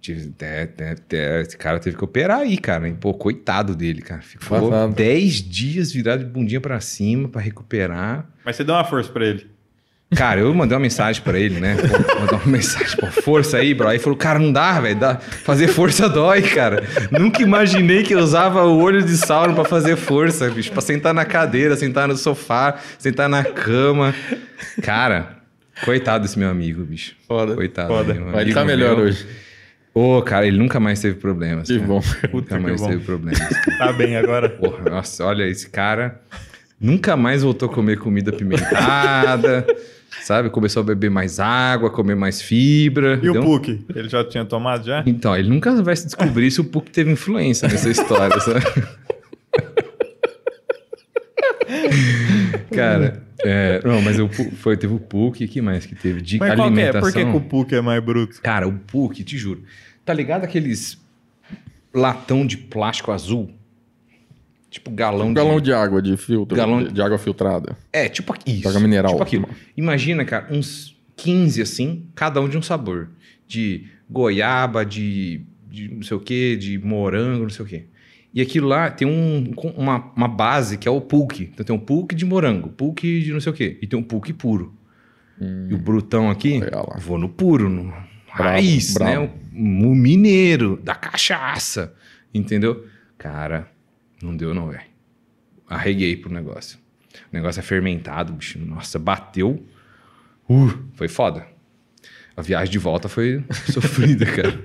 tive- 0.00 0.32
esse 1.40 1.56
cara 1.56 1.78
teve 1.78 1.96
que 1.96 2.04
operar 2.04 2.38
aí, 2.40 2.56
cara. 2.56 2.88
E, 2.88 2.92
pô, 2.94 3.12
coitado 3.14 3.74
dele, 3.74 4.00
cara. 4.02 4.22
Ficou 4.22 4.70
Passado. 4.70 4.94
10 4.94 5.34
dias 5.42 5.92
virado 5.92 6.24
de 6.24 6.30
bundinha 6.30 6.60
pra 6.60 6.80
cima 6.80 7.28
pra 7.28 7.40
recuperar. 7.40 8.26
Mas 8.44 8.56
você 8.56 8.64
deu 8.64 8.74
uma 8.74 8.84
força 8.84 9.10
pra 9.12 9.24
ele. 9.26 9.51
Cara, 10.16 10.40
eu 10.40 10.54
mandei 10.54 10.76
uma 10.76 10.82
mensagem 10.82 11.22
pra 11.22 11.38
ele, 11.38 11.58
né? 11.60 11.76
Pô, 11.76 12.20
mandei 12.20 12.36
uma 12.38 12.46
mensagem, 12.46 12.96
pô, 12.98 13.06
força 13.06 13.56
aí, 13.58 13.72
bro. 13.72 13.88
Aí 13.88 13.96
ele 13.96 14.02
falou, 14.02 14.16
cara, 14.18 14.38
não 14.38 14.52
dá, 14.52 14.80
velho. 14.80 14.96
dá- 14.96 15.16
Fazer 15.16 15.68
força 15.68 16.08
dói, 16.08 16.42
cara. 16.42 16.82
Nunca 17.10 17.42
imaginei 17.42 18.02
que 18.02 18.14
eu 18.14 18.18
usava 18.18 18.64
o 18.64 18.78
olho 18.80 19.02
de 19.02 19.16
Sauron 19.16 19.54
pra 19.54 19.64
fazer 19.64 19.96
força, 19.96 20.50
bicho. 20.50 20.70
Pra 20.72 20.80
sentar 20.82 21.14
na 21.14 21.24
cadeira, 21.24 21.76
sentar 21.76 22.06
no 22.08 22.16
sofá, 22.16 22.76
sentar 22.98 23.28
na 23.28 23.42
cama. 23.42 24.14
Cara, 24.82 25.36
coitado 25.84 26.24
desse 26.24 26.38
meu 26.38 26.48
amigo, 26.50 26.82
bicho. 26.84 27.14
Foda. 27.26 27.54
Coitado. 27.54 27.88
Foda. 27.88 28.14
meu 28.14 28.26
Mas 28.26 28.40
ele 28.42 28.54
tá 28.54 28.64
melhor 28.64 28.96
meu. 28.96 29.06
hoje. 29.06 29.26
Ô, 29.94 30.22
cara, 30.22 30.46
ele 30.46 30.56
nunca 30.56 30.80
mais 30.80 31.00
teve 31.00 31.16
problemas. 31.16 31.68
Que 31.68 31.74
cara. 31.76 31.86
bom. 31.86 32.00
Nunca 32.04 32.28
Puta, 32.28 32.56
que 32.56 32.62
mais 32.62 32.80
bom. 32.80 32.88
teve 32.88 33.04
problemas. 33.04 33.48
Tá 33.78 33.92
bem 33.92 34.16
agora. 34.16 34.48
Porra, 34.48 34.90
nossa, 34.90 35.24
olha, 35.24 35.46
esse 35.46 35.68
cara 35.68 36.20
nunca 36.82 37.16
mais 37.16 37.42
voltou 37.44 37.70
a 37.70 37.72
comer 37.72 37.96
comida 37.98 38.30
apimentada, 38.30 39.64
sabe? 40.22 40.50
Começou 40.50 40.82
a 40.82 40.84
beber 40.84 41.10
mais 41.10 41.38
água, 41.38 41.88
comer 41.88 42.16
mais 42.16 42.42
fibra. 42.42 43.20
E 43.22 43.30
o 43.30 43.40
um- 43.40 43.44
PUC? 43.44 43.86
Ele 43.94 44.08
já 44.08 44.24
tinha 44.24 44.44
tomado 44.44 44.84
já? 44.84 45.04
Então, 45.06 45.36
ele 45.36 45.48
nunca 45.48 45.80
vai 45.82 45.94
se 45.94 46.06
descobrir 46.06 46.50
se 46.50 46.60
o 46.60 46.64
Puck 46.64 46.90
teve 46.90 47.12
influência 47.12 47.68
nessa 47.68 47.88
história, 47.88 48.40
sabe? 48.40 48.60
Cara, 52.74 53.22
é, 53.44 53.80
não, 53.84 54.02
mas 54.02 54.18
o 54.18 54.28
Puck, 54.28 54.54
foi, 54.56 54.76
teve 54.76 54.92
o 54.92 54.98
Puck, 54.98 55.44
o 55.44 55.48
que 55.48 55.60
mais 55.60 55.86
que 55.86 55.94
teve? 55.94 56.20
De 56.20 56.38
Mas 56.38 56.54
qual 56.54 56.56
que 56.56 56.62
é? 56.62 56.66
alimentação. 56.66 57.00
Por 57.00 57.12
que, 57.12 57.24
que 57.24 57.36
o 57.36 57.40
PUC 57.40 57.74
é 57.74 57.80
mais 57.80 58.02
bruto? 58.02 58.40
Cara, 58.42 58.66
o 58.66 58.72
Puck, 58.72 59.22
te 59.22 59.38
juro. 59.38 59.62
Tá 60.04 60.12
ligado 60.12 60.44
aqueles 60.44 61.00
latão 61.94 62.46
de 62.46 62.56
plástico 62.56 63.12
azul? 63.12 63.50
Tipo 64.72 64.90
galão 64.90 65.26
Um 65.26 65.28
de... 65.28 65.34
galão 65.34 65.60
de 65.60 65.72
água 65.72 66.00
de 66.00 66.16
filtro, 66.16 66.56
Galão- 66.56 66.82
de, 66.82 66.92
de 66.92 67.02
água 67.02 67.18
filtrada. 67.18 67.76
É, 67.92 68.08
tipo 68.08 68.34
isso. 68.46 68.66
Água 68.68 68.80
mineral. 68.80 69.12
Tipo 69.12 69.22
aquilo. 69.22 69.48
Imagina, 69.76 70.24
cara, 70.24 70.48
uns 70.50 70.98
15 71.16 71.60
assim, 71.60 72.06
cada 72.14 72.40
um 72.40 72.48
de 72.48 72.56
um 72.56 72.62
sabor. 72.62 73.10
De 73.46 73.86
goiaba, 74.10 74.84
de, 74.84 75.42
de 75.70 75.88
não 75.94 76.02
sei 76.02 76.16
o 76.16 76.20
quê, 76.20 76.56
de 76.56 76.78
morango, 76.78 77.42
não 77.42 77.50
sei 77.50 77.64
o 77.64 77.68
quê. 77.68 77.84
E 78.34 78.40
aquilo 78.40 78.66
lá 78.66 78.90
tem 78.90 79.06
um, 79.06 79.52
uma, 79.76 80.10
uma 80.16 80.26
base 80.28 80.78
que 80.78 80.88
é 80.88 80.90
o 80.90 81.02
pulque. 81.02 81.50
Então 81.52 81.66
tem 81.66 81.76
um 81.76 81.78
pulque 81.78 82.14
de 82.14 82.24
morango, 82.24 82.70
pulque 82.70 83.20
de 83.20 83.30
não 83.30 83.40
sei 83.40 83.52
o 83.52 83.54
quê. 83.54 83.78
E 83.82 83.86
tem 83.86 83.98
um 83.98 84.02
pulque 84.02 84.32
puro. 84.32 84.74
E 85.68 85.74
o 85.74 85.78
brutão 85.78 86.30
aqui, 86.30 86.60
vou 86.98 87.18
no 87.18 87.28
puro, 87.28 87.68
no 87.68 87.92
raiz, 88.30 88.94
bravo. 88.94 89.10
né? 89.10 89.18
O, 89.54 89.88
o 89.90 89.94
mineiro, 89.94 90.80
da 90.82 90.94
cachaça. 90.94 91.92
Entendeu? 92.32 92.86
Cara, 93.18 93.66
não 94.22 94.36
deu 94.36 94.54
não, 94.54 94.68
velho. 94.68 94.82
Arreguei 95.68 96.16
pro 96.16 96.32
negócio. 96.32 96.78
O 97.30 97.34
negócio 97.36 97.60
é 97.60 97.62
fermentado, 97.62 98.32
bicho. 98.32 98.58
Nossa, 98.58 98.98
bateu. 98.98 99.62
Uh, 100.48 100.68
foi 100.94 101.08
foda. 101.08 101.46
A 102.36 102.40
viagem 102.40 102.72
de 102.72 102.78
volta 102.78 103.08
foi 103.08 103.44
sofrida, 103.70 104.24
cara. 104.26 104.62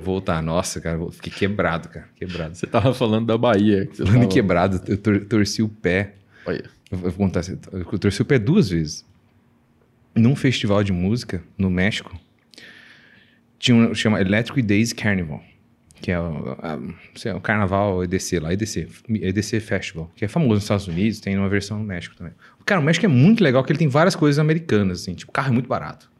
Voltar. 0.00 0.42
Nossa, 0.42 0.80
cara, 0.80 0.98
fiquei 1.12 1.32
quebrado, 1.32 1.88
cara. 1.88 2.08
Quebrado. 2.16 2.54
Você 2.54 2.66
tava 2.66 2.92
falando 2.92 3.26
da 3.26 3.38
Bahia. 3.38 3.86
que 3.86 3.96
Falando 3.98 4.14
tava- 4.14 4.28
quebrado, 4.28 4.80
eu 4.86 4.98
tor- 4.98 5.24
torci 5.24 5.62
o 5.62 5.68
pé. 5.68 6.14
Olha. 6.44 6.64
Eu 6.90 6.98
vou 6.98 7.12
contar. 7.12 7.40
assim, 7.40 7.58
Eu 7.72 7.84
torci 7.98 8.20
o 8.20 8.24
pé 8.24 8.38
duas 8.38 8.68
vezes. 8.68 9.04
Num 10.14 10.36
festival 10.36 10.82
de 10.84 10.92
música 10.92 11.42
no 11.58 11.68
México, 11.70 12.18
tinha 13.58 13.76
um 13.76 13.94
chama 13.94 14.20
Electric 14.20 14.62
Days 14.62 14.92
Carnival, 14.92 15.42
que 16.00 16.12
é 16.12 16.18
o, 16.20 16.56
a- 16.60 16.78
sei, 17.14 17.32
o 17.32 17.40
carnaval 17.40 18.04
EDC 18.04 18.38
lá, 18.40 18.52
EDC, 18.52 18.88
EDC 19.08 19.60
Festival, 19.60 20.10
que 20.14 20.24
é 20.24 20.28
famoso 20.28 20.54
nos 20.54 20.62
Estados 20.64 20.86
Unidos, 20.88 21.20
tem 21.20 21.36
uma 21.36 21.48
versão 21.48 21.78
no 21.78 21.84
México 21.84 22.14
também. 22.16 22.32
Cara, 22.64 22.80
o 22.80 22.84
México 22.84 23.06
é 23.06 23.08
muito 23.08 23.42
legal, 23.42 23.62
porque 23.62 23.72
ele 23.72 23.78
tem 23.78 23.88
várias 23.88 24.14
coisas 24.16 24.38
americanas, 24.38 25.02
assim, 25.02 25.14
tipo, 25.14 25.30
carro 25.32 25.48
é 25.48 25.52
muito 25.52 25.68
barato, 25.68 26.10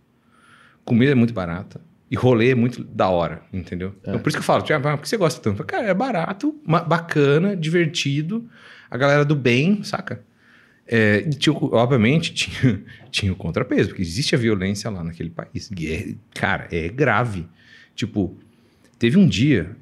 comida 0.84 1.12
é 1.12 1.14
muito 1.14 1.34
barata, 1.34 1.80
E 2.10 2.14
rolê 2.16 2.50
é 2.50 2.54
muito 2.54 2.84
da 2.84 3.08
hora, 3.08 3.42
entendeu? 3.52 3.94
É. 4.04 4.10
Então, 4.10 4.20
por 4.20 4.28
isso 4.28 4.36
que 4.38 4.40
eu 4.42 4.44
falo, 4.46 4.62
Tiago, 4.62 4.82
por 4.88 4.98
que 5.02 5.08
você 5.08 5.16
gosta 5.16 5.40
tanto? 5.40 5.64
Cara, 5.64 5.86
é 5.88 5.94
barato, 5.94 6.54
bacana, 6.64 7.56
divertido, 7.56 8.48
a 8.88 8.96
galera 8.96 9.24
do 9.24 9.34
bem, 9.34 9.82
saca? 9.82 10.22
É, 10.86 11.24
e 11.26 11.30
tinha, 11.30 11.52
obviamente 11.52 12.32
tinha, 12.34 12.80
tinha 13.10 13.32
o 13.32 13.36
contrapeso, 13.36 13.88
porque 13.88 14.02
existe 14.02 14.36
a 14.36 14.38
violência 14.38 14.88
lá 14.88 15.02
naquele 15.02 15.30
país. 15.30 15.68
É, 15.84 16.14
cara, 16.32 16.68
é 16.70 16.88
grave. 16.88 17.48
Tipo, 17.96 18.38
teve 18.98 19.18
um 19.18 19.26
dia 19.26 19.76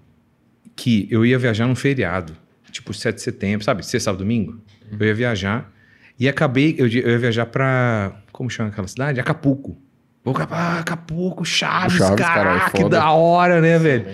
que 0.76 1.08
eu 1.10 1.24
ia 1.24 1.38
viajar 1.38 1.66
num 1.66 1.74
feriado, 1.74 2.36
tipo 2.70 2.92
7 2.92 3.16
de 3.16 3.22
setembro, 3.22 3.64
sabe? 3.64 3.84
Sexta, 3.84 4.06
sábado, 4.06 4.20
domingo. 4.20 4.60
Uhum. 4.90 4.98
Eu 4.98 5.06
ia 5.06 5.14
viajar 5.14 5.72
e 6.18 6.28
acabei, 6.28 6.74
eu, 6.78 6.86
eu 6.86 7.10
ia 7.10 7.18
viajar 7.18 7.46
pra, 7.46 8.12
como 8.32 8.50
chama 8.50 8.70
aquela 8.70 8.88
cidade? 8.88 9.20
Acapulco. 9.20 9.78
Ah, 10.50 10.78
Acapulco, 10.78 11.44
Chaves, 11.44 11.98
Chaves 11.98 12.16
caraca, 12.16 12.70
cara, 12.70 12.70
que 12.70 12.88
da 12.88 13.10
hora, 13.10 13.60
né, 13.60 13.78
velho? 13.78 14.06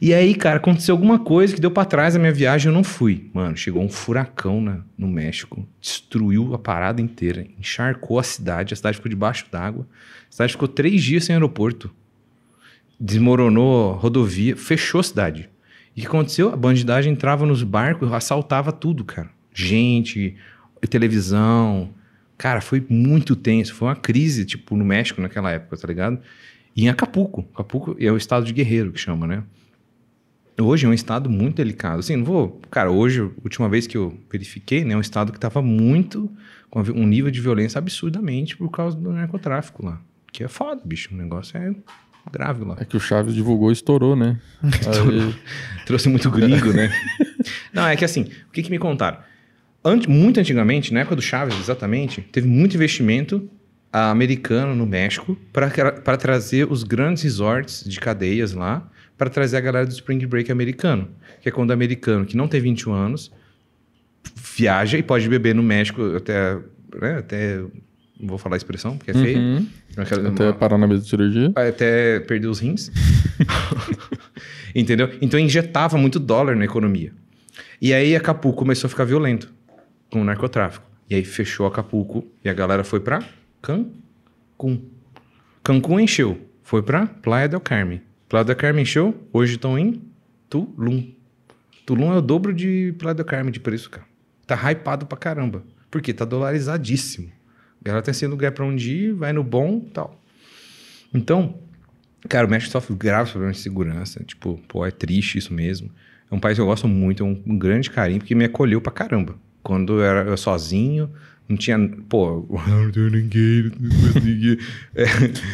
E 0.00 0.12
aí, 0.12 0.34
cara, 0.34 0.56
aconteceu 0.56 0.94
alguma 0.94 1.18
coisa 1.18 1.54
que 1.54 1.60
deu 1.60 1.70
para 1.70 1.86
trás 1.86 2.14
a 2.14 2.18
minha 2.18 2.32
viagem 2.32 2.68
eu 2.68 2.74
não 2.74 2.84
fui. 2.84 3.30
Mano, 3.32 3.56
chegou 3.56 3.82
um 3.82 3.88
furacão 3.88 4.60
na, 4.60 4.80
no 4.98 5.08
México, 5.08 5.66
destruiu 5.80 6.52
a 6.54 6.58
parada 6.58 7.00
inteira, 7.00 7.46
encharcou 7.58 8.18
a 8.18 8.22
cidade, 8.22 8.74
a 8.74 8.76
cidade 8.76 8.96
ficou 8.96 9.08
debaixo 9.08 9.46
d'água. 9.50 9.86
A 10.28 10.32
cidade 10.32 10.52
ficou 10.52 10.68
três 10.68 11.02
dias 11.02 11.24
sem 11.24 11.34
aeroporto. 11.34 11.90
Desmoronou 13.04 13.92
rodovia, 13.92 14.56
fechou 14.56 14.98
a 14.98 15.04
cidade. 15.04 15.50
E 15.94 16.00
o 16.00 16.02
que 16.02 16.06
aconteceu? 16.06 16.50
A 16.50 16.56
bandidagem 16.56 17.12
entrava 17.12 17.44
nos 17.44 17.62
barcos, 17.62 18.10
assaltava 18.10 18.72
tudo, 18.72 19.04
cara. 19.04 19.28
Gente, 19.52 20.34
televisão. 20.88 21.90
Cara, 22.38 22.62
foi 22.62 22.82
muito 22.88 23.36
tenso. 23.36 23.74
Foi 23.74 23.88
uma 23.88 23.94
crise, 23.94 24.46
tipo, 24.46 24.74
no 24.74 24.86
México 24.86 25.20
naquela 25.20 25.50
época, 25.50 25.76
tá 25.76 25.86
ligado? 25.86 26.18
E 26.74 26.86
em 26.86 26.88
Acapulco. 26.88 27.46
Acapulco 27.52 27.94
é 28.00 28.10
o 28.10 28.16
estado 28.16 28.46
de 28.46 28.54
guerreiro 28.54 28.90
que 28.90 28.98
chama, 28.98 29.26
né? 29.26 29.44
Hoje 30.58 30.86
é 30.86 30.88
um 30.88 30.94
estado 30.94 31.28
muito 31.28 31.56
delicado. 31.56 31.98
Assim, 31.98 32.16
não 32.16 32.24
vou. 32.24 32.58
Cara, 32.70 32.90
hoje, 32.90 33.20
última 33.20 33.68
vez 33.68 33.86
que 33.86 33.98
eu 33.98 34.18
verifiquei, 34.32 34.82
né, 34.82 34.94
é 34.94 34.96
um 34.96 35.00
estado 35.02 35.30
que 35.30 35.36
estava 35.36 35.60
muito. 35.60 36.30
com 36.70 36.80
um 36.80 37.06
nível 37.06 37.30
de 37.30 37.42
violência 37.42 37.78
absurdamente 37.78 38.56
por 38.56 38.70
causa 38.70 38.96
do 38.96 39.12
narcotráfico 39.12 39.84
lá. 39.84 40.00
Que 40.32 40.42
é 40.42 40.48
foda, 40.48 40.80
bicho. 40.82 41.14
O 41.14 41.18
negócio 41.18 41.58
é 41.58 41.74
grave 42.30 42.64
lá. 42.64 42.76
É 42.78 42.84
que 42.84 42.96
o 42.96 43.00
Chaves 43.00 43.34
divulgou 43.34 43.70
e 43.70 43.72
estourou, 43.72 44.16
né? 44.16 44.38
Aí... 44.62 45.34
Trouxe 45.86 46.08
muito 46.08 46.30
gringo, 46.30 46.72
né? 46.72 46.90
não, 47.72 47.86
é 47.86 47.96
que 47.96 48.04
assim, 48.04 48.22
o 48.48 48.52
que, 48.52 48.62
que 48.62 48.70
me 48.70 48.78
contaram? 48.78 49.18
Ant, 49.84 50.08
muito 50.08 50.40
antigamente, 50.40 50.94
na 50.94 51.00
época 51.00 51.16
do 51.16 51.22
Chaves, 51.22 51.58
exatamente, 51.58 52.22
teve 52.22 52.48
muito 52.48 52.74
investimento 52.74 53.48
americano 53.92 54.74
no 54.74 54.86
México 54.86 55.38
para 55.52 56.16
trazer 56.16 56.70
os 56.70 56.82
grandes 56.82 57.22
resorts 57.22 57.84
de 57.86 58.00
cadeias 58.00 58.52
lá 58.52 58.90
para 59.16 59.30
trazer 59.30 59.56
a 59.56 59.60
galera 59.60 59.86
do 59.86 59.92
Spring 59.92 60.26
Break 60.26 60.50
americano, 60.50 61.08
que 61.40 61.48
é 61.48 61.52
quando 61.52 61.70
o 61.70 61.72
americano 61.72 62.26
que 62.26 62.36
não 62.36 62.48
tem 62.48 62.60
21 62.60 62.92
anos 62.92 63.30
viaja 64.34 64.98
e 64.98 65.02
pode 65.02 65.28
beber 65.28 65.54
no 65.54 65.62
México 65.62 66.16
até, 66.16 66.56
né, 67.00 67.18
até 67.18 67.62
não 68.18 68.28
vou 68.28 68.38
falar 68.38 68.56
a 68.56 68.58
expressão, 68.58 68.96
porque 68.96 69.10
é 69.10 69.14
feio. 69.14 69.38
Uhum. 69.38 69.66
Até 69.96 70.44
uma, 70.44 70.52
parar 70.52 70.78
na 70.78 70.86
mesa 70.86 71.02
de 71.02 71.08
cirurgia. 71.08 71.52
Até 71.54 72.20
perder 72.20 72.46
os 72.46 72.60
rins. 72.60 72.90
Entendeu? 74.74 75.10
Então 75.20 75.38
injetava 75.38 75.98
muito 75.98 76.18
dólar 76.18 76.56
na 76.56 76.64
economia. 76.64 77.12
E 77.80 77.92
aí 77.92 78.14
Acapulco 78.14 78.58
começou 78.58 78.86
a 78.86 78.90
ficar 78.90 79.04
violento 79.04 79.52
com 80.10 80.20
o 80.20 80.24
narcotráfico. 80.24 80.86
E 81.08 81.14
aí 81.14 81.24
fechou 81.24 81.66
Acapulco 81.66 82.26
e 82.44 82.48
a 82.48 82.54
galera 82.54 82.84
foi 82.84 83.00
para 83.00 83.22
Cancún. 83.60 84.80
Cancún 85.62 86.00
encheu. 86.00 86.38
Foi 86.62 86.82
para 86.82 87.06
Playa 87.06 87.48
del 87.48 87.60
Carmen. 87.60 88.00
Playa 88.28 88.44
del 88.44 88.56
Carmen 88.56 88.82
encheu. 88.82 89.14
Hoje 89.32 89.54
estão 89.54 89.78
em 89.78 90.00
Tulum. 90.48 91.12
Tulum 91.84 92.12
é 92.12 92.16
o 92.16 92.22
dobro 92.22 92.54
de 92.54 92.94
Playa 92.98 93.14
del 93.14 93.24
Carmen 93.24 93.52
de 93.52 93.60
preço, 93.60 93.90
cara. 93.90 94.06
Tá 94.46 94.56
hypado 94.70 95.04
pra 95.06 95.18
caramba. 95.18 95.62
Porque 95.90 96.12
tá 96.12 96.24
dolarizadíssimo. 96.24 97.30
Ela 97.84 98.02
tem 98.02 98.14
sido 98.14 98.30
lugar 98.30 98.52
para 98.52 98.64
onde 98.64 98.90
ir, 98.92 99.12
vai 99.12 99.32
no 99.32 99.44
bom 99.44 99.80
tal. 99.80 100.20
Então, 101.12 101.58
cara, 102.28 102.46
o 102.46 102.50
México 102.50 102.72
sofre 102.72 102.94
graves 102.94 103.30
problemas 103.30 103.56
de 103.56 103.62
segurança. 103.62 104.22
Tipo, 104.24 104.60
pô, 104.66 104.84
é 104.84 104.90
triste 104.90 105.38
isso 105.38 105.52
mesmo. 105.52 105.90
É 106.30 106.34
um 106.34 106.40
país 106.40 106.56
que 106.56 106.62
eu 106.62 106.66
gosto 106.66 106.88
muito, 106.88 107.22
é 107.22 107.26
um, 107.26 107.40
um 107.46 107.58
grande 107.58 107.90
carinho, 107.90 108.18
porque 108.20 108.34
me 108.34 108.44
acolheu 108.44 108.80
pra 108.80 108.90
caramba. 108.90 109.36
Quando 109.62 110.00
eu 110.00 110.04
era 110.04 110.22
eu 110.28 110.36
sozinho, 110.36 111.10
não 111.48 111.56
tinha. 111.56 111.78
Pô, 112.08 112.46
não 112.66 112.90
tenho 112.90 113.10
ninguém, 113.10 113.70
não 113.80 114.22
ninguém. 114.22 114.58
É, 114.94 115.06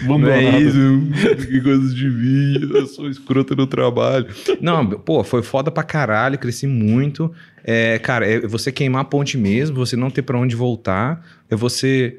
não 0.07 0.29
é 0.29 0.61
isso, 0.61 0.77
que 1.47 1.61
coisa 1.63 1.95
de 1.95 2.09
mim, 2.09 2.69
eu 2.75 2.87
sou 2.87 3.09
escrota 3.09 3.55
no 3.55 3.67
trabalho. 3.67 4.27
Não, 4.61 4.87
pô, 4.87 5.25
foi 5.25 5.43
foda 5.43 5.71
pra 5.71 5.83
caralho, 5.83 6.39
cresci 6.39 6.67
muito. 6.67 7.33
É, 7.65 7.99
cara, 7.99 8.27
é 8.27 8.41
você 8.47 8.71
queimar 8.71 9.03
a 9.03 9.05
ponte 9.05 9.39
mesmo, 9.39 9.77
você 9.77 9.97
não 9.97 10.11
ter 10.11 10.23
para 10.23 10.39
onde 10.39 10.55
voltar, 10.55 11.25
é 11.49 11.57
você 11.57 12.19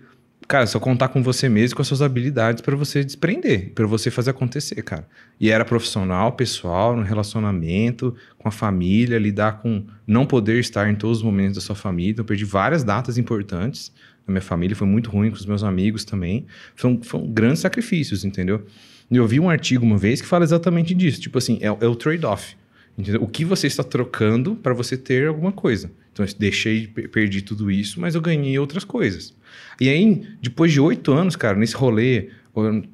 cara, 0.51 0.67
só 0.67 0.81
contar 0.81 1.07
com 1.07 1.23
você 1.23 1.47
mesmo, 1.47 1.77
com 1.77 1.81
as 1.81 1.87
suas 1.87 2.01
habilidades 2.01 2.61
para 2.61 2.75
você 2.75 3.05
desprender, 3.05 3.71
para 3.73 3.87
você 3.87 4.11
fazer 4.11 4.31
acontecer, 4.31 4.81
cara. 4.83 5.07
E 5.39 5.49
era 5.49 5.63
profissional, 5.63 6.33
pessoal, 6.33 6.93
no 6.93 7.03
relacionamento, 7.03 8.13
com 8.37 8.49
a 8.49 8.51
família, 8.51 9.17
lidar 9.17 9.61
com 9.61 9.85
não 10.05 10.25
poder 10.25 10.59
estar 10.59 10.89
em 10.89 10.95
todos 10.95 11.19
os 11.19 11.23
momentos 11.23 11.55
da 11.55 11.61
sua 11.61 11.73
família. 11.73 12.11
Então, 12.11 12.23
eu 12.23 12.27
perdi 12.27 12.43
várias 12.43 12.83
datas 12.83 13.17
importantes 13.17 13.93
na 14.27 14.33
minha 14.33 14.41
família, 14.41 14.75
foi 14.75 14.85
muito 14.85 15.09
ruim 15.09 15.29
com 15.29 15.37
os 15.37 15.45
meus 15.45 15.63
amigos 15.63 16.03
também. 16.03 16.45
Foram, 16.75 17.01
foram 17.01 17.31
grandes 17.31 17.61
sacrifícios, 17.61 18.25
entendeu? 18.25 18.65
E 19.09 19.15
eu 19.15 19.25
vi 19.25 19.39
um 19.39 19.49
artigo 19.49 19.85
uma 19.85 19.97
vez 19.97 20.19
que 20.19 20.27
fala 20.27 20.43
exatamente 20.43 20.93
disso, 20.93 21.21
tipo 21.21 21.37
assim, 21.37 21.59
é, 21.61 21.67
é 21.67 21.87
o 21.87 21.95
trade-off. 21.95 22.57
O 23.19 23.27
que 23.27 23.43
você 23.45 23.67
está 23.67 23.83
trocando 23.83 24.55
para 24.55 24.73
você 24.73 24.97
ter 24.97 25.27
alguma 25.27 25.51
coisa. 25.51 25.91
Então, 26.11 26.25
eu 26.25 26.33
deixei, 26.37 26.87
perdi 26.87 27.41
tudo 27.41 27.71
isso, 27.71 27.99
mas 27.99 28.15
eu 28.15 28.21
ganhei 28.21 28.57
outras 28.59 28.83
coisas. 28.83 29.33
E 29.79 29.89
aí, 29.89 30.27
depois 30.41 30.71
de 30.71 30.79
oito 30.79 31.13
anos, 31.13 31.35
cara, 31.35 31.57
nesse 31.57 31.75
rolê, 31.75 32.29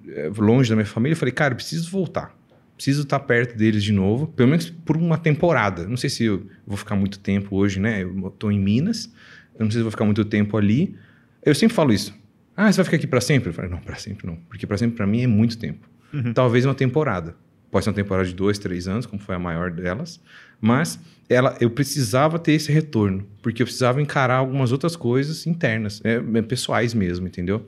eh, 0.09 0.31
longe 0.38 0.69
da 0.69 0.75
minha 0.75 0.85
família, 0.85 1.13
eu 1.13 1.17
falei, 1.17 1.34
cara, 1.34 1.53
eu 1.53 1.55
preciso 1.55 1.89
voltar. 1.89 2.35
Preciso 2.75 3.01
estar 3.01 3.19
perto 3.21 3.57
deles 3.57 3.84
de 3.84 3.91
novo, 3.91 4.27
pelo 4.27 4.49
menos 4.49 4.69
por 4.69 4.95
uma 4.95 5.17
temporada. 5.17 5.88
Não 5.88 5.97
sei 5.97 6.11
se 6.11 6.25
eu 6.25 6.45
vou 6.65 6.77
ficar 6.77 6.95
muito 6.95 7.17
tempo 7.17 7.55
hoje, 7.55 7.79
né? 7.79 8.03
Eu 8.03 8.29
tô 8.38 8.51
em 8.51 8.59
Minas, 8.59 9.11
eu 9.57 9.63
não 9.63 9.71
sei 9.71 9.79
se 9.79 9.84
vou 9.84 9.91
ficar 9.91 10.05
muito 10.05 10.23
tempo 10.23 10.55
ali. 10.55 10.95
Eu 11.43 11.55
sempre 11.55 11.75
falo 11.75 11.91
isso. 11.91 12.13
Ah, 12.55 12.71
você 12.71 12.77
vai 12.77 12.85
ficar 12.85 12.97
aqui 12.97 13.07
para 13.07 13.21
sempre? 13.21 13.49
Eu 13.49 13.53
falei, 13.53 13.71
não, 13.71 13.79
para 13.79 13.95
sempre 13.95 14.27
não. 14.27 14.35
Porque 14.47 14.67
para 14.67 14.77
sempre 14.77 14.95
para 14.95 15.07
mim 15.07 15.23
é 15.23 15.27
muito 15.27 15.57
tempo. 15.57 15.89
Uhum. 16.13 16.34
Talvez 16.34 16.65
uma 16.65 16.75
temporada. 16.75 17.35
Pode 17.69 17.84
ser 17.84 17.89
uma 17.89 17.95
temporada 17.95 18.27
de 18.27 18.34
dois, 18.34 18.57
três 18.57 18.88
anos, 18.88 19.06
como 19.06 19.22
foi 19.22 19.35
a 19.35 19.39
maior 19.39 19.72
delas. 19.72 20.19
Mas 20.60 20.99
ela, 21.30 21.57
eu 21.60 21.69
precisava 21.69 22.39
ter 22.39 22.53
esse 22.53 22.72
retorno, 22.72 23.26
porque 23.41 23.61
eu 23.61 23.65
precisava 23.65 24.02
encarar 24.02 24.35
algumas 24.35 24.72
outras 24.72 24.95
coisas 24.95 25.45
internas, 25.45 26.02
é, 26.03 26.22
é 26.35 26.41
pessoais 26.41 26.94
mesmo, 26.94 27.27
entendeu? 27.27 27.65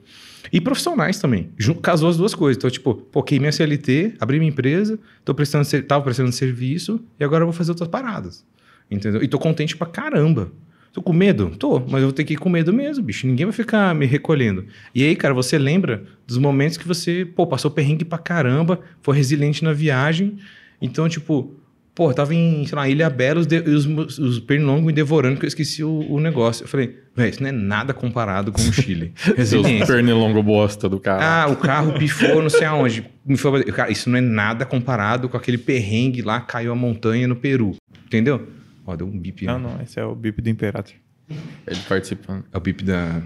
E 0.52 0.62
profissionais 0.62 1.20
também. 1.20 1.50
Casou 1.82 2.10
as 2.10 2.18
duas 2.18 2.34
coisas. 2.34 2.58
Então, 2.58 2.70
tipo, 2.70 2.96
pô, 2.96 3.22
queimei 3.22 3.50
a 3.50 3.52
CLT, 3.52 4.16
abri 4.20 4.40
minha 4.40 4.50
empresa, 4.50 4.98
tô 5.26 5.34
prestando, 5.34 5.68
prestando 6.04 6.32
serviço 6.32 7.04
e 7.20 7.24
agora 7.24 7.44
eu 7.44 7.48
vou 7.48 7.54
fazer 7.54 7.72
outras 7.72 7.90
paradas. 7.90 8.46
Entendeu? 8.90 9.22
E 9.22 9.28
tô 9.28 9.38
contente 9.38 9.76
pra 9.78 9.86
caramba. 9.86 10.52
Tô 10.91 11.02
com 11.02 11.14
medo? 11.14 11.52
Tô, 11.57 11.80
mas 11.80 12.02
eu 12.02 12.07
vou 12.07 12.11
ter 12.11 12.24
que 12.24 12.34
ir 12.34 12.38
com 12.38 12.49
medo 12.49 12.74
mesmo, 12.74 13.03
bicho. 13.03 13.28
Ninguém 13.28 13.45
vai 13.45 13.53
ficar 13.53 13.94
me 13.94 14.06
recolhendo. 14.06 14.66
E 14.94 15.03
aí, 15.03 15.16
cara, 15.16 15.34
você 15.34 15.57
lembra 15.57 16.03
dos 16.26 16.38
momentos 16.38 16.78
que 16.78 16.88
você, 16.88 17.26
pô, 17.26 17.45
passou 17.45 17.70
perrengue 17.70 18.03
pra 18.03 18.18
caramba, 18.18 18.80
foi 19.02 19.16
resiliente 19.16 19.64
na 19.64 19.74
viagem. 19.74 20.38
Então, 20.82 21.07
tipo, 21.07 21.60
Pô, 21.99 22.11
eu 22.11 22.14
tava 22.14 22.34
em, 22.34 22.66
sei 22.66 22.78
lá, 22.78 22.88
Ilha 22.88 23.10
Bela 23.10 23.41
e 23.44 23.70
os, 23.72 23.86
os 24.18 24.40
pernilongos 24.40 24.86
me 24.86 24.94
devorando 24.94 25.38
que 25.38 25.45
eu 25.45 25.49
esqueci 25.49 25.84
o, 25.84 26.06
o 26.10 26.18
negócio. 26.22 26.64
Eu 26.64 26.68
falei, 26.70 26.98
velho, 27.14 27.30
isso 27.30 27.44
não 27.44 27.49
é 27.49 27.52
nada 27.52 27.94
comparado 27.94 28.53
com 28.53 28.61
o 28.61 28.72
Chile. 28.72 29.11
Resiliência. 29.36 29.86
pernilongo 29.86 30.41
bosta 30.41 30.88
do 30.88 30.98
carro. 30.98 31.22
Ah, 31.22 31.52
o 31.52 31.57
carro 31.57 31.91
pifou 31.99 32.41
não 32.41 32.49
sei 32.49 32.64
aonde. 32.64 33.06
Cara, 33.76 33.91
isso 33.91 34.10
não 34.10 34.18
é 34.18 34.22
nada 34.22 34.66
comparado 34.66 35.28
com 35.28 35.36
aquele 35.36 35.57
perrengue 35.57 36.22
lá, 36.22 36.40
caiu 36.40 36.72
a 36.72 36.76
montanha 36.76 37.28
no 37.28 37.36
Peru. 37.36 37.76
Entendeu? 38.06 38.48
Ó, 38.90 38.95
deu 38.95 39.06
um 39.06 39.20
bip. 39.20 39.45
Não, 39.45 39.60
não, 39.60 39.82
esse 39.82 39.99
é 39.99 40.03
o 40.03 40.16
bip 40.16 40.41
do 40.41 40.49
Imperator. 40.49 40.95
Ele 41.68 41.80
participando. 41.88 42.44
É 42.52 42.57
o 42.57 42.60
bip 42.60 42.84
da... 42.84 43.22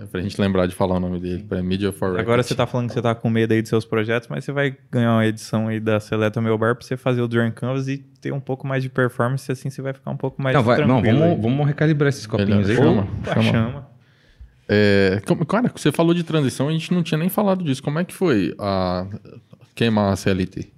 É 0.00 0.06
pra 0.06 0.20
gente 0.20 0.40
lembrar 0.40 0.66
de 0.66 0.76
falar 0.76 0.96
o 0.96 1.00
nome 1.00 1.18
dele, 1.18 1.42
pra 1.42 1.60
Media 1.60 1.90
for 1.90 2.10
Record. 2.10 2.20
Agora 2.20 2.42
você 2.42 2.54
tá 2.54 2.66
falando 2.68 2.86
que 2.88 2.94
você 2.94 3.02
tá 3.02 3.16
com 3.16 3.28
medo 3.28 3.52
aí 3.52 3.60
dos 3.60 3.68
seus 3.68 3.84
projetos, 3.84 4.28
mas 4.28 4.44
você 4.44 4.52
vai 4.52 4.76
ganhar 4.92 5.12
uma 5.12 5.26
edição 5.26 5.66
aí 5.66 5.80
da 5.80 5.98
Seleta 5.98 6.40
Meu 6.40 6.56
Bar 6.56 6.76
pra 6.76 6.86
você 6.86 6.96
fazer 6.96 7.20
o 7.20 7.26
Dream 7.26 7.50
Canvas 7.50 7.88
e 7.88 7.98
ter 8.20 8.32
um 8.32 8.38
pouco 8.38 8.64
mais 8.64 8.82
de 8.82 8.88
performance, 8.88 9.50
assim 9.50 9.70
você 9.70 9.82
vai 9.82 9.92
ficar 9.92 10.12
um 10.12 10.16
pouco 10.16 10.40
mais 10.40 10.54
não, 10.54 10.62
vai, 10.62 10.84
não 10.86 11.02
vamos, 11.02 11.42
vamos 11.42 11.66
recalibrar 11.66 12.10
esses 12.10 12.26
copinhos 12.26 12.70
aí. 12.70 12.76
Chama, 12.76 13.08
chama. 13.24 13.42
chama. 13.42 13.88
É, 14.68 15.20
cara, 15.48 15.72
você 15.74 15.90
falou 15.90 16.14
de 16.14 16.22
transição, 16.22 16.68
a 16.68 16.72
gente 16.72 16.92
não 16.92 17.02
tinha 17.02 17.18
nem 17.18 17.28
falado 17.28 17.64
disso. 17.64 17.82
Como 17.82 17.98
é 17.98 18.04
que 18.04 18.14
foi 18.14 18.54
a 18.58 19.04
queimar 19.74 20.12
a 20.12 20.16
CLT? 20.16 20.68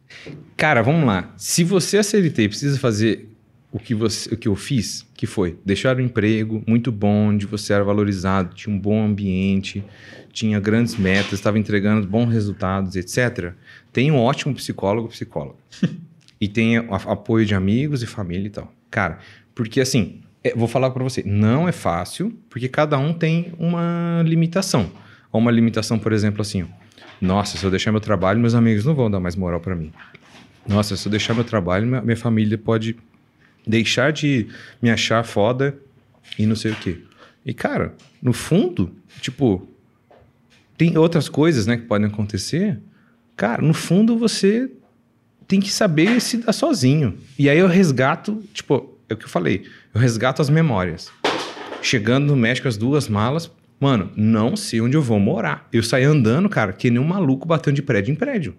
Cara, 0.56 0.82
vamos 0.82 1.04
lá. 1.04 1.32
Se 1.36 1.62
você, 1.62 1.98
a 1.98 2.02
CLT, 2.02 2.48
precisa 2.48 2.78
fazer 2.78 3.29
o 3.72 3.78
que, 3.78 3.94
você, 3.94 4.34
o 4.34 4.36
que 4.36 4.48
eu 4.48 4.56
fiz, 4.56 5.06
que 5.14 5.26
foi 5.26 5.58
deixar 5.64 5.96
o 5.96 6.00
emprego 6.00 6.62
muito 6.66 6.90
bom, 6.90 7.28
onde 7.28 7.46
você 7.46 7.72
era 7.72 7.84
valorizado, 7.84 8.54
tinha 8.54 8.74
um 8.74 8.78
bom 8.78 9.04
ambiente, 9.04 9.84
tinha 10.32 10.58
grandes 10.58 10.96
metas, 10.96 11.34
estava 11.34 11.58
entregando 11.58 12.06
bons 12.06 12.32
resultados, 12.32 12.96
etc. 12.96 13.52
Tem 13.92 14.10
um 14.10 14.18
ótimo 14.18 14.54
psicólogo, 14.54 15.08
psicóloga. 15.08 15.58
e 16.40 16.48
tem 16.48 16.78
apoio 16.78 17.46
de 17.46 17.54
amigos 17.54 18.02
e 18.02 18.06
família 18.06 18.46
e 18.46 18.50
tal. 18.50 18.72
Cara, 18.90 19.18
porque 19.54 19.80
assim, 19.80 20.20
é, 20.42 20.54
vou 20.54 20.66
falar 20.66 20.90
para 20.90 21.04
você, 21.04 21.22
não 21.24 21.68
é 21.68 21.72
fácil, 21.72 22.36
porque 22.48 22.68
cada 22.68 22.98
um 22.98 23.12
tem 23.12 23.52
uma 23.58 24.22
limitação. 24.26 24.90
Uma 25.32 25.50
limitação, 25.50 25.96
por 25.96 26.12
exemplo, 26.12 26.40
assim, 26.40 26.62
ó, 26.62 26.66
nossa, 27.20 27.56
se 27.56 27.64
eu 27.64 27.70
deixar 27.70 27.92
meu 27.92 28.00
trabalho, 28.00 28.40
meus 28.40 28.54
amigos 28.54 28.84
não 28.84 28.94
vão 28.94 29.10
dar 29.10 29.20
mais 29.20 29.36
moral 29.36 29.60
para 29.60 29.76
mim. 29.76 29.92
Nossa, 30.66 30.96
se 30.96 31.06
eu 31.06 31.10
deixar 31.10 31.34
meu 31.34 31.44
trabalho, 31.44 31.86
minha, 31.86 32.00
minha 32.00 32.16
família 32.16 32.58
pode 32.58 32.96
deixar 33.66 34.12
de 34.12 34.46
me 34.80 34.90
achar 34.90 35.24
foda 35.24 35.76
e 36.38 36.46
não 36.46 36.56
sei 36.56 36.72
o 36.72 36.76
quê. 36.76 36.98
E, 37.44 37.54
cara, 37.54 37.94
no 38.22 38.32
fundo, 38.32 38.94
tipo, 39.20 39.66
tem 40.76 40.96
outras 40.96 41.28
coisas, 41.28 41.66
né, 41.66 41.76
que 41.76 41.84
podem 41.84 42.06
acontecer. 42.06 42.78
Cara, 43.36 43.62
no 43.62 43.74
fundo 43.74 44.18
você 44.18 44.70
tem 45.48 45.60
que 45.60 45.72
saber 45.72 46.20
se 46.20 46.38
dar 46.38 46.52
sozinho. 46.52 47.18
E 47.38 47.48
aí 47.48 47.58
eu 47.58 47.66
resgato, 47.66 48.42
tipo, 48.52 48.98
é 49.08 49.14
o 49.14 49.16
que 49.16 49.24
eu 49.24 49.28
falei, 49.28 49.66
eu 49.92 50.00
resgato 50.00 50.40
as 50.40 50.50
memórias. 50.50 51.10
Chegando 51.82 52.26
no 52.26 52.36
México, 52.36 52.68
as 52.68 52.76
duas 52.76 53.08
malas, 53.08 53.50
mano, 53.80 54.12
não 54.14 54.56
sei 54.56 54.80
onde 54.80 54.96
eu 54.96 55.02
vou 55.02 55.18
morar. 55.18 55.66
Eu 55.72 55.82
saí 55.82 56.04
andando, 56.04 56.48
cara, 56.48 56.72
que 56.72 56.90
nem 56.90 57.00
um 57.00 57.06
maluco 57.06 57.48
batendo 57.48 57.76
de 57.76 57.82
prédio 57.82 58.12
em 58.12 58.14
prédio 58.14 58.54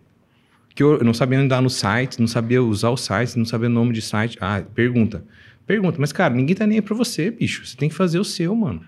que 0.73 0.83
eu 0.83 1.03
não 1.03 1.13
sabia 1.13 1.39
andar 1.39 1.61
no 1.61 1.69
site, 1.69 2.19
não 2.19 2.27
sabia 2.27 2.63
usar 2.63 2.89
o 2.89 2.97
site, 2.97 3.37
não 3.37 3.45
sabia 3.45 3.67
o 3.67 3.71
nome 3.71 3.93
de 3.93 4.01
site. 4.01 4.37
Ah, 4.39 4.63
pergunta. 4.73 5.23
Pergunta, 5.65 5.97
mas 5.99 6.11
cara, 6.11 6.33
ninguém 6.33 6.55
tá 6.55 6.65
nem 6.65 6.77
aí 6.77 6.81
pra 6.81 6.95
você, 6.95 7.31
bicho. 7.31 7.65
Você 7.65 7.77
tem 7.77 7.89
que 7.89 7.95
fazer 7.95 8.19
o 8.19 8.25
seu, 8.25 8.55
mano. 8.55 8.81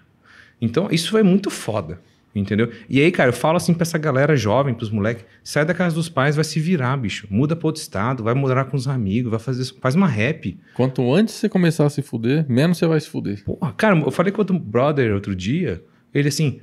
Então, 0.62 0.88
isso 0.92 1.12
foi 1.12 1.24
muito 1.24 1.50
foda, 1.50 2.00
entendeu? 2.34 2.72
E 2.90 3.02
aí, 3.02 3.12
cara, 3.12 3.30
eu 3.30 3.34
falo 3.34 3.58
assim 3.58 3.74
pra 3.74 3.84
essa 3.84 3.98
galera 3.98 4.36
jovem, 4.36 4.74
pros 4.74 4.90
moleques, 4.90 5.26
sai 5.44 5.66
da 5.66 5.74
casa 5.74 5.94
dos 5.94 6.08
pais, 6.08 6.36
vai 6.36 6.46
se 6.46 6.60
virar, 6.60 6.96
bicho. 6.96 7.28
Muda 7.30 7.56
pra 7.56 7.68
outro 7.68 7.82
estado, 7.82 8.24
vai 8.24 8.34
morar 8.34 8.66
com 8.66 8.78
os 8.78 8.88
amigos, 8.88 9.30
vai 9.30 9.40
fazer, 9.40 9.66
faz 9.82 9.94
uma 9.94 10.08
rap. 10.08 10.58
Quanto 10.74 11.14
antes 11.14 11.36
você 11.36 11.50
começar 11.50 11.86
a 11.86 11.90
se 11.90 12.02
fuder, 12.02 12.46
menos 12.48 12.78
você 12.78 12.88
vai 12.88 13.00
se 13.00 13.10
fuder. 13.10 13.44
Porra, 13.44 13.74
cara, 13.74 13.98
eu 14.00 14.12
falei 14.12 14.32
com 14.32 14.42
outro 14.42 14.58
brother 14.58 15.14
outro 15.14 15.36
dia, 15.36 15.84
ele 16.14 16.30
assim, 16.30 16.62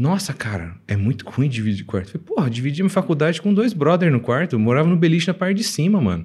nossa, 0.00 0.32
cara, 0.32 0.76
é 0.88 0.96
muito 0.96 1.28
ruim 1.28 1.46
dividir 1.46 1.84
quarto. 1.84 2.12
Falei, 2.12 2.26
porra, 2.26 2.48
dividi 2.48 2.82
minha 2.82 2.88
faculdade 2.88 3.42
com 3.42 3.52
dois 3.52 3.74
brothers 3.74 4.10
no 4.10 4.18
quarto. 4.18 4.54
Eu 4.54 4.58
morava 4.58 4.88
no 4.88 4.96
beliche 4.96 5.28
na 5.28 5.34
parte 5.34 5.58
de 5.58 5.62
cima, 5.62 6.00
mano. 6.00 6.24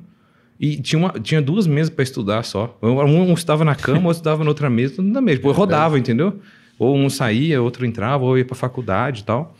E 0.57 0.77
tinha, 0.77 0.97
uma, 0.97 1.09
tinha 1.19 1.41
duas 1.41 1.67
mesas 1.67 1.89
para 1.89 2.03
estudar 2.03 2.43
só. 2.43 2.77
Um, 2.81 3.01
um 3.01 3.33
estava 3.33 3.65
na 3.65 3.75
cama, 3.75 4.07
outro 4.07 4.21
estava 4.21 4.45
na 4.45 4.49
outra 4.49 4.69
mesa, 4.69 4.95
tudo 4.95 5.09
na 5.09 5.19
mesa. 5.19 5.41
Pô, 5.41 5.49
eu 5.49 5.53
rodava, 5.53 5.99
entendeu? 5.99 6.39
Ou 6.79 6.95
um 6.95 7.09
saía, 7.09 7.61
outro 7.61 7.85
entrava, 7.85 8.23
ou 8.23 8.37
ia 8.37 8.45
pra 8.45 8.55
faculdade 8.55 9.23
e 9.23 9.25
tal. 9.25 9.53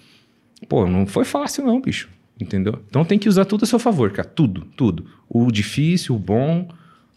Pô, 0.69 0.87
não 0.87 1.05
foi 1.05 1.25
fácil 1.25 1.65
não, 1.65 1.81
bicho. 1.81 2.07
Entendeu? 2.39 2.79
Então 2.87 3.03
tem 3.03 3.19
que 3.19 3.27
usar 3.27 3.43
tudo 3.43 3.65
a 3.65 3.67
seu 3.67 3.79
favor, 3.79 4.11
cara. 4.11 4.29
Tudo, 4.29 4.61
tudo. 4.77 5.05
O 5.27 5.51
difícil, 5.51 6.15
o 6.15 6.19
bom, 6.19 6.69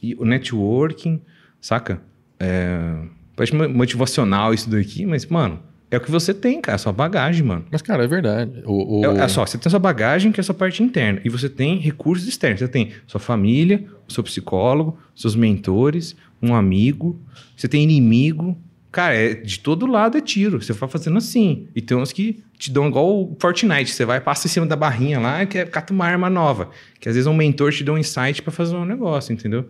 e 0.03 0.17
o 0.17 0.25
networking, 0.25 1.21
saca? 1.61 2.03
É... 2.41 2.93
Parece 3.37 3.55
motivacional 3.55 4.53
isso 4.53 4.69
daqui, 4.69 5.07
mas, 5.07 5.25
mano, 5.27 5.61
é 5.91 5.97
o 5.97 6.01
que 6.01 6.11
você 6.11 6.35
tem, 6.35 6.61
cara, 6.61 6.77
a 6.77 6.79
sua 6.79 6.93
bagagem, 6.93 7.43
mano. 7.43 7.65
Mas, 7.71 7.81
cara, 7.81 8.05
é 8.05 8.07
verdade. 8.07 8.63
O, 8.67 9.01
o... 9.01 9.05
É, 9.19 9.25
é, 9.25 9.29
só, 9.29 9.47
você 9.47 9.57
tem 9.57 9.69
a 9.69 9.71
sua 9.71 9.79
bagagem, 9.79 10.31
que 10.31 10.39
é 10.39 10.43
a 10.43 10.45
sua 10.45 10.55
parte 10.55 10.83
interna. 10.83 11.21
E 11.25 11.31
você 11.31 11.49
tem 11.49 11.79
recursos 11.79 12.29
externos. 12.29 12.61
Você 12.61 12.69
tem 12.69 12.93
sua 13.07 13.19
família, 13.19 13.87
o 14.07 14.13
seu 14.13 14.23
psicólogo, 14.23 14.99
seus 15.17 15.35
mentores, 15.35 16.15
um 16.43 16.55
amigo. 16.55 17.19
Você 17.57 17.67
tem 17.67 17.83
inimigo. 17.83 18.57
Cara, 18.93 19.15
é, 19.15 19.35
de 19.35 19.61
todo 19.61 19.87
lado 19.87 20.19
é 20.19 20.21
tiro. 20.21 20.61
Você 20.61 20.75
vai 20.75 20.89
fazendo 20.91 21.17
assim. 21.17 21.69
E 21.75 21.81
tem 21.81 21.97
uns 21.97 22.13
que 22.13 22.43
te 22.59 22.71
dão 22.71 22.87
igual 22.87 23.23
o 23.23 23.37
Fortnite. 23.41 23.91
Você 23.91 24.05
vai, 24.05 24.21
passa 24.21 24.47
em 24.47 24.51
cima 24.51 24.67
da 24.67 24.77
barrinha 24.77 25.19
lá, 25.19 25.47
que 25.47 25.57
é 25.57 25.65
cata 25.65 25.95
uma 25.95 26.05
arma 26.05 26.29
nova. 26.29 26.69
Que 27.01 27.09
às 27.09 27.15
vezes 27.15 27.27
um 27.27 27.35
mentor 27.35 27.73
te 27.73 27.83
dá 27.83 27.93
um 27.93 27.99
insight 27.99 28.43
para 28.43 28.53
fazer 28.53 28.77
um 28.77 28.85
negócio, 28.85 29.33
entendeu? 29.33 29.67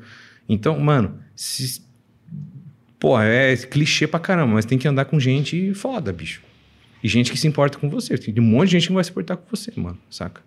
Então, 0.49 0.81
mano, 0.81 1.19
se 1.37 1.87
Pô, 2.99 3.21
é 3.21 3.57
clichê 3.57 4.07
pra 4.07 4.19
caramba, 4.19 4.55
mas 4.55 4.65
tem 4.65 4.77
que 4.77 4.89
andar 4.89 5.05
com 5.05 5.21
gente 5.21 5.73
foda, 5.75 6.13
bicho. 6.13 6.43
E 7.03 7.09
gente 7.09 7.31
que 7.31 7.39
se 7.39 7.47
importa 7.47 7.79
com 7.79 7.89
você. 7.89 8.19
Tem 8.19 8.35
um 8.39 8.47
monte 8.47 8.71
de 8.71 8.73
gente 8.73 8.87
que 8.87 8.91
não 8.91 8.97
vai 8.97 9.05
se 9.05 9.11
importar 9.11 9.37
com 9.37 9.45
você, 9.49 9.73
mano, 9.77 9.99
saca? 10.11 10.41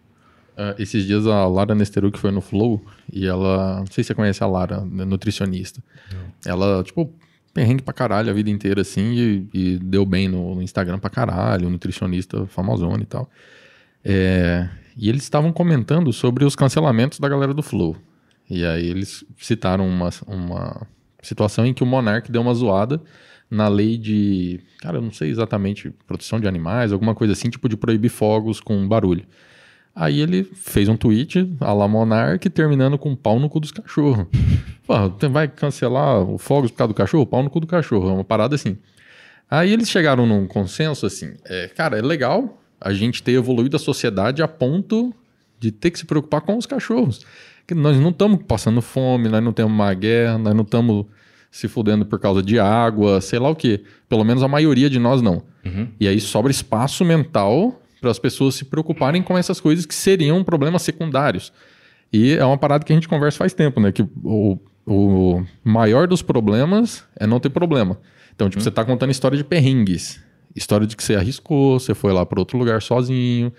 Uh, 0.51 0.75
esses 0.77 1.05
dias 1.05 1.25
a 1.25 1.47
Lara 1.47 1.73
Nesteru, 1.73 2.11
que 2.11 2.19
foi 2.19 2.29
no 2.29 2.41
Flow, 2.41 2.85
e 3.11 3.25
ela. 3.25 3.79
Não 3.79 3.87
sei 3.87 4.03
se 4.03 4.09
você 4.09 4.13
conhece 4.13 4.43
a 4.43 4.47
Lara, 4.47 4.81
né, 4.81 5.05
nutricionista. 5.05 5.81
Não. 6.11 6.51
Ela, 6.51 6.83
tipo, 6.83 7.13
perrengue 7.53 7.81
pra 7.81 7.93
caralho 7.93 8.29
a 8.29 8.33
vida 8.33 8.49
inteira, 8.49 8.81
assim, 8.81 9.13
e, 9.13 9.49
e 9.53 9.79
deu 9.79 10.05
bem 10.05 10.27
no, 10.27 10.55
no, 10.55 10.61
Instagram 10.61 10.99
pra 10.99 11.09
caralho, 11.09 11.69
nutricionista 11.69 12.45
famosona 12.47 13.01
e 13.01 13.05
tal. 13.05 13.29
É, 14.03 14.67
e 14.97 15.07
eles 15.07 15.23
estavam 15.23 15.53
comentando 15.53 16.11
sobre 16.11 16.43
os 16.43 16.55
cancelamentos 16.55 17.17
da 17.19 17.29
galera 17.29 17.53
do 17.53 17.63
Flow. 17.63 17.95
E 18.49 18.65
aí 18.65 18.87
eles 18.87 19.23
citaram 19.37 19.87
uma, 19.87 20.09
uma 20.27 20.87
situação 21.21 21.65
em 21.65 21.73
que 21.73 21.83
o 21.83 21.85
Monark 21.85 22.31
deu 22.31 22.41
uma 22.41 22.53
zoada 22.53 23.01
na 23.49 23.67
lei 23.67 23.97
de, 23.97 24.61
cara, 24.79 24.97
eu 24.97 25.01
não 25.01 25.11
sei 25.11 25.29
exatamente, 25.29 25.93
proteção 26.07 26.39
de 26.39 26.47
animais, 26.47 26.93
alguma 26.93 27.13
coisa 27.13 27.33
assim, 27.33 27.49
tipo 27.49 27.67
de 27.67 27.75
proibir 27.75 28.09
fogos 28.09 28.61
com 28.61 28.87
barulho. 28.87 29.25
Aí 29.93 30.21
ele 30.21 30.43
fez 30.43 30.87
um 30.87 30.95
tweet 30.95 31.53
a 31.59 31.73
la 31.73 31.85
Monark 31.85 32.49
terminando 32.49 32.97
com 32.97 33.13
pau 33.13 33.39
no 33.39 33.49
cu 33.49 33.59
dos 33.59 33.71
cachorros. 33.71 34.25
Vai 35.29 35.49
cancelar 35.49 36.21
o 36.21 36.37
fogos 36.37 36.71
por 36.71 36.77
causa 36.77 36.93
do 36.93 36.95
cachorro? 36.95 37.25
Pau 37.25 37.43
no 37.43 37.49
cu 37.49 37.59
do 37.59 37.67
cachorro, 37.67 38.09
é 38.09 38.13
uma 38.13 38.23
parada 38.23 38.55
assim. 38.55 38.77
Aí 39.49 39.71
eles 39.73 39.89
chegaram 39.89 40.25
num 40.25 40.47
consenso 40.47 41.05
assim, 41.05 41.33
é, 41.43 41.67
cara, 41.67 41.97
é 41.97 42.01
legal 42.01 42.57
a 42.79 42.93
gente 42.93 43.21
ter 43.21 43.33
evoluído 43.33 43.75
a 43.75 43.79
sociedade 43.79 44.41
a 44.41 44.47
ponto 44.47 45.13
de 45.59 45.71
ter 45.71 45.91
que 45.91 45.99
se 45.99 46.05
preocupar 46.05 46.39
com 46.39 46.57
os 46.57 46.65
cachorros 46.65 47.25
que 47.67 47.73
nós 47.73 47.97
não 47.97 48.09
estamos 48.09 48.41
passando 48.47 48.81
fome, 48.81 49.29
nós 49.29 49.43
não 49.43 49.53
temos 49.53 49.71
uma 49.71 49.93
guerra, 49.93 50.37
nós 50.37 50.53
não 50.53 50.63
estamos 50.63 51.05
se 51.51 51.67
fudendo 51.67 52.05
por 52.05 52.19
causa 52.19 52.41
de 52.41 52.57
água, 52.57 53.19
sei 53.19 53.37
lá 53.37 53.49
o 53.49 53.55
quê. 53.55 53.83
Pelo 54.07 54.23
menos 54.23 54.41
a 54.41 54.47
maioria 54.47 54.89
de 54.89 54.97
nós 54.97 55.21
não. 55.21 55.43
Uhum. 55.65 55.87
E 55.99 56.07
aí 56.07 56.19
sobra 56.19 56.51
espaço 56.51 57.03
mental 57.03 57.81
para 57.99 58.09
as 58.09 58.17
pessoas 58.17 58.55
se 58.55 58.65
preocuparem 58.65 59.21
com 59.21 59.37
essas 59.37 59.59
coisas 59.59 59.85
que 59.85 59.93
seriam 59.93 60.43
problemas 60.43 60.81
secundários. 60.81 61.51
E 62.11 62.33
é 62.33 62.45
uma 62.45 62.57
parada 62.57 62.83
que 62.83 62.91
a 62.91 62.95
gente 62.95 63.07
conversa 63.07 63.37
faz 63.37 63.53
tempo, 63.53 63.79
né? 63.79 63.91
Que 63.91 64.01
o, 64.23 64.57
o 64.85 65.43
maior 65.63 66.07
dos 66.07 66.21
problemas 66.21 67.03
é 67.17 67.27
não 67.27 67.39
ter 67.39 67.49
problema. 67.49 67.99
Então, 68.33 68.49
tipo, 68.49 68.59
uhum. 68.59 68.63
você 68.63 68.69
está 68.69 68.83
contando 68.83 69.11
história 69.11 69.37
de 69.37 69.43
perrengues. 69.43 70.21
História 70.55 70.87
de 70.87 70.95
que 70.95 71.03
você 71.03 71.15
arriscou, 71.15 71.79
você 71.79 71.93
foi 71.93 72.11
lá 72.11 72.25
para 72.25 72.39
outro 72.39 72.57
lugar 72.57 72.81
sozinho. 72.81 73.53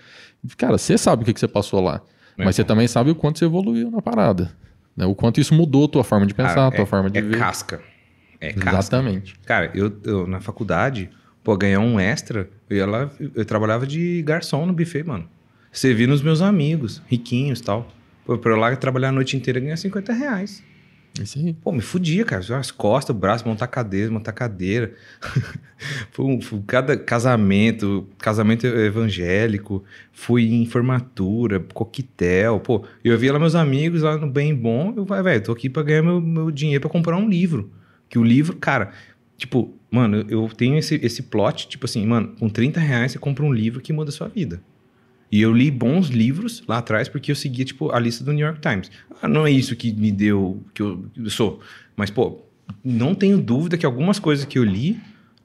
Cara, 0.57 0.77
você 0.77 0.97
sabe 0.97 1.23
o 1.23 1.25
que, 1.25 1.33
que 1.33 1.39
você 1.39 1.47
passou 1.47 1.79
lá. 1.81 2.01
É. 2.37 2.45
Mas 2.45 2.55
você 2.55 2.63
também 2.63 2.87
sabe 2.87 3.11
o 3.11 3.15
quanto 3.15 3.39
você 3.39 3.45
evoluiu 3.45 3.91
na 3.91 4.01
parada. 4.01 4.51
Né? 4.95 5.05
O 5.05 5.15
quanto 5.15 5.39
isso 5.39 5.53
mudou 5.53 5.85
a 5.85 5.87
tua 5.87 6.03
forma 6.03 6.25
de 6.25 6.33
pensar, 6.33 6.67
a 6.67 6.71
tua 6.71 6.83
é, 6.83 6.85
forma 6.85 7.09
de 7.09 7.19
é 7.19 7.21
ver. 7.21 7.37
Casca. 7.37 7.81
É 8.39 8.53
casca. 8.53 8.69
Exatamente. 8.69 9.35
Cara, 9.45 9.71
eu, 9.73 9.91
eu 10.03 10.27
na 10.27 10.39
faculdade, 10.39 11.09
pô, 11.43 11.55
ganhar 11.57 11.79
um 11.79 11.99
extra, 11.99 12.49
eu 12.69 12.77
ia 12.77 12.85
lá, 12.85 13.09
eu 13.35 13.45
trabalhava 13.45 13.87
de 13.87 14.21
garçom 14.23 14.65
no 14.65 14.73
buffet, 14.73 15.03
mano. 15.03 15.27
Servi 15.71 16.05
nos 16.05 16.21
meus 16.21 16.41
amigos, 16.41 17.01
riquinhos 17.07 17.59
e 17.59 17.63
tal. 17.63 17.87
Pô, 18.25 18.37
pra 18.37 18.51
eu 18.51 18.57
lá 18.57 18.75
trabalhar 18.75 19.09
a 19.09 19.11
noite 19.11 19.35
inteira 19.35 19.59
ganhar 19.59 19.77
50 19.77 20.13
reais. 20.13 20.63
Isso 21.21 21.37
aí. 21.37 21.53
Pô, 21.53 21.71
me 21.71 21.81
fudia, 21.81 22.25
cara. 22.25 22.43
As 22.57 22.71
costas, 22.71 23.15
o 23.15 23.19
braço, 23.19 23.47
montar 23.47 23.67
cadeira, 23.67 24.11
montar 24.11 24.31
cadeira. 24.31 24.93
foi, 26.11 26.41
foi 26.41 26.61
cada 26.65 26.97
casamento, 26.97 28.07
casamento 28.17 28.65
evangélico, 28.65 29.83
fui 30.11 30.51
em 30.51 30.65
formatura, 30.65 31.59
coquetel. 31.59 32.59
Pô, 32.59 32.83
eu 33.03 33.17
via 33.17 33.31
lá 33.31 33.39
meus 33.39 33.53
amigos 33.53 34.01
lá 34.01 34.17
no 34.17 34.27
Bem 34.27 34.55
Bom. 34.55 34.93
Eu 34.97 35.05
falei, 35.05 35.23
velho, 35.23 35.43
tô 35.43 35.51
aqui 35.51 35.69
pra 35.69 35.83
ganhar 35.83 36.01
meu, 36.01 36.19
meu 36.19 36.49
dinheiro 36.49 36.81
pra 36.81 36.89
comprar 36.89 37.15
um 37.17 37.29
livro. 37.29 37.71
Que 38.09 38.17
o 38.17 38.23
livro, 38.23 38.55
cara, 38.55 38.91
tipo, 39.37 39.73
mano, 39.91 40.25
eu 40.29 40.49
tenho 40.49 40.77
esse, 40.77 40.95
esse 41.03 41.21
plot, 41.23 41.67
tipo 41.67 41.85
assim, 41.85 42.05
mano, 42.05 42.35
com 42.39 42.49
30 42.49 42.79
reais 42.79 43.11
você 43.11 43.19
compra 43.19 43.45
um 43.45 43.53
livro 43.53 43.81
que 43.81 43.93
muda 43.93 44.09
a 44.09 44.13
sua 44.13 44.27
vida. 44.27 44.61
E 45.33 45.41
eu 45.41 45.51
li 45.51 45.71
bons 45.71 46.09
livros 46.09 46.61
lá 46.67 46.77
atrás 46.77 47.09
porque 47.09 47.31
eu 47.31 47.35
seguia, 47.35 47.65
tipo, 47.65 47.91
a 47.91 47.99
lista 47.99 48.23
do 48.23 48.31
New 48.31 48.45
York 48.45 48.61
Times. 48.61 48.91
Ah, 49.19 49.27
não 49.27 49.47
é 49.47 49.49
isso 49.49 49.75
que 49.75 49.91
me 49.91 50.11
deu, 50.11 50.63
que 50.75 50.81
eu, 50.83 51.05
eu 51.17 51.29
sou. 51.31 51.59
Mas, 51.95 52.11
pô, 52.11 52.43
não 52.85 53.15
tenho 53.15 53.41
dúvida 53.41 53.75
que 53.75 53.83
algumas 53.83 54.19
coisas 54.19 54.45
que 54.45 54.59
eu 54.59 54.63
li 54.63 54.95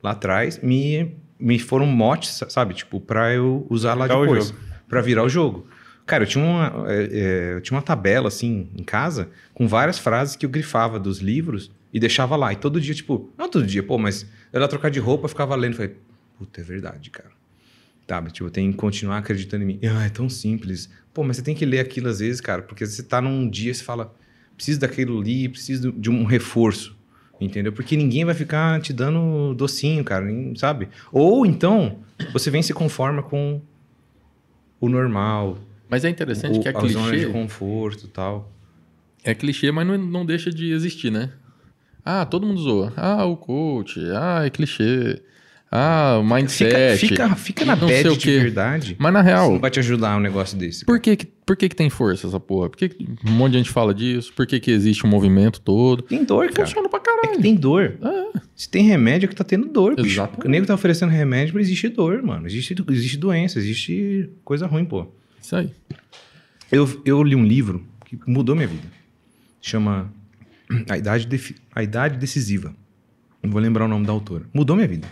lá 0.03 0.11
atrás 0.11 0.61
me, 0.63 1.17
me 1.41 1.59
foram 1.59 1.87
motes, 1.87 2.45
sabe? 2.51 2.75
Tipo, 2.75 3.01
pra 3.01 3.33
eu 3.33 3.67
usar 3.71 3.95
lá 3.95 4.07
virar 4.07 4.21
depois. 4.21 4.55
para 4.87 5.01
virar 5.01 5.25
o 5.25 5.29
jogo. 5.31 5.67
Cara, 6.05 6.25
eu 6.25 6.29
tinha, 6.29 6.45
uma, 6.45 6.85
é, 6.87 7.09
é, 7.11 7.55
eu 7.55 7.63
tinha 7.63 7.75
uma 7.75 7.83
tabela, 7.83 8.29
assim, 8.29 8.69
em 8.77 8.85
casa, 8.85 9.31
com 9.55 9.67
várias 9.67 9.99
frases 9.99 10.37
que 10.37 10.45
eu 10.45 10.51
grifava 10.51 11.01
dos 11.01 11.21
livros 11.21 11.71
e 11.95 11.99
deixava 11.99 12.37
lá. 12.37 12.53
E 12.53 12.57
todo 12.57 12.79
dia, 12.79 12.95
tipo, 12.95 13.33
não 13.39 13.49
todo 13.49 13.67
dia, 13.67 13.83
pô, 13.83 13.97
mas 13.97 14.27
eu 14.53 14.61
ia 14.61 14.69
trocar 14.69 14.91
de 14.91 15.01
roupa, 15.01 15.29
ficava 15.29 15.57
lendo. 15.57 15.77
Falei, 15.77 15.97
puta, 16.37 16.61
é 16.61 16.65
verdade, 16.65 17.09
cara. 17.09 17.38
Tá, 18.09 18.23
mas, 18.23 18.33
tipo, 18.33 18.51
tenho 18.51 18.73
que 18.73 18.79
continuar 18.79 19.19
acreditando 19.19 19.65
em 19.65 19.67
mim. 19.67 19.81
Ah, 19.85 20.07
é 20.07 20.09
tão 20.09 20.31
simples. 20.31 20.89
Pô, 21.13 21.23
mas 21.23 21.37
você 21.37 21.43
tem 21.43 21.55
que 21.55 21.67
ler 21.67 21.81
aquilo 21.81 22.09
às 22.09 22.21
vezes, 22.21 22.41
cara, 22.41 22.63
porque 22.63 22.87
você 22.87 23.03
tá 23.03 23.21
num 23.21 23.47
dia 23.47 23.71
e 23.71 23.75
você 23.75 23.85
fala, 23.85 24.15
preciso 24.57 24.81
daquilo 24.81 25.21
ali, 25.21 25.47
preciso 25.47 25.93
de 25.93 26.09
um 26.09 26.25
reforço. 26.25 26.97
Entendeu? 27.39 27.71
Porque 27.71 27.99
ninguém 27.99 28.25
vai 28.25 28.35
ficar 28.35 28.81
te 28.81 28.95
dando 28.95 29.53
docinho, 29.53 30.03
cara, 30.03 30.27
sabe? 30.57 30.89
Ou 31.13 31.45
então, 31.45 31.99
você 32.33 32.51
vem 32.51 32.63
se 32.63 32.73
conforma 32.73 33.23
com 33.23 33.61
o 34.81 34.89
normal. 34.89 35.59
Mas 35.87 36.03
é 36.03 36.09
interessante 36.09 36.59
o, 36.59 36.63
que 36.63 36.69
é 36.69 36.71
a 36.71 36.75
clichê. 36.81 36.95
zona 36.95 37.15
de 37.15 37.27
conforto 37.27 38.07
e 38.07 38.09
tal. 38.09 38.51
É 39.23 39.35
clichê, 39.35 39.71
mas 39.71 39.87
não, 39.87 39.99
não 39.99 40.25
deixa 40.25 40.51
de 40.51 40.73
existir, 40.73 41.13
né? 41.13 41.31
Ah, 42.03 42.25
todo 42.25 42.47
mundo 42.47 42.59
zoa. 42.59 42.91
Ah, 42.97 43.27
o 43.27 43.37
coach. 43.37 44.01
Ah, 44.17 44.47
é 44.47 44.51
clichê. 44.51 45.23
Ah, 45.71 46.19
o 46.19 46.25
mindset. 46.25 46.99
Fica, 46.99 47.27
fica, 47.29 47.37
fica 47.37 47.65
na 47.67 47.77
bad 47.77 48.17
de 48.17 48.39
verdade. 48.39 48.97
Mas 48.99 49.13
na 49.13 49.21
real, 49.21 49.53
Não 49.53 49.59
vai 49.61 49.71
te 49.71 49.79
ajudar 49.79 50.17
um 50.17 50.21
negócio 50.21 50.57
desse. 50.57 50.85
por 50.87 50.99
que, 50.99 51.19
por 51.45 51.57
que, 51.57 51.69
que 51.69 51.77
tem 51.77 51.91
força 51.91 52.27
essa 52.27 52.41
porra? 52.41 52.71
Por 52.71 52.79
que, 52.79 52.89
que 52.89 53.07
um 53.27 53.31
monte 53.33 53.53
de 53.53 53.59
gente 53.59 53.71
fala 53.71 53.93
disso? 53.93 54.33
Por 54.33 54.47
que, 54.47 54.59
que 54.61 54.71
existe 54.71 55.07
um 55.07 55.11
movimento 55.11 55.61
todo? 55.61 56.03
Tem 56.03 56.25
dor, 56.25 56.51
cara. 56.53 56.67
Funciona 56.67 56.89
pra 56.89 56.99
É 56.99 57.03
caralho. 57.03 57.37
que 57.37 57.43
tem 57.43 57.55
dor. 57.55 57.99
Se 58.57 58.69
tem 58.69 58.83
remédio, 58.85 59.27
é 59.27 59.29
que 59.29 59.35
tá 59.37 59.45
tendo 59.45 59.69
dor, 59.69 59.95
bicho. 59.95 60.09
Exatamente. 60.09 60.47
O 60.47 60.51
nego 60.51 60.67
tá 60.67 60.75
oferecendo 60.75 61.11
remédio, 61.11 61.55
mas 61.55 61.67
existe 61.67 61.89
dor, 61.91 62.23
mano. 62.23 62.47
Existe, 62.47 62.75
existe 62.91 63.17
doença, 63.19 63.59
existe 63.59 64.31
coisa 64.45 64.67
ruim, 64.67 64.85
pô. 64.87 65.07
Isso 65.41 65.55
aí. 65.55 65.71
Eu, 66.73 67.03
eu 67.05 67.23
li 67.23 67.35
um 67.37 67.45
livro 67.45 67.85
que 68.07 68.19
mudou 68.27 68.55
minha 68.57 68.69
vida. 68.69 68.89
Chama 69.61 70.11
A 70.89 70.97
Idade, 70.97 71.27
Defi- 71.27 71.57
A 71.75 71.83
Idade 71.83 72.17
Decisiva. 72.17 72.75
Não 73.43 73.51
vou 73.51 73.61
lembrar 73.61 73.85
o 73.85 73.89
nome 73.89 74.07
da 74.07 74.13
autora. 74.13 74.45
Mudou 74.53 74.75
minha 74.75 74.89
vida. 74.89 75.07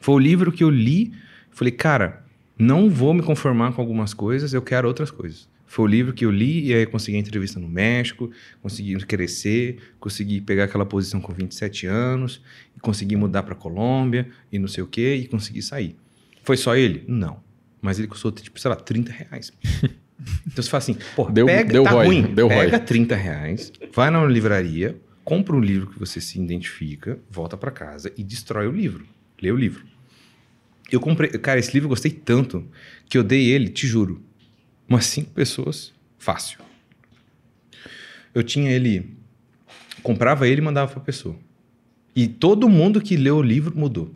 Foi 0.00 0.14
o 0.14 0.18
livro 0.18 0.50
que 0.50 0.64
eu 0.64 0.70
li. 0.70 1.12
Falei, 1.50 1.72
cara, 1.72 2.24
não 2.58 2.88
vou 2.90 3.12
me 3.14 3.22
conformar 3.22 3.72
com 3.72 3.80
algumas 3.80 4.14
coisas, 4.14 4.52
eu 4.52 4.62
quero 4.62 4.88
outras 4.88 5.10
coisas. 5.10 5.48
Foi 5.66 5.84
o 5.84 5.88
livro 5.88 6.12
que 6.12 6.24
eu 6.24 6.30
li 6.32 6.66
e 6.66 6.74
aí 6.74 6.84
consegui 6.84 7.16
a 7.16 7.20
entrevista 7.20 7.60
no 7.60 7.68
México, 7.68 8.28
consegui 8.60 8.96
crescer, 9.06 9.78
consegui 10.00 10.40
pegar 10.40 10.64
aquela 10.64 10.84
posição 10.84 11.20
com 11.20 11.32
27 11.32 11.86
anos, 11.86 12.42
consegui 12.80 13.14
mudar 13.14 13.44
para 13.44 13.54
Colômbia 13.54 14.28
e 14.50 14.58
não 14.58 14.66
sei 14.66 14.82
o 14.82 14.86
quê, 14.86 15.14
e 15.14 15.28
consegui 15.28 15.62
sair. 15.62 15.94
Foi 16.42 16.56
só 16.56 16.74
ele? 16.74 17.04
Não. 17.06 17.40
Mas 17.80 17.98
ele 18.00 18.08
custou, 18.08 18.32
tipo, 18.32 18.58
sei 18.58 18.68
lá, 18.68 18.76
30 18.76 19.12
reais. 19.12 19.52
Então 20.46 20.62
você 20.62 20.68
fala 20.68 20.82
assim, 20.82 20.96
pô, 21.16 21.30
Deu- 21.30 21.46
pega, 21.46 21.72
deu 21.72 21.82
tá 21.82 21.92
ruim, 21.92 22.34
deu 22.34 22.46
pega 22.46 22.78
30 22.78 23.16
reais, 23.16 23.72
vai 23.94 24.10
na 24.10 24.22
livraria, 24.26 25.00
compra 25.24 25.56
um 25.56 25.60
livro 25.60 25.86
que 25.88 25.98
você 25.98 26.20
se 26.20 26.38
identifica, 26.38 27.18
volta 27.30 27.56
para 27.56 27.70
casa 27.70 28.12
e 28.18 28.22
destrói 28.22 28.66
o 28.66 28.70
livro. 28.70 29.06
Lê 29.40 29.50
o 29.50 29.56
livro. 29.56 29.84
Eu 30.90 31.00
comprei, 31.00 31.30
cara, 31.30 31.60
esse 31.60 31.72
livro 31.72 31.86
eu 31.86 31.90
gostei 31.90 32.10
tanto 32.10 32.66
que 33.08 33.16
eu 33.16 33.22
dei 33.22 33.46
ele, 33.48 33.68
te 33.68 33.86
juro, 33.86 34.22
umas 34.88 35.06
cinco 35.06 35.30
pessoas, 35.30 35.92
fácil. 36.18 36.58
Eu 38.34 38.42
tinha 38.42 38.70
ele, 38.70 39.16
comprava 40.02 40.48
ele 40.48 40.60
e 40.60 40.64
mandava 40.64 40.90
pra 40.90 41.00
pessoa. 41.00 41.36
E 42.14 42.26
todo 42.26 42.68
mundo 42.68 43.00
que 43.00 43.16
leu 43.16 43.36
o 43.36 43.42
livro 43.42 43.76
mudou. 43.76 44.12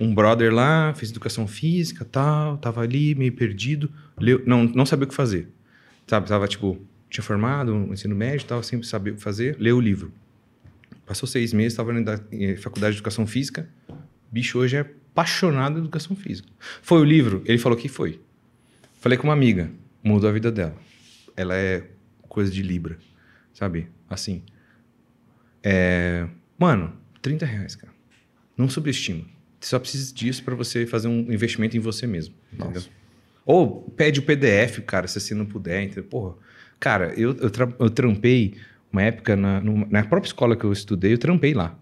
Um 0.00 0.14
brother 0.14 0.54
lá, 0.54 0.94
fez 0.94 1.10
educação 1.10 1.48
física, 1.48 2.04
tal, 2.04 2.56
tava 2.58 2.80
ali 2.82 3.16
meio 3.16 3.32
perdido, 3.32 3.90
leu, 4.18 4.40
não, 4.46 4.64
não 4.64 4.86
sabia 4.86 5.04
o 5.04 5.08
que 5.08 5.14
fazer. 5.14 5.48
Sabe, 6.06 6.28
tava 6.28 6.46
tipo, 6.46 6.80
tinha 7.10 7.24
formado 7.24 7.74
um 7.74 7.92
ensino 7.92 8.14
médio, 8.14 8.46
tal, 8.46 8.62
sempre 8.62 8.86
sabia 8.86 9.12
o 9.12 9.16
que 9.16 9.22
fazer, 9.22 9.56
leu 9.58 9.76
o 9.76 9.80
livro. 9.80 10.12
Passou 11.04 11.26
seis 11.26 11.52
meses, 11.52 11.72
estava 11.72 11.92
na 11.92 12.20
em 12.30 12.56
faculdade 12.56 12.92
de 12.92 12.98
educação 12.98 13.26
física. 13.26 13.68
Bicho 14.30 14.58
hoje 14.58 14.76
é 14.76 14.80
apaixonado 14.80 15.76
em 15.78 15.80
educação 15.80 16.14
física. 16.16 16.48
Foi 16.82 17.00
o 17.00 17.04
livro? 17.04 17.42
Ele 17.46 17.58
falou 17.58 17.76
que 17.76 17.88
foi. 17.88 18.20
Falei 19.00 19.16
com 19.18 19.24
uma 19.26 19.32
amiga, 19.32 19.70
mudou 20.02 20.28
a 20.28 20.32
vida 20.32 20.50
dela. 20.52 20.76
Ela 21.36 21.54
é 21.56 21.84
coisa 22.28 22.50
de 22.50 22.62
Libra, 22.62 22.98
sabe? 23.54 23.88
Assim. 24.08 24.42
É... 25.62 26.26
Mano, 26.58 26.92
30 27.22 27.46
reais, 27.46 27.76
cara. 27.76 27.92
Não 28.56 28.68
subestima. 28.68 29.24
Você 29.60 29.70
só 29.70 29.78
precisa 29.78 30.14
disso 30.14 30.42
para 30.44 30.54
você 30.54 30.86
fazer 30.86 31.08
um 31.08 31.32
investimento 31.32 31.76
em 31.76 31.80
você 31.80 32.06
mesmo. 32.06 32.34
Entendeu? 32.52 32.72
Nossa. 32.74 32.88
Ou 33.44 33.82
pede 33.96 34.20
o 34.20 34.22
PDF, 34.22 34.80
cara, 34.86 35.06
se 35.08 35.20
você 35.20 35.34
não 35.34 35.46
puder. 35.46 35.82
Entendeu? 35.84 36.04
Porra, 36.04 36.34
cara, 36.78 37.12
eu, 37.16 37.36
eu, 37.36 37.50
tra- 37.50 37.72
eu 37.78 37.90
trampei 37.90 38.56
uma 38.92 39.02
época 39.02 39.36
na, 39.36 39.60
numa- 39.60 39.86
na 39.90 40.04
própria 40.04 40.28
escola 40.28 40.56
que 40.56 40.64
eu 40.64 40.72
estudei, 40.72 41.12
eu 41.14 41.18
trampei 41.18 41.54
lá. 41.54 41.78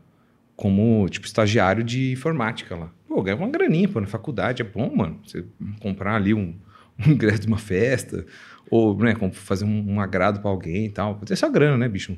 Como, 0.57 1.07
tipo, 1.09 1.27
estagiário 1.27 1.85
de 1.85 2.13
informática 2.13 2.75
lá. 2.75 2.91
Pô, 3.07 3.23
ganhava 3.23 3.45
uma 3.45 3.51
graninha, 3.51 3.89
pô, 3.89 4.01
na 4.01 4.07
faculdade. 4.07 4.63
É 4.63 4.65
bom, 4.65 4.95
mano. 4.95 5.21
Você 5.25 5.45
comprar 5.81 6.17
ali 6.17 6.33
um, 6.33 6.55
um 7.07 7.13
ingresso 7.13 7.43
de 7.43 7.47
uma 7.47 7.59
festa. 7.59 8.25
Ou, 8.71 8.97
né, 8.99 9.15
fazer 9.33 9.65
um, 9.65 9.95
um 9.95 10.01
agrado 10.01 10.41
pra 10.41 10.51
alguém 10.51 10.87
e 10.87 10.91
tal. 10.91 11.15
Ter 11.17 11.37
só 11.37 11.49
grana, 11.49 11.77
né, 11.77 11.89
bicho? 11.89 12.17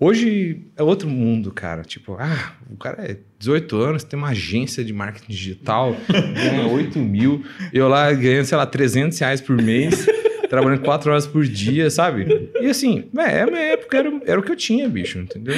Hoje 0.00 0.62
é 0.76 0.82
outro 0.82 1.08
mundo, 1.08 1.50
cara. 1.50 1.82
Tipo, 1.82 2.16
ah, 2.20 2.52
o 2.70 2.76
cara 2.76 3.02
é 3.02 3.16
18 3.38 3.76
anos, 3.76 4.04
tem 4.04 4.16
uma 4.16 4.28
agência 4.28 4.84
de 4.84 4.92
marketing 4.92 5.32
digital, 5.32 5.96
ganha 6.08 6.68
8 6.68 6.98
mil. 7.00 7.44
Eu 7.72 7.88
lá 7.88 8.12
ganhando, 8.12 8.44
sei 8.44 8.56
lá, 8.56 8.64
300 8.64 9.18
reais 9.18 9.40
por 9.40 9.60
mês, 9.60 10.06
trabalhando 10.48 10.82
4 10.82 11.10
horas 11.10 11.26
por 11.26 11.44
dia, 11.44 11.90
sabe? 11.90 12.48
E 12.60 12.66
assim, 12.66 13.06
é, 13.18 13.42
a 13.42 13.46
minha 13.46 13.60
época 13.60 13.98
era, 13.98 14.20
era 14.24 14.40
o 14.40 14.42
que 14.42 14.52
eu 14.52 14.56
tinha, 14.56 14.88
bicho, 14.88 15.18
entendeu? 15.18 15.56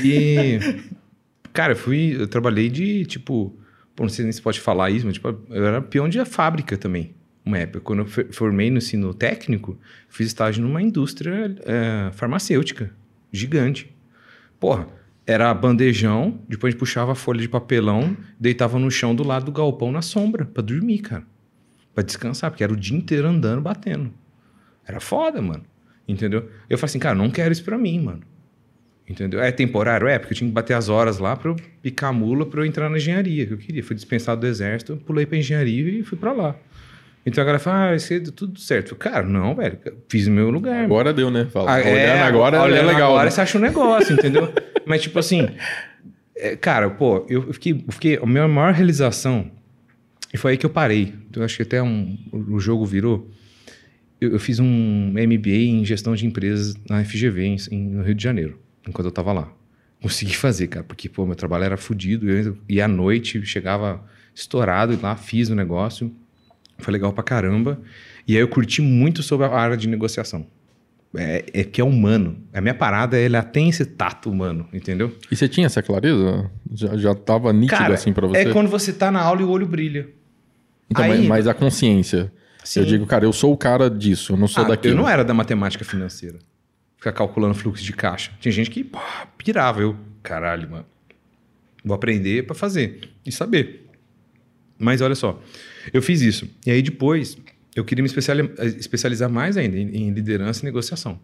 E, 0.00 0.60
cara, 1.52 1.72
eu 1.72 1.76
fui, 1.76 2.16
eu 2.18 2.26
trabalhei 2.26 2.68
de, 2.68 3.04
tipo, 3.04 3.54
não 3.98 4.08
sei 4.08 4.24
nem 4.24 4.32
se 4.32 4.42
pode 4.42 4.60
falar 4.60 4.90
isso, 4.90 5.06
mas 5.06 5.14
tipo, 5.14 5.28
eu 5.50 5.66
era 5.66 5.82
peão 5.82 6.08
de 6.08 6.24
fábrica 6.24 6.76
também. 6.76 7.14
Uma 7.44 7.58
época, 7.58 7.80
quando 7.80 8.00
eu 8.00 8.32
formei 8.32 8.70
no 8.70 8.78
ensino 8.78 9.14
técnico, 9.14 9.78
fiz 10.08 10.26
estágio 10.26 10.62
numa 10.62 10.82
indústria 10.82 11.56
eh, 11.64 12.10
farmacêutica 12.12 12.92
gigante. 13.32 13.90
Porra, 14.60 14.86
era 15.26 15.52
bandejão, 15.54 16.40
depois 16.48 16.70
a 16.70 16.72
gente 16.72 16.78
puxava 16.78 17.12
a 17.12 17.14
folha 17.14 17.40
de 17.40 17.48
papelão, 17.48 18.16
deitava 18.38 18.78
no 18.78 18.90
chão 18.90 19.14
do 19.14 19.22
lado 19.22 19.46
do 19.46 19.52
galpão 19.52 19.92
na 19.92 20.02
sombra, 20.02 20.44
pra 20.44 20.62
dormir, 20.62 20.98
cara. 20.98 21.24
Pra 21.94 22.04
descansar, 22.04 22.50
porque 22.50 22.64
era 22.64 22.72
o 22.72 22.76
dia 22.76 22.96
inteiro 22.96 23.28
andando, 23.28 23.60
batendo. 23.60 24.12
Era 24.86 25.00
foda, 25.00 25.40
mano. 25.42 25.64
Entendeu? 26.06 26.48
Eu 26.68 26.78
falei 26.78 26.90
assim, 26.90 26.98
cara, 26.98 27.14
não 27.14 27.30
quero 27.30 27.52
isso 27.52 27.64
pra 27.64 27.76
mim, 27.76 28.00
mano. 28.00 28.22
Entendeu? 29.08 29.40
É 29.40 29.50
temporário? 29.50 30.06
É, 30.06 30.18
porque 30.18 30.34
eu 30.34 30.36
tinha 30.36 30.48
que 30.48 30.54
bater 30.54 30.74
as 30.74 30.88
horas 30.88 31.18
lá 31.18 31.34
pra 31.34 31.50
eu 31.50 31.56
picar 31.82 32.10
a 32.10 32.12
mula 32.12 32.44
pra 32.44 32.60
eu 32.60 32.66
entrar 32.66 32.90
na 32.90 32.98
engenharia, 32.98 33.46
que 33.46 33.52
eu 33.54 33.58
queria. 33.58 33.82
Fui 33.82 33.96
dispensado 33.96 34.40
do 34.42 34.46
exército, 34.46 34.96
pulei 35.06 35.24
pra 35.24 35.38
engenharia 35.38 36.00
e 36.00 36.02
fui 36.02 36.18
pra 36.18 36.32
lá. 36.32 36.54
Então 37.24 37.42
a 37.42 37.44
galera 37.44 37.58
fala, 37.58 37.90
ah, 37.90 37.96
isso 37.96 38.12
é 38.12 38.20
tudo 38.20 38.58
certo. 38.60 38.92
Eu 38.92 38.96
Cara, 38.98 39.26
não, 39.26 39.54
velho, 39.54 39.78
fiz 40.08 40.26
o 40.26 40.30
meu 40.30 40.50
lugar. 40.50 40.72
mano. 40.74 40.84
Agora 40.84 41.12
deu, 41.12 41.30
né? 41.30 41.46
Fala, 41.50 41.70
Ah, 41.72 41.78
olhando 41.80 41.96
é, 41.96 42.20
agora 42.22 42.62
olhando 42.62 42.78
é 42.90 42.92
legal. 42.92 43.10
Agora 43.12 43.24
né? 43.24 43.30
você 43.30 43.40
acha 43.40 43.56
um 43.58 43.60
negócio, 43.60 44.12
entendeu? 44.14 44.52
Mas, 44.86 45.02
tipo 45.02 45.18
assim, 45.18 45.48
é, 46.36 46.54
cara, 46.56 46.90
pô, 46.90 47.24
eu 47.28 47.52
fiquei, 47.52 47.84
fiquei. 47.90 48.16
A 48.22 48.26
minha 48.26 48.46
maior 48.46 48.72
realização, 48.74 49.50
e 50.32 50.36
foi 50.36 50.52
aí 50.52 50.56
que 50.58 50.66
eu 50.66 50.70
parei. 50.70 51.14
Eu 51.34 51.42
acho 51.42 51.56
que 51.56 51.62
até 51.62 51.82
um, 51.82 52.16
o 52.32 52.58
jogo 52.60 52.84
virou. 52.84 53.30
Eu, 54.20 54.32
eu 54.32 54.38
fiz 54.38 54.58
um 54.58 55.12
MBA 55.12 55.48
em 55.50 55.84
gestão 55.84 56.14
de 56.14 56.26
empresas 56.26 56.74
na 56.88 57.02
FGV, 57.04 57.42
em, 57.44 57.56
em- 57.70 57.88
no 57.90 58.02
Rio 58.02 58.14
de 58.14 58.22
Janeiro, 58.22 58.58
enquanto 58.88 59.06
eu 59.06 59.12
tava 59.12 59.32
lá. 59.32 59.52
Consegui 60.00 60.34
fazer, 60.36 60.68
cara, 60.68 60.84
porque, 60.84 61.08
pô, 61.08 61.26
meu 61.26 61.34
trabalho 61.34 61.64
era 61.64 61.76
fodido. 61.76 62.30
Eu 62.30 62.56
ia 62.68 62.84
à 62.84 62.88
noite, 62.88 63.44
chegava 63.44 64.04
estourado 64.34 64.92
e 64.92 64.96
lá, 64.96 65.16
fiz 65.16 65.48
o 65.48 65.54
negócio. 65.54 66.14
Foi 66.78 66.92
legal 66.92 67.12
pra 67.12 67.24
caramba. 67.24 67.80
E 68.26 68.34
aí 68.36 68.40
eu 68.40 68.48
curti 68.48 68.80
muito 68.80 69.22
sobre 69.22 69.46
a 69.46 69.50
área 69.50 69.76
de 69.76 69.88
negociação. 69.88 70.46
É, 71.16 71.44
é 71.52 71.64
que 71.64 71.80
é 71.80 71.84
humano. 71.84 72.36
A 72.52 72.60
minha 72.60 72.74
parada, 72.74 73.18
ela 73.18 73.42
tem 73.42 73.70
esse 73.70 73.84
tato 73.84 74.30
humano, 74.30 74.68
entendeu? 74.72 75.16
E 75.30 75.34
você 75.34 75.48
tinha 75.48 75.66
essa 75.66 75.82
clareza? 75.82 76.50
Já, 76.72 76.96
já 76.96 77.14
tava 77.14 77.52
nítido 77.52 77.92
assim 77.92 78.12
pra 78.12 78.26
você? 78.26 78.40
é 78.40 78.52
quando 78.52 78.68
você 78.68 78.92
tá 78.92 79.10
na 79.10 79.20
aula 79.20 79.40
e 79.40 79.44
o 79.44 79.48
olho 79.48 79.66
brilha. 79.66 80.08
Então, 80.90 81.04
aí- 81.04 81.18
mas, 81.20 81.26
mas 81.26 81.46
a 81.48 81.54
consciência. 81.54 82.30
Sim. 82.62 82.80
Eu 82.80 82.86
digo, 82.86 83.06
cara, 83.06 83.24
eu 83.24 83.32
sou 83.32 83.52
o 83.52 83.56
cara 83.56 83.88
disso, 83.90 84.34
eu 84.34 84.36
não 84.36 84.46
sou 84.46 84.64
Ah, 84.64 84.68
daquilo. 84.68 84.92
Eu 84.94 84.98
não 84.98 85.08
era 85.08 85.24
da 85.24 85.32
matemática 85.32 85.84
financeira. 85.84 86.38
Ficar 86.98 87.12
calculando 87.12 87.54
fluxo 87.54 87.82
de 87.82 87.92
caixa. 87.92 88.32
Tinha 88.40 88.52
gente 88.52 88.70
que 88.70 88.84
pô, 88.84 88.98
pirava. 89.38 89.80
Eu, 89.80 89.96
caralho, 90.22 90.68
mano. 90.70 90.86
Vou 91.84 91.94
aprender 91.94 92.44
pra 92.44 92.54
fazer 92.54 93.08
e 93.24 93.30
saber. 93.32 93.86
Mas 94.78 95.00
olha 95.00 95.14
só, 95.14 95.40
eu 95.92 96.02
fiz 96.02 96.20
isso. 96.20 96.48
E 96.66 96.70
aí 96.70 96.82
depois, 96.82 97.38
eu 97.74 97.84
queria 97.84 98.02
me 98.02 98.08
especiali- 98.08 98.52
especializar 98.78 99.30
mais 99.30 99.56
ainda 99.56 99.76
em, 99.78 100.10
liderança 100.10 100.62
e 100.62 100.64
negociação. 100.64 101.20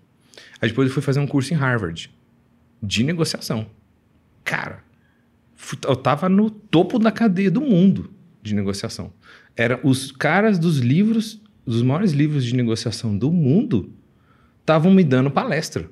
Aí 0.61 0.69
depois 0.69 0.89
eu 0.89 0.95
fui 0.95 1.03
fazer 1.03 1.21
um 1.21 1.27
curso 1.27 1.53
em 1.53 1.57
Harvard 1.57 2.11
de 2.83 3.03
negociação. 3.05 3.67
Cara, 4.45 4.83
eu 5.87 5.97
tava 5.97 6.29
no 6.29 6.51
topo 6.51 6.99
da 6.99 7.11
cadeia 7.11 7.51
do 7.51 7.61
mundo 7.61 8.13
de 8.43 8.55
negociação. 8.55 9.13
Eram 9.57 9.81
os 9.83 10.13
caras 10.13 10.59
dos 10.59 10.79
livros, 10.79 11.41
dos 11.67 11.83
maiores 11.83 12.13
livros 12.13 12.45
de 12.45 12.55
negociação 12.55 13.17
do 13.17 13.31
mundo, 13.33 13.93
estavam 14.65 14.91
me 14.93 15.05
dando 15.05 15.31
palestra. 15.31 15.89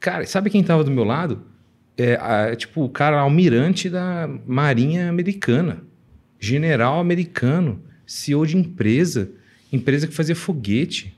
Cara, 0.00 0.26
sabe 0.26 0.50
quem 0.50 0.64
tava 0.64 0.82
do 0.82 0.90
meu 0.90 1.04
lado? 1.04 1.42
É, 1.96 2.14
a- 2.14 2.56
tipo, 2.56 2.82
o 2.84 2.88
cara 2.88 3.20
almirante 3.20 3.88
da 3.88 4.28
Marinha 4.46 5.08
Americana, 5.08 5.82
general 6.38 6.98
americano, 6.98 7.82
CEO 8.06 8.46
de 8.46 8.56
empresa, 8.56 9.30
empresa 9.72 10.06
que 10.06 10.14
fazia 10.14 10.34
foguete. 10.36 11.16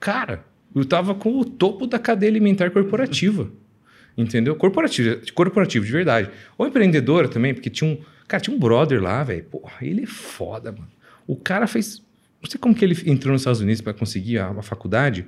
Cara, 0.00 0.44
Eu 0.76 0.84
tava 0.84 1.14
com 1.14 1.38
o 1.38 1.44
topo 1.44 1.86
da 1.86 2.00
cadeia 2.00 2.28
alimentar 2.32 2.68
corporativa. 2.72 3.48
Entendeu? 4.18 4.56
Corporativo, 4.56 5.20
corporativo, 5.32 5.84
de 5.86 5.92
verdade. 5.92 6.28
Ou 6.58 6.66
empreendedora 6.66 7.28
também, 7.28 7.54
porque 7.54 7.70
tinha 7.70 7.88
um. 7.92 7.98
Cara, 8.26 8.40
tinha 8.40 8.56
um 8.56 8.58
brother 8.58 9.00
lá, 9.00 9.22
velho. 9.22 9.44
Porra, 9.44 9.72
ele 9.82 10.02
é 10.02 10.06
foda, 10.06 10.72
mano. 10.72 10.88
O 11.28 11.36
cara 11.36 11.68
fez. 11.68 12.02
Não 12.44 12.50
sei 12.50 12.60
como 12.60 12.74
que 12.74 12.84
ele 12.84 12.94
entrou 13.10 13.32
nos 13.32 13.40
Estados 13.40 13.60
Unidos 13.60 13.80
para 13.80 13.94
conseguir 13.94 14.38
a, 14.38 14.50
a, 14.50 14.62
faculdade. 14.62 15.26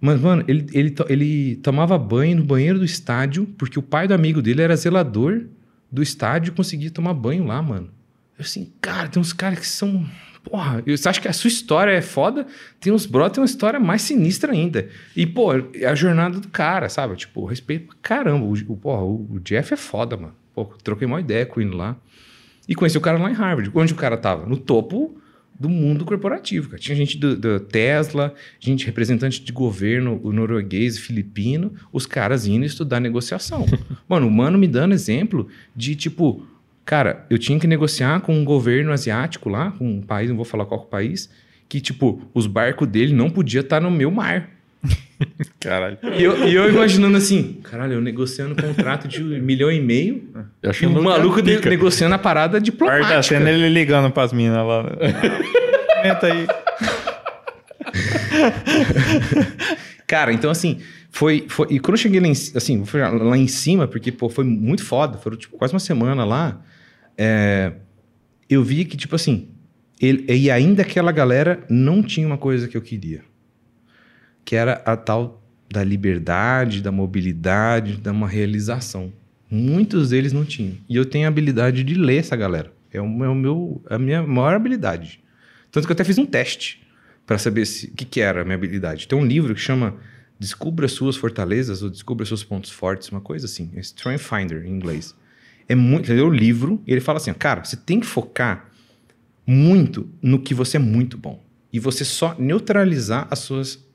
Mas, 0.00 0.20
mano, 0.20 0.44
ele, 0.46 0.66
ele, 0.72 0.94
ele 1.08 1.56
tomava 1.56 1.98
banho 1.98 2.36
no 2.36 2.44
banheiro 2.44 2.78
do 2.78 2.84
estádio, 2.84 3.44
porque 3.58 3.76
o 3.76 3.82
pai 3.82 4.06
do 4.06 4.14
amigo 4.14 4.40
dele 4.40 4.62
era 4.62 4.76
zelador 4.76 5.46
do 5.90 6.00
estádio 6.00 6.52
e 6.52 6.54
conseguia 6.54 6.92
tomar 6.92 7.12
banho 7.12 7.44
lá, 7.44 7.60
mano. 7.60 7.90
Eu 8.38 8.44
assim, 8.44 8.72
cara, 8.80 9.08
tem 9.08 9.20
uns 9.20 9.32
caras 9.32 9.58
que 9.58 9.66
são 9.66 10.06
Porra, 10.44 10.82
você 10.86 11.08
acha 11.08 11.20
que 11.20 11.26
a 11.26 11.32
sua 11.32 11.48
história 11.48 11.90
é 11.90 12.00
foda? 12.00 12.46
Tem 12.80 12.92
uns 12.92 13.04
brothers 13.04 13.34
tem 13.34 13.42
uma 13.42 13.46
história 13.46 13.80
mais 13.80 14.02
sinistra 14.02 14.52
ainda. 14.52 14.88
E, 15.14 15.26
pô, 15.26 15.52
é 15.74 15.86
a 15.86 15.94
jornada 15.94 16.38
do 16.38 16.48
cara, 16.48 16.88
sabe? 16.88 17.16
Tipo, 17.16 17.44
respeito 17.44 17.88
pra 17.88 17.96
caramba. 18.00 18.46
O, 18.46 18.52
o, 18.52 18.76
porra, 18.76 19.02
o 19.02 19.40
Jeff 19.40 19.74
é 19.74 19.76
foda, 19.76 20.16
mano. 20.16 20.34
Pô, 20.54 20.64
troquei 20.82 21.06
uma 21.06 21.20
ideia 21.20 21.44
com 21.44 21.60
ele 21.60 21.74
lá. 21.74 21.96
E 22.68 22.74
conheci 22.74 22.96
o 22.96 23.00
cara 23.00 23.18
lá 23.18 23.28
em 23.28 23.34
Harvard. 23.34 23.70
Onde 23.74 23.92
o 23.92 23.96
cara 23.96 24.16
tava? 24.16 24.46
No 24.46 24.56
topo 24.56 25.20
do 25.58 25.68
mundo 25.68 26.04
corporativo. 26.04 26.70
Cara. 26.70 26.80
Tinha 26.80 26.96
gente 26.96 27.18
do, 27.18 27.36
do, 27.36 27.60
Tesla, 27.60 28.34
gente 28.60 28.86
representante 28.86 29.42
de 29.42 29.52
governo 29.52 30.20
o 30.22 30.32
norueguês 30.32 30.98
filipino, 30.98 31.72
os 31.92 32.06
caras 32.06 32.46
indo 32.46 32.64
estudar 32.64 33.00
negociação. 33.00 33.66
mano, 34.08 34.26
o 34.26 34.30
mano 34.30 34.56
me 34.56 34.68
dando 34.68 34.94
exemplo 34.94 35.48
de 35.74 35.96
tipo 35.96 36.46
Cara, 36.88 37.26
eu 37.28 37.36
tinha 37.36 37.60
que 37.60 37.66
negociar 37.66 38.18
com 38.22 38.34
um 38.34 38.42
governo 38.42 38.92
asiático 38.92 39.50
lá, 39.50 39.72
com 39.72 39.86
um 39.86 40.00
país, 40.00 40.30
não 40.30 40.36
vou 40.36 40.44
falar 40.46 40.64
qual 40.64 40.80
é 40.80 40.86
país, 40.86 41.28
que, 41.68 41.82
tipo, 41.82 42.22
os 42.32 42.46
barcos 42.46 42.88
dele 42.88 43.12
não 43.12 43.28
podiam 43.28 43.60
estar 43.60 43.78
no 43.78 43.90
meu 43.90 44.10
mar. 44.10 44.48
Caralho. 45.58 45.98
E 46.16 46.22
eu, 46.22 46.48
e 46.48 46.54
eu, 46.54 46.68
imaginando 46.68 47.16
assim, 47.16 47.60
caralho, 47.62 47.94
eu 47.94 48.00
negociando 48.00 48.52
um 48.52 48.56
contrato 48.56 49.08
de 49.08 49.22
um 49.22 49.42
milhão 49.42 49.70
e 49.70 49.80
meio 49.80 50.28
e 50.80 50.86
o 50.86 51.02
maluco 51.02 51.42
de, 51.42 51.60
negociando 51.68 52.14
a 52.14 52.18
parada 52.18 52.60
diplomática. 52.60 53.08
Quarta 53.08 53.22
cena 53.22 53.50
ele 53.50 53.68
ligando 53.68 54.10
pras 54.12 54.32
minas 54.32 54.64
lá. 54.64 54.84
Comenta 55.96 56.26
aí. 56.26 56.46
Cara, 60.06 60.32
então 60.32 60.50
assim, 60.50 60.80
foi, 61.10 61.46
foi... 61.48 61.66
E 61.70 61.80
quando 61.80 61.94
eu 61.94 62.02
cheguei 62.02 62.20
lá 62.20 62.28
em, 62.28 62.32
assim, 62.32 62.84
lá 63.20 63.36
em 63.36 63.48
cima, 63.48 63.88
porque 63.88 64.12
pô, 64.12 64.28
foi 64.28 64.44
muito 64.44 64.84
foda, 64.84 65.18
foram 65.18 65.36
tipo, 65.36 65.56
quase 65.56 65.74
uma 65.74 65.80
semana 65.80 66.24
lá 66.24 66.62
é, 67.18 67.72
eu 68.48 68.62
vi 68.62 68.84
que, 68.84 68.96
tipo 68.96 69.16
assim, 69.16 69.48
ele, 70.00 70.24
e 70.32 70.48
ainda 70.48 70.82
aquela 70.82 71.10
galera 71.10 71.64
não 71.68 72.00
tinha 72.00 72.24
uma 72.24 72.38
coisa 72.38 72.68
que 72.68 72.76
eu 72.76 72.80
queria, 72.80 73.22
que 74.48 74.56
era 74.56 74.80
a 74.86 74.96
tal 74.96 75.42
da 75.70 75.84
liberdade, 75.84 76.80
da 76.80 76.90
mobilidade, 76.90 77.98
da 77.98 78.12
uma 78.12 78.26
realização. 78.26 79.12
Muitos 79.50 80.08
deles 80.08 80.32
não 80.32 80.42
tinham. 80.42 80.74
E 80.88 80.96
eu 80.96 81.04
tenho 81.04 81.26
a 81.26 81.28
habilidade 81.28 81.84
de 81.84 81.92
ler 81.92 82.16
essa 82.16 82.34
galera. 82.34 82.72
É 82.90 82.98
o, 82.98 83.24
é 83.24 83.28
o 83.28 83.34
meu, 83.34 83.82
a 83.90 83.98
minha 83.98 84.22
maior 84.22 84.54
habilidade. 84.54 85.22
Tanto 85.70 85.86
que 85.86 85.92
eu 85.92 85.94
até 85.94 86.02
fiz 86.02 86.16
um 86.16 86.24
teste 86.24 86.82
para 87.26 87.36
saber 87.36 87.62
o 87.62 87.94
que, 87.94 88.06
que 88.06 88.22
era 88.22 88.40
a 88.40 88.44
minha 88.44 88.54
habilidade. 88.54 89.06
Tem 89.06 89.18
um 89.18 89.26
livro 89.26 89.54
que 89.54 89.60
chama 89.60 89.96
Descubra 90.40 90.88
Suas 90.88 91.14
Fortalezas 91.14 91.82
ou 91.82 91.90
Descubra 91.90 92.24
Seus 92.24 92.42
Pontos 92.42 92.70
Fortes, 92.70 93.10
uma 93.10 93.20
coisa 93.20 93.44
assim. 93.44 93.70
É 93.74 93.80
Strength 93.80 94.20
Finder 94.20 94.64
em 94.64 94.70
inglês. 94.70 95.14
É 95.68 95.74
muito. 95.74 96.10
Ele 96.10 96.22
o 96.22 96.30
livro 96.30 96.82
e 96.86 96.92
ele 96.92 97.02
fala 97.02 97.18
assim: 97.18 97.34
cara, 97.34 97.62
você 97.64 97.76
tem 97.76 98.00
que 98.00 98.06
focar 98.06 98.70
muito 99.46 100.08
no 100.22 100.40
que 100.40 100.54
você 100.54 100.78
é 100.78 100.80
muito 100.80 101.18
bom. 101.18 101.44
E 101.70 101.78
você 101.78 102.02
só 102.02 102.34
neutralizar 102.38 103.28
as 103.30 103.40
suas. 103.40 103.86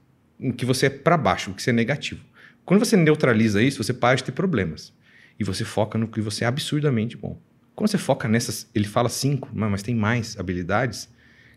O 0.50 0.54
que 0.54 0.66
você 0.66 0.88
é 0.88 0.90
para 0.90 1.18
baixo, 1.18 1.52
o 1.52 1.54
que 1.54 1.62
você 1.62 1.70
é 1.70 1.74
negativo. 1.74 2.22
Quando 2.66 2.84
você 2.84 2.96
neutraliza 2.96 3.62
isso, 3.62 3.84
você 3.84 3.94
para 3.94 4.16
de 4.16 4.24
ter 4.24 4.32
problemas. 4.32 4.94
E 5.40 5.44
você 5.44 5.66
foca 5.66 5.98
no 5.98 6.08
que 6.08 6.22
você 6.22 6.44
é 6.44 6.48
absurdamente 6.48 7.18
bom. 7.18 7.40
Quando 7.76 7.90
você 7.90 7.98
foca 7.98 8.28
nessas. 8.28 8.70
Ele 8.74 8.86
fala 8.86 9.10
cinco, 9.10 9.50
mas 9.54 9.82
tem 9.82 9.96
mais 9.96 10.38
habilidades. 10.40 11.10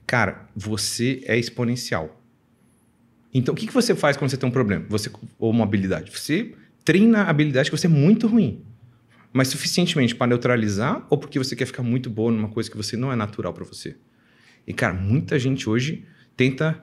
Cara, 0.06 0.48
você 0.54 1.22
é 1.26 1.38
exponencial. 1.38 2.22
Então, 3.34 3.52
o 3.52 3.56
que, 3.56 3.70
você 3.70 3.94
faz 3.94 4.16
quando 4.16 4.30
você 4.30 4.36
tem 4.36 4.48
um 4.48 4.52
problema? 4.52 4.86
Você, 4.88 5.10
ou 5.38 5.50
uma 5.50 5.64
habilidade? 5.64 6.10
Você 6.10 6.54
treina 6.84 7.22
a 7.22 7.30
habilidade 7.30 7.70
que 7.70 7.76
você 7.76 7.86
é 7.86 7.90
muito 7.90 8.26
ruim 8.26 8.64
mas 9.36 9.48
suficientemente 9.48 10.14
para 10.14 10.28
neutralizar 10.28 11.06
ou 11.10 11.18
porque 11.18 11.38
você 11.38 11.54
quer 11.54 11.66
ficar 11.66 11.82
muito 11.82 12.08
boa 12.08 12.32
numa 12.32 12.48
coisa 12.48 12.70
que 12.70 12.76
você 12.76 12.96
não 12.96 13.12
é 13.12 13.16
natural 13.16 13.52
para 13.52 13.64
você? 13.66 13.94
E, 14.66 14.72
cara, 14.72 14.94
muita 14.94 15.38
gente 15.38 15.68
hoje 15.68 16.06
tenta 16.34 16.82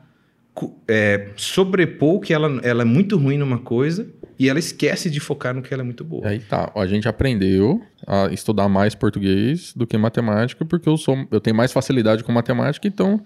é, 0.88 1.30
sobrepor 1.36 2.20
que 2.20 2.34
ela, 2.34 2.60
ela 2.64 2.84
é 2.84 2.86
muito 2.86 3.18
ruim 3.18 3.38
numa 3.38 3.58
coisa 3.58 4.08
e 4.38 4.50
ela 4.50 4.60
esquece 4.60 5.10
de 5.10 5.20
focar 5.20 5.54
no 5.54 5.62
que 5.62 5.74
ela 5.74 5.84
é 5.84 5.86
muito 5.86 6.04
boa. 6.04 6.28
Aí 6.28 6.40
tá, 6.40 6.72
a 6.76 6.86
gente 6.86 7.08
aprendeu 7.08 7.82
a 8.06 8.28
estudar 8.32 8.68
mais 8.68 8.94
português 8.96 9.74
do 9.76 9.88
que 9.88 9.98
matemática 9.98 10.64
porque 10.66 10.88
eu, 10.88 10.98
sou, 10.98 11.28
eu 11.32 11.40
tenho 11.40 11.56
mais 11.56 11.72
facilidade 11.72 12.24
com 12.24 12.32
matemática, 12.32 12.88
então 12.88 13.22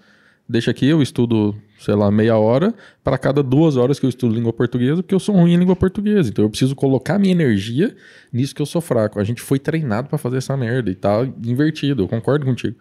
deixa 0.48 0.70
aqui, 0.70 0.86
eu 0.86 1.02
estudo, 1.02 1.54
sei 1.78 1.94
lá, 1.94 2.10
meia 2.10 2.36
hora 2.38 2.74
para 3.04 3.18
cada 3.18 3.42
duas 3.42 3.76
horas 3.76 4.00
que 4.00 4.06
eu 4.06 4.10
estudo 4.10 4.34
língua 4.34 4.52
portuguesa, 4.52 5.02
porque 5.02 5.14
eu 5.14 5.20
sou 5.20 5.34
ruim 5.34 5.52
em 5.52 5.56
língua 5.58 5.76
portuguesa. 5.76 6.30
Então 6.30 6.44
eu 6.44 6.50
preciso 6.50 6.74
colocar 6.74 7.18
minha 7.18 7.32
energia 7.32 7.94
nisso 8.32 8.54
que 8.54 8.62
eu 8.62 8.66
sou 8.66 8.80
fraco. 8.80 9.20
A 9.20 9.24
gente 9.24 9.42
foi 9.42 9.58
treinado 9.58 10.08
para 10.08 10.16
fazer 10.16 10.38
essa 10.38 10.56
merda 10.56 10.90
e 10.90 10.94
tá 10.94 11.26
invertido, 11.44 12.02
eu 12.02 12.08
concordo 12.08 12.46
contigo. 12.46 12.76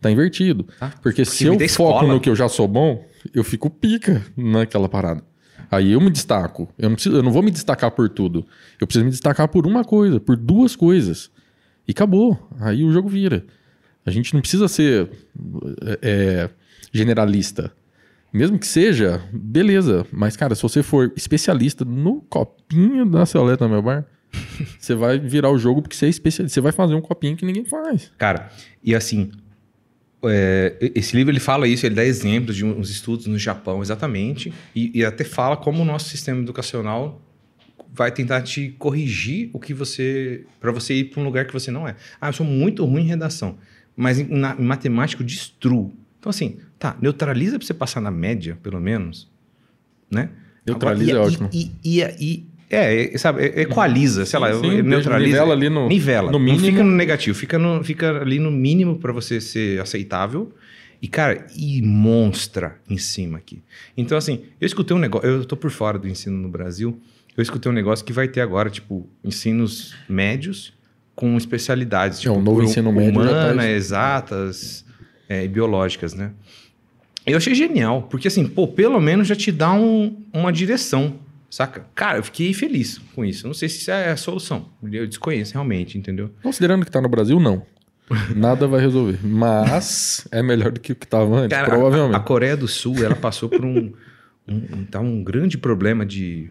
Tá 0.00 0.10
invertido. 0.10 0.66
Ah, 0.80 0.88
porque, 0.88 1.02
porque 1.02 1.24
se 1.24 1.44
eu 1.44 1.58
foco 1.68 2.06
no 2.06 2.20
que 2.20 2.30
eu 2.30 2.36
já 2.36 2.48
sou 2.48 2.66
bom, 2.66 3.04
eu 3.34 3.44
fico 3.44 3.68
pica 3.68 4.24
naquela 4.36 4.88
parada. 4.88 5.22
Aí 5.70 5.92
eu 5.92 6.00
me 6.00 6.10
destaco. 6.10 6.68
Eu 6.78 6.88
não, 6.88 6.96
preciso, 6.96 7.16
eu 7.16 7.22
não 7.22 7.30
vou 7.30 7.42
me 7.42 7.50
destacar 7.50 7.90
por 7.90 8.08
tudo. 8.08 8.44
Eu 8.80 8.86
preciso 8.86 9.04
me 9.04 9.10
destacar 9.10 9.46
por 9.46 9.66
uma 9.66 9.84
coisa, 9.84 10.18
por 10.18 10.36
duas 10.36 10.74
coisas. 10.74 11.30
E 11.86 11.92
acabou. 11.92 12.48
Aí 12.58 12.82
o 12.82 12.92
jogo 12.92 13.08
vira. 13.08 13.44
A 14.04 14.10
gente 14.10 14.34
não 14.34 14.40
precisa 14.40 14.66
ser 14.66 15.10
é, 16.02 16.48
generalista. 16.92 17.72
Mesmo 18.32 18.58
que 18.58 18.66
seja, 18.66 19.22
beleza. 19.32 20.06
Mas, 20.10 20.36
cara, 20.36 20.54
se 20.54 20.62
você 20.62 20.82
for 20.82 21.12
especialista 21.16 21.84
no 21.84 22.20
copinho 22.22 23.04
da 23.04 23.26
Celeta, 23.26 23.68
meu 23.68 23.82
bar, 23.82 24.04
você 24.78 24.94
vai 24.94 25.18
virar 25.18 25.50
o 25.50 25.58
jogo 25.58 25.82
porque 25.82 25.96
você 25.96 26.06
é 26.06 26.08
especialista. 26.08 26.54
Você 26.54 26.60
vai 26.60 26.72
fazer 26.72 26.94
um 26.94 27.00
copinho 27.00 27.36
que 27.36 27.44
ninguém 27.44 27.64
faz. 27.64 28.10
Cara, 28.16 28.50
e 28.82 28.94
assim, 28.94 29.30
é, 30.24 30.76
esse 30.94 31.16
livro 31.16 31.32
ele 31.32 31.40
fala 31.40 31.66
isso, 31.66 31.86
ele 31.86 31.94
dá 31.94 32.04
exemplos 32.04 32.56
de 32.56 32.64
uns 32.64 32.90
estudos 32.90 33.26
no 33.26 33.38
Japão, 33.38 33.82
exatamente, 33.82 34.52
e, 34.74 34.98
e 34.98 35.04
até 35.04 35.24
fala 35.24 35.56
como 35.56 35.82
o 35.82 35.84
nosso 35.84 36.08
sistema 36.08 36.40
educacional 36.40 37.20
vai 37.92 38.12
tentar 38.12 38.42
te 38.42 38.74
corrigir 38.78 39.50
o 39.52 39.58
que 39.58 39.74
você. 39.74 40.44
para 40.60 40.70
você 40.70 40.94
ir 40.94 41.04
para 41.04 41.20
um 41.20 41.24
lugar 41.24 41.46
que 41.46 41.52
você 41.52 41.70
não 41.70 41.88
é. 41.88 41.96
Ah, 42.20 42.28
eu 42.28 42.32
sou 42.32 42.46
muito 42.46 42.84
ruim 42.84 43.02
em 43.02 43.06
redação, 43.06 43.58
mas 43.96 44.18
em, 44.18 44.26
na, 44.28 44.54
em 44.58 44.64
matemática 44.64 45.22
eu 45.22 45.26
destruo. 45.26 45.92
Então, 46.18 46.30
assim, 46.30 46.58
Tá, 46.80 46.96
neutraliza 46.98 47.58
para 47.58 47.66
você 47.66 47.74
passar 47.74 48.00
na 48.00 48.10
média, 48.10 48.58
pelo 48.62 48.80
menos, 48.80 49.30
né? 50.10 50.30
Neutraliza 50.64 51.10
Agora, 51.10 51.24
é 51.24 51.26
ótimo. 51.26 51.50
E, 51.52 51.70
e, 51.84 52.00
e, 52.18 52.49
é, 52.70 53.18
sabe, 53.18 53.44
equaliza, 53.44 54.24
sei 54.24 54.38
lá, 54.38 54.54
sim, 54.54 54.80
neutraliza. 54.82 55.30
Nivela 55.30 55.54
ali 55.54 55.68
no, 55.68 55.88
nivela. 55.88 56.30
no 56.30 56.38
mínimo. 56.38 56.62
Não 56.62 56.70
fica 56.70 56.84
no 56.84 56.92
negativo, 56.92 57.36
fica, 57.36 57.58
no, 57.58 57.82
fica 57.82 58.20
ali 58.20 58.38
no 58.38 58.50
mínimo 58.50 58.96
para 58.96 59.12
você 59.12 59.40
ser 59.40 59.80
aceitável. 59.80 60.54
E, 61.02 61.08
cara, 61.08 61.46
e 61.56 61.80
monstra 61.82 62.76
em 62.88 62.98
cima 62.98 63.38
aqui. 63.38 63.62
Então, 63.96 64.16
assim, 64.16 64.42
eu 64.60 64.66
escutei 64.66 64.94
um 64.94 65.00
negócio, 65.00 65.28
eu 65.28 65.44
tô 65.44 65.56
por 65.56 65.70
fora 65.70 65.98
do 65.98 66.06
ensino 66.06 66.36
no 66.36 66.48
Brasil, 66.48 67.00
eu 67.36 67.42
escutei 67.42 67.72
um 67.72 67.74
negócio 67.74 68.04
que 68.04 68.12
vai 68.12 68.28
ter 68.28 68.42
agora, 68.42 68.68
tipo, 68.68 69.08
ensinos 69.24 69.94
médios 70.08 70.74
com 71.14 71.36
especialidades. 71.36 72.20
Tipo, 72.20 72.34
é, 72.34 72.38
um 72.38 72.42
novo 72.42 72.62
ensino 72.62 72.92
médio. 72.92 73.18
Humanas, 73.20 73.56
tá 73.56 73.70
exatas 73.70 74.84
é, 75.28 75.44
e 75.44 75.48
biológicas, 75.48 76.14
né? 76.14 76.32
Eu 77.26 77.36
achei 77.36 77.54
genial, 77.54 78.02
porque 78.02 78.28
assim, 78.28 78.46
pô, 78.46 78.68
pelo 78.68 79.00
menos 79.00 79.26
já 79.26 79.34
te 79.34 79.50
dá 79.50 79.72
um, 79.72 80.16
uma 80.32 80.52
direção, 80.52 81.18
saca? 81.50 81.84
Cara, 81.94 82.18
eu 82.18 82.22
fiquei 82.22 82.54
feliz 82.54 82.98
com 83.14 83.24
isso. 83.24 83.46
não 83.46 83.54
sei 83.54 83.68
se 83.68 83.78
isso 83.78 83.90
é 83.90 84.10
a 84.10 84.16
solução. 84.16 84.70
Eu 84.90 85.06
desconheço 85.06 85.52
realmente, 85.52 85.98
entendeu? 85.98 86.30
Considerando 86.42 86.84
que 86.84 86.90
tá 86.90 87.00
no 87.00 87.08
Brasil, 87.08 87.40
não. 87.40 87.66
Nada 88.34 88.66
vai 88.66 88.80
resolver. 88.80 89.18
Mas 89.22 90.26
é 90.30 90.42
melhor 90.42 90.72
do 90.72 90.80
que 90.80 90.92
o 90.92 90.96
que 90.96 91.04
estava 91.04 91.36
antes, 91.36 91.56
Cara, 91.56 91.68
provavelmente. 91.68 92.14
A, 92.14 92.18
a, 92.18 92.22
Coreia 92.22 92.56
do 92.56 92.68
Sul, 92.68 93.04
ela 93.04 93.14
passou 93.16 93.48
por 93.48 93.64
um, 93.64 93.92
um, 94.48 94.84
tá 94.84 95.00
um 95.00 95.22
grande 95.22 95.58
problema 95.58 96.06
de 96.06 96.50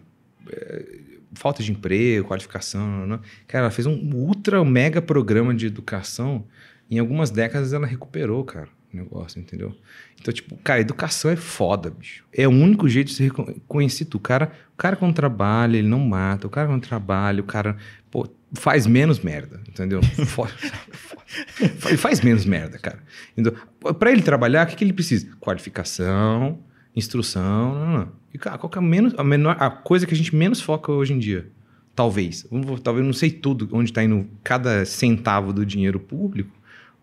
é, 0.52 0.86
falta 1.34 1.64
de 1.64 1.72
emprego, 1.72 2.28
qualificação. 2.28 3.08
Né? 3.08 3.20
Cara, 3.48 3.66
ela 3.66 3.72
fez 3.72 3.86
um 3.86 3.98
ultra 4.14 4.64
mega 4.64 5.02
programa 5.02 5.54
de 5.54 5.66
educação. 5.66 6.46
Em 6.90 7.00
algumas 7.00 7.30
décadas 7.30 7.74
ela 7.74 7.88
recuperou, 7.88 8.44
cara 8.44 8.79
negócio, 8.92 9.40
entendeu? 9.40 9.76
Então, 10.20 10.34
tipo, 10.34 10.58
cara, 10.58 10.82
educação 10.82 11.32
é 11.32 11.36
foda, 11.36 11.90
bicho. 11.90 12.24
É 12.34 12.48
o 12.48 12.52
único 12.52 12.90
jeito 12.90 13.14
de 13.14 13.24
reconhecer 13.24 14.06
tu. 14.06 14.18
O 14.18 14.20
cara, 14.20 14.52
o 14.74 14.78
cara 14.78 14.96
quando 14.96 15.14
trabalha, 15.14 15.78
ele 15.78 15.88
não 15.88 16.00
mata. 16.00 16.48
O 16.48 16.50
cara 16.50 16.68
quando 16.68 16.82
trabalha, 16.82 17.42
o 17.42 17.46
cara, 17.46 17.78
pô, 18.10 18.28
faz 18.54 18.88
menos 18.88 19.20
merda, 19.20 19.62
entendeu? 19.68 20.02
ele 21.60 21.98
faz 21.98 22.22
menos 22.22 22.46
merda, 22.46 22.78
cara. 22.78 23.00
Então, 23.38 23.54
para 23.94 24.12
ele 24.12 24.22
trabalhar, 24.22 24.66
o 24.66 24.70
que, 24.70 24.76
que 24.76 24.84
ele 24.84 24.94
precisa? 24.94 25.28
Qualificação, 25.40 26.60
instrução, 26.96 27.76
não, 27.76 27.98
não. 28.00 28.12
E, 28.34 28.38
cara, 28.38 28.58
qual 28.58 28.72
é 28.74 28.78
a, 28.78 28.82
menos, 28.82 29.14
a, 29.18 29.24
menor, 29.24 29.56
a 29.60 29.70
coisa 29.70 30.06
que 30.06 30.14
a 30.14 30.18
gente 30.18 30.36
menos 30.36 30.62
foca 30.62 30.92
hoje 30.92 31.14
em 31.14 31.20
dia? 31.20 31.50
Talvez. 31.96 32.48
Talvez 32.84 33.06
não 33.06 33.14
sei 33.14 33.30
tudo 33.30 33.68
onde 33.72 33.90
está 33.90 34.04
indo 34.04 34.28
cada 34.44 34.86
centavo 34.86 35.52
do 35.52 35.66
dinheiro 35.66 36.00
público, 36.00 36.52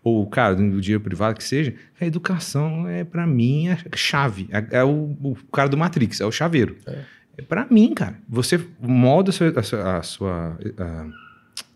ou, 0.07 0.27
cara, 0.27 0.55
do 0.55 0.79
dinheiro 0.79 1.03
privado 1.03 1.37
que 1.37 1.43
seja. 1.43 1.73
A 1.99 2.05
educação 2.05 2.87
é, 2.87 3.03
para 3.03 3.27
mim, 3.27 3.69
a 3.69 3.77
chave. 3.95 4.47
É, 4.51 4.79
é 4.79 4.83
o, 4.83 5.17
o, 5.21 5.35
cara 5.51 5.67
do 5.67 5.77
Matrix, 5.77 6.21
é 6.21 6.25
o 6.25 6.31
chaveiro. 6.31 6.77
É, 6.85 6.99
é 7.39 7.41
para 7.41 7.67
mim, 7.69 7.93
cara. 7.93 8.15
Você 8.29 8.59
molda 8.79 9.29
a 9.29 9.33
sua, 9.33 9.49
a 9.49 9.63
sua, 9.63 9.97
a 9.97 10.03
sua 10.03 10.59
a 10.77 11.07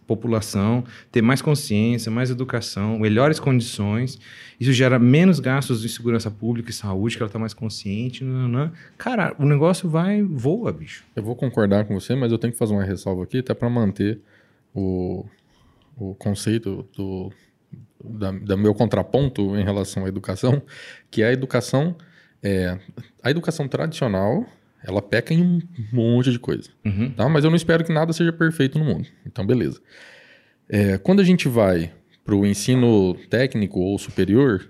população, 0.07 0.83
ter 1.11 1.21
mais 1.21 1.41
consciência, 1.41 2.11
mais 2.11 2.29
educação, 2.29 2.99
melhores 2.99 3.39
condições. 3.39 4.19
Isso 4.59 4.71
gera 4.73 4.97
menos 4.97 5.39
gastos 5.39 5.81
de 5.81 5.89
segurança 5.89 6.29
pública 6.31 6.69
e 6.69 6.73
saúde, 6.73 7.17
que 7.17 7.23
ela 7.23 7.27
está 7.27 7.39
mais 7.39 7.53
consciente. 7.53 8.23
Não, 8.23 8.47
não. 8.47 8.71
Cara, 8.97 9.35
o 9.39 9.45
negócio 9.45 9.89
vai, 9.89 10.21
voa, 10.21 10.71
bicho. 10.71 11.03
Eu 11.15 11.23
vou 11.23 11.35
concordar 11.35 11.85
com 11.85 11.99
você, 11.99 12.15
mas 12.15 12.31
eu 12.31 12.37
tenho 12.37 12.53
que 12.53 12.59
fazer 12.59 12.73
uma 12.73 12.83
ressalva 12.83 13.23
aqui, 13.23 13.39
até 13.39 13.53
para 13.53 13.69
manter 13.69 14.19
o, 14.73 15.25
o 15.97 16.15
conceito 16.15 16.87
do, 16.95 17.31
da, 18.03 18.31
da, 18.31 18.57
meu 18.57 18.73
contraponto 18.73 19.55
em 19.55 19.63
relação 19.63 20.05
à 20.05 20.07
educação, 20.07 20.61
que 21.09 21.21
é 21.21 21.27
a 21.27 21.33
educação, 21.33 21.95
é, 22.41 22.77
a 23.23 23.29
educação 23.29 23.67
tradicional, 23.67 24.45
ela 24.83 25.01
peca 25.01 25.33
em 25.33 25.41
um 25.41 25.61
monte 25.91 26.31
de 26.31 26.39
coisa, 26.39 26.69
uhum. 26.83 27.11
tá? 27.11 27.29
Mas 27.29 27.43
eu 27.43 27.49
não 27.49 27.57
espero 27.57 27.83
que 27.83 27.93
nada 27.93 28.11
seja 28.13 28.33
perfeito 28.33 28.79
no 28.79 28.85
mundo. 28.85 29.07
Então, 29.25 29.45
beleza. 29.45 29.79
É, 30.67 30.97
quando 30.97 31.19
a 31.19 31.23
gente 31.23 31.47
vai 31.47 31.91
para 32.23 32.35
o 32.35 32.45
ensino 32.45 33.13
técnico 33.29 33.79
ou 33.79 33.97
superior, 33.97 34.67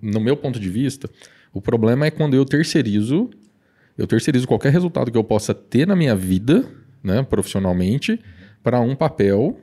no 0.00 0.20
meu 0.20 0.36
ponto 0.36 0.58
de 0.58 0.68
vista, 0.68 1.08
o 1.52 1.60
problema 1.60 2.06
é 2.06 2.10
quando 2.10 2.34
eu 2.34 2.44
terceirizo, 2.44 3.30
eu 3.96 4.06
terceirizo 4.06 4.46
qualquer 4.46 4.72
resultado 4.72 5.10
que 5.10 5.18
eu 5.18 5.24
possa 5.24 5.54
ter 5.54 5.86
na 5.86 5.94
minha 5.94 6.16
vida, 6.16 6.64
né, 7.02 7.22
profissionalmente, 7.22 8.18
para 8.62 8.80
um 8.80 8.94
papel 8.94 9.58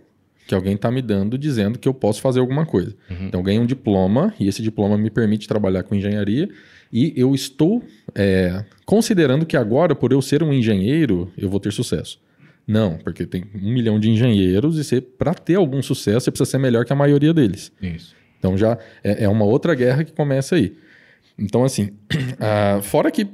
que 0.49 0.55
alguém 0.55 0.73
está 0.73 0.89
me 0.89 0.99
dando 0.99 1.37
dizendo 1.37 1.77
que 1.77 1.87
eu 1.87 1.93
posso 1.93 2.19
fazer 2.21 2.39
alguma 2.39 2.65
coisa. 2.65 2.95
Uhum. 3.07 3.27
Então, 3.27 3.39
eu 3.39 3.43
ganho 3.43 3.61
um 3.61 3.67
diploma 3.67 4.33
e 4.39 4.47
esse 4.47 4.63
diploma 4.63 4.97
me 4.97 5.11
permite 5.11 5.47
trabalhar 5.47 5.83
com 5.83 5.93
engenharia 5.93 6.49
e 6.91 7.13
eu 7.15 7.35
estou 7.35 7.83
é, 8.15 8.65
considerando 8.83 9.45
que 9.45 9.55
agora, 9.55 9.93
por 9.93 10.11
eu 10.11 10.19
ser 10.23 10.41
um 10.41 10.51
engenheiro, 10.51 11.31
eu 11.37 11.47
vou 11.51 11.59
ter 11.59 11.71
sucesso. 11.71 12.19
Não, 12.67 12.97
porque 12.97 13.27
tem 13.27 13.43
um 13.53 13.71
milhão 13.71 13.99
de 13.99 14.09
engenheiros 14.09 14.91
e 14.91 15.01
para 15.01 15.35
ter 15.35 15.53
algum 15.53 15.83
sucesso 15.83 16.21
você 16.21 16.31
precisa 16.31 16.49
ser 16.49 16.57
melhor 16.57 16.83
que 16.83 16.91
a 16.91 16.95
maioria 16.95 17.31
deles. 17.31 17.71
Isso. 17.79 18.15
Então 18.39 18.57
já 18.57 18.75
é, 19.03 19.25
é 19.25 19.29
uma 19.29 19.45
outra 19.45 19.75
guerra 19.75 20.03
que 20.03 20.13
começa 20.13 20.55
aí. 20.55 20.75
Então 21.37 21.63
assim, 21.63 21.91
uh, 22.11 22.81
fora 22.81 23.11
que 23.11 23.27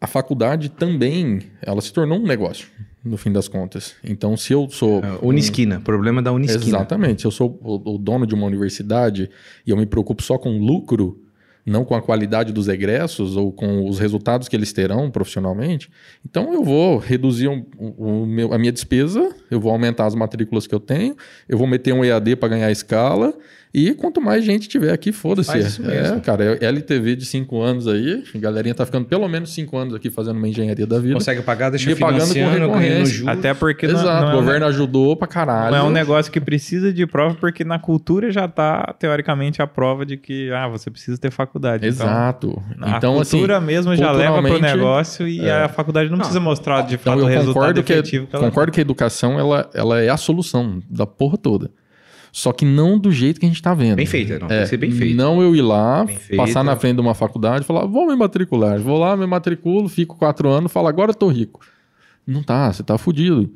a 0.00 0.06
faculdade 0.06 0.68
também 0.68 1.40
ela 1.60 1.80
se 1.80 1.92
tornou 1.92 2.20
um 2.20 2.26
negócio 2.26 2.68
no 3.06 3.16
fim 3.16 3.32
das 3.32 3.48
contas. 3.48 3.94
Então, 4.02 4.36
se 4.36 4.52
eu 4.52 4.68
sou. 4.68 5.02
É, 5.02 5.18
Unisquina, 5.22 5.78
um... 5.78 5.80
problema 5.80 6.20
da 6.20 6.32
Unisquina. 6.32 6.78
Exatamente. 6.78 7.22
Se 7.22 7.26
eu 7.26 7.30
sou 7.30 7.58
o, 7.62 7.94
o, 7.94 7.98
dono 7.98 8.26
de 8.26 8.34
uma 8.34 8.46
universidade 8.46 9.30
e 9.66 9.70
eu 9.70 9.76
me 9.76 9.86
preocupo 9.86 10.22
só 10.22 10.36
com 10.36 10.58
lucro, 10.58 11.22
não 11.64 11.84
com 11.84 11.94
a 11.94 12.02
qualidade 12.02 12.52
dos 12.52 12.68
egressos 12.68 13.36
ou 13.36 13.52
com 13.52 13.88
os 13.88 13.98
resultados 13.98 14.48
que 14.48 14.56
eles 14.56 14.72
terão 14.72 15.10
profissionalmente, 15.10 15.90
então 16.24 16.52
eu 16.52 16.62
vou 16.62 16.98
reduzir 16.98 17.48
um, 17.48 17.64
um, 17.78 18.26
meu, 18.26 18.52
a 18.52 18.58
minha 18.58 18.72
despesa, 18.72 19.34
eu 19.50 19.60
vou 19.60 19.72
aumentar 19.72 20.06
as 20.06 20.14
matrículas 20.14 20.66
que 20.66 20.74
eu 20.74 20.80
tenho, 20.80 21.16
eu 21.48 21.58
vou 21.58 21.66
meter 21.66 21.92
um 21.92 22.04
EAD 22.04 22.36
para 22.36 22.50
ganhar 22.50 22.70
escala 22.70 23.34
e 23.78 23.92
quanto 23.92 24.22
mais 24.22 24.42
gente 24.42 24.70
tiver 24.70 24.90
aqui, 24.90 25.12
foda-se. 25.12 25.52
É, 25.52 26.18
cara, 26.20 26.56
é 26.58 26.64
LTV 26.64 27.14
de 27.14 27.26
5 27.26 27.60
anos 27.60 27.86
aí, 27.86 28.24
a 28.34 28.38
galerinha 28.38 28.74
tá 28.74 28.86
ficando 28.86 29.04
pelo 29.04 29.28
menos 29.28 29.52
5 29.52 29.76
anos 29.76 29.94
aqui 29.94 30.08
fazendo 30.08 30.38
uma 30.38 30.48
engenharia 30.48 30.86
da 30.86 30.98
vida. 30.98 31.12
Consegue 31.12 31.42
pagar, 31.42 31.68
deixa 31.68 31.90
e 31.90 31.94
pagando 31.94 32.32
com 32.32 32.48
recorrência. 32.48 33.30
Até 33.30 33.52
porque 33.52 33.84
Exato, 33.84 34.06
não, 34.06 34.20
não 34.20 34.30
é 34.30 34.32
o 34.32 34.36
governo 34.36 34.64
um... 34.64 34.68
ajudou 34.70 35.14
pra 35.14 35.28
caralho. 35.28 35.72
Não 35.72 35.78
é 35.78 35.82
um 35.82 35.90
negócio 35.90 36.32
que 36.32 36.40
precisa 36.40 36.90
de 36.90 37.06
prova, 37.06 37.34
porque 37.34 37.64
na 37.64 37.78
cultura 37.78 38.30
já 38.30 38.48
tá, 38.48 38.94
teoricamente, 38.98 39.60
a 39.60 39.66
prova 39.66 40.06
de 40.06 40.16
que 40.16 40.50
ah, 40.52 40.68
você 40.68 40.90
precisa 40.90 41.18
ter 41.18 41.30
faculdade. 41.30 41.86
Então, 41.86 42.06
Exato. 42.06 42.62
Então, 42.74 42.96
então 42.96 43.18
a 43.18 43.20
assim, 43.20 43.32
cultura 43.32 43.58
assim, 43.58 43.66
mesmo 43.66 43.94
já 43.94 44.10
leva 44.10 44.42
pro 44.42 44.58
negócio 44.58 45.28
e 45.28 45.44
é. 45.44 45.64
a 45.64 45.68
faculdade 45.68 46.08
não, 46.08 46.16
não, 46.16 46.20
precisa 46.20 46.40
mostrar 46.40 46.80
de 46.80 46.94
então 46.94 47.12
fato 47.12 47.24
o 47.24 47.28
resultado 47.28 47.82
que, 47.82 47.92
efetivo. 47.92 48.26
Que 48.26 48.38
concordo 48.38 48.72
que 48.72 48.80
a 48.80 48.82
educação 48.82 49.38
ela, 49.38 49.68
ela 49.74 50.00
é 50.00 50.08
a 50.08 50.16
solução 50.16 50.82
da 50.88 51.06
porra 51.06 51.36
toda. 51.36 51.70
Só 52.36 52.52
que 52.52 52.66
não 52.66 52.98
do 52.98 53.10
jeito 53.10 53.40
que 53.40 53.46
a 53.46 53.48
gente 53.48 53.56
está 53.56 53.72
vendo. 53.72 53.96
Bem 53.96 54.04
feita, 54.04 54.38
não. 54.38 54.44
É, 54.48 54.50
tem 54.50 54.60
que 54.60 54.66
ser 54.66 54.76
bem 54.76 54.90
feita. 54.90 55.14
Não 55.14 55.40
eu 55.40 55.56
ir 55.56 55.62
lá, 55.62 56.04
passar 56.36 56.62
na 56.62 56.76
frente 56.76 56.96
de 56.96 57.00
uma 57.00 57.14
faculdade 57.14 57.64
e 57.64 57.66
falar, 57.66 57.86
vou 57.86 58.06
me 58.06 58.14
matricular. 58.14 58.78
Vou 58.78 58.98
lá, 58.98 59.16
me 59.16 59.26
matriculo, 59.26 59.88
fico 59.88 60.18
quatro 60.18 60.46
anos, 60.50 60.70
falo, 60.70 60.86
agora 60.86 61.12
eu 61.12 61.14
tô 61.14 61.28
rico. 61.28 61.64
Não 62.26 62.42
tá, 62.42 62.70
você 62.70 62.82
tá 62.82 62.98
fudido. 62.98 63.50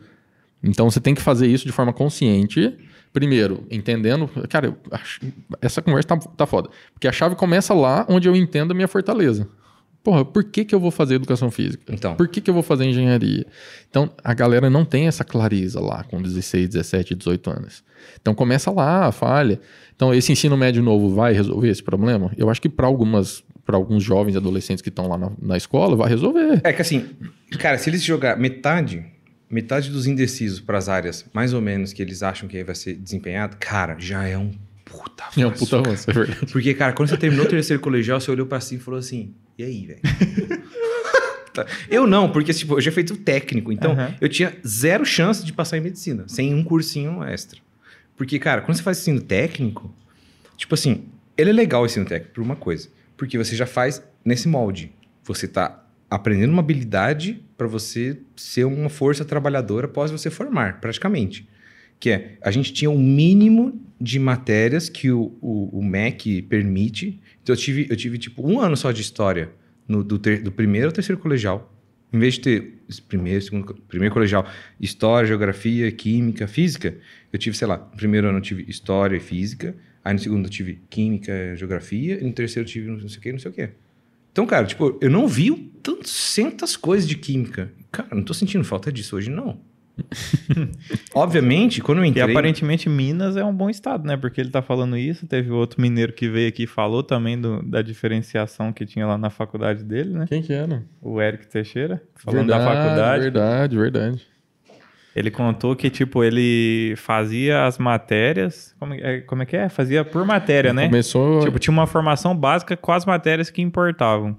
Então 0.65 0.91
você 0.91 0.99
tem 0.99 1.15
que 1.15 1.21
fazer 1.21 1.47
isso 1.47 1.67
de 1.67 1.73
forma 1.73 1.93
consciente. 1.93 2.75
Primeiro, 3.13 3.67
entendendo. 3.71 4.31
Cara, 4.49 4.75
acho, 4.91 5.21
essa 5.61 5.83
conversa 5.83 6.09
tá, 6.09 6.17
tá 6.17 6.47
foda. 6.47 6.71
Porque 6.95 7.07
a 7.07 7.13
chave 7.13 7.35
começa 7.35 7.75
lá 7.75 8.07
onde 8.09 8.31
eu 8.31 8.35
entendo 8.35 8.71
a 8.71 8.75
minha 8.75 8.89
fortaleza. 8.89 9.47
Porra, 10.03 10.25
por 10.25 10.45
que, 10.45 10.65
que 10.65 10.75
eu 10.75 10.81
vou 10.81 10.91
fazer 10.91 11.17
educação 11.17 11.51
física? 11.51 11.83
Então. 11.93 12.15
Por 12.15 12.27
que, 12.27 12.41
que 12.41 12.49
eu 12.49 12.55
vou 12.55 12.63
fazer 12.63 12.85
engenharia? 12.87 13.47
Então, 13.89 14.11
a 14.25 14.33
galera 14.33 14.71
não 14.71 14.85
tem 14.85 15.07
essa 15.07 15.25
clareza 15.25 15.79
lá 15.79 16.05
com 16.05 16.23
16, 16.23 16.69
17, 16.71 17.15
18 17.15 17.51
anos. 17.51 17.85
Então, 18.21 18.35
começa 18.35 18.71
lá, 18.71 19.07
a 19.07 19.13
falha. 19.13 19.61
Então, 19.95 20.15
esse 20.15 20.33
ensino 20.33 20.57
médio 20.57 20.83
novo 20.83 21.15
vai 21.15 21.35
resolver 21.35 21.69
esse 21.69 21.83
problema? 21.83 22.33
Eu 22.37 22.49
acho 22.49 22.63
que 22.63 22.69
para 22.69 22.87
algumas 22.87 23.45
para 23.63 23.77
alguns 23.77 24.03
jovens 24.03 24.35
adolescentes 24.35 24.83
que 24.83 24.89
estão 24.89 25.07
lá 25.07 25.17
na, 25.17 25.31
na, 25.41 25.57
escola, 25.57 25.95
vai 25.95 26.09
resolver. 26.09 26.61
É 26.65 26.73
que 26.73 26.83
assim, 26.83 27.11
cara, 27.57 27.79
se 27.79 27.89
eles 27.89 28.03
jogar 28.03 28.37
metade, 28.37 29.05
metade 29.49 29.91
dos 29.91 30.09
indecisos 30.09 30.59
para 30.59 30.77
as 30.77 30.89
áreas, 30.89 31.25
mais 31.33 31.55
ou 31.55 31.61
menos, 31.61 31.93
que 31.93 32.03
eles 32.03 32.21
acham 32.21 32.49
que 32.49 32.65
vai 32.65 32.75
ser 32.75 32.95
desempenhado, 32.95 33.57
cara, 33.61 33.95
já 33.97 34.27
é 34.27 34.37
um 34.37 34.51
puta 34.85 35.25
É 35.37 35.47
um 35.47 35.53
puta 35.53 35.79
avanço, 35.79 36.11
é 36.11 36.13
verdade. 36.13 36.47
Porque, 36.51 36.75
cara, 36.75 36.93
quando 36.93 37.11
você 37.11 37.17
terminou 37.17 37.47
o 37.47 37.49
terceiro 37.49 37.81
colegial, 37.81 38.21
você 38.21 38.31
olhou 38.31 38.47
para 38.47 38.61
cima 38.61 38.81
e 38.81 38.85
falou 38.85 38.99
assim: 38.99 39.35
e 39.61 39.65
aí, 39.65 39.87
velho? 39.87 40.01
eu 41.91 42.07
não, 42.07 42.31
porque 42.31 42.53
tipo, 42.53 42.75
eu 42.75 42.81
já 42.81 42.91
feito 42.91 43.17
técnico, 43.17 43.71
então 43.71 43.93
uhum. 43.93 44.15
eu 44.21 44.29
tinha 44.29 44.57
zero 44.67 45.05
chance 45.05 45.45
de 45.45 45.53
passar 45.53 45.77
em 45.77 45.81
medicina, 45.81 46.25
sem 46.27 46.55
um 46.55 46.65
cursinho 46.65 47.23
extra. 47.23 47.61
Porque, 48.17 48.39
cara, 48.39 48.63
quando 48.63 48.77
você 48.77 48.83
faz 48.83 48.99
ensino 48.99 49.21
técnico, 49.21 49.95
tipo 50.57 50.75
assim, 50.75 51.05
ele 51.37 51.51
é 51.51 51.53
legal 51.53 51.83
o 51.83 51.87
ensino 51.87 52.05
técnico 52.05 52.35
por 52.35 52.43
uma 52.43 52.57
coisa, 52.57 52.89
porque 53.17 53.37
você 53.37 53.55
já 53.57 53.67
faz 53.67 54.03
nesse 54.25 54.49
molde. 54.49 54.93
Você 55.25 55.47
tá 55.47 55.85
aprendendo 56.09 56.53
uma 56.53 56.61
habilidade 56.61 57.43
para 57.57 57.67
você 57.67 58.19
ser 58.37 58.65
uma 58.65 58.89
força 58.89 59.25
trabalhadora 59.25 59.87
após 59.87 60.11
você 60.11 60.31
formar, 60.31 60.81
praticamente. 60.81 61.49
Que 62.01 62.11
é, 62.11 62.39
a 62.43 62.51
gente 62.51 62.73
tinha 62.73 62.91
o 62.91 62.95
um 62.95 62.99
mínimo 62.99 63.81
de 64.01 64.19
matérias 64.19 64.89
que 64.89 65.11
o, 65.11 65.37
o, 65.41 65.79
o 65.79 65.85
MEC 65.85 66.43
permite. 66.43 67.21
Então 67.43 67.55
eu 67.55 67.59
tive, 67.59 67.87
eu 67.91 67.97
tive 67.97 68.17
tipo 68.17 68.45
um 68.45 68.59
ano 68.59 68.77
só 68.77 68.91
de 68.91 69.03
história 69.03 69.53
no, 69.87 70.03
do, 70.03 70.19
ter, 70.19 70.43
do 70.43 70.51
primeiro 70.51 70.87
ao 70.87 70.93
terceiro 70.93 71.21
colegial. 71.21 71.73
Em 72.13 72.19
vez 72.19 72.35
de 72.35 72.41
ter 72.41 72.79
primeiro, 73.07 73.41
segundo, 73.43 73.75
primeiro 73.87 74.13
colegial, 74.13 74.47
história, 74.81 75.29
geografia, 75.29 75.93
química, 75.93 76.49
física, 76.49 76.97
eu 77.33 77.39
tive, 77.39 77.57
sei 77.57 77.69
lá, 77.69 77.77
no 77.77 77.97
primeiro 77.97 78.29
ano 78.29 78.39
eu 78.39 78.43
tive 78.43 78.65
história 78.69 79.17
e 79.17 79.21
física, 79.21 79.77
aí 80.05 80.13
no 80.13 80.19
segundo 80.19 80.47
eu 80.47 80.51
tive 80.51 80.81
química, 80.89 81.55
geografia, 81.55 82.19
e 82.21 82.25
no 82.25 82.33
terceiro 82.33 82.67
eu 82.67 82.73
tive 82.73 82.91
não 82.91 83.09
sei 83.09 83.19
o 83.19 83.21
que, 83.21 83.33
não 83.33 83.39
sei 83.39 83.51
o 83.51 83.55
que. 83.55 83.69
Então, 84.33 84.47
cara, 84.47 84.67
tipo, 84.67 84.99
eu 85.01 85.11
não 85.11 85.29
vi 85.29 85.51
tantas 86.35 86.77
coisas 86.77 87.09
de 87.09 87.17
química. 87.17 87.73
Cara, 87.91 88.09
não 88.15 88.23
tô 88.23 88.33
sentindo 88.33 88.65
falta 88.65 88.93
disso 88.93 89.17
hoje, 89.17 89.31
não. 89.31 89.61
Obviamente, 91.15 91.81
quando 91.81 91.99
eu 91.99 92.05
entrei... 92.05 92.25
E 92.25 92.31
aparentemente 92.31 92.89
Minas 92.89 93.37
é 93.37 93.45
um 93.45 93.55
bom 93.55 93.71
estado, 93.71 94.07
né? 94.07 94.17
Porque 94.17 94.41
ele 94.41 94.51
tá 94.51 94.63
falando 94.63 94.97
isso, 94.97 95.27
teve 95.27 95.51
outro 95.51 95.81
mineiro 95.81 96.13
que 96.13 96.29
veio 96.29 96.49
aqui 96.49 96.65
e 96.65 96.67
falou 96.67 97.03
também 97.03 97.41
do, 97.41 97.63
da 97.63 97.83
diferenciação 97.83 98.73
que 98.73 98.87
tinha 98.87 99.07
lá 99.07 99.17
na 99.17 99.31
faculdade 99.31 99.85
dele, 99.85 100.11
né? 100.11 100.27
Quem 100.29 100.43
que 100.43 100.53
era? 100.53 100.85
O 101.01 101.21
Eric 101.21 101.47
Teixeira, 101.47 102.03
falando 102.15 102.49
verdade, 102.49 102.65
da 102.65 102.71
faculdade. 102.71 103.23
Verdade, 103.23 103.77
verdade. 103.77 104.31
Ele 105.15 105.31
contou 105.31 105.75
que, 105.75 105.91
tipo, 105.91 106.23
ele 106.23 106.95
fazia 106.97 107.65
as 107.65 107.79
matérias. 107.79 108.75
Como 108.79 108.95
é, 108.95 109.21
como 109.21 109.43
é 109.43 109.47
que 109.47 109.57
é? 109.57 109.69
Fazia 109.69 110.05
por 110.05 110.25
matéria, 110.25 110.73
né? 110.73 110.87
Começou. 110.87 111.41
Tipo, 111.41 111.59
tinha 111.59 111.73
uma 111.73 111.87
formação 111.87 112.35
básica 112.35 112.77
com 112.77 112.93
as 112.93 113.05
matérias 113.05 113.51
que 113.51 113.61
importavam. 113.61 114.37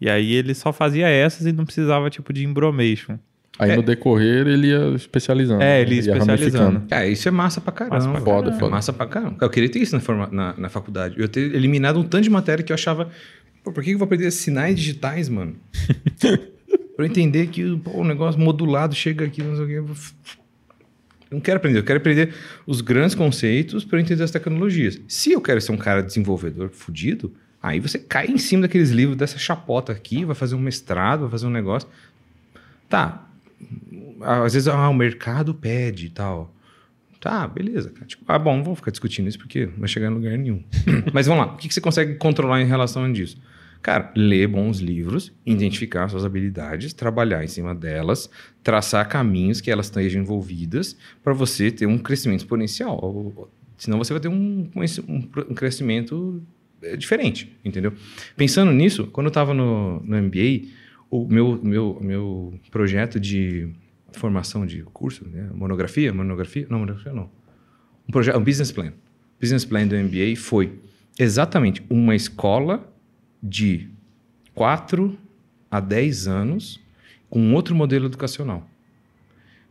E 0.00 0.10
aí 0.10 0.34
ele 0.34 0.54
só 0.54 0.72
fazia 0.72 1.08
essas 1.08 1.46
e 1.46 1.52
não 1.52 1.64
precisava, 1.64 2.10
tipo, 2.10 2.32
de 2.32 2.44
embromation. 2.44 3.18
Aí 3.58 3.70
é. 3.70 3.76
no 3.76 3.82
decorrer 3.82 4.46
ele 4.46 4.68
ia 4.68 4.94
especializando. 4.94 5.62
É, 5.62 5.80
ele 5.82 5.96
ia 5.96 6.00
especializando. 6.00 6.82
É, 6.90 7.08
isso 7.08 7.28
é 7.28 7.30
massa 7.30 7.60
pra 7.60 7.72
caramba. 7.72 7.96
Massa 7.96 8.10
pra 8.10 8.20
foda, 8.20 8.32
caramba. 8.32 8.58
foda. 8.58 8.70
Massa 8.70 8.92
pra 8.92 9.06
caramba. 9.06 9.36
Eu 9.40 9.50
queria 9.50 9.68
ter 9.68 9.78
isso 9.78 9.94
na, 9.94 10.00
forma, 10.00 10.28
na, 10.32 10.54
na 10.56 10.68
faculdade. 10.68 11.16
Eu 11.18 11.28
ter 11.28 11.54
eliminado 11.54 11.98
um 11.98 12.02
tanto 12.02 12.24
de 12.24 12.30
matéria 12.30 12.64
que 12.64 12.72
eu 12.72 12.74
achava. 12.74 13.10
Pô, 13.62 13.72
por 13.72 13.84
que 13.84 13.90
eu 13.90 13.98
vou 13.98 14.06
aprender 14.06 14.30
sinais 14.30 14.76
digitais, 14.76 15.28
mano? 15.28 15.56
pra 16.96 17.04
eu 17.04 17.06
entender 17.06 17.48
que 17.48 17.76
pô, 17.78 18.00
o 18.00 18.04
negócio 18.04 18.40
modulado 18.40 18.94
chega 18.94 19.24
aqui, 19.24 19.42
não 19.42 19.54
sei 19.56 19.64
o 19.64 19.68
quê. 19.68 19.74
Eu 21.30 21.36
não 21.36 21.40
quero 21.40 21.56
aprender, 21.58 21.78
eu 21.78 21.84
quero 21.84 21.98
aprender 21.98 22.34
os 22.66 22.80
grandes 22.80 23.14
conceitos 23.14 23.84
para 23.84 23.98
eu 23.98 24.02
entender 24.02 24.22
as 24.22 24.30
tecnologias. 24.30 25.00
Se 25.08 25.32
eu 25.32 25.40
quero 25.40 25.60
ser 25.60 25.72
um 25.72 25.78
cara 25.78 26.02
desenvolvedor 26.02 26.70
fudido, 26.70 27.32
Aí 27.62 27.78
você 27.78 27.96
cai 27.96 28.26
em 28.26 28.38
cima 28.38 28.62
daqueles 28.62 28.90
livros, 28.90 29.16
dessa 29.16 29.38
chapota 29.38 29.92
aqui, 29.92 30.24
vai 30.24 30.34
fazer 30.34 30.56
um 30.56 30.58
mestrado, 30.58 31.20
vai 31.20 31.30
fazer 31.30 31.46
um 31.46 31.50
negócio. 31.50 31.88
Tá. 32.88 33.28
Às 34.20 34.54
vezes, 34.54 34.68
ah, 34.68 34.88
o 34.88 34.94
mercado 34.94 35.54
pede 35.54 36.06
e 36.06 36.10
tal. 36.10 36.54
Tá, 37.20 37.46
beleza. 37.46 37.90
Cara. 37.90 38.06
Tipo, 38.06 38.24
ah, 38.26 38.38
bom, 38.38 38.56
não 38.56 38.64
vou 38.64 38.74
ficar 38.74 38.90
discutindo 38.90 39.28
isso 39.28 39.38
porque 39.38 39.66
não 39.66 39.78
vai 39.78 39.88
chegar 39.88 40.10
em 40.10 40.14
lugar 40.14 40.36
nenhum. 40.36 40.62
Mas 41.12 41.26
vamos 41.26 41.46
lá, 41.46 41.52
o 41.52 41.56
que 41.56 41.72
você 41.72 41.80
consegue 41.80 42.16
controlar 42.16 42.60
em 42.60 42.66
relação 42.66 43.04
a 43.04 43.12
disso? 43.12 43.40
Cara, 43.80 44.12
ler 44.16 44.46
bons 44.46 44.78
livros, 44.78 45.32
identificar 45.44 46.08
suas 46.08 46.24
habilidades, 46.24 46.92
trabalhar 46.92 47.42
em 47.42 47.48
cima 47.48 47.74
delas, 47.74 48.30
traçar 48.62 49.08
caminhos 49.08 49.60
que 49.60 49.70
elas 49.70 49.86
estejam 49.86 50.22
envolvidas 50.22 50.96
para 51.22 51.32
você 51.32 51.70
ter 51.70 51.86
um 51.86 51.98
crescimento 51.98 52.40
exponencial. 52.40 53.50
Senão 53.76 53.98
você 53.98 54.12
vai 54.12 54.20
ter 54.20 54.28
um, 54.28 54.70
um 54.76 55.54
crescimento 55.54 56.40
é, 56.82 56.96
diferente, 56.96 57.56
entendeu? 57.64 57.92
Pensando 58.36 58.72
nisso, 58.72 59.08
quando 59.08 59.26
eu 59.26 59.30
estava 59.30 59.54
no, 59.54 60.00
no 60.00 60.22
MBA, 60.22 60.68
o 61.12 61.28
meu, 61.28 61.60
meu, 61.62 61.98
meu 62.00 62.54
projeto 62.70 63.20
de 63.20 63.68
formação 64.12 64.64
de 64.64 64.82
curso, 64.94 65.28
né? 65.28 65.46
monografia, 65.52 66.10
monografia, 66.10 66.66
não, 66.70 66.78
monografia 66.78 67.12
não. 67.12 67.28
Um 68.08 68.12
projeto, 68.12 68.38
um 68.38 68.42
business 68.42 68.72
plan. 68.72 68.94
Business 69.38 69.62
plan 69.66 69.86
do 69.86 69.94
MBA 69.94 70.36
foi 70.36 70.72
exatamente 71.18 71.84
uma 71.90 72.16
escola 72.16 72.90
de 73.42 73.90
4 74.54 75.14
a 75.70 75.80
10 75.80 76.28
anos 76.28 76.80
com 77.28 77.52
outro 77.52 77.74
modelo 77.74 78.06
educacional. 78.06 78.66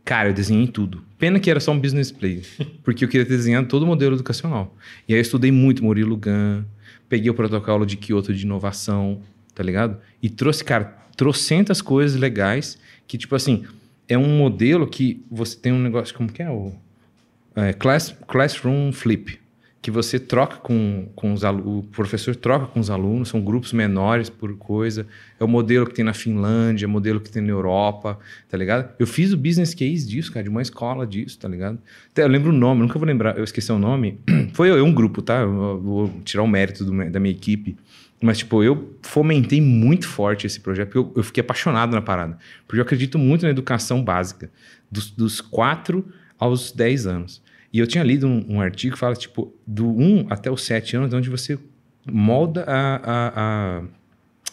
Cara, 0.04 0.28
eu 0.28 0.34
desenhei 0.34 0.68
tudo. 0.68 1.02
Pena 1.18 1.40
que 1.40 1.50
era 1.50 1.58
só 1.58 1.72
um 1.72 1.80
business 1.80 2.12
play, 2.12 2.44
porque 2.84 3.04
eu 3.04 3.08
queria 3.08 3.26
ter 3.26 3.36
desenhado 3.36 3.66
todo 3.66 3.82
o 3.82 3.86
modelo 3.86 4.14
educacional. 4.14 4.76
E 5.08 5.12
aí 5.12 5.18
eu 5.18 5.22
estudei 5.22 5.50
muito 5.50 5.82
Murilo 5.82 6.16
Gun, 6.16 6.62
peguei 7.08 7.30
o 7.30 7.34
protocolo 7.34 7.84
de 7.84 7.96
Kyoto 7.96 8.32
de 8.32 8.44
inovação, 8.44 9.20
tá 9.56 9.62
ligado? 9.64 9.98
E 10.22 10.30
trouxe, 10.30 10.62
cara, 10.62 11.01
trocentas 11.16 11.80
coisas 11.80 12.18
legais 12.18 12.78
que, 13.06 13.18
tipo 13.18 13.34
assim, 13.34 13.64
é 14.08 14.16
um 14.16 14.36
modelo 14.36 14.86
que 14.86 15.24
você 15.30 15.56
tem 15.56 15.72
um 15.72 15.78
negócio, 15.78 16.14
como 16.14 16.30
que 16.30 16.42
é? 16.42 16.50
O 16.50 16.72
é, 17.54 17.72
class, 17.72 18.14
Classroom 18.26 18.92
Flip, 18.92 19.38
que 19.82 19.90
você 19.90 20.18
troca 20.18 20.56
com, 20.56 21.08
com 21.14 21.32
os 21.32 21.44
alunos, 21.44 21.84
o 21.84 21.88
professor 21.88 22.36
troca 22.36 22.66
com 22.66 22.78
os 22.78 22.88
alunos, 22.88 23.28
são 23.28 23.40
grupos 23.40 23.72
menores 23.72 24.30
por 24.30 24.56
coisa. 24.56 25.06
É 25.40 25.44
o 25.44 25.48
modelo 25.48 25.86
que 25.86 25.94
tem 25.94 26.04
na 26.04 26.14
Finlândia, 26.14 26.86
é 26.86 26.88
o 26.88 26.90
modelo 26.90 27.20
que 27.20 27.30
tem 27.30 27.42
na 27.42 27.50
Europa, 27.50 28.18
tá 28.48 28.56
ligado? 28.56 28.94
Eu 28.98 29.06
fiz 29.06 29.32
o 29.32 29.36
business 29.36 29.74
case 29.74 30.06
disso, 30.08 30.32
cara, 30.32 30.44
de 30.44 30.48
uma 30.48 30.62
escola 30.62 31.04
disso, 31.04 31.36
tá 31.38 31.48
ligado? 31.48 31.78
Até 32.12 32.22
eu 32.22 32.28
lembro 32.28 32.50
o 32.50 32.54
nome, 32.54 32.82
nunca 32.82 32.98
vou 32.98 33.06
lembrar, 33.06 33.36
eu 33.36 33.44
esqueci 33.44 33.72
o 33.72 33.78
nome. 33.78 34.20
Foi 34.54 34.70
eu, 34.70 34.84
um 34.84 34.94
grupo, 34.94 35.20
tá? 35.20 35.40
Eu 35.40 35.80
vou 35.80 36.10
tirar 36.24 36.44
o 36.44 36.48
mérito 36.48 36.84
do, 36.84 37.10
da 37.10 37.18
minha 37.18 37.34
equipe. 37.34 37.76
Mas, 38.22 38.38
tipo, 38.38 38.62
eu 38.62 38.96
fomentei 39.02 39.60
muito 39.60 40.06
forte 40.06 40.46
esse 40.46 40.60
projeto, 40.60 40.88
porque 40.90 40.98
eu, 40.98 41.12
eu 41.16 41.24
fiquei 41.24 41.40
apaixonado 41.40 41.92
na 41.92 42.00
parada. 42.00 42.38
Porque 42.66 42.78
eu 42.78 42.82
acredito 42.84 43.18
muito 43.18 43.42
na 43.42 43.50
educação 43.50 44.02
básica, 44.02 44.50
dos, 44.88 45.10
dos 45.10 45.40
4 45.40 46.06
aos 46.38 46.70
10 46.70 47.06
anos. 47.08 47.42
E 47.72 47.80
eu 47.80 47.86
tinha 47.86 48.04
lido 48.04 48.28
um, 48.28 48.44
um, 48.48 48.60
artigo 48.60 48.94
que 48.94 48.98
fala, 48.98 49.16
tipo, 49.16 49.52
do 49.66 49.88
1 49.88 50.28
até 50.30 50.50
os 50.50 50.62
7 50.62 50.96
anos, 50.96 51.12
onde 51.12 51.28
você 51.28 51.58
molda 52.06 52.64
a, 52.64 52.96
a, 52.96 53.78
a 53.78 53.82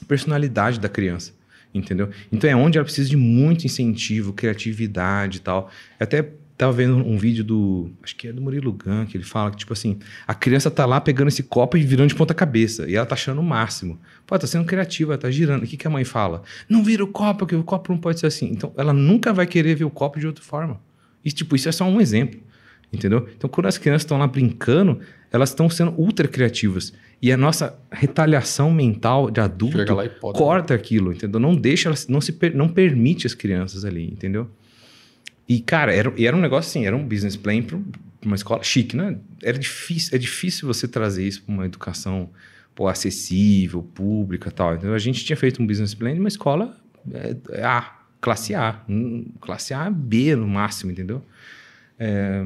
personalidade 0.08 0.80
da 0.80 0.90
criança 0.90 1.38
entendeu? 1.72 2.10
Então 2.32 2.50
é 2.50 2.56
onde 2.56 2.80
ela 2.80 2.86
precisa 2.86 3.08
de 3.08 3.16
muito 3.16 3.66
incentivo, 3.66 4.34
criatividade 4.34 5.38
e 5.38 5.42
tal. 5.42 5.70
Até 6.00 6.32
Tava 6.60 6.74
vendo 6.74 6.98
um 6.98 7.18
vídeo 7.18 7.42
do. 7.42 7.90
Acho 8.04 8.14
que 8.18 8.28
é 8.28 8.34
do 8.34 8.42
Murilo 8.42 8.74
Gun, 8.74 9.06
que 9.06 9.16
ele 9.16 9.24
fala 9.24 9.50
que, 9.50 9.56
tipo 9.56 9.72
assim, 9.72 9.98
a 10.28 10.34
criança 10.36 10.70
tá 10.70 10.86
lá 10.86 11.00
pegando 11.00 11.30
esse 11.30 11.42
copo 11.42 11.78
e 11.78 11.84
virando 11.84 12.10
de 12.10 12.16
ponta 12.16 12.34
cabeça. 12.34 12.86
E 12.86 12.98
ela 12.98 13.06
tá 13.06 13.16
achando 13.16 13.40
o 13.40 13.44
máximo. 13.44 13.98
Pô, 14.28 14.38
tá 14.38 14.46
sendo 14.46 14.66
criativa, 14.66 15.18
tá 15.18 15.32
girando. 15.32 15.64
O 15.64 15.66
que, 15.66 15.78
que 15.78 15.88
a 15.88 15.90
mãe 15.90 16.04
fala? 16.04 16.44
Não 16.68 16.84
vira 16.84 17.02
o 17.02 17.08
copo, 17.08 17.40
porque 17.40 17.56
o 17.56 17.64
copo 17.64 17.94
não 17.94 17.98
pode 17.98 18.20
ser 18.20 18.28
assim. 18.28 18.50
Então, 18.52 18.74
ela 18.76 18.92
nunca 18.92 19.32
vai 19.32 19.48
querer 19.48 19.74
ver 19.74 19.86
o 19.86 19.90
copo 19.90 20.20
de 20.20 20.28
outra 20.28 20.44
forma. 20.44 20.82
E, 21.24 21.32
tipo, 21.32 21.56
isso 21.56 21.70
é 21.70 21.72
só 21.72 21.86
um 21.86 22.02
exemplo. 22.02 22.42
Entendeu? 22.92 23.26
Então, 23.38 23.50
quando 23.50 23.68
as 23.68 23.78
crianças 23.78 24.02
estão 24.02 24.18
lá 24.18 24.28
brincando, 24.28 25.00
elas 25.32 25.52
estão 25.52 25.70
sendo 25.70 25.94
ultra 25.98 26.28
criativas. 26.28 26.92
E 27.22 27.32
a 27.32 27.38
nossa 27.38 27.80
retaliação 27.90 28.70
mental 28.70 29.32
de 29.32 29.40
adulto 29.40 29.78
corta 30.34 30.74
aquilo, 30.74 31.14
entendeu? 31.14 31.40
Não 31.40 31.56
deixa, 31.56 31.88
elas, 31.88 32.06
não, 32.10 32.20
se, 32.20 32.38
não 32.54 32.68
permite 32.68 33.26
as 33.26 33.34
crianças 33.34 33.86
ali, 33.86 34.06
entendeu? 34.12 34.50
E, 35.50 35.60
cara, 35.60 35.92
era, 35.92 36.14
era 36.24 36.38
um 36.38 36.40
negócio 36.40 36.70
assim, 36.70 36.86
era 36.86 36.96
um 36.96 37.04
business 37.04 37.36
plan 37.36 37.64
para 37.64 37.80
uma 38.24 38.36
escola 38.36 38.62
chique, 38.62 38.96
né? 38.96 39.18
Era 39.42 39.58
difícil, 39.58 40.16
é 40.16 40.20
difícil 40.20 40.68
você 40.68 40.88
trazer 40.88 41.28
isso 41.28 41.42
para 41.42 41.52
uma 41.52 41.66
educação 41.66 42.30
pô, 42.76 42.88
acessível, 42.88 43.82
pública 43.82 44.52
tal. 44.52 44.76
Então, 44.76 44.94
a 44.94 45.00
gente 45.00 45.26
tinha 45.26 45.36
feito 45.36 45.62
um 45.62 45.66
business 45.66 45.96
plan 45.96 46.14
de 46.14 46.20
uma 46.20 46.30
escola 46.30 46.78
é, 47.12 47.36
é 47.50 47.64
A, 47.64 47.98
classe 48.22 48.54
A. 48.54 48.82
Um, 48.88 49.26
classe 49.42 49.74
A, 49.74 49.90
B 49.90 50.36
no 50.36 50.48
máximo, 50.48 50.92
entendeu? 50.92 51.26
É, 51.98 52.44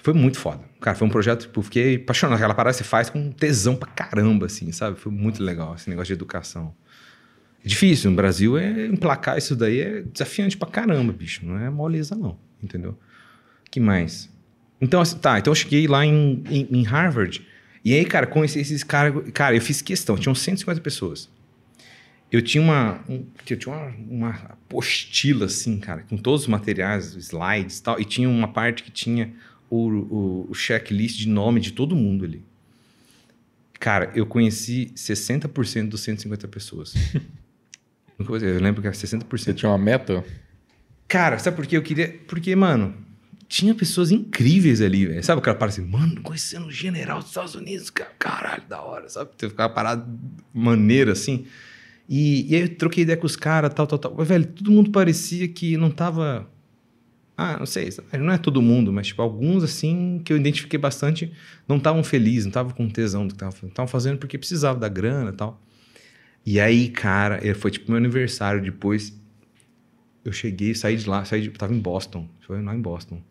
foi 0.00 0.14
muito 0.14 0.38
foda. 0.38 0.60
Cara, 0.80 0.96
foi 0.96 1.08
um 1.08 1.10
projeto, 1.10 1.42
tipo, 1.42 1.60
fiquei 1.60 1.96
apaixonado. 1.96 2.36
Aquela 2.36 2.54
parada 2.54 2.72
você 2.72 2.84
faz 2.84 3.10
com 3.10 3.32
tesão 3.32 3.74
pra 3.74 3.90
caramba, 3.90 4.46
assim, 4.46 4.70
sabe? 4.70 4.98
Foi 4.98 5.10
muito 5.10 5.42
legal 5.42 5.74
esse 5.74 5.90
negócio 5.90 6.06
de 6.06 6.12
educação. 6.12 6.72
Difícil. 7.64 8.10
No 8.10 8.16
Brasil, 8.16 8.56
é 8.56 8.86
emplacar 8.86 9.38
isso 9.38 9.54
daí 9.54 9.80
é 9.80 10.02
desafiante 10.02 10.56
pra 10.56 10.68
caramba, 10.68 11.12
bicho. 11.12 11.44
Não 11.44 11.58
é 11.58 11.68
moleza, 11.70 12.14
não. 12.14 12.38
Entendeu? 12.62 12.98
que 13.70 13.78
mais? 13.78 14.28
Então, 14.80 15.00
assim, 15.00 15.18
tá. 15.18 15.38
Então, 15.38 15.50
eu 15.50 15.54
cheguei 15.54 15.86
lá 15.86 16.04
em, 16.04 16.42
em, 16.50 16.68
em 16.70 16.82
Harvard. 16.82 17.46
E 17.84 17.94
aí, 17.94 18.04
cara, 18.04 18.26
com 18.26 18.44
esses 18.44 18.82
caras... 18.82 19.14
Cara, 19.32 19.54
eu 19.54 19.60
fiz 19.60 19.80
questão. 19.80 20.16
Tinham 20.16 20.34
150 20.34 20.80
pessoas. 20.80 21.30
Eu 22.32 22.42
tinha 22.42 22.62
uma, 22.62 23.00
um, 23.08 23.24
eu 23.48 23.56
tinha 23.56 23.74
uma, 23.74 23.94
uma 24.08 24.30
apostila, 24.30 25.46
assim, 25.46 25.78
cara, 25.78 26.02
com 26.02 26.16
todos 26.16 26.42
os 26.42 26.46
materiais, 26.46 27.14
slides 27.14 27.78
e 27.78 27.82
tal. 27.82 28.00
E 28.00 28.04
tinha 28.04 28.28
uma 28.28 28.48
parte 28.48 28.82
que 28.82 28.90
tinha 28.90 29.32
o, 29.68 29.88
o, 29.88 30.46
o 30.50 30.54
checklist 30.54 31.18
de 31.18 31.28
nome 31.28 31.60
de 31.60 31.72
todo 31.72 31.94
mundo 31.96 32.24
ali. 32.24 32.42
Cara, 33.78 34.12
eu 34.14 34.26
conheci 34.26 34.92
60% 34.94 35.88
dos 35.88 36.02
150 36.02 36.48
pessoas. 36.48 36.94
Eu 38.28 38.60
lembro 38.60 38.80
que 38.80 38.88
era 38.88 38.96
60%. 38.96 39.24
Você 39.30 39.54
tinha 39.54 39.70
uma 39.70 39.78
meta? 39.78 40.24
Cara, 41.08 41.38
sabe 41.38 41.56
por 41.56 41.66
quê? 41.66 41.76
Eu 41.76 41.82
queria. 41.82 42.20
Porque, 42.26 42.54
mano, 42.54 42.94
tinha 43.48 43.74
pessoas 43.74 44.12
incríveis 44.12 44.80
ali, 44.80 45.06
velho. 45.06 45.24
Sabe 45.24 45.40
aquela 45.40 45.56
parada 45.56 45.76
assim, 45.76 45.90
mano, 45.90 46.20
conhecendo 46.22 46.66
o 46.66 46.70
general 46.70 47.18
dos 47.18 47.28
Estados 47.28 47.56
Unidos, 47.56 47.90
cara, 47.90 48.10
caralho, 48.16 48.62
da 48.68 48.80
hora, 48.80 49.08
sabe? 49.08 49.30
Teve 49.36 49.52
uma 49.58 49.68
parada 49.68 50.06
maneira 50.54 51.12
assim. 51.12 51.46
E, 52.08 52.48
e 52.48 52.54
aí 52.54 52.62
eu 52.62 52.76
troquei 52.76 53.02
ideia 53.02 53.16
com 53.16 53.26
os 53.26 53.34
caras, 53.34 53.74
tal, 53.74 53.88
tal, 53.88 53.98
tal. 53.98 54.14
Mas, 54.16 54.28
velho, 54.28 54.46
todo 54.46 54.70
mundo 54.70 54.90
parecia 54.90 55.48
que 55.48 55.76
não 55.76 55.90
tava. 55.90 56.48
Ah, 57.36 57.56
não 57.58 57.66
sei, 57.66 57.88
não 58.18 58.32
é 58.32 58.38
todo 58.38 58.60
mundo, 58.60 58.92
mas 58.92 59.06
tipo, 59.06 59.22
alguns 59.22 59.64
assim 59.64 60.20
que 60.22 60.30
eu 60.30 60.36
identifiquei 60.36 60.78
bastante 60.78 61.32
não 61.66 61.78
estavam 61.78 62.04
felizes, 62.04 62.44
não 62.44 62.50
estavam 62.50 62.72
com 62.72 62.86
tesão 62.88 63.26
do 63.26 63.28
que 63.28 63.36
estavam 63.36 63.52
fazendo. 63.52 63.70
Estavam 63.70 63.88
fazendo 63.88 64.18
porque 64.18 64.36
precisavam 64.38 64.78
da 64.78 64.88
grana 64.88 65.30
e 65.30 65.32
tal. 65.32 65.60
E 66.52 66.58
aí, 66.58 66.88
cara, 66.88 67.40
foi 67.54 67.70
tipo 67.70 67.92
meu 67.92 67.96
aniversário. 67.96 68.60
Depois 68.60 69.16
eu 70.24 70.32
cheguei, 70.32 70.74
saí 70.74 70.96
de 70.96 71.08
lá, 71.08 71.24
saí 71.24 71.42
de, 71.42 71.50
tava 71.50 71.72
em 71.72 71.78
Boston. 71.78 72.28
Foi 72.40 72.60
lá 72.60 72.74
em 72.74 72.80
Boston. 72.80 73.22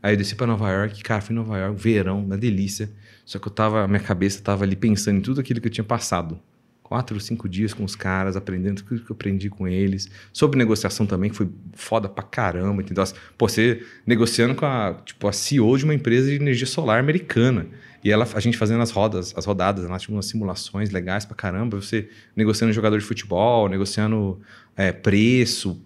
Aí 0.00 0.12
eu 0.12 0.16
desci 0.16 0.36
para 0.36 0.46
Nova 0.46 0.70
York, 0.70 1.02
cara, 1.02 1.20
fui 1.20 1.34
em 1.34 1.38
Nova 1.38 1.58
York, 1.58 1.82
verão, 1.82 2.24
uma 2.24 2.38
delícia. 2.38 2.88
Só 3.24 3.40
que 3.40 3.48
eu 3.48 3.50
tava, 3.50 3.88
minha 3.88 3.98
cabeça 3.98 4.40
tava 4.40 4.62
ali 4.62 4.76
pensando 4.76 5.18
em 5.18 5.20
tudo 5.20 5.40
aquilo 5.40 5.60
que 5.60 5.66
eu 5.66 5.72
tinha 5.72 5.82
passado. 5.82 6.38
Quatro, 6.80 7.18
cinco 7.18 7.48
dias 7.48 7.74
com 7.74 7.82
os 7.82 7.96
caras, 7.96 8.36
aprendendo 8.36 8.80
tudo 8.80 9.04
que 9.04 9.10
eu 9.10 9.14
aprendi 9.14 9.50
com 9.50 9.66
eles. 9.66 10.08
Sobre 10.32 10.56
negociação 10.56 11.04
também, 11.04 11.30
que 11.30 11.36
foi 11.36 11.50
foda 11.72 12.08
pra 12.08 12.22
caramba, 12.22 12.80
entendeu? 12.80 13.02
Pô, 13.36 13.48
você 13.48 13.84
negociando 14.06 14.54
com 14.54 14.64
a, 14.64 15.02
tipo, 15.04 15.26
a 15.26 15.32
CEO 15.32 15.76
de 15.76 15.82
uma 15.82 15.94
empresa 15.94 16.28
de 16.30 16.36
energia 16.36 16.66
solar 16.66 17.00
americana. 17.00 17.66
E 18.02 18.10
ela, 18.10 18.26
a 18.32 18.40
gente 18.40 18.56
fazendo 18.56 18.82
as 18.82 18.90
rodas, 18.90 19.34
as 19.36 19.44
rodadas, 19.44 19.88
lá 19.88 19.98
tinha 19.98 20.14
umas 20.14 20.26
simulações 20.26 20.90
legais 20.90 21.24
pra 21.24 21.34
caramba. 21.34 21.80
Você 21.80 22.08
negociando 22.36 22.72
jogador 22.72 22.98
de 22.98 23.04
futebol, 23.04 23.68
negociando 23.68 24.40
é, 24.76 24.92
preço. 24.92 25.80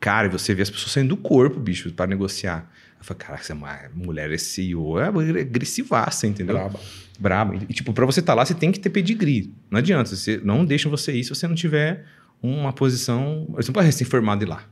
Cara, 0.00 0.28
e 0.28 0.30
você 0.30 0.54
vê 0.54 0.62
as 0.62 0.70
pessoas 0.70 0.92
saindo 0.92 1.10
do 1.10 1.16
corpo, 1.16 1.60
bicho, 1.60 1.92
para 1.92 2.06
negociar. 2.06 2.70
Eu 2.98 3.04
falei, 3.04 3.18
caraca, 3.18 3.42
essa 3.42 3.54
mulher, 3.94 4.30
esse 4.32 4.46
CEO 4.46 4.98
é 4.98 5.08
agressivaça, 5.08 6.26
entendeu? 6.26 6.56
Braba. 6.56 6.80
Braba. 7.18 7.54
E, 7.68 7.72
tipo, 7.74 7.92
pra 7.92 8.06
você 8.06 8.20
estar 8.20 8.32
tá 8.32 8.36
lá, 8.36 8.44
você 8.44 8.54
tem 8.54 8.72
que 8.72 8.80
ter 8.80 8.90
pedigree. 8.90 9.52
Não 9.70 9.78
adianta. 9.78 10.14
Você, 10.14 10.40
não 10.42 10.64
deixa 10.64 10.88
você 10.88 11.12
ir 11.12 11.24
se 11.24 11.30
você 11.30 11.46
não 11.46 11.54
tiver 11.54 12.06
uma 12.42 12.72
posição... 12.72 13.46
Você 13.50 13.68
não 13.68 13.74
pode 13.74 13.86
recém-formado 13.86 14.44
ir 14.44 14.48
lá. 14.48 14.64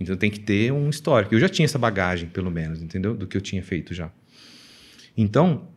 Então 0.00 0.16
tem 0.16 0.30
que 0.30 0.40
ter 0.40 0.72
um 0.72 0.88
histórico. 0.88 1.34
Eu 1.34 1.40
já 1.40 1.48
tinha 1.48 1.64
essa 1.64 1.78
bagagem, 1.78 2.28
pelo 2.28 2.50
menos, 2.50 2.82
entendeu? 2.82 3.14
Do 3.14 3.26
que 3.26 3.36
eu 3.36 3.40
tinha 3.40 3.62
feito 3.62 3.94
já. 3.94 4.10
Então, 5.16 5.68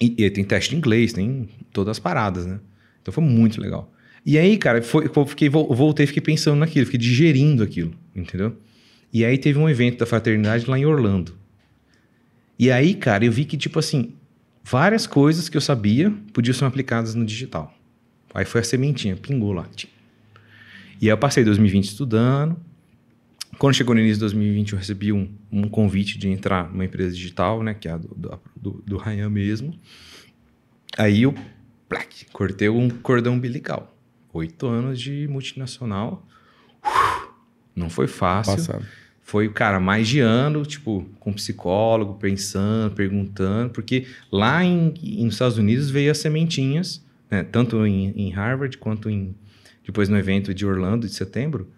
e, 0.00 0.14
e, 0.16 0.30
tem 0.30 0.44
teste 0.44 0.70
de 0.70 0.76
inglês, 0.76 1.12
tem 1.12 1.48
todas 1.72 1.92
as 1.92 1.98
paradas, 1.98 2.46
né? 2.46 2.60
Então 3.02 3.12
foi 3.12 3.24
muito 3.24 3.60
legal. 3.60 3.92
E 4.24 4.38
aí, 4.38 4.56
cara, 4.56 4.82
foi, 4.82 5.10
eu 5.14 5.26
fiquei, 5.26 5.48
voltei 5.48 6.06
fiquei 6.06 6.22
pensando 6.22 6.58
naquilo, 6.58 6.86
fiquei 6.86 7.00
digerindo 7.00 7.62
aquilo, 7.62 7.92
entendeu? 8.14 8.56
E 9.12 9.24
aí 9.24 9.38
teve 9.38 9.58
um 9.58 9.68
evento 9.68 9.98
da 9.98 10.06
fraternidade 10.06 10.68
lá 10.68 10.78
em 10.78 10.84
Orlando. 10.84 11.34
E 12.58 12.70
aí, 12.70 12.94
cara, 12.94 13.24
eu 13.24 13.32
vi 13.32 13.44
que, 13.44 13.56
tipo 13.56 13.78
assim, 13.78 14.12
várias 14.62 15.06
coisas 15.06 15.48
que 15.48 15.56
eu 15.56 15.60
sabia 15.60 16.12
podiam 16.32 16.52
ser 16.54 16.64
aplicadas 16.64 17.14
no 17.14 17.24
digital. 17.24 17.74
Aí 18.34 18.44
foi 18.44 18.60
a 18.60 18.64
sementinha, 18.64 19.16
pingou 19.16 19.52
lá. 19.52 19.66
E 21.00 21.06
aí 21.06 21.08
eu 21.08 21.18
passei 21.18 21.44
2020 21.44 21.84
estudando. 21.84 22.56
Quando 23.58 23.74
chegou 23.74 23.94
no 23.94 24.00
início 24.00 24.16
de 24.16 24.20
2020, 24.20 24.72
eu 24.72 24.78
recebi 24.78 25.12
um, 25.12 25.28
um 25.50 25.68
convite 25.68 26.16
de 26.16 26.28
entrar 26.28 26.70
numa 26.70 26.84
empresa 26.84 27.14
digital, 27.14 27.62
né? 27.62 27.74
Que 27.74 27.88
é 27.88 27.90
a 27.90 27.96
do, 27.96 28.08
do, 28.14 28.40
do, 28.54 28.82
do 28.86 28.96
Ryan 28.96 29.28
mesmo. 29.28 29.78
Aí 30.96 31.22
eu 31.22 31.34
plac, 31.88 32.26
cortei 32.32 32.68
um 32.68 32.88
cordão 32.88 33.34
umbilical. 33.34 33.96
Oito 34.32 34.66
anos 34.66 35.00
de 35.00 35.26
multinacional. 35.28 36.24
Não 37.74 37.90
foi 37.90 38.06
fácil. 38.06 38.56
Passado. 38.56 38.86
Foi, 39.20 39.48
cara, 39.50 39.78
mais 39.78 40.08
de 40.08 40.20
ano, 40.20 40.64
tipo, 40.64 41.04
com 41.18 41.32
psicólogo, 41.32 42.14
pensando, 42.14 42.94
perguntando, 42.94 43.70
porque 43.70 44.06
lá 44.32 44.64
em, 44.64 44.94
em, 45.02 45.24
nos 45.24 45.34
Estados 45.34 45.58
Unidos 45.58 45.90
veio 45.90 46.10
as 46.10 46.16
sementinhas, 46.16 47.04
né, 47.30 47.42
tanto 47.42 47.84
em, 47.84 48.10
em 48.16 48.30
Harvard 48.30 48.78
quanto 48.78 49.10
em, 49.10 49.34
depois 49.84 50.08
no 50.08 50.16
evento 50.16 50.54
de 50.54 50.64
Orlando 50.64 51.06
de 51.06 51.12
setembro, 51.12 51.70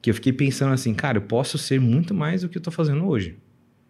que 0.00 0.10
eu 0.10 0.14
fiquei 0.14 0.32
pensando 0.32 0.72
assim, 0.72 0.94
cara, 0.94 1.18
eu 1.18 1.22
posso 1.22 1.58
ser 1.58 1.80
muito 1.80 2.14
mais 2.14 2.42
do 2.42 2.48
que 2.48 2.58
eu 2.58 2.62
tô 2.62 2.70
fazendo 2.70 3.06
hoje. 3.06 3.36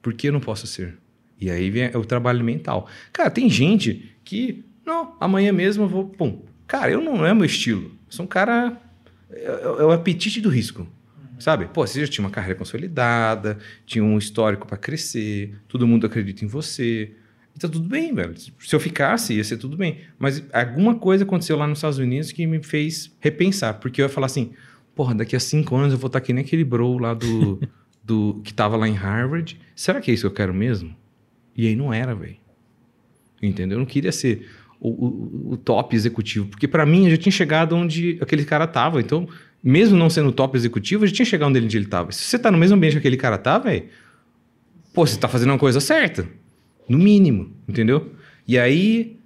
Por 0.01 0.13
que 0.15 0.29
eu 0.29 0.33
não 0.33 0.41
posso 0.41 0.67
ser? 0.67 0.97
E 1.41 1.51
aí 1.51 1.71
vem 1.71 1.89
o 1.97 2.05
trabalho 2.05 2.45
mental. 2.45 2.89
Cara, 3.13 3.31
tem 3.31 3.49
gente 3.49 4.13
que, 4.25 4.65
não, 4.85 5.17
amanhã 5.21 5.53
mesmo 5.53 5.85
eu 5.85 5.89
vou, 5.89 6.05
pum. 6.07 6.43
Cara, 6.67 6.91
eu 6.91 7.01
não 7.01 7.25
é 7.25 7.33
meu 7.33 7.45
estilo. 7.45 7.85
Eu 7.85 8.11
sou 8.11 8.25
um 8.25 8.29
cara. 8.29 8.77
É, 9.31 9.69
o 9.85 9.91
apetite 9.91 10.41
do 10.41 10.49
risco. 10.49 10.87
Sabe? 11.39 11.67
Pô, 11.67 11.87
você 11.87 12.01
já 12.01 12.09
tinha 12.09 12.25
uma 12.25 12.33
carreira 12.33 12.59
consolidada, 12.59 13.59
tinha 13.87 14.03
um 14.03 14.19
histórico 14.19 14.67
para 14.67 14.77
crescer, 14.77 15.55
todo 15.69 15.87
mundo 15.87 16.05
acredita 16.05 16.45
em 16.45 16.49
você. 16.49 17.13
E 17.55 17.59
tá 17.59 17.69
tudo 17.69 17.89
bem, 17.89 18.13
velho. 18.13 18.35
Se 18.37 18.75
eu 18.75 18.81
ficasse, 18.81 19.35
ia 19.35 19.45
ser 19.45 19.57
tudo 19.57 19.77
bem. 19.77 20.01
Mas 20.19 20.43
alguma 20.53 20.97
coisa 20.97 21.23
aconteceu 21.23 21.57
lá 21.57 21.67
nos 21.67 21.79
Estados 21.79 21.99
Unidos 21.99 22.33
que 22.33 22.45
me 22.45 22.61
fez 22.63 23.15
repensar. 23.21 23.75
Porque 23.75 24.03
eu 24.03 24.07
ia 24.07 24.09
falar 24.09 24.27
assim, 24.27 24.53
porra, 24.99 25.15
daqui 25.15 25.37
a 25.37 25.41
cinco 25.41 25.77
anos 25.77 25.93
eu 25.93 25.99
vou 25.99 26.09
estar 26.09 26.19
tá 26.19 26.25
aqui 26.25 26.33
nem 26.33 26.43
aquele 26.43 26.65
bro 26.65 26.99
lá 26.99 27.15
do, 27.15 27.61
do 28.03 28.41
que 28.43 28.53
tava 28.53 28.77
lá 28.77 28.89
em 28.89 28.95
Harvard. 28.95 29.57
Será 29.77 30.01
que 30.01 30.11
é 30.11 30.15
isso 30.15 30.23
que 30.23 30.27
eu 30.27 30.35
quero 30.35 30.53
mesmo? 30.53 30.93
E 31.57 31.69
aí 31.69 31.77
não 31.77 31.93
era, 31.95 32.17
velho. 32.17 32.35
Entendeu? 33.41 33.77
Eu 33.77 33.79
não 33.79 33.87
queria 33.87 34.11
ser 34.11 34.49
o, 34.81 34.89
o, 34.89 35.53
o 35.53 35.57
top 35.57 35.95
executivo. 35.95 36.49
Porque 36.49 36.67
para 36.67 36.85
mim 36.85 37.05
eu 37.05 37.13
já 37.13 37.17
tinha 37.17 37.31
chegado 37.31 37.77
onde 37.77 38.19
aquele 38.21 38.45
cara 38.45 38.67
tava. 38.67 39.01
Então 39.01 39.29
mesmo 39.63 39.97
não 39.97 40.11
sendo 40.11 40.33
top 40.33 40.57
executivo, 40.57 41.07
já 41.07 41.15
tinha 41.15 41.27
chegado 41.27 41.49
onde 41.49 41.77
ele 41.77 41.85
estava. 41.85 42.11
Se 42.11 42.25
você 42.25 42.37
tá 42.37 42.51
no 42.51 42.59
mesmo 42.59 42.77
ambiente 42.77 42.95
que 42.95 42.99
aquele 42.99 43.17
cara 43.17 43.39
tá, 43.39 43.57
velho, 43.57 43.85
pô, 44.93 45.07
você 45.07 45.17
tá 45.17 45.29
fazendo 45.29 45.51
uma 45.51 45.59
coisa 45.59 45.79
certa. 45.79 46.29
No 46.89 46.99
mínimo, 46.99 47.53
entendeu? 47.69 48.15
E 48.49 48.59
aí, 48.59 49.18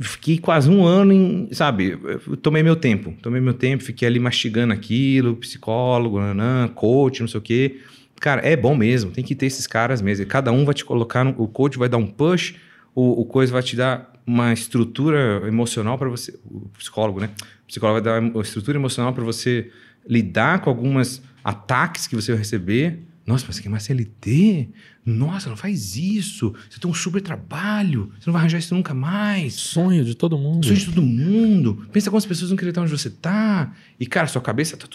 fiquei 0.00 0.38
quase 0.38 0.70
um 0.70 0.84
ano 0.84 1.12
em, 1.12 1.48
sabe, 1.52 1.98
tomei 2.40 2.62
meu 2.62 2.76
tempo. 2.76 3.14
Tomei 3.22 3.40
meu 3.40 3.54
tempo, 3.54 3.82
fiquei 3.82 4.06
ali 4.06 4.18
mastigando 4.18 4.72
aquilo, 4.72 5.36
psicólogo, 5.36 6.20
nanã, 6.20 6.68
coach, 6.68 7.20
não 7.20 7.28
sei 7.28 7.38
o 7.38 7.42
quê. 7.42 7.80
Cara, 8.20 8.40
é 8.46 8.56
bom 8.56 8.74
mesmo, 8.74 9.10
tem 9.10 9.24
que 9.24 9.34
ter 9.34 9.46
esses 9.46 9.66
caras 9.66 10.02
mesmo. 10.02 10.26
Cada 10.26 10.50
um 10.52 10.64
vai 10.64 10.74
te 10.74 10.84
colocar, 10.84 11.24
no, 11.24 11.34
o 11.38 11.46
coach 11.46 11.78
vai 11.78 11.88
dar 11.88 11.98
um 11.98 12.06
push, 12.06 12.54
o, 12.94 13.22
o 13.22 13.24
coisa 13.24 13.52
vai 13.52 13.62
te 13.62 13.76
dar 13.76 14.12
uma 14.26 14.52
estrutura 14.52 15.42
emocional 15.46 15.96
para 15.96 16.08
você, 16.08 16.38
o 16.44 16.68
psicólogo, 16.76 17.20
né? 17.20 17.30
O 17.64 17.66
psicólogo 17.66 18.02
vai 18.02 18.12
dar 18.12 18.20
uma 18.20 18.42
estrutura 18.42 18.76
emocional 18.76 19.12
para 19.12 19.24
você 19.24 19.70
lidar 20.06 20.60
com 20.60 20.70
alguns 20.70 21.22
ataques 21.42 22.06
que 22.06 22.14
você 22.14 22.32
vai 22.32 22.38
receber. 22.38 23.07
Nossa, 23.28 23.44
mas 23.46 23.56
você 23.56 23.62
quer 23.62 23.68
mais 23.68 23.82
CLT? 23.82 24.70
Nossa, 25.04 25.50
não 25.50 25.56
faz 25.56 25.98
isso. 25.98 26.54
Você 26.70 26.80
tem 26.80 26.90
um 26.90 26.94
super 26.94 27.20
trabalho. 27.20 28.10
Você 28.18 28.26
não 28.26 28.32
vai 28.32 28.40
arranjar 28.40 28.56
isso 28.56 28.74
nunca 28.74 28.94
mais. 28.94 29.52
Sonho 29.52 30.02
de 30.02 30.14
todo 30.14 30.38
mundo. 30.38 30.64
Sonho 30.64 30.78
de 30.78 30.86
todo 30.86 31.02
mundo. 31.02 31.86
Pensa 31.92 32.10
quantas 32.10 32.24
pessoas 32.24 32.48
não 32.48 32.56
querem 32.56 32.70
estar 32.70 32.80
onde 32.80 32.90
você 32.90 33.10
tá. 33.10 33.76
E, 34.00 34.06
cara, 34.06 34.26
sua 34.28 34.40
cabeça 34.40 34.78
tá... 34.78 34.88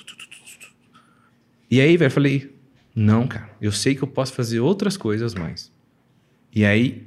E 1.70 1.80
aí, 1.80 1.96
velho, 1.96 2.08
eu 2.08 2.12
falei... 2.12 2.56
Não, 2.96 3.28
cara. 3.28 3.52
Eu 3.62 3.72
sei 3.72 3.94
que 3.94 4.02
eu 4.02 4.08
posso 4.08 4.34
fazer 4.34 4.60
outras 4.60 4.98
coisas 4.98 5.36
mais. 5.36 5.72
E 6.52 6.66
aí, 6.66 7.06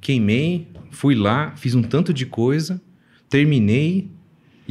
queimei. 0.00 0.68
Fui 0.92 1.16
lá, 1.16 1.56
fiz 1.56 1.74
um 1.74 1.82
tanto 1.82 2.14
de 2.14 2.24
coisa. 2.24 2.80
Terminei 3.28 4.12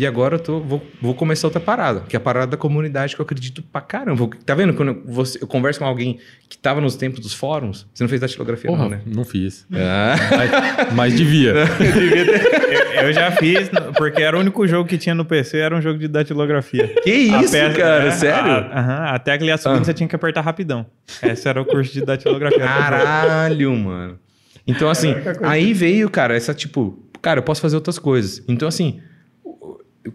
e 0.01 0.07
agora 0.07 0.37
eu 0.37 0.39
tô, 0.39 0.59
vou, 0.59 0.81
vou 0.99 1.13
começar 1.13 1.45
outra 1.45 1.59
parada, 1.59 1.99
que 2.09 2.15
é 2.15 2.17
a 2.17 2.19
parada 2.19 2.47
da 2.47 2.57
comunidade 2.57 3.13
que 3.13 3.21
eu 3.21 3.23
acredito 3.23 3.61
pra 3.61 3.81
caramba. 3.81 4.27
Tá 4.43 4.55
vendo? 4.55 4.73
Quando 4.73 4.87
eu, 4.89 5.03
você, 5.05 5.37
eu 5.39 5.45
converso 5.45 5.77
com 5.77 5.85
alguém 5.85 6.17
que 6.49 6.57
tava 6.57 6.81
nos 6.81 6.95
tempos 6.95 7.19
dos 7.19 7.35
fóruns, 7.35 7.87
você 7.93 8.03
não 8.03 8.09
fez 8.09 8.19
datilografia, 8.19 8.67
Porra, 8.67 8.81
não, 8.81 8.89
né? 8.89 9.01
Não 9.05 9.23
fiz. 9.23 9.67
Ah. 9.91 10.15
Mas, 10.37 10.93
mas, 10.93 11.15
devia. 11.15 11.51
eu, 11.51 11.67
devia 11.77 12.25
ter... 12.25 13.03
eu, 13.03 13.13
já 13.13 13.31
fiz, 13.31 13.69
porque 13.95 14.23
era 14.23 14.35
o 14.35 14.39
único 14.39 14.65
jogo 14.67 14.89
que 14.89 14.97
tinha 14.97 15.13
no 15.13 15.23
PC, 15.23 15.57
era 15.57 15.75
um 15.75 15.81
jogo 15.81 15.99
de 15.99 16.07
datilografia. 16.07 16.87
Que 17.03 17.11
isso, 17.11 17.51
peça, 17.51 17.77
cara? 17.77 18.05
É, 18.05 18.11
Sério? 18.11 18.51
A, 18.51 18.79
a, 18.79 19.15
até 19.15 19.33
a 19.33 19.37
tecla 19.37 19.57
subir 19.57 19.75
ah. 19.75 19.83
você 19.83 19.93
tinha 19.93 20.07
que 20.07 20.15
apertar 20.15 20.41
rapidão. 20.41 20.83
Esse 21.21 21.47
era 21.47 21.61
o 21.61 21.65
curso 21.65 21.93
de 21.93 22.03
datilografia. 22.03 22.59
Caralho, 22.59 23.75
mano. 23.75 24.17
Então, 24.65 24.89
assim, 24.89 25.13
aí 25.43 25.73
veio, 25.73 26.09
cara, 26.09 26.35
essa 26.35 26.55
tipo, 26.55 26.97
cara, 27.21 27.39
eu 27.39 27.43
posso 27.43 27.61
fazer 27.61 27.75
outras 27.75 27.99
coisas. 27.99 28.43
Então, 28.47 28.67
assim 28.67 28.99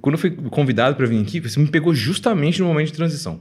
quando 0.00 0.15
eu 0.15 0.18
fui 0.18 0.31
convidado 0.31 0.97
para 0.97 1.06
vir 1.06 1.20
aqui, 1.20 1.40
você 1.40 1.60
me 1.60 1.68
pegou 1.68 1.94
justamente 1.94 2.60
no 2.60 2.66
momento 2.66 2.89
de 2.89 2.94
transição. 2.94 3.40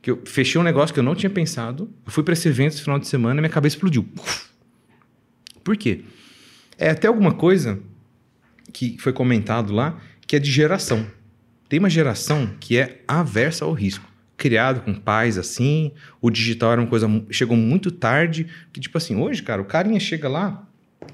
Que 0.00 0.10
eu 0.10 0.22
fechei 0.24 0.60
um 0.60 0.64
negócio 0.64 0.92
que 0.92 1.00
eu 1.00 1.04
não 1.04 1.14
tinha 1.14 1.30
pensado, 1.30 1.88
eu 2.04 2.12
fui 2.12 2.22
para 2.22 2.32
esse 2.32 2.48
evento 2.48 2.74
esse 2.74 2.82
final 2.82 2.98
de 2.98 3.06
semana 3.06 3.38
e 3.38 3.40
minha 3.40 3.50
cabeça 3.50 3.76
explodiu. 3.76 4.06
Por 5.64 5.76
quê? 5.76 6.02
É 6.76 6.90
até 6.90 7.06
alguma 7.06 7.32
coisa 7.32 7.78
que 8.72 8.96
foi 8.98 9.12
comentado 9.12 9.72
lá 9.72 10.00
que 10.26 10.36
é 10.36 10.38
de 10.38 10.50
geração. 10.50 11.06
Tem 11.68 11.78
uma 11.78 11.90
geração 11.90 12.50
que 12.58 12.76
é 12.76 13.02
aversa 13.06 13.64
ao 13.64 13.72
risco. 13.72 14.10
Criado 14.36 14.80
com 14.80 14.92
pais 14.92 15.38
assim, 15.38 15.92
o 16.20 16.30
digital 16.30 16.72
era 16.72 16.80
uma 16.80 16.88
coisa. 16.88 17.08
Chegou 17.30 17.56
muito 17.56 17.90
tarde. 17.90 18.46
Que, 18.72 18.80
tipo 18.80 18.98
assim, 18.98 19.14
hoje, 19.14 19.42
cara, 19.42 19.62
o 19.62 19.64
carinha 19.64 20.00
chega 20.00 20.28
lá, 20.28 20.66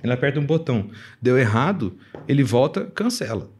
ele 0.03 0.13
aperta 0.13 0.41
um 0.41 0.47
botão. 0.47 0.91
Deu 1.21 1.37
errado, 1.37 1.99
ele 2.27 2.43
volta, 2.43 2.87
cancela 2.87 3.51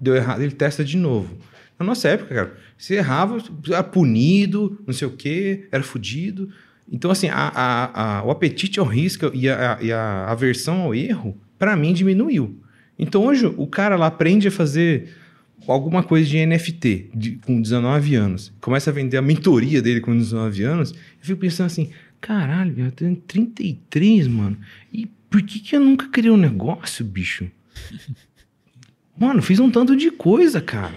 deu 0.00 0.14
errado, 0.14 0.42
ele 0.42 0.52
testa 0.52 0.84
de 0.84 0.96
novo. 0.96 1.36
Na 1.78 1.86
nossa 1.86 2.08
época, 2.08 2.34
cara, 2.34 2.56
se 2.76 2.94
errava, 2.94 3.38
era 3.68 3.82
punido, 3.82 4.80
não 4.86 4.92
sei 4.92 5.06
o 5.06 5.12
quê, 5.12 5.68
era 5.70 5.82
fudido. 5.82 6.50
Então, 6.90 7.10
assim, 7.10 7.28
a, 7.28 7.52
a, 7.54 8.18
a, 8.18 8.24
o 8.24 8.30
apetite 8.30 8.80
ao 8.80 8.86
risco 8.86 9.30
e 9.32 9.48
a, 9.48 9.78
e 9.80 9.92
a 9.92 10.26
aversão 10.26 10.80
ao 10.80 10.94
erro, 10.94 11.36
para 11.58 11.76
mim, 11.76 11.92
diminuiu. 11.92 12.58
Então, 12.98 13.24
hoje, 13.24 13.46
o 13.46 13.66
cara 13.66 13.94
lá 13.96 14.06
aprende 14.06 14.48
a 14.48 14.50
fazer 14.50 15.08
alguma 15.66 16.02
coisa 16.02 16.28
de 16.28 16.44
NFT 16.44 17.10
de, 17.14 17.30
com 17.36 17.60
19 17.60 18.14
anos, 18.14 18.52
começa 18.60 18.90
a 18.90 18.92
vender 18.92 19.16
a 19.16 19.22
mentoria 19.22 19.82
dele 19.82 20.00
com 20.00 20.16
19 20.16 20.62
anos, 20.62 20.92
eu 20.92 20.98
fico 21.20 21.40
pensando 21.40 21.66
assim, 21.66 21.90
caralho, 22.20 22.74
eu 22.78 22.90
tenho 22.90 23.16
33, 23.16 24.28
mano, 24.28 24.56
e 24.92 25.06
por 25.28 25.42
que, 25.42 25.60
que 25.60 25.76
eu 25.76 25.80
nunca 25.80 26.08
criei 26.08 26.30
um 26.30 26.36
negócio, 26.36 27.04
bicho? 27.04 27.50
Mano, 29.18 29.42
fiz 29.42 29.58
um 29.58 29.70
tanto 29.70 29.96
de 29.96 30.10
coisa, 30.10 30.60
cara. 30.60 30.94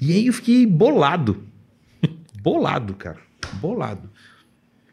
E 0.00 0.12
aí 0.12 0.26
eu 0.26 0.32
fiquei 0.32 0.66
bolado. 0.66 1.42
bolado, 2.42 2.94
cara. 2.94 3.18
Bolado. 3.54 4.08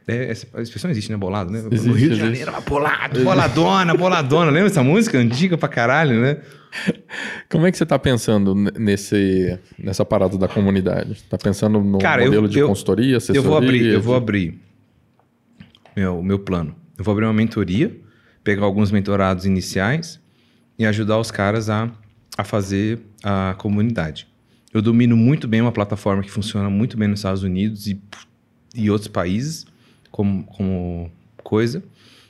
É, 0.07 0.29
essa 0.29 0.61
expressão 0.61 0.91
existe, 0.91 1.11
né? 1.11 1.17
Bolado, 1.17 1.51
né? 1.51 1.63
Existe, 1.71 1.87
no 1.87 1.95
Rio 1.95 2.09
de 2.11 2.15
Janeiro, 2.15 2.51
existe. 2.51 2.69
bolado, 2.69 3.23
boladona, 3.23 3.93
boladona. 3.95 4.51
Lembra 4.51 4.67
essa 4.67 4.83
música? 4.83 5.17
Antiga 5.17 5.57
pra 5.57 5.67
caralho, 5.67 6.21
né? 6.21 6.37
Como 7.49 7.65
é 7.65 7.71
que 7.71 7.77
você 7.77 7.85
tá 7.85 7.97
pensando 7.97 8.53
nesse, 8.53 9.57
nessa 9.79 10.05
parada 10.05 10.37
da 10.37 10.47
comunidade? 10.47 11.23
Tá 11.23 11.37
pensando 11.39 11.79
no 11.79 11.97
Cara, 11.97 12.23
modelo 12.23 12.45
eu, 12.45 12.49
de 12.49 12.59
eu, 12.59 12.67
consultoria, 12.67 13.17
assessoria? 13.17 13.39
Eu 13.39 13.43
vou 13.43 13.57
abrir, 13.57 13.85
eu 13.85 14.01
vou 14.01 14.15
abrir 14.15 14.59
meu, 15.95 16.21
meu 16.21 16.37
plano. 16.37 16.75
Eu 16.97 17.03
vou 17.03 17.11
abrir 17.13 17.25
uma 17.25 17.33
mentoria, 17.33 17.95
pegar 18.43 18.65
alguns 18.65 18.91
mentorados 18.91 19.45
iniciais 19.45 20.19
e 20.77 20.85
ajudar 20.85 21.17
os 21.17 21.31
caras 21.31 21.69
a 21.69 21.89
a 22.37 22.43
fazer 22.43 22.99
a 23.23 23.55
comunidade. 23.57 24.27
Eu 24.73 24.81
domino 24.81 25.15
muito 25.15 25.47
bem 25.47 25.61
uma 25.61 25.71
plataforma 25.71 26.21
que 26.21 26.29
funciona 26.29 26.69
muito 26.69 26.97
bem 26.97 27.07
nos 27.07 27.19
Estados 27.19 27.43
Unidos 27.43 27.87
e, 27.87 27.99
e 28.75 28.89
outros 28.89 29.07
países, 29.07 29.65
como, 30.11 30.43
como 30.43 31.09
coisa, 31.43 31.81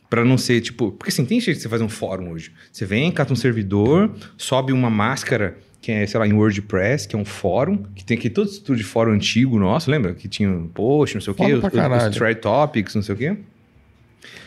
para 0.10 0.24
não 0.24 0.38
ser 0.38 0.62
tipo. 0.62 0.92
Porque 0.92 1.10
assim, 1.10 1.26
tem 1.26 1.40
jeito 1.40 1.58
de 1.58 1.64
você 1.64 1.70
fazer 1.70 1.84
um 1.84 1.90
fórum 1.90 2.32
hoje. 2.32 2.52
Você 2.72 2.86
vem, 2.86 3.12
cata 3.12 3.34
um 3.34 3.36
servidor, 3.36 4.12
sobe 4.38 4.72
uma 4.72 4.90
máscara 4.90 5.58
que 5.82 5.92
é, 5.92 6.06
sei 6.08 6.20
lá, 6.20 6.28
em 6.28 6.34
WordPress, 6.34 7.08
que 7.08 7.16
é 7.16 7.20
um 7.20 7.26
fórum, 7.26 7.78
que 7.96 8.04
tem 8.04 8.18
aqui 8.18 8.28
todo 8.28 8.50
estudo 8.50 8.76
de 8.76 8.84
fórum 8.84 9.12
antigo 9.12 9.60
nosso, 9.60 9.90
lembra? 9.90 10.16
Que 10.16 10.28
tinha 10.28 10.50
um 10.50 10.68
post, 10.68 11.16
não 11.16 11.22
sei 11.22 11.32
o 11.32 11.36
quê, 11.36 11.54
os, 11.54 11.64
os, 11.64 12.22
os 12.22 12.42
topics, 12.42 12.96
não 12.96 13.04
sei 13.04 13.14
o 13.14 13.18
quê. 13.18 13.38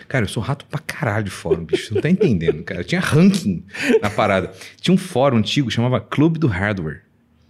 Cara, 0.08 0.24
eu 0.24 0.28
sou 0.28 0.42
rato 0.42 0.64
pra 0.66 0.78
caralho 0.78 1.24
de 1.24 1.30
fórum, 1.30 1.64
bicho. 1.64 1.88
Você 1.88 1.94
não 1.94 2.00
tá 2.00 2.08
entendendo, 2.08 2.62
cara. 2.62 2.82
Tinha 2.82 3.00
ranking 3.00 3.62
na 4.00 4.08
parada. 4.08 4.50
Tinha 4.80 4.94
um 4.94 4.98
fórum 4.98 5.36
antigo, 5.36 5.70
chamava 5.70 6.00
Clube 6.00 6.38
do 6.38 6.46
Hardware. 6.46 7.02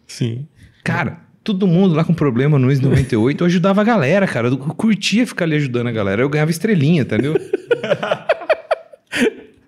Sim. 0.07 0.47
Cara, 0.83 1.20
todo 1.45 1.67
mundo 1.69 1.95
lá 1.95 2.03
com 2.05 2.12
problema 2.12 2.59
no 2.59 2.67
Windows 2.69 2.81
98, 2.85 3.43
eu 3.43 3.47
ajudava 3.47 3.81
a 3.81 3.85
galera, 3.85 4.27
cara. 4.27 4.49
Eu 4.49 4.59
curtia 4.59 5.25
ficar 5.27 5.45
ali 5.45 5.55
ajudando 5.57 5.87
a 5.87 5.93
galera. 5.93 6.20
Eu 6.23 6.28
ganhava 6.28 6.51
estrelinha, 6.51 7.03
entendeu? 7.03 7.35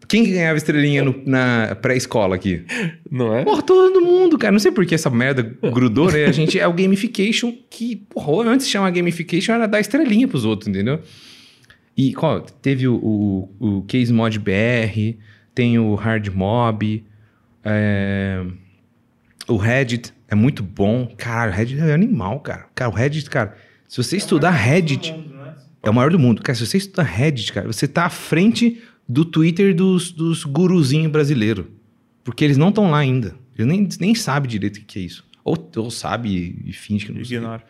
Quem 0.09 0.25
que 0.25 0.33
ganhava 0.33 0.57
estrelinha 0.57 1.05
no- 1.05 1.23
na 1.25 1.77
pré-escola 1.81 2.35
aqui? 2.35 2.65
Não 3.09 3.33
é? 3.33 3.45
Porra, 3.45 3.63
todo 3.63 4.01
mundo, 4.01 4.37
cara. 4.37 4.51
Não 4.51 4.59
sei 4.59 4.73
por 4.73 4.85
que 4.85 4.93
essa 4.97 5.09
merda 5.09 5.43
grudou, 5.73 6.11
né? 6.11 6.25
A 6.25 6.33
gente 6.33 6.59
é 6.59 6.67
o 6.67 6.73
gamification 6.73 7.55
que, 7.71 7.95
porra, 7.95 8.51
antes 8.51 8.67
de 8.67 8.73
chamar 8.73 8.91
gamification 8.91 9.55
era 9.55 9.69
dar 9.69 9.79
estrelinha 9.79 10.27
pros 10.27 10.45
outros, 10.45 10.67
entendeu? 10.69 10.99
E 12.01 12.15
qual? 12.15 12.41
Teve 12.41 12.89
o, 12.89 12.95
o, 12.95 13.79
o 13.79 13.83
Case 13.83 14.11
Mod 14.11 14.39
BR, 14.39 15.19
tem 15.55 15.79
o 15.79 15.95
Hard 15.95 16.29
Mob, 16.29 17.05
é, 17.63 18.43
o 19.47 19.59
Reddit 19.59 20.11
é 20.27 20.35
muito 20.35 20.63
bom. 20.63 21.13
Caralho, 21.19 21.53
o 21.53 21.55
Reddit 21.55 21.79
é 21.79 21.93
animal, 21.93 22.41
cara. 22.41 22.69
Cara, 22.75 22.91
o 22.91 22.95
Reddit, 22.95 23.29
cara, 23.29 23.55
se 23.87 24.03
você 24.03 24.17
estudar 24.17 24.51
Reddit, 24.53 25.15
é 25.83 25.91
o 25.91 25.93
maior 25.93 26.11
do 26.11 26.19
mundo. 26.19 26.41
Cara, 26.41 26.57
se 26.57 26.67
você 26.67 26.79
estudar 26.79 27.03
Reddit, 27.03 27.53
cara, 27.53 27.67
você 27.67 27.87
tá 27.87 28.07
à 28.07 28.11
frente 28.11 28.81
do 29.07 29.23
Twitter 29.23 29.75
dos, 29.75 30.11
dos 30.11 30.43
guruzinhos 30.43 31.13
brasileiros. 31.13 31.67
Porque 32.25 32.43
eles 32.43 32.57
não 32.57 32.71
estão 32.71 32.91
lá 32.91 32.97
ainda. 32.97 33.37
Eles 33.59 33.67
nem, 33.67 33.87
nem 34.01 34.15
sabem 34.15 34.49
direito 34.49 34.79
o 34.79 34.85
que 34.87 35.01
é 35.01 35.03
isso. 35.03 35.23
Ou, 35.45 35.71
ou 35.77 35.91
sabe 35.91 36.63
e 36.65 36.73
finge 36.73 37.05
que 37.05 37.13
não 37.13 37.23
sabe. 37.23 37.35
Ignora. 37.35 37.65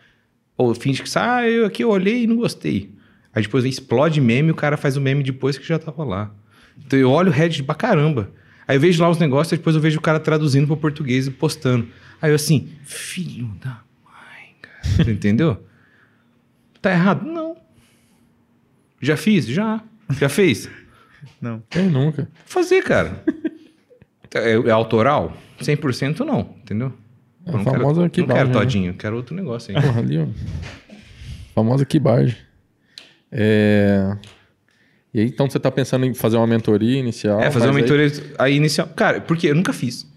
Ou 0.57 0.73
finge 0.73 1.03
que 1.03 1.09
sabe, 1.09 1.47
ah, 1.47 1.49
eu 1.49 1.65
aqui 1.65 1.83
eu 1.83 1.89
olhei 1.89 2.23
e 2.23 2.27
não 2.27 2.37
gostei. 2.37 3.00
Aí 3.33 3.41
depois 3.41 3.63
explode 3.65 4.19
meme 4.19 4.49
e 4.49 4.51
o 4.51 4.55
cara 4.55 4.77
faz 4.77 4.97
o 4.97 5.01
meme 5.01 5.23
depois 5.23 5.57
que 5.57 5.65
já 5.65 5.79
tava 5.79 6.03
lá. 6.03 6.31
Então 6.77 6.99
eu 6.99 7.09
olho 7.09 7.29
o 7.29 7.33
Reddit 7.33 7.63
pra 7.63 7.75
caramba. 7.75 8.31
Aí 8.67 8.75
eu 8.75 8.81
vejo 8.81 9.01
lá 9.01 9.09
os 9.09 9.17
negócios, 9.17 9.57
depois 9.57 9.75
eu 9.75 9.81
vejo 9.81 9.99
o 9.99 10.01
cara 10.01 10.19
traduzindo 10.19 10.67
pro 10.67 10.77
português 10.77 11.27
e 11.27 11.31
postando. 11.31 11.87
Aí 12.21 12.31
eu 12.31 12.35
assim, 12.35 12.69
filho 12.83 13.47
da 13.63 13.81
mãe, 14.03 14.55
cara. 14.61 14.79
Você 14.83 15.11
entendeu? 15.11 15.63
Tá 16.81 16.91
errado? 16.91 17.25
Não. 17.25 17.55
Já 19.01 19.17
fiz? 19.17 19.47
Já. 19.47 19.81
Já 20.19 20.29
fez? 20.29 20.69
Não. 21.39 21.63
Quem 21.69 21.87
nunca? 21.87 22.29
fazer, 22.45 22.83
cara. 22.83 23.23
é, 24.33 24.53
é 24.53 24.71
autoral? 24.71 25.35
100% 25.59 26.19
não, 26.19 26.55
entendeu? 26.61 26.93
É 27.45 27.51
não 27.51 27.63
famosa 27.63 28.01
quero, 28.01 28.09
que 28.11 28.21
não 28.21 28.27
quero 28.27 28.47
né? 28.49 28.53
todinho, 28.53 28.93
quero 28.93 29.15
outro 29.15 29.35
negócio 29.35 29.75
aí. 29.75 29.81
Porra, 29.81 29.99
ali, 29.99 30.17
ó. 30.17 30.27
Famosa 31.53 31.85
Kibage. 31.85 32.37
É... 33.31 34.17
E 35.13 35.19
aí, 35.19 35.25
então 35.27 35.49
você 35.49 35.59
tá 35.59 35.69
pensando 35.71 36.05
em 36.05 36.13
fazer 36.13 36.37
uma 36.37 36.47
mentoria 36.47 36.97
inicial? 36.99 37.41
É, 37.41 37.51
fazer 37.51 37.67
uma 37.67 37.75
aí- 37.77 37.81
mentoria 37.81 38.11
aí 38.39 38.55
inicial. 38.55 38.87
Cara, 38.95 39.21
porque 39.21 39.47
eu 39.47 39.55
nunca 39.55 39.73
fiz. 39.73 40.09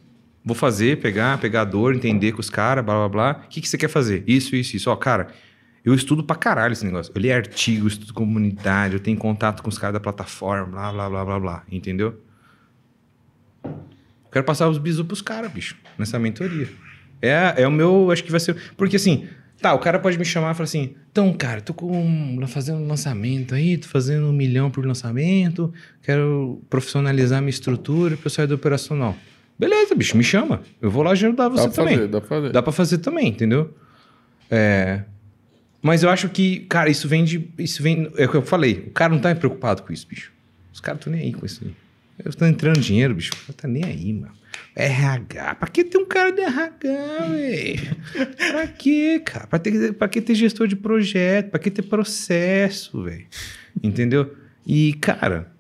Vou 0.45 0.55
fazer, 0.55 1.01
pegar, 1.01 1.39
pegar 1.39 1.63
a 1.63 1.65
dor, 1.65 1.95
entender 1.95 2.33
com 2.33 2.41
os 2.41 2.51
caras, 2.51 2.85
blá 2.85 2.95
blá 2.95 3.09
blá. 3.09 3.43
O 3.45 3.49
que, 3.49 3.61
que 3.61 3.69
você 3.69 3.79
quer 3.79 3.89
fazer? 3.89 4.23
Isso, 4.27 4.55
isso, 4.55 4.77
isso. 4.77 4.91
Ó, 4.91 4.97
cara, 4.97 5.29
eu 5.85 5.95
estudo 5.95 6.23
pra 6.23 6.37
caralho 6.37 6.73
esse 6.73 6.85
negócio. 6.85 7.11
Eu 7.15 7.21
li 7.21 7.33
artigo, 7.33 7.89
estudo 7.89 8.13
comunidade, 8.13 8.95
eu 8.95 9.01
tenho 9.01 9.17
contato 9.17 9.63
com 9.63 9.69
os 9.69 9.79
caras 9.79 9.95
da 9.95 10.01
plataforma, 10.01 10.67
blá 10.67 10.93
blá 10.93 11.09
blá 11.11 11.25
blá 11.25 11.41
blá. 11.41 11.63
Entendeu? 11.71 12.21
Quero 14.31 14.45
passar 14.45 14.69
os 14.69 14.79
bisu 14.79 15.05
pros 15.05 15.23
caras, 15.23 15.51
bicho, 15.51 15.77
nessa 15.97 16.19
mentoria. 16.19 16.69
É, 17.23 17.63
é 17.63 17.67
o 17.69 17.71
meu, 17.71 18.11
acho 18.11 18.23
que 18.23 18.31
vai 18.31 18.41
ser. 18.41 18.57
Porque 18.77 18.97
assim, 18.97 19.29
tá, 19.61 19.73
o 19.73 19.79
cara 19.79 19.99
pode 19.99 20.19
me 20.19 20.25
chamar 20.25 20.51
e 20.53 20.55
falar 20.55 20.65
assim: 20.65 20.95
então, 21.15 21.33
cara, 21.33 21.61
tô 21.61 21.73
com, 21.73 22.45
fazendo 22.49 22.79
um 22.79 22.89
lançamento 22.89 23.55
aí, 23.55 23.79
tô 23.79 23.87
fazendo 23.87 24.27
um 24.27 24.33
milhão 24.33 24.69
por 24.69 24.85
lançamento, 24.85 25.73
quero 26.03 26.61
profissionalizar 26.69 27.41
minha 27.41 27.51
estrutura 27.51 28.17
pra 28.17 28.27
eu 28.27 28.31
sair 28.31 28.49
do 28.49 28.57
operacional. 28.57 29.17
Beleza, 29.57 29.95
bicho, 29.95 30.17
me 30.17 30.25
chama. 30.25 30.63
Eu 30.83 30.91
vou 30.91 31.05
lá 31.05 31.13
ajudar 31.13 31.45
Dá 31.45 31.51
você 31.51 31.69
pra 31.69 31.73
também. 31.73 31.95
fazer, 31.95 32.09
dá 32.09 32.21
pra 32.21 32.29
fazer. 32.29 32.53
Dá 32.53 32.63
pra 32.65 32.73
fazer 32.73 32.99
também, 32.99 33.29
entendeu? 33.29 33.73
É. 34.51 35.05
Mas 35.81 36.03
eu 36.03 36.11
acho 36.11 36.29
que, 36.31 36.67
cara, 36.69 36.91
isso 36.91 37.07
vem 37.07 37.23
de. 37.23 37.49
Isso 37.61 37.81
vem. 37.81 38.11
É 38.17 38.27
o 38.27 38.29
que 38.29 38.37
eu 38.37 38.43
falei. 38.43 38.85
O 38.89 38.91
cara 38.91 39.13
não 39.15 39.21
tá 39.21 39.33
preocupado 39.37 39.85
com 39.85 39.93
isso, 39.93 40.09
bicho. 40.09 40.33
Os 40.73 40.81
caras 40.81 40.99
estão 40.99 41.13
nem 41.13 41.23
aí 41.27 41.33
com 41.33 41.47
isso 41.47 41.63
aí. 41.65 41.73
Eu 42.25 42.35
tô 42.35 42.45
entrando 42.45 42.81
dinheiro, 42.81 43.15
bicho. 43.15 43.31
Não 43.47 43.55
tá 43.55 43.69
nem 43.69 43.85
aí, 43.85 44.13
mano. 44.13 44.33
RH. 44.77 45.55
Pra 45.57 45.69
que 45.69 45.85
ter 45.85 45.99
um 45.99 46.07
cara 46.07 46.33
de 46.33 46.41
RH, 46.41 46.89
velho? 47.31 47.97
pra 48.37 48.67
quê, 48.67 49.23
cara? 49.25 49.47
Pra, 49.47 49.59
ter, 49.59 49.93
pra 49.95 50.09
que 50.09 50.21
ter 50.21 50.35
gestor 50.35 50.67
de 50.67 50.77
projeto? 50.77 51.51
Pra 51.51 51.61
que 51.61 51.71
ter 51.71 51.83
processo, 51.83 53.03
velho? 53.03 53.27
Entendeu? 53.83 54.35
E, 54.67 54.95
cara, 54.95 55.53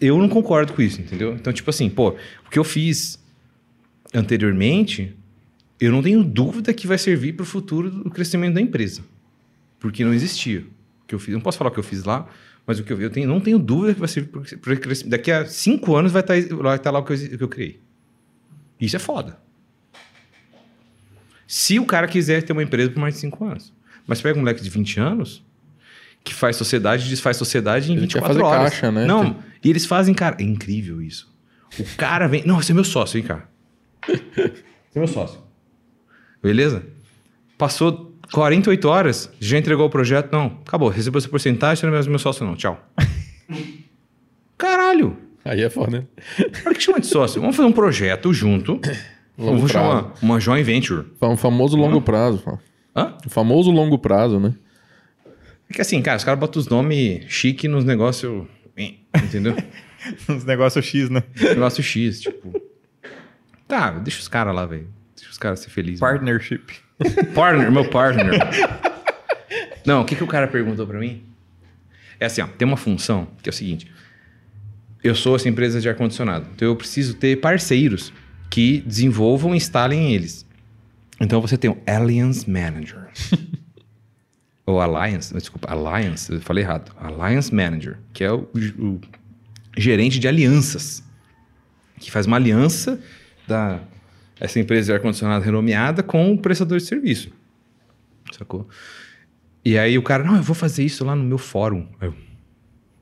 eu 0.00 0.18
não 0.18 0.28
concordo 0.28 0.72
com 0.72 0.82
isso, 0.82 1.00
entendeu? 1.00 1.34
Então, 1.34 1.52
tipo 1.52 1.70
assim, 1.70 1.88
pô, 1.88 2.16
o 2.46 2.50
que 2.50 2.58
eu 2.58 2.64
fiz 2.64 3.22
anteriormente, 4.14 5.16
eu 5.80 5.92
não 5.92 6.02
tenho 6.02 6.24
dúvida 6.24 6.72
que 6.72 6.86
vai 6.86 6.98
servir 6.98 7.34
para 7.34 7.42
o 7.42 7.46
futuro 7.46 7.90
do 7.90 8.10
crescimento 8.10 8.54
da 8.54 8.60
empresa. 8.60 9.02
Porque 9.78 10.04
não 10.04 10.12
existia. 10.12 10.60
O 10.60 11.06
que 11.06 11.14
eu 11.14 11.18
fiz, 11.18 11.34
não 11.34 11.40
posso 11.40 11.58
falar 11.58 11.70
o 11.70 11.72
que 11.72 11.78
eu 11.78 11.84
fiz 11.84 12.04
lá, 12.04 12.28
mas 12.66 12.78
o 12.78 12.84
que 12.84 12.92
eu, 12.92 13.00
eu 13.00 13.10
tenho, 13.10 13.28
não 13.28 13.40
tenho 13.40 13.58
dúvida 13.58 13.94
que 13.94 14.00
vai 14.00 14.08
servir 14.08 14.28
para 14.28 14.40
o 14.40 14.80
crescimento. 14.80 15.10
Daqui 15.10 15.30
a 15.30 15.46
cinco 15.46 15.96
anos 15.96 16.12
vai 16.12 16.20
estar, 16.20 16.34
vai 16.56 16.76
estar 16.76 16.90
lá 16.90 16.98
o 16.98 17.04
que 17.04 17.12
eu, 17.12 17.38
que 17.38 17.44
eu 17.44 17.48
criei. 17.48 17.80
Isso 18.80 18.96
é 18.96 18.98
foda. 18.98 19.38
Se 21.46 21.78
o 21.78 21.86
cara 21.86 22.06
quiser 22.06 22.42
ter 22.42 22.52
uma 22.52 22.62
empresa 22.62 22.90
por 22.90 23.00
mais 23.00 23.14
de 23.14 23.20
cinco 23.20 23.44
anos. 23.44 23.72
Mas 24.06 24.20
pega 24.22 24.36
um 24.36 24.40
moleque 24.40 24.62
de 24.62 24.70
20 24.70 25.00
anos 25.00 25.44
que 26.24 26.34
faz 26.34 26.56
sociedade, 26.56 27.08
desfaz 27.08 27.36
sociedade 27.36 27.90
em 27.90 27.96
Ele 27.96 28.06
quer 28.06 28.20
24 28.20 28.28
fazer 28.28 28.42
horas. 28.42 28.70
caixa, 28.70 28.90
né? 28.92 29.06
Não, 29.06 29.36
e 29.62 29.70
eles 29.70 29.86
fazem, 29.86 30.14
cara, 30.14 30.36
é 30.40 30.42
incrível 30.42 31.00
isso. 31.02 31.30
O 31.78 31.84
cara 31.96 32.26
vem, 32.26 32.44
não, 32.46 32.56
você 32.56 32.72
é 32.72 32.74
meu 32.74 32.84
sócio, 32.84 33.18
hein, 33.18 33.24
cara. 33.24 33.48
Você 34.06 34.62
é 34.94 34.98
meu 34.98 35.06
sócio. 35.06 35.40
Beleza? 36.42 36.84
Passou 37.56 38.14
48 38.32 38.88
horas, 38.88 39.30
já 39.40 39.58
entregou 39.58 39.86
o 39.86 39.90
projeto? 39.90 40.32
Não, 40.32 40.58
acabou. 40.66 40.88
Recebeu 40.88 41.20
sua 41.20 41.30
porcentagem, 41.30 41.76
você 41.80 41.86
não 41.86 41.92
é 41.92 41.96
mais 41.96 42.06
meu 42.06 42.18
sócio, 42.18 42.46
não. 42.46 42.56
Tchau. 42.56 42.82
Caralho! 44.56 45.16
Aí 45.48 45.62
é 45.62 45.70
foda, 45.70 45.90
né? 46.00 46.04
Pra 46.62 46.74
que 46.74 46.80
chama 46.80 47.00
de 47.00 47.06
sócio? 47.06 47.40
Vamos 47.40 47.56
fazer 47.56 47.68
um 47.68 47.72
projeto 47.72 48.34
junto. 48.34 48.72
Longo 49.38 49.56
Vamos 49.56 49.72
prazo. 49.72 49.88
chamar 49.88 50.14
uma 50.20 50.38
joint 50.38 50.62
venture. 50.62 51.06
O 51.20 51.36
famoso 51.36 51.74
longo 51.76 52.02
prazo. 52.02 52.60
Hã? 52.94 53.16
O 53.24 53.30
famoso 53.30 53.70
longo 53.70 53.98
prazo, 53.98 54.38
né? 54.38 54.54
É 55.70 55.72
que 55.72 55.80
assim, 55.80 56.02
cara, 56.02 56.18
os 56.18 56.24
caras 56.24 56.38
botam 56.38 56.60
os 56.60 56.68
nomes 56.68 57.24
chique 57.28 57.66
nos 57.66 57.84
negócios. 57.84 58.46
Entendeu? 58.76 59.56
Uns 60.28 60.44
negócios 60.44 60.84
X, 60.84 61.10
né? 61.10 61.22
negócio 61.40 61.82
X, 61.82 62.20
tipo. 62.20 62.62
Tá, 63.66 63.90
deixa 63.90 64.20
os 64.20 64.28
caras 64.28 64.54
lá, 64.54 64.64
velho. 64.64 64.86
Deixa 65.16 65.30
os 65.30 65.38
caras 65.38 65.60
ser 65.60 65.70
felizes. 65.70 66.00
Partnership. 66.00 66.62
Partner, 67.34 67.70
meu 67.72 67.88
partner. 67.88 68.38
Não, 69.84 70.02
o 70.02 70.04
que, 70.04 70.14
que 70.14 70.22
o 70.22 70.26
cara 70.26 70.46
perguntou 70.46 70.86
pra 70.86 70.98
mim? 70.98 71.22
É 72.20 72.26
assim, 72.26 72.40
ó, 72.42 72.46
tem 72.46 72.66
uma 72.66 72.76
função 72.76 73.28
que 73.42 73.48
é 73.48 73.50
o 73.50 73.52
seguinte. 73.52 73.90
Eu 75.02 75.14
sou 75.14 75.36
essa 75.36 75.48
empresa 75.48 75.80
de 75.80 75.88
ar-condicionado, 75.88 76.46
então 76.54 76.66
eu 76.68 76.76
preciso 76.76 77.14
ter 77.14 77.36
parceiros 77.36 78.12
que 78.50 78.82
desenvolvam 78.86 79.54
e 79.54 79.56
instalem 79.56 80.12
eles. 80.12 80.46
Então 81.20 81.40
você 81.40 81.56
tem 81.56 81.70
o 81.70 81.78
Alliance 81.86 82.48
Manager. 82.48 83.08
Ou 84.66 84.80
Alliance, 84.80 85.32
desculpa, 85.32 85.70
Alliance, 85.70 86.30
eu 86.30 86.40
falei 86.40 86.62
errado. 86.62 86.92
Alliance 86.98 87.54
Manager, 87.54 87.98
que 88.12 88.22
é 88.22 88.32
o, 88.32 88.48
o 88.78 89.00
gerente 89.76 90.18
de 90.18 90.28
alianças. 90.28 91.02
Que 91.98 92.10
faz 92.10 92.26
uma 92.26 92.36
aliança 92.36 93.00
da 93.46 93.80
essa 94.40 94.60
empresa 94.60 94.86
de 94.86 94.92
ar-condicionado 94.92 95.44
renomeada 95.44 96.02
com 96.02 96.32
o 96.32 96.38
prestador 96.38 96.78
de 96.78 96.84
serviço. 96.84 97.30
Sacou? 98.32 98.68
E 99.64 99.76
aí 99.76 99.98
o 99.98 100.02
cara, 100.02 100.22
não, 100.22 100.36
eu 100.36 100.42
vou 100.42 100.54
fazer 100.54 100.84
isso 100.84 101.04
lá 101.04 101.16
no 101.16 101.24
meu 101.24 101.38
fórum. 101.38 101.88
Eu, 102.00 102.14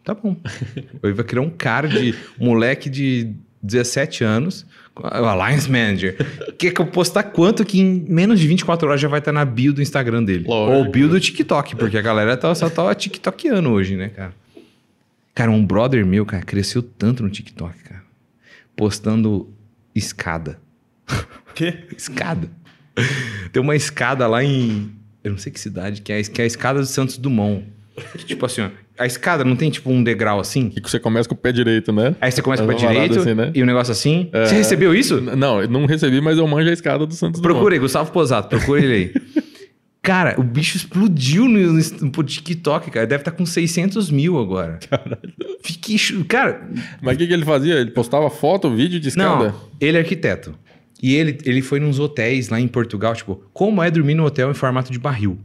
tá 0.07 0.15
bom. 0.15 0.37
Eu 1.03 1.15
vai 1.15 1.25
criar 1.25 1.43
um 1.43 1.51
cara 1.51 1.87
de 1.89 2.15
moleque 2.39 2.89
de 2.89 3.35
17 3.63 4.23
anos, 4.25 4.65
o 4.95 5.05
Alliance 5.07 5.69
Manager. 5.71 6.17
Quer 6.57 6.71
que 6.73 6.81
eu 6.81 6.87
postar 6.87 7.25
quanto 7.25 7.65
que 7.65 7.81
em 7.81 8.07
menos 8.09 8.39
de 8.41 8.47
24 8.47 8.89
horas 8.89 9.01
já 9.01 9.09
vai 9.09 9.19
estar 9.19 9.33
na 9.33 9.45
bio 9.45 9.73
do 9.73 9.83
Instagram 9.83 10.23
dele? 10.25 10.45
Lógico. 10.47 10.79
Ou 10.87 10.91
bio 10.91 11.09
do 11.09 11.19
TikTok, 11.21 11.77
porque 11.77 11.99
a 11.99 12.03
galera 12.03 12.37
tá, 12.37 12.55
só 12.55 12.71
tá 12.71 12.95
TikTokando 12.95 13.69
hoje, 13.71 13.97
né, 13.97 14.09
cara? 14.09 14.33
Cara, 15.35 15.51
um 15.51 15.67
brother 15.67 16.07
meu, 16.07 16.25
cara, 16.25 16.43
cresceu 16.45 16.83
tanto 16.83 17.23
no 17.23 17.29
TikTok, 17.29 17.77
cara. 17.83 18.03
Postando 18.75 19.53
escada. 19.95 20.59
Quê? 21.55 21.85
Escada. 21.97 22.49
Tem 23.53 23.63
uma 23.63 23.75
escada 23.77 24.27
lá 24.27 24.43
em. 24.45 24.93
Eu 25.25 25.33
não 25.33 25.39
sei 25.39 25.51
que 25.53 25.59
cidade, 25.61 26.01
que 26.03 26.13
é, 26.13 26.19
a- 26.19 26.23
que 26.23 26.41
é 26.41 26.45
a 26.45 26.47
escada 26.47 26.79
do 26.81 26.87
Santos 26.87 27.19
Dumont. 27.19 27.65
Que, 28.17 28.25
tipo 28.25 28.45
assim, 28.47 28.63
ó, 28.63 28.71
a 28.99 29.07
escada 29.07 29.45
não 29.45 29.57
tem 29.57 29.71
tipo 29.71 29.91
um 29.91 30.03
degrau 30.03 30.41
assim? 30.41 30.73
E 30.77 30.81
que 30.81 30.91
você 30.91 30.99
começa 30.99 31.29
com 31.29 31.35
o 31.35 31.39
pé 31.39 31.53
direito, 31.53 31.93
né? 31.93 32.15
Aí 32.21 32.31
você 32.31 32.43
começa 32.43 32.63
É 32.63 32.67
com 32.67 32.73
o 32.73 32.77
pé 32.77 32.87
direito 32.87 33.19
assim, 33.21 33.35
né? 33.35 33.51
e 33.55 33.63
o 33.63 33.67
negócio 33.67 33.93
assim. 33.93 34.29
Você 34.33 34.55
recebeu 34.55 34.95
isso? 34.95 35.21
Não, 35.21 35.61
eu 35.61 35.69
não 35.69 35.87
recebi, 35.87 36.21
mas 36.21 36.39
eu 36.39 36.47
manjo 36.47 36.69
a 36.69 36.73
escada 36.73 37.07
do 37.07 37.15
Santos 37.15 37.41
Dumont. 37.41 37.55
Procurei, 37.55 37.79
Gustavo 37.79 38.11
Posato, 38.11 38.49
procura 38.49 38.83
ele 38.83 38.95
aí. 38.95 39.15
Cara, 40.07 40.37
o 40.39 40.43
bicho 40.45 40.77
explodiu 40.77 41.49
no, 41.49 41.73
no, 41.73 42.23
TikTok, 42.23 42.93
cara. 42.93 43.09
Deve 43.09 43.23
estar 43.23 43.33
com 43.33 43.45
600 43.45 44.09
mil 44.09 44.39
agora. 44.39 44.79
Caralho. 44.89 45.35
Fiquei. 45.65 45.97
Cara, 46.29 46.65
Mas 47.03 47.17
o 47.17 47.19
que, 47.19 47.27
que 47.27 47.33
ele 47.33 47.45
fazia? 47.45 47.75
Ele 47.75 47.91
postava 47.91 48.31
foto, 48.31 48.71
vídeo 48.71 49.01
de 49.01 49.09
escada? 49.09 49.49
Não, 49.49 49.55
ele 49.81 49.97
é 49.97 50.01
arquiteto. 50.01 50.55
E 51.03 51.13
ele, 51.17 51.37
ele 51.45 51.61
foi 51.61 51.81
nos 51.81 51.99
hotéis 51.99 52.49
lá 52.49 52.61
em 52.61 52.69
Portugal, 52.69 53.17
tipo, 53.17 53.43
como 53.53 53.83
é 53.83 53.91
dormir 53.91 54.15
no 54.15 54.25
hotel 54.25 54.49
em 54.49 54.55
formato 54.55 54.93
de 54.93 54.99
barril? 55.01 55.41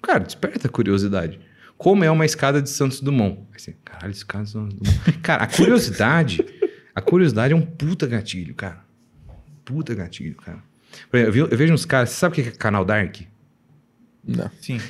Cara, 0.00 0.20
desperta 0.20 0.68
a 0.68 0.70
curiosidade. 0.70 1.40
Como 1.78 2.02
é 2.04 2.10
uma 2.10 2.24
escada 2.24 2.60
de 2.62 2.70
Santos 2.70 3.00
Dumont? 3.00 3.38
Aí 3.52 3.60
você, 3.60 3.74
caralho, 3.84 4.10
escada 4.12 4.44
de 4.44 4.50
Santos 4.50 4.74
Dumont. 4.78 5.18
Cara, 5.22 5.44
a 5.44 5.46
curiosidade 5.46 6.44
A 6.94 7.00
curiosidade 7.00 7.52
é 7.52 7.56
um 7.56 7.60
puta 7.62 8.06
gatilho, 8.06 8.54
cara. 8.54 8.82
Puta 9.64 9.94
gatilho, 9.94 10.34
cara. 10.36 10.58
Por 11.10 11.18
exemplo, 11.18 11.28
eu, 11.40 11.46
vi- 11.46 11.52
eu 11.52 11.58
vejo 11.58 11.74
uns 11.74 11.84
caras. 11.84 12.10
Você 12.10 12.16
sabe 12.16 12.32
o 12.32 12.34
que 12.42 12.48
é 12.48 12.52
canal 12.52 12.84
Dark? 12.84 13.16
Não. 14.26 14.50
Sim. 14.60 14.80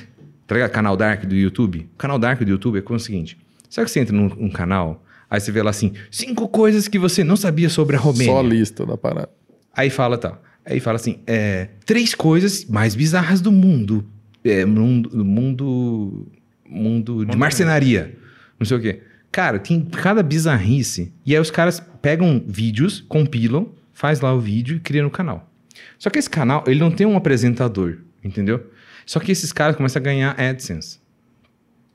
Tá 0.45 0.55
ligado? 0.55 0.71
Canal 0.71 0.95
Dark 0.95 1.25
do 1.25 1.35
YouTube. 1.35 1.89
O 1.93 1.97
canal 1.97 2.17
Dark 2.17 2.39
do 2.41 2.49
YouTube 2.49 2.77
é 2.77 2.81
como 2.81 2.95
o 2.95 2.99
seguinte: 2.99 3.37
sabe 3.69 3.85
que 3.85 3.91
você 3.91 3.99
entra 3.99 4.15
num, 4.15 4.29
num 4.29 4.49
canal, 4.49 5.03
aí 5.29 5.41
você 5.41 5.51
vê 5.51 5.61
lá 5.61 5.71
assim, 5.71 5.91
cinco 6.09 6.47
coisas 6.47 6.87
que 6.87 6.97
você 6.97 7.23
não 7.23 7.35
sabia 7.35 7.69
sobre 7.69 7.97
a 7.97 7.99
Romênia. 7.99 8.33
Só 8.33 8.39
a 8.39 8.43
lista 8.43 8.85
da 8.85 8.97
parada. 8.97 9.29
Aí 9.75 9.89
fala 9.89 10.17
tal. 10.17 10.41
Aí 10.65 10.79
fala 10.79 10.95
assim: 10.95 11.19
é, 11.27 11.67
três 11.85 12.15
coisas 12.15 12.63
mais 12.65 12.95
bizarras 12.95 13.41
do 13.41 13.51
mundo. 13.51 14.05
É, 14.45 14.63
mundo, 14.63 15.25
mundo, 15.25 16.25
mundo 16.69 17.25
de 17.25 17.37
marcenaria. 17.37 18.17
Não 18.59 18.65
sei 18.65 18.77
o 18.77 18.81
quê. 18.81 19.01
Cara, 19.31 19.59
tem 19.59 19.81
cada 19.81 20.23
bizarrice. 20.23 21.13
E 21.25 21.35
aí 21.35 21.41
os 21.41 21.51
caras 21.51 21.79
pegam 22.01 22.43
vídeos, 22.47 23.01
compilam, 23.01 23.71
faz 23.93 24.19
lá 24.19 24.33
o 24.33 24.39
vídeo 24.39 24.77
e 24.77 24.79
cria 24.79 25.03
no 25.03 25.11
canal. 25.11 25.51
Só 25.99 26.09
que 26.09 26.17
esse 26.17 26.29
canal, 26.29 26.63
ele 26.67 26.79
não 26.79 26.91
tem 26.91 27.05
um 27.05 27.15
apresentador, 27.15 27.99
entendeu? 28.23 28.71
Só 29.05 29.19
que 29.19 29.31
esses 29.31 29.53
caras 29.53 29.75
começam 29.75 29.99
a 29.99 30.03
ganhar 30.03 30.39
AdSense. 30.39 30.99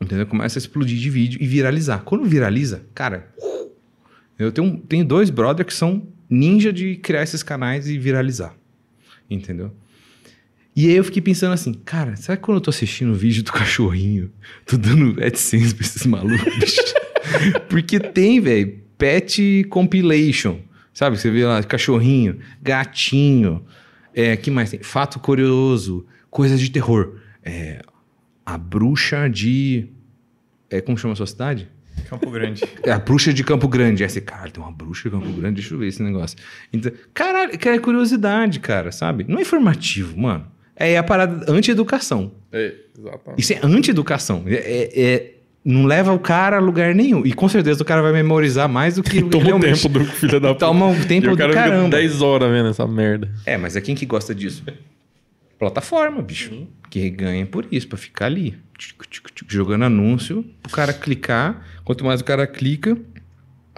Entendeu? 0.01 0.26
Começa 0.26 0.59
a 0.59 0.60
explodir 0.60 0.99
de 0.99 1.10
vídeo 1.10 1.41
e 1.41 1.47
viralizar. 1.47 2.02
Quando 2.05 2.25
viraliza, 2.25 2.84
cara, 2.94 3.28
eu 4.39 4.51
tenho, 4.51 4.78
tenho 4.78 5.05
dois 5.05 5.31
brothers 5.31 5.67
que 5.67 5.75
são 5.75 6.09
ninja 6.28 6.73
de 6.73 6.97
criar 6.97 7.23
esses 7.23 7.42
canais 7.42 7.89
e 7.89 7.99
viralizar. 7.99 8.55
Entendeu? 9.31 9.73
E 10.75 10.89
aí 10.89 10.97
eu 10.97 11.05
fiquei 11.05 11.20
pensando 11.20 11.52
assim, 11.52 11.75
cara, 11.75 12.17
será 12.17 12.36
que 12.36 12.42
quando 12.42 12.57
eu 12.57 12.62
tô 12.62 12.70
assistindo 12.70 13.12
o 13.12 13.15
vídeo 13.15 13.42
do 13.42 13.52
cachorrinho, 13.52 14.31
tô 14.65 14.76
dando 14.76 15.23
AdSense 15.23 15.75
pra 15.75 15.84
esses 15.84 16.07
malucos? 16.07 16.76
Porque 17.68 18.01
tem, 18.01 18.41
velho, 18.41 18.81
pet 18.97 19.65
compilation. 19.68 20.60
Sabe? 20.94 21.18
Você 21.18 21.31
vê 21.31 21.44
lá, 21.44 21.62
cachorrinho, 21.62 22.39
gatinho, 22.62 23.65
é, 24.15 24.36
que 24.36 24.51
mais 24.51 24.70
tem? 24.70 24.83
Fato 24.83 25.18
curioso, 25.20 26.07
coisas 26.31 26.60
de 26.60 26.70
terror. 26.70 27.18
É, 27.42 27.83
a 28.44 28.57
bruxa 28.57 29.28
de... 29.28 29.89
É, 30.70 30.81
como 30.81 30.97
chama 30.97 31.12
a 31.12 31.17
sua 31.17 31.26
cidade? 31.26 31.68
Campo 32.09 32.31
Grande. 32.31 32.62
É 32.83 32.92
a 32.92 32.99
bruxa 32.99 33.33
de 33.33 33.44
Campo 33.44 33.68
Grande. 33.68 34.07
Você, 34.09 34.20
cara, 34.20 34.51
tem 34.51 34.62
uma 34.62 34.73
bruxa 34.73 35.09
de 35.09 35.10
Campo 35.10 35.33
Grande, 35.33 35.60
deixa 35.60 35.75
eu 35.75 35.78
ver 35.78 35.89
esse 35.89 36.02
negócio. 36.02 36.36
Então, 36.73 36.92
caralho, 37.15 37.59
que 37.59 37.68
é 37.68 37.78
curiosidade, 37.78 38.60
cara, 38.60 38.92
sabe? 38.92 39.25
Não 39.28 39.39
é 39.39 39.42
informativo, 39.42 40.18
mano. 40.18 40.51
É 40.76 40.97
a 40.97 41.02
parada 41.02 41.44
anti-educação. 41.52 42.33
É, 42.51 42.75
exatamente. 42.99 43.41
Isso 43.41 43.52
é 43.52 43.60
anti-educação. 43.62 44.44
É, 44.47 44.55
é- 44.55 45.01
é- 45.15 45.34
não 45.65 45.84
leva 45.84 46.12
o 46.12 46.18
cara 46.18 46.57
a 46.57 46.60
lugar 46.60 46.92
nenhum. 46.94 47.25
E 47.25 47.33
com 47.33 47.49
certeza 47.49 47.83
o 47.83 47.86
cara 47.86 48.02
vai 48.02 48.12
memorizar 48.12 48.68
mais 48.68 48.97
do 48.97 49.02
que 49.02 49.23
Toma 49.31 49.44
o 49.44 49.47
realmente- 49.47 49.83
tempo 49.83 49.99
do 49.99 50.05
filho 50.07 50.41
da 50.41 50.49
puta. 50.49 50.67
Toma 50.67 50.89
o 50.91 51.05
tempo 51.07 51.26
e 51.26 51.28
o 51.28 51.33
do 51.33 51.36
cara 51.39 51.52
caramba. 51.52 51.84
fica 51.84 51.97
10 51.99 52.20
horas 52.20 52.51
vendo 52.51 52.68
essa 52.70 52.86
merda. 52.86 53.31
É, 53.47 53.57
mas 53.57 53.76
é 53.76 53.81
quem 53.81 53.94
que 53.94 54.05
gosta 54.05 54.34
disso? 54.34 54.65
Plataforma, 55.59 56.20
bicho. 56.20 56.67
Que 56.91 57.09
ganha 57.10 57.47
por 57.47 57.67
isso, 57.70 57.86
pra 57.89 57.97
ficar 57.97 58.26
ali. 58.26 58.59
Tchic, 58.76 59.07
tchic, 59.09 59.33
tchic, 59.33 59.52
Jogando 59.55 59.84
anúncio, 59.84 60.44
o 60.67 60.68
cara 60.70 60.92
clicar. 60.92 61.65
Quanto 61.84 62.05
mais 62.05 62.20
o 62.20 62.25
cara 62.25 62.47
clica, 62.47 62.97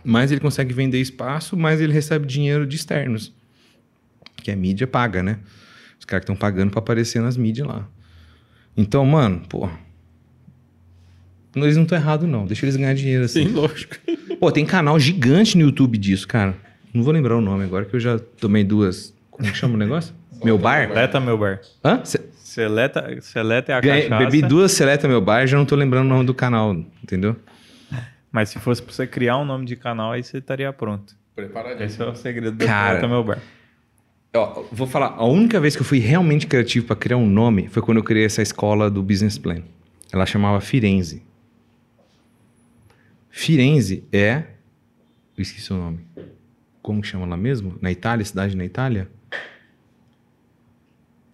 mais 0.03 0.33
ele 0.33 0.41
consegue 0.41 0.73
vender 0.73 1.01
espaço, 1.01 1.57
mais 1.57 1.81
ele 1.81 1.93
recebe 1.93 2.27
dinheiro 2.27 2.67
de 2.67 2.77
externos. 2.77 3.33
Que 4.43 4.51
a 4.51 4.57
mídia 4.57 4.87
paga, 4.87 5.23
né? 5.23 5.39
Os 6.05 6.07
caras 6.07 6.23
que 6.27 6.31
estão 6.31 6.37
pagando 6.37 6.71
pra 6.71 6.81
aparecer 6.81 7.23
nas 7.23 7.35
mídias 7.35 7.67
lá. 7.67 7.89
Então, 8.77 9.07
mano, 9.07 9.41
pô. 9.49 9.71
Eles 11.57 11.77
não 11.77 11.85
estão 11.85 11.97
errados, 11.97 12.29
não. 12.29 12.45
Deixa 12.45 12.67
eles 12.67 12.77
ganhar 12.77 12.93
dinheiro 12.95 13.25
assim. 13.25 13.47
Sim, 13.47 13.53
lógico. 13.55 13.97
Pô, 14.39 14.51
tem 14.53 14.67
canal 14.67 14.99
gigante 15.01 15.57
no 15.57 15.63
YouTube 15.65 15.97
disso, 15.97 16.27
cara. 16.29 16.55
Não 16.93 17.03
vou 17.03 17.13
lembrar 17.13 17.37
o 17.37 17.41
nome 17.41 17.65
agora, 17.65 17.85
que 17.87 17.95
eu 17.97 18.01
já 18.01 18.19
tomei 18.19 18.65
duas. 18.65 19.15
Como 19.31 19.49
que 19.51 19.57
chama 19.57 19.75
o 19.75 19.77
negócio? 19.79 20.15
Meu 20.45 20.59
bar? 20.59 20.89
Seleta 20.89 21.21
meu 21.21 21.39
bar. 21.39 21.61
Hã? 21.83 22.03
Seleta, 22.05 23.19
seleta 23.23 23.73
é 23.73 23.75
a 23.77 23.81
ganhei- 23.81 24.09
cachaça. 24.11 24.25
bebi 24.31 24.43
duas 24.47 24.73
seleta 24.73 25.09
meu 25.09 25.21
bar, 25.23 25.47
já 25.47 25.57
não 25.57 25.65
tô 25.65 25.75
lembrando 25.75 26.05
o 26.07 26.09
nome 26.09 26.27
do 26.27 26.35
canal, 26.35 26.75
entendeu? 27.03 27.35
Mas 28.31 28.51
se 28.51 28.59
fosse 28.59 28.83
pra 28.83 28.93
você 28.93 29.07
criar 29.07 29.39
um 29.39 29.45
nome 29.45 29.65
de 29.65 29.75
canal, 29.77 30.13
aí 30.13 30.23
você 30.23 30.37
estaria 30.39 30.71
pronto. 30.73 31.15
Preparadinho. 31.35 31.87
Esse 31.87 32.03
é 32.03 32.05
o 32.07 32.15
segredo 32.15 32.59
do 32.59 32.67
Cara. 32.67 32.97
Seleta 32.97 33.09
meu 33.09 33.25
bar. 33.25 33.39
Ó, 34.37 34.65
vou 34.73 34.87
falar, 34.87 35.15
a 35.17 35.25
única 35.25 35.61
vez 35.61 35.77
que 35.77 35.83
eu 35.83 35.87
fui 35.87 35.99
realmente 36.01 36.47
criativo 36.47 36.87
pra 36.87 36.97
criar 36.97 37.17
um 37.17 37.27
nome 37.27 37.69
foi 37.69 37.81
quando 37.81 37.99
eu 37.99 38.05
criei 38.05 38.25
essa 38.25 38.43
escola 38.43 38.91
do 38.91 39.03
Business 39.03 39.39
Plan. 39.39 39.63
Ela 40.13 40.27
chamava 40.27 40.61
Firenze. 40.61 41.23
Firenze 43.31 44.05
é. 44.13 44.45
Eu 45.37 45.43
esqueci 45.43 45.73
o 45.73 45.77
nome. 45.77 46.01
Como 46.83 47.01
que 47.01 47.09
chama 47.09 47.27
lá 47.27 47.37
mesmo? 47.37 47.77
Na 47.81 47.91
Itália? 47.91 48.25
Cidade 48.25 48.57
na 48.57 48.65
Itália? 48.65 49.09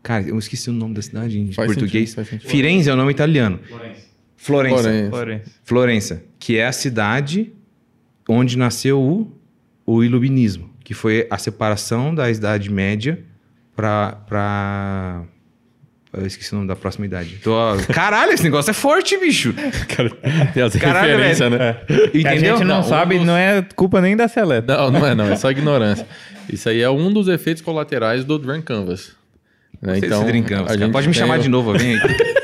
Cara, 0.03 0.25
eu 0.27 0.39
esqueci 0.39 0.71
o 0.71 0.73
nome 0.73 0.95
da 0.95 1.03
cidade 1.03 1.39
em 1.39 1.53
Faz 1.53 1.67
português. 1.73 2.11
sentido. 2.11 2.41
Firenze 2.49 2.89
é 2.89 2.93
o 2.93 2.97
nome 2.97 3.11
italiano. 3.11 3.61
Florença. 3.67 4.11
Florença. 4.37 5.11
Florença. 5.11 5.51
Florença, 5.65 6.25
que 6.39 6.57
é 6.57 6.67
a 6.67 6.73
cidade 6.73 7.53
onde 8.29 8.57
nasceu 8.57 9.01
o, 9.01 9.31
o 9.85 10.03
iluminismo, 10.03 10.70
que 10.91 10.95
foi 10.95 11.25
a 11.31 11.39
separação 11.39 12.13
da 12.13 12.29
Idade 12.29 12.69
Média 12.69 13.21
para 13.77 14.17
pra... 14.27 15.23
Eu 16.13 16.27
esqueci 16.27 16.51
o 16.53 16.57
nome 16.57 16.67
da 16.67 16.75
próxima 16.75 17.07
idade. 17.07 17.37
Tô... 17.45 17.55
Caralho, 17.95 18.33
esse 18.33 18.43
negócio 18.43 18.73
é 18.73 18.75
forte, 18.75 19.17
bicho. 19.17 19.55
Tem 20.53 20.61
as 20.65 20.75
Caralho, 20.75 21.17
velho. 21.17 21.51
né? 21.51 21.75
Que 21.87 22.27
a 22.27 22.33
Entendeu? 22.33 22.57
gente 22.57 22.67
não, 22.67 22.79
Não, 22.79 22.83
sabe, 22.83 23.15
um 23.15 23.19
dos- 23.19 23.27
não 23.29 23.37
é 23.37 23.65
culpa 23.77 24.01
nem 24.01 24.17
da 24.17 24.27
Seleta. 24.27 24.77
Não, 24.77 24.91
não 24.91 25.07
é 25.07 25.15
não, 25.15 25.27
é 25.31 25.37
só 25.37 25.49
ignorância. 25.53 26.05
Isso 26.53 26.69
aí 26.69 26.81
é 26.83 26.91
um 26.91 27.13
dos 27.13 27.29
efeitos 27.29 27.63
colaterais 27.63 28.25
do 28.25 28.37
Drunk 28.37 28.65
Canvas. 28.65 29.13
Né? 29.81 29.99
Então, 29.99 30.25
brincamos, 30.25 30.73
a 30.73 30.77
gente 30.77 30.91
Pode 30.91 31.07
me 31.07 31.15
chamar 31.15 31.39
o- 31.39 31.43
de 31.43 31.49
novo, 31.49 31.73
vem 31.79 31.95
aí. 31.95 32.01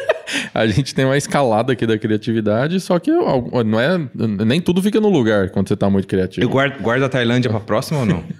A 0.58 0.66
gente 0.66 0.94
tem 0.94 1.04
uma 1.04 1.16
escalada 1.18 1.72
aqui 1.74 1.86
da 1.86 1.98
criatividade, 1.98 2.80
só 2.80 2.98
que 2.98 3.10
não 3.10 3.78
é, 3.78 3.98
nem 4.44 4.60
tudo 4.60 4.80
fica 4.80 4.98
no 5.00 5.08
lugar 5.10 5.50
quando 5.50 5.68
você 5.68 5.76
tá 5.76 5.90
muito 5.90 6.08
criativo. 6.08 6.44
Eu 6.44 6.48
guardo, 6.48 6.80
guardo 6.80 7.02
a 7.04 7.08
Tailândia 7.10 7.50
pra 7.50 7.60
próxima 7.60 8.00
ou 8.00 8.06
não? 8.06 8.24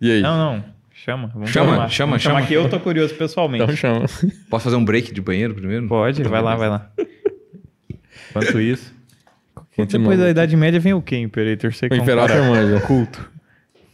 E 0.00 0.10
aí? 0.10 0.20
Não, 0.20 0.36
não. 0.36 0.64
Chama. 0.92 1.30
Vamos 1.32 1.50
Chama, 1.50 1.72
chamar. 1.72 1.88
chama, 1.88 2.10
Vamos 2.10 2.22
chamar 2.22 2.34
chama. 2.40 2.46
que 2.46 2.52
eu 2.54 2.68
tô 2.68 2.78
curioso 2.78 3.14
pessoalmente. 3.14 3.64
Então 3.64 3.74
chama. 3.74 4.04
Posso 4.50 4.64
fazer 4.64 4.76
um 4.76 4.84
break 4.84 5.14
de 5.14 5.20
banheiro 5.22 5.54
primeiro? 5.54 5.86
Pode, 5.88 6.22
vai 6.24 6.42
lá, 6.42 6.56
vai 6.56 6.68
lá. 6.68 6.90
Enquanto 8.30 8.60
isso. 8.60 8.92
Continua. 9.74 10.02
Depois 10.10 10.18
da 10.20 10.30
Idade 10.30 10.56
Média 10.56 10.78
vem 10.78 10.92
o 10.92 11.00
quê, 11.00 11.16
Imperator? 11.16 11.72
Você 11.72 11.86
O 11.90 11.94
Imperator 11.94 12.36
manja. 12.44 12.80
culto. 12.80 13.30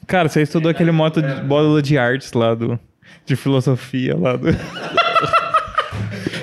Cara, 0.07 0.28
você 0.28 0.42
estudou 0.42 0.68
aquele 0.70 0.91
moto 0.91 1.23
de 1.23 1.33
bódula 1.42 1.81
de 1.81 1.97
artes 1.97 2.33
lá 2.33 2.55
do. 2.55 2.78
De 3.25 3.36
filosofia 3.36 4.17
lá 4.17 4.34
do. 4.36 4.49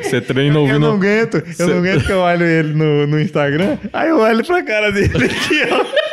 Você 0.09 0.21
treina 0.21 0.55
Eu 0.55 0.61
ouvindo. 0.61 0.79
não 0.79 0.93
aguento, 0.93 1.43
eu 1.59 1.67
não 1.67 1.77
aguento 1.79 2.05
que 2.05 2.11
eu 2.11 2.19
olho 2.19 2.45
ele 2.45 2.73
no, 2.73 3.07
no 3.07 3.19
Instagram. 3.19 3.77
Aí 3.93 4.09
eu 4.09 4.19
olho 4.19 4.43
pra 4.45 4.63
cara 4.63 4.91
dele 4.91 5.25
aqui, 5.25 5.61
ó. 5.71 6.07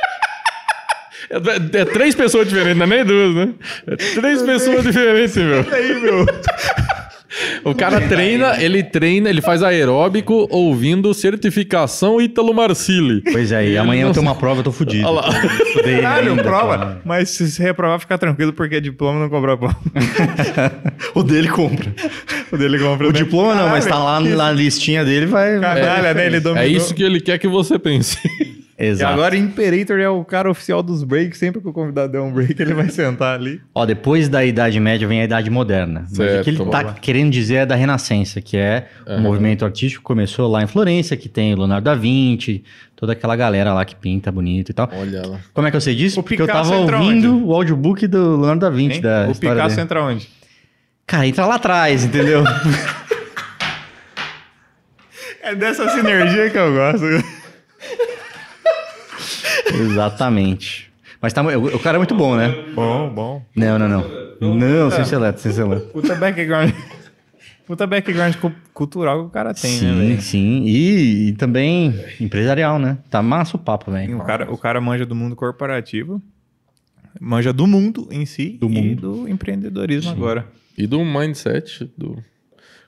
É, 1.31 1.81
é 1.81 1.85
três 1.87 2.15
pessoas 2.15 2.47
diferentes, 2.49 2.77
não 2.77 2.85
é 2.85 2.89
nem 2.89 3.05
duas, 3.05 3.35
né? 3.35 3.49
É 3.87 3.97
três 3.97 4.43
pessoas 4.43 4.85
diferentes, 4.85 5.37
meu. 5.37 5.65
Aí, 5.73 5.95
meu. 6.01 6.27
O 7.65 7.75
cara 7.75 8.01
treina, 8.01 8.63
ele 8.63 8.83
treina, 8.83 9.29
ele 9.29 9.41
faz 9.41 9.63
aeróbico 9.63 10.47
ouvindo 10.51 11.13
certificação 11.15 12.21
Ítalo 12.21 12.55
Marcili. 12.55 13.23
Pois 13.33 13.53
é, 13.53 13.71
e 13.71 13.79
amanhã 13.79 14.07
eu 14.07 14.13
tenho 14.13 14.23
uma 14.23 14.35
prova, 14.35 14.61
eu 14.61 14.65
tô 14.65 14.73
fudido. 14.73 15.07
Olha 15.07 15.21
lá. 15.21 15.35
Caralho, 15.83 16.31
ainda, 16.31 16.43
prova. 16.43 16.79
cara. 16.79 17.01
Mas 17.05 17.31
se 17.31 17.51
você 17.51 17.63
reprovar, 17.63 17.99
fica 17.99 18.17
tranquilo, 18.19 18.53
porque 18.53 18.81
diploma 18.81 19.19
não 19.19 19.29
cobra 19.29 19.57
pão. 19.57 19.75
O 21.15 21.23
dele 21.23 21.49
compra. 21.49 21.95
O 22.53 22.57
dele 22.57 22.79
compra. 22.79 23.09
O 23.09 23.13
né? 23.13 23.19
diploma 23.19 23.55
não, 23.55 23.69
mas 23.69 23.87
tá 23.87 23.99
lá 23.99 24.21
na 24.21 24.53
listinha 24.53 25.05
dele, 25.05 25.27
vai. 25.27 25.61
Caralho, 25.61 26.15
né? 26.15 26.27
Ele 26.27 26.41
dominou. 26.41 26.65
É 26.65 26.69
isso 26.69 26.95
que 26.95 27.03
ele 27.03 27.21
quer 27.21 27.39
que 27.39 27.49
você 27.49 27.79
pense. 27.79 28.19
E 28.77 28.87
Exato. 28.87 29.13
agora 29.13 29.37
Imperator 29.37 30.01
é 30.01 30.09
o 30.09 30.25
cara 30.25 30.51
oficial 30.51 30.83
dos 30.83 31.05
breaks. 31.05 31.39
Sempre 31.39 31.61
que 31.61 31.69
o 31.69 31.73
convidado 31.73 32.11
der 32.13 32.21
um 32.21 32.33
break, 32.33 32.55
ele 32.61 32.75
vai 32.75 32.89
sentar 32.89 33.39
ali. 33.39 33.61
Ó, 33.75 33.87
depois 33.87 34.29
da 34.29 34.45
Idade 34.45 34.81
Média 34.81 35.07
vem 35.07 35.21
a 35.21 35.25
Idade 35.25 35.49
Moderna. 35.49 36.01
Mas 36.09 36.17
Certo. 36.17 36.41
o 36.41 36.45
que 36.45 36.51
ele 36.51 36.59
tá 36.71 36.83
Boa. 36.83 36.95
querendo 36.95 37.31
dizer 37.31 37.55
é 37.55 37.67
da 37.67 37.75
Renascença, 37.77 38.41
que 38.41 38.57
é 38.57 38.89
o 39.07 39.21
movimento 39.21 39.65
artístico 39.65 40.03
que 40.03 40.07
começou 40.07 40.49
lá 40.51 40.63
em 40.63 40.67
Florença, 40.67 41.17
que 41.17 41.29
tem 41.29 41.55
Leonardo 41.55 41.85
da 41.85 41.95
Vinci, 41.95 42.65
toda 42.97 43.13
aquela 43.13 43.37
galera 43.37 43.73
lá 43.73 43.85
que 43.85 43.95
pinta 43.95 44.33
bonito 44.33 44.71
e 44.71 44.73
tal. 44.75 44.91
Olha 44.93 45.25
lá. 45.25 45.39
Como 45.53 45.69
é 45.69 45.71
que 45.71 45.77
eu 45.77 45.81
sei 45.81 45.95
disso? 45.95 46.19
O 46.19 46.23
Porque 46.25 46.43
eu 46.43 46.47
Picasso 46.47 46.71
tava 46.71 46.83
entra 46.83 46.99
ouvindo 46.99 47.47
o 47.47 47.55
audiobook 47.55 48.07
do 48.09 48.37
Leonardo 48.39 48.61
da 48.61 48.71
Vinci, 48.71 48.97
Hein? 48.97 49.03
da 49.03 49.29
o 49.31 49.35
Picasso 49.39 49.69
dele. 49.77 49.81
entra 49.83 50.03
onde? 50.03 50.29
Cara, 51.07 51.27
entra 51.29 51.47
lá 51.47 51.55
atrás, 51.57 52.05
entendeu? 52.05 52.43
É 55.47 55.55
dessa 55.55 55.87
sinergia 55.91 56.49
que 56.49 56.57
eu 56.57 56.73
gosto. 56.73 57.05
Exatamente. 59.75 60.91
Mas 61.21 61.33
tá, 61.33 61.43
o, 61.43 61.67
o 61.77 61.79
cara 61.79 61.97
é 61.97 61.99
muito 61.99 62.15
bom, 62.15 62.37
né? 62.37 62.55
Bom, 62.75 63.09
bom. 63.11 63.43
Não, 63.57 63.79
não, 63.79 63.89
não. 63.89 64.55
Não, 64.55 64.91
sem 64.91 65.05
seleta, 65.05 65.39
sem 65.39 65.53
seleta. 65.53 65.87
Puta 65.87 66.15
background. 66.15 66.71
Puta 67.67 67.87
background 67.87 68.35
cu- 68.37 68.53
cultural 68.75 69.21
que 69.23 69.27
o 69.27 69.31
cara 69.31 69.55
tem, 69.55 69.81
né, 69.81 70.17
sim, 70.17 70.21
sim. 70.21 70.63
E, 70.67 71.29
e 71.29 71.33
também 71.33 71.95
empresarial, 72.21 72.79
né? 72.79 72.99
Tá 73.09 73.23
massa 73.23 73.57
o 73.57 73.61
papo, 73.61 73.91
velho. 73.91 74.19
O 74.19 74.25
cara, 74.25 74.53
o 74.53 74.59
cara 74.59 74.81
manja 74.83 75.07
do 75.07 75.15
mundo 75.15 75.35
corporativo. 75.35 76.21
Manja 77.19 77.53
do 77.55 77.67
mundo 77.67 78.09
em 78.11 78.27
si 78.27 78.59
Do 78.61 78.67
e 78.67 78.71
mundo. 78.71 79.01
do 79.23 79.29
empreendedorismo 79.29 80.11
agora. 80.11 80.47
E 80.77 80.87
do 80.87 81.03
mindset, 81.05 81.91
do 81.97 82.19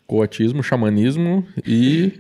coatismo, 0.07 0.63
xamanismo 0.63 1.47
e 1.67 2.13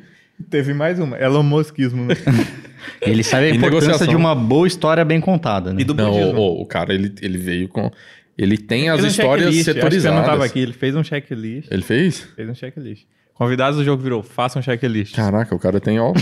Teve 0.50 0.74
mais 0.74 0.98
uma, 0.98 1.16
Elon 1.18 1.42
Muskismo, 1.42 2.04
né? 2.04 2.14
Ele 3.00 3.22
sabe 3.22 3.46
a 3.46 3.48
E 3.48 3.56
importância 3.56 3.86
negociação. 3.88 4.06
de 4.08 4.16
uma 4.16 4.34
boa 4.34 4.66
história 4.66 5.04
bem 5.04 5.20
contada, 5.20 5.72
né? 5.72 5.80
E 5.80 5.84
do 5.84 5.94
Não, 5.94 6.12
o, 6.36 6.60
o 6.62 6.66
cara, 6.66 6.94
ele, 6.94 7.12
ele 7.20 7.38
veio 7.38 7.68
com. 7.68 7.90
Ele 8.38 8.56
tem 8.58 8.88
as 8.90 9.02
um 9.02 9.06
histórias 9.06 9.46
checklist, 9.46 9.68
acho 9.68 9.74
que 9.74 9.80
setorizadas. 9.82 10.18
Não 10.20 10.26
tava 10.26 10.44
aqui, 10.44 10.60
ele 10.60 10.72
fez 10.74 10.94
um 10.94 11.02
checklist. 11.02 11.68
Ele 11.70 11.82
fez? 11.82 12.20
Fez 12.36 12.48
um 12.48 12.54
checklist. 12.54 13.04
Convidados 13.34 13.78
do 13.78 13.84
jogo 13.84 14.02
virou, 14.02 14.22
faça 14.22 14.58
um 14.58 14.62
checklist. 14.62 15.14
Caraca, 15.16 15.54
o 15.54 15.58
cara 15.58 15.80
tem, 15.80 15.98
ó. 15.98 16.12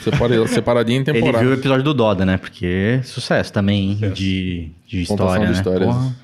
separa- 0.00 0.46
Separadinho 0.48 0.98
em 0.98 1.00
Ele 1.02 1.12
temporada. 1.12 1.44
viu 1.44 1.50
o 1.50 1.54
episódio 1.58 1.84
do 1.84 1.94
Doda, 1.94 2.24
né? 2.24 2.38
Porque 2.38 3.00
sucesso 3.04 3.52
também 3.52 3.92
hein, 3.92 4.10
de, 4.12 4.70
de 4.86 5.06
Contação 5.06 5.42
história, 5.42 5.46
de 5.46 5.52
né? 5.52 5.58
histórias. 5.58 5.94
Porra, 5.94 6.16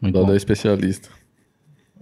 muito 0.00 0.14
Da, 0.14 0.20
bom. 0.20 0.26
da 0.28 0.36
especialista. 0.36 1.08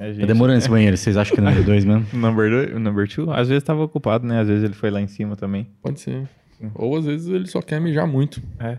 É, 0.01 0.13
gente, 0.13 0.21
Tá 0.23 0.27
demorando 0.27 0.59
esse 0.59 0.69
banheiro, 0.69 0.97
vocês 0.97 1.17
acham 1.17 1.35
que 1.35 1.41
é 1.41 1.45
número 1.45 1.63
2 1.63 1.85
mesmo? 1.85 2.07
Number, 2.15 2.51
dois- 2.51 2.81
number 2.81 3.07
two, 3.07 3.31
às 3.31 3.49
vezes 3.49 3.63
tava 3.63 3.83
ocupado, 3.83 4.27
né? 4.27 4.41
Às 4.41 4.49
vezes 4.49 4.65
ele 4.65 4.73
foi 4.73 4.91
lá 4.91 4.99
em 5.01 5.07
cima 5.07 5.37
também. 5.37 5.69
Pode 5.83 6.01
ser. 6.01 6.27
Ou 6.75 6.97
às 6.97 7.05
vezes 7.05 7.29
ele 7.29 7.47
só 7.47 7.61
quer 7.61 7.79
mijar 7.83 8.07
muito, 8.07 8.41
É. 8.59 8.79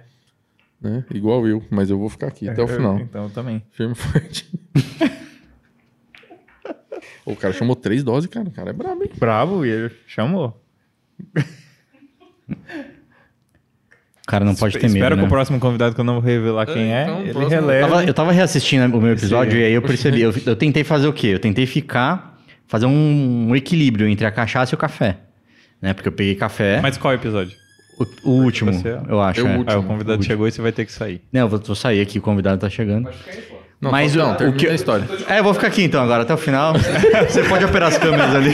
né? 0.81 1.05
Igual 1.13 1.47
eu, 1.47 1.63
mas 1.69 1.91
eu 1.91 1.99
vou 1.99 2.09
ficar 2.09 2.27
aqui 2.27 2.49
até 2.49 2.59
o 2.61 2.63
Eu- 2.63 2.67
final. 2.75 2.99
Então 2.99 3.29
também. 3.29 3.61
Firme 3.71 3.93
e 3.93 3.95
forte. 3.95 4.49
o 7.23 7.35
cara 7.35 7.53
chamou 7.53 7.75
três 7.75 8.03
doses, 8.03 8.27
cara. 8.29 8.47
O 8.47 8.51
cara 8.51 8.71
é 8.71 8.73
brabo, 8.73 9.03
hein? 9.03 9.11
Bravo, 9.19 9.63
e 9.65 9.69
ele 9.69 9.91
chamou. 10.07 10.59
O 14.31 14.33
cara 14.33 14.45
não 14.45 14.55
pode 14.55 14.77
ter 14.77 14.87
medo, 14.87 14.95
Espero 14.95 15.15
né? 15.17 15.21
que 15.23 15.25
o 15.27 15.29
próximo 15.29 15.59
convidado, 15.59 15.93
que 15.93 15.99
eu 15.99 16.05
não 16.05 16.13
vou 16.13 16.21
revelar 16.23 16.65
quem 16.65 16.93
é, 16.93 17.03
então, 17.03 17.17
o 17.17 17.21
ele 17.23 17.33
próximo- 17.33 17.69
Eu 17.71 17.81
tava, 17.81 18.03
eu 18.05 18.13
tava 18.13 18.31
reassistindo 18.31 18.97
o 18.97 19.01
meu 19.01 19.11
episódio 19.11 19.59
e 19.59 19.63
aí 19.65 19.73
eu 19.73 19.81
percebi. 19.81 20.21
Eu, 20.21 20.33
eu 20.45 20.55
tentei 20.55 20.85
fazer 20.85 21.05
o 21.07 21.11
quê? 21.11 21.27
Eu 21.27 21.39
tentei 21.39 21.65
ficar. 21.65 22.39
Fazer 22.65 22.85
um, 22.85 23.47
um 23.49 23.55
equilíbrio 23.57 24.07
entre 24.07 24.25
a 24.25 24.31
cachaça 24.31 24.73
e 24.73 24.75
o 24.75 24.77
café. 24.77 25.17
Né? 25.81 25.93
Porque 25.93 26.07
eu 26.07 26.13
peguei 26.13 26.35
café. 26.35 26.79
Mas 26.81 26.95
qual 26.97 27.13
episódio? 27.13 27.51
o, 28.23 28.29
o 28.29 28.43
último, 28.43 28.71
Você- 28.71 28.97
eu 29.09 29.19
acho. 29.21 29.41
É 29.41 29.43
o 29.43 29.47
é. 29.47 29.57
último. 29.57 29.75
Ah, 29.75 29.79
o 29.79 29.83
convidado 29.83 30.23
chegou 30.23 30.47
e 30.47 30.51
você 30.53 30.61
vai 30.61 30.71
ter 30.71 30.85
que 30.85 30.93
sair. 30.93 31.21
Não, 31.33 31.41
eu 31.41 31.49
vou, 31.49 31.59
vou 31.59 31.75
sair 31.75 31.99
aqui, 31.99 32.17
o 32.17 32.21
convidado 32.21 32.61
tá 32.61 32.69
chegando. 32.69 33.09
Não, 33.81 33.91
Mas 33.91 34.15
não, 34.15 34.31
o- 34.37 34.49
o 34.49 34.53
que- 34.53 34.67
a 34.69 34.73
história. 34.73 35.05
É, 35.27 35.39
eu 35.39 35.43
vou 35.43 35.53
ficar 35.53 35.67
aqui 35.67 35.83
então 35.83 36.01
agora, 36.01 36.21
até 36.23 36.33
o 36.33 36.37
final. 36.37 36.73
Você 37.27 37.43
pode 37.43 37.65
operar 37.65 37.89
as 37.89 37.97
câmeras 37.97 38.33
ali. 38.33 38.51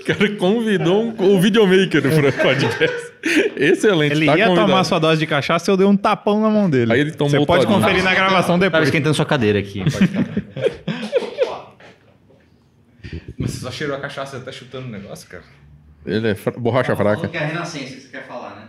O 0.00 0.04
cara 0.04 0.30
convidou 0.36 1.02
um, 1.06 1.34
o 1.34 1.40
videomaker 1.40 2.00
pro 2.00 2.32
podcast. 2.32 3.05
Excelente, 3.56 4.12
Ele 4.12 4.26
tá 4.26 4.36
ia 4.36 4.44
convidado. 4.46 4.68
tomar 4.70 4.84
sua 4.84 4.98
dose 4.98 5.18
de 5.18 5.26
cachaça 5.26 5.70
e 5.70 5.72
eu 5.72 5.76
dei 5.76 5.86
um 5.86 5.96
tapão 5.96 6.40
na 6.40 6.48
mão 6.50 6.68
dele. 6.70 6.92
Aí 6.92 7.00
ele 7.00 7.12
tomou 7.12 7.30
Você 7.30 7.38
o 7.38 7.46
pode 7.46 7.62
todinho. 7.66 7.80
conferir 7.80 8.02
na 8.04 8.14
gravação 8.14 8.58
Tava 8.58 8.70
depois. 8.70 8.84
esquentando 8.84 9.14
sua 9.14 9.24
cadeira 9.26 9.58
aqui. 9.58 9.82
pode 9.84 9.96
ficar. 10.06 10.24
Mas 13.38 13.50
você 13.50 13.58
só 13.60 13.70
cheirou 13.70 13.96
a 13.96 14.00
cachaça 14.00 14.36
e 14.36 14.40
tá 14.40 14.50
chutando 14.52 14.86
o 14.86 14.90
negócio, 14.90 15.28
cara? 15.28 15.42
Ele 16.04 16.28
é 16.28 16.34
fra- 16.34 16.52
borracha 16.52 16.94
fraca. 16.96 17.28
que 17.28 17.36
é 17.36 17.40
a 17.42 17.46
renascença, 17.46 18.00
você 18.00 18.08
quer 18.08 18.26
falar, 18.26 18.54
né? 18.56 18.62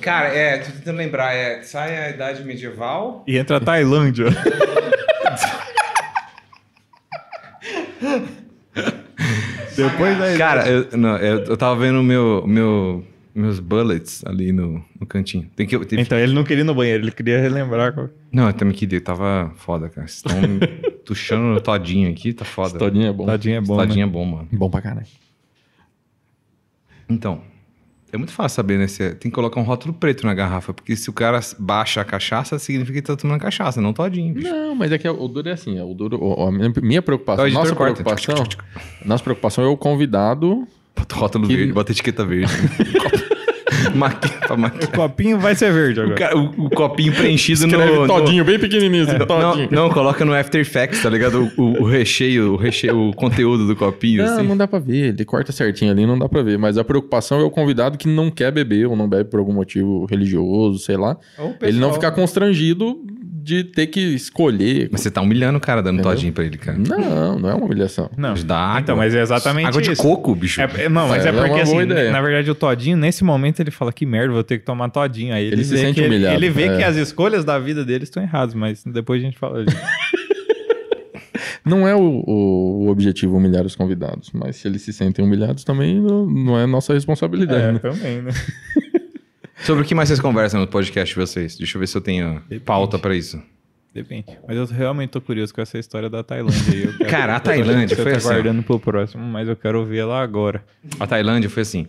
Cara, 0.00 0.28
é, 0.28 0.58
tô 0.58 0.70
tentando 0.72 0.96
lembrar, 0.96 1.34
é, 1.34 1.62
sai 1.62 1.96
a 1.96 2.10
idade 2.10 2.42
medieval. 2.44 3.24
E 3.26 3.36
entra 3.36 3.56
a 3.56 3.60
Tailândia. 3.60 4.26
Depois 9.76 10.18
da 10.18 10.36
Cara, 10.36 10.68
eu, 10.68 10.88
não, 10.96 11.16
eu, 11.16 11.44
eu 11.44 11.56
tava 11.56 11.76
vendo 11.76 12.02
meu, 12.02 12.44
meu, 12.46 13.04
meus 13.34 13.60
bullets 13.60 14.24
ali 14.26 14.52
no, 14.52 14.84
no 14.98 15.06
cantinho. 15.06 15.48
Tem 15.54 15.66
que, 15.66 15.78
tem, 15.86 16.00
Então 16.00 16.18
ele 16.18 16.32
não 16.32 16.44
queria 16.44 16.62
ir 16.62 16.66
no 16.66 16.74
banheiro, 16.74 17.04
ele 17.04 17.12
queria 17.12 17.40
relembrar. 17.40 17.92
qual- 17.92 18.08
Não, 18.32 18.46
eu 18.46 18.52
também 18.52 18.74
queria, 18.74 19.00
tava 19.00 19.52
foda, 19.56 19.88
cara. 19.88 20.06
Vocês 20.06 20.16
estão 20.24 20.40
tuchando 21.04 21.56
o 21.56 21.60
todinho 21.60 22.10
aqui, 22.10 22.32
tá 22.32 22.44
foda. 22.44 22.78
Todinho 22.78 23.06
é 23.06 23.12
bom. 23.12 23.26
Tadinho 23.26 23.56
é 23.56 23.60
bom. 23.60 23.76
Todinho 23.76 24.06
né? 24.06 24.10
é 24.10 24.12
bom, 24.12 24.24
mano. 24.24 24.48
Bom 24.52 24.70
pra 24.70 24.80
caralho. 24.82 25.06
Então, 27.08 27.42
é 28.12 28.16
muito 28.16 28.32
fácil 28.32 28.56
saber, 28.56 28.78
né? 28.78 28.86
Você 28.88 29.10
tem 29.14 29.30
que 29.30 29.34
colocar 29.34 29.60
um 29.60 29.64
rótulo 29.64 29.94
preto 29.94 30.26
na 30.26 30.34
garrafa, 30.34 30.72
porque 30.74 30.96
se 30.96 31.08
o 31.08 31.12
cara 31.12 31.40
baixa 31.58 32.00
a 32.00 32.04
cachaça, 32.04 32.58
significa 32.58 33.00
que 33.00 33.06
tá 33.06 33.16
tomando 33.16 33.40
cachaça, 33.40 33.80
não 33.80 33.92
todinho, 33.92 34.34
bicho. 34.34 34.48
Não, 34.48 34.74
mas 34.74 34.90
é 34.92 34.98
que 34.98 35.08
o 35.08 35.28
duro 35.28 35.48
é 35.48 35.52
assim, 35.52 35.80
o 35.80 35.94
duro, 35.94 36.18
a 36.42 36.50
minha, 36.50 36.72
minha 36.82 37.02
preocupação, 37.02 37.46
editor 37.46 37.62
nossa 37.64 37.76
corta. 37.76 38.02
preocupação, 38.02 38.44
nossa 39.04 39.22
preocupação 39.24 39.64
é 39.64 39.68
o 39.68 39.76
convidado 39.76 40.66
Bota 41.00 41.14
o 41.14 41.18
rótulo 41.18 41.48
Que- 41.48 41.56
verde, 41.56 41.72
bota 41.72 41.90
a 41.90 41.94
etiqueta 41.94 42.24
verde. 42.24 42.52
Maquiar. 43.94 44.40
O 44.84 44.88
copinho 44.96 45.38
vai 45.38 45.54
ser 45.54 45.72
verde 45.72 46.00
O, 46.00 46.02
agora. 46.02 46.18
cara- 46.18 46.36
o- 46.38 46.66
o 46.66 46.70
copinho 46.70 47.12
preenchido 47.12 47.66
escreve 47.66 47.92
no... 47.92 48.00
no- 48.02 48.06
todinho, 48.06 48.44
bem 48.44 48.58
pequenininho, 48.58 49.06
Não, 49.06 49.26
todinho. 49.26 49.68
não, 49.70 49.88
coloca 49.90 50.24
no 50.24 50.34
After 50.34 50.60
Effects, 50.60 51.02
tá 51.02 51.08
ligado? 51.10 51.50
O, 51.56 51.62
o- 51.62 51.82
o 51.82 51.84
recheio, 51.84 52.52
o 52.54 52.56
recheio, 52.56 53.08
o 53.08 53.14
conteúdo 53.14 53.66
do 53.66 53.74
copinho, 53.76 54.24
Não, 54.24 54.34
assim. 54.38 54.46
não 54.46 54.56
dá 54.56 54.66
pra 54.68 54.78
ver, 54.78 55.08
ele 55.14 55.24
corta 55.24 55.50
certinho 55.52 55.90
ali, 55.90 56.04
não 56.04 56.18
dá 56.18 56.28
pra 56.28 56.42
ver. 56.42 56.58
Mas 56.58 56.76
a 56.78 56.84
preocupação 56.84 57.40
é 57.40 57.44
o 57.44 57.50
convidado 57.50 57.96
que 57.96 58.06
não 58.08 58.30
quer 58.30 58.52
beber 58.52 58.86
ou 58.86 58.94
não 58.96 59.08
bebe 59.08 59.30
por 59.30 59.38
algum 59.40 59.52
motivo 59.52 60.04
religioso, 60.10 60.78
sei 60.78 60.96
lá. 60.96 61.16
Ou 61.38 61.50
o 61.50 61.54
Ele 61.62 61.78
não 61.78 61.92
ficar 61.92 62.10
constrangido 62.12 62.96
de 63.50 63.64
ter 63.64 63.86
que 63.88 64.00
escolher. 64.00 64.88
Mas 64.92 65.00
você 65.00 65.10
tá 65.10 65.20
humilhando 65.20 65.58
o 65.58 65.60
cara, 65.60 65.82
dando 65.82 65.94
Entendeu? 65.96 66.12
todinho 66.12 66.32
pra 66.32 66.44
ele, 66.44 66.56
cara. 66.56 66.78
Não, 66.78 67.38
não 67.38 67.50
é 67.50 67.54
uma 67.54 67.64
humilhação. 67.66 68.08
Não. 68.16 68.34
Dá 68.34 68.56
água. 68.58 68.80
Então, 68.80 68.96
mas 68.96 69.14
é 69.14 69.20
exatamente 69.20 69.66
Água 69.66 69.82
de 69.82 69.92
isso. 69.92 70.02
coco, 70.02 70.34
bicho. 70.34 70.60
É, 70.60 70.68
é- 70.84 70.88
não, 70.88 71.08
mas 71.08 71.24
É, 71.24 71.28
é, 71.28 71.32
é 71.32 71.34
porque 71.46 71.60
assim, 71.60 71.80
ideia. 71.80 72.10
na 72.12 72.20
verdade 72.20 72.50
o 72.50 72.54
Todinho, 72.54 72.96
nesse 72.96 73.24
momento, 73.24 73.60
ele 73.60 73.70
fala 73.70 73.92
que 73.92 74.06
merda, 74.06 74.32
vou 74.32 74.44
ter 74.44 74.58
que 74.58 74.64
tomar 74.64 74.88
Todinho. 74.90 75.34
Aí 75.34 75.44
ele, 75.46 75.56
Ele 75.56 75.64
se 75.64 75.72
vê 75.74 75.80
sente 75.80 75.94
que 75.94 76.00
ele- 76.00 76.08
humilhado, 76.14 76.36
Ele, 76.36 76.50
vê 76.50 76.62
é. 76.64 76.76
que 76.76 76.82
as 76.84 76.96
escolhas 76.96 77.44
da 77.44 77.58
vida 77.58 77.84
dele 77.84 78.04
estão 78.04 78.22
erradas, 78.22 78.54
mas 78.54 78.82
depois 78.84 79.20
a 79.20 79.24
gente 79.24 79.38
fala 79.38 79.64
disso. 79.64 79.76
Não 81.64 81.86
é 81.86 81.94
o, 81.94 82.00
o- 82.26 82.84
o 82.86 82.88
objetivo 82.88 83.36
humilhar 83.36 83.64
os 83.64 83.76
convidados, 83.76 84.30
mas 84.32 84.56
se 84.56 84.66
eles 84.66 84.82
se 84.82 84.92
sentem 84.92 85.24
humilhados 85.24 85.62
também 85.62 86.00
não, 86.00 86.26
não 86.26 86.58
é 86.58 86.66
nossa 86.66 86.92
responsabilidade. 86.94 87.62
é, 87.62 87.72
né? 87.72 87.78
também, 87.78 88.22
né? 88.22 88.30
Sobre 89.64 89.82
o 89.82 89.86
que 89.86 89.94
mais 89.94 90.08
vocês 90.08 90.20
conversam 90.20 90.60
no 90.60 90.66
podcast 90.66 91.14
de 91.14 91.20
vocês? 91.20 91.56
Deixa 91.56 91.76
eu 91.76 91.80
ver 91.80 91.86
se 91.86 91.96
eu 91.96 92.00
tenho 92.00 92.42
pauta 92.64 92.98
pra 92.98 93.14
isso. 93.14 93.40
Depende. 93.92 94.26
Mas 94.46 94.56
eu 94.56 94.64
realmente 94.66 95.10
tô 95.10 95.20
curioso 95.20 95.52
com 95.52 95.60
essa 95.60 95.78
história 95.78 96.08
da 96.08 96.22
Tailândia. 96.22 96.74
Eu 96.84 96.96
quero- 96.98 97.10
Cara, 97.10 97.32
a 97.34 97.36
eu 97.36 97.40
tô- 97.40 97.50
Tailândia 97.50 97.96
foi 97.96 98.12
assim, 98.14 98.28
ó. 98.28 98.32
guardando 98.32 98.62
pro 98.62 98.78
próximo, 98.78 99.24
mas 99.24 99.48
eu 99.48 99.56
quero 99.56 99.80
ouvir 99.80 99.98
ela 99.98 100.22
agora. 100.22 100.64
A 100.98 101.06
Tailândia 101.06 101.50
foi 101.50 101.62
assim. 101.62 101.86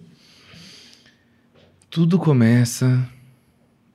Tudo 1.90 2.17
começa 2.17 3.08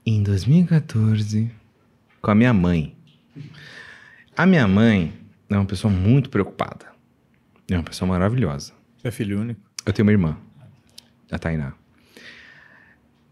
em 0.05 0.23
2014 0.23 1.51
com 2.23 2.31
a 2.31 2.35
minha 2.35 2.53
mãe. 2.53 2.95
A 4.37 4.47
minha 4.47 4.69
mãe 4.69 5.13
é 5.51 5.57
uma 5.57 5.65
pessoa 5.65 5.93
muito 5.93 6.31
preocupada. 6.31 6.87
É 7.69 7.75
uma 7.75 7.83
pessoa 7.83 8.09
maravilhosa. 8.09 8.73
Você 8.99 9.09
é 9.09 9.11
filho 9.11 9.41
único? 9.41 9.61
Eu 9.85 9.93
tenho 9.93 10.07
uma 10.07 10.13
irmã, 10.13 10.37
a 11.31 11.39
Tainá. 11.39 11.73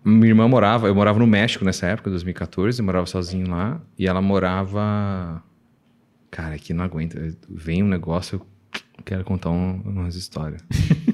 Minha 0.05 0.29
irmã 0.29 0.47
morava, 0.47 0.87
eu 0.87 0.95
morava 0.95 1.19
no 1.19 1.27
México 1.27 1.65
nessa 1.65 1.87
época, 1.87 2.11
2014, 2.11 2.79
eu 2.81 2.85
morava 2.85 3.07
sozinho 3.07 3.49
lá, 3.49 3.81
e 3.99 4.07
ela 4.07 4.21
morava. 4.21 5.43
Cara, 6.31 6.57
aqui 6.57 6.75
não 6.75 6.85
aguenta. 6.85 7.19
Vem 7.49 7.83
um 7.83 7.89
negócio, 7.89 8.43
eu 8.99 9.05
quero 9.05 9.25
contar 9.25 9.51
um- 9.51 9.81
umas 9.85 10.15
histórias. 10.17 10.63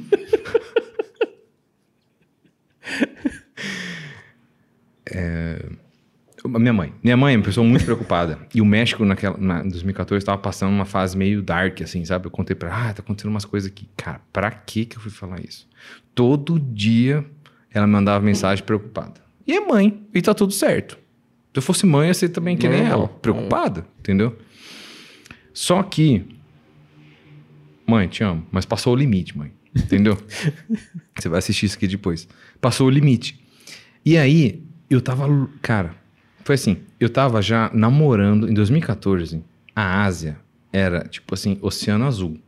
É, 5.12 5.65
Minha 6.44 6.73
mãe. 6.73 6.94
Minha 7.02 7.17
mãe 7.17 7.35
é 7.35 7.36
uma 7.36 7.44
pessoa 7.44 7.67
muito 7.67 7.85
preocupada. 7.85 8.39
E 8.55 8.60
o 8.60 8.65
México, 8.65 9.05
naquela, 9.05 9.36
na, 9.36 9.60
em 9.65 9.69
2014, 9.69 10.23
estava 10.23 10.39
passando 10.39 10.70
uma 10.73 10.85
fase 10.85 11.17
meio 11.17 11.43
dark, 11.43 11.83
assim, 11.83 12.05
sabe? 12.05 12.27
Eu 12.27 12.31
contei 12.31 12.57
pra 12.57 12.69
ela, 12.70 12.89
ah, 12.91 12.94
tá 12.94 13.02
acontecendo 13.02 13.31
umas 13.31 13.44
coisas 13.44 13.70
aqui. 13.70 13.89
Cara, 13.97 14.20
pra 14.33 14.51
que 14.51 14.85
que 14.86 14.97
eu 14.97 15.01
fui 15.01 15.10
falar 15.10 15.41
isso? 15.44 15.69
Todo 16.15 16.59
dia 16.59 17.25
ela 17.73 17.86
me 17.86 17.92
mandava 17.92 18.24
mensagem 18.24 18.65
preocupada. 18.65 19.20
E 19.47 19.52
é 19.52 19.60
mãe, 19.60 20.07
e 20.15 20.23
tá 20.23 20.34
tudo 20.34 20.52
certo. 20.52 20.99
Se 21.52 21.58
eu 21.58 21.62
fosse 21.62 21.84
mãe, 21.84 22.08
ia 22.08 22.15
ser 22.15 22.28
também 22.28 22.57
que 22.57 22.68
nem 22.68 22.82
ela, 22.82 23.08
preocupada, 23.08 23.86
entendeu? 23.99 24.39
Só 25.52 25.82
que, 25.82 26.24
mãe, 27.86 28.07
te 28.07 28.23
amo, 28.23 28.47
mas 28.52 28.65
passou 28.65 28.92
o 28.92 28.97
limite, 28.97 29.36
mãe, 29.36 29.52
entendeu? 29.74 30.16
Você 31.18 31.28
vai 31.28 31.39
assistir 31.39 31.66
isso 31.66 31.76
aqui 31.76 31.89
depois. 31.89 32.28
Passou 32.60 32.86
o 32.86 32.90
limite. 32.90 33.44
E 34.05 34.16
aí, 34.16 34.62
eu 34.89 35.00
tava. 35.00 35.26
Cara, 35.60 35.94
foi 36.44 36.55
assim. 36.55 36.78
Eu 36.99 37.10
tava 37.10 37.42
já 37.42 37.70
namorando 37.74 38.49
em 38.49 38.55
2014. 38.55 39.42
A 39.74 40.05
Ásia 40.05 40.39
era, 40.73 41.00
tipo 41.00 41.34
assim, 41.34 41.58
Oceano 41.60 42.07
Azul. 42.07 42.39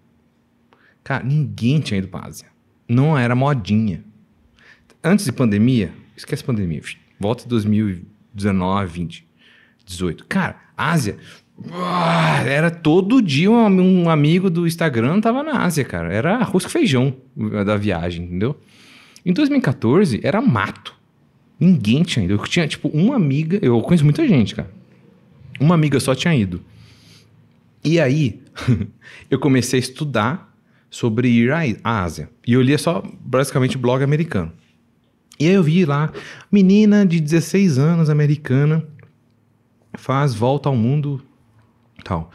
Cara, 1.03 1.25
ninguém 1.25 1.81
tinha 1.81 1.99
ido 1.99 2.09
pra 2.09 2.27
Ásia. 2.27 2.47
Não 2.89 3.19
era 3.19 3.35
modinha. 3.35 4.05
Antes 5.03 5.25
de 5.25 5.33
pandemia, 5.33 5.93
esquece 6.17 6.45
pandemia. 6.45 6.81
Volta 7.19 7.45
em 7.45 7.49
2019, 7.49 8.93
20, 8.93 9.27
18. 9.85 10.25
Cara, 10.27 10.57
Ásia. 10.77 11.17
ah, 11.73 12.43
Era 12.47 12.71
todo 12.71 13.21
dia 13.21 13.51
um, 13.51 14.03
um 14.05 14.11
amigo 14.11 14.49
do 14.49 14.67
Instagram 14.67 15.21
tava 15.21 15.43
na 15.43 15.65
Ásia, 15.65 15.85
cara. 15.85 16.13
Era 16.13 16.37
arroz 16.37 16.65
com 16.65 16.71
feijão 16.71 17.17
da 17.67 17.77
viagem, 17.77 18.25
entendeu? 18.27 18.57
Em 19.25 19.33
2014, 19.33 20.21
era 20.23 20.41
mato. 20.41 20.95
Ninguém 21.59 22.03
tinha 22.03 22.25
ido. 22.25 22.35
Eu 22.35 22.39
tinha, 22.39 22.67
tipo, 22.67 22.89
uma 22.89 23.15
amiga. 23.17 23.59
Eu 23.63 23.81
conheço 23.81 24.05
muita 24.05 24.27
gente, 24.27 24.55
cara. 24.55 24.71
Uma 25.61 25.75
amiga 25.75 25.99
só 26.01 26.15
tinha 26.15 26.35
ido. 26.35 26.61
E 27.85 28.01
aí, 28.01 28.41
eu 29.31 29.39
comecei 29.39 29.79
a 29.79 29.83
estudar 29.83 30.53
sobre 30.91 31.29
ir 31.29 31.51
à 31.53 32.03
Ásia. 32.03 32.29
E 32.47 32.53
eu 32.53 32.63
lia 32.63 32.79
só, 32.79 33.03
basicamente, 33.21 33.79
blog 33.79 34.03
americano. 34.03 34.53
E 35.43 35.49
aí 35.49 35.55
eu 35.55 35.63
vi 35.65 35.85
lá, 35.85 36.13
menina 36.53 37.05
de 37.05 37.19
16 37.19 37.77
anos, 37.77 38.09
americana, 38.09 38.87
faz 39.95 40.33
volta 40.33 40.69
ao 40.69 40.77
mundo, 40.77 41.21
tal. 42.05 42.31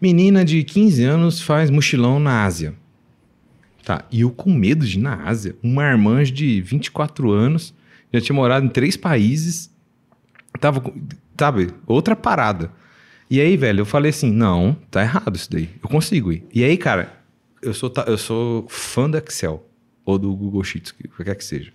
Menina 0.00 0.44
de 0.44 0.62
15 0.62 1.02
anos 1.02 1.40
faz 1.40 1.70
mochilão 1.70 2.20
na 2.20 2.44
Ásia. 2.44 2.74
Tá, 3.82 4.04
e 4.12 4.20
eu 4.20 4.30
com 4.30 4.54
medo 4.54 4.86
de 4.86 4.96
ir 4.96 5.02
na 5.02 5.24
Ásia, 5.24 5.56
uma 5.60 5.82
irmã 5.82 6.22
de 6.22 6.62
24 6.62 7.32
anos, 7.32 7.74
já 8.12 8.20
tinha 8.20 8.36
morado 8.36 8.64
em 8.64 8.68
três 8.68 8.96
países, 8.96 9.68
tava, 10.60 10.80
sabe, 11.36 11.66
outra 11.84 12.14
parada. 12.14 12.70
E 13.28 13.40
aí, 13.40 13.56
velho, 13.56 13.80
eu 13.80 13.86
falei 13.86 14.10
assim, 14.10 14.30
não, 14.30 14.76
tá 14.88 15.02
errado 15.02 15.34
isso 15.34 15.50
daí, 15.50 15.68
eu 15.82 15.88
consigo 15.88 16.30
ir. 16.30 16.46
E 16.54 16.62
aí, 16.62 16.76
cara, 16.76 17.12
eu 17.60 17.74
sou, 17.74 17.92
eu 18.06 18.16
sou 18.16 18.68
fã 18.68 19.10
do 19.10 19.18
Excel, 19.18 19.68
ou 20.04 20.16
do 20.16 20.32
Google 20.32 20.62
Sheets, 20.62 20.92
o 20.92 20.94
que 20.94 21.24
quer 21.24 21.34
que 21.34 21.44
seja. 21.44 21.72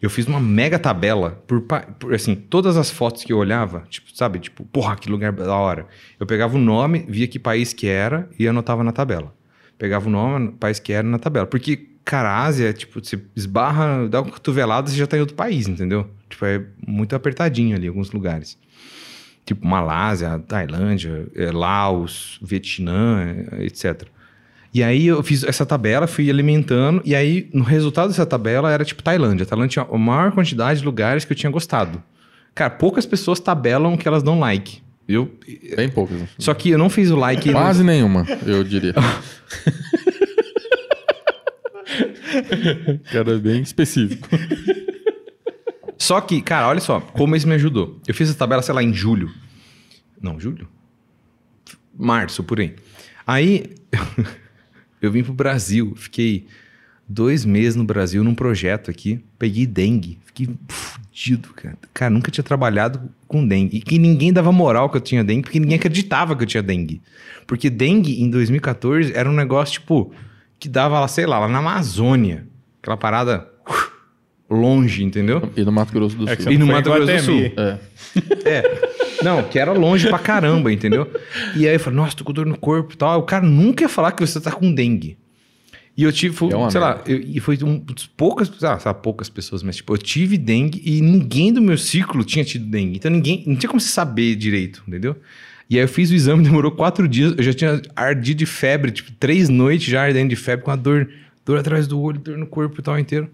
Eu 0.00 0.10
fiz 0.10 0.26
uma 0.26 0.40
mega 0.40 0.78
tabela 0.78 1.42
por, 1.46 1.62
por, 1.62 2.14
assim, 2.14 2.34
todas 2.34 2.76
as 2.76 2.90
fotos 2.90 3.24
que 3.24 3.32
eu 3.32 3.38
olhava, 3.38 3.84
tipo, 3.88 4.14
sabe, 4.14 4.38
tipo, 4.38 4.64
porra, 4.64 4.96
que 4.96 5.10
lugar 5.10 5.32
da 5.32 5.54
hora. 5.54 5.86
Eu 6.20 6.26
pegava 6.26 6.56
o 6.56 6.60
nome, 6.60 7.04
via 7.08 7.26
que 7.26 7.38
país 7.38 7.72
que 7.72 7.86
era 7.86 8.28
e 8.38 8.46
anotava 8.46 8.84
na 8.84 8.92
tabela. 8.92 9.34
Pegava 9.78 10.06
o 10.06 10.10
nome, 10.10 10.52
país 10.52 10.78
que 10.78 10.92
era 10.92 11.06
na 11.06 11.18
tabela. 11.18 11.46
Porque, 11.46 11.88
cara, 12.04 12.30
a 12.30 12.44
Ásia, 12.44 12.72
tipo, 12.72 13.02
você 13.02 13.20
esbarra, 13.34 14.08
dá 14.08 14.20
uma 14.20 14.30
cotovelada, 14.30 14.90
você 14.90 14.96
já 14.96 15.06
tá 15.06 15.16
em 15.16 15.20
outro 15.20 15.36
país, 15.36 15.66
entendeu? 15.66 16.08
Tipo, 16.28 16.44
é 16.44 16.62
muito 16.86 17.14
apertadinho 17.16 17.76
ali 17.76 17.88
alguns 17.88 18.10
lugares. 18.10 18.58
Tipo, 19.44 19.66
Malásia, 19.66 20.38
Tailândia, 20.40 21.28
é, 21.34 21.50
Laos, 21.52 22.38
Vietnã, 22.42 23.34
etc. 23.60 24.08
E 24.72 24.82
aí 24.82 25.06
eu 25.06 25.22
fiz 25.22 25.42
essa 25.44 25.64
tabela, 25.64 26.06
fui 26.06 26.28
alimentando, 26.30 27.00
e 27.04 27.14
aí 27.14 27.48
no 27.52 27.64
resultado 27.64 28.08
dessa 28.08 28.26
tabela 28.26 28.70
era 28.70 28.84
tipo 28.84 29.02
Tailândia. 29.02 29.44
A 29.44 29.46
Tailândia 29.46 29.84
tinha 29.84 29.86
a 29.90 29.98
maior 29.98 30.32
quantidade 30.32 30.80
de 30.80 30.86
lugares 30.86 31.24
que 31.24 31.32
eu 31.32 31.36
tinha 31.36 31.50
gostado. 31.50 32.02
Cara, 32.54 32.70
poucas 32.70 33.06
pessoas 33.06 33.40
tabelam 33.40 33.96
que 33.96 34.06
elas 34.06 34.22
dão 34.22 34.38
like. 34.38 34.80
Eu, 35.08 35.30
Bem 35.76 35.88
poucas. 35.88 36.20
Só 36.38 36.52
que 36.52 36.70
eu 36.70 36.78
não 36.78 36.90
fiz 36.90 37.10
o 37.10 37.16
like. 37.16 37.52
Quase 37.52 37.84
nenhuma, 37.84 38.26
eu 38.44 38.64
diria. 38.64 38.94
cara, 43.12 43.34
é 43.34 43.38
bem 43.38 43.62
específico. 43.62 44.28
Só 45.98 46.20
que, 46.20 46.42
cara, 46.42 46.68
olha 46.68 46.80
só, 46.80 47.00
como 47.00 47.34
isso 47.36 47.48
me 47.48 47.54
ajudou. 47.54 48.00
Eu 48.06 48.14
fiz 48.14 48.28
essa 48.28 48.38
tabela, 48.38 48.62
sei 48.62 48.74
lá, 48.74 48.82
em 48.82 48.92
julho. 48.92 49.30
Não, 50.20 50.38
julho? 50.38 50.68
Março, 51.96 52.42
por 52.42 52.60
aí. 52.60 52.74
Aí. 53.26 53.70
Eu 55.06 55.12
vim 55.12 55.22
pro 55.22 55.32
Brasil, 55.32 55.94
fiquei 55.96 56.46
dois 57.08 57.44
meses 57.44 57.76
no 57.76 57.84
Brasil 57.84 58.24
num 58.24 58.34
projeto 58.34 58.90
aqui, 58.90 59.20
peguei 59.38 59.66
dengue, 59.66 60.18
fiquei 60.24 60.48
fudido, 60.68 61.50
cara. 61.54 61.78
Cara, 61.94 62.10
nunca 62.10 62.30
tinha 62.30 62.44
trabalhado 62.44 63.00
com 63.28 63.46
dengue. 63.46 63.76
E 63.76 63.80
que 63.80 63.98
ninguém 63.98 64.32
dava 64.32 64.50
moral 64.50 64.90
que 64.90 64.96
eu 64.96 65.00
tinha 65.00 65.22
dengue, 65.22 65.42
porque 65.42 65.60
ninguém 65.60 65.76
acreditava 65.76 66.36
que 66.36 66.42
eu 66.42 66.46
tinha 66.46 66.62
dengue. 66.62 67.00
Porque 67.46 67.70
dengue 67.70 68.20
em 68.20 68.28
2014 68.28 69.12
era 69.14 69.30
um 69.30 69.34
negócio, 69.34 69.74
tipo, 69.74 70.12
que 70.58 70.68
dava 70.68 71.00
lá, 71.00 71.08
sei 71.08 71.26
lá, 71.26 71.38
lá 71.38 71.48
na 71.48 71.58
Amazônia. 71.58 72.46
Aquela 72.82 72.96
parada 72.96 73.48
longe, 74.50 75.04
entendeu? 75.04 75.50
E 75.56 75.64
no 75.64 75.72
Mato 75.72 75.92
Grosso 75.92 76.16
do 76.16 76.28
é 76.28 76.36
Sul. 76.36 76.52
E 76.52 76.58
no 76.58 76.66
Mato 76.66 76.90
Grosso 76.90 77.12
do 77.12 77.18
Sul. 77.20 77.40
É. 77.56 77.78
é. 78.44 78.95
Não, 79.22 79.42
que 79.42 79.58
era 79.58 79.72
longe 79.72 80.08
pra 80.08 80.18
caramba, 80.18 80.72
entendeu? 80.72 81.10
E 81.54 81.66
aí 81.66 81.74
eu 81.74 81.80
falei, 81.80 81.96
nossa, 81.98 82.16
tô 82.16 82.24
com 82.24 82.32
dor 82.32 82.46
no 82.46 82.58
corpo 82.58 82.94
e 82.94 82.96
tal. 82.96 83.20
O 83.20 83.22
cara 83.22 83.44
nunca 83.44 83.84
ia 83.84 83.88
falar 83.88 84.12
que 84.12 84.24
você 84.24 84.40
tá 84.40 84.50
com 84.50 84.72
dengue. 84.72 85.16
E 85.96 86.02
eu 86.02 86.12
tive, 86.12 86.36
foi, 86.36 86.52
é 86.52 86.70
sei 86.70 86.80
lá, 86.80 87.02
eu, 87.06 87.18
e 87.18 87.40
foi 87.40 87.58
um 87.62 87.82
poucas, 88.16 88.48
sei 88.48 88.68
lá, 88.68 88.94
poucas 88.94 89.30
pessoas, 89.30 89.62
mas 89.62 89.76
tipo, 89.76 89.94
eu 89.94 89.98
tive 89.98 90.36
dengue 90.36 90.82
e 90.84 91.00
ninguém 91.00 91.50
do 91.50 91.62
meu 91.62 91.78
círculo 91.78 92.22
tinha 92.22 92.44
tido 92.44 92.66
dengue. 92.66 92.96
Então 92.98 93.10
ninguém, 93.10 93.42
não 93.46 93.56
tinha 93.56 93.70
como 93.70 93.80
você 93.80 93.88
saber 93.88 94.36
direito, 94.36 94.82
entendeu? 94.86 95.16
E 95.70 95.76
aí 95.76 95.84
eu 95.84 95.88
fiz 95.88 96.10
o 96.10 96.14
exame, 96.14 96.44
demorou 96.44 96.70
quatro 96.70 97.08
dias, 97.08 97.34
eu 97.38 97.42
já 97.42 97.54
tinha 97.54 97.80
ardido 97.94 98.38
de 98.38 98.46
febre, 98.46 98.90
tipo, 98.90 99.10
três 99.12 99.48
noites 99.48 99.88
já 99.88 100.02
ardendo 100.02 100.28
de 100.28 100.36
febre, 100.36 100.64
com 100.64 100.70
a 100.70 100.76
dor, 100.76 101.08
dor 101.44 101.58
atrás 101.58 101.86
do 101.86 101.98
olho, 101.98 102.20
dor 102.20 102.36
no 102.36 102.46
corpo 102.46 102.78
e 102.78 102.82
tal 102.82 102.98
inteiro. 102.98 103.30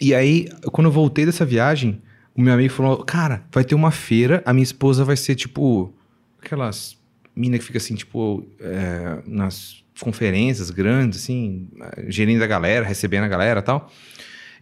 E 0.00 0.14
aí, 0.14 0.48
quando 0.72 0.86
eu 0.86 0.92
voltei 0.92 1.26
dessa 1.26 1.44
viagem, 1.44 2.00
o 2.34 2.40
meu 2.40 2.54
amigo 2.54 2.72
falou: 2.72 3.04
Cara, 3.04 3.44
vai 3.52 3.64
ter 3.64 3.74
uma 3.74 3.90
feira, 3.90 4.42
a 4.44 4.52
minha 4.52 4.64
esposa 4.64 5.04
vai 5.04 5.16
ser 5.16 5.34
tipo. 5.34 5.92
Aquelas 6.40 6.96
mina 7.34 7.58
que 7.58 7.64
fica 7.64 7.78
assim, 7.78 7.94
tipo, 7.94 8.46
é, 8.60 9.22
nas 9.26 9.82
conferências 10.00 10.70
grandes, 10.70 11.22
assim, 11.22 11.68
gerindo 12.08 12.42
a 12.42 12.46
galera, 12.46 12.86
recebendo 12.86 13.24
a 13.24 13.28
galera 13.28 13.60
e 13.60 13.62
tal. 13.62 13.90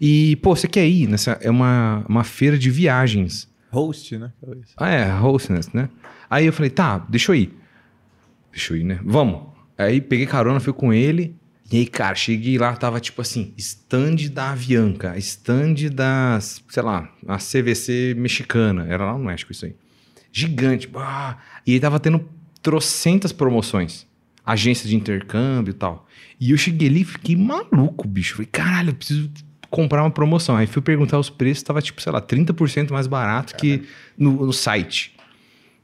E, 0.01 0.37
pô, 0.37 0.57
você 0.57 0.67
quer 0.67 0.87
ir 0.87 1.07
nessa. 1.07 1.33
É 1.41 1.51
uma, 1.51 2.05
uma 2.09 2.25
feira 2.25 2.59
de 2.59 2.71
viagens. 2.71 3.49
Host, 3.71 4.17
né? 4.17 4.33
Ah, 4.77 4.91
é, 4.91 5.11
hostness, 5.11 5.73
né? 5.73 5.89
Aí 6.29 6.47
eu 6.47 6.53
falei, 6.53 6.71
tá, 6.71 6.99
deixa 7.09 7.31
eu 7.31 7.37
ir. 7.37 7.57
Deixa 8.51 8.73
eu 8.73 8.79
ir, 8.79 8.85
né? 8.85 8.99
Vamos. 9.05 9.43
Aí 9.79 10.01
peguei 10.01 10.27
carona, 10.27 10.59
fui 10.59 10.73
com 10.73 10.93
ele. 10.93 11.37
E 11.73 11.79
aí, 11.79 11.87
cara, 11.87 12.17
cheguei 12.17 12.59
lá, 12.59 12.75
tava 12.75 12.99
tipo 12.99 13.23
assim, 13.23 13.55
stand 13.57 14.29
da 14.33 14.51
Avianca, 14.51 15.17
stand 15.19 15.89
das, 15.93 16.65
sei 16.69 16.83
lá, 16.83 17.09
a 17.29 17.37
CVC 17.37 18.15
mexicana. 18.17 18.87
Era 18.89 19.05
lá 19.05 19.13
no 19.17 19.25
México 19.25 19.53
isso 19.53 19.67
aí. 19.67 19.77
Gigante. 20.33 20.89
Bah! 20.89 21.39
E 21.65 21.75
aí 21.75 21.81
tava 21.81 22.01
tendo 22.01 22.29
trocentas 22.61 23.33
promoções. 23.33 24.05
Agência 24.45 24.89
de 24.89 24.97
intercâmbio 24.97 25.71
e 25.71 25.75
tal. 25.75 26.09
E 26.41 26.51
eu 26.51 26.57
cheguei 26.57 26.89
ali 26.89 27.03
e 27.03 27.05
fiquei 27.05 27.37
maluco, 27.37 28.09
bicho. 28.09 28.35
Falei, 28.35 28.49
caralho, 28.51 28.91
eu 28.91 28.95
preciso 28.95 29.31
comprar 29.71 30.03
uma 30.03 30.11
promoção. 30.11 30.57
Aí 30.57 30.67
fui 30.67 30.83
perguntar 30.83 31.21
os 31.21 31.31
preços, 31.31 31.63
tava 31.63 31.81
tipo, 31.81 32.03
sei 32.03 32.11
lá, 32.11 32.21
30% 32.21 32.91
mais 32.91 33.07
barato 33.07 33.55
que 33.55 33.85
no, 34.19 34.45
no 34.47 34.53
site. 34.53 35.15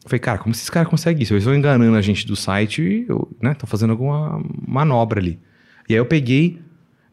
Eu 0.03 0.11
falei, 0.11 0.19
cara, 0.19 0.39
como 0.39 0.53
esses 0.53 0.69
caras 0.69 0.89
conseguem 0.89 1.23
isso? 1.23 1.33
Eles 1.33 1.45
estão 1.45 1.57
enganando 1.57 1.97
a 1.97 2.03
gente 2.03 2.27
do 2.27 2.35
site 2.35 2.83
e 2.83 3.07
eu, 3.09 3.31
né, 3.41 3.55
tô 3.55 3.67
fazendo 3.67 3.91
alguma 3.91 4.43
manobra 4.67 5.21
ali. 5.21 5.39
E 5.89 5.95
aí 5.95 5.99
eu 5.99 6.07
peguei, 6.07 6.59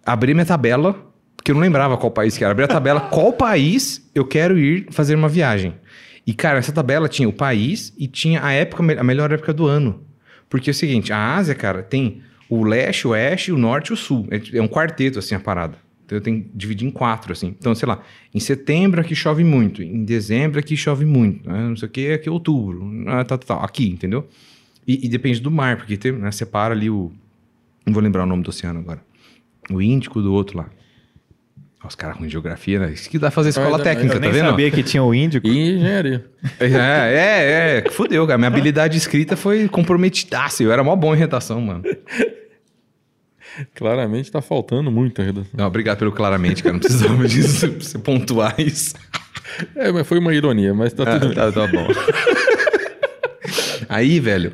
abri 0.06 0.34
minha 0.34 0.46
tabela, 0.46 0.94
porque 1.36 1.52
eu 1.52 1.56
não 1.56 1.62
lembrava 1.62 1.98
qual 1.98 2.12
país 2.12 2.38
que 2.38 2.44
era. 2.44 2.52
Abri 2.52 2.66
a 2.66 2.68
tabela, 2.68 3.02
qual 3.12 3.34
país 3.34 4.10
eu 4.14 4.26
quero 4.26 4.58
ir 4.58 4.88
fazer 4.92 5.16
uma 5.16 5.30
viagem. 5.30 5.76
E, 6.26 6.34
cara, 6.34 6.58
essa 6.58 6.72
tabela 6.72 7.10
tinha 7.10 7.28
o 7.28 7.34
país 7.34 7.94
e 7.98 8.08
tinha 8.08 8.44
a 8.44 8.52
época, 8.52 8.82
a 9.00 9.04
melhor 9.04 9.32
época 9.32 9.54
do 9.54 9.68
ano. 9.68 10.04
Porque 10.50 10.70
é 10.70 10.72
o 10.72 10.74
seguinte, 10.74 11.12
a 11.12 11.36
Ásia, 11.36 11.54
cara, 11.54 11.84
tem 11.84 12.22
o 12.50 12.64
leste, 12.64 13.08
o 13.08 13.12
oeste, 13.12 13.52
o 13.52 13.58
norte 13.58 13.88
e 13.88 13.94
o 13.94 13.98
sul. 13.98 14.28
É, 14.32 14.58
é 14.58 14.62
um 14.62 14.68
quarteto, 14.68 15.20
assim, 15.20 15.36
a 15.36 15.40
parada. 15.40 15.78
Então 16.06 16.18
eu 16.18 16.22
tenho 16.22 16.44
que 16.44 16.50
dividir 16.54 16.88
em 16.88 16.92
quatro, 16.92 17.32
assim. 17.32 17.56
Então, 17.58 17.74
sei 17.74 17.88
lá, 17.88 18.02
em 18.34 18.40
setembro 18.40 19.02
aqui 19.02 19.16
chove 19.16 19.44
muito, 19.44 19.82
em 19.82 20.04
dezembro 20.04 20.60
aqui 20.60 20.76
chove 20.76 21.06
muito, 21.06 21.50
né? 21.50 21.68
não 21.70 21.76
sei 21.76 21.88
o 21.88 21.92
que, 21.92 22.12
aqui 22.12 22.30
é 22.30 22.32
outubro, 22.32 22.86
tá, 23.06 23.24
tá, 23.24 23.38
tá, 23.38 23.56
aqui, 23.64 23.90
entendeu? 23.90 24.28
E, 24.88 25.06
e, 25.06 25.10
depende 25.10 25.40
do 25.40 25.50
mar, 25.50 25.78
porque 25.78 25.96
tem, 25.96 26.12
né, 26.12 26.30
separa 26.32 26.74
ali 26.74 26.90
o, 26.90 27.12
não 27.86 27.94
vou 27.94 28.02
lembrar 28.02 28.24
o 28.24 28.26
nome 28.26 28.44
do 28.44 28.50
oceano 28.50 28.80
agora. 28.80 29.02
O 29.70 29.82
Índico 29.82 30.22
do 30.22 30.34
outro 30.34 30.58
lá. 30.58 30.70
Os 31.86 31.96
caras 31.96 32.16
com 32.16 32.28
geografia, 32.30 32.80
né? 32.80 32.94
Isso 32.94 33.10
que 33.10 33.20
dá 33.20 33.28
pra 33.28 33.32
fazer 33.32 33.50
escola 33.50 33.78
eu, 33.78 33.84
técnica, 33.84 34.16
eu 34.16 34.22
tá 34.22 34.28
vendo? 34.28 34.46
Eu 34.46 34.52
sabia 34.52 34.72
que 34.72 34.84
tinha 34.84 35.04
o 35.04 35.14
Índico. 35.14 35.46
E 35.46 35.76
engenharia. 35.76 36.26
É, 36.58 36.68
é, 36.68 37.84
é. 37.86 37.92
Fudeu, 37.92 38.26
cara. 38.26 38.38
Minha 38.38 38.48
habilidade 38.48 38.98
escrita 38.98 39.36
foi 39.36 39.68
comprometidaça. 39.68 40.64
Eu 40.64 40.72
era 40.72 40.82
mó 40.82 40.96
bom 40.96 41.14
em 41.14 41.18
redação, 41.18 41.60
mano. 41.60 41.84
Claramente 43.76 44.32
tá 44.32 44.42
faltando 44.42 44.90
muito 44.90 45.22
a 45.22 45.26
redação. 45.26 45.52
Não, 45.54 45.68
obrigado 45.68 45.98
pelo 46.00 46.14
claramente, 46.14 46.64
cara. 46.64 46.74
Não 46.74 46.80
precisava 46.80 47.28
disso 47.28 47.68
pra 47.68 47.84
você 47.84 48.00
pontuar 48.00 48.56
isso. 48.60 48.96
É, 49.76 49.92
mas 49.92 50.08
foi 50.08 50.20
uma 50.20 50.34
ironia, 50.34 50.74
mas 50.74 50.94
tá 50.94 51.20
tudo 51.20 51.34
ah, 51.34 51.36
tá, 51.36 51.52
tá 51.52 51.68
bom. 51.68 51.88
Aí, 53.90 54.20
velho, 54.22 54.54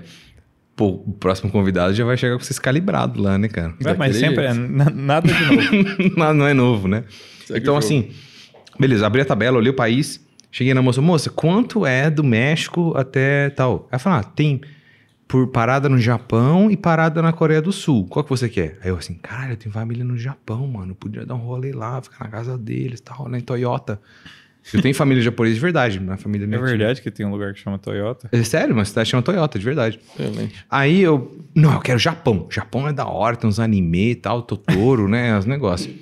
pô, 0.80 1.03
o 1.06 1.11
próximo 1.11 1.51
convidado 1.51 1.93
já 1.93 2.06
vai 2.06 2.16
chegar 2.16 2.38
com 2.38 2.41
vocês 2.41 2.58
calibrado 2.58 3.22
lá, 3.22 3.38
né, 3.38 3.49
cara? 3.49 3.75
Mas 3.98 4.16
sempre 4.16 4.45
é 4.45 4.53
nada 4.53 5.27
de 5.27 5.43
novo. 5.43 6.16
nada 6.16 6.33
não 6.33 6.48
é 6.48 6.53
novo, 6.53 6.88
né? 6.88 7.03
Segue 7.45 7.59
então, 7.59 7.75
assim, 7.75 8.11
beleza, 8.80 9.06
abri 9.06 9.19
a 9.19 9.25
tabela, 9.25 9.58
olhei 9.58 9.72
o 9.72 9.75
país, 9.75 10.25
cheguei 10.49 10.74
na 10.74 10.82
moça, 10.82 11.01
moça, 11.01 11.30
quanto 11.30 11.85
é 11.85 12.09
do 12.09 12.24
México 12.24 12.93
até 12.95 13.49
tal? 13.49 13.90
Ela 13.91 13.99
falou, 13.99 14.19
ah, 14.19 14.24
tem 14.24 14.61
por 15.27 15.48
parada 15.48 15.90
no 15.90 15.98
Japão 15.98 16.72
e 16.72 16.77
parada 16.77 17.22
na 17.22 17.33
Coreia 17.33 17.61
do 17.61 17.74
Sul. 17.74 18.08
Qual 18.08 18.24
que 18.24 18.30
você 18.30 18.48
quer? 18.48 18.80
Aí 18.82 18.90
eu 18.90 18.95
assim, 18.95 19.16
caralho, 19.16 19.51
eu 19.51 19.58
tenho 19.58 19.74
família 19.74 20.06
no 20.06 20.17
Japão, 20.17 20.66
mano. 20.66 20.95
Podia 20.95 21.25
dar 21.25 21.35
um 21.35 21.40
rolê 21.40 21.74
lá, 21.74 22.01
ficar 22.01 22.24
na 22.24 22.32
casa 22.32 22.58
deles, 22.58 23.01
tal, 23.01 23.27
né, 23.27 23.40
em 23.40 23.41
Toyota. 23.41 23.99
Eu 24.73 24.81
tenho 24.81 24.93
família 24.93 25.23
japonesa 25.23 25.55
de 25.55 25.61
verdade, 25.61 25.99
minha 25.99 26.17
família 26.17 26.45
minha 26.45 26.59
É 26.59 26.63
verdade 26.63 27.01
que 27.01 27.09
tem 27.09 27.25
um 27.25 27.31
lugar 27.31 27.53
que 27.53 27.59
chama 27.59 27.79
Toyota? 27.79 28.29
É 28.31 28.43
sério, 28.43 28.73
uma 28.73 28.85
cidade 28.85 29.09
chama 29.09 29.23
Toyota, 29.23 29.57
de 29.57 29.65
verdade. 29.65 29.99
Realmente. 30.17 30.65
Aí 30.69 31.01
eu. 31.01 31.39
Não, 31.55 31.73
eu 31.73 31.79
quero 31.79 31.97
Japão. 31.97 32.47
Japão 32.51 32.88
é 32.88 32.93
da 32.93 33.07
hora, 33.07 33.35
tem 33.35 33.49
uns 33.49 33.59
anime 33.59 34.11
e 34.11 34.15
tal, 34.15 34.41
Totoro, 34.43 35.07
né? 35.07 35.38
Os 35.38 35.45
negócios. 35.45 35.93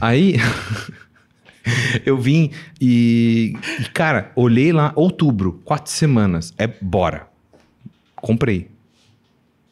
Aí. 0.00 0.36
eu 2.04 2.18
vim 2.18 2.50
e, 2.78 3.54
e, 3.80 3.84
cara, 3.94 4.30
olhei 4.36 4.70
lá, 4.70 4.92
outubro, 4.94 5.60
quatro 5.64 5.90
semanas. 5.90 6.52
É, 6.58 6.66
bora. 6.66 7.26
Comprei. 8.16 8.68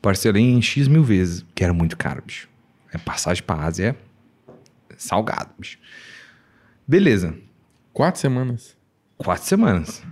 Parcelei 0.00 0.42
em 0.42 0.62
X 0.62 0.88
mil 0.88 1.04
vezes, 1.04 1.44
que 1.54 1.62
era 1.62 1.72
muito 1.72 1.96
caro, 1.96 2.22
bicho. 2.26 2.48
É 2.92 2.98
passagem 2.98 3.42
pra 3.42 3.56
Ásia 3.56 3.96
é 4.92 4.94
salgado, 4.98 5.50
bicho. 5.58 5.78
Beleza. 6.86 7.34
Quatro 7.92 8.20
semanas? 8.20 8.76
Quatro 9.18 9.44
semanas. 9.44 10.02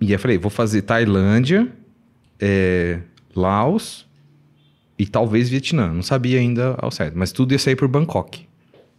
E 0.00 0.12
eu 0.12 0.18
falei, 0.18 0.38
vou 0.38 0.50
fazer 0.50 0.82
Tailândia, 0.82 1.70
é, 2.38 3.00
Laos 3.34 4.06
e 4.98 5.06
talvez 5.06 5.48
Vietnã. 5.48 5.92
Não 5.92 6.02
sabia 6.02 6.38
ainda 6.38 6.76
ao 6.78 6.90
certo, 6.90 7.16
mas 7.16 7.32
tudo 7.32 7.52
ia 7.52 7.58
sair 7.58 7.76
por 7.76 7.88
Bangkok. 7.88 8.46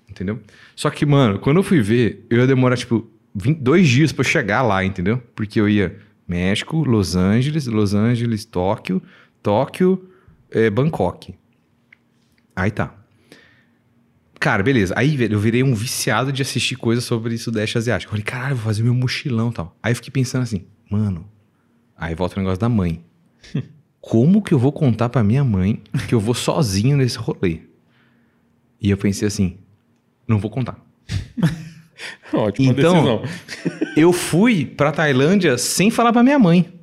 Entendeu? 0.09 0.39
Só 0.75 0.89
que, 0.89 1.05
mano, 1.05 1.39
quando 1.39 1.57
eu 1.57 1.63
fui 1.63 1.81
ver, 1.81 2.25
eu 2.29 2.39
ia 2.39 2.47
demorar, 2.47 2.77
tipo, 2.77 3.09
20, 3.33 3.59
dois 3.59 3.87
dias 3.87 4.11
para 4.11 4.23
chegar 4.23 4.61
lá, 4.61 4.83
entendeu? 4.83 5.21
Porque 5.35 5.59
eu 5.59 5.69
ia 5.69 5.97
México, 6.27 6.83
Los 6.83 7.15
Angeles, 7.15 7.65
Los 7.67 7.93
Angeles, 7.93 8.43
Tóquio, 8.45 9.01
Tóquio, 9.41 10.09
é, 10.49 10.69
Bangkok. 10.69 11.33
Aí 12.55 12.71
tá. 12.71 12.93
Cara, 14.41 14.63
beleza. 14.63 14.95
Aí, 14.97 15.15
velho, 15.15 15.35
eu 15.35 15.39
virei 15.39 15.61
um 15.61 15.75
viciado 15.75 16.31
de 16.31 16.41
assistir 16.41 16.75
coisas 16.75 17.03
sobre 17.03 17.37
Sudeste 17.37 17.77
Asiático. 17.77 18.09
Eu 18.09 18.13
falei, 18.13 18.23
caralho, 18.23 18.55
vou 18.55 18.65
fazer 18.65 18.81
meu 18.81 18.91
mochilão 18.91 19.51
e 19.51 19.53
tal. 19.53 19.77
Aí 19.83 19.91
eu 19.91 19.95
fiquei 19.95 20.09
pensando 20.09 20.41
assim, 20.41 20.65
mano. 20.89 21.29
Aí 21.95 22.15
volta 22.15 22.37
o 22.37 22.39
negócio 22.39 22.59
da 22.59 22.67
mãe. 22.67 23.05
Como 24.01 24.41
que 24.41 24.51
eu 24.51 24.57
vou 24.57 24.71
contar 24.71 25.09
pra 25.09 25.23
minha 25.23 25.43
mãe 25.43 25.79
que 26.07 26.15
eu 26.15 26.19
vou 26.19 26.33
sozinho 26.33 26.97
nesse 26.97 27.19
rolê? 27.19 27.59
E 28.81 28.89
eu 28.89 28.97
pensei 28.97 29.27
assim, 29.27 29.59
não 30.27 30.39
vou 30.39 30.49
contar. 30.49 30.83
Ótima 32.33 32.71
então, 32.71 33.21
decisão. 33.21 33.93
eu 33.95 34.11
fui 34.11 34.65
pra 34.65 34.91
Tailândia 34.91 35.55
sem 35.55 35.91
falar 35.91 36.11
pra 36.11 36.23
minha 36.23 36.39
mãe. 36.39 36.73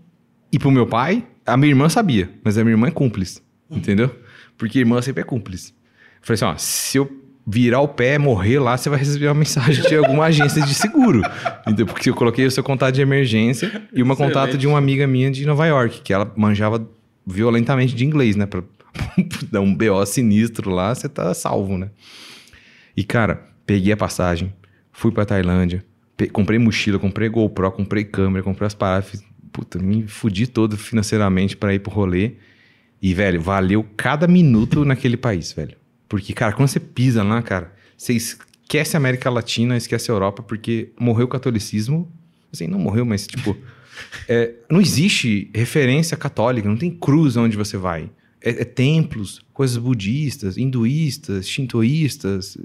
E 0.52 0.60
pro 0.60 0.70
meu 0.70 0.86
pai, 0.86 1.26
a 1.44 1.56
minha 1.56 1.72
irmã 1.72 1.88
sabia, 1.88 2.30
mas 2.44 2.56
a 2.56 2.62
minha 2.62 2.74
irmã 2.74 2.86
é 2.86 2.92
cúmplice, 2.92 3.42
entendeu? 3.68 4.16
Porque 4.56 4.78
irmã 4.78 5.02
sempre 5.02 5.22
é 5.22 5.24
cúmplice. 5.24 5.72
Eu 6.20 6.26
falei 6.26 6.34
assim, 6.36 6.44
ó, 6.44 6.56
se 6.56 6.98
eu 6.98 7.27
virar 7.50 7.80
o 7.80 7.88
pé, 7.88 8.18
morrer 8.18 8.58
lá, 8.58 8.76
você 8.76 8.90
vai 8.90 8.98
receber 8.98 9.26
uma 9.28 9.34
mensagem 9.34 9.82
de 9.82 9.96
alguma 9.96 10.26
agência 10.26 10.60
de 10.60 10.74
seguro. 10.74 11.22
Entendeu? 11.62 11.86
Porque 11.86 12.10
eu 12.10 12.14
coloquei 12.14 12.44
o 12.44 12.50
seu 12.50 12.62
contato 12.62 12.94
de 12.94 13.00
emergência 13.00 13.68
e 13.90 14.02
uma 14.02 14.12
Excelente. 14.12 14.34
contato 14.34 14.58
de 14.58 14.66
uma 14.66 14.76
amiga 14.76 15.06
minha 15.06 15.30
de 15.30 15.46
Nova 15.46 15.66
York, 15.66 16.02
que 16.02 16.12
ela 16.12 16.30
manjava 16.36 16.86
violentamente 17.26 17.94
de 17.94 18.04
inglês, 18.04 18.36
né? 18.36 18.44
Pra 18.44 18.62
dar 19.50 19.62
um 19.62 19.74
BO 19.74 20.04
sinistro 20.04 20.70
lá, 20.70 20.94
você 20.94 21.08
tá 21.08 21.32
salvo, 21.32 21.78
né? 21.78 21.88
E, 22.94 23.02
cara, 23.02 23.48
peguei 23.64 23.94
a 23.94 23.96
passagem, 23.96 24.52
fui 24.92 25.10
pra 25.10 25.24
Tailândia, 25.24 25.82
comprei 26.32 26.58
mochila, 26.58 26.98
comprei 26.98 27.30
GoPro, 27.30 27.72
comprei 27.72 28.04
câmera, 28.04 28.42
comprei 28.42 28.66
as 28.66 28.74
paradas. 28.74 29.24
Puta, 29.50 29.78
me 29.78 30.06
fudi 30.06 30.46
todo 30.46 30.76
financeiramente 30.76 31.56
para 31.56 31.72
ir 31.72 31.78
pro 31.78 31.90
rolê. 31.90 32.32
E, 33.00 33.14
velho, 33.14 33.40
valeu 33.40 33.86
cada 33.96 34.26
minuto 34.26 34.84
naquele 34.84 35.16
país, 35.16 35.52
velho. 35.52 35.76
Porque, 36.08 36.32
cara, 36.32 36.52
quando 36.52 36.68
você 36.68 36.80
pisa 36.80 37.22
lá, 37.22 37.42
cara, 37.42 37.72
você 37.96 38.14
esquece 38.14 38.96
a 38.96 38.98
América 38.98 39.28
Latina, 39.28 39.76
esquece 39.76 40.10
a 40.10 40.14
Europa, 40.14 40.42
porque 40.42 40.90
morreu 40.98 41.26
o 41.26 41.28
catolicismo. 41.28 42.10
Assim, 42.52 42.66
não 42.66 42.78
morreu, 42.78 43.04
mas, 43.04 43.26
tipo, 43.26 43.56
é, 44.28 44.54
não 44.70 44.80
existe 44.80 45.50
referência 45.54 46.16
católica, 46.16 46.68
não 46.68 46.76
tem 46.76 46.90
cruz 46.90 47.36
onde 47.36 47.56
você 47.56 47.76
vai. 47.76 48.10
É, 48.40 48.50
é 48.50 48.64
templos, 48.64 49.44
coisas 49.52 49.76
budistas, 49.76 50.56
hinduístas, 50.56 51.48
shintoístas, 51.48 52.56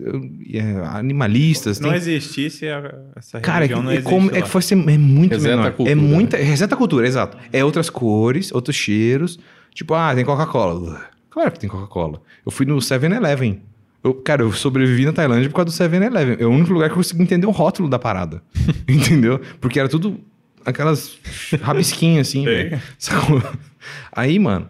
é, 0.54 0.62
animalistas. 0.86 1.80
Não 1.80 1.90
tem... 1.90 1.98
existisse 1.98 2.66
essa 3.16 3.42
Cara, 3.42 3.66
religião, 3.66 3.82
é, 3.82 3.84
não 3.84 3.92
é, 3.92 4.02
como, 4.02 4.34
é, 4.34 4.46
foi 4.46 4.62
ser, 4.62 4.76
é 4.76 4.98
muito 4.98 5.32
Reseta 5.32 5.56
menor. 5.56 5.68
a 5.68 5.72
cultura, 5.72 5.92
é 5.92 5.96
muita, 5.96 6.38
né? 6.38 6.44
reseta 6.44 6.76
a 6.76 6.78
cultura, 6.78 7.08
exato. 7.08 7.38
É 7.52 7.66
outras 7.66 7.90
cores, 7.90 8.52
outros 8.54 8.76
cheiros. 8.76 9.40
Tipo, 9.74 9.96
ah, 9.96 10.14
tem 10.14 10.24
Coca-Cola. 10.24 11.12
Claro 11.34 11.52
que 11.52 11.60
tem 11.60 11.68
Coca-Cola. 11.68 12.22
Eu 12.45 12.52
fui 12.52 12.64
no 12.64 12.76
7-Eleven. 12.78 13.60
Eu, 14.03 14.14
cara, 14.14 14.44
eu 14.44 14.52
sobrevivi 14.53 15.03
na 15.03 15.12
Tailândia 15.12 15.50
por 15.50 15.56
causa 15.56 15.66
do 15.66 15.92
7-Eleven. 15.92 16.38
É 16.40 16.45
o 16.45 16.52
único 16.52 16.72
lugar 16.72 16.90
que 16.90 16.94
eu 16.94 16.98
consegui 16.98 17.24
entender 17.24 17.48
o 17.48 17.52
rótulo 17.52 17.90
da 17.90 17.98
parada. 17.98 18.44
Entendeu? 18.88 19.42
Porque 19.60 19.80
era 19.80 19.90
tudo 19.90 20.20
aquelas 20.64 21.18
rabisquinhas 21.60 22.28
assim. 22.28 22.45
velho. 22.45 22.80
Aí, 24.12 24.38
mano, 24.38 24.70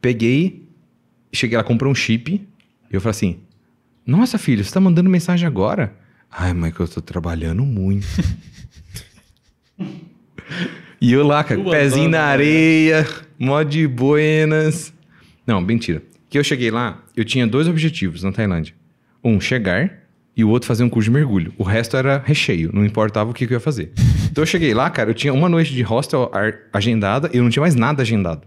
peguei, 0.00 0.66
cheguei 1.30 1.58
lá, 1.58 1.62
comprei 1.62 1.92
um 1.92 1.94
chip. 1.94 2.32
E 2.32 2.46
eu 2.90 2.98
falei 2.98 3.10
assim: 3.10 3.40
Nossa, 4.06 4.38
filho, 4.38 4.64
você 4.64 4.72
tá 4.72 4.80
mandando 4.80 5.10
mensagem 5.10 5.46
agora? 5.46 5.94
Ai, 6.30 6.54
mãe, 6.54 6.72
que 6.72 6.80
eu 6.80 6.88
tô 6.88 7.02
trabalhando 7.02 7.64
muito. 7.66 8.06
e 10.98 11.12
eu 11.12 11.26
lá, 11.26 11.44
cara, 11.44 11.62
pezinho 11.62 12.08
na 12.08 12.22
areia, 12.22 13.06
mó 13.38 13.62
de 13.62 13.86
buenas. 13.86 14.96
Não, 15.48 15.62
mentira. 15.62 16.02
Que 16.28 16.38
eu 16.38 16.44
cheguei 16.44 16.70
lá, 16.70 17.02
eu 17.16 17.24
tinha 17.24 17.46
dois 17.46 17.66
objetivos 17.66 18.22
na 18.22 18.30
Tailândia. 18.30 18.74
Um, 19.24 19.40
chegar, 19.40 20.02
e 20.36 20.44
o 20.44 20.50
outro 20.50 20.68
fazer 20.68 20.84
um 20.84 20.90
curso 20.90 21.10
de 21.10 21.14
mergulho. 21.14 21.54
O 21.56 21.64
resto 21.64 21.96
era 21.96 22.22
recheio, 22.24 22.70
não 22.72 22.84
importava 22.84 23.30
o 23.30 23.34
que, 23.34 23.46
que 23.46 23.54
eu 23.54 23.56
ia 23.56 23.60
fazer. 23.60 23.90
Então 24.30 24.42
eu 24.42 24.46
cheguei 24.46 24.74
lá, 24.74 24.88
cara, 24.90 25.10
eu 25.10 25.14
tinha 25.14 25.32
uma 25.32 25.48
noite 25.48 25.72
de 25.72 25.82
hostel 25.82 26.30
agendada 26.72 27.30
e 27.32 27.38
eu 27.38 27.42
não 27.42 27.50
tinha 27.50 27.62
mais 27.62 27.74
nada 27.74 28.02
agendado. 28.02 28.46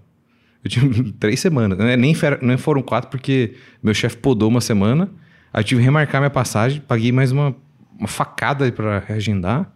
Eu 0.63 0.69
tinha 0.69 0.85
três 1.19 1.39
semanas, 1.39 1.77
né? 1.77 1.97
nem, 1.97 2.15
nem 2.41 2.57
foram 2.57 2.83
quatro 2.83 3.09
porque 3.09 3.55
meu 3.81 3.93
chefe 3.93 4.15
podou 4.17 4.47
uma 4.47 4.61
semana. 4.61 5.09
Aí 5.51 5.61
eu 5.61 5.63
tive 5.65 5.81
que 5.81 5.85
remarcar 5.85 6.21
minha 6.21 6.29
passagem, 6.29 6.79
paguei 6.87 7.11
mais 7.11 7.31
uma, 7.31 7.53
uma 7.97 8.07
facada 8.07 8.71
para 8.71 8.99
reagendar. 8.99 9.69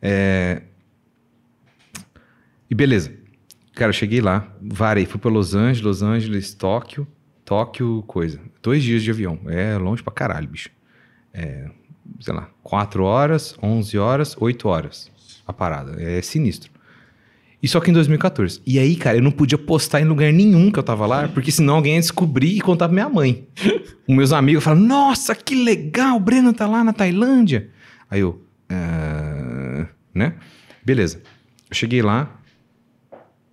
É... 0.00 0.60
E 2.70 2.74
beleza. 2.74 3.17
Cara, 3.78 3.90
eu 3.90 3.94
cheguei 3.94 4.20
lá, 4.20 4.44
varei, 4.60 5.06
fui 5.06 5.20
para 5.20 5.30
Los 5.30 5.54
Angeles, 5.54 5.82
Los 5.82 6.02
Angeles, 6.02 6.52
Tóquio, 6.52 7.06
Tóquio, 7.44 8.02
coisa. 8.08 8.40
Dois 8.60 8.82
dias 8.82 9.04
de 9.04 9.10
avião. 9.12 9.38
É 9.46 9.78
longe 9.78 10.02
pra 10.02 10.12
caralho, 10.12 10.48
bicho. 10.48 10.68
É, 11.32 11.70
sei 12.18 12.34
lá, 12.34 12.48
4 12.64 13.04
horas, 13.04 13.56
11 13.62 13.96
horas, 13.96 14.36
8 14.36 14.66
horas 14.68 15.12
a 15.46 15.52
parada. 15.52 15.94
É 16.02 16.20
sinistro. 16.20 16.72
E 17.62 17.68
só 17.68 17.78
que 17.78 17.88
em 17.90 17.94
2014. 17.94 18.60
E 18.66 18.80
aí, 18.80 18.96
cara, 18.96 19.18
eu 19.18 19.22
não 19.22 19.30
podia 19.30 19.56
postar 19.56 20.00
em 20.00 20.04
lugar 20.04 20.32
nenhum 20.32 20.72
que 20.72 20.78
eu 20.80 20.82
tava 20.82 21.06
lá, 21.06 21.28
porque 21.28 21.52
senão 21.52 21.76
alguém 21.76 21.94
ia 21.94 22.00
descobrir 22.00 22.56
e 22.56 22.60
contar 22.60 22.88
pra 22.88 22.94
minha 22.94 23.08
mãe. 23.08 23.46
Os 24.08 24.12
meus 24.16 24.32
amigos 24.32 24.64
falaram, 24.64 24.84
nossa, 24.84 25.36
que 25.36 25.54
legal, 25.54 26.16
o 26.16 26.20
Breno 26.20 26.52
tá 26.52 26.66
lá 26.66 26.82
na 26.82 26.92
Tailândia. 26.92 27.70
Aí 28.10 28.18
eu, 28.18 28.42
"Ah", 28.68 29.86
né? 30.12 30.34
Beleza. 30.84 31.22
Eu 31.70 31.76
cheguei 31.76 32.02
lá, 32.02 32.37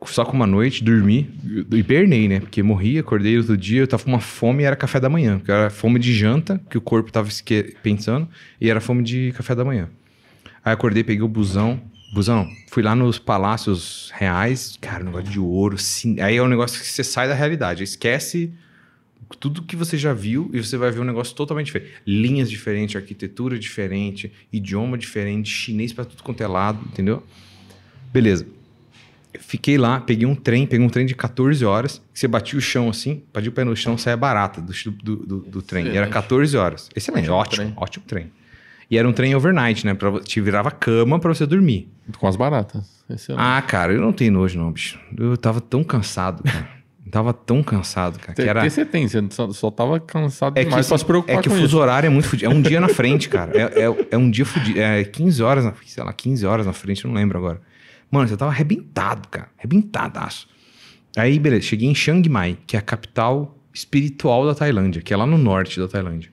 só 0.06 0.24
com 0.24 0.34
uma 0.34 0.46
noite, 0.46 0.84
dormi, 0.84 1.30
hibernei, 1.72 2.28
né? 2.28 2.40
Porque 2.40 2.62
morri, 2.62 3.00
acordei 3.00 3.38
outro 3.38 3.58
dia, 3.58 3.82
eu 3.82 3.88
tava 3.88 4.04
com 4.04 4.10
uma 4.10 4.20
fome 4.20 4.64
e 4.64 4.66
era 4.66 4.76
café 4.76 5.00
da 5.00 5.10
manhã. 5.10 5.38
Porque 5.38 5.52
era 5.52 5.70
fome 5.70 6.00
de 6.00 6.14
janta, 6.14 6.62
que 6.70 6.78
o 6.78 6.82
corpo 6.82 7.12
tava 7.12 7.30
pensando, 7.82 8.28
e 8.60 8.70
era 8.70 8.80
fome 8.80 9.04
de 9.04 9.32
café 9.36 9.56
da 9.56 9.66
manhã. 9.66 9.90
Aí 10.64 10.74
acordei, 10.74 11.04
peguei 11.04 11.24
o 11.24 11.28
busão. 11.28 11.82
Busão, 12.14 12.48
fui 12.70 12.82
lá 12.82 12.96
nos 12.96 13.20
palácios 13.20 14.12
reais, 14.16 14.78
cara, 14.80 15.04
negócio 15.04 15.30
de 15.30 15.40
ouro. 15.40 15.78
Sim, 15.78 16.20
aí 16.22 16.38
é 16.38 16.42
um 16.42 16.48
negócio 16.48 16.80
que 16.80 16.88
você 16.88 17.04
sai 17.04 17.28
da 17.28 17.34
realidade, 17.34 17.84
esquece 17.84 18.54
tudo 19.40 19.64
que 19.64 19.76
você 19.76 19.98
já 19.98 20.14
viu 20.14 20.50
e 20.54 20.64
você 20.64 20.78
vai 20.78 20.92
ver 20.92 21.00
um 21.00 21.04
negócio 21.04 21.36
totalmente 21.36 21.68
diferente. 21.68 21.92
Linhas 22.06 22.50
diferentes, 22.50 22.96
arquitetura 22.96 23.58
diferente, 23.58 24.32
idioma 24.54 24.98
diferente, 24.98 25.50
chinês 25.50 25.92
pra 25.92 26.06
tudo 26.06 26.22
quanto 26.24 26.42
é 26.42 26.48
lado, 26.48 26.80
entendeu? 26.86 27.24
Beleza. 28.14 28.46
Fiquei 29.48 29.78
lá, 29.78 30.00
peguei 30.00 30.26
um 30.26 30.34
trem, 30.34 30.66
peguei 30.66 30.84
um 30.86 30.90
trem 30.90 31.06
de 31.06 31.14
14 31.14 31.64
horas, 31.64 32.02
que 32.12 32.20
você 32.20 32.28
batia 32.28 32.58
o 32.58 32.62
chão 32.62 32.90
assim, 32.90 33.24
batia 33.32 33.50
o 33.50 33.54
pé 33.54 33.64
no 33.64 33.76
chão, 33.76 33.96
saia 33.96 34.18
barata 34.18 34.60
do, 34.60 34.74
do, 35.04 35.16
do, 35.18 35.40
do 35.42 35.62
trem. 35.62 35.86
E 35.86 35.90
era 35.90 35.98
Excelente. 36.08 36.14
14 36.14 36.58
horas. 36.58 36.90
Excelente, 36.96 37.30
Ótimo 37.30 37.38
ótimo, 37.38 37.56
trem. 37.66 37.74
ótimo 37.78 38.06
trem. 38.08 38.32
E 38.90 38.98
era 38.98 39.08
um 39.08 39.14
trem 39.14 39.36
overnight, 39.36 39.86
né? 39.86 39.94
Pra, 39.94 40.20
te 40.20 40.42
virava 40.42 40.72
cama 40.72 41.20
pra 41.20 41.34
você 41.34 41.46
dormir. 41.46 41.90
Com 42.18 42.28
as 42.28 42.36
baratas. 42.36 43.04
Excelente. 43.10 43.42
Ah, 43.44 43.62
cara, 43.62 43.94
eu 43.94 44.02
não 44.02 44.12
tenho 44.12 44.32
nojo, 44.32 44.58
não, 44.58 44.72
bicho. 44.72 45.00
Eu 45.16 45.38
tava 45.38 45.62
tão 45.62 45.84
cansado, 45.84 46.44
cara. 46.44 46.74
Tava 47.12 47.32
tão 47.34 47.62
cansado, 47.62 48.18
cara. 48.18 48.34
Que 48.34 48.42
Tem- 48.42 48.50
era... 48.50 48.62
tem 48.62 48.70
você 48.70 48.84
tem, 48.84 49.08
você 49.08 49.24
só, 49.30 49.50
só 49.52 49.70
tava 49.70 50.00
cansado 50.00 50.58
É 50.58 50.64
que, 50.64 50.70
demais 50.70 50.88
pra 50.88 50.98
se 50.98 51.06
preocupar 51.06 51.38
é 51.38 51.42
que 51.42 51.48
o 51.48 51.52
fuso 51.52 51.78
horário 51.78 52.08
é 52.08 52.10
muito 52.10 52.28
fudido. 52.28 52.52
É 52.52 52.54
um 52.54 52.60
dia 52.62 52.82
na 52.82 52.90
frente, 52.90 53.30
cara. 53.30 53.52
É, 53.56 53.84
é, 53.84 54.08
é 54.12 54.18
um 54.18 54.30
dia 54.30 54.44
fudido. 54.44 54.80
É 54.80 55.04
15 55.04 55.42
horas, 55.44 55.64
na, 55.64 55.74
sei 55.86 56.04
lá, 56.04 56.12
15 56.12 56.46
horas 56.48 56.66
na 56.66 56.74
frente, 56.74 57.06
eu 57.06 57.10
não 57.10 57.16
lembro 57.16 57.38
agora. 57.38 57.62
Mano, 58.16 58.30
você 58.30 58.38
tava 58.38 58.50
arrebentado, 58.50 59.28
cara. 59.28 59.50
Arrebentadaço. 59.58 60.48
Aí, 61.18 61.38
beleza. 61.38 61.64
Cheguei 61.64 61.90
em 61.90 61.94
Chiang 61.94 62.30
Mai, 62.30 62.58
que 62.66 62.78
é 62.78 62.80
a 62.80 62.82
capital 62.82 63.58
espiritual 63.74 64.46
da 64.46 64.56
Tailândia, 64.56 65.02
que 65.02 65.14
é 65.14 65.18
lá 65.18 65.26
no 65.26 65.38
norte 65.38 65.78
da 65.82 65.86
Tailândia. 65.86 66.32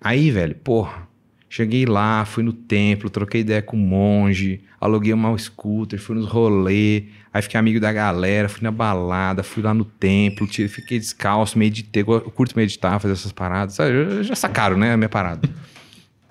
Aí, 0.00 0.30
velho, 0.30 0.54
porra. 0.54 1.08
Cheguei 1.50 1.86
lá, 1.86 2.24
fui 2.24 2.44
no 2.44 2.52
templo, 2.52 3.10
troquei 3.10 3.40
ideia 3.40 3.60
com 3.60 3.76
o 3.76 3.80
monge, 3.80 4.60
aluguei 4.80 5.12
uma 5.12 5.36
scooter, 5.36 6.00
fui 6.00 6.14
nos 6.14 6.26
rolê, 6.26 7.04
aí 7.32 7.42
fiquei 7.42 7.58
amigo 7.58 7.80
da 7.80 7.92
galera, 7.92 8.48
fui 8.48 8.62
na 8.62 8.70
balada, 8.70 9.42
fui 9.42 9.62
lá 9.62 9.74
no 9.74 9.84
templo, 9.84 10.46
fiquei 10.46 10.98
descalço, 11.00 11.58
meditei, 11.58 12.04
eu 12.06 12.30
curto 12.30 12.56
meditar, 12.56 13.00
fazer 13.00 13.14
essas 13.14 13.32
paradas, 13.32 13.74
sabe? 13.74 14.22
Já 14.22 14.34
sacaram, 14.36 14.76
né, 14.76 14.92
a 14.92 14.96
minha 14.96 15.08
parada. 15.08 15.48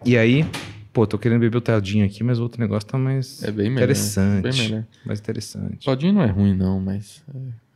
E 0.06 0.18
aí, 0.18 0.46
pô, 0.94 1.06
tô 1.08 1.18
querendo 1.18 1.40
beber 1.42 1.58
o 1.58 1.62
todinho 1.62 2.06
aqui, 2.06 2.24
mas 2.24 2.40
o 2.40 2.44
outro 2.44 2.62
negócio 2.62 2.88
tá 2.88 2.98
mais 2.98 3.44
É 3.44 3.52
bem 3.52 3.66
melhor. 3.70 3.78
interessante. 3.84 4.44
Bem 4.44 4.54
melhor. 4.54 4.84
Mais 5.06 5.20
interessante. 5.20 5.84
Todinho 5.86 6.14
não 6.14 6.22
é 6.24 6.28
ruim, 6.28 6.56
não, 6.56 6.80
mas 6.80 7.24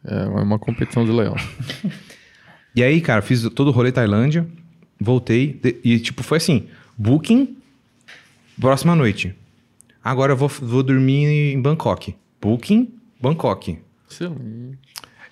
é, 0.05 0.23
é 0.23 0.25
uma 0.41 0.59
competição 0.59 1.03
desleal. 1.05 1.35
E 2.75 2.83
aí, 2.83 3.01
cara, 3.01 3.23
fiz 3.23 3.41
todo 3.55 3.69
o 3.69 3.71
rolê 3.71 3.91
Tailândia, 3.91 4.45
voltei, 5.01 5.59
e 5.83 5.97
tipo, 5.99 6.21
foi 6.21 6.37
assim: 6.37 6.67
booking, 6.95 7.57
próxima 8.61 8.95
noite. 8.95 9.33
Agora 10.03 10.33
eu 10.33 10.37
vou, 10.37 10.47
vou 10.47 10.83
dormir 10.83 11.25
em 11.53 11.59
Bangkok. 11.59 12.15
Booking, 12.39 12.93
Bangkok. 13.19 13.79
Excelente. 14.09 14.77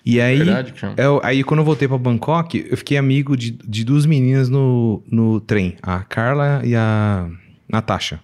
E 0.04 0.20
aí, 0.20 0.38
Verdade 0.38 0.74
eu- 0.96 1.20
aí 1.22 1.44
quando 1.44 1.60
eu 1.60 1.64
voltei 1.64 1.86
pra 1.86 1.96
Bangkok, 1.98 2.66
eu 2.68 2.76
fiquei 2.76 2.96
amigo 2.98 3.36
de, 3.36 3.52
de 3.52 3.84
duas 3.84 4.06
meninas 4.06 4.48
no, 4.48 5.00
no 5.08 5.40
trem, 5.40 5.76
a 5.82 6.00
Carla 6.02 6.62
e 6.64 6.74
a 6.74 7.30
Natasha. 7.68 8.20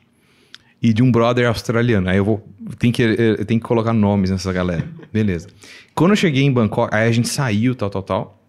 E 0.81 0.93
de 0.93 1.03
um 1.03 1.13
brother 1.13 1.47
australiano. 1.47 2.09
Aí 2.09 2.17
eu 2.17 2.25
vou. 2.25 2.49
Tem 2.79 2.91
que, 2.91 3.03
eu 3.03 3.45
tenho 3.45 3.61
que 3.61 3.67
colocar 3.67 3.93
nomes 3.93 4.31
nessa 4.31 4.53
galera. 4.53 4.85
Beleza. 5.13 5.49
Quando 5.95 6.11
eu 6.13 6.17
cheguei 6.17 6.43
em 6.43 6.53
Bangkok, 6.53 6.93
aí 6.93 7.09
a 7.09 7.13
gente 7.13 7.29
saiu, 7.29 7.75
tal, 7.75 7.89
tal, 7.89 8.03
tal. 8.03 8.43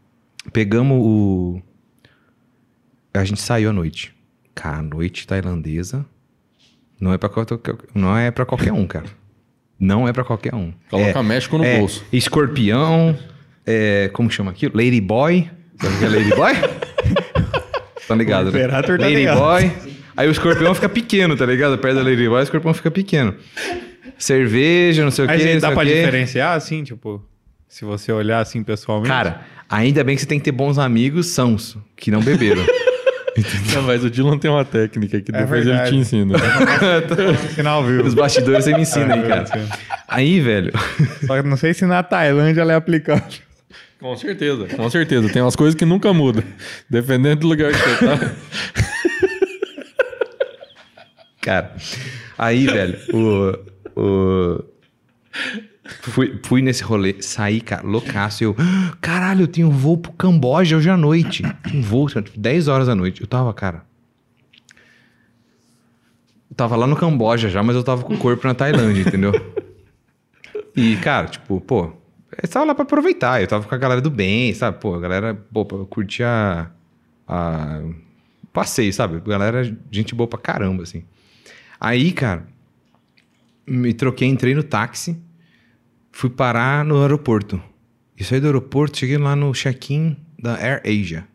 Pegamos 0.52 0.98
o. 1.00 1.62
A 3.14 3.24
gente 3.24 3.40
saiu 3.40 3.70
à 3.70 3.74
noite. 3.74 4.16
Cara, 4.56 4.78
a 4.78 4.82
noite 4.82 5.28
tailandesa 5.28 6.06
não 7.00 7.14
é 7.14 7.18
pra, 7.18 7.30
qualquer- 7.30 7.76
não 7.94 8.18
é 8.18 8.32
pra 8.32 8.46
qualquer 8.46 8.72
um, 8.74 8.88
cara. 8.88 9.06
Não 9.80 10.08
é 10.08 10.14
pra 10.14 10.24
qualquer 10.24 10.56
um. 10.56 10.74
Coloca 10.90 11.20
é, 11.20 11.24
México 11.24 11.58
no 11.58 11.64
é, 11.66 11.78
bolso. 11.80 12.04
Escorpião, 12.12 13.18
é, 13.66 14.10
como 14.14 14.32
chama 14.32 14.52
aquilo? 14.52 14.76
Ladyboy. 14.76 15.50
Sabe 15.80 15.96
o 15.96 16.00
que 16.00 16.06
é 16.06 16.10
Ladyboy? 16.10 16.54
tá 18.08 18.16
ligado, 18.16 18.48
O 18.48 18.52
né? 18.52 18.68
Tá 18.68 18.82
ligado. 18.82 19.40
Ladyboy. 19.40 19.94
Aí 20.16 20.28
o 20.28 20.32
escorpião 20.32 20.74
fica 20.76 20.88
pequeno, 20.90 21.36
tá 21.36 21.46
ligado? 21.46 21.78
Perto 21.78 21.96
da 21.96 22.02
Ladyboy, 22.04 22.40
o 22.40 22.44
escorpião 22.44 22.74
fica 22.74 22.92
pequeno. 22.92 23.36
Cerveja, 24.18 25.04
não 25.04 25.12
sei 25.12 25.26
o 25.26 25.30
Aí 25.30 25.40
quê. 25.40 25.54
não 25.54 25.60
dá 25.62 25.72
pra 25.72 25.84
quê. 25.84 25.96
diferenciar, 25.96 26.56
assim, 26.56 26.84
tipo, 26.84 27.24
se 27.68 27.84
você 27.84 28.12
olhar 28.12 28.40
assim 28.40 28.64
pessoalmente. 28.64 29.10
Cara, 29.10 29.42
ainda 29.70 30.04
bem 30.04 30.16
que 30.16 30.22
você 30.22 30.28
tem 30.28 30.38
que 30.40 30.46
ter 30.46 30.52
bons 30.52 30.78
amigos 30.78 31.28
sãos, 31.28 31.78
que 31.96 32.12
não 32.12 32.22
beberam. 32.22 32.64
Não, 33.74 33.82
mas 33.82 34.04
o 34.04 34.12
Dylan 34.12 34.38
tem 34.38 34.52
uma 34.52 34.64
técnica 34.64 35.20
que 35.20 35.36
É 35.36 35.40
depois 35.40 35.66
ele 35.66 35.80
te 35.90 35.96
ensina. 35.96 36.36
sinal 37.56 37.82
viu. 37.84 38.06
Os 38.06 38.14
bastidores 38.14 38.64
você 38.64 38.76
me 38.76 38.82
ensina 38.84 39.16
aí, 39.16 39.24
cara. 39.24 39.46
Aí, 40.08 40.40
velho. 40.40 40.72
Só 41.26 41.42
que 41.42 41.48
não 41.50 41.58
sei 41.58 41.74
se 41.74 41.84
na 41.84 42.04
Tailândia 42.04 42.62
ela 42.62 42.74
é 42.74 42.76
aplicável. 42.76 43.26
Com 44.00 44.16
certeza, 44.16 44.68
com 44.76 44.88
certeza. 44.88 45.30
Tem 45.30 45.42
umas 45.42 45.56
coisas 45.56 45.74
que 45.74 45.84
nunca 45.84 46.14
mudam. 46.14 46.44
Dependendo 46.88 47.38
do 47.38 47.48
lugar 47.48 47.72
que 47.72 47.80
você 47.80 48.06
tá. 48.06 48.32
Cara, 51.44 51.76
aí, 52.38 52.66
velho, 52.66 52.98
o. 53.14 54.00
o... 54.00 54.64
Fui, 56.02 56.40
fui 56.46 56.62
nesse 56.62 56.82
rolê, 56.84 57.22
saí, 57.22 57.60
cara, 57.60 57.86
loucaço. 57.86 58.42
Eu, 58.44 58.56
"Ah, 58.58 58.96
caralho, 59.02 59.42
eu 59.44 59.48
tenho 59.48 59.68
um 59.68 59.72
voo 59.72 59.98
pro 59.98 60.14
Camboja 60.14 60.78
hoje 60.78 60.90
à 60.90 60.96
noite. 60.96 61.44
Um 61.74 61.82
voo, 61.82 62.08
tipo, 62.08 62.40
10 62.40 62.70
horas 62.70 62.88
da 62.88 62.96
noite. 62.96 63.20
Eu 63.20 63.28
tava, 63.28 63.54
cara. 63.54 63.84
Eu 66.50 66.56
tava 66.56 66.76
lá 66.78 66.88
no 66.88 66.96
Camboja 66.96 67.50
já, 67.50 67.62
mas 67.62 67.76
eu 67.76 67.84
tava 67.84 68.04
com 68.04 68.14
o 68.14 68.18
corpo 68.18 68.48
na 68.48 68.54
Tailândia, 68.54 69.02
entendeu? 69.02 69.34
E, 70.76 70.96
cara, 70.98 71.28
tipo, 71.28 71.60
pô, 71.60 71.92
eu 72.42 72.48
tava 72.50 72.66
lá 72.66 72.74
pra 72.76 72.84
aproveitar. 72.84 73.42
Eu 73.42 73.48
tava 73.48 73.68
com 73.68 73.76
a 73.76 73.78
galera 73.78 74.00
do 74.02 74.10
bem, 74.10 74.54
sabe? 74.54 74.80
Pô, 74.80 74.96
a 74.96 75.00
galera, 75.00 75.36
pô, 75.52 75.68
eu 75.72 75.86
curti 75.86 76.24
a. 76.24 76.70
a 77.28 77.82
passeio, 78.54 78.94
sabe? 78.94 79.20
Galera, 79.28 79.64
gente 79.92 80.16
boa 80.16 80.28
pra 80.28 80.40
caramba, 80.40 80.84
assim. 80.84 81.04
Aí, 81.80 82.12
cara, 82.12 82.46
me 83.68 83.94
troquei, 83.94 84.28
entrei 84.28 84.54
no 84.56 84.64
táxi, 84.64 85.18
fui 86.12 86.30
parar 86.30 86.84
no 86.86 87.02
aeroporto. 87.02 87.62
E 88.18 88.24
saí 88.24 88.40
do 88.40 88.46
aeroporto, 88.48 88.98
cheguei 88.98 89.18
lá 89.18 89.36
no 89.36 89.54
check-in 89.54 90.16
da 90.40 90.56
Air 90.56 90.82
Asia. 90.86 91.28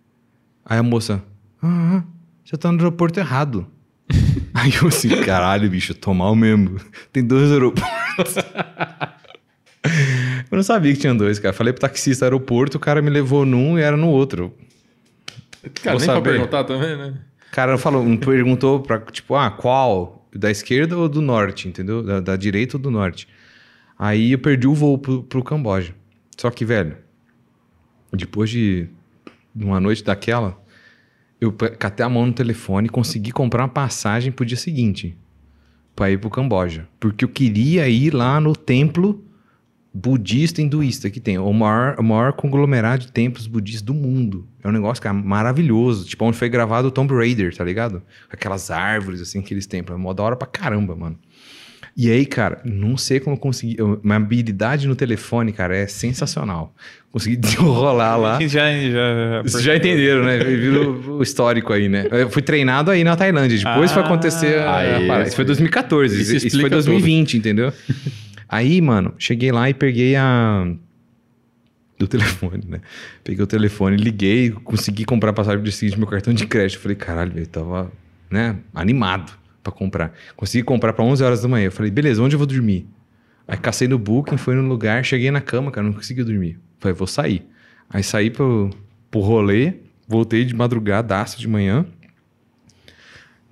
Aí 0.64 0.78
a 0.78 0.82
moça, 0.82 1.22
ah, 1.62 2.02
você 2.44 2.56
tá 2.56 2.70
no 2.70 2.78
aeroporto 2.78 3.18
errado. 3.18 3.66
Aí 4.54 4.72
eu 4.80 4.88
assim, 4.88 5.08
caralho, 5.22 5.68
bicho, 5.70 5.94
tô 5.94 6.12
mal 6.14 6.34
mesmo. 6.34 6.80
Tem 7.12 7.22
dois 7.24 7.50
aeroportos. 7.52 8.36
eu 10.50 10.56
não 10.56 10.62
sabia 10.62 10.92
que 10.92 11.00
tinha 11.00 11.14
dois, 11.14 11.38
cara. 11.38 11.52
Falei 11.52 11.72
pro 11.72 11.80
taxista 11.80 12.24
aeroporto, 12.24 12.76
o 12.76 12.80
cara 12.80 13.00
me 13.02 13.10
levou 13.10 13.44
num 13.44 13.78
e 13.78 13.82
era 13.82 13.96
no 13.96 14.08
outro. 14.08 14.52
Cara, 15.82 15.98
Vou 15.98 16.00
nem 16.00 16.06
pra 16.06 16.14
saber. 16.16 16.30
perguntar 16.30 16.64
também, 16.64 16.96
né? 16.96 17.14
O 17.50 17.54
cara 17.54 17.78
falou, 17.78 18.02
me 18.04 18.16
perguntou 18.18 18.80
pra, 18.80 18.98
tipo, 19.00 19.34
ah, 19.34 19.50
qual? 19.50 20.17
Da 20.34 20.50
esquerda 20.50 20.96
ou 20.96 21.08
do 21.08 21.20
norte, 21.20 21.68
entendeu? 21.68 22.02
Da, 22.02 22.20
da 22.20 22.36
direita 22.36 22.76
ou 22.76 22.82
do 22.82 22.90
norte. 22.90 23.28
Aí 23.98 24.32
eu 24.32 24.38
perdi 24.38 24.66
o 24.66 24.74
voo 24.74 24.98
pro, 24.98 25.22
pro 25.22 25.42
Camboja. 25.42 25.94
Só 26.36 26.50
que, 26.50 26.64
velho, 26.64 26.96
depois 28.12 28.50
de 28.50 28.88
uma 29.54 29.80
noite 29.80 30.04
daquela, 30.04 30.62
eu 31.40 31.52
catei 31.52 32.04
a 32.04 32.08
mão 32.08 32.26
no 32.26 32.32
telefone 32.32 32.86
e 32.86 32.90
consegui 32.90 33.32
comprar 33.32 33.62
uma 33.62 33.68
passagem 33.68 34.30
pro 34.30 34.46
dia 34.46 34.56
seguinte. 34.56 35.16
Pra 35.96 36.10
ir 36.10 36.18
pro 36.18 36.30
Camboja. 36.30 36.88
Porque 37.00 37.24
eu 37.24 37.28
queria 37.28 37.88
ir 37.88 38.14
lá 38.14 38.40
no 38.40 38.54
templo 38.54 39.24
budista 39.98 40.62
hinduísta 40.62 41.10
que 41.10 41.20
tem. 41.20 41.38
O 41.38 41.52
maior, 41.52 41.96
o 41.98 42.02
maior 42.02 42.32
conglomerado 42.32 43.06
de 43.06 43.12
templos 43.12 43.46
budistas 43.46 43.82
do 43.82 43.94
mundo. 43.94 44.46
É 44.62 44.68
um 44.68 44.72
negócio, 44.72 45.02
cara, 45.02 45.14
maravilhoso. 45.14 46.06
Tipo, 46.06 46.24
onde 46.24 46.36
foi 46.36 46.48
gravado 46.48 46.88
o 46.88 46.90
Tomb 46.90 47.12
Raider, 47.14 47.54
tá 47.54 47.64
ligado? 47.64 48.02
Aquelas 48.30 48.70
árvores, 48.70 49.20
assim, 49.20 49.40
aqueles 49.40 49.66
templos. 49.66 49.98
É 49.98 50.00
mó 50.00 50.12
da 50.12 50.22
hora 50.22 50.36
pra 50.36 50.46
caramba, 50.46 50.94
mano. 50.94 51.18
E 51.96 52.08
aí, 52.10 52.24
cara, 52.24 52.60
não 52.64 52.96
sei 52.96 53.18
como 53.18 53.34
eu 53.34 53.40
consegui. 53.40 53.74
eu- 53.76 53.98
minha 54.04 54.16
habilidade 54.16 54.86
no 54.86 54.94
telefone, 54.94 55.52
cara, 55.52 55.76
é 55.76 55.86
sensacional. 55.88 56.72
Consegui 57.10 57.34
desenrolar 57.36 58.16
lá. 58.16 58.38
Já, 58.46 58.70
já, 58.70 59.42
Vocês 59.42 59.64
já 59.64 59.74
entenderam, 59.76 60.24
né? 60.24 60.38
Viram 60.38 61.16
o 61.18 61.22
histórico 61.22 61.72
aí, 61.72 61.88
né? 61.88 62.06
Eu 62.10 62.30
fui 62.30 62.42
treinado 62.42 62.90
aí 62.92 63.02
na 63.02 63.16
Tailândia. 63.16 63.58
Depois 63.58 63.90
foi 63.90 64.02
acontecer 64.02 64.58
a, 64.60 64.76
aí, 64.76 65.10
a. 65.10 65.22
Isso 65.22 65.34
foi 65.34 65.44
2014. 65.44 66.20
Isso 66.20 66.46
Isso, 66.46 66.60
foi 66.60 66.70
2020, 66.70 67.36
entendeu? 67.36 67.72
aí, 68.48 68.80
mano, 68.80 69.14
cheguei 69.18 69.52
lá 69.52 69.68
e 69.68 69.74
peguei 69.74 70.16
a. 70.16 70.72
Do 71.98 72.06
telefone, 72.06 72.62
né? 72.66 72.80
Peguei 73.24 73.42
o 73.42 73.46
telefone, 73.46 73.96
liguei, 73.96 74.50
consegui 74.50 75.04
comprar 75.04 75.32
passagem 75.32 75.62
do 75.62 75.72
seguinte, 75.72 75.98
meu 75.98 76.06
cartão 76.06 76.32
de 76.32 76.46
crédito. 76.46 76.80
Falei, 76.80 76.96
caralho, 76.96 77.32
velho, 77.32 77.46
tava, 77.46 77.92
né, 78.30 78.56
animado 78.72 79.32
pra 79.62 79.72
comprar. 79.72 80.12
Consegui 80.36 80.62
comprar 80.62 80.92
pra 80.92 81.04
11 81.04 81.24
horas 81.24 81.42
da 81.42 81.48
manhã. 81.48 81.66
Eu 81.66 81.72
falei, 81.72 81.90
beleza, 81.90 82.22
onde 82.22 82.36
eu 82.36 82.38
vou 82.38 82.46
dormir? 82.46 82.86
Aí 83.48 83.56
cacei 83.56 83.88
no 83.88 83.98
Booking, 83.98 84.36
fui 84.36 84.54
no 84.54 84.62
lugar, 84.62 85.04
cheguei 85.04 85.30
na 85.30 85.40
cama, 85.40 85.70
cara, 85.70 85.86
não 85.86 85.92
consegui 85.92 86.22
dormir. 86.22 86.58
Falei, 86.78 86.94
vou 86.94 87.06
sair. 87.06 87.44
Aí 87.90 88.02
saí 88.02 88.30
pro, 88.30 88.70
pro 89.10 89.20
rolê, 89.20 89.74
voltei 90.06 90.44
de 90.44 90.54
madrugadaço 90.54 91.38
de 91.40 91.48
manhã, 91.48 91.86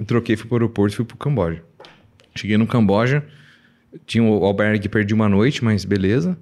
troquei, 0.06 0.36
fui 0.36 0.46
pro 0.46 0.56
aeroporto 0.56 0.96
fui 0.96 1.04
pro 1.04 1.16
Camboja. 1.16 1.62
Cheguei 2.34 2.58
no 2.58 2.66
Camboja, 2.66 3.24
tinha 4.06 4.22
o 4.24 4.44
albergue, 4.44 4.88
perdi 4.88 5.14
uma 5.14 5.28
noite, 5.28 5.64
mas 5.64 5.84
beleza. 5.84 6.36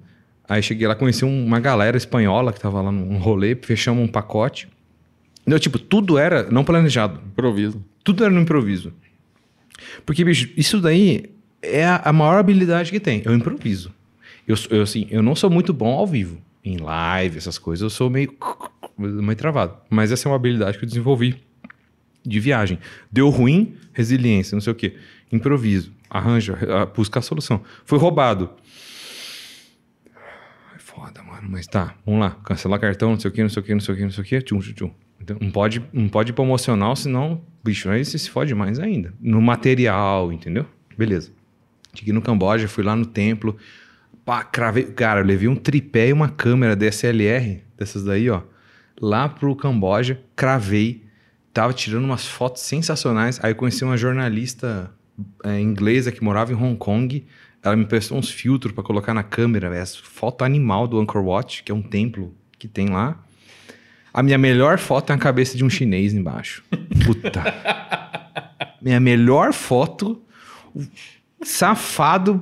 Aí 0.47 0.61
cheguei 0.61 0.87
lá, 0.87 0.95
conheci 0.95 1.23
um- 1.25 1.45
uma 1.45 1.59
galera 1.59 1.97
espanhola 1.97 2.51
que 2.53 2.59
tava 2.59 2.81
lá 2.81 2.91
num 2.91 3.17
rolê, 3.17 3.55
fechamos 3.55 4.03
um 4.03 4.07
pacote. 4.07 4.67
Não, 5.45 5.57
tipo, 5.59 5.77
tudo 5.79 6.17
era 6.17 6.43
não 6.51 6.63
planejado. 6.63 7.19
Improviso. 7.27 7.83
Tudo 8.03 8.23
era 8.23 8.33
no 8.33 8.41
improviso. 8.41 8.93
Porque, 10.05 10.23
bicho, 10.23 10.49
isso 10.55 10.79
daí 10.79 11.25
é 11.61 11.85
a, 11.85 11.97
a 12.05 12.13
maior 12.13 12.37
habilidade 12.39 12.91
que 12.91 12.99
tem. 12.99 13.21
Eu 13.25 13.33
improviso. 13.35 13.91
Eu, 14.47 14.55
eu, 14.69 14.81
assim, 14.83 15.07
eu 15.09 15.21
não 15.23 15.35
sou 15.35 15.49
muito 15.49 15.73
bom 15.73 15.93
ao 15.93 16.05
vivo. 16.07 16.37
Em 16.63 16.77
live, 16.77 17.37
essas 17.37 17.57
coisas, 17.59 17.83
eu 17.83 17.89
sou 17.89 18.09
meio, 18.09 18.33
meio 18.97 19.35
travado. 19.35 19.75
Mas 19.89 20.11
essa 20.11 20.27
é 20.27 20.31
uma 20.31 20.35
habilidade 20.35 20.77
que 20.77 20.83
eu 20.83 20.87
desenvolvi 20.87 21.35
de 22.25 22.39
viagem. 22.39 22.79
Deu 23.11 23.29
ruim, 23.29 23.75
resiliência, 23.93 24.55
não 24.55 24.61
sei 24.61 24.71
o 24.73 24.75
quê. 24.75 24.95
Improviso. 25.31 25.91
Arranja, 26.09 26.57
busca 26.95 27.19
a 27.19 27.21
solução. 27.21 27.61
Foi 27.83 27.97
roubado. 27.97 28.49
É 30.75 30.79
foda, 30.79 31.21
mano. 31.23 31.47
Mas 31.49 31.67
tá, 31.67 31.95
vamos 32.05 32.21
lá. 32.21 32.31
Cancelar 32.43 32.79
cartão, 32.79 33.11
não 33.11 33.19
sei 33.19 33.29
o 33.29 33.33
quê, 33.33 33.41
não 33.41 33.49
sei 33.49 33.61
o 33.61 33.65
quê, 33.65 33.73
não 33.73 33.81
sei 33.81 33.93
o 33.93 33.97
quê, 33.97 34.03
não 34.03 34.11
sei 34.11 34.23
o 34.23 34.27
quê. 34.27 34.41
Tchum, 34.41 34.59
tchum, 34.59 34.73
tchum. 34.73 34.91
Então, 35.19 35.37
não 35.41 35.49
pode, 35.49 35.83
não 35.91 36.07
pode 36.07 36.31
ir 36.31 36.33
promocional, 36.33 36.95
senão, 36.95 37.41
bicho, 37.63 37.89
aí 37.89 38.05
você 38.05 38.17
se 38.17 38.29
fode 38.29 38.53
mais 38.53 38.79
ainda. 38.79 39.13
No 39.19 39.41
material, 39.41 40.31
entendeu? 40.31 40.65
Beleza. 40.97 41.31
Cheguei 41.93 42.13
no 42.13 42.21
Camboja, 42.21 42.67
fui 42.67 42.83
lá 42.83 42.95
no 42.95 43.05
templo. 43.05 43.57
Pá, 44.23 44.43
cravei. 44.43 44.83
Cara, 44.83 45.21
eu 45.21 45.25
levei 45.25 45.47
um 45.47 45.55
tripé 45.55 46.09
e 46.09 46.13
uma 46.13 46.29
câmera 46.29 46.75
DSLR, 46.75 47.63
dessas 47.77 48.03
daí, 48.03 48.29
ó. 48.29 48.41
Lá 49.01 49.27
pro 49.27 49.55
Camboja, 49.55 50.21
cravei. 50.35 51.03
Tava 51.53 51.73
tirando 51.73 52.03
umas 52.03 52.25
fotos 52.25 52.63
sensacionais. 52.63 53.39
Aí 53.41 53.51
eu 53.51 53.55
conheci 53.55 53.83
uma 53.83 53.97
jornalista 53.97 54.93
é, 55.43 55.59
inglesa 55.59 56.11
que 56.11 56.23
morava 56.23 56.51
em 56.51 56.55
Hong 56.55 56.77
Kong. 56.77 57.25
Ela 57.63 57.75
me 57.75 57.85
prestou 57.85 58.17
uns 58.17 58.29
filtros 58.29 58.73
pra 58.73 58.83
colocar 58.83 59.13
na 59.13 59.23
câmera. 59.23 59.75
Essa 59.75 59.97
foto 60.03 60.43
animal 60.43 60.87
do 60.87 60.99
Angkor 60.99 61.23
Wat, 61.23 61.63
que 61.63 61.71
é 61.71 61.75
um 61.75 61.81
templo 61.81 62.33
que 62.57 62.67
tem 62.67 62.89
lá. 62.89 63.19
A 64.13 64.23
minha 64.23 64.37
melhor 64.37 64.77
foto 64.77 65.11
é 65.11 65.15
a 65.15 65.17
cabeça 65.17 65.57
de 65.57 65.63
um 65.63 65.69
chinês 65.69 66.13
embaixo. 66.13 66.63
Puta. 67.05 67.43
minha 68.81 68.99
melhor 68.99 69.51
foto, 69.51 70.21
safado 71.41 72.41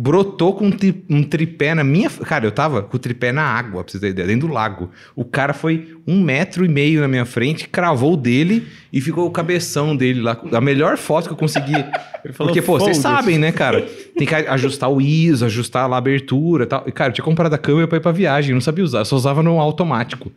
brotou 0.00 0.54
com 0.54 0.66
um, 0.66 0.70
tri- 0.70 1.04
um 1.10 1.24
tripé 1.24 1.74
na 1.74 1.82
minha. 1.82 2.08
Cara, 2.08 2.46
eu 2.46 2.52
tava 2.52 2.82
com 2.82 2.96
o 2.96 3.00
tripé 3.00 3.32
na 3.32 3.42
água, 3.42 3.82
pra 3.82 3.90
você 3.92 3.98
ter 3.98 4.10
ideia, 4.10 4.28
dentro 4.28 4.46
do 4.46 4.54
lago. 4.54 4.90
O 5.16 5.24
cara 5.24 5.52
foi 5.52 5.96
um 6.06 6.22
metro 6.22 6.64
e 6.64 6.68
meio 6.68 7.00
na 7.00 7.08
minha 7.08 7.24
frente, 7.24 7.68
cravou 7.68 8.14
o 8.14 8.16
dele 8.16 8.64
e 8.92 9.00
ficou 9.00 9.26
o 9.26 9.30
cabeção 9.32 9.96
dele 9.96 10.20
lá. 10.20 10.40
A 10.52 10.60
melhor 10.60 10.96
foto 10.96 11.26
que 11.26 11.32
eu 11.32 11.36
consegui. 11.36 11.72
falou, 12.32 12.52
Porque, 12.52 12.62
pô, 12.62 12.78
vocês 12.78 12.98
sabem, 12.98 13.38
né, 13.38 13.50
cara? 13.50 13.82
Tem 14.16 14.24
que 14.24 14.34
ajustar 14.34 14.88
o 14.88 15.00
ISO, 15.00 15.44
ajustar 15.46 15.88
lá 15.90 15.96
a 15.96 15.98
abertura 15.98 16.62
e 16.62 16.66
tal. 16.68 16.84
E, 16.86 16.92
cara, 16.92 17.10
eu 17.10 17.14
tinha 17.14 17.24
comprado 17.24 17.52
a 17.54 17.58
câmera 17.58 17.88
pra 17.88 17.98
ir 17.98 18.00
pra 18.00 18.12
viagem, 18.12 18.54
não 18.54 18.60
sabia 18.60 18.84
usar, 18.84 19.00
eu 19.00 19.04
só 19.04 19.16
usava 19.16 19.42
no 19.42 19.58
automático. 19.58 20.30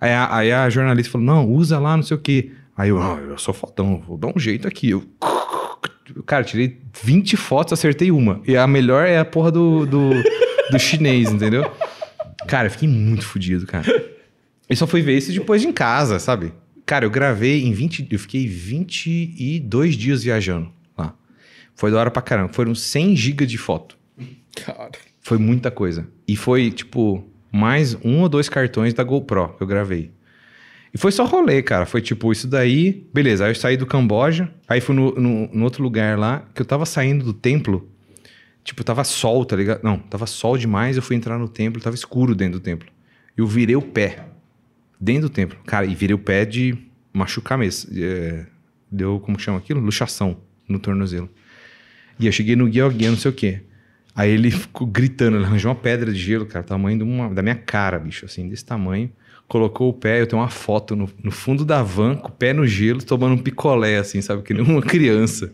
Aí 0.00 0.10
a, 0.10 0.34
aí 0.36 0.52
a 0.52 0.70
jornalista 0.70 1.12
falou: 1.12 1.26
não, 1.26 1.46
usa 1.50 1.78
lá, 1.78 1.96
não 1.96 2.02
sei 2.02 2.16
o 2.16 2.20
quê. 2.20 2.50
Aí 2.74 2.88
eu, 2.88 2.98
ah, 3.00 3.18
eu 3.28 3.36
sou 3.36 3.52
fotão, 3.52 4.02
vou 4.08 4.16
dar 4.16 4.28
um 4.34 4.38
jeito 4.38 4.66
aqui. 4.66 4.88
Eu, 4.90 5.04
cara, 6.26 6.44
tirei 6.44 6.78
20 7.02 7.36
fotos, 7.36 7.72
acertei 7.72 8.10
uma. 8.10 8.40
E 8.46 8.56
a 8.56 8.66
melhor 8.66 9.06
é 9.06 9.18
a 9.18 9.24
porra 9.24 9.50
do, 9.50 9.86
do, 9.86 10.10
do 10.70 10.78
chinês, 10.78 11.30
entendeu? 11.30 11.70
Cara, 12.46 12.66
eu 12.66 12.70
fiquei 12.70 12.88
muito 12.88 13.24
fodido, 13.24 13.66
cara. 13.66 13.84
Eu 14.68 14.76
só 14.76 14.86
fui 14.86 15.02
ver 15.02 15.18
isso 15.18 15.32
depois 15.32 15.60
de 15.60 15.68
em 15.68 15.72
casa, 15.72 16.18
sabe? 16.18 16.52
Cara, 16.86 17.04
eu 17.04 17.10
gravei 17.10 17.62
em 17.62 17.72
20. 17.72 18.08
Eu 18.10 18.18
fiquei 18.18 18.46
22 18.46 19.94
dias 19.94 20.22
viajando 20.24 20.72
lá. 20.96 21.14
Foi 21.74 21.90
da 21.90 21.98
hora 21.98 22.10
pra 22.10 22.22
caramba. 22.22 22.52
Foram 22.52 22.74
100 22.74 23.16
GB 23.16 23.46
de 23.46 23.58
foto. 23.58 23.96
Cara. 24.64 24.90
Foi 25.20 25.38
muita 25.38 25.70
coisa. 25.70 26.06
E 26.26 26.36
foi, 26.36 26.70
tipo, 26.70 27.24
mais 27.50 27.94
um 28.04 28.22
ou 28.22 28.28
dois 28.28 28.48
cartões 28.48 28.92
da 28.94 29.04
GoPro 29.04 29.54
que 29.56 29.62
eu 29.62 29.66
gravei. 29.66 30.10
E 30.94 30.98
foi 30.98 31.10
só 31.10 31.24
rolê, 31.24 31.62
cara. 31.62 31.86
Foi 31.86 32.00
tipo, 32.02 32.30
isso 32.32 32.46
daí. 32.46 33.06
Beleza, 33.14 33.44
aí 33.44 33.50
eu 33.50 33.54
saí 33.54 33.76
do 33.76 33.86
Camboja. 33.86 34.52
Aí 34.68 34.80
fui 34.80 34.94
no, 34.94 35.14
no, 35.14 35.48
no 35.52 35.64
outro 35.64 35.82
lugar 35.82 36.18
lá, 36.18 36.44
que 36.54 36.60
eu 36.60 36.66
tava 36.66 36.84
saindo 36.84 37.24
do 37.24 37.32
templo. 37.32 37.88
Tipo, 38.62 38.84
tava 38.84 39.02
sol, 39.02 39.44
tá 39.44 39.56
ligado? 39.56 39.82
Não, 39.82 39.98
tava 39.98 40.26
sol 40.26 40.56
demais. 40.58 40.96
Eu 40.96 41.02
fui 41.02 41.16
entrar 41.16 41.38
no 41.38 41.48
templo, 41.48 41.80
tava 41.80 41.96
escuro 41.96 42.34
dentro 42.34 42.60
do 42.60 42.62
templo. 42.62 42.88
Eu 43.36 43.46
virei 43.46 43.74
o 43.74 43.82
pé. 43.82 44.26
Dentro 45.00 45.22
do 45.22 45.30
templo. 45.30 45.58
Cara, 45.66 45.86
e 45.86 45.94
virei 45.94 46.14
o 46.14 46.18
pé 46.18 46.44
de 46.44 46.76
machucar 47.12 47.56
mesmo. 47.58 47.90
É, 47.96 48.46
deu, 48.90 49.18
como 49.18 49.38
chama 49.38 49.58
aquilo? 49.58 49.80
Luxação 49.80 50.36
no 50.68 50.78
tornozelo. 50.78 51.28
E 52.20 52.26
eu 52.26 52.32
cheguei 52.32 52.54
no 52.54 52.68
guia, 52.68 52.86
guia, 52.88 53.10
não 53.10 53.16
sei 53.16 53.30
o 53.30 53.34
quê. 53.34 53.62
Aí 54.14 54.30
ele 54.30 54.50
ficou 54.50 54.86
gritando, 54.86 55.38
ele 55.38 55.44
arranjou 55.46 55.70
uma 55.70 55.74
pedra 55.74 56.12
de 56.12 56.18
gelo, 56.18 56.44
cara, 56.44 56.62
tamanho 56.62 57.02
uma- 57.02 57.30
da 57.32 57.42
minha 57.42 57.54
cara, 57.54 57.98
bicho, 57.98 58.26
assim, 58.26 58.46
desse 58.48 58.64
tamanho. 58.64 59.10
Colocou 59.52 59.90
o 59.90 59.92
pé, 59.92 60.18
eu 60.18 60.26
tenho 60.26 60.40
uma 60.40 60.48
foto 60.48 60.96
no, 60.96 61.10
no 61.22 61.30
fundo 61.30 61.62
da 61.62 61.82
van, 61.82 62.16
com 62.16 62.28
o 62.28 62.32
pé 62.32 62.54
no 62.54 62.66
gelo, 62.66 63.02
tomando 63.02 63.34
um 63.34 63.38
picolé, 63.38 63.98
assim, 63.98 64.22
sabe? 64.22 64.40
Que 64.40 64.54
nem 64.54 64.62
uma 64.62 64.80
criança. 64.80 65.52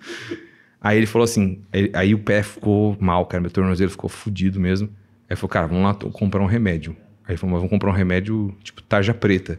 Aí 0.80 0.96
ele 0.96 1.06
falou 1.06 1.24
assim, 1.24 1.62
aí, 1.72 1.90
aí 1.92 2.14
o 2.14 2.18
pé 2.20 2.44
ficou 2.44 2.96
mal, 3.00 3.26
cara, 3.26 3.40
meu 3.40 3.50
tornozelo 3.50 3.90
ficou 3.90 4.08
fudido 4.08 4.60
mesmo. 4.60 4.86
Aí 4.86 5.30
ele 5.30 5.36
falou, 5.36 5.48
cara, 5.48 5.66
vamos 5.66 5.82
lá 5.82 5.94
comprar 6.12 6.40
um 6.40 6.46
remédio. 6.46 6.96
Aí 7.24 7.32
ele 7.32 7.38
falou, 7.38 7.54
mas 7.54 7.60
vamos 7.60 7.72
comprar 7.72 7.90
um 7.90 7.92
remédio, 7.92 8.54
tipo, 8.62 8.80
tarja 8.84 9.12
preta. 9.12 9.58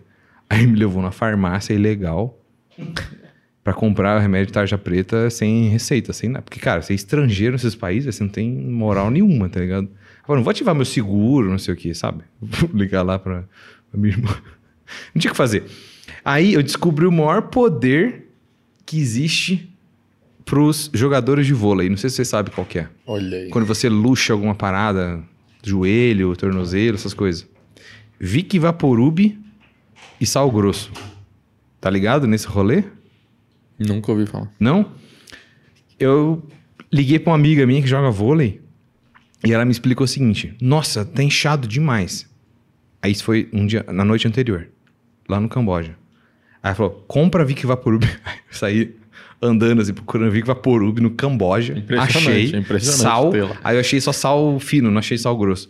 Aí 0.49 0.65
me 0.65 0.79
levou 0.79 1.01
na 1.01 1.11
farmácia 1.11 1.73
ilegal 1.73 2.39
pra 3.61 3.73
comprar 3.73 4.19
o 4.19 4.21
remédio 4.21 4.53
tarja 4.53 4.77
preta 4.77 5.29
sem 5.29 5.67
receita, 5.67 6.13
sem 6.13 6.29
nada. 6.29 6.43
Porque, 6.43 6.61
cara, 6.61 6.81
você 6.81 6.93
é 6.93 6.95
estrangeiro 6.95 7.51
nesses 7.51 7.75
países, 7.75 8.15
você 8.15 8.23
não 8.23 8.31
tem 8.31 8.49
moral 8.49 9.11
nenhuma, 9.11 9.49
tá 9.49 9.59
ligado? 9.59 9.89
Agora, 10.23 10.37
não 10.37 10.45
vou 10.45 10.51
ativar 10.51 10.73
meu 10.73 10.85
seguro, 10.85 11.49
não 11.49 11.57
sei 11.57 11.73
o 11.73 11.77
que, 11.77 11.93
sabe? 11.93 12.23
Vou 12.39 12.69
ligar 12.71 13.01
lá 13.01 13.17
pra, 13.17 13.45
pra 13.89 13.99
minha 13.99 14.13
irmã. 14.13 14.29
Não 15.13 15.19
tinha 15.19 15.31
o 15.31 15.33
que 15.33 15.37
fazer. 15.37 15.65
Aí 16.23 16.53
eu 16.53 16.63
descobri 16.63 17.05
o 17.05 17.11
maior 17.11 17.43
poder 17.43 18.29
que 18.85 18.97
existe 18.99 19.69
pros 20.45 20.89
jogadores 20.93 21.45
de 21.45 21.53
vôlei. 21.53 21.89
Não 21.89 21.97
sei 21.97 22.09
se 22.09 22.17
você 22.17 22.25
sabe 22.25 22.49
qual 22.51 22.65
que 22.65 22.79
é. 22.79 22.89
Olha 23.05 23.37
aí. 23.37 23.49
Quando 23.49 23.65
você 23.65 23.87
luxa 23.87 24.33
alguma 24.33 24.55
parada, 24.55 25.23
joelho, 25.63 26.35
tornozelo, 26.35 26.95
essas 26.95 27.13
coisas. 27.13 27.47
Vic 28.19 28.57
Vaporub 28.57 29.37
e 30.19 30.25
sal 30.25 30.51
grosso. 30.51 30.91
Tá 31.79 31.89
ligado 31.89 32.27
nesse 32.27 32.47
rolê? 32.47 32.83
Nunca 33.77 34.11
ouvi 34.11 34.25
falar. 34.25 34.51
Não? 34.59 34.91
Eu 35.99 36.43
liguei 36.91 37.19
pra 37.19 37.31
uma 37.31 37.37
amiga 37.37 37.65
minha 37.65 37.81
que 37.81 37.87
joga 37.87 38.09
vôlei 38.09 38.61
e 39.45 39.53
ela 39.53 39.63
me 39.63 39.71
explicou 39.71 40.03
o 40.03 40.07
seguinte: 40.07 40.53
Nossa, 40.61 41.05
tá 41.05 41.23
inchado 41.23 41.67
demais. 41.67 42.28
Aí 43.01 43.11
isso 43.11 43.23
foi 43.23 43.47
um 43.53 43.65
dia, 43.65 43.85
na 43.87 44.03
noite 44.03 44.27
anterior, 44.27 44.67
lá 45.27 45.39
no 45.39 45.47
Camboja. 45.47 45.95
Aí 46.61 46.69
ela 46.69 46.75
falou: 46.75 47.03
Compra 47.07 47.45
Vic 47.45 47.65
Vaporub. 47.65 48.03
Aí 48.25 48.37
eu 48.49 48.55
saí 48.55 48.95
andando 49.41 49.81
assim, 49.81 49.93
procurando 49.93 50.31
Vic 50.31 50.45
Vaporub 50.45 50.99
no 50.99 51.11
Camboja. 51.11 51.77
Impressionante, 51.77 52.17
achei 52.17 52.59
impressionante 52.59 53.01
sal. 53.01 53.31
Aí 53.63 53.75
eu 53.75 53.79
achei 53.79 54.01
só 54.01 54.11
sal 54.11 54.59
fino, 54.59 54.91
não 54.91 54.99
achei 54.99 55.17
sal 55.17 55.37
grosso. 55.37 55.69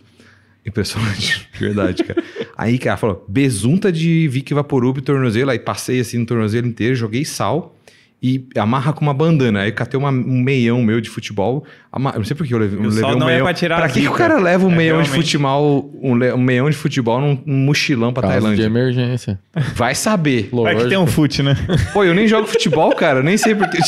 Impressionante, 0.66 1.48
de 1.52 1.58
verdade, 1.60 2.04
cara. 2.04 2.22
Aí, 2.56 2.78
cara, 2.78 2.96
falou, 2.96 3.24
besunta 3.26 3.90
de 3.90 4.28
Vic 4.28 4.52
Vaporub 4.52 5.00
tornozelo. 5.00 5.50
Aí 5.50 5.58
passei 5.58 6.00
assim 6.00 6.18
no 6.18 6.26
tornozelo 6.26 6.66
inteiro, 6.66 6.94
joguei 6.94 7.24
sal 7.24 7.74
e 8.22 8.44
amarra 8.56 8.92
com 8.92 9.00
uma 9.00 9.14
bandana. 9.14 9.62
Aí 9.62 9.72
catei 9.72 9.98
uma- 9.98 10.10
um 10.10 10.42
meião 10.42 10.82
meu 10.82 11.00
de 11.00 11.08
futebol. 11.08 11.64
Eu 11.92 11.98
não 12.00 12.24
sei 12.24 12.36
por 12.36 12.46
que 12.46 12.52
eu 12.52 12.58
levei, 12.58 12.78
eu 12.78 12.82
levei 12.90 13.04
um 13.04 13.16
não 13.18 13.28
é 13.28 13.32
meião. 13.32 13.46
pra 13.46 13.54
tirar 13.54 13.76
Pra 13.78 13.88
que, 13.88 14.00
que 14.02 14.08
o 14.08 14.12
cara 14.12 14.38
leva 14.38 14.66
um 14.66 14.72
É 14.72 14.76
meião 14.76 15.02
de 15.02 15.08
futebol, 15.08 15.90
um, 16.02 16.14
le- 16.14 16.32
um 16.32 16.38
meião 16.42 16.68
de 16.68 16.76
futebol 16.76 17.20
num, 17.20 17.38
num 17.46 17.56
mochilão 17.64 18.12
pra 18.12 18.22
Caso 18.22 18.34
de 18.34 18.40
Tailândia? 18.42 18.64
emergência. 18.64 19.38
Vai 19.74 19.94
saber. 19.94 20.42
Vai 20.42 20.50
que 20.50 20.56
Lógico. 20.56 20.88
tem 20.88 20.98
um 20.98 21.06
fute, 21.06 21.42
né? 21.42 21.56
Pô, 21.92 22.04
eu 22.04 22.14
nem 22.14 22.28
jogo 22.28 22.46
futebol, 22.46 22.94
cara. 22.94 23.20
Eu 23.20 23.24
nem 23.24 23.36
sei 23.38 23.54
porque. 23.54 23.78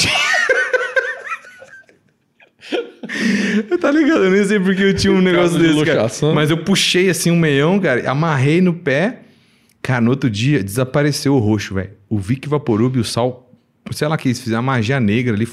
tá 3.81 3.91
ligado? 3.91 4.25
Eu 4.25 4.31
nem 4.31 4.45
sei 4.45 4.59
porque 4.61 4.83
eu 4.83 4.95
tinha 4.95 5.13
um 5.13 5.21
negócio 5.21 5.59
de 5.59 5.69
desse, 5.69 5.85
cara. 5.85 6.07
Mas 6.35 6.51
eu 6.51 6.57
puxei 6.59 7.11
assim 7.11 7.31
um 7.31 7.37
meião, 7.37 7.79
cara, 7.79 8.09
amarrei 8.11 8.61
no 8.61 8.73
pé. 8.73 9.19
Cara, 9.83 10.01
no 10.01 10.11
outro 10.11 10.31
dia 10.31 10.63
desapareceu 10.63 11.35
o 11.35 11.41
roxo, 11.41 11.75
velho. 11.75 11.91
O 12.09 12.17
Vic 12.17 12.49
Vaporub 12.49 12.97
e 12.97 13.01
o 13.01 13.05
sal, 13.05 13.42
sei 13.93 14.09
lá 14.09 14.17
que 14.17 14.29
eles 14.29 14.41
fizeram 14.41 14.63
magia 14.63 14.99
negra 15.01 15.35
ali, 15.35 15.47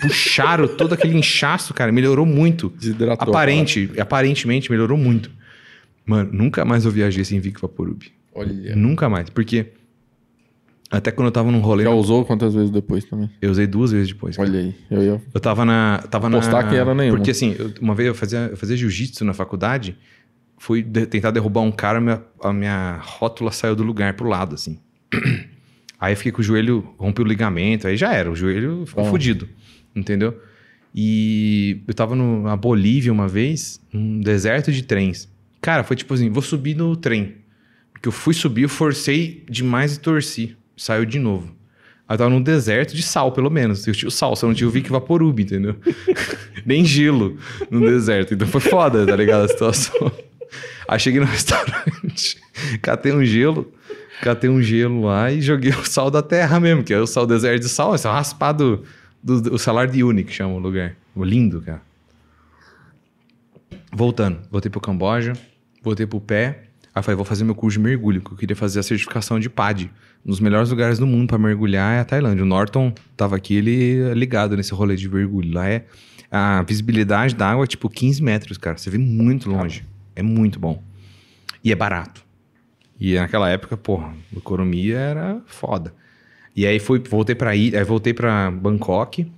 puxaram 0.00 0.68
todo 0.68 0.92
aquele 0.94 1.16
inchaço, 1.16 1.72
cara. 1.74 1.90
Melhorou 1.92 2.26
muito. 2.26 2.70
Desidratou. 2.78 3.28
Aparente, 3.28 3.90
aparentemente 3.98 4.70
melhorou 4.70 4.96
muito. 4.98 5.30
Mano, 6.06 6.30
nunca 6.32 6.64
mais 6.64 6.84
eu 6.84 6.90
viajei 6.90 7.24
sem 7.24 7.38
Vic 7.40 7.60
Vaporub. 7.60 8.02
Olha. 8.34 8.74
Nunca 8.76 9.08
mais. 9.08 9.28
Porque 9.30 9.66
até 10.90 11.10
quando 11.10 11.26
eu 11.26 11.32
tava 11.32 11.50
num 11.50 11.60
rolê, 11.60 11.84
Já 11.84 11.90
usou 11.90 12.24
quantas 12.24 12.54
vezes 12.54 12.70
depois 12.70 13.04
também? 13.04 13.28
eu 13.42 13.50
usei 13.50 13.66
duas 13.66 13.92
vezes 13.92 14.08
depois. 14.08 14.36
cara. 14.36 14.48
Olha 14.48 14.60
aí. 14.60 14.74
Eu 14.90 15.02
ia... 15.02 15.22
Eu 15.34 15.40
tava 15.40 15.64
na. 15.64 15.98
Tava 16.10 16.28
Apostar 16.28 16.64
na... 16.64 16.70
que 16.70 16.76
era 16.76 16.94
nenhuma. 16.94 17.18
Porque 17.18 17.30
assim, 17.32 17.54
eu- 17.58 17.72
uma 17.80 17.94
vez 17.94 18.06
eu 18.08 18.14
fazia, 18.14 18.38
eu 18.50 18.56
fazia 18.56 18.76
jiu-jitsu 18.76 19.22
na 19.24 19.34
faculdade, 19.34 19.98
fui 20.56 20.82
de- 20.82 21.04
tentar 21.06 21.30
derrubar 21.30 21.60
um 21.60 21.70
cara, 21.70 22.00
minha, 22.00 22.22
a 22.42 22.52
minha 22.54 22.98
rótula 23.02 23.52
saiu 23.52 23.76
do 23.76 23.82
lugar 23.82 24.14
pro 24.14 24.28
lado, 24.28 24.54
assim. 24.54 24.78
Aí 26.00 26.14
fiquei 26.14 26.30
com 26.32 26.40
o 26.40 26.44
joelho, 26.44 26.94
rompi 26.96 27.20
o 27.20 27.24
ligamento, 27.24 27.86
aí 27.88 27.96
já 27.96 28.12
era, 28.12 28.30
o 28.30 28.36
joelho 28.36 28.84
ficou 28.86 29.04
Bom. 29.04 29.10
fudido, 29.10 29.48
entendeu? 29.94 30.40
E 30.94 31.80
eu 31.86 31.94
tava 31.94 32.14
no- 32.14 32.42
na 32.42 32.56
Bolívia 32.56 33.12
uma 33.12 33.28
vez, 33.28 33.80
num 33.92 34.20
deserto 34.20 34.72
de 34.72 34.82
trens. 34.82 35.28
Cara, 35.60 35.82
foi 35.84 35.96
tipo 35.96 36.14
assim, 36.14 36.30
vou 36.30 36.42
subir 36.42 36.74
no 36.76 36.96
trem. 36.96 37.36
Porque 37.92 38.08
eu 38.08 38.12
fui 38.12 38.32
subir, 38.32 38.62
eu 38.62 38.68
forcei 38.68 39.44
demais 39.50 39.96
e 39.96 40.00
torci. 40.00 40.56
Saiu 40.76 41.04
de 41.04 41.18
novo. 41.18 41.48
Aí 42.08 42.14
eu 42.14 42.18
tava 42.18 42.30
num 42.30 42.40
deserto 42.40 42.94
de 42.94 43.02
sal, 43.02 43.32
pelo 43.32 43.50
menos. 43.50 43.86
Eu 43.86 43.92
tinha 43.92 44.08
o 44.08 44.10
sal, 44.12 44.34
só 44.36 44.46
não 44.46 44.54
tinha 44.54 44.68
o 44.68 44.70
Vic 44.70 44.88
Vaporub, 44.88 45.38
entendeu? 45.42 45.76
Nem 46.64 46.84
gelo 46.84 47.36
no 47.70 47.80
deserto. 47.80 48.34
Então 48.34 48.46
foi 48.46 48.60
foda, 48.60 49.04
tá 49.04 49.16
ligado? 49.16 49.44
A 49.44 49.48
situação. 49.48 50.12
Aí 50.88 50.98
cheguei 50.98 51.20
no 51.20 51.26
restaurante, 51.26 52.38
catei 52.80 53.12
um 53.12 53.22
gelo, 53.24 53.70
catei 54.22 54.50
um 54.50 54.60
gelo 54.62 55.02
lá 55.06 55.30
e 55.30 55.40
joguei 55.40 55.70
o 55.70 55.84
sal 55.84 56.10
da 56.10 56.22
terra 56.22 56.58
mesmo, 56.58 56.82
que 56.82 56.92
é 56.92 56.98
o 56.98 57.06
sal 57.06 57.26
deserto 57.26 57.62
de 57.62 57.68
sal, 57.68 57.94
é 57.94 57.98
raspado 57.98 58.84
do, 59.22 59.40
do 59.40 59.54
o 59.54 59.58
salário 59.58 59.92
de 59.92 60.02
Uni, 60.02 60.24
que 60.24 60.32
chama 60.32 60.54
o 60.54 60.58
lugar. 60.58 60.94
Lindo, 61.16 61.60
cara. 61.60 61.82
Voltando, 63.92 64.38
voltei 64.50 64.70
pro 64.70 64.80
Camboja, 64.80 65.32
voltei 65.82 66.06
pro 66.06 66.20
pé. 66.20 66.64
Aí 66.94 67.02
falei, 67.02 67.16
vou 67.16 67.24
fazer 67.24 67.44
meu 67.44 67.54
curso 67.54 67.78
de 67.78 67.84
mergulho, 67.84 68.20
porque 68.20 68.34
eu 68.34 68.38
queria 68.38 68.56
fazer 68.56 68.80
a 68.80 68.82
certificação 68.82 69.38
de 69.38 69.48
PAD. 69.48 69.90
Um 70.24 70.30
dos 70.30 70.40
melhores 70.40 70.70
lugares 70.70 70.98
do 70.98 71.06
mundo 71.06 71.28
para 71.28 71.38
mergulhar 71.38 71.96
é 71.96 72.00
a 72.00 72.04
Tailândia. 72.04 72.42
O 72.42 72.46
Norton 72.46 72.92
tava 73.16 73.36
aqui, 73.36 73.54
ele 73.54 74.00
é 74.00 74.14
ligado 74.14 74.56
nesse 74.56 74.74
rolê 74.74 74.96
de 74.96 75.08
mergulho. 75.08 75.52
Lá 75.52 75.68
é 75.68 75.84
a 76.30 76.62
visibilidade 76.62 77.34
da 77.34 77.50
água 77.50 77.64
é 77.64 77.66
tipo 77.66 77.88
15 77.88 78.22
metros, 78.22 78.58
cara. 78.58 78.76
Você 78.76 78.90
vê 78.90 78.98
muito 78.98 79.50
longe. 79.50 79.86
É 80.14 80.22
muito 80.22 80.58
bom. 80.58 80.82
E 81.62 81.72
é 81.72 81.74
barato. 81.74 82.27
E 83.00 83.14
naquela 83.14 83.48
época, 83.48 83.76
porra, 83.76 84.12
a 84.34 84.38
economia 84.38 84.98
era 84.98 85.40
foda. 85.46 85.94
E 86.54 86.66
aí 86.66 86.78
fui, 86.78 86.98
voltei 86.98 87.34
para 87.34 87.50
aí, 87.50 87.76
aí 87.76 87.84
voltei 87.84 88.12
para 88.12 88.50
Bangkok. 88.50 89.30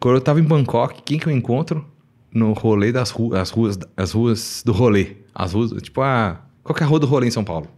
Quando 0.00 0.16
eu 0.16 0.20
tava 0.20 0.40
em 0.40 0.44
Bangkok, 0.44 1.02
quem 1.02 1.18
que 1.18 1.26
eu 1.26 1.32
encontro 1.32 1.86
no 2.32 2.52
rolê 2.52 2.90
das 2.90 3.10
ruas, 3.10 3.40
as 3.40 3.50
ruas, 3.50 3.78
as 3.96 4.12
ruas 4.12 4.62
do 4.64 4.72
rolê, 4.72 5.16
as 5.34 5.52
ruas, 5.52 5.70
tipo 5.82 6.00
a 6.00 6.40
qual 6.62 6.74
que 6.74 6.82
é 6.82 6.86
a 6.86 6.88
rua 6.88 7.00
do 7.00 7.06
rolê 7.06 7.26
em 7.26 7.30
São 7.30 7.44
Paulo? 7.44 7.68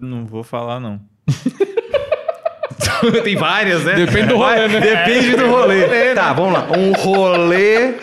Não 0.00 0.24
vou 0.24 0.42
falar, 0.42 0.80
não. 0.80 1.00
Tem 3.22 3.36
várias, 3.36 3.84
né? 3.84 3.94
Depende 3.94 4.28
do 4.28 4.36
rolê, 4.36 4.68
né? 4.68 4.80
Depende 4.80 5.36
do 5.36 5.46
rolê. 5.48 6.14
Tá, 6.14 6.32
vamos 6.32 6.54
lá. 6.54 6.66
Um 6.76 6.92
rolê. 6.92 7.94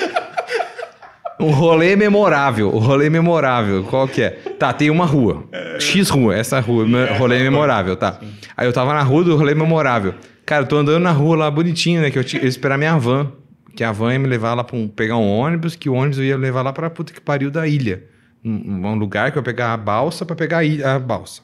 Um 1.40 1.52
rolê 1.52 1.96
memorável. 1.96 2.70
O 2.74 2.80
rolê 2.80 3.10
memorável. 3.10 3.84
Qual 3.84 4.08
que 4.08 4.22
é? 4.22 4.30
Tá, 4.30 4.72
tem 4.72 4.90
uma 4.90 5.06
rua. 5.06 5.44
X 5.80 6.10
rua. 6.10 6.36
Essa 6.36 6.60
rua, 6.60 6.86
me- 6.88 7.06
rolê 7.18 7.40
memorável, 7.40 7.96
tá. 7.96 8.20
Aí 8.56 8.66
eu 8.68 8.72
tava 8.74 8.94
na 8.94 9.02
rua 9.04 9.24
do 9.24 9.36
rolê 9.36 9.54
memorável. 9.54 10.14
Cara, 10.46 10.64
eu 10.64 10.68
tô 10.68 10.78
andando 10.78 11.02
na 11.04 11.12
rua 11.12 11.36
lá 11.36 11.52
bonitinho, 11.52 12.02
né? 12.02 12.10
Que 12.12 12.18
eu, 12.20 12.24
tinha, 12.24 12.42
eu 12.42 12.46
ia 12.46 12.50
esperar 12.50 12.78
minha 12.78 12.98
van. 12.98 13.32
Que 13.76 13.84
a 13.84 13.92
van 13.92 14.14
ia 14.14 14.20
me 14.20 14.28
levar 14.28 14.54
lá 14.54 14.64
pra 14.64 14.78
um, 14.78 14.88
pegar 14.88 15.18
um 15.18 15.28
ônibus, 15.30 15.76
que 15.76 15.90
o 15.90 15.94
ônibus 15.94 16.18
eu 16.20 16.24
ia 16.24 16.38
levar 16.38 16.62
lá 16.62 16.72
pra 16.72 16.90
puta 16.90 17.12
que 17.12 17.20
pariu 17.20 17.52
da 17.52 17.68
ilha. 17.68 18.04
Um, 18.44 18.86
um 18.88 18.96
lugar 18.96 19.32
que 19.32 19.38
eu 19.38 19.42
ia 19.42 19.44
pegar 19.44 19.74
a 19.74 19.78
balsa 19.78 20.26
pra 20.26 20.36
pegar 20.36 20.60
a, 20.60 20.64
ilha, 20.64 20.96
a 20.96 21.00
balsa. 21.00 21.42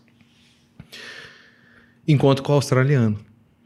Encontro 2.08 2.44
com 2.44 2.52
o 2.54 2.56
australiano. 2.56 3.18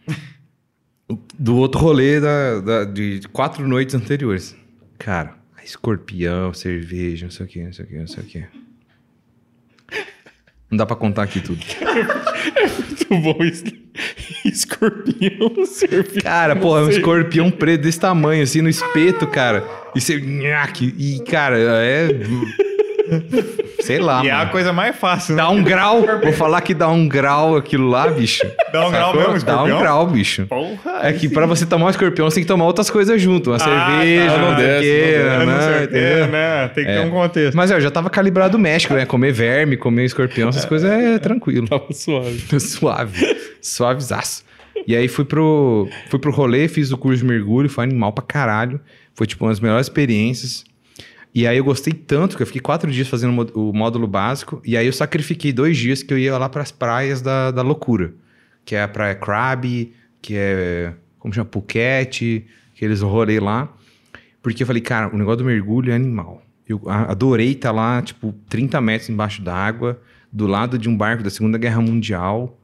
Do 1.38 1.56
outro 1.58 1.80
rolê 1.80 2.20
da, 2.20 2.60
da- 2.62 2.84
de 2.86 3.22
quatro 3.32 3.68
noites 3.68 3.94
anteriores. 3.94 4.56
Cara, 4.98 5.34
escorpião, 5.66 6.54
cerveja, 6.54 7.26
não 7.26 7.32
sei 7.32 7.46
o 7.46 7.50
que, 7.50 7.64
não 7.64 7.74
sei 7.74 7.86
o 7.86 7.88
que, 7.88 7.98
não 7.98 8.08
sei 8.08 8.24
o 8.24 8.26
que. 8.26 8.46
Não 10.70 10.78
dá 10.78 10.86
pra 10.86 10.96
contar 10.96 11.24
aqui 11.24 11.42
tudo. 11.42 11.60
Muito 13.10 13.18
bom 13.22 13.44
isso. 13.44 13.64
Escorpião, 14.46 15.66
serviço. 15.66 16.22
Cara, 16.22 16.56
porra, 16.56 16.82
um 16.82 16.90
escorpião 16.90 17.52
preto 17.52 17.82
desse 17.82 18.00
tamanho, 18.00 18.44
assim, 18.44 18.62
no 18.62 18.70
espeto, 18.70 19.28
cara. 19.28 19.64
E 19.96 20.02
você. 20.02 20.16
E, 20.18 21.24
cara, 21.24 21.58
é. 21.60 22.08
Sei 23.82 24.00
lá. 24.00 24.24
E 24.24 24.28
é 24.28 24.32
a 24.32 24.38
mano. 24.40 24.52
coisa 24.52 24.74
mais 24.74 24.96
fácil, 24.96 25.36
né? 25.36 25.44
Dá 25.44 25.50
um 25.50 25.64
grau. 25.64 26.04
Vou 26.24 26.34
falar 26.34 26.62
que 26.62 26.74
dá 26.74 26.88
um 26.90 27.08
grau 27.08 27.56
aquilo 27.56 27.88
lá, 27.88 28.08
bicho. 28.08 28.44
Dá 28.72 28.88
um 28.88 28.92
grau 28.92 29.14
mesmo, 29.14 29.26
Dá 29.26 29.32
um 29.32 29.38
escorpião? 29.38 29.80
grau, 29.80 30.08
bicho. 30.08 30.46
Porra, 30.48 31.00
É 31.04 31.14
que 31.14 31.30
pra 31.30 31.46
você 31.46 31.66
tomar 31.66 31.86
um 31.88 31.90
escorpião, 31.90 32.30
você 32.30 32.36
tem 32.36 32.44
que 32.44 32.48
tomar 32.48 32.66
outras 32.66 32.90
coisas 32.90 33.22
junto. 33.22 33.52
Uma 33.52 33.60
cerveja, 33.60 34.32
tá. 34.32 34.38
não 34.38 34.52
Não 34.52 34.58
sei 34.58 34.66
o 34.66 34.68
desce, 34.68 34.90
quê, 34.90 35.18
não 35.24 35.40
não 35.40 35.46
né, 35.46 35.62
sei, 35.62 35.84
entendeu? 35.84 36.02
é, 36.24 36.28
né? 36.28 36.68
Tem 36.70 36.86
que 36.86 36.92
ter 36.92 37.00
um 37.00 37.10
contexto. 37.12 37.56
Mas 37.56 37.72
ó, 37.72 37.76
eu 37.76 37.82
já 37.82 37.92
tava 37.92 38.10
calibrado 38.10 38.58
o 38.58 38.60
México, 38.60 38.94
né? 38.94 39.06
Comer 39.06 39.32
verme, 39.32 39.78
comer 39.78 40.06
escorpião, 40.06 40.50
essas 40.50 40.66
coisas 40.66 40.90
é 40.90 41.20
tranquilo. 41.20 41.68
Tava 41.68 41.86
suave. 41.92 42.44
Suave. 42.60 43.38
Suavezaço. 43.62 44.44
E 44.88 44.96
aí 44.96 45.08
fui 45.08 45.26
pro, 45.26 45.88
fui 46.10 46.20
pro 46.20 46.32
rolê, 46.32 46.68
fiz 46.68 46.92
o 46.92 46.98
curso 46.98 47.20
de 47.20 47.26
mergulho, 47.26 47.70
foi 47.70 47.84
animal 47.86 48.12
pra 48.12 48.24
caralho. 48.24 48.80
Foi 49.14 49.26
tipo 49.26 49.46
uma 49.46 49.52
das 49.52 49.60
melhores 49.60 49.86
experiências. 49.88 50.64
E 51.36 51.46
aí 51.46 51.58
eu 51.58 51.66
gostei 51.66 51.92
tanto 51.92 52.38
que 52.38 52.44
eu 52.44 52.48
fiquei 52.48 52.62
quatro 52.62 52.90
dias 52.90 53.10
fazendo 53.10 53.52
o 53.56 53.74
módulo 53.74 54.08
básico. 54.08 54.62
E 54.64 54.78
aí 54.78 54.86
eu 54.86 54.94
sacrifiquei 54.94 55.52
dois 55.52 55.78
dias 55.78 56.02
que 56.02 56.14
eu 56.14 56.18
ia 56.18 56.38
lá 56.38 56.48
pras 56.48 56.72
praias 56.72 57.22
da, 57.22 57.52
da 57.52 57.62
loucura. 57.62 58.14
Que 58.64 58.74
é 58.74 58.82
a 58.82 58.88
praia 58.88 59.14
Crabbe, 59.14 59.92
que 60.22 60.34
é. 60.38 60.94
Como 61.20 61.34
chama? 61.34 61.50
Phuket, 61.52 62.46
aqueles 62.74 63.02
rolê 63.02 63.38
lá. 63.42 63.70
Porque 64.42 64.64
eu 64.64 64.68
falei, 64.68 64.82
cara, 64.82 65.14
o 65.14 65.18
negócio 65.18 65.40
do 65.40 65.44
mergulho 65.44 65.92
é 65.92 65.96
animal. 65.96 66.42
Eu 66.66 66.82
adorei 66.88 67.52
estar 67.52 67.74
lá, 67.74 68.02
tipo, 68.02 68.34
30 68.48 68.80
metros 68.80 69.10
embaixo 69.10 69.42
d'água, 69.42 70.02
do 70.32 70.48
lado 70.48 70.78
de 70.80 70.88
um 70.88 70.96
barco 70.96 71.22
da 71.22 71.30
Segunda 71.30 71.58
Guerra 71.58 71.82
Mundial. 71.82 72.58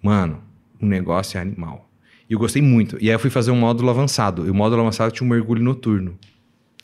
Mano, 0.00 0.40
o 0.80 0.86
negócio 0.86 1.38
é 1.38 1.40
animal. 1.40 1.90
E 2.30 2.34
eu 2.34 2.38
gostei 2.38 2.62
muito. 2.62 2.96
E 3.00 3.08
aí 3.08 3.16
eu 3.16 3.18
fui 3.18 3.30
fazer 3.30 3.50
um 3.50 3.56
módulo 3.56 3.90
avançado. 3.90 4.46
E 4.46 4.50
o 4.50 4.54
módulo 4.54 4.82
avançado 4.82 5.10
tinha 5.10 5.26
um 5.26 5.30
mergulho 5.30 5.62
noturno. 5.62 6.16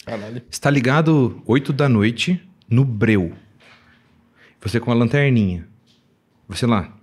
Caralho. 0.08 0.42
Está 0.50 0.70
ligado 0.70 1.42
8 1.46 1.72
da 1.72 1.88
noite 1.88 2.40
no 2.68 2.84
breu. 2.84 3.34
Você 4.60 4.80
com 4.80 4.90
a 4.90 4.94
lanterninha. 4.94 5.68
Você 6.48 6.66
lá, 6.66 6.96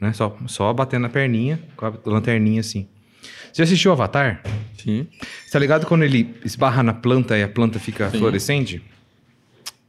né? 0.00 0.12
Só, 0.12 0.36
só 0.46 0.72
batendo 0.72 1.02
na 1.02 1.08
perninha, 1.08 1.60
com 1.76 1.86
a 1.86 1.92
lanterninha 2.04 2.60
assim. 2.60 2.88
Você 3.22 3.62
já 3.62 3.64
assistiu 3.64 3.92
Avatar? 3.92 4.42
Sim. 4.76 5.06
Você 5.44 5.52
tá 5.52 5.58
ligado 5.58 5.86
quando 5.86 6.02
ele 6.02 6.34
esbarra 6.44 6.82
na 6.82 6.92
planta 6.92 7.38
e 7.38 7.42
a 7.42 7.48
planta 7.48 7.78
fica 7.78 8.10
fluorescente? 8.10 8.82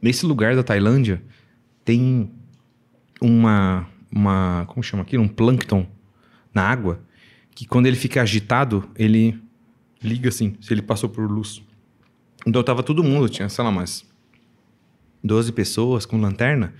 Nesse 0.00 0.24
lugar 0.24 0.54
da 0.54 0.62
Tailândia 0.62 1.22
tem 1.84 2.30
uma, 3.20 3.86
uma. 4.10 4.64
Como 4.68 4.82
chama 4.82 5.02
aquilo? 5.02 5.22
Um 5.22 5.28
plâncton 5.28 5.86
na 6.54 6.62
água. 6.62 7.00
Que 7.54 7.66
quando 7.66 7.86
ele 7.86 7.96
fica 7.96 8.22
agitado, 8.22 8.88
ele 8.96 9.38
liga 10.02 10.28
assim, 10.28 10.56
se 10.60 10.72
ele 10.72 10.82
passou 10.82 11.10
por 11.10 11.28
luz. 11.30 11.62
Então 12.46 12.62
tava 12.62 12.82
todo 12.82 13.04
mundo, 13.04 13.28
tinha, 13.28 13.48
sei 13.48 13.62
lá, 13.64 13.70
umas 13.70 14.04
12 15.22 15.52
pessoas 15.52 16.06
com 16.06 16.18
lanterna. 16.20 16.72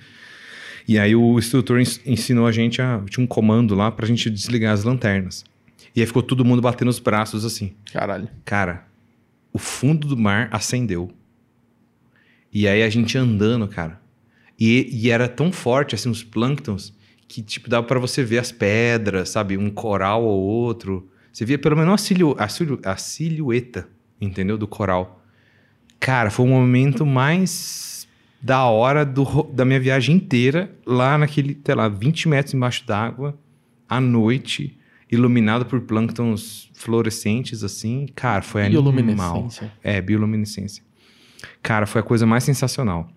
E 0.89 0.99
aí 0.99 1.15
o 1.15 1.39
instrutor 1.39 1.79
ens- 1.79 2.01
ensinou 2.07 2.47
a 2.47 2.53
gente 2.53 2.81
a. 2.81 3.03
Tinha 3.09 3.23
um 3.23 3.27
comando 3.27 3.75
lá 3.75 3.91
pra 3.93 4.07
gente 4.07 4.31
desligar 4.31 4.73
as 4.73 4.83
lanternas. 4.85 5.45
E 5.95 6.01
aí 6.01 6.07
ficou 6.07 6.23
todo 6.23 6.45
mundo 6.45 6.63
batendo 6.63 6.89
os 6.89 6.99
braços 6.99 7.45
assim. 7.45 7.73
Caralho. 7.93 8.29
Cara, 8.45 8.87
o 9.53 9.59
fundo 9.59 10.09
do 10.09 10.17
mar 10.17 10.49
acendeu. 10.51 11.11
E 12.53 12.67
aí 12.67 12.83
a 12.83 12.89
gente 12.89 13.17
andando, 13.19 13.69
cara. 13.69 14.01
E, 14.59 14.89
e 14.93 15.11
era 15.11 15.29
tão 15.29 15.53
forte, 15.53 15.95
assim, 15.95 16.11
os 16.11 16.23
plânctons, 16.23 16.93
que, 17.29 17.43
tipo, 17.43 17.69
dava 17.69 17.87
pra 17.87 17.99
você 17.99 18.25
ver 18.25 18.39
as 18.39 18.51
pedras, 18.53 19.29
sabe? 19.31 19.57
Um 19.57 19.71
coral 19.71 20.25
ou 20.25 20.41
outro. 20.41 21.09
Você 21.33 21.45
via 21.45 21.59
pelo 21.59 21.77
menos 21.77 21.95
a, 21.95 21.97
silu, 21.99 22.35
a, 22.39 22.49
silu, 22.49 22.81
a 22.85 22.97
silhueta, 22.97 23.89
entendeu? 24.21 24.59
Do 24.59 24.67
coral. 24.67 25.20
Cara, 26.01 26.31
foi 26.31 26.47
o 26.47 26.49
momento 26.49 27.05
mais 27.05 28.09
da 28.43 28.65
hora 28.65 29.05
do, 29.05 29.43
da 29.53 29.65
minha 29.65 29.79
viagem 29.79 30.17
inteira, 30.17 30.75
lá 30.87 31.19
naquele, 31.19 31.61
sei 31.65 31.75
lá, 31.75 31.89
20 31.89 32.29
metros 32.29 32.55
embaixo 32.55 32.87
d'água, 32.87 33.39
à 33.87 34.01
noite, 34.01 34.79
iluminado 35.13 35.67
por 35.67 35.81
plânctons 35.83 36.71
fluorescentes, 36.73 37.63
assim. 37.63 38.07
Cara, 38.15 38.41
foi 38.41 38.65
animal. 38.65 38.93
Bioluminescência. 38.93 39.73
É, 39.85 40.01
bioluminescência. 40.01 40.83
Cara, 41.63 41.87
foi 41.87 42.01
a 42.01 42.05
coisa 42.05 42.25
mais 42.25 42.45
sensacional. 42.45 43.09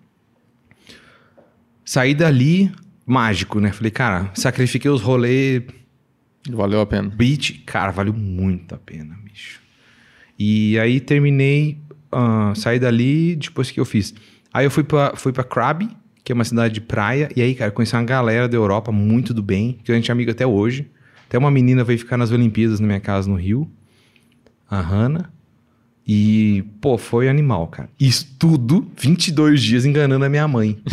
Saí 1.86 2.14
dali, 2.14 2.72
mágico, 3.06 3.60
né? 3.60 3.72
Falei, 3.72 3.92
cara, 3.92 4.30
sacrifiquei 4.34 4.92
os 4.92 5.02
rolês 5.02 5.64
Valeu 6.50 6.82
a 6.82 6.86
pena. 6.86 7.10
beach. 7.10 7.54
Cara, 7.66 7.92
valeu 7.92 8.14
muito 8.14 8.76
a 8.76 8.78
pena, 8.78 9.18
bicho. 9.24 9.62
E 10.38 10.78
aí 10.80 11.00
terminei, 11.00 11.78
ah, 12.14 12.54
saí 12.56 12.80
dali 12.80 13.36
depois 13.36 13.72
que 13.72 13.80
eu 13.80 13.86
fiz. 13.86 14.14
Aí 14.54 14.66
eu 14.66 14.72
fui 14.72 14.84
pra, 14.84 15.14
fui 15.16 15.32
pra 15.34 15.44
Krabi, 15.44 15.90
que 16.24 16.32
é 16.32 16.36
uma 16.36 16.44
cidade 16.44 16.74
de 16.74 16.82
praia. 16.82 17.30
E 17.36 17.42
aí, 17.42 17.56
cara, 17.56 17.72
conheci 17.72 17.96
uma 17.96 18.04
galera 18.04 18.48
da 18.48 18.56
Europa 18.56 18.92
muito 18.92 19.34
do 19.34 19.42
bem, 19.42 19.80
que 19.84 19.92
a 19.92 19.96
gente 19.96 20.10
é 20.10 20.12
amigo 20.12 20.32
até 20.32 20.46
hoje. 20.46 20.90
Até 21.28 21.38
uma 21.38 21.50
menina 21.50 21.84
veio 21.84 21.98
ficar 21.98 22.18
nas 22.18 22.32
Olimpíadas 22.32 22.80
na 22.80 22.86
minha 22.86 23.00
casa 23.00 23.30
no 23.30 23.36
Rio. 23.36 23.70
A 24.70 24.80
Hannah. 24.80 25.30
E, 26.08 26.64
pô, 26.82 26.98
foi 26.98 27.30
animal, 27.30 27.68
cara. 27.68 27.90
Isso 28.00 28.36
tudo, 28.38 28.88
22 28.98 29.62
dias 29.62 29.86
enganando 29.86 30.26
a 30.26 30.30
minha 30.30 30.48
mãe. 30.48 30.78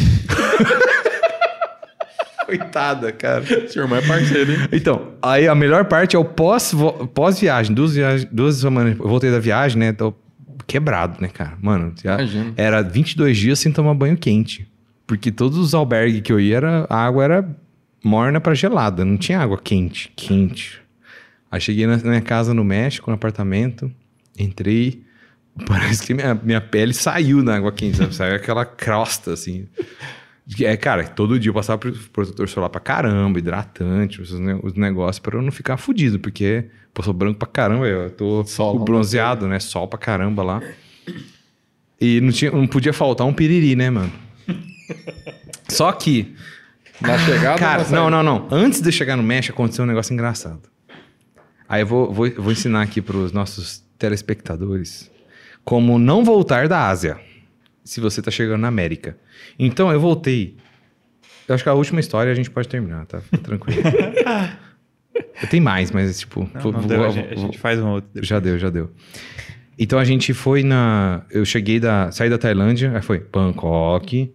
Coitada, 2.46 3.12
cara. 3.12 3.44
Seu 3.68 3.82
irmão 3.82 3.98
é 3.98 4.02
parceiro, 4.02 4.52
hein? 4.52 4.58
Então, 4.72 5.12
aí 5.22 5.46
a 5.46 5.54
melhor 5.54 5.84
parte 5.84 6.16
é 6.16 6.18
o 6.18 6.24
pós, 6.24 6.74
pós-viagem. 7.14 7.74
Duas, 7.74 7.94
viagens, 7.94 8.28
duas 8.32 8.56
semanas. 8.56 8.98
Eu 8.98 9.08
voltei 9.08 9.30
da 9.30 9.38
viagem, 9.38 9.78
né? 9.78 9.92
Tô 9.92 10.14
quebrado, 10.66 11.20
né, 11.20 11.28
cara? 11.28 11.56
Mano, 11.60 11.92
já 12.02 12.14
Imagino. 12.14 12.54
era 12.56 12.82
22 12.82 13.36
dias 13.36 13.58
sem 13.58 13.72
tomar 13.72 13.94
banho 13.94 14.16
quente. 14.16 14.68
Porque 15.06 15.32
todos 15.32 15.58
os 15.58 15.74
albergues 15.74 16.20
que 16.20 16.32
eu 16.32 16.38
ia, 16.38 16.56
era, 16.56 16.86
a 16.88 17.04
água 17.04 17.24
era 17.24 17.56
morna 18.04 18.40
pra 18.40 18.54
gelada. 18.54 19.04
Não 19.04 19.16
tinha 19.16 19.40
água 19.40 19.58
quente, 19.58 20.12
quente. 20.14 20.80
Aí 21.50 21.60
cheguei 21.60 21.86
na, 21.86 21.96
na 21.96 22.10
minha 22.10 22.20
casa 22.20 22.54
no 22.54 22.64
México, 22.64 23.10
no 23.10 23.16
apartamento. 23.16 23.90
Entrei. 24.38 25.02
Parece 25.66 26.06
que 26.06 26.14
minha, 26.14 26.34
minha 26.34 26.60
pele 26.60 26.94
saiu 26.94 27.42
na 27.42 27.56
água 27.56 27.72
quente, 27.72 27.96
sabe? 27.96 28.14
Saiu 28.14 28.36
aquela 28.36 28.64
crosta, 28.64 29.32
assim. 29.32 29.66
É, 30.62 30.76
cara, 30.76 31.06
todo 31.06 31.38
dia 31.38 31.50
eu 31.50 31.54
passava 31.54 31.78
protetor 32.12 32.48
solar 32.48 32.68
pra 32.70 32.80
caramba, 32.80 33.38
hidratante, 33.38 34.20
os, 34.20 34.32
ne- 34.38 34.58
os 34.62 34.74
negócios 34.74 35.18
pra 35.20 35.38
eu 35.38 35.42
não 35.42 35.52
ficar 35.52 35.76
fudido, 35.76 36.18
porque, 36.18 36.64
pô, 36.92 37.02
sou 37.02 37.12
branco 37.12 37.38
pra 37.38 37.46
caramba, 37.46 37.86
eu 37.86 38.10
tô 38.10 38.44
Sol, 38.44 38.78
bronzeado, 38.78 39.46
né? 39.46 39.60
Sol 39.60 39.86
pra 39.86 39.98
caramba 39.98 40.42
lá. 40.42 40.62
E 42.00 42.20
não, 42.20 42.32
tinha, 42.32 42.50
não 42.50 42.66
podia 42.66 42.92
faltar 42.92 43.26
um 43.26 43.32
piriri, 43.32 43.76
né, 43.76 43.90
mano? 43.90 44.12
Só 45.68 45.92
que, 45.92 46.34
Na 47.00 47.16
chegada 47.18 47.58
cara, 47.58 47.86
não, 47.90 48.10
não, 48.10 48.22
não. 48.22 48.48
Antes 48.50 48.80
de 48.80 48.88
eu 48.88 48.92
chegar 48.92 49.16
no 49.16 49.22
México, 49.22 49.54
aconteceu 49.54 49.84
um 49.84 49.88
negócio 49.88 50.12
engraçado. 50.12 50.62
Aí 51.68 51.82
eu 51.82 51.86
vou, 51.86 52.12
vou, 52.12 52.28
vou 52.30 52.50
ensinar 52.52 52.82
aqui 52.82 53.00
pros 53.00 53.30
nossos 53.32 53.84
telespectadores 53.98 55.08
como 55.64 55.98
não 55.98 56.24
voltar 56.24 56.66
da 56.66 56.88
Ásia 56.88 57.20
se 57.84 58.00
você 58.00 58.20
tá 58.22 58.30
chegando 58.30 58.60
na 58.60 58.68
América. 58.68 59.16
Então 59.58 59.90
eu 59.92 60.00
voltei. 60.00 60.56
Eu 61.48 61.54
acho 61.54 61.64
que 61.64 61.70
a 61.70 61.74
última 61.74 61.98
história 62.00 62.30
a 62.30 62.34
gente 62.34 62.50
pode 62.50 62.68
terminar, 62.68 63.06
tá? 63.06 63.20
Fica 63.20 63.38
tranquilo. 63.38 63.82
Tem 65.50 65.60
mais, 65.60 65.90
mas 65.90 66.20
tipo. 66.20 66.48
Não, 66.54 66.60
vou- 66.60 66.72
não 66.72 66.80
vou- 66.80 66.88
deu, 66.88 67.00
a, 67.02 67.06
vou- 67.06 67.12
gente, 67.12 67.32
a 67.32 67.36
gente 67.36 67.58
faz 67.58 67.78
um 67.80 67.88
outro. 67.88 68.08
depois. 68.12 68.28
já 68.28 68.38
deu, 68.38 68.58
já 68.58 68.70
deu. 68.70 68.90
Então 69.78 69.98
a 69.98 70.04
gente 70.04 70.32
foi 70.32 70.62
na. 70.62 71.24
Eu 71.30 71.44
cheguei 71.44 71.80
da. 71.80 72.10
Saí 72.12 72.30
da 72.30 72.38
Tailândia, 72.38 72.92
aí 72.94 73.02
foi 73.02 73.18
Bangkok, 73.18 74.32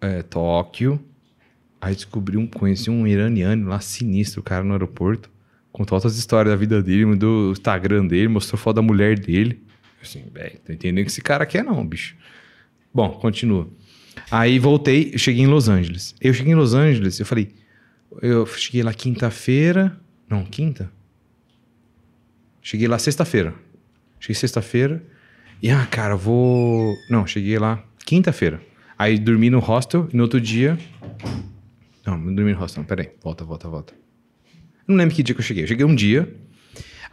é, 0.00 0.22
Tóquio. 0.22 1.00
Aí 1.80 1.94
descobri 1.94 2.36
um. 2.36 2.46
Conheci 2.46 2.90
um 2.90 3.06
iraniano 3.06 3.68
lá 3.68 3.78
sinistro, 3.80 4.42
cara, 4.42 4.64
no 4.64 4.72
aeroporto. 4.72 5.30
Contou 5.70 5.94
outras 5.96 6.16
histórias 6.16 6.52
da 6.52 6.56
vida 6.56 6.82
dele, 6.82 7.04
mandou 7.04 7.50
o 7.50 7.52
Instagram 7.52 8.06
dele, 8.06 8.28
mostrou 8.28 8.58
foto 8.58 8.76
da 8.76 8.82
mulher 8.82 9.18
dele. 9.18 9.62
Assim, 10.02 10.24
velho, 10.32 10.58
tô 10.64 10.72
entendendo 10.72 11.02
o 11.02 11.04
que 11.04 11.10
esse 11.10 11.20
cara 11.20 11.44
quer 11.44 11.62
não, 11.62 11.86
bicho. 11.86 12.16
Bom, 12.96 13.10
continua. 13.10 13.68
Aí 14.30 14.58
voltei, 14.58 15.18
cheguei 15.18 15.44
em 15.44 15.46
Los 15.46 15.68
Angeles. 15.68 16.14
Eu 16.18 16.32
cheguei 16.32 16.54
em 16.54 16.56
Los 16.56 16.72
Angeles, 16.72 17.20
eu 17.20 17.26
falei, 17.26 17.54
eu 18.22 18.46
cheguei 18.46 18.82
lá 18.82 18.94
quinta-feira, 18.94 20.00
não, 20.26 20.46
quinta? 20.46 20.90
Cheguei 22.62 22.88
lá 22.88 22.98
sexta-feira. 22.98 23.52
Cheguei 24.18 24.34
sexta-feira 24.34 25.04
e, 25.62 25.70
ah, 25.70 25.84
cara, 25.84 26.16
vou... 26.16 26.94
Não, 27.10 27.26
cheguei 27.26 27.58
lá 27.58 27.84
quinta-feira. 28.06 28.62
Aí 28.98 29.18
dormi 29.18 29.50
no 29.50 29.58
hostel 29.58 30.08
e 30.10 30.16
no 30.16 30.22
outro 30.22 30.40
dia... 30.40 30.78
Não, 32.06 32.16
não 32.16 32.34
dormi 32.34 32.54
no 32.54 32.58
hostel, 32.58 32.80
não, 32.80 32.88
peraí. 32.88 33.10
Volta, 33.22 33.44
volta, 33.44 33.68
volta. 33.68 33.92
Não 34.88 34.96
lembro 34.96 35.14
que 35.14 35.22
dia 35.22 35.34
que 35.34 35.40
eu 35.42 35.44
cheguei. 35.44 35.64
Eu 35.64 35.68
cheguei 35.68 35.84
um 35.84 35.94
dia, 35.94 36.34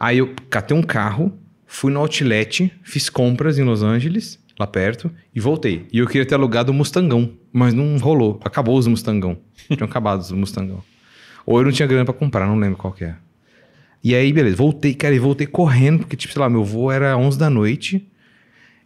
aí 0.00 0.16
eu 0.16 0.34
catei 0.48 0.74
um 0.74 0.82
carro, 0.82 1.38
fui 1.66 1.92
no 1.92 2.00
outlet, 2.00 2.72
fiz 2.82 3.10
compras 3.10 3.58
em 3.58 3.64
Los 3.64 3.82
Angeles, 3.82 4.42
lá 4.58 4.66
perto, 4.66 5.10
e 5.34 5.40
voltei. 5.40 5.86
E 5.92 5.98
eu 5.98 6.06
queria 6.06 6.26
ter 6.26 6.34
alugado 6.34 6.70
o 6.70 6.74
Mustangão, 6.74 7.32
mas 7.52 7.74
não 7.74 7.96
rolou. 7.98 8.40
Acabou 8.44 8.78
os 8.78 8.86
Mustangão. 8.86 9.36
Tinham 9.68 9.86
acabado 9.86 10.20
os 10.20 10.30
Mustangão. 10.32 10.82
Ou 11.46 11.58
eu 11.58 11.64
não 11.64 11.72
tinha 11.72 11.86
grana 11.86 12.04
pra 12.04 12.14
comprar, 12.14 12.46
não 12.46 12.56
lembro 12.56 12.78
qual 12.78 12.92
que 12.92 13.04
é. 13.04 13.16
E 14.02 14.14
aí, 14.14 14.32
beleza, 14.32 14.56
voltei, 14.56 14.94
cara, 14.94 15.14
e 15.14 15.18
voltei 15.18 15.46
correndo, 15.46 16.00
porque, 16.00 16.16
tipo, 16.16 16.32
sei 16.32 16.40
lá, 16.40 16.48
meu 16.48 16.64
voo 16.64 16.90
era 16.90 17.16
11 17.16 17.38
da 17.38 17.50
noite. 17.50 18.06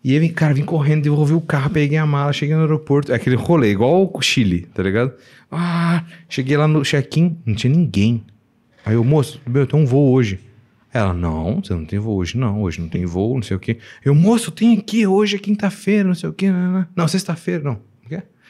E 0.03 0.17
aí, 0.17 0.29
cara, 0.29 0.55
vim 0.55 0.65
correndo, 0.65 1.03
devolvi 1.03 1.35
o 1.35 1.41
carro, 1.41 1.71
peguei 1.71 1.99
a 1.99 2.07
mala, 2.07 2.33
cheguei 2.33 2.55
no 2.55 2.63
aeroporto. 2.63 3.13
É 3.13 3.17
aquele 3.17 3.37
rolê, 3.37 3.71
igual 3.71 4.11
o 4.13 4.23
Chile, 4.23 4.67
tá 4.73 4.83
ligado? 4.83 5.13
Ah, 5.51 6.05
cheguei 6.29 6.57
lá 6.57 6.69
no 6.69 6.83
check-in, 6.83 7.37
não 7.45 7.55
tinha 7.55 7.73
ninguém. 7.73 8.25
Aí 8.85 8.95
eu, 8.95 9.05
moço, 9.05 9.41
eu 9.53 9.67
tenho 9.67 9.83
um 9.83 9.87
voo 9.87 10.13
hoje. 10.13 10.39
Ela, 10.92 11.12
não, 11.12 11.60
você 11.62 11.75
não 11.75 11.84
tem 11.84 11.99
voo 11.99 12.17
hoje, 12.17 12.39
não. 12.39 12.62
Hoje 12.62 12.81
não 12.81 12.89
tem 12.89 13.05
voo, 13.05 13.34
não 13.34 13.42
sei 13.42 13.57
o 13.57 13.60
quê. 13.60 13.78
Eu, 14.05 14.15
moço, 14.15 14.50
tem 14.50 14.76
aqui, 14.76 15.07
hoje 15.07 15.36
é 15.36 15.39
quinta-feira, 15.39 16.08
não 16.08 16.15
sei 16.15 16.28
o 16.28 16.33
quê. 16.33 16.50
Não, 16.50 16.73
não, 16.73 16.86
não 16.97 17.08
sexta-feira, 17.08 17.62
não. 17.62 17.89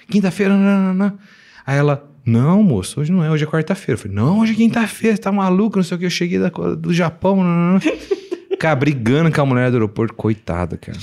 Quinta-feira, 0.09 0.57
não, 0.57 0.81
não, 0.81 0.95
não. 0.95 1.19
Aí 1.67 1.77
ela, 1.77 2.09
não, 2.25 2.63
moço, 2.63 3.01
hoje 3.01 3.13
não 3.13 3.23
é, 3.23 3.31
hoje 3.31 3.45
é 3.45 3.47
quarta-feira. 3.47 3.93
Eu 3.93 3.99
falei, 3.99 4.17
não, 4.17 4.41
hoje 4.41 4.53
é 4.53 4.57
quinta-feira, 4.57 5.17
você 5.17 5.23
tá 5.23 5.31
maluco, 5.31 5.77
não 5.77 5.83
sei 5.83 5.97
o 5.97 6.01
que. 6.01 6.07
Eu 6.07 6.11
cheguei 6.11 6.39
da, 6.39 6.49
do 6.49 6.93
Japão, 6.95 7.37
não, 7.37 7.45
não, 7.45 7.73
não. 7.75 7.81
Cara, 8.59 8.75
brigando 8.75 9.31
com 9.31 9.41
a 9.41 9.47
mulher 9.47 9.71
do 9.71 9.77
aeroporto, 9.77 10.15
coitada, 10.15 10.77
cara. 10.77 10.99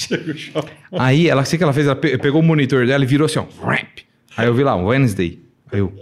Aí, 0.92 1.30
ela, 1.30 1.46
sei 1.46 1.58
que 1.58 1.64
ela 1.64 1.72
fez, 1.72 1.88
ela 1.88 1.96
pegou 1.96 2.42
o 2.42 2.44
monitor 2.44 2.86
dela 2.86 3.02
e 3.02 3.08
virou 3.08 3.28
assim, 3.28 3.40
ó, 3.40 3.46
rap. 3.66 4.06
Aí 4.36 4.46
eu 4.46 4.54
vi 4.54 4.62
lá, 4.62 4.76
Wednesday. 4.76 5.40
Aí 5.72 5.80
eu, 5.80 5.94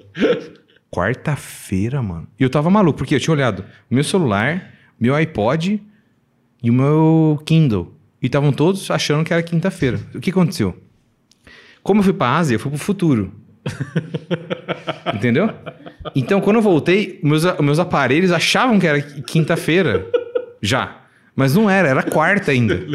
quarta-feira, 0.90 2.02
mano. 2.02 2.28
E 2.40 2.44
eu 2.44 2.50
tava 2.50 2.72
maluco, 2.72 2.98
porque 2.98 3.14
eu 3.14 3.20
tinha 3.20 3.36
olhado 3.36 3.64
meu 3.88 4.04
celular, 4.04 4.73
meu 5.00 5.16
iPod 5.16 5.82
e 6.62 6.70
o 6.70 6.74
meu 6.74 7.42
Kindle. 7.46 7.94
E 8.22 8.28
estavam 8.28 8.52
todos 8.54 8.90
achando 8.90 9.24
que 9.26 9.34
era 9.34 9.44
quinta-feira. 9.44 10.00
O 10.16 10.20
que 10.20 10.30
aconteceu? 10.30 10.78
Como 11.82 12.00
eu 12.00 12.04
fui 12.04 12.14
pra 12.14 12.38
Ásia, 12.38 12.56
eu 12.56 12.60
fui 12.60 12.72
pro 12.72 12.80
futuro. 12.80 13.34
Entendeu? 15.14 15.50
Então, 16.16 16.40
quando 16.40 16.58
eu 16.58 16.62
voltei, 16.62 17.20
meus, 17.22 17.44
meus 17.60 17.80
aparelhos 17.80 18.32
achavam 18.32 18.80
que 18.80 18.88
era 18.88 19.02
quinta-feira. 19.02 20.08
Já. 20.62 21.02
Mas 21.36 21.56
não 21.56 21.70
era, 21.70 21.90
era 21.90 22.04
quarta 22.04 22.52
ainda. 22.52 22.86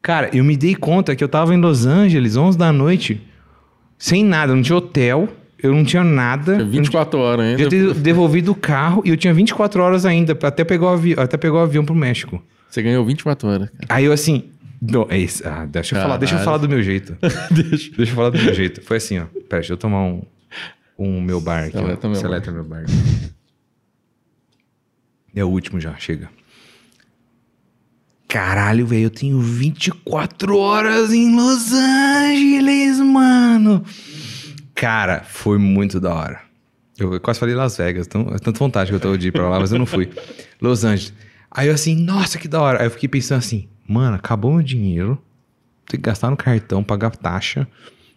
Cara, 0.00 0.30
eu 0.36 0.42
me 0.42 0.56
dei 0.56 0.74
conta 0.74 1.14
que 1.14 1.22
eu 1.22 1.28
tava 1.28 1.54
em 1.54 1.60
Los 1.60 1.86
Angeles, 1.86 2.36
11 2.36 2.58
da 2.58 2.72
noite, 2.72 3.22
sem 3.96 4.24
nada, 4.24 4.52
não 4.52 4.62
tinha 4.62 4.76
hotel 4.76 5.28
eu 5.62 5.72
não 5.72 5.84
tinha 5.84 6.02
nada. 6.02 6.56
Tinha 6.56 6.66
24 6.66 7.20
horas 7.20 7.46
ainda. 7.46 7.62
Eu 7.62 7.68
tinha 7.68 7.94
devolvido 7.94 8.50
o 8.50 8.54
carro 8.54 9.02
e 9.04 9.10
eu 9.10 9.16
tinha 9.16 9.32
24 9.32 9.82
horas 9.82 10.04
ainda, 10.04 10.36
até 10.42 10.64
pegar 10.64 10.86
o 10.86 10.88
avião, 10.88 11.22
até 11.22 11.36
pegar 11.36 11.54
o 11.54 11.60
avião 11.60 11.84
pro 11.84 11.94
México. 11.94 12.42
Você 12.68 12.82
ganhou 12.82 13.04
24 13.04 13.48
horas. 13.48 13.70
Cara. 13.70 13.86
Aí 13.88 14.04
eu 14.04 14.12
assim. 14.12 14.50
Não, 14.80 15.06
é 15.08 15.16
isso. 15.16 15.46
Ah, 15.46 15.64
deixa 15.64 15.94
eu 15.94 16.02
falar, 16.02 16.16
deixa 16.16 16.34
eu 16.34 16.40
falar 16.40 16.58
do 16.58 16.68
meu 16.68 16.82
jeito. 16.82 17.16
deixa. 17.52 17.92
deixa 17.96 18.12
eu 18.12 18.16
falar 18.16 18.30
do 18.30 18.38
meu 18.38 18.52
jeito. 18.52 18.82
Foi 18.82 18.96
assim, 18.96 19.20
ó. 19.20 19.26
Pera, 19.48 19.60
deixa 19.60 19.72
eu 19.74 19.76
tomar 19.76 20.02
um, 20.02 20.22
um 20.98 21.20
meu 21.20 21.40
bar 21.40 21.64
aqui. 21.64 21.78
Seleta, 21.78 22.08
meu, 22.08 22.16
Seleta 22.16 22.50
bar. 22.50 22.54
meu 22.54 22.64
bar. 22.64 22.84
É 25.34 25.44
o 25.44 25.48
último 25.48 25.78
já, 25.80 25.94
chega. 25.96 26.28
Caralho, 28.26 28.86
velho, 28.86 29.04
eu 29.04 29.10
tenho 29.10 29.38
24 29.38 30.56
horas 30.56 31.12
em 31.12 31.36
Los 31.36 31.70
Angeles, 31.72 32.98
mano. 32.98 33.84
Cara, 34.82 35.22
foi 35.22 35.58
muito 35.58 36.00
da 36.00 36.12
hora. 36.12 36.40
Eu 36.98 37.20
quase 37.20 37.38
falei 37.38 37.54
Las 37.54 37.76
Vegas, 37.76 38.08
tão, 38.08 38.22
é 38.34 38.38
tanta 38.40 38.58
vontade 38.58 38.90
que 38.90 38.96
eu 38.96 38.98
tô 38.98 39.16
de 39.16 39.28
ir 39.28 39.30
pra 39.30 39.48
lá, 39.48 39.60
mas 39.60 39.70
eu 39.70 39.78
não 39.78 39.86
fui. 39.86 40.10
Los 40.60 40.82
Angeles. 40.82 41.14
Aí 41.48 41.68
eu 41.68 41.74
assim, 41.74 41.94
nossa, 41.94 42.36
que 42.36 42.48
da 42.48 42.60
hora. 42.60 42.80
Aí 42.80 42.86
eu 42.86 42.90
fiquei 42.90 43.08
pensando 43.08 43.38
assim, 43.38 43.68
mano, 43.86 44.16
acabou 44.16 44.52
meu 44.52 44.62
dinheiro. 44.62 45.16
Tem 45.86 46.00
que 46.00 46.04
gastar 46.04 46.30
no 46.30 46.36
cartão, 46.36 46.82
pagar 46.82 47.14
taxa. 47.14 47.64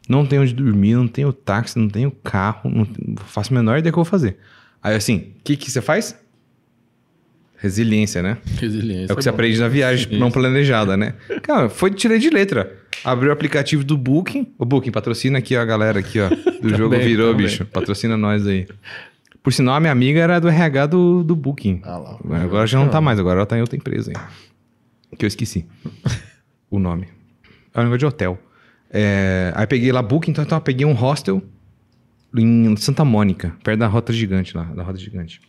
Não 0.09 0.25
tenho 0.25 0.41
onde 0.41 0.55
dormir, 0.55 0.95
não 0.95 1.07
tenho 1.07 1.31
táxi, 1.31 1.77
não 1.77 1.87
tenho 1.87 2.09
carro, 2.09 2.67
não 2.67 2.87
faço 3.27 3.53
a 3.53 3.55
menor 3.55 3.77
ideia 3.77 3.91
que 3.91 3.99
eu 3.99 4.03
vou 4.03 4.09
fazer. 4.09 4.39
Aí 4.81 4.95
assim, 4.95 5.17
o 5.17 5.43
que, 5.43 5.55
que 5.55 5.69
você 5.69 5.83
faz? 5.83 6.19
Resiliência, 7.57 8.23
né? 8.23 8.39
Resiliência. 8.59 9.11
É 9.11 9.13
o 9.13 9.15
que 9.15 9.19
é 9.19 9.21
você 9.21 9.29
bom. 9.29 9.35
aprende 9.35 9.59
na 9.59 9.67
viagem 9.67 10.07
Isso. 10.09 10.19
não 10.19 10.31
planejada, 10.31 10.97
né? 10.97 11.13
Cara, 11.43 11.69
foi 11.69 11.91
tirei 11.91 12.17
de 12.17 12.31
letra. 12.31 12.84
Abriu 13.03 13.29
o 13.29 13.33
aplicativo 13.33 13.83
do 13.83 13.97
Booking. 13.97 14.53
O 14.57 14.65
Booking 14.65 14.91
patrocina 14.91 15.39
aqui 15.39 15.55
ó, 15.55 15.61
a 15.61 15.65
galera 15.65 15.99
aqui, 15.99 16.19
ó. 16.19 16.29
Do 16.61 16.69
jogo 16.75 16.97
virou, 16.97 17.31
também. 17.31 17.45
bicho. 17.45 17.65
Patrocina 17.65 18.17
nós 18.17 18.47
aí. 18.47 18.67
Por 19.43 19.53
sinal, 19.53 19.75
a 19.75 19.79
minha 19.79 19.91
amiga 19.91 20.19
era 20.19 20.39
do 20.39 20.47
RH 20.47 20.87
do, 20.87 21.23
do 21.23 21.35
Booking. 21.35 21.81
Ah 21.83 21.97
lá. 21.97 22.19
Agora 22.41 22.65
já 22.65 22.79
não 22.79 22.89
tá 22.89 22.99
mais, 22.99 23.19
agora 23.19 23.39
ela 23.39 23.45
tá 23.45 23.57
em 23.57 23.61
outra 23.61 23.77
empresa 23.77 24.11
aí. 24.11 25.17
Que 25.17 25.25
eu 25.25 25.27
esqueci. 25.27 25.65
o 26.69 26.79
nome. 26.79 27.07
É 27.73 27.79
um 27.79 27.83
negócio 27.83 27.99
de 27.99 28.05
hotel. 28.05 28.39
É, 28.89 29.51
aí 29.55 29.67
peguei 29.67 29.91
lá 29.91 30.01
Booking, 30.01 30.31
então, 30.31 30.43
então 30.43 30.57
eu 30.57 30.61
peguei 30.61 30.85
um 30.85 30.93
hostel 30.93 31.43
em 32.35 32.75
Santa 32.75 33.05
Mônica, 33.05 33.55
perto 33.63 33.79
da 33.79 33.87
Rota 33.87 34.11
Gigante 34.11 34.55
lá, 34.55 34.63
da 34.63 34.83
Rota 34.83 34.97
Gigante. 34.97 35.41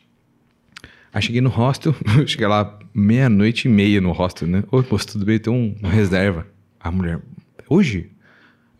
Aí 1.12 1.22
cheguei 1.22 1.40
no 1.40 1.48
hostel, 1.48 1.94
cheguei 2.26 2.46
lá 2.46 2.78
meia-noite 2.92 3.68
e 3.68 3.70
meia 3.70 4.00
no 4.00 4.12
hostel, 4.12 4.46
né? 4.46 4.62
Oi, 4.70 4.84
moço, 4.90 5.06
tudo 5.06 5.24
bem? 5.24 5.38
Tem 5.38 5.52
um, 5.52 5.74
uma 5.80 5.88
reserva. 5.90 6.46
A 6.78 6.90
mulher, 6.90 7.20
hoje? 7.68 8.10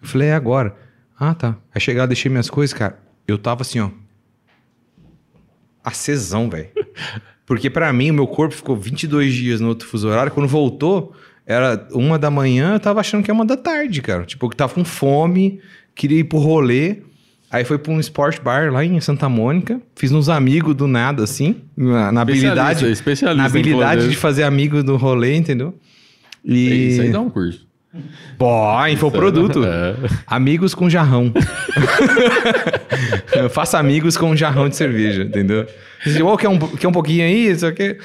Eu 0.00 0.08
falei, 0.08 0.28
é 0.28 0.34
agora. 0.34 0.76
Ah, 1.18 1.34
tá. 1.34 1.56
Aí 1.74 1.81
cheguei 1.81 2.00
lá, 2.00 2.06
deixei 2.06 2.31
minhas 2.31 2.50
coisas, 2.50 2.73
cara. 2.73 2.98
Eu 3.26 3.39
tava 3.39 3.62
assim, 3.62 3.81
ó. 3.81 3.90
Acesão, 5.82 6.50
velho. 6.50 6.68
Porque 7.47 7.70
para 7.70 7.92
mim, 7.92 8.10
o 8.10 8.15
meu 8.15 8.26
corpo 8.26 8.55
ficou 8.55 8.76
22 8.76 9.32
dias 9.32 9.60
no 9.60 9.68
outro 9.68 9.86
fuso 9.86 10.08
horário. 10.08 10.32
Quando 10.32 10.48
voltou, 10.48 11.15
era 11.47 11.86
uma 11.92 12.18
da 12.18 12.28
manhã, 12.28 12.74
eu 12.74 12.81
tava 12.81 12.98
achando 12.98 13.23
que 13.23 13.31
é 13.31 13.34
uma 13.34 13.47
da 13.47 13.56
tarde, 13.56 14.02
cara. 14.02 14.24
Tipo, 14.24 14.47
eu 14.47 14.50
tava 14.50 14.74
com 14.74 14.84
fome, 14.84 15.60
queria 15.94 16.18
ir 16.18 16.24
pro 16.24 16.39
rolê. 16.39 16.98
Aí 17.48 17.65
foi 17.65 17.78
pra 17.78 17.92
um 17.92 18.00
sport 18.00 18.40
bar 18.40 18.73
lá 18.73 18.84
em 18.84 19.00
Santa 19.00 19.28
Mônica. 19.28 19.81
Fiz 19.94 20.10
uns 20.10 20.28
amigos 20.28 20.74
do 20.74 20.89
nada, 20.89 21.23
assim. 21.23 21.62
Na, 21.76 22.10
na 22.10 22.20
habilidade. 22.23 22.90
Especialista 22.90 23.40
na 23.40 23.47
habilidade 23.47 24.08
de 24.08 24.16
fazer 24.16 24.42
amigos 24.42 24.82
do 24.82 24.97
rolê, 24.97 25.36
entendeu? 25.36 25.78
E... 26.44 26.89
Isso 26.89 27.02
aí 27.02 27.10
dá 27.10 27.20
um 27.20 27.31
curso. 27.31 27.65
Pô, 28.39 28.86
infoproduto. 28.86 29.65
É. 29.66 29.94
Amigos 30.26 30.75
com 30.75 30.89
jarrão. 30.89 31.33
Eu 33.34 33.50
faço 33.50 33.76
amigos 33.76 34.16
com 34.16 34.34
jarrão 34.36 34.68
de 34.68 34.76
cerveja, 34.76 35.23
entendeu? 35.23 35.66
Você 36.05 36.23
oh, 36.23 36.36
quer, 36.36 36.49
um, 36.49 36.58
quer 36.58 36.89
um 36.89 36.92
pouquinho 36.92 37.25
aí? 37.25 37.49
Isso 37.49 37.66
aqui. 37.66 37.99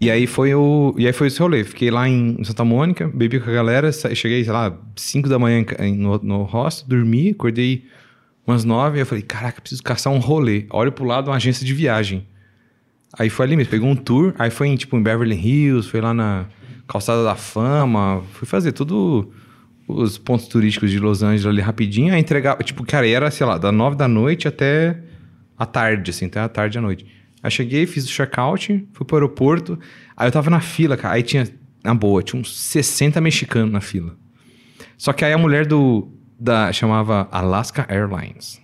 E 0.00 0.10
aí 0.10 0.26
foi 0.26 0.54
o. 0.54 0.94
E 0.96 1.06
aí 1.06 1.12
foi 1.12 1.26
esse 1.26 1.40
rolê. 1.40 1.64
Fiquei 1.64 1.90
lá 1.90 2.08
em 2.08 2.42
Santa 2.44 2.64
Mônica, 2.64 3.08
bebi 3.08 3.40
com 3.40 3.50
a 3.50 3.52
galera, 3.52 3.90
cheguei, 3.92 4.44
sei 4.44 4.52
lá, 4.52 4.76
5 4.96 5.28
da 5.28 5.38
manhã 5.38 5.64
no, 5.96 6.18
no 6.18 6.42
hostel, 6.44 6.88
dormi, 6.88 7.30
acordei 7.30 7.84
umas 8.46 8.64
9, 8.64 8.96
e 8.96 9.00
eu 9.02 9.06
falei, 9.06 9.22
caraca, 9.22 9.60
preciso 9.60 9.82
caçar 9.82 10.12
um 10.12 10.18
rolê. 10.18 10.66
Olho 10.70 10.90
pro 10.90 11.04
lado 11.04 11.28
uma 11.28 11.36
agência 11.36 11.66
de 11.66 11.74
viagem. 11.74 12.26
Aí 13.18 13.28
foi 13.28 13.46
ali 13.46 13.56
mesmo, 13.56 13.70
pegou 13.70 13.88
um 13.88 13.96
tour, 13.96 14.34
aí 14.38 14.50
foi 14.50 14.68
em, 14.68 14.76
tipo, 14.76 14.96
em 14.96 15.02
Beverly 15.02 15.36
Hills, 15.36 15.88
foi 15.88 16.00
lá 16.00 16.14
na 16.14 16.46
Calçada 16.88 17.22
da 17.22 17.34
Fama, 17.36 18.22
fui 18.32 18.48
fazer 18.48 18.72
tudo 18.72 19.30
os 19.86 20.18
pontos 20.18 20.48
turísticos 20.48 20.90
de 20.90 20.98
Los 20.98 21.22
Angeles 21.22 21.46
ali 21.46 21.60
rapidinho, 21.60 22.12
aí 22.12 22.20
entregar, 22.20 22.56
tipo, 22.62 22.84
cara, 22.84 23.08
era, 23.08 23.30
sei 23.30 23.46
lá, 23.46 23.56
da 23.56 23.70
9 23.70 23.96
da 23.96 24.08
noite 24.08 24.48
até 24.48 24.98
a 25.56 25.64
tarde, 25.64 26.10
assim, 26.10 26.26
até 26.26 26.40
a 26.40 26.48
tarde 26.48 26.78
à 26.78 26.80
noite. 26.80 27.06
Aí 27.42 27.50
cheguei, 27.50 27.86
fiz 27.86 28.04
o 28.04 28.08
check-out, 28.08 28.86
fui 28.92 29.06
pro 29.06 29.16
aeroporto. 29.16 29.78
Aí 30.16 30.26
eu 30.26 30.32
tava 30.32 30.50
na 30.50 30.60
fila, 30.60 30.96
cara. 30.96 31.14
Aí 31.14 31.22
tinha, 31.22 31.48
na 31.84 31.94
boa, 31.94 32.22
tinha 32.22 32.40
uns 32.40 32.58
60 32.58 33.20
mexicanos 33.20 33.72
na 33.72 33.80
fila. 33.80 34.16
Só 34.96 35.12
que 35.12 35.24
aí 35.24 35.32
a 35.32 35.38
mulher 35.38 35.66
do. 35.66 36.12
Da, 36.38 36.72
chamava 36.72 37.28
Alaska 37.32 37.86
Airlines. 37.88 38.60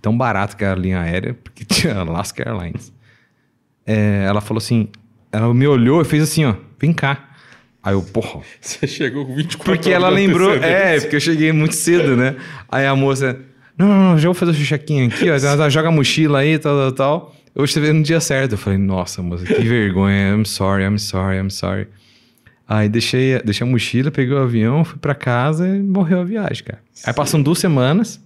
Tão 0.00 0.16
barato 0.16 0.56
que 0.56 0.64
era 0.64 0.74
a 0.74 0.76
linha 0.76 1.00
aérea, 1.00 1.34
porque 1.34 1.64
tinha 1.66 1.98
Alaska 1.98 2.48
Airlines. 2.48 2.92
É, 3.84 4.24
ela 4.26 4.40
falou 4.40 4.58
assim. 4.58 4.88
Ela 5.32 5.52
me 5.52 5.66
olhou 5.66 6.00
e 6.00 6.04
fez 6.04 6.22
assim, 6.22 6.44
ó. 6.44 6.54
Vem 6.78 6.92
cá. 6.92 7.30
Aí 7.86 7.94
eu, 7.94 8.02
porra. 8.02 8.40
Você 8.60 8.84
chegou 8.84 9.24
com 9.24 9.36
24 9.36 9.72
Porque 9.72 9.92
ela 9.92 10.08
lembrou. 10.08 10.52
É, 10.54 10.98
porque 10.98 11.14
eu 11.14 11.20
cheguei 11.20 11.52
muito 11.52 11.76
cedo, 11.76 12.16
né? 12.16 12.34
Aí 12.68 12.84
a 12.84 12.96
moça. 12.96 13.38
Não, 13.78 13.86
não, 13.86 14.10
não, 14.10 14.18
já 14.18 14.26
vou 14.26 14.34
fazer 14.34 14.50
o 14.50 14.54
check-in 14.54 15.06
aqui, 15.06 15.30
ó. 15.30 15.36
Ela 15.36 15.70
joga 15.70 15.86
a 15.86 15.92
mochila 15.92 16.40
aí, 16.40 16.58
tal, 16.58 16.76
tal, 16.76 16.92
tal. 16.92 17.36
Você 17.54 17.78
veio 17.78 17.94
no 17.94 18.02
dia 18.02 18.18
certo. 18.18 18.52
Eu 18.52 18.58
falei, 18.58 18.76
nossa, 18.76 19.22
moça, 19.22 19.44
que 19.44 19.62
vergonha. 19.62 20.34
I'm 20.34 20.44
sorry, 20.44 20.82
I'm 20.82 20.98
sorry, 20.98 21.38
I'm 21.38 21.48
sorry. 21.48 21.86
Aí 22.68 22.88
deixei, 22.88 23.40
deixei 23.44 23.64
a 23.64 23.70
mochila, 23.70 24.10
peguei 24.10 24.34
o 24.34 24.38
avião, 24.38 24.84
fui 24.84 24.98
pra 24.98 25.14
casa 25.14 25.68
e 25.68 25.78
morreu 25.78 26.22
a 26.22 26.24
viagem, 26.24 26.64
cara. 26.64 26.80
Aí 27.04 27.12
passam 27.12 27.40
duas 27.40 27.60
semanas, 27.60 28.20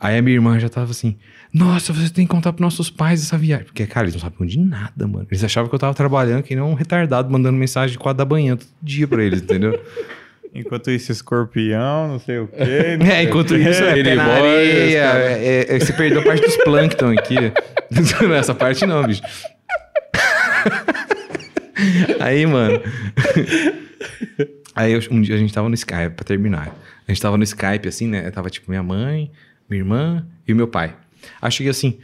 aí 0.00 0.16
a 0.16 0.22
minha 0.22 0.34
irmã 0.34 0.58
já 0.58 0.70
tava 0.70 0.92
assim, 0.92 1.14
nossa, 1.52 1.92
você 1.92 2.10
tem 2.10 2.26
que 2.26 2.30
contar 2.30 2.52
pros 2.52 2.62
nossos 2.62 2.90
pais 2.90 3.22
essa 3.22 3.38
viagem. 3.38 3.66
Porque, 3.66 3.86
cara, 3.86 4.06
eles 4.06 4.14
não 4.14 4.20
sabiam 4.20 4.46
de 4.46 4.58
nada, 4.58 5.06
mano. 5.06 5.26
Eles 5.30 5.42
achavam 5.42 5.68
que 5.68 5.74
eu 5.74 5.78
tava 5.78 5.94
trabalhando 5.94 6.42
que 6.42 6.54
nem 6.54 6.62
um 6.62 6.74
retardado, 6.74 7.30
mandando 7.30 7.56
mensagem 7.56 7.92
de 7.92 7.98
quatro 7.98 8.18
da 8.18 8.24
manhã 8.24 8.56
todo 8.56 8.68
dia 8.82 9.08
pra 9.08 9.22
eles, 9.22 9.42
entendeu? 9.42 9.80
Enquanto 10.54 10.90
isso, 10.90 11.12
escorpião, 11.12 12.08
não 12.08 12.18
sei 12.18 12.38
o 12.38 12.48
quê. 12.48 12.56
É, 13.10 13.22
enquanto 13.22 13.54
isso, 13.54 13.84
é 13.84 14.02
pé 14.02 14.14
na 14.14 14.24
areia. 14.24 15.04
É, 15.04 15.76
é, 15.76 15.78
você 15.78 15.92
perdeu 15.92 16.20
a 16.20 16.24
parte 16.24 16.42
dos 16.42 16.56
plâncton 16.56 17.10
aqui. 17.10 17.36
Essa 18.34 18.54
parte 18.54 18.86
não, 18.86 19.06
bicho. 19.06 19.22
Aí, 22.18 22.46
mano. 22.46 22.80
Aí 24.74 24.98
um 25.10 25.20
dia 25.20 25.34
a 25.34 25.38
gente 25.38 25.52
tava 25.52 25.68
no 25.68 25.74
Skype, 25.74 26.14
pra 26.16 26.24
terminar. 26.24 26.74
A 27.06 27.12
gente 27.12 27.20
tava 27.20 27.36
no 27.36 27.44
Skype, 27.44 27.86
assim, 27.86 28.08
né? 28.08 28.30
Tava 28.30 28.48
tipo 28.48 28.70
minha 28.70 28.82
mãe, 28.82 29.30
minha 29.68 29.82
irmã 29.82 30.26
e 30.46 30.52
o 30.52 30.56
meu 30.56 30.66
pai. 30.66 30.94
Aí 31.40 31.50
cheguei 31.50 31.70
assim. 31.70 31.98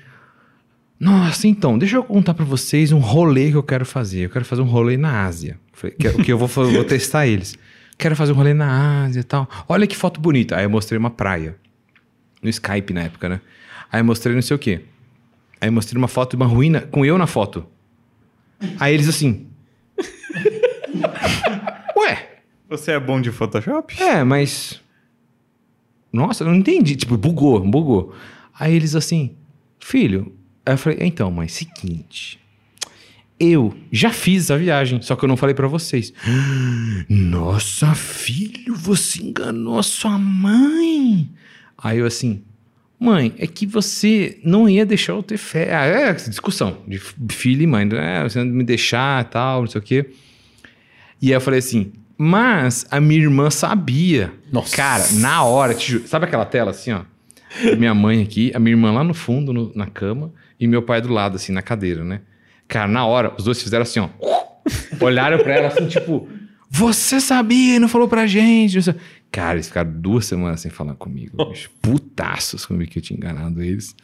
Nossa, 0.98 1.46
então, 1.46 1.76
deixa 1.76 1.96
eu 1.96 2.04
contar 2.04 2.34
pra 2.34 2.44
vocês 2.44 2.92
um 2.92 2.98
rolê 2.98 3.50
que 3.50 3.56
eu 3.56 3.62
quero 3.62 3.84
fazer. 3.84 4.26
Eu 4.26 4.30
quero 4.30 4.44
fazer 4.44 4.62
um 4.62 4.66
rolê 4.66 4.96
na 4.96 5.24
Ásia. 5.24 5.58
Falei, 5.72 5.96
que, 5.96 6.10
que 6.22 6.32
eu 6.32 6.38
vou, 6.38 6.48
vou 6.48 6.84
testar 6.84 7.26
eles. 7.26 7.56
Quero 7.98 8.16
fazer 8.16 8.32
um 8.32 8.36
rolê 8.36 8.54
na 8.54 9.04
Ásia 9.04 9.20
e 9.20 9.24
tal. 9.24 9.48
Olha 9.68 9.86
que 9.86 9.96
foto 9.96 10.20
bonita. 10.20 10.56
Aí 10.56 10.64
eu 10.64 10.70
mostrei 10.70 10.98
uma 10.98 11.10
praia. 11.10 11.56
No 12.42 12.48
Skype 12.48 12.92
na 12.92 13.02
época, 13.02 13.28
né? 13.28 13.40
Aí 13.90 14.00
eu 14.00 14.04
mostrei 14.04 14.34
não 14.34 14.42
sei 14.42 14.54
o 14.54 14.58
quê. 14.58 14.82
Aí 15.60 15.68
eu 15.68 15.72
mostrei 15.72 15.98
uma 15.98 16.08
foto 16.08 16.30
de 16.30 16.36
uma 16.36 16.46
ruína 16.46 16.82
com 16.82 17.04
eu 17.04 17.16
na 17.16 17.26
foto. 17.26 17.66
Aí 18.78 18.94
eles 18.94 19.08
assim. 19.08 19.46
Ué? 21.96 22.28
Você 22.68 22.92
é 22.92 23.00
bom 23.00 23.20
de 23.20 23.30
Photoshop? 23.30 24.00
É, 24.02 24.24
mas. 24.24 24.80
Nossa, 26.12 26.44
eu 26.44 26.48
não 26.48 26.54
entendi. 26.54 26.96
Tipo, 26.96 27.16
bugou, 27.16 27.60
bugou. 27.60 28.14
Aí 28.58 28.74
eles 28.74 28.94
assim, 28.94 29.36
filho. 29.78 30.34
Aí 30.64 30.74
eu 30.74 30.78
falei, 30.78 30.98
então, 31.02 31.30
mas 31.30 31.52
seguinte. 31.52 32.38
Eu 33.38 33.74
já 33.90 34.10
fiz 34.10 34.50
a 34.50 34.56
viagem, 34.56 35.02
só 35.02 35.16
que 35.16 35.24
eu 35.24 35.28
não 35.28 35.36
falei 35.36 35.54
para 35.54 35.66
vocês. 35.66 36.12
Nossa, 37.08 37.94
filho, 37.94 38.74
você 38.76 39.22
enganou 39.22 39.78
a 39.78 39.82
sua 39.82 40.16
mãe. 40.16 41.28
Aí 41.76 41.98
eu 41.98 42.06
assim, 42.06 42.42
mãe, 42.98 43.34
é 43.38 43.46
que 43.46 43.66
você 43.66 44.38
não 44.44 44.68
ia 44.68 44.86
deixar 44.86 45.14
eu 45.14 45.22
ter 45.22 45.36
fé. 45.36 45.74
Ah, 45.74 45.84
é 45.84 46.12
discussão 46.12 46.78
de 46.86 46.98
filho 47.28 47.62
e 47.62 47.66
mãe. 47.66 47.88
É, 47.92 48.22
você 48.22 48.42
não 48.42 48.46
me 48.46 48.64
deixar 48.64 49.24
tal, 49.24 49.62
não 49.62 49.68
sei 49.68 49.80
o 49.80 49.84
quê. 49.84 50.10
E 51.20 51.28
aí 51.28 51.32
eu 51.32 51.40
falei 51.40 51.58
assim, 51.58 51.92
mas 52.16 52.86
a 52.90 53.00
minha 53.00 53.20
irmã 53.20 53.50
sabia. 53.50 54.32
Nossa. 54.52 54.76
Cara, 54.76 55.04
na 55.14 55.42
hora, 55.42 55.74
te 55.74 55.92
juro, 55.92 56.06
sabe 56.06 56.26
aquela 56.26 56.46
tela 56.46 56.70
assim, 56.70 56.92
ó? 56.92 57.02
Minha 57.78 57.94
mãe 57.94 58.22
aqui, 58.22 58.52
a 58.54 58.58
minha 58.58 58.72
irmã 58.72 58.92
lá 58.92 59.04
no 59.04 59.14
fundo, 59.14 59.52
no, 59.52 59.72
na 59.74 59.86
cama, 59.86 60.32
e 60.58 60.66
meu 60.66 60.82
pai 60.82 61.00
do 61.00 61.12
lado, 61.12 61.36
assim, 61.36 61.52
na 61.52 61.62
cadeira, 61.62 62.04
né? 62.04 62.20
Cara, 62.66 62.88
na 62.88 63.06
hora, 63.06 63.32
os 63.36 63.44
dois 63.44 63.62
fizeram 63.62 63.82
assim, 63.82 64.00
ó. 64.00 64.08
Olharam 65.00 65.38
pra 65.38 65.54
ela 65.54 65.68
assim, 65.68 65.86
tipo, 65.86 66.28
você 66.70 67.20
sabia 67.20 67.76
e 67.76 67.78
não 67.78 67.88
falou 67.88 68.08
pra 68.08 68.26
gente. 68.26 68.78
Cara, 69.30 69.54
eles 69.54 69.68
ficaram 69.68 69.92
duas 69.92 70.26
semanas 70.26 70.60
sem 70.60 70.70
falar 70.70 70.94
comigo. 70.94 71.36
Putaços 71.80 72.64
comigo 72.64 72.90
que 72.90 72.98
eu 72.98 73.02
tinha 73.02 73.16
enganado 73.16 73.62
eles. 73.62 73.94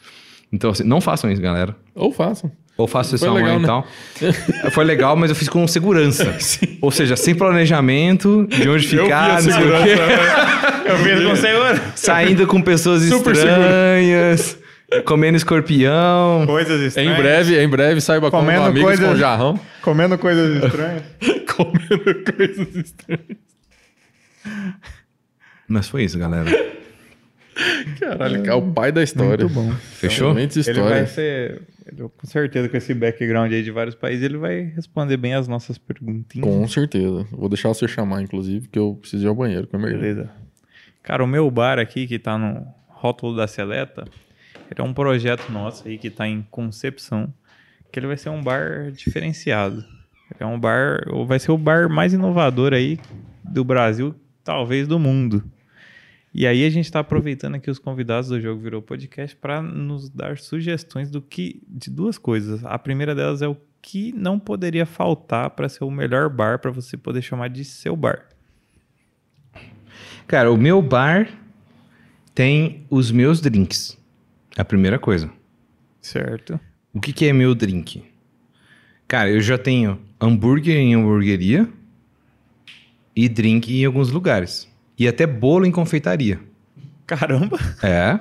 Então, 0.52 0.70
assim, 0.70 0.84
não 0.84 1.00
façam 1.00 1.30
isso, 1.30 1.40
galera. 1.40 1.76
Ou 1.94 2.12
façam. 2.12 2.50
Ou 2.80 2.86
façam 2.86 3.16
isso 3.16 3.26
amanhã 3.26 3.56
legal, 3.58 3.86
e 4.18 4.28
tal. 4.32 4.70
Foi 4.72 4.84
legal, 4.84 5.14
mas 5.16 5.30
eu 5.30 5.36
fiz 5.36 5.48
com 5.48 5.66
segurança. 5.68 6.34
Ou 6.80 6.90
seja, 6.90 7.14
sem 7.16 7.34
planejamento, 7.34 8.46
de 8.48 8.68
onde 8.68 8.88
ficar, 8.88 9.42
não 9.42 9.52
sei 9.52 9.62
o 9.64 9.82
quê. 9.82 10.90
Eu 10.90 10.96
fiz 10.98 11.26
com 11.28 11.36
segurança. 11.36 11.82
Saindo 11.94 12.46
com 12.46 12.62
pessoas 12.62 13.02
Super 13.04 13.34
estranhas, 13.34 14.58
comendo 15.04 15.36
escorpião. 15.36 16.44
Coisas 16.46 16.80
Em 16.80 16.86
estranhas. 16.86 17.16
breve, 17.18 17.62
em 17.62 17.68
breve 17.68 18.00
saiba 18.00 18.30
como 18.30 18.42
Comendo 18.44 18.64
amigos 18.64 18.82
coisas- 18.82 19.08
com 19.08 19.16
jarrão. 19.16 19.60
Comendo 19.82 20.16
coisas 20.18 20.64
estranhas. 20.64 21.02
Comendo 21.54 22.32
coisas 22.36 22.74
estranhas. 22.76 23.36
Mas 25.68 25.88
foi 25.88 26.04
isso, 26.04 26.18
galera. 26.18 26.50
Caralho, 27.98 28.46
é 28.46 28.54
o 28.54 28.62
pai 28.72 28.92
da 28.92 29.02
história. 29.02 29.44
Muito 29.46 29.54
bom. 29.54 29.70
Fechou? 29.72 30.32
Muitas 30.32 30.66
Ele 30.66 30.80
vai 30.80 31.06
ser... 31.06 31.62
ele- 31.86 32.08
com 32.08 32.26
certeza, 32.26 32.68
com 32.68 32.76
esse 32.76 32.94
background 32.94 33.52
aí 33.52 33.62
de 33.62 33.70
vários 33.70 33.94
países, 33.94 34.24
ele 34.24 34.36
vai 34.38 34.62
responder 34.74 35.16
bem 35.16 35.34
as 35.34 35.48
nossas 35.48 35.76
perguntinhas. 35.76 36.46
Com 36.46 36.66
certeza. 36.68 37.26
Vou 37.32 37.48
deixar 37.48 37.68
você 37.68 37.88
chamar, 37.88 38.22
inclusive, 38.22 38.68
que 38.68 38.78
eu 38.78 38.96
preciso 39.00 39.24
ir 39.24 39.28
ao 39.28 39.34
banheiro. 39.34 39.68
Eu 39.72 39.78
me 39.78 39.86
Beleza. 39.86 40.30
Cara, 41.02 41.24
o 41.24 41.26
meu 41.26 41.50
bar 41.50 41.78
aqui, 41.78 42.06
que 42.06 42.18
tá 42.18 42.38
no 42.38 42.64
rótulo 42.88 43.36
da 43.36 43.46
Seleta, 43.48 44.04
ele 44.70 44.80
é 44.80 44.82
um 44.82 44.94
projeto 44.94 45.50
nosso 45.50 45.88
aí 45.88 45.98
que 45.98 46.10
tá 46.10 46.28
em 46.28 46.46
concepção, 46.50 47.32
que 47.90 47.98
ele 47.98 48.06
vai 48.06 48.16
ser 48.16 48.28
um 48.28 48.42
bar 48.42 48.90
diferenciado. 48.92 49.78
Ele 50.30 50.40
é 50.40 50.46
um 50.46 50.58
bar, 50.60 51.02
ou 51.08 51.26
vai 51.26 51.40
ser 51.40 51.50
o 51.50 51.58
bar 51.58 51.88
mais 51.88 52.12
inovador 52.12 52.72
aí 52.72 53.00
do 53.42 53.64
Brasil, 53.64 54.14
talvez 54.44 54.86
do 54.86 54.98
mundo. 54.98 55.42
E 56.32 56.46
aí 56.46 56.64
a 56.64 56.70
gente 56.70 56.84
está 56.84 57.00
aproveitando 57.00 57.56
aqui 57.56 57.70
os 57.70 57.78
convidados 57.78 58.28
do 58.28 58.40
Jogo 58.40 58.60
Virou 58.60 58.80
Podcast 58.80 59.36
para 59.36 59.60
nos 59.60 60.08
dar 60.08 60.38
sugestões 60.38 61.10
do 61.10 61.20
que 61.20 61.60
de 61.66 61.90
duas 61.90 62.18
coisas. 62.18 62.64
A 62.64 62.78
primeira 62.78 63.14
delas 63.14 63.42
é 63.42 63.48
o 63.48 63.56
que 63.82 64.12
não 64.12 64.38
poderia 64.38 64.86
faltar 64.86 65.50
para 65.50 65.68
ser 65.68 65.82
o 65.82 65.90
melhor 65.90 66.28
bar 66.28 66.60
para 66.60 66.70
você 66.70 66.96
poder 66.96 67.22
chamar 67.22 67.48
de 67.48 67.64
seu 67.64 67.96
bar. 67.96 68.28
Cara, 70.28 70.52
o 70.52 70.56
meu 70.56 70.80
bar 70.80 71.28
tem 72.32 72.86
os 72.88 73.10
meus 73.10 73.40
drinks. 73.40 73.98
É 74.56 74.60
a 74.60 74.64
primeira 74.64 74.98
coisa. 74.98 75.28
Certo? 76.00 76.60
O 76.92 77.00
que, 77.00 77.12
que 77.12 77.26
é 77.26 77.32
meu 77.32 77.54
drink? 77.54 78.04
Cara, 79.08 79.28
eu 79.30 79.40
já 79.40 79.58
tenho 79.58 80.00
hambúrguer 80.20 80.76
em 80.76 80.94
hamburgueria 80.94 81.68
e 83.16 83.28
drink 83.28 83.76
em 83.76 83.84
alguns 83.84 84.10
lugares. 84.10 84.69
E 85.00 85.08
até 85.08 85.26
bolo 85.26 85.64
em 85.64 85.70
confeitaria. 85.70 86.38
Caramba! 87.06 87.58
É. 87.82 88.20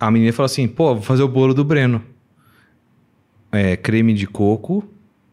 A 0.00 0.10
menina 0.10 0.32
falou 0.32 0.46
assim: 0.46 0.66
pô, 0.66 0.94
vou 0.94 1.02
fazer 1.02 1.22
o 1.22 1.28
bolo 1.28 1.52
do 1.52 1.62
Breno. 1.62 2.02
É, 3.52 3.76
creme 3.76 4.12
de 4.14 4.26
coco, 4.26 4.82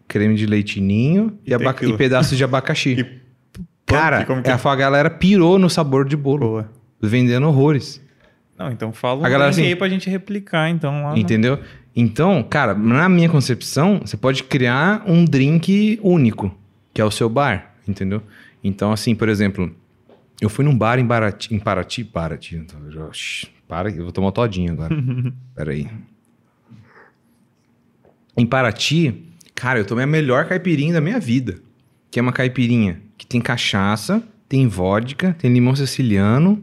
creme 0.07 0.35
de 0.35 0.45
leitinho 0.45 1.37
e, 1.45 1.51
E 1.51 1.85
e 1.89 1.97
pedaços 1.97 2.37
de 2.37 2.43
abacaxi. 2.43 3.05
E 3.85 3.95
Cara, 3.95 4.25
que- 4.25 4.49
a 4.49 4.71
a 4.71 4.75
galera 4.75 5.09
pirou 5.09 5.59
no 5.59 5.69
sabor 5.69 6.07
de 6.07 6.17
bolo. 6.17 6.39
Boa. 6.39 6.71
Vendendo 6.99 7.47
horrores. 7.47 8.01
Não, 8.57 8.71
então 8.71 8.91
fala 8.91 9.21
um 9.21 9.25
A 9.25 9.29
galera, 9.29 9.51
assim, 9.51 9.65
aí 9.65 9.75
pra 9.75 9.87
gente 9.87 10.09
replicar, 10.09 10.67
então. 10.69 11.03
Lá 11.03 11.11
no- 11.11 11.17
Entendeu? 11.17 11.59
Então, 11.95 12.41
cara, 12.41 12.73
na 12.73 13.07
minha 13.07 13.29
concepção, 13.29 13.99
você 14.03 14.17
pode 14.17 14.43
criar 14.45 15.03
um 15.05 15.23
drink 15.25 15.99
único, 16.01 16.57
que 16.91 16.99
é 17.01 17.05
o 17.05 17.11
seu 17.11 17.29
bar, 17.29 17.75
entendeu? 17.87 18.23
Então, 18.63 18.91
assim, 18.91 19.13
por 19.13 19.29
exemplo, 19.29 19.71
eu 20.41 20.49
fui 20.49 20.63
num 20.65 20.77
bar 20.77 20.99
em 20.99 21.07
Paraty, 21.07 21.53
em 21.53 21.59
Paraty, 21.59 22.03
Paraty, 22.03 22.55
então, 22.57 22.79
já- 22.91 23.11
shh, 23.11 23.47
para, 23.67 23.89
eu 23.89 24.03
vou 24.03 24.11
tomar 24.11 24.27
uma 24.27 24.31
todinha 24.33 24.71
agora. 24.71 24.95
Peraí. 25.55 25.87
Em 28.35 28.45
Paraty, 28.45 29.23
cara, 29.53 29.79
eu 29.79 29.85
tomei 29.85 30.03
a 30.03 30.07
melhor 30.07 30.47
caipirinha 30.47 30.93
da 30.93 31.01
minha 31.01 31.19
vida, 31.19 31.59
que 32.09 32.19
é 32.19 32.21
uma 32.21 32.31
caipirinha 32.33 33.01
que 33.17 33.25
tem 33.25 33.39
cachaça, 33.39 34.23
tem 34.49 34.67
vodka, 34.67 35.33
tem 35.39 35.51
limão 35.53 35.75
siciliano, 35.75 36.61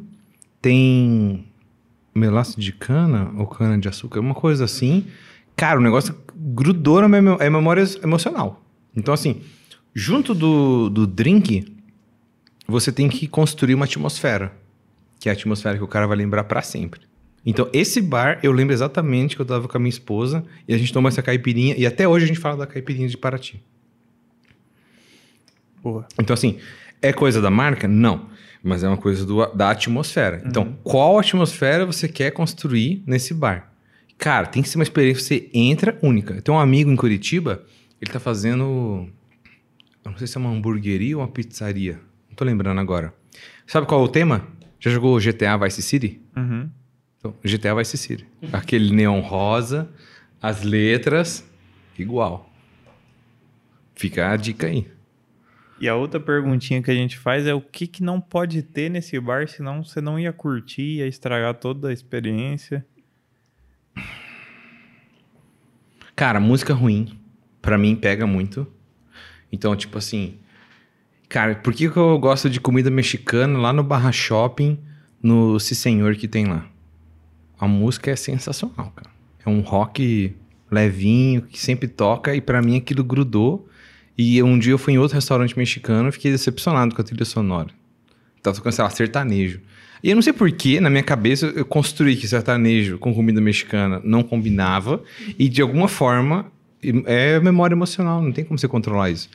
tem 0.61 1.47
melaço 2.15 2.61
de 2.61 2.73
cana 2.73 3.33
ou 3.37 3.47
cana 3.47 3.79
de 3.79 3.89
açúcar, 3.89 4.21
uma 4.21 4.35
coisa 4.35 4.65
assim. 4.65 5.07
Cara, 5.57 5.79
o 5.79 5.83
negócio 5.83 6.15
grudou 6.35 7.01
na 7.01 7.09
minha 7.09 7.23
mem- 7.23 7.37
é 7.41 7.49
memória 7.49 7.85
emocional. 8.03 8.63
Então, 8.97 9.15
assim, 9.15 9.41
junto 9.95 10.35
do, 10.35 10.91
do 10.91 11.07
drink, 11.07 11.65
você 12.71 12.91
tem 12.93 13.09
que 13.09 13.27
construir 13.27 13.75
uma 13.75 13.85
atmosfera. 13.85 14.53
Que 15.19 15.29
é 15.29 15.33
a 15.33 15.35
atmosfera 15.35 15.77
que 15.77 15.85
o 15.85 15.89
cara 15.89 16.07
vai 16.07 16.17
lembrar 16.17 16.45
pra 16.45 16.63
sempre. 16.63 17.01
Então, 17.45 17.69
esse 17.73 18.01
bar, 18.01 18.39
eu 18.43 18.53
lembro 18.53 18.73
exatamente 18.75 19.35
que 19.37 19.43
eu 19.43 19.47
tava 19.47 19.67
com 19.69 19.77
a 19.77 19.81
minha 19.81 19.89
esposa 19.91 20.45
e 20.69 20.75
a 20.75 20.79
gente 20.79 20.93
tomou 20.93 21.09
essa 21.09 21.23
caipirinha. 21.23 21.75
E 21.77 21.87
até 21.87 22.07
hoje 22.07 22.25
a 22.25 22.29
gente 22.29 22.39
fala 22.41 22.57
da 22.59 22.67
caipirinha 22.67 23.09
de 23.09 23.17
Paraty. 23.17 23.63
Boa. 25.83 26.07
Então, 26.19 26.35
assim, 26.35 26.59
é 27.01 27.13
coisa 27.13 27.41
da 27.41 27.51
marca? 27.51 27.89
Não. 27.89 28.29
Mas 28.63 28.83
é 28.85 28.89
uma 28.89 28.97
coisa 28.99 29.25
do- 29.25 29.47
da 29.55 29.71
atmosfera. 29.71 30.43
Então, 30.47 30.77
qual 30.85 31.19
atmosfera 31.19 31.87
você 31.87 32.07
quer 32.07 32.31
construir 32.31 33.03
nesse 33.07 33.33
bar? 33.33 33.73
Cara, 34.19 34.47
tem 34.47 34.63
que 34.63 34.69
ser 34.69 34.77
uma 34.77 34.83
experiência 34.83 35.23
que 35.41 35.45
você 35.45 35.51
entra 35.55 35.99
única. 36.03 36.35
Eu 36.35 36.43
tenho 36.43 36.59
um 36.59 36.61
amigo 36.61 36.91
em 36.91 36.97
Curitiba, 36.97 37.65
ele 38.03 38.11
tá 38.13 38.21
fazendo. 38.21 39.09
Eu 40.05 40.11
não 40.11 40.19
sei 40.19 40.27
se 40.27 40.37
é 40.37 40.41
uma 40.41 40.51
hamburgueria 40.51 41.17
ou 41.17 41.23
uma 41.23 41.29
pizzaria. 41.29 41.99
Tô 42.41 42.45
lembrando 42.47 42.81
agora. 42.81 43.13
Sabe 43.67 43.87
qual 43.87 44.01
é 44.01 44.05
o 44.05 44.09
tema? 44.09 44.49
Já 44.79 44.91
jogou 44.91 45.21
GTA 45.21 45.59
Vice 45.59 45.83
City? 45.83 46.23
Uhum. 46.35 46.71
Então, 47.19 47.35
GTA 47.45 47.75
Vice 47.75 47.99
City. 47.99 48.27
Aquele 48.51 48.95
neon 48.95 49.21
rosa, 49.21 49.91
As 50.41 50.63
letras, 50.63 51.47
igual. 51.99 52.51
Fica 53.95 54.31
a 54.31 54.37
dica 54.37 54.69
aí. 54.69 54.91
E 55.79 55.87
a 55.87 55.95
outra 55.95 56.19
perguntinha 56.19 56.83
que 56.83 56.91
a 56.91 56.95
gente 56.95 57.19
faz 57.19 57.47
é 57.47 57.53
o 57.53 57.61
que, 57.61 57.87
que 57.87 58.03
não 58.03 58.19
pode 58.19 58.63
ter 58.63 58.89
nesse 58.89 59.21
bar, 59.21 59.47
senão 59.47 59.85
você 59.85 60.01
não 60.01 60.19
ia 60.19 60.33
curtir, 60.33 60.97
ia 61.01 61.07
estragar 61.07 61.53
toda 61.57 61.91
a 61.91 61.93
experiência. 61.93 62.87
Cara, 66.17 66.41
música 66.41 66.73
ruim, 66.73 67.21
pra 67.61 67.77
mim 67.77 67.95
pega 67.95 68.27
muito. 68.27 68.67
Então, 69.53 69.77
tipo 69.77 69.99
assim, 69.99 70.39
cara, 71.31 71.55
por 71.55 71.73
que, 71.73 71.87
eu 71.87 72.19
gosto 72.19 72.51
de 72.51 72.61
comida 72.61 72.91
mexicana 72.91 73.57
lá 73.57 73.73
no 73.73 73.85
Barra 73.85 74.11
Shopping, 74.11 74.79
no 75.23 75.59
Si 75.61 75.75
Senhor 75.75 76.17
que 76.17 76.29
tem 76.29 76.45
lá? 76.45 76.67
A 77.59 77.69
música 77.69 78.11
é 78.11 78.17
sensacional, 78.17 78.93
cara. 78.95 79.09
É 79.47 79.49
um 79.49 79.61
rock 79.61 80.35
levinho 80.71 81.43
que 81.43 81.59
sempre 81.59 81.89
toca 81.89 82.35
e 82.35 82.41
pra 82.41 82.61
mim 82.61 82.77
aquilo 82.77 83.05
grudou. 83.05 83.69
E 84.19 84.43
um 84.43 84.59
dia 84.59 84.73
eu 84.73 84.79
fui 84.79 84.95
em 84.95 84.99
outro 84.99 85.15
restaurante 85.15 85.57
mexicano 85.57 86.09
e 86.09 86.13
fiquei 86.13 86.33
decepcionado 86.33 86.95
com 86.95 87.01
a 87.01 87.05
trilha 87.05 87.25
sonora. 87.25 87.69
Tava 88.43 88.57
tocando, 88.57 88.73
sei 88.73 88.85
lá, 88.85 88.91
sertanejo. 88.91 89.61
E 90.03 90.11
eu 90.11 90.15
não 90.17 90.23
sei 90.23 90.33
porquê, 90.33 90.81
na 90.81 90.91
minha 90.91 91.03
cabeça, 91.03 91.47
eu 91.47 91.65
construí 91.65 92.17
que 92.17 92.27
sertanejo 92.27 92.99
com 92.99 93.15
comida 93.15 93.41
mexicana 93.41 94.01
não 94.03 94.23
combinava. 94.23 95.03
E 95.39 95.49
de 95.49 95.63
alguma 95.63 95.87
forma, 95.87 96.51
é 97.07 97.39
memória 97.39 97.75
emocional, 97.75 98.21
não 98.21 98.33
tem 98.33 98.45
como 98.45 98.59
você 98.59 98.67
controlar 98.67 99.11
isso. 99.11 99.29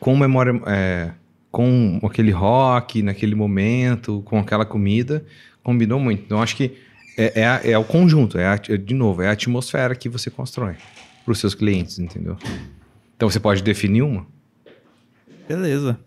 Com 0.00 0.16
memória. 0.16 0.52
É, 0.66 1.12
com 1.50 2.00
aquele 2.02 2.30
rock, 2.30 3.02
naquele 3.02 3.34
momento, 3.34 4.22
com 4.24 4.38
aquela 4.38 4.64
comida, 4.64 5.22
combinou 5.62 6.00
muito. 6.00 6.22
Então 6.24 6.40
acho 6.40 6.56
que 6.56 6.78
é, 7.18 7.42
é, 7.42 7.72
é 7.72 7.78
o 7.78 7.84
conjunto, 7.84 8.38
é, 8.38 8.46
a- 8.46 8.60
é, 8.70 8.76
de 8.78 8.94
novo, 8.94 9.20
é 9.20 9.28
a 9.28 9.32
atmosfera 9.32 9.94
que 9.94 10.08
você 10.08 10.30
constrói 10.30 10.76
para 11.22 11.32
os 11.32 11.38
seus 11.38 11.54
clientes, 11.54 11.98
entendeu? 11.98 12.38
Então 13.14 13.28
você 13.28 13.38
pode 13.38 13.62
definir 13.62 14.00
uma. 14.00 14.26
Beleza. 15.46 16.00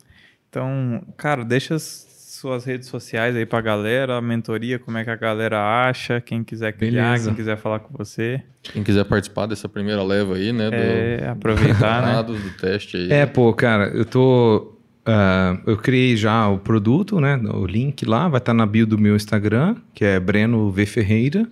Então, 0.50 1.04
cara, 1.16 1.46
deixa 1.46 1.76
as 1.76 2.08
suas 2.36 2.66
redes 2.66 2.88
sociais 2.88 3.36
aí 3.36 3.46
pra 3.46 3.62
galera, 3.62 4.18
a 4.18 4.22
mentoria, 4.22 4.78
como 4.80 4.98
é 4.98 5.04
que 5.04 5.10
a 5.10 5.16
galera 5.16 5.60
acha, 5.90 6.20
quem 6.22 6.44
quiser 6.44 6.74
criar, 6.74 7.06
Beleza. 7.14 7.26
quem 7.30 7.36
quiser 7.36 7.58
falar 7.58 7.80
com 7.80 7.98
você. 7.98 8.42
Quem 8.62 8.84
quiser 8.84 9.04
participar 9.06 9.46
dessa 9.46 9.68
primeira 9.70 10.04
leva 10.04 10.36
aí, 10.36 10.52
né? 10.52 10.70
Do, 10.70 10.76
É, 10.76 11.28
aproveitar, 11.30 12.02
né? 12.06 12.14
dados, 12.14 12.42
do 12.42 12.50
teste 12.52 12.98
aí. 12.98 13.12
É, 13.12 13.26
pô, 13.26 13.54
cara, 13.54 13.88
eu 13.90 14.06
tô. 14.06 14.76
ah, 15.06 15.58
eu 15.66 15.78
criei 15.78 16.16
já 16.18 16.48
o 16.50 16.58
produto, 16.58 17.20
né? 17.20 17.36
O 17.54 17.66
link 17.66 18.06
lá, 18.06 18.28
vai 18.28 18.40
estar 18.40 18.54
na 18.54 18.66
bio 18.66 18.86
do 18.88 18.98
meu 18.98 19.16
Instagram, 19.16 19.76
que 19.94 20.04
é 20.04 20.20
Breno 20.20 20.70
V 20.72 20.86
Ferreira. 20.86 21.48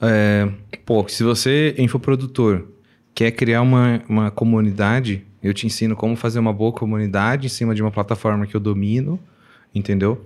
É, 0.00 0.48
pô, 0.86 1.04
se 1.08 1.24
você, 1.24 1.74
infoprodutor, 1.76 2.64
quer 3.14 3.32
criar 3.32 3.62
uma, 3.62 4.00
uma 4.08 4.30
comunidade, 4.30 5.24
eu 5.42 5.52
te 5.52 5.66
ensino 5.66 5.96
como 5.96 6.14
fazer 6.14 6.38
uma 6.38 6.52
boa 6.52 6.72
comunidade 6.72 7.46
em 7.46 7.50
cima 7.50 7.74
de 7.74 7.82
uma 7.82 7.90
plataforma 7.90 8.46
que 8.46 8.54
eu 8.54 8.60
domino, 8.60 9.18
entendeu? 9.74 10.24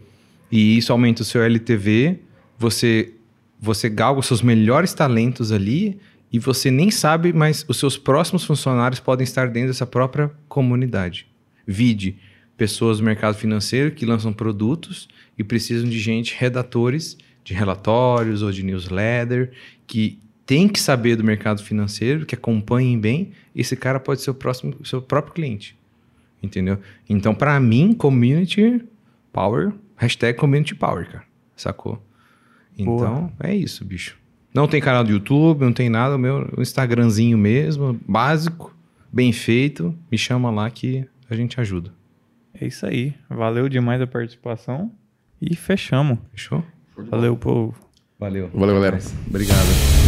E 0.51 0.77
isso 0.77 0.93
aumenta 0.93 1.23
o 1.23 1.25
seu 1.25 1.43
LTV, 1.43 2.19
você, 2.59 3.13
você 3.59 3.89
galga 3.89 4.21
os 4.21 4.27
seus 4.27 4.43
melhores 4.43 4.93
talentos 4.93 5.51
ali 5.51 5.99
e 6.33 6.39
você 6.39 6.71
nem 6.71 6.91
sabe, 6.91 7.33
mas 7.33 7.65
os 7.69 7.79
seus 7.79 7.99
próximos 7.99 8.45
funcionários 8.45 9.01
podem 9.01 9.25
estar 9.25 9.49
dentro 9.49 9.69
dessa 9.69 9.87
própria 9.87 10.31
comunidade. 10.49 11.27
Vide 11.67 12.17
pessoas 12.57 12.99
do 12.99 13.05
mercado 13.05 13.35
financeiro 13.35 13.91
que 13.93 14.07
lançam 14.07 14.33
produtos 14.33 15.09
e 15.39 15.45
precisam 15.45 15.89
de 15.89 15.99
gente, 15.99 16.35
redatores 16.39 17.17
de 17.45 17.55
relatórios 17.55 18.43
ou 18.43 18.53
de 18.53 18.63
newsletter, 18.63 19.51
que 19.87 20.19
tem 20.47 20.69
que 20.69 20.81
saber 20.81 21.17
do 21.17 21.25
mercado 21.25 21.63
financeiro, 21.63 22.27
que 22.27 22.35
acompanhem 22.35 22.99
bem. 22.99 23.33
Esse 23.55 23.77
cara 23.77 23.99
pode 23.99 24.21
ser 24.21 24.31
o 24.31 24.35
próximo, 24.35 24.75
seu 24.85 25.01
próprio 25.01 25.35
cliente. 25.35 25.77
Entendeu? 26.43 26.79
Então, 27.09 27.35
para 27.35 27.59
mim, 27.61 27.93
community 27.93 28.83
power, 29.33 29.73
hashtag 29.97 30.39
community 30.39 30.75
power, 30.75 31.11
cara. 31.11 31.25
Sacou? 31.57 32.03
Então, 32.77 33.33
é 33.41 33.55
isso, 33.55 33.85
bicho. 33.85 34.17
Não 34.55 34.69
tem 34.69 34.81
canal 34.81 35.03
do 35.03 35.11
YouTube, 35.11 35.65
não 35.65 35.73
tem 35.73 35.89
nada. 35.89 36.17
O 36.17 36.19
meu 36.19 36.53
Instagramzinho 36.59 37.39
mesmo, 37.39 37.99
básico, 38.07 38.75
bem 39.13 39.33
feito. 39.33 39.95
Me 40.11 40.19
chama 40.19 40.51
lá 40.51 40.69
que 40.71 41.07
a 41.29 41.35
gente 41.35 41.61
ajuda. 41.61 41.93
É 42.55 42.67
isso 42.67 42.87
aí. 42.87 43.15
Valeu 43.29 43.69
demais 43.69 44.01
a 44.01 44.07
participação 44.07 44.93
e 45.41 45.57
fechamos. 45.57 46.19
Fechou? 46.31 46.65
Valeu, 46.97 47.37
povo. 47.37 47.75
Valeu. 48.19 48.51
Valeu, 48.55 48.75
galera. 48.75 48.99
Obrigado. 49.27 50.02